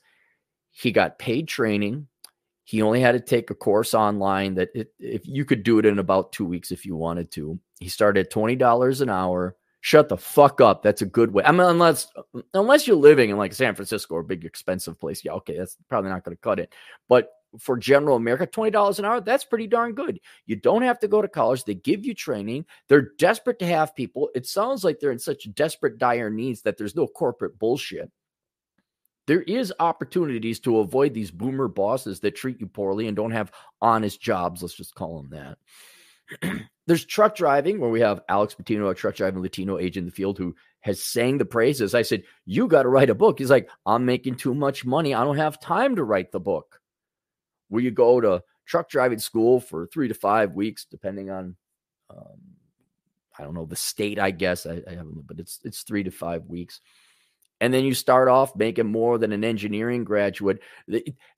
He 0.71 0.91
got 0.91 1.19
paid 1.19 1.47
training. 1.47 2.07
He 2.63 2.81
only 2.81 2.99
had 2.99 3.11
to 3.11 3.19
take 3.19 3.51
a 3.51 3.55
course 3.55 3.93
online 3.93 4.55
that 4.55 4.69
it, 4.73 4.91
if 4.99 5.27
you 5.27 5.45
could 5.45 5.61
do 5.61 5.77
it 5.77 5.85
in 5.85 5.99
about 5.99 6.31
two 6.31 6.45
weeks 6.45 6.71
if 6.71 6.85
you 6.85 6.95
wanted 6.95 7.29
to. 7.31 7.59
He 7.79 7.89
started 7.89 8.25
at 8.25 8.31
twenty 8.31 8.55
dollars 8.55 9.01
an 9.01 9.09
hour. 9.09 9.55
Shut 9.81 10.09
the 10.09 10.17
fuck 10.17 10.61
up. 10.61 10.81
That's 10.81 11.03
a 11.03 11.05
good 11.05 11.31
way. 11.31 11.43
I 11.43 11.51
mean, 11.51 11.61
unless 11.61 12.07
unless 12.55 12.87
you're 12.87 12.95
living 12.95 13.29
in 13.29 13.37
like 13.37 13.53
San 13.53 13.75
Francisco 13.75 14.15
or 14.15 14.21
a 14.21 14.23
big 14.23 14.43
expensive 14.43 14.99
place, 14.99 15.23
yeah, 15.23 15.33
okay, 15.33 15.55
that's 15.55 15.77
probably 15.89 16.09
not 16.09 16.23
going 16.23 16.35
to 16.35 16.41
cut 16.41 16.59
it. 16.59 16.73
But 17.07 17.29
for 17.59 17.77
general 17.77 18.15
America, 18.15 18.47
$20 18.47 18.99
an 18.99 19.05
hour, 19.05 19.21
that's 19.21 19.45
pretty 19.45 19.67
darn 19.67 19.93
good. 19.93 20.19
You 20.45 20.55
don't 20.55 20.81
have 20.81 20.99
to 20.99 21.07
go 21.07 21.21
to 21.21 21.27
college. 21.27 21.63
They 21.63 21.75
give 21.75 22.05
you 22.05 22.13
training. 22.13 22.65
They're 22.87 23.11
desperate 23.17 23.59
to 23.59 23.67
have 23.67 23.95
people. 23.95 24.29
It 24.35 24.45
sounds 24.45 24.83
like 24.83 24.99
they're 24.99 25.11
in 25.11 25.19
such 25.19 25.53
desperate, 25.53 25.97
dire 25.97 26.29
needs 26.29 26.61
that 26.61 26.77
there's 26.77 26.95
no 26.95 27.07
corporate 27.07 27.57
bullshit. 27.59 28.11
There 29.27 29.41
is 29.41 29.73
opportunities 29.79 30.59
to 30.61 30.79
avoid 30.79 31.13
these 31.13 31.31
boomer 31.31 31.67
bosses 31.67 32.19
that 32.19 32.35
treat 32.35 32.59
you 32.59 32.67
poorly 32.67 33.07
and 33.07 33.15
don't 33.15 33.31
have 33.31 33.51
honest 33.81 34.21
jobs. 34.21 34.61
Let's 34.61 34.75
just 34.75 34.93
call 34.93 35.21
them 35.21 35.29
that. 36.41 36.61
there's 36.87 37.05
truck 37.05 37.35
driving 37.35 37.79
where 37.79 37.89
we 37.89 38.01
have 38.01 38.21
Alex 38.29 38.53
Patino, 38.53 38.89
a 38.89 38.95
truck 38.95 39.15
driving 39.15 39.41
Latino 39.41 39.77
agent 39.77 40.03
in 40.03 40.05
the 40.05 40.11
field 40.11 40.37
who 40.37 40.55
has 40.81 41.03
sang 41.03 41.37
the 41.37 41.45
praises. 41.45 41.95
I 41.95 42.03
said, 42.03 42.23
You 42.45 42.67
got 42.67 42.83
to 42.83 42.89
write 42.89 43.09
a 43.09 43.15
book. 43.15 43.39
He's 43.39 43.49
like, 43.49 43.69
I'm 43.85 44.05
making 44.05 44.35
too 44.35 44.53
much 44.53 44.85
money. 44.85 45.13
I 45.13 45.23
don't 45.23 45.37
have 45.37 45.59
time 45.59 45.95
to 45.95 46.03
write 46.03 46.31
the 46.31 46.39
book. 46.39 46.79
Will 47.75 47.81
you 47.81 47.91
go 47.91 48.21
to 48.21 48.41
truck 48.65 48.87
driving 48.87 49.19
school 49.19 49.59
for 49.59 49.85
three 49.87 50.07
to 50.07 50.13
five 50.13 50.53
weeks, 50.53 50.85
depending 50.89 51.29
on, 51.29 51.57
um, 52.09 52.39
I 53.37 53.43
don't 53.43 53.53
know, 53.53 53.65
the 53.65 53.75
state, 53.75 54.17
I 54.17 54.31
guess. 54.31 54.65
I, 54.65 54.81
I 54.87 54.91
haven't, 54.91 55.27
but 55.27 55.39
it's, 55.39 55.59
it's 55.65 55.83
three 55.83 56.01
to 56.03 56.09
five 56.09 56.45
weeks. 56.45 56.79
And 57.59 57.73
then 57.73 57.83
you 57.83 57.93
start 57.93 58.29
off 58.29 58.55
making 58.55 58.89
more 58.89 59.17
than 59.17 59.33
an 59.33 59.43
engineering 59.43 60.05
graduate. 60.05 60.61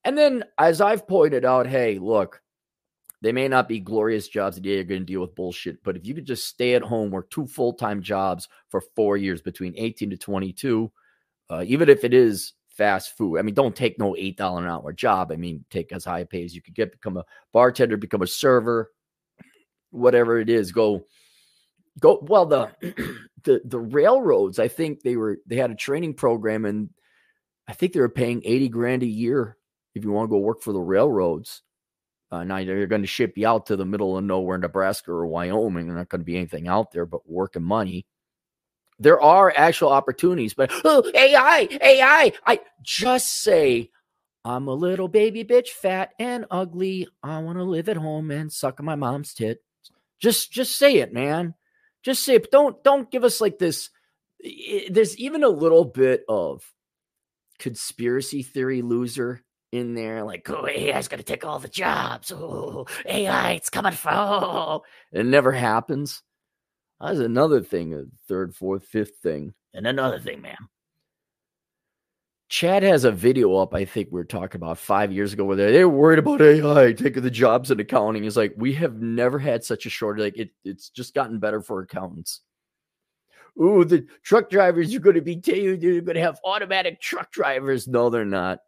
And 0.03 0.15
then, 0.15 0.43
as 0.59 0.79
I've 0.79 1.07
pointed 1.07 1.43
out, 1.43 1.65
hey, 1.65 1.97
look, 1.97 2.39
they 3.23 3.31
may 3.31 3.47
not 3.47 3.67
be 3.67 3.79
glorious 3.79 4.27
jobs 4.27 4.57
that 4.57 4.65
you're 4.65 4.83
going 4.83 5.01
to 5.01 5.05
deal 5.05 5.21
with 5.21 5.33
bullshit, 5.33 5.83
but 5.83 5.97
if 5.97 6.05
you 6.05 6.13
could 6.13 6.27
just 6.27 6.45
stay 6.45 6.75
at 6.75 6.83
home, 6.83 7.09
work 7.09 7.31
two 7.31 7.47
full 7.47 7.73
time 7.73 8.03
jobs 8.03 8.47
for 8.69 8.81
four 8.95 9.17
years 9.17 9.41
between 9.41 9.73
18 9.75 10.11
to 10.11 10.17
22, 10.17 10.91
uh, 11.49 11.63
even 11.65 11.89
if 11.89 12.03
it 12.03 12.13
is 12.13 12.53
fast 12.77 13.17
food, 13.17 13.37
I 13.37 13.41
mean, 13.41 13.55
don't 13.55 13.75
take 13.75 13.99
no 13.99 14.13
$8 14.13 14.57
an 14.57 14.65
hour 14.65 14.93
job. 14.93 15.31
I 15.31 15.35
mean, 15.35 15.65
take 15.69 15.91
as 15.91 16.05
high 16.05 16.19
a 16.19 16.25
pay 16.25 16.43
as 16.43 16.55
you 16.55 16.61
could 16.61 16.75
get, 16.75 16.91
become 16.91 17.17
a 17.17 17.25
bartender, 17.51 17.97
become 17.97 18.21
a 18.21 18.27
server, 18.27 18.91
whatever 19.91 20.39
it 20.39 20.49
is, 20.49 20.71
go. 20.71 21.05
Go 21.99 22.19
well 22.21 22.45
the 22.45 22.69
the 23.43 23.59
the 23.65 23.79
railroads. 23.79 24.59
I 24.59 24.67
think 24.67 25.01
they 25.01 25.15
were 25.15 25.39
they 25.47 25.55
had 25.55 25.71
a 25.71 25.75
training 25.75 26.13
program 26.13 26.63
and 26.63 26.91
I 27.67 27.73
think 27.73 27.91
they 27.93 27.99
were 27.99 28.07
paying 28.07 28.43
eighty 28.45 28.69
grand 28.69 29.01
a 29.01 29.07
year 29.07 29.57
if 29.95 30.03
you 30.03 30.11
want 30.11 30.29
to 30.29 30.31
go 30.31 30.37
work 30.37 30.61
for 30.61 30.73
the 30.73 30.79
railroads. 30.79 31.63
Uh, 32.29 32.43
now 32.43 32.63
they're 32.63 32.87
going 32.87 33.01
to 33.01 33.07
ship 33.07 33.37
you 33.37 33.47
out 33.47 33.65
to 33.67 33.75
the 33.75 33.85
middle 33.85 34.17
of 34.17 34.23
nowhere, 34.23 34.57
Nebraska 34.57 35.11
or 35.11 35.25
Wyoming. 35.25 35.87
There's 35.87 35.97
not 35.97 36.09
going 36.09 36.21
to 36.21 36.25
be 36.25 36.35
anything 36.35 36.67
out 36.67 36.91
there 36.91 37.05
but 37.05 37.27
work 37.27 37.55
and 37.55 37.65
money. 37.65 38.05
There 38.99 39.21
are 39.21 39.53
actual 39.55 39.89
opportunities, 39.89 40.53
but 40.53 40.71
oh, 40.83 41.03
AI, 41.13 41.67
AI. 41.81 42.33
I 42.45 42.59
just 42.81 43.41
say, 43.41 43.91
I'm 44.43 44.67
a 44.67 44.73
little 44.73 45.07
baby 45.07 45.43
bitch, 45.43 45.69
fat 45.69 46.13
and 46.19 46.45
ugly. 46.49 47.07
I 47.21 47.39
want 47.39 47.57
to 47.59 47.63
live 47.63 47.89
at 47.89 47.97
home 47.97 48.31
and 48.31 48.51
suck 48.51 48.81
my 48.81 48.95
mom's 48.95 49.33
tit. 49.33 49.63
Just, 50.19 50.51
just 50.51 50.77
say 50.77 50.97
it, 50.97 51.13
man. 51.13 51.53
Just 52.03 52.23
say 52.23 52.35
it. 52.35 52.49
Don't, 52.51 52.83
don't 52.83 53.11
give 53.11 53.23
us 53.23 53.39
like 53.39 53.59
this. 53.59 53.89
There's 54.89 55.17
even 55.17 55.43
a 55.43 55.49
little 55.49 55.85
bit 55.85 56.23
of 56.27 56.63
conspiracy 57.59 58.43
theory 58.43 58.81
loser 58.81 59.43
in 59.71 59.93
there, 59.93 60.23
like, 60.23 60.49
oh, 60.49 60.65
AI's 60.67 61.07
going 61.07 61.19
to 61.19 61.23
take 61.25 61.45
all 61.45 61.59
the 61.59 61.67
jobs. 61.67 62.31
Oh, 62.31 62.85
AI, 63.05 63.51
it's 63.51 63.69
coming 63.69 63.93
for. 63.93 64.11
Oh. 64.11 64.83
It 65.11 65.25
never 65.25 65.51
happens. 65.51 66.21
That's 66.99 67.19
another 67.19 67.61
thing, 67.61 67.93
a 67.93 68.03
third, 68.27 68.55
fourth, 68.55 68.83
fifth 68.83 69.17
thing. 69.21 69.53
And 69.73 69.85
another 69.85 70.19
thing, 70.19 70.41
ma'am. 70.41 70.69
Chad 72.49 72.81
has 72.81 73.03
a 73.03 73.11
video 73.11 73.55
up, 73.57 73.75
I 73.75 73.83
think 73.83 74.07
we 74.09 74.21
are 74.21 74.25
talking 74.25 74.59
about 74.59 74.77
five 74.77 75.11
years 75.11 75.33
ago, 75.33 75.43
where 75.43 75.57
they're 75.57 75.89
worried 75.89 76.19
about 76.19 76.41
AI 76.41 76.93
taking 76.93 77.21
the 77.23 77.29
jobs 77.29 77.71
in 77.71 77.79
accounting. 77.79 78.23
He's 78.23 78.37
like, 78.37 78.53
we 78.55 78.73
have 78.75 79.01
never 79.01 79.37
had 79.37 79.65
such 79.65 79.85
a 79.85 79.89
shortage. 79.89 80.23
Like, 80.23 80.37
it, 80.37 80.51
it's 80.63 80.89
just 80.89 81.13
gotten 81.13 81.39
better 81.39 81.61
for 81.61 81.81
accountants. 81.81 82.41
Ooh, 83.61 83.83
the 83.83 84.07
truck 84.23 84.49
drivers 84.49 84.93
are 84.95 84.99
going 84.99 85.15
to 85.15 85.21
be, 85.21 85.35
they're 85.35 85.75
going 85.75 86.05
to 86.05 86.21
have 86.21 86.39
automatic 86.45 87.01
truck 87.01 87.31
drivers. 87.31 87.87
No, 87.87 88.09
they're 88.09 88.23
not. 88.23 88.59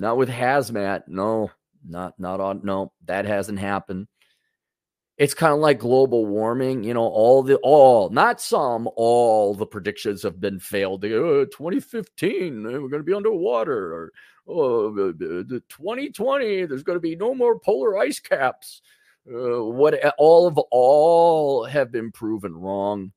Not 0.00 0.16
with 0.16 0.30
hazmat. 0.30 1.02
No, 1.08 1.50
not 1.86 2.18
not 2.18 2.40
on. 2.40 2.62
No, 2.64 2.90
that 3.04 3.26
hasn't 3.26 3.58
happened. 3.58 4.08
It's 5.20 5.34
kind 5.34 5.52
of 5.52 5.58
like 5.58 5.78
global 5.78 6.24
warming. 6.24 6.82
You 6.82 6.94
know, 6.94 7.02
all 7.02 7.42
the 7.42 7.56
all, 7.56 8.08
not 8.08 8.40
some, 8.40 8.88
all 8.96 9.54
the 9.54 9.66
predictions 9.66 10.22
have 10.22 10.40
been 10.40 10.58
failed. 10.58 11.04
Uh, 11.04 11.44
2015, 11.52 12.62
we're 12.62 12.78
going 12.78 12.92
to 12.92 13.02
be 13.02 13.12
underwater. 13.12 13.92
Or 13.92 14.12
oh, 14.48 14.90
the 15.12 15.62
2020, 15.68 16.64
there's 16.64 16.82
going 16.82 16.96
to 16.96 17.00
be 17.00 17.16
no 17.16 17.34
more 17.34 17.58
polar 17.58 17.98
ice 17.98 18.18
caps. 18.18 18.80
Uh, 19.30 19.62
what 19.62 20.02
all 20.16 20.46
of 20.46 20.56
all 20.70 21.66
have 21.66 21.92
been 21.92 22.10
proven 22.12 22.56
wrong. 22.56 23.12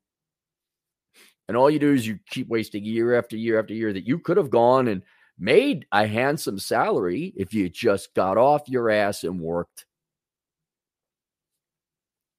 And 1.48 1.56
all 1.56 1.70
you 1.70 1.80
do 1.80 1.94
is 1.94 2.06
you 2.06 2.20
keep 2.30 2.50
wasting 2.50 2.84
year 2.84 3.18
after 3.18 3.38
year 3.38 3.58
after 3.58 3.74
year 3.74 3.94
that 3.94 4.06
you 4.06 4.20
could 4.20 4.36
have 4.36 4.50
gone 4.50 4.90
and 4.90 5.04
made 5.40 5.86
a 5.94 6.06
handsome 6.06 6.60
salary 6.60 7.34
if 7.38 7.54
you 7.54 7.70
just 7.70 8.14
got 8.14 8.38
off 8.38 8.68
your 8.68 8.90
ass 8.90 9.24
and 9.24 9.40
worked. 9.40 9.86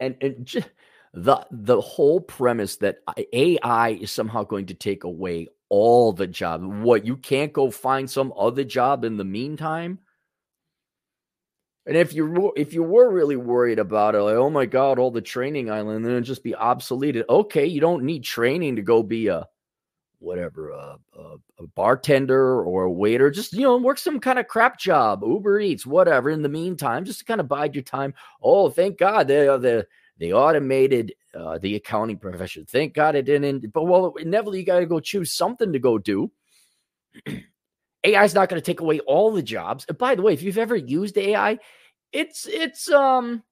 And, 0.01 0.17
and 0.21 0.45
just, 0.45 0.69
the 1.15 1.47
the 1.51 1.81
whole 1.81 2.21
premise 2.21 2.77
that 2.77 2.99
AI 3.33 3.91
is 4.01 4.11
somehow 4.11 4.43
going 4.43 4.67
to 4.67 4.75
take 4.75 5.05
away 5.05 5.49
all 5.69 6.13
the 6.13 6.27
job. 6.27 6.65
What 6.65 7.07
you 7.07 7.17
can't 7.17 7.53
go 7.53 7.71
find 7.71 8.11
some 8.11 8.33
other 8.37 8.65
job 8.65 9.05
in 9.05 9.17
the 9.17 9.25
meantime. 9.25 10.01
And 11.87 11.97
if 11.97 12.13
you 12.15 12.53
if 12.57 12.73
you 12.73 12.83
were 12.83 13.11
really 13.11 13.37
worried 13.37 13.79
about 13.79 14.17
it, 14.17 14.23
like 14.23 14.35
oh 14.35 14.51
my 14.51 14.67
god, 14.67 14.99
all 14.99 15.13
the 15.13 15.21
training 15.21 15.71
island, 15.71 16.05
then 16.05 16.13
it'd 16.13 16.25
just 16.25 16.43
be 16.43 16.53
obsoleted. 16.53 17.25
Okay, 17.29 17.67
you 17.67 17.81
don't 17.81 18.05
need 18.05 18.25
training 18.25 18.77
to 18.77 18.83
go 18.83 19.03
be 19.03 19.29
a 19.29 19.47
whatever 20.25 20.71
a, 20.71 20.97
a, 21.19 21.37
a, 21.61 21.67
bartender 21.75 22.63
or 22.63 22.85
a 22.85 22.91
waiter 22.91 23.31
just 23.31 23.53
you 23.53 23.63
know 23.63 23.77
work 23.77 23.99
some 23.99 24.19
kind 24.19 24.39
of 24.39 24.49
crap 24.49 24.79
job 24.79 25.23
uber 25.25 25.61
eats 25.61 25.87
whatever 25.87 26.31
in 26.31 26.43
the 26.43 26.49
meantime 26.49 27.05
just 27.05 27.21
to 27.21 27.25
kind 27.25 27.41
of 27.41 27.49
bide 27.49 27.75
your 27.75 27.85
time. 27.85 28.15
Oh 28.43 28.71
thank 28.71 28.99
god 28.99 29.29
they 29.29 29.47
uh, 29.47 29.59
the 29.59 29.87
they 30.19 30.33
automated 30.33 31.15
uh, 31.35 31.59
the 31.59 31.75
accounting 31.77 32.19
profession. 32.19 32.65
Thank 32.67 32.95
god 32.95 33.15
it 33.15 33.23
didn't 33.23 33.73
but 33.73 33.85
well 33.85 34.15
inevitably 34.19 34.61
you 34.61 34.67
got 34.67 34.81
to 34.81 34.87
go 34.87 35.01
choose 35.01 35.33
something 35.33 35.73
to 35.73 35.79
go 35.79 35.99
do. 35.99 36.31
Ai 38.05 38.25
is 38.25 38.35
not 38.35 38.49
going 38.49 38.61
to 38.61 38.67
take 38.67 38.81
away 38.81 39.01
all 39.01 39.33
the 39.33 39.43
jobs. 39.43 39.87
And 39.89 39.97
by 39.97 40.15
the 40.15 40.23
way 40.23 40.33
if 40.33 40.43
you've 40.43 40.59
ever 40.59 40.77
used 40.77 41.17
ai 41.17 41.59
it's 42.13 42.47
it's 42.47 42.91
um 42.91 43.43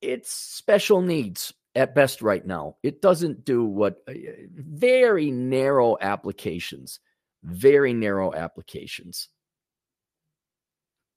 it's 0.00 0.30
special 0.30 1.00
needs 1.00 1.52
at 1.74 1.94
best 1.94 2.22
right 2.22 2.44
now. 2.44 2.76
It 2.82 3.02
doesn't 3.02 3.44
do 3.44 3.64
what 3.64 4.02
uh, 4.08 4.12
very 4.54 5.30
narrow 5.30 5.96
applications, 6.00 7.00
very 7.42 7.92
narrow 7.92 8.34
applications. 8.34 9.28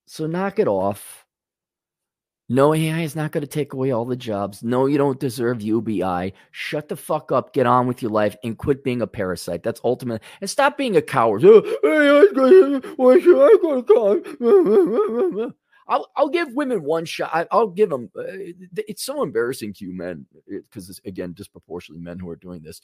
So 0.06 0.26
knock 0.26 0.58
it 0.58 0.68
off. 0.68 1.24
No, 2.48 2.74
AI 2.74 3.00
is 3.00 3.16
not 3.16 3.32
going 3.32 3.42
to 3.42 3.46
take 3.46 3.72
away 3.72 3.92
all 3.92 4.04
the 4.04 4.14
jobs. 4.14 4.62
No, 4.62 4.84
you 4.84 4.98
don't 4.98 5.18
deserve 5.18 5.62
UBI. 5.62 6.34
Shut 6.50 6.88
the 6.88 6.96
fuck 6.96 7.32
up, 7.32 7.54
get 7.54 7.66
on 7.66 7.86
with 7.86 8.02
your 8.02 8.10
life, 8.10 8.36
and 8.44 8.58
quit 8.58 8.84
being 8.84 9.00
a 9.00 9.06
parasite. 9.06 9.62
That's 9.62 9.80
ultimate. 9.84 10.22
And 10.40 10.50
stop 10.50 10.76
being 10.76 10.96
a 10.96 11.02
coward. 11.02 11.42
I'll 15.88 16.08
I'll 16.16 16.28
give 16.28 16.54
women 16.54 16.82
one 16.82 17.04
shot. 17.04 17.48
I'll 17.50 17.68
give 17.68 17.90
them. 17.90 18.10
Uh, 18.16 18.22
it's 18.76 19.04
so 19.04 19.22
embarrassing 19.22 19.74
to 19.74 19.84
you 19.84 19.92
men 19.92 20.26
because 20.46 20.88
it's 20.88 21.00
again 21.04 21.32
disproportionately 21.32 22.02
men 22.02 22.18
who 22.18 22.28
are 22.28 22.36
doing 22.36 22.62
this. 22.62 22.80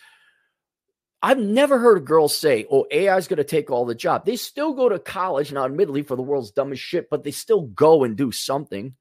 I've 1.21 1.39
never 1.39 1.79
heard 1.79 1.99
a 1.99 2.03
girl 2.03 2.29
say, 2.29 2.67
"Oh, 2.71 2.87
AI 2.91 3.17
is 3.17 3.29
going 3.29 3.39
to 3.39 3.45
take 3.45 3.71
all 3.71 3.85
the 3.85 3.95
job." 3.95 4.25
They 4.25 4.37
still 4.37 4.73
go 4.73 4.89
to 4.89 4.99
college 4.99 5.53
now, 5.53 5.65
admittedly 5.65 6.03
for 6.03 6.17
the 6.17 6.23
world's 6.23 6.53
dumbest 6.53 6.83
shit, 6.83 7.09
but 7.11 7.25
they 7.25 7.31
still 7.33 7.63
go 7.63 8.05
and 8.05 8.17
do 8.17 8.31
something. 8.31 8.95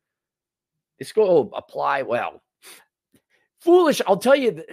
They 0.97 1.05
still 1.05 1.51
apply. 1.55 2.03
Well, 2.03 2.41
foolish. 3.61 4.01
I'll 4.07 4.17
tell 4.17 4.35
you. 4.35 4.63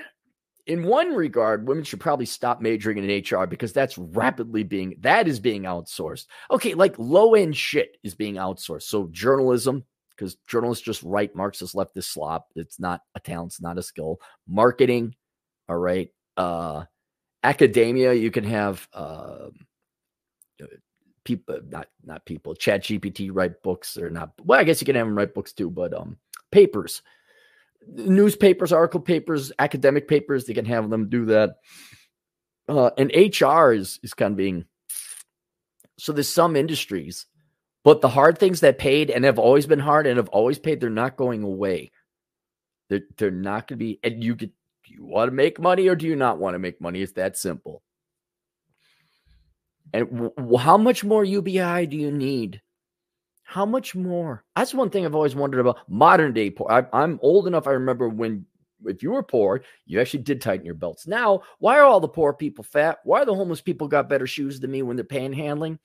In 0.66 0.84
one 0.84 1.14
regard, 1.14 1.68
women 1.68 1.84
should 1.84 2.00
probably 2.00 2.26
stop 2.26 2.60
majoring 2.60 2.98
in 2.98 3.22
HR 3.22 3.46
because 3.46 3.72
that's 3.72 3.98
rapidly 3.98 4.62
being 4.62 4.96
that 5.00 5.28
is 5.28 5.38
being 5.38 5.62
outsourced. 5.62 6.26
Okay, 6.50 6.74
like 6.74 6.98
low 6.98 7.34
end 7.34 7.56
shit 7.56 7.98
is 8.02 8.14
being 8.14 8.36
outsourced. 8.36 8.84
So 8.84 9.08
journalism, 9.12 9.84
because 10.10 10.36
journalists 10.48 10.84
just 10.84 11.02
write 11.02 11.36
Marxist 11.36 11.74
leftist 11.74 12.04
slop. 12.04 12.48
It's 12.56 12.80
not 12.80 13.02
a 13.14 13.20
talent, 13.20 13.52
it's 13.52 13.60
not 13.60 13.78
a 13.78 13.82
skill. 13.82 14.20
Marketing, 14.48 15.14
all 15.68 15.76
right. 15.76 16.08
Uh, 16.36 16.84
academia, 17.42 18.14
you 18.14 18.30
can 18.30 18.44
have 18.44 18.88
uh, 18.94 19.48
people, 21.24 21.60
not 21.68 21.88
not 22.02 22.24
people. 22.24 22.54
Chat 22.54 22.84
GPT 22.84 23.30
write 23.32 23.62
books 23.62 23.98
or 23.98 24.08
not. 24.08 24.32
Well, 24.42 24.58
I 24.58 24.64
guess 24.64 24.80
you 24.80 24.86
can 24.86 24.96
have 24.96 25.06
them 25.06 25.16
write 25.16 25.34
books 25.34 25.52
too, 25.52 25.70
but 25.70 25.92
um, 25.92 26.16
papers 26.50 27.02
newspapers, 27.88 28.72
article 28.72 29.00
papers, 29.00 29.52
academic 29.58 30.08
papers, 30.08 30.46
they 30.46 30.54
can 30.54 30.66
have 30.66 30.90
them 30.90 31.08
do 31.08 31.26
that. 31.26 31.56
Uh, 32.68 32.90
and 32.98 33.12
HR 33.14 33.72
is 33.72 34.00
is 34.02 34.14
kind 34.14 34.32
of 34.32 34.38
being 34.38 34.64
so 35.98 36.12
there's 36.12 36.28
some 36.28 36.56
industries 36.56 37.26
But 37.84 38.00
the 38.00 38.08
hard 38.08 38.38
things 38.38 38.60
that 38.60 38.78
paid 38.78 39.10
and 39.10 39.24
have 39.24 39.38
always 39.38 39.66
been 39.66 39.78
hard 39.78 40.06
and 40.06 40.16
have 40.18 40.28
always 40.30 40.58
paid, 40.58 40.80
they're 40.80 40.90
not 40.90 41.16
going 41.16 41.42
away. 41.42 41.92
They're, 42.90 43.02
they're 43.18 43.30
not 43.30 43.68
going 43.68 43.78
to 43.78 43.84
be, 43.84 44.00
and 44.04 44.24
you 44.24 44.34
get, 44.34 44.50
you 44.86 45.04
want 45.04 45.28
to 45.30 45.34
make 45.34 45.60
money 45.60 45.88
or 45.88 45.96
do 45.96 46.06
you 46.06 46.16
not 46.16 46.38
want 46.38 46.54
to 46.54 46.58
make 46.58 46.80
money? 46.80 47.02
It's 47.02 47.12
that 47.12 47.36
simple. 47.38 47.82
And 49.92 50.10
w- 50.10 50.58
how 50.58 50.78
much 50.78 51.04
more 51.04 51.24
UBI 51.24 51.86
do 51.86 51.96
you 51.96 52.12
need? 52.12 52.62
How 53.44 53.66
much 53.66 53.94
more? 53.94 54.44
That's 54.56 54.74
one 54.74 54.90
thing 54.90 55.05
I've 55.05 55.14
always 55.14 55.36
wondered 55.36 55.60
about 55.60 55.78
modern 55.89 56.32
day 56.32 56.50
poor. 56.50 56.66
I, 56.70 56.86
I'm 56.92 57.18
old 57.23 57.47
enough. 57.47 57.66
I 57.66 57.73
remember 57.73 58.08
when, 58.08 58.47
if 58.86 59.02
you 59.02 59.12
were 59.12 59.23
poor, 59.23 59.62
you 59.86 60.00
actually 60.00 60.23
did 60.23 60.40
tighten 60.40 60.66
your 60.66 60.74
belts. 60.74 61.06
Now, 61.06 61.42
why 61.58 61.78
are 61.78 61.84
all 61.84 62.00
the 62.00 62.08
poor 62.08 62.32
people 62.32 62.64
fat? 62.64 62.98
Why 63.05 63.20
are 63.23 63.26
the 63.26 63.34
homeless 63.34 63.60
people 63.60 63.86
got 63.86 64.08
better 64.08 64.26
shoes 64.26 64.60
than 64.60 64.70
me 64.70 64.82
when 64.82 64.97
they're 64.97 65.05
panhandling? 65.05 65.78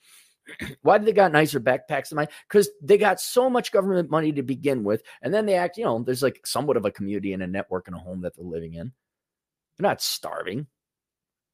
Why 0.82 0.98
do 0.98 1.06
they 1.06 1.14
got 1.14 1.32
nicer 1.32 1.60
backpacks 1.60 2.10
than 2.10 2.16
mine? 2.16 2.30
Because 2.48 2.70
they 2.82 2.98
got 2.98 3.20
so 3.20 3.50
much 3.50 3.72
government 3.72 4.10
money 4.10 4.32
to 4.32 4.42
begin 4.42 4.84
with, 4.84 5.04
and 5.22 5.34
then 5.34 5.46
they 5.46 5.56
act. 5.56 5.78
You 5.78 5.86
know, 5.86 6.02
there's 6.02 6.24
like 6.24 6.42
somewhat 6.46 6.78
of 6.78 6.86
a 6.86 6.92
community 6.92 7.34
and 7.34 7.44
a 7.44 7.48
network 7.48 7.88
and 7.88 7.96
a 7.96 8.00
home 8.00 8.22
that 8.22 8.36
they're 8.36 8.46
living 8.46 8.74
in. 8.74 8.92
They're 9.78 9.90
not 9.90 10.02
starving. 10.02 10.66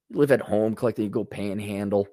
You 0.10 0.20
live 0.20 0.32
at 0.32 0.42
home, 0.42 0.76
collecting. 0.76 1.06
You 1.06 1.12
go 1.12 1.26
panhandle. 1.26 2.08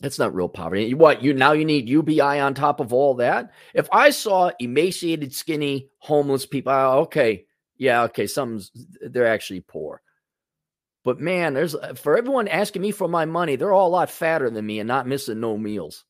That's 0.00 0.18
not 0.18 0.34
real 0.34 0.48
poverty. 0.48 0.94
What 0.94 1.22
you 1.22 1.34
now 1.34 1.52
you 1.52 1.64
need 1.64 1.88
UBI 1.88 2.20
on 2.20 2.54
top 2.54 2.80
of 2.80 2.92
all 2.92 3.14
that? 3.14 3.52
If 3.74 3.88
I 3.90 4.10
saw 4.10 4.52
emaciated, 4.60 5.34
skinny, 5.34 5.88
homeless 5.98 6.46
people, 6.46 6.72
okay, 6.72 7.46
yeah, 7.76 8.02
okay, 8.04 8.26
something's 8.26 8.70
they're 9.00 9.26
actually 9.26 9.60
poor. 9.60 10.00
But 11.04 11.20
man, 11.20 11.54
there's 11.54 11.74
uh, 11.74 11.94
for 11.94 12.16
everyone 12.16 12.48
asking 12.48 12.82
me 12.82 12.92
for 12.92 13.08
my 13.08 13.24
money, 13.24 13.56
they're 13.56 13.72
all 13.72 13.88
a 13.88 13.90
lot 13.90 14.10
fatter 14.10 14.50
than 14.50 14.66
me 14.66 14.78
and 14.78 14.86
not 14.86 15.06
missing 15.06 15.40
no 15.40 15.56
meals. 15.56 16.04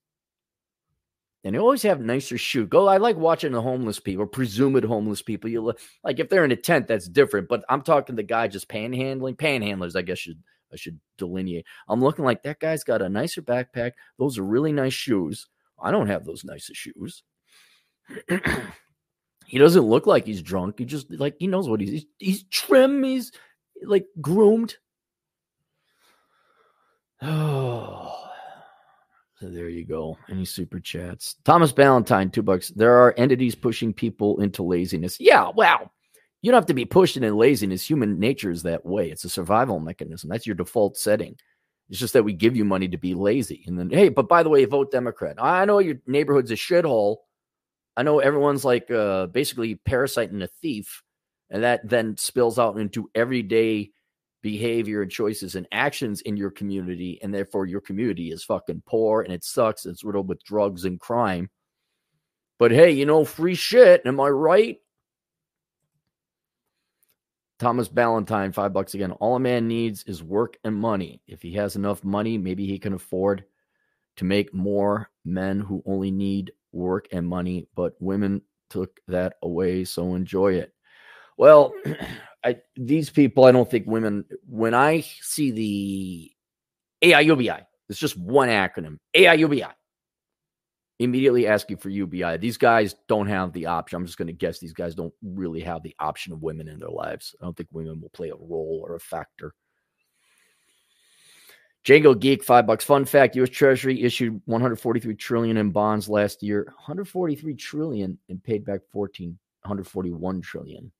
And 1.45 1.55
they 1.55 1.59
always 1.59 1.83
have 1.83 2.01
nicer 2.01 2.37
shoes. 2.37 2.69
Go, 2.69 2.89
I 2.89 2.97
like 2.97 3.17
watching 3.17 3.53
the 3.53 3.63
homeless 3.63 4.01
people, 4.01 4.27
presumed 4.27 4.85
homeless 4.85 5.23
people. 5.23 5.49
You 5.49 5.63
look 5.63 5.79
like 6.03 6.19
if 6.19 6.29
they're 6.29 6.45
in 6.45 6.53
a 6.53 6.57
tent, 6.57 6.89
that's 6.89 7.09
different. 7.09 7.49
But 7.49 7.65
I'm 7.69 7.83
talking 7.83 8.17
the 8.17 8.23
guy 8.23 8.49
just 8.49 8.69
panhandling, 8.69 9.37
panhandlers, 9.37 9.97
I 9.97 10.03
guess 10.03 10.19
should 10.19 10.43
I 10.73 10.77
should 10.77 11.01
delineate. 11.17 11.67
I'm 11.89 12.03
looking 12.03 12.25
like 12.25 12.43
that 12.43 12.61
guy's 12.61 12.85
got 12.85 13.03
a 13.03 13.09
nicer 13.09 13.43
backpack. 13.43 13.93
Those 14.19 14.39
are 14.39 14.45
really 14.45 14.73
nice 14.73 14.95
shoes. 14.95 15.49
I 15.81 15.91
don't 15.91 16.09
have 16.09 16.25
those 16.25 16.45
nicest 16.45 16.81
shoes. 16.81 17.23
he 19.47 19.59
doesn't 19.59 19.83
look 19.83 20.07
like 20.07 20.27
he's 20.27 20.43
drunk. 20.43 20.79
He 20.79 20.85
just 20.85 21.11
like 21.11 21.37
he 21.39 21.47
knows 21.47 21.69
what 21.69 21.81
he's 21.81 21.91
he's, 21.91 22.07
he's 22.19 22.43
trim. 22.45 23.03
He's 23.03 23.33
like 23.83 24.07
groomed. 24.21 24.77
Oh, 27.21 28.15
so 29.37 29.49
there 29.49 29.69
you 29.69 29.85
go. 29.85 30.19
Any 30.29 30.45
super 30.45 30.81
chats? 30.81 31.37
Thomas 31.45 31.73
Ballantyne, 31.73 32.31
two 32.31 32.43
bucks. 32.43 32.69
There 32.71 32.97
are 32.97 33.15
entities 33.17 33.55
pushing 33.55 33.93
people 33.93 34.41
into 34.41 34.63
laziness. 34.63 35.19
Yeah, 35.21 35.51
wow. 35.55 35.91
You 36.41 36.53
don't 36.53 36.59
have 36.59 36.67
to 36.67 36.75
be 36.75 36.85
pushed 36.85 37.17
and 37.17 37.37
laziness. 37.37 37.89
Human 37.89 38.19
nature 38.21 38.51
is 38.51 38.63
that 38.63 38.87
way. 38.87 39.11
It's 39.11 39.25
a 39.25 39.29
survival 39.29 39.81
mechanism. 39.81 40.31
That's 40.31 40.47
your 40.47 40.55
default 40.55 40.97
setting. 40.97 41.37
It's 41.91 41.99
just 41.99 42.13
that 42.13 42.25
we 42.25 42.33
give 42.33 42.57
you 42.57 42.65
money 42.65 42.89
to 42.89 42.99
be 42.99 43.15
lazy. 43.15 43.65
And 43.67 43.79
then, 43.79 43.91
hey, 43.91 44.09
but 44.09 44.29
by 44.29 44.43
the 44.43 44.51
way, 44.51 44.65
vote 44.67 44.93
Democrat. 44.93 45.37
I 45.39 45.65
know 45.65 45.79
your 45.79 45.97
neighborhood's 46.07 46.51
a 46.51 46.55
shithole. 46.55 47.17
I 47.97 48.03
know 48.03 48.21
everyone's 48.21 48.65
like 48.65 48.91
uh, 48.91 49.27
basically 49.27 49.81
and 49.91 50.43
a 50.43 50.49
thief. 50.63 51.03
And 51.51 51.63
that 51.63 51.89
then 51.89 52.17
spills 52.19 52.59
out 52.59 52.77
into 52.77 53.11
everyday 53.15 53.91
behavior 54.43 55.03
and 55.03 55.11
choices 55.11 55.55
and 55.55 55.67
actions 55.73 56.21
in 56.21 56.37
your 56.37 56.51
community. 56.51 57.19
And 57.23 57.35
therefore, 57.35 57.67
your 57.67 57.81
community 57.81 58.31
is 58.31 58.45
fucking 58.45 58.83
poor 58.87 59.23
and 59.23 59.33
it 59.33 59.43
sucks. 59.43 59.87
It's 59.87 60.05
riddled 60.05 60.29
with 60.29 60.45
drugs 60.45 60.85
and 60.85 61.01
crime. 61.01 61.51
But 62.59 62.71
hey, 62.71 62.91
you 62.91 63.07
know, 63.07 63.25
free 63.25 63.55
shit. 63.55 64.03
Am 64.05 64.21
I 64.21 64.29
right? 64.29 64.77
Thomas 67.59 67.89
Ballantyne, 67.89 68.53
five 68.53 68.73
bucks 68.73 68.95
again. 68.95 69.13
All 69.13 69.37
a 69.37 69.41
man 69.41 69.67
needs 69.67 70.05
is 70.05 70.23
work 70.23 70.57
and 70.65 70.77
money. 70.77 71.21
If 71.27 71.43
he 71.43 71.55
has 71.55 71.77
enough 71.77 72.05
money, 72.05 72.39
maybe 72.39 72.67
he 72.67 72.79
can 72.79 72.93
afford 72.93 73.45
to 74.17 74.25
make 74.25 74.55
more 74.55 75.11
men 75.25 75.61
who 75.61 75.83
only 75.87 76.11
need 76.11 76.53
work 76.73 77.09
and 77.13 77.27
money, 77.27 77.67
but 77.75 77.95
women 78.01 78.43
took 78.71 79.01
that 79.09 79.35
away, 79.43 79.85
so 79.85 80.15
enjoy 80.15 80.55
it. 80.55 80.73
Well, 81.37 81.73
I, 82.45 82.59
these 82.77 83.11
people, 83.11 83.45
I 83.45 83.53
don't 83.53 83.69
think 83.69 83.87
women, 83.87 84.25
when 84.49 84.75
I 84.75 85.01
see 85.01 85.51
the 85.51 86.31
AIUBI, 87.03 87.65
it's 87.89 87.99
just 87.99 88.17
one 88.17 88.49
acronym 88.49 88.99
AIUBI 89.17 89.73
immediately 90.99 91.47
asking 91.47 91.77
for 91.77 91.91
UBI. 91.91 92.39
These 92.39 92.57
guys 92.57 92.95
don't 93.09 93.29
have 93.29 93.53
the 93.53 93.67
option. 93.67 93.97
I'm 93.97 94.07
just 94.07 94.19
going 94.19 94.27
to 94.27 94.33
guess 94.33 94.59
these 94.59 94.73
guys 94.73 94.95
don't 94.95 95.15
really 95.23 95.61
have 95.61 95.83
the 95.83 95.95
option 96.01 96.33
of 96.33 96.43
women 96.43 96.69
in 96.69 96.79
their 96.79 96.91
lives. 96.91 97.35
I 97.41 97.45
don't 97.45 97.57
think 97.57 97.69
women 97.73 98.01
will 98.01 98.11
play 98.11 98.31
a 98.31 98.37
role 98.37 98.85
or 98.87 98.97
a 98.97 99.01
factor. 99.01 99.55
Django 101.85 102.19
Geek, 102.19 102.45
five 102.45 102.67
bucks. 102.67 102.85
Fun 102.85 103.05
fact: 103.05 103.37
U.S. 103.37 103.49
Treasury 103.49 104.03
issued 104.03 104.41
143 104.45 105.15
trillion 105.15 105.57
in 105.57 105.71
bonds 105.71 106.09
last 106.09 106.43
year. 106.43 106.65
143 106.65 107.55
trillion 107.55 108.19
and 108.29 108.43
paid 108.43 108.65
back 108.65 108.81
14, 108.93 109.39
141 109.63 110.41
trillion. 110.43 110.93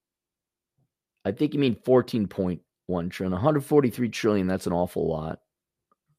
I 1.25 1.33
think 1.33 1.53
you 1.53 1.61
mean 1.61 1.77
14.1 1.77 2.61
trillion. 3.11 3.33
143 3.33 4.09
trillion. 4.09 4.47
That's 4.47 4.67
an 4.67 4.73
awful 4.73 5.07
lot. 5.07 5.41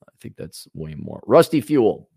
I 0.04 0.12
think 0.22 0.36
that's 0.36 0.68
way 0.74 0.94
more. 0.96 1.24
Rusty 1.26 1.62
Fuel. 1.62 2.10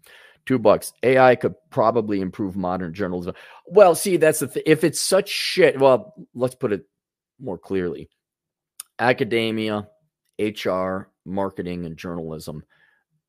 Two 0.44 0.58
bucks. 0.58 0.92
AI 1.02 1.36
could 1.36 1.54
probably 1.70 2.20
improve 2.20 2.56
modern 2.56 2.92
journalism. 2.92 3.34
Well, 3.66 3.94
see, 3.94 4.16
that's 4.16 4.40
the 4.40 4.48
thing. 4.48 4.64
If 4.66 4.82
it's 4.82 5.00
such 5.00 5.28
shit, 5.28 5.78
well, 5.78 6.14
let's 6.34 6.56
put 6.56 6.72
it 6.72 6.84
more 7.40 7.58
clearly. 7.58 8.08
Academia, 8.98 9.88
HR, 10.40 11.10
marketing, 11.24 11.86
and 11.86 11.96
journalism, 11.96 12.64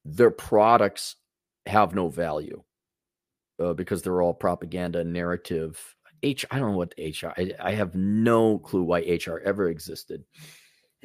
their 0.06 0.32
products 0.32 1.16
have 1.66 1.94
no 1.94 2.10
value 2.10 2.64
uh, 3.60 3.74
because 3.74 4.02
they're 4.02 4.22
all 4.22 4.34
propaganda, 4.34 5.04
narrative. 5.04 5.96
H, 6.24 6.46
I 6.50 6.60
don't 6.60 6.72
know 6.72 6.78
what 6.78 6.96
HR. 6.98 7.34
I, 7.38 7.52
I 7.60 7.72
have 7.74 7.96
no 7.96 8.58
clue 8.58 8.84
why 8.84 9.02
HR 9.02 9.40
ever 9.46 9.70
existed. 9.70 10.24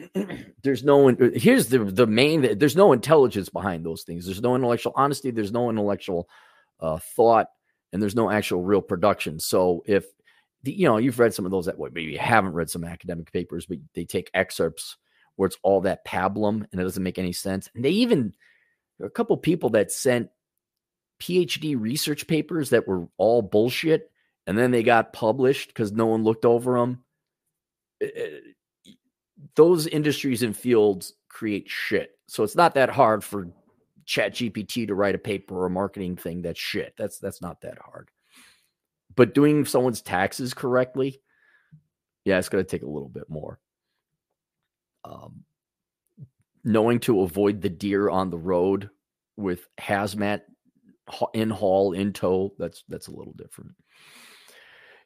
there's 0.62 0.84
no 0.84 1.10
uh, 1.10 1.30
here's 1.34 1.68
the 1.68 1.78
the 1.78 2.06
main 2.06 2.58
there's 2.58 2.76
no 2.76 2.92
intelligence 2.92 3.48
behind 3.48 3.84
those 3.84 4.02
things. 4.02 4.24
There's 4.24 4.42
no 4.42 4.54
intellectual 4.54 4.92
honesty 4.96 5.30
there's 5.30 5.52
no 5.52 5.70
intellectual 5.70 6.28
uh, 6.80 6.98
thought 7.16 7.48
and 7.92 8.00
there's 8.00 8.14
no 8.14 8.30
actual 8.30 8.62
real 8.62 8.82
production. 8.82 9.40
So 9.40 9.82
if 9.86 10.06
the, 10.62 10.72
you 10.72 10.86
know 10.86 10.98
you've 10.98 11.18
read 11.18 11.34
some 11.34 11.44
of 11.44 11.50
those 11.50 11.66
that 11.66 11.78
way 11.78 11.90
maybe 11.92 12.12
you 12.12 12.18
haven't 12.18 12.52
read 12.52 12.70
some 12.70 12.84
academic 12.84 13.32
papers 13.32 13.66
but 13.66 13.78
they 13.94 14.04
take 14.04 14.30
excerpts 14.34 14.96
where 15.36 15.46
it's 15.46 15.58
all 15.62 15.82
that 15.82 16.04
pablum 16.04 16.66
and 16.70 16.80
it 16.80 16.84
doesn't 16.84 17.02
make 17.02 17.18
any 17.18 17.32
sense. 17.32 17.68
And 17.74 17.84
they 17.84 17.90
even 17.90 18.34
a 19.02 19.10
couple 19.10 19.36
people 19.36 19.70
that 19.70 19.92
sent 19.92 20.30
phd 21.20 21.80
research 21.80 22.28
papers 22.28 22.70
that 22.70 22.86
were 22.86 23.08
all 23.16 23.42
bullshit 23.42 24.10
and 24.46 24.56
then 24.56 24.70
they 24.70 24.84
got 24.84 25.12
published 25.12 25.68
because 25.68 25.90
no 25.90 26.06
one 26.06 26.22
looked 26.22 26.44
over 26.44 26.78
them 26.78 27.02
uh, 28.02 28.06
uh, 28.06 28.38
those 29.58 29.88
industries 29.88 30.44
and 30.44 30.56
fields 30.56 31.14
create 31.28 31.68
shit. 31.68 32.12
So 32.28 32.44
it's 32.44 32.54
not 32.54 32.74
that 32.74 32.88
hard 32.88 33.24
for 33.24 33.48
Chat 34.04 34.32
GPT 34.34 34.86
to 34.86 34.94
write 34.94 35.16
a 35.16 35.18
paper 35.18 35.58
or 35.58 35.66
a 35.66 35.70
marketing 35.70 36.14
thing 36.14 36.42
that's 36.42 36.60
shit. 36.60 36.94
That's 36.96 37.18
that's 37.18 37.42
not 37.42 37.60
that 37.62 37.76
hard. 37.84 38.08
But 39.16 39.34
doing 39.34 39.64
someone's 39.64 40.00
taxes 40.00 40.54
correctly, 40.54 41.20
yeah, 42.24 42.38
it's 42.38 42.48
to 42.48 42.62
take 42.62 42.82
a 42.82 42.88
little 42.88 43.08
bit 43.08 43.28
more. 43.28 43.58
Um, 45.04 45.42
knowing 46.62 47.00
to 47.00 47.22
avoid 47.22 47.60
the 47.60 47.68
deer 47.68 48.08
on 48.08 48.30
the 48.30 48.38
road 48.38 48.90
with 49.36 49.66
hazmat 49.76 50.42
in 51.34 51.50
haul 51.50 51.94
in 51.94 52.12
tow, 52.12 52.54
that's 52.60 52.84
that's 52.88 53.08
a 53.08 53.16
little 53.16 53.34
different. 53.34 53.72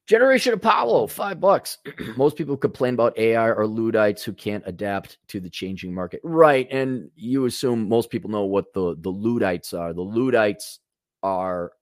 Generation 0.06 0.52
Apollo, 0.52 1.06
five 1.08 1.40
bucks. 1.40 1.78
Most 2.16 2.36
people 2.36 2.56
complain 2.56 2.94
about 2.94 3.16
AI 3.16 3.48
or 3.48 3.66
Luddites 3.66 4.24
who 4.24 4.32
can't 4.32 4.64
adapt 4.66 5.18
to 5.28 5.40
the 5.40 5.50
changing 5.50 5.94
market. 5.94 6.20
Right. 6.24 6.66
And 6.70 7.10
you 7.14 7.46
assume 7.46 7.88
most 7.88 8.10
people 8.10 8.30
know 8.30 8.44
what 8.44 8.72
the, 8.72 8.96
the 8.98 9.12
Luddites 9.12 9.72
are. 9.72 9.92
The 9.92 10.02
Luddites 10.02 10.80
are 11.22 11.72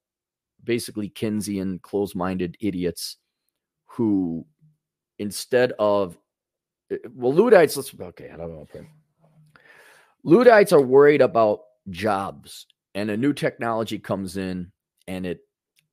basically 0.62 1.08
Keynesian, 1.08 1.81
closed 1.81 2.15
minded 2.15 2.57
idiots 2.60 3.16
who, 3.86 4.44
instead 5.18 5.73
of, 5.78 6.18
eh, 6.90 6.99
well, 7.15 7.32
Luddites, 7.32 7.76
let's, 7.76 7.92
okay, 7.99 8.31
I 8.32 8.36
don't 8.36 8.50
know. 8.50 8.60
Okay. 8.74 8.86
Luddites 10.23 10.73
are 10.73 10.82
worried 10.82 11.23
about 11.23 11.60
jobs, 11.89 12.66
and 12.94 13.10
a 13.10 13.16
new 13.16 13.32
technology 13.32 13.99
comes 13.99 14.36
in 14.36 14.70
and 15.08 15.24
it 15.24 15.40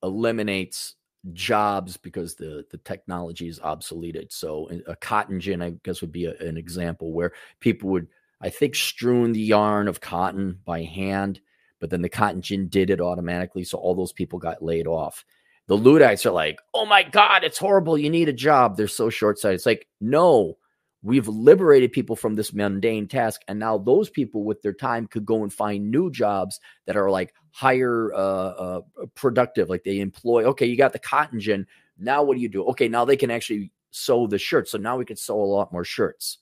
eliminates 0.03 0.95
jobs 1.33 1.97
because 1.97 2.35
the 2.35 2.65
the 2.71 2.77
technology 2.77 3.47
is 3.47 3.59
obsoleted. 3.59 4.31
So 4.31 4.69
a 4.87 4.95
cotton 4.95 5.39
gin, 5.39 5.61
I 5.61 5.75
guess, 5.83 6.01
would 6.01 6.11
be 6.11 6.25
a, 6.25 6.35
an 6.37 6.57
example 6.57 7.13
where 7.13 7.33
people 7.59 7.89
would, 7.89 8.07
I 8.41 8.49
think, 8.49 8.75
strewn 8.75 9.33
the 9.33 9.41
yarn 9.41 9.87
of 9.87 10.01
cotton 10.01 10.59
by 10.65 10.83
hand, 10.83 11.39
but 11.79 11.89
then 11.89 12.01
the 12.01 12.09
cotton 12.09 12.41
gin 12.41 12.67
did 12.67 12.89
it 12.89 13.01
automatically. 13.01 13.63
So 13.63 13.77
all 13.77 13.95
those 13.95 14.13
people 14.13 14.39
got 14.39 14.63
laid 14.63 14.87
off. 14.87 15.25
The 15.67 15.77
Luddites 15.77 16.25
are 16.25 16.31
like, 16.31 16.59
oh 16.73 16.85
my 16.85 17.03
God, 17.03 17.43
it's 17.43 17.57
horrible. 17.57 17.97
You 17.97 18.09
need 18.09 18.29
a 18.29 18.33
job. 18.33 18.77
They're 18.77 18.87
so 18.87 19.09
short 19.09 19.37
sighted. 19.37 19.55
It's 19.55 19.65
like, 19.65 19.85
no, 19.99 20.57
we've 21.01 21.27
liberated 21.27 21.91
people 21.91 22.15
from 22.15 22.35
this 22.35 22.53
mundane 22.53 23.07
task. 23.07 23.41
And 23.47 23.59
now 23.59 23.77
those 23.77 24.09
people 24.09 24.45
with 24.45 24.61
their 24.61 24.73
time 24.73 25.07
could 25.07 25.25
go 25.25 25.43
and 25.43 25.51
find 25.51 25.91
new 25.91 26.09
jobs 26.09 26.59
that 26.85 26.95
are 26.95 27.11
like 27.11 27.33
higher 27.57 28.13
uh, 28.13 28.17
uh, 28.17 28.81
productive. 29.15 29.67
Like 29.67 29.83
they 29.83 29.99
employ, 29.99 30.43
okay, 30.43 30.67
you 30.67 30.77
got 30.77 30.93
the 30.93 30.99
cotton 30.99 31.39
gin. 31.39 31.65
Now 31.97 32.21
what 32.21 32.35
do 32.35 32.39
you 32.39 32.49
do? 32.49 32.63
Okay, 32.65 32.87
now 32.87 33.03
they 33.03 33.17
can 33.17 33.31
actually 33.31 33.71
sew 33.89 34.27
the 34.27 34.37
shirts. 34.37 34.69
So 34.69 34.77
now 34.77 34.95
we 34.95 35.05
could 35.05 35.17
sew 35.17 35.41
a 35.41 35.43
lot 35.43 35.73
more 35.73 35.83
shirts, 35.83 36.37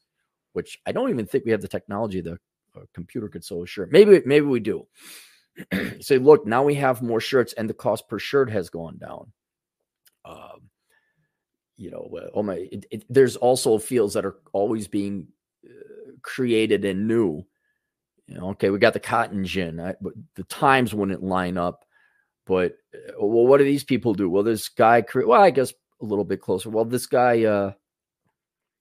which 0.52 0.77
I 0.85 0.92
don't 0.92 1.10
even 1.10 1.26
think 1.26 1.45
we 1.45 1.52
have 1.52 1.61
the 1.61 1.69
technology. 1.69 2.19
The 2.19 2.34
uh, 2.76 2.82
computer 2.94 3.30
could 3.30 3.45
sew 3.45 3.64
a 3.64 3.66
shirt. 3.66 3.94
Maybe, 3.94 4.24
maybe 4.26 4.45
we 4.45 4.60
do. 4.60 4.88
say, 6.02 6.18
look, 6.18 6.45
now 6.45 6.64
we 6.64 6.76
have 6.76 7.02
more 7.02 7.22
shirts 7.22 7.53
and 7.53 7.69
the 7.69 7.74
cost 7.74 8.10
per 8.10 8.19
shirt 8.19 8.50
has 8.50 8.69
gone 8.69 8.98
down. 8.98 9.32
Um, 10.26 10.69
you 11.77 11.92
know, 11.92 12.10
oh 12.34 12.44
my, 12.44 12.56
it, 12.56 12.88
it, 12.92 13.06
there's 13.10 13.38
also 13.38 13.77
fields 13.77 14.16
that 14.16 14.26
are 14.26 14.35
always 14.52 14.90
being 14.90 15.27
uh, 15.66 16.11
created 16.24 16.84
and 16.84 17.08
new. 17.08 17.45
Okay, 18.33 18.69
we 18.69 18.79
got 18.79 18.93
the 18.93 18.99
cotton 18.99 19.45
gin, 19.45 19.79
I, 19.79 19.95
the 20.35 20.43
times 20.45 20.93
wouldn't 20.93 21.23
line 21.23 21.57
up. 21.57 21.85
But 22.45 22.77
uh, 22.93 23.13
well, 23.19 23.45
what 23.45 23.57
do 23.57 23.63
these 23.63 23.83
people 23.83 24.13
do? 24.13 24.29
Well, 24.29 24.43
this 24.43 24.69
guy, 24.69 25.01
cre- 25.01 25.25
well, 25.25 25.41
I 25.41 25.51
guess 25.51 25.73
a 26.01 26.05
little 26.05 26.25
bit 26.25 26.41
closer. 26.41 26.69
Well, 26.69 26.85
this 26.85 27.05
guy 27.05 27.43
uh, 27.43 27.73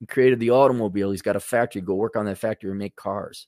created 0.08 0.40
the 0.40 0.50
automobile. 0.50 1.10
He's 1.10 1.22
got 1.22 1.36
a 1.36 1.40
factory. 1.40 1.82
Go 1.82 1.94
work 1.94 2.16
on 2.16 2.26
that 2.26 2.38
factory 2.38 2.70
and 2.70 2.78
make 2.78 2.96
cars. 2.96 3.46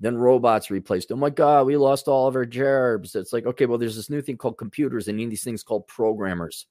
Then 0.00 0.16
robots 0.16 0.70
replaced. 0.70 1.12
Oh 1.12 1.16
my 1.16 1.30
God, 1.30 1.66
we 1.66 1.76
lost 1.76 2.08
all 2.08 2.26
of 2.26 2.34
our 2.34 2.44
jobs. 2.44 3.14
It's 3.14 3.32
like, 3.32 3.46
okay, 3.46 3.66
well, 3.66 3.78
there's 3.78 3.96
this 3.96 4.10
new 4.10 4.20
thing 4.20 4.36
called 4.36 4.58
computers 4.58 5.08
and 5.08 5.18
these 5.18 5.44
things 5.44 5.62
called 5.62 5.86
programmers. 5.86 6.66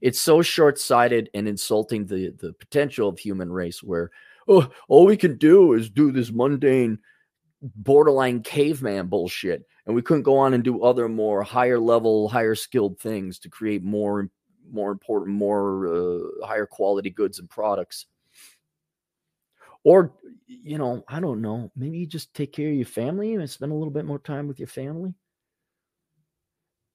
It's 0.00 0.20
so 0.20 0.42
short 0.42 0.78
sighted 0.78 1.30
and 1.34 1.48
insulting 1.48 2.06
the, 2.06 2.32
the 2.38 2.52
potential 2.52 3.08
of 3.08 3.18
human 3.18 3.50
race 3.50 3.82
where, 3.82 4.10
oh, 4.46 4.70
all 4.86 5.06
we 5.06 5.16
can 5.16 5.38
do 5.38 5.72
is 5.72 5.90
do 5.90 6.12
this 6.12 6.30
mundane, 6.30 6.98
borderline 7.76 8.42
caveman 8.42 9.06
bullshit. 9.06 9.66
And 9.86 9.94
we 9.94 10.02
couldn't 10.02 10.22
go 10.22 10.36
on 10.38 10.54
and 10.54 10.64
do 10.64 10.82
other 10.82 11.08
more 11.08 11.42
higher 11.42 11.78
level, 11.78 12.28
higher 12.28 12.54
skilled 12.54 12.98
things 12.98 13.38
to 13.40 13.48
create 13.48 13.82
more, 13.82 14.30
more 14.70 14.90
important, 14.90 15.36
more 15.36 15.86
uh, 15.86 16.46
higher 16.46 16.66
quality 16.66 17.10
goods 17.10 17.38
and 17.38 17.48
products. 17.48 18.06
Or 19.82 20.14
you 20.46 20.78
know, 20.78 21.04
I 21.08 21.20
don't 21.20 21.42
know. 21.42 21.70
Maybe 21.76 21.98
you 21.98 22.06
just 22.06 22.34
take 22.34 22.52
care 22.52 22.68
of 22.68 22.76
your 22.76 22.86
family 22.86 23.34
and 23.34 23.50
spend 23.50 23.72
a 23.72 23.74
little 23.74 23.92
bit 23.92 24.04
more 24.04 24.18
time 24.18 24.48
with 24.48 24.58
your 24.58 24.68
family. 24.68 25.14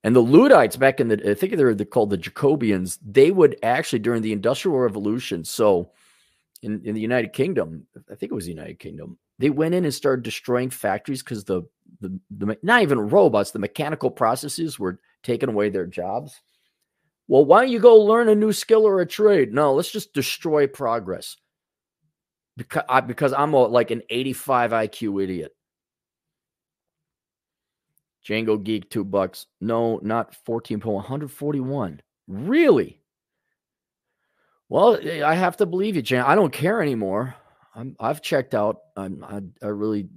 And 0.02 0.16
the 0.16 0.22
Luddites 0.22 0.76
back 0.76 0.98
in 0.98 1.08
the, 1.08 1.30
I 1.30 1.34
think 1.34 1.56
they're, 1.56 1.74
they're 1.74 1.84
called 1.84 2.10
the 2.10 2.18
Jacobians, 2.18 2.98
they 3.04 3.30
would 3.30 3.58
actually, 3.62 3.98
during 3.98 4.22
the 4.22 4.32
Industrial 4.32 4.78
Revolution, 4.78 5.44
so 5.44 5.90
in, 6.62 6.80
in 6.84 6.94
the 6.94 7.00
United 7.00 7.34
Kingdom, 7.34 7.86
I 8.10 8.14
think 8.14 8.32
it 8.32 8.34
was 8.34 8.46
the 8.46 8.52
United 8.52 8.78
Kingdom, 8.78 9.18
they 9.40 9.48
went 9.48 9.74
in 9.74 9.84
and 9.86 9.94
started 9.94 10.22
destroying 10.22 10.68
factories 10.68 11.22
because 11.22 11.44
the, 11.44 11.62
the, 12.00 12.20
the, 12.30 12.58
not 12.62 12.82
even 12.82 13.08
robots, 13.08 13.52
the 13.52 13.58
mechanical 13.58 14.10
processes 14.10 14.78
were 14.78 15.00
taking 15.22 15.48
away 15.48 15.70
their 15.70 15.86
jobs. 15.86 16.38
Well, 17.26 17.46
why 17.46 17.62
don't 17.62 17.72
you 17.72 17.78
go 17.78 17.96
learn 17.96 18.28
a 18.28 18.34
new 18.34 18.52
skill 18.52 18.86
or 18.86 19.00
a 19.00 19.06
trade? 19.06 19.54
No, 19.54 19.72
let's 19.72 19.90
just 19.90 20.12
destroy 20.12 20.66
progress 20.66 21.38
because 22.58 22.82
I, 22.86 23.00
because 23.00 23.32
I'm 23.32 23.54
a, 23.54 23.62
like 23.66 23.90
an 23.90 24.02
85 24.10 24.72
IQ 24.72 25.22
idiot. 25.24 25.52
Django 28.28 28.62
Geek, 28.62 28.90
two 28.90 29.04
bucks. 29.04 29.46
No, 29.62 30.00
not 30.02 30.34
14 30.44 30.80
point 30.80 30.96
141. 30.96 32.02
Really? 32.28 33.00
Well, 34.68 34.98
I 35.24 35.34
have 35.34 35.56
to 35.56 35.66
believe 35.66 35.96
you, 35.96 36.02
Jan. 36.02 36.26
I 36.26 36.34
don't 36.34 36.52
care 36.52 36.82
anymore. 36.82 37.36
I'm, 37.80 37.96
I've 37.98 38.20
checked 38.20 38.54
out. 38.54 38.80
I'm, 38.96 39.24
I, 39.24 39.40
I 39.64 39.68
really, 39.70 40.08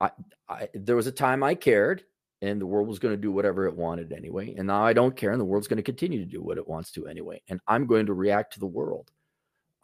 I, 0.00 0.10
I, 0.48 0.68
there 0.74 0.96
was 0.96 1.06
a 1.06 1.12
time 1.12 1.42
I 1.42 1.54
cared 1.54 2.02
and 2.40 2.58
the 2.58 2.66
world 2.66 2.88
was 2.88 2.98
going 2.98 3.12
to 3.12 3.20
do 3.20 3.30
whatever 3.30 3.66
it 3.66 3.76
wanted 3.76 4.12
anyway. 4.12 4.54
And 4.56 4.66
now 4.68 4.82
I 4.82 4.94
don't 4.94 5.14
care 5.14 5.32
and 5.32 5.40
the 5.40 5.44
world's 5.44 5.68
going 5.68 5.76
to 5.76 5.82
continue 5.82 6.18
to 6.18 6.30
do 6.30 6.40
what 6.40 6.56
it 6.56 6.66
wants 6.66 6.92
to 6.92 7.06
anyway. 7.06 7.42
And 7.48 7.60
I'm 7.68 7.86
going 7.86 8.06
to 8.06 8.14
react 8.14 8.54
to 8.54 8.60
the 8.60 8.66
world. 8.66 9.10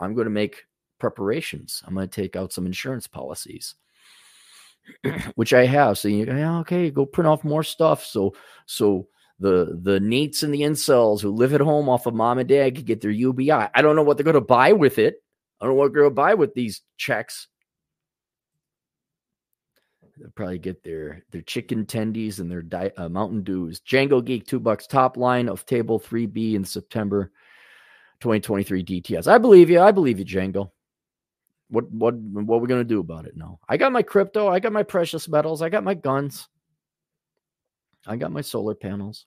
I'm 0.01 0.15
going 0.15 0.25
to 0.25 0.31
make 0.31 0.65
preparations. 0.99 1.83
I'm 1.87 1.95
going 1.95 2.09
to 2.09 2.23
take 2.23 2.37
out 2.37 2.55
some 2.55 2.65
insurance 2.65 3.07
policies, 3.07 3.75
which 5.35 5.53
I 5.53 5.67
have. 5.67 5.99
So 5.99 6.09
you 6.09 6.25
go, 6.25 6.35
yeah, 6.35 6.59
okay, 6.61 6.91
go 6.91 7.05
print 7.05 7.29
off 7.29 7.45
more 7.45 7.63
stuff. 7.63 8.05
So 8.05 8.35
so 8.65 9.09
the 9.39 9.79
the 9.83 10.01
NEETs 10.01 10.43
and 10.43 10.55
the 10.55 10.63
incels 10.63 11.21
who 11.21 11.31
live 11.31 11.53
at 11.53 11.61
home 11.61 11.91
off 11.91 12.07
of 12.07 12.15
mom 12.15 12.39
and 12.39 12.49
dad 12.49 12.77
can 12.77 12.85
get 12.85 13.03
their 13.03 13.11
UBI. 13.11 13.51
I 13.53 13.83
don't 13.83 13.97
know 13.97 14.03
what 14.03 14.17
they're 14.17 14.25
going 14.25 14.35
to 14.35 14.41
buy 14.41 14.73
with 14.73 14.99
it. 14.99 15.23
I 15.61 15.67
don't 15.67 15.77
know 15.77 15.81
what 15.83 15.95
to 15.95 16.11
buy 16.11 16.35
with 16.35 16.55
these 16.55 16.83
checks. 16.97 17.49
They'll 20.19 20.31
probably 20.31 20.59
get 20.59 20.83
their 20.83 21.25
their 21.31 21.43
chicken 21.43 21.85
tendies 21.85 22.41
and 22.41 22.51
their 22.51 22.63
di- 22.63 22.93
uh, 22.97 23.09
Mountain 23.09 23.43
Dews. 23.43 23.81
Django 23.81 24.25
Geek 24.25 24.47
two 24.47 24.61
bucks 24.61 24.87
top 24.87 25.17
line 25.17 25.49
of 25.49 25.67
table 25.67 25.99
three 25.99 26.27
B 26.27 26.55
in 26.55 26.65
September 26.65 27.33
2023 28.21 28.83
DTS. 28.83 29.27
I 29.27 29.39
believe 29.39 29.69
you. 29.69 29.81
I 29.81 29.93
believe 29.93 30.19
you, 30.19 30.25
Django. 30.25 30.71
What 31.69 31.91
what 31.91 32.15
what 32.15 32.57
are 32.57 32.61
we 32.61 32.69
gonna 32.69 32.85
do 32.85 33.01
about 33.01 33.27
it 33.27 33.37
now? 33.37 33.59
I 33.69 33.77
got 33.77 33.93
my 33.93 34.03
crypto, 34.03 34.49
I 34.49 34.61
got 34.61 34.73
my 34.73 34.85
precious 34.85 35.29
metals, 35.29 35.63
I 35.63 35.69
got 35.69 35.85
my 35.85 35.95
guns, 35.95 36.49
I 38.07 38.17
got 38.17 38.33
my 38.33 38.41
solar 38.41 38.75
panels. 38.75 39.27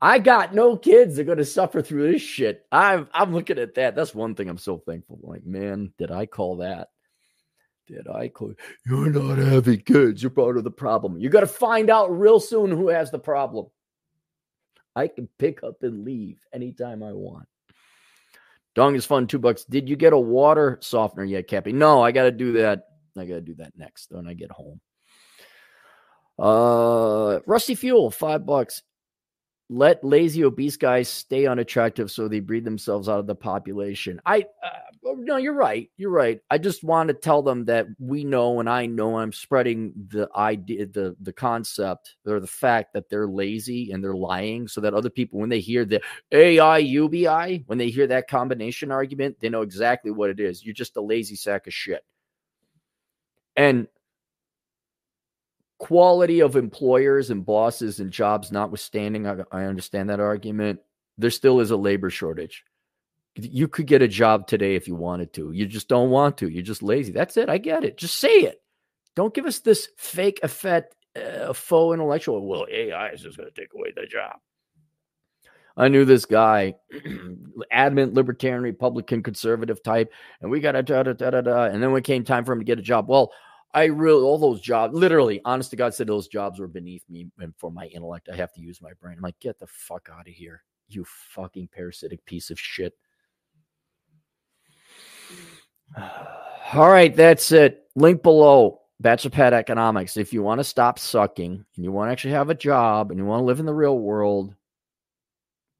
I 0.00 0.18
got 0.18 0.54
no 0.54 0.76
kids 0.76 1.16
that 1.16 1.22
are 1.22 1.24
gonna 1.24 1.44
suffer 1.44 1.82
through 1.82 2.12
this 2.12 2.22
shit. 2.22 2.66
I'm 2.72 3.08
I'm 3.12 3.32
looking 3.32 3.58
at 3.58 3.74
that. 3.74 3.94
That's 3.94 4.14
one 4.14 4.34
thing 4.34 4.48
I'm 4.48 4.58
so 4.58 4.78
thankful. 4.78 5.18
Like, 5.22 5.44
man, 5.44 5.92
did 5.98 6.10
I 6.10 6.26
call 6.26 6.58
that? 6.58 6.88
Did 7.86 8.08
I 8.08 8.28
call 8.28 8.54
you're 8.86 9.10
not 9.10 9.38
having 9.38 9.80
kids? 9.80 10.22
You're 10.22 10.30
part 10.30 10.56
of 10.56 10.64
the 10.64 10.70
problem. 10.70 11.18
You 11.18 11.28
gotta 11.28 11.46
find 11.46 11.90
out 11.90 12.16
real 12.16 12.40
soon 12.40 12.70
who 12.70 12.88
has 12.88 13.10
the 13.10 13.18
problem. 13.18 13.66
I 14.96 15.08
can 15.08 15.28
pick 15.38 15.62
up 15.62 15.82
and 15.82 16.04
leave 16.04 16.40
anytime 16.52 17.02
I 17.02 17.12
want. 17.12 17.46
Dong 18.74 18.94
is 18.94 19.06
fun, 19.06 19.26
two 19.26 19.38
bucks. 19.38 19.64
Did 19.64 19.88
you 19.88 19.96
get 19.96 20.12
a 20.12 20.18
water 20.18 20.78
softener 20.80 21.24
yet, 21.24 21.48
Cappy? 21.48 21.72
No, 21.72 22.02
I 22.02 22.12
got 22.12 22.24
to 22.24 22.30
do 22.30 22.52
that. 22.52 22.84
I 23.16 23.24
got 23.24 23.34
to 23.34 23.40
do 23.40 23.54
that 23.56 23.72
next 23.76 24.12
when 24.12 24.28
I 24.28 24.34
get 24.34 24.50
home. 24.50 24.80
Uh, 26.38 27.40
Rusty 27.46 27.74
Fuel, 27.74 28.10
five 28.10 28.46
bucks 28.46 28.82
let 29.72 30.02
lazy 30.02 30.44
obese 30.44 30.76
guys 30.76 31.08
stay 31.08 31.46
unattractive 31.46 32.10
so 32.10 32.26
they 32.26 32.40
breed 32.40 32.64
themselves 32.64 33.08
out 33.08 33.20
of 33.20 33.28
the 33.28 33.36
population. 33.36 34.20
I 34.26 34.44
uh, 34.64 34.70
no, 35.14 35.36
you're 35.36 35.54
right. 35.54 35.88
You're 35.96 36.10
right. 36.10 36.40
I 36.50 36.58
just 36.58 36.82
want 36.82 37.06
to 37.06 37.14
tell 37.14 37.40
them 37.40 37.66
that 37.66 37.86
we 38.00 38.24
know 38.24 38.58
and 38.58 38.68
I 38.68 38.86
know 38.86 39.18
I'm 39.18 39.32
spreading 39.32 39.92
the 40.08 40.28
idea 40.34 40.86
the 40.86 41.16
the 41.20 41.32
concept 41.32 42.16
or 42.26 42.40
the 42.40 42.48
fact 42.48 42.94
that 42.94 43.08
they're 43.08 43.28
lazy 43.28 43.92
and 43.92 44.02
they're 44.02 44.12
lying 44.12 44.66
so 44.66 44.80
that 44.80 44.92
other 44.92 45.08
people 45.08 45.38
when 45.38 45.50
they 45.50 45.60
hear 45.60 45.84
the 45.84 46.02
AI 46.32 46.78
UBI, 46.78 47.62
when 47.66 47.78
they 47.78 47.90
hear 47.90 48.08
that 48.08 48.28
combination 48.28 48.90
argument, 48.90 49.36
they 49.38 49.48
know 49.48 49.62
exactly 49.62 50.10
what 50.10 50.30
it 50.30 50.40
is. 50.40 50.64
You're 50.64 50.74
just 50.74 50.96
a 50.96 51.00
lazy 51.00 51.36
sack 51.36 51.68
of 51.68 51.72
shit. 51.72 52.04
And 53.54 53.86
quality 55.80 56.40
of 56.40 56.54
employers 56.54 57.30
and 57.30 57.44
bosses 57.44 57.98
and 57.98 58.12
jobs 58.12 58.52
notwithstanding, 58.52 59.26
I, 59.26 59.38
I 59.50 59.64
understand 59.64 60.10
that 60.10 60.20
argument. 60.20 60.78
There 61.18 61.30
still 61.30 61.58
is 61.60 61.72
a 61.72 61.76
labor 61.76 62.10
shortage. 62.10 62.64
You 63.34 63.66
could 63.66 63.86
get 63.86 64.02
a 64.02 64.08
job 64.08 64.46
today 64.46 64.76
if 64.76 64.86
you 64.86 64.94
wanted 64.94 65.32
to. 65.34 65.52
You 65.52 65.66
just 65.66 65.88
don't 65.88 66.10
want 66.10 66.36
to. 66.38 66.48
You're 66.48 66.62
just 66.62 66.82
lazy. 66.82 67.12
That's 67.12 67.36
it. 67.36 67.48
I 67.48 67.58
get 67.58 67.84
it. 67.84 67.96
Just 67.96 68.20
say 68.20 68.28
it. 68.28 68.62
Don't 69.16 69.34
give 69.34 69.46
us 69.46 69.60
this 69.60 69.88
fake 69.96 70.38
effect, 70.42 70.94
uh, 71.16 71.52
faux 71.52 71.94
intellectual. 71.94 72.46
Well, 72.46 72.66
AI 72.70 73.08
is 73.10 73.22
just 73.22 73.38
going 73.38 73.48
to 73.48 73.60
take 73.60 73.72
away 73.74 73.92
the 73.96 74.06
job. 74.06 74.36
I 75.76 75.88
knew 75.88 76.04
this 76.04 76.26
guy, 76.26 76.74
adamant 77.72 78.12
libertarian, 78.12 78.62
Republican, 78.62 79.22
conservative 79.22 79.82
type, 79.82 80.12
and 80.42 80.50
we 80.50 80.60
got 80.60 80.76
a 80.76 80.82
da 80.82 81.04
da 81.04 81.12
da 81.14 81.40
da. 81.40 81.64
And 81.64 81.82
then 81.82 81.90
when 81.90 82.00
it 82.00 82.04
came 82.04 82.24
time 82.24 82.44
for 82.44 82.52
him 82.52 82.58
to 82.58 82.64
get 82.64 82.78
a 82.78 82.82
job, 82.82 83.08
well, 83.08 83.32
I 83.72 83.84
really 83.84 84.22
all 84.22 84.38
those 84.38 84.60
jobs, 84.60 84.94
literally, 84.94 85.40
honest 85.44 85.70
to 85.70 85.76
God, 85.76 85.94
said 85.94 86.08
those 86.08 86.28
jobs 86.28 86.58
were 86.58 86.66
beneath 86.66 87.04
me 87.08 87.28
and 87.38 87.54
for 87.56 87.70
my 87.70 87.86
intellect. 87.86 88.28
I 88.32 88.36
have 88.36 88.52
to 88.54 88.60
use 88.60 88.82
my 88.82 88.92
brain. 89.00 89.16
I'm 89.16 89.22
like, 89.22 89.38
get 89.40 89.58
the 89.58 89.66
fuck 89.66 90.10
out 90.12 90.28
of 90.28 90.34
here, 90.34 90.64
you 90.88 91.04
fucking 91.04 91.68
parasitic 91.72 92.24
piece 92.24 92.50
of 92.50 92.58
shit. 92.58 92.94
All 96.72 96.88
right, 96.88 97.14
that's 97.14 97.52
it. 97.52 97.84
Link 97.94 98.22
below. 98.22 98.80
Bachelor 99.00 99.30
Pad 99.30 99.54
Economics. 99.54 100.18
If 100.18 100.32
you 100.32 100.42
want 100.42 100.58
to 100.60 100.64
stop 100.64 100.98
sucking 100.98 101.64
and 101.74 101.84
you 101.84 101.90
want 101.90 102.08
to 102.08 102.12
actually 102.12 102.34
have 102.34 102.50
a 102.50 102.54
job 102.54 103.10
and 103.10 103.18
you 103.18 103.24
want 103.24 103.40
to 103.40 103.44
live 103.44 103.58
in 103.58 103.66
the 103.66 103.72
real 103.72 103.98
world, 103.98 104.54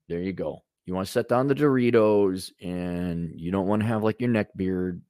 there 0.08 0.20
you 0.20 0.32
go. 0.32 0.62
You 0.86 0.94
want 0.94 1.06
to 1.06 1.12
set 1.12 1.28
down 1.28 1.46
the 1.46 1.54
Doritos 1.54 2.50
and 2.62 3.38
you 3.38 3.52
don't 3.52 3.66
want 3.66 3.82
to 3.82 3.88
have 3.88 4.02
like 4.02 4.20
your 4.20 4.30
neck 4.30 4.48
beard 4.56 5.02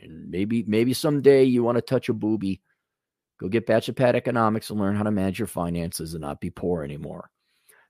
and 0.00 0.30
maybe 0.30 0.64
maybe 0.66 0.92
someday 0.92 1.44
you 1.44 1.62
want 1.62 1.76
to 1.76 1.82
touch 1.82 2.08
a 2.08 2.12
booby 2.12 2.60
Go 3.38 3.48
get 3.48 3.66
Bachelor 3.66 3.94
Pad 3.94 4.16
Economics 4.16 4.70
and 4.70 4.80
learn 4.80 4.96
how 4.96 5.02
to 5.02 5.10
manage 5.10 5.38
your 5.38 5.48
finances 5.48 6.14
and 6.14 6.22
not 6.22 6.40
be 6.40 6.50
poor 6.50 6.82
anymore. 6.82 7.30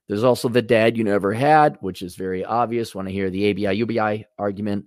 There's 0.07 0.23
also 0.23 0.49
the 0.49 0.61
dad 0.61 0.97
you 0.97 1.03
never 1.03 1.33
had, 1.33 1.77
which 1.79 2.01
is 2.01 2.15
very 2.15 2.43
obvious 2.43 2.93
when 2.93 3.07
I 3.07 3.11
hear 3.11 3.29
the 3.29 3.51
ABI 3.51 3.77
UBI 3.77 4.25
argument. 4.37 4.85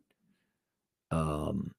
Um, 1.10 1.72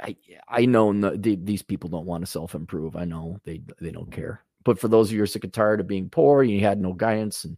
I 0.00 0.16
I 0.48 0.66
know 0.66 0.92
no, 0.92 1.16
the, 1.16 1.36
these 1.36 1.62
people 1.62 1.90
don't 1.90 2.06
want 2.06 2.24
to 2.24 2.30
self 2.30 2.54
improve. 2.54 2.96
I 2.96 3.04
know 3.04 3.38
they 3.44 3.62
they 3.80 3.90
don't 3.90 4.12
care. 4.12 4.44
But 4.64 4.78
for 4.78 4.88
those 4.88 5.08
of 5.08 5.12
you 5.12 5.18
who 5.18 5.24
are 5.24 5.28
sick 5.28 5.44
and 5.44 5.52
tired 5.52 5.80
of 5.80 5.86
being 5.86 6.08
poor, 6.08 6.42
you 6.42 6.60
had 6.60 6.80
no 6.80 6.92
guidance, 6.92 7.44
and 7.44 7.56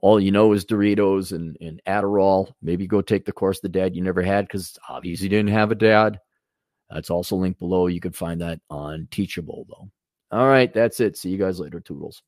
all 0.00 0.20
you 0.20 0.30
know 0.30 0.52
is 0.52 0.64
Doritos 0.64 1.32
and, 1.32 1.56
and 1.60 1.80
Adderall. 1.86 2.52
Maybe 2.62 2.86
go 2.86 3.02
take 3.02 3.24
the 3.24 3.32
course 3.32 3.60
the 3.60 3.68
dad 3.68 3.96
you 3.96 4.02
never 4.02 4.22
had 4.22 4.46
because 4.46 4.78
obviously 4.88 5.24
you 5.24 5.30
didn't 5.30 5.50
have 5.50 5.72
a 5.72 5.76
dad. 5.76 6.20
That's 6.90 7.10
also 7.10 7.36
linked 7.36 7.58
below. 7.58 7.86
You 7.86 8.00
can 8.00 8.12
find 8.12 8.40
that 8.40 8.60
on 8.70 9.08
Teachable, 9.10 9.66
though. 9.68 9.90
All 10.30 10.46
right, 10.46 10.72
that's 10.72 11.00
it. 11.00 11.16
See 11.16 11.30
you 11.30 11.38
guys 11.38 11.58
later. 11.60 11.80
Toodles. 11.80 12.22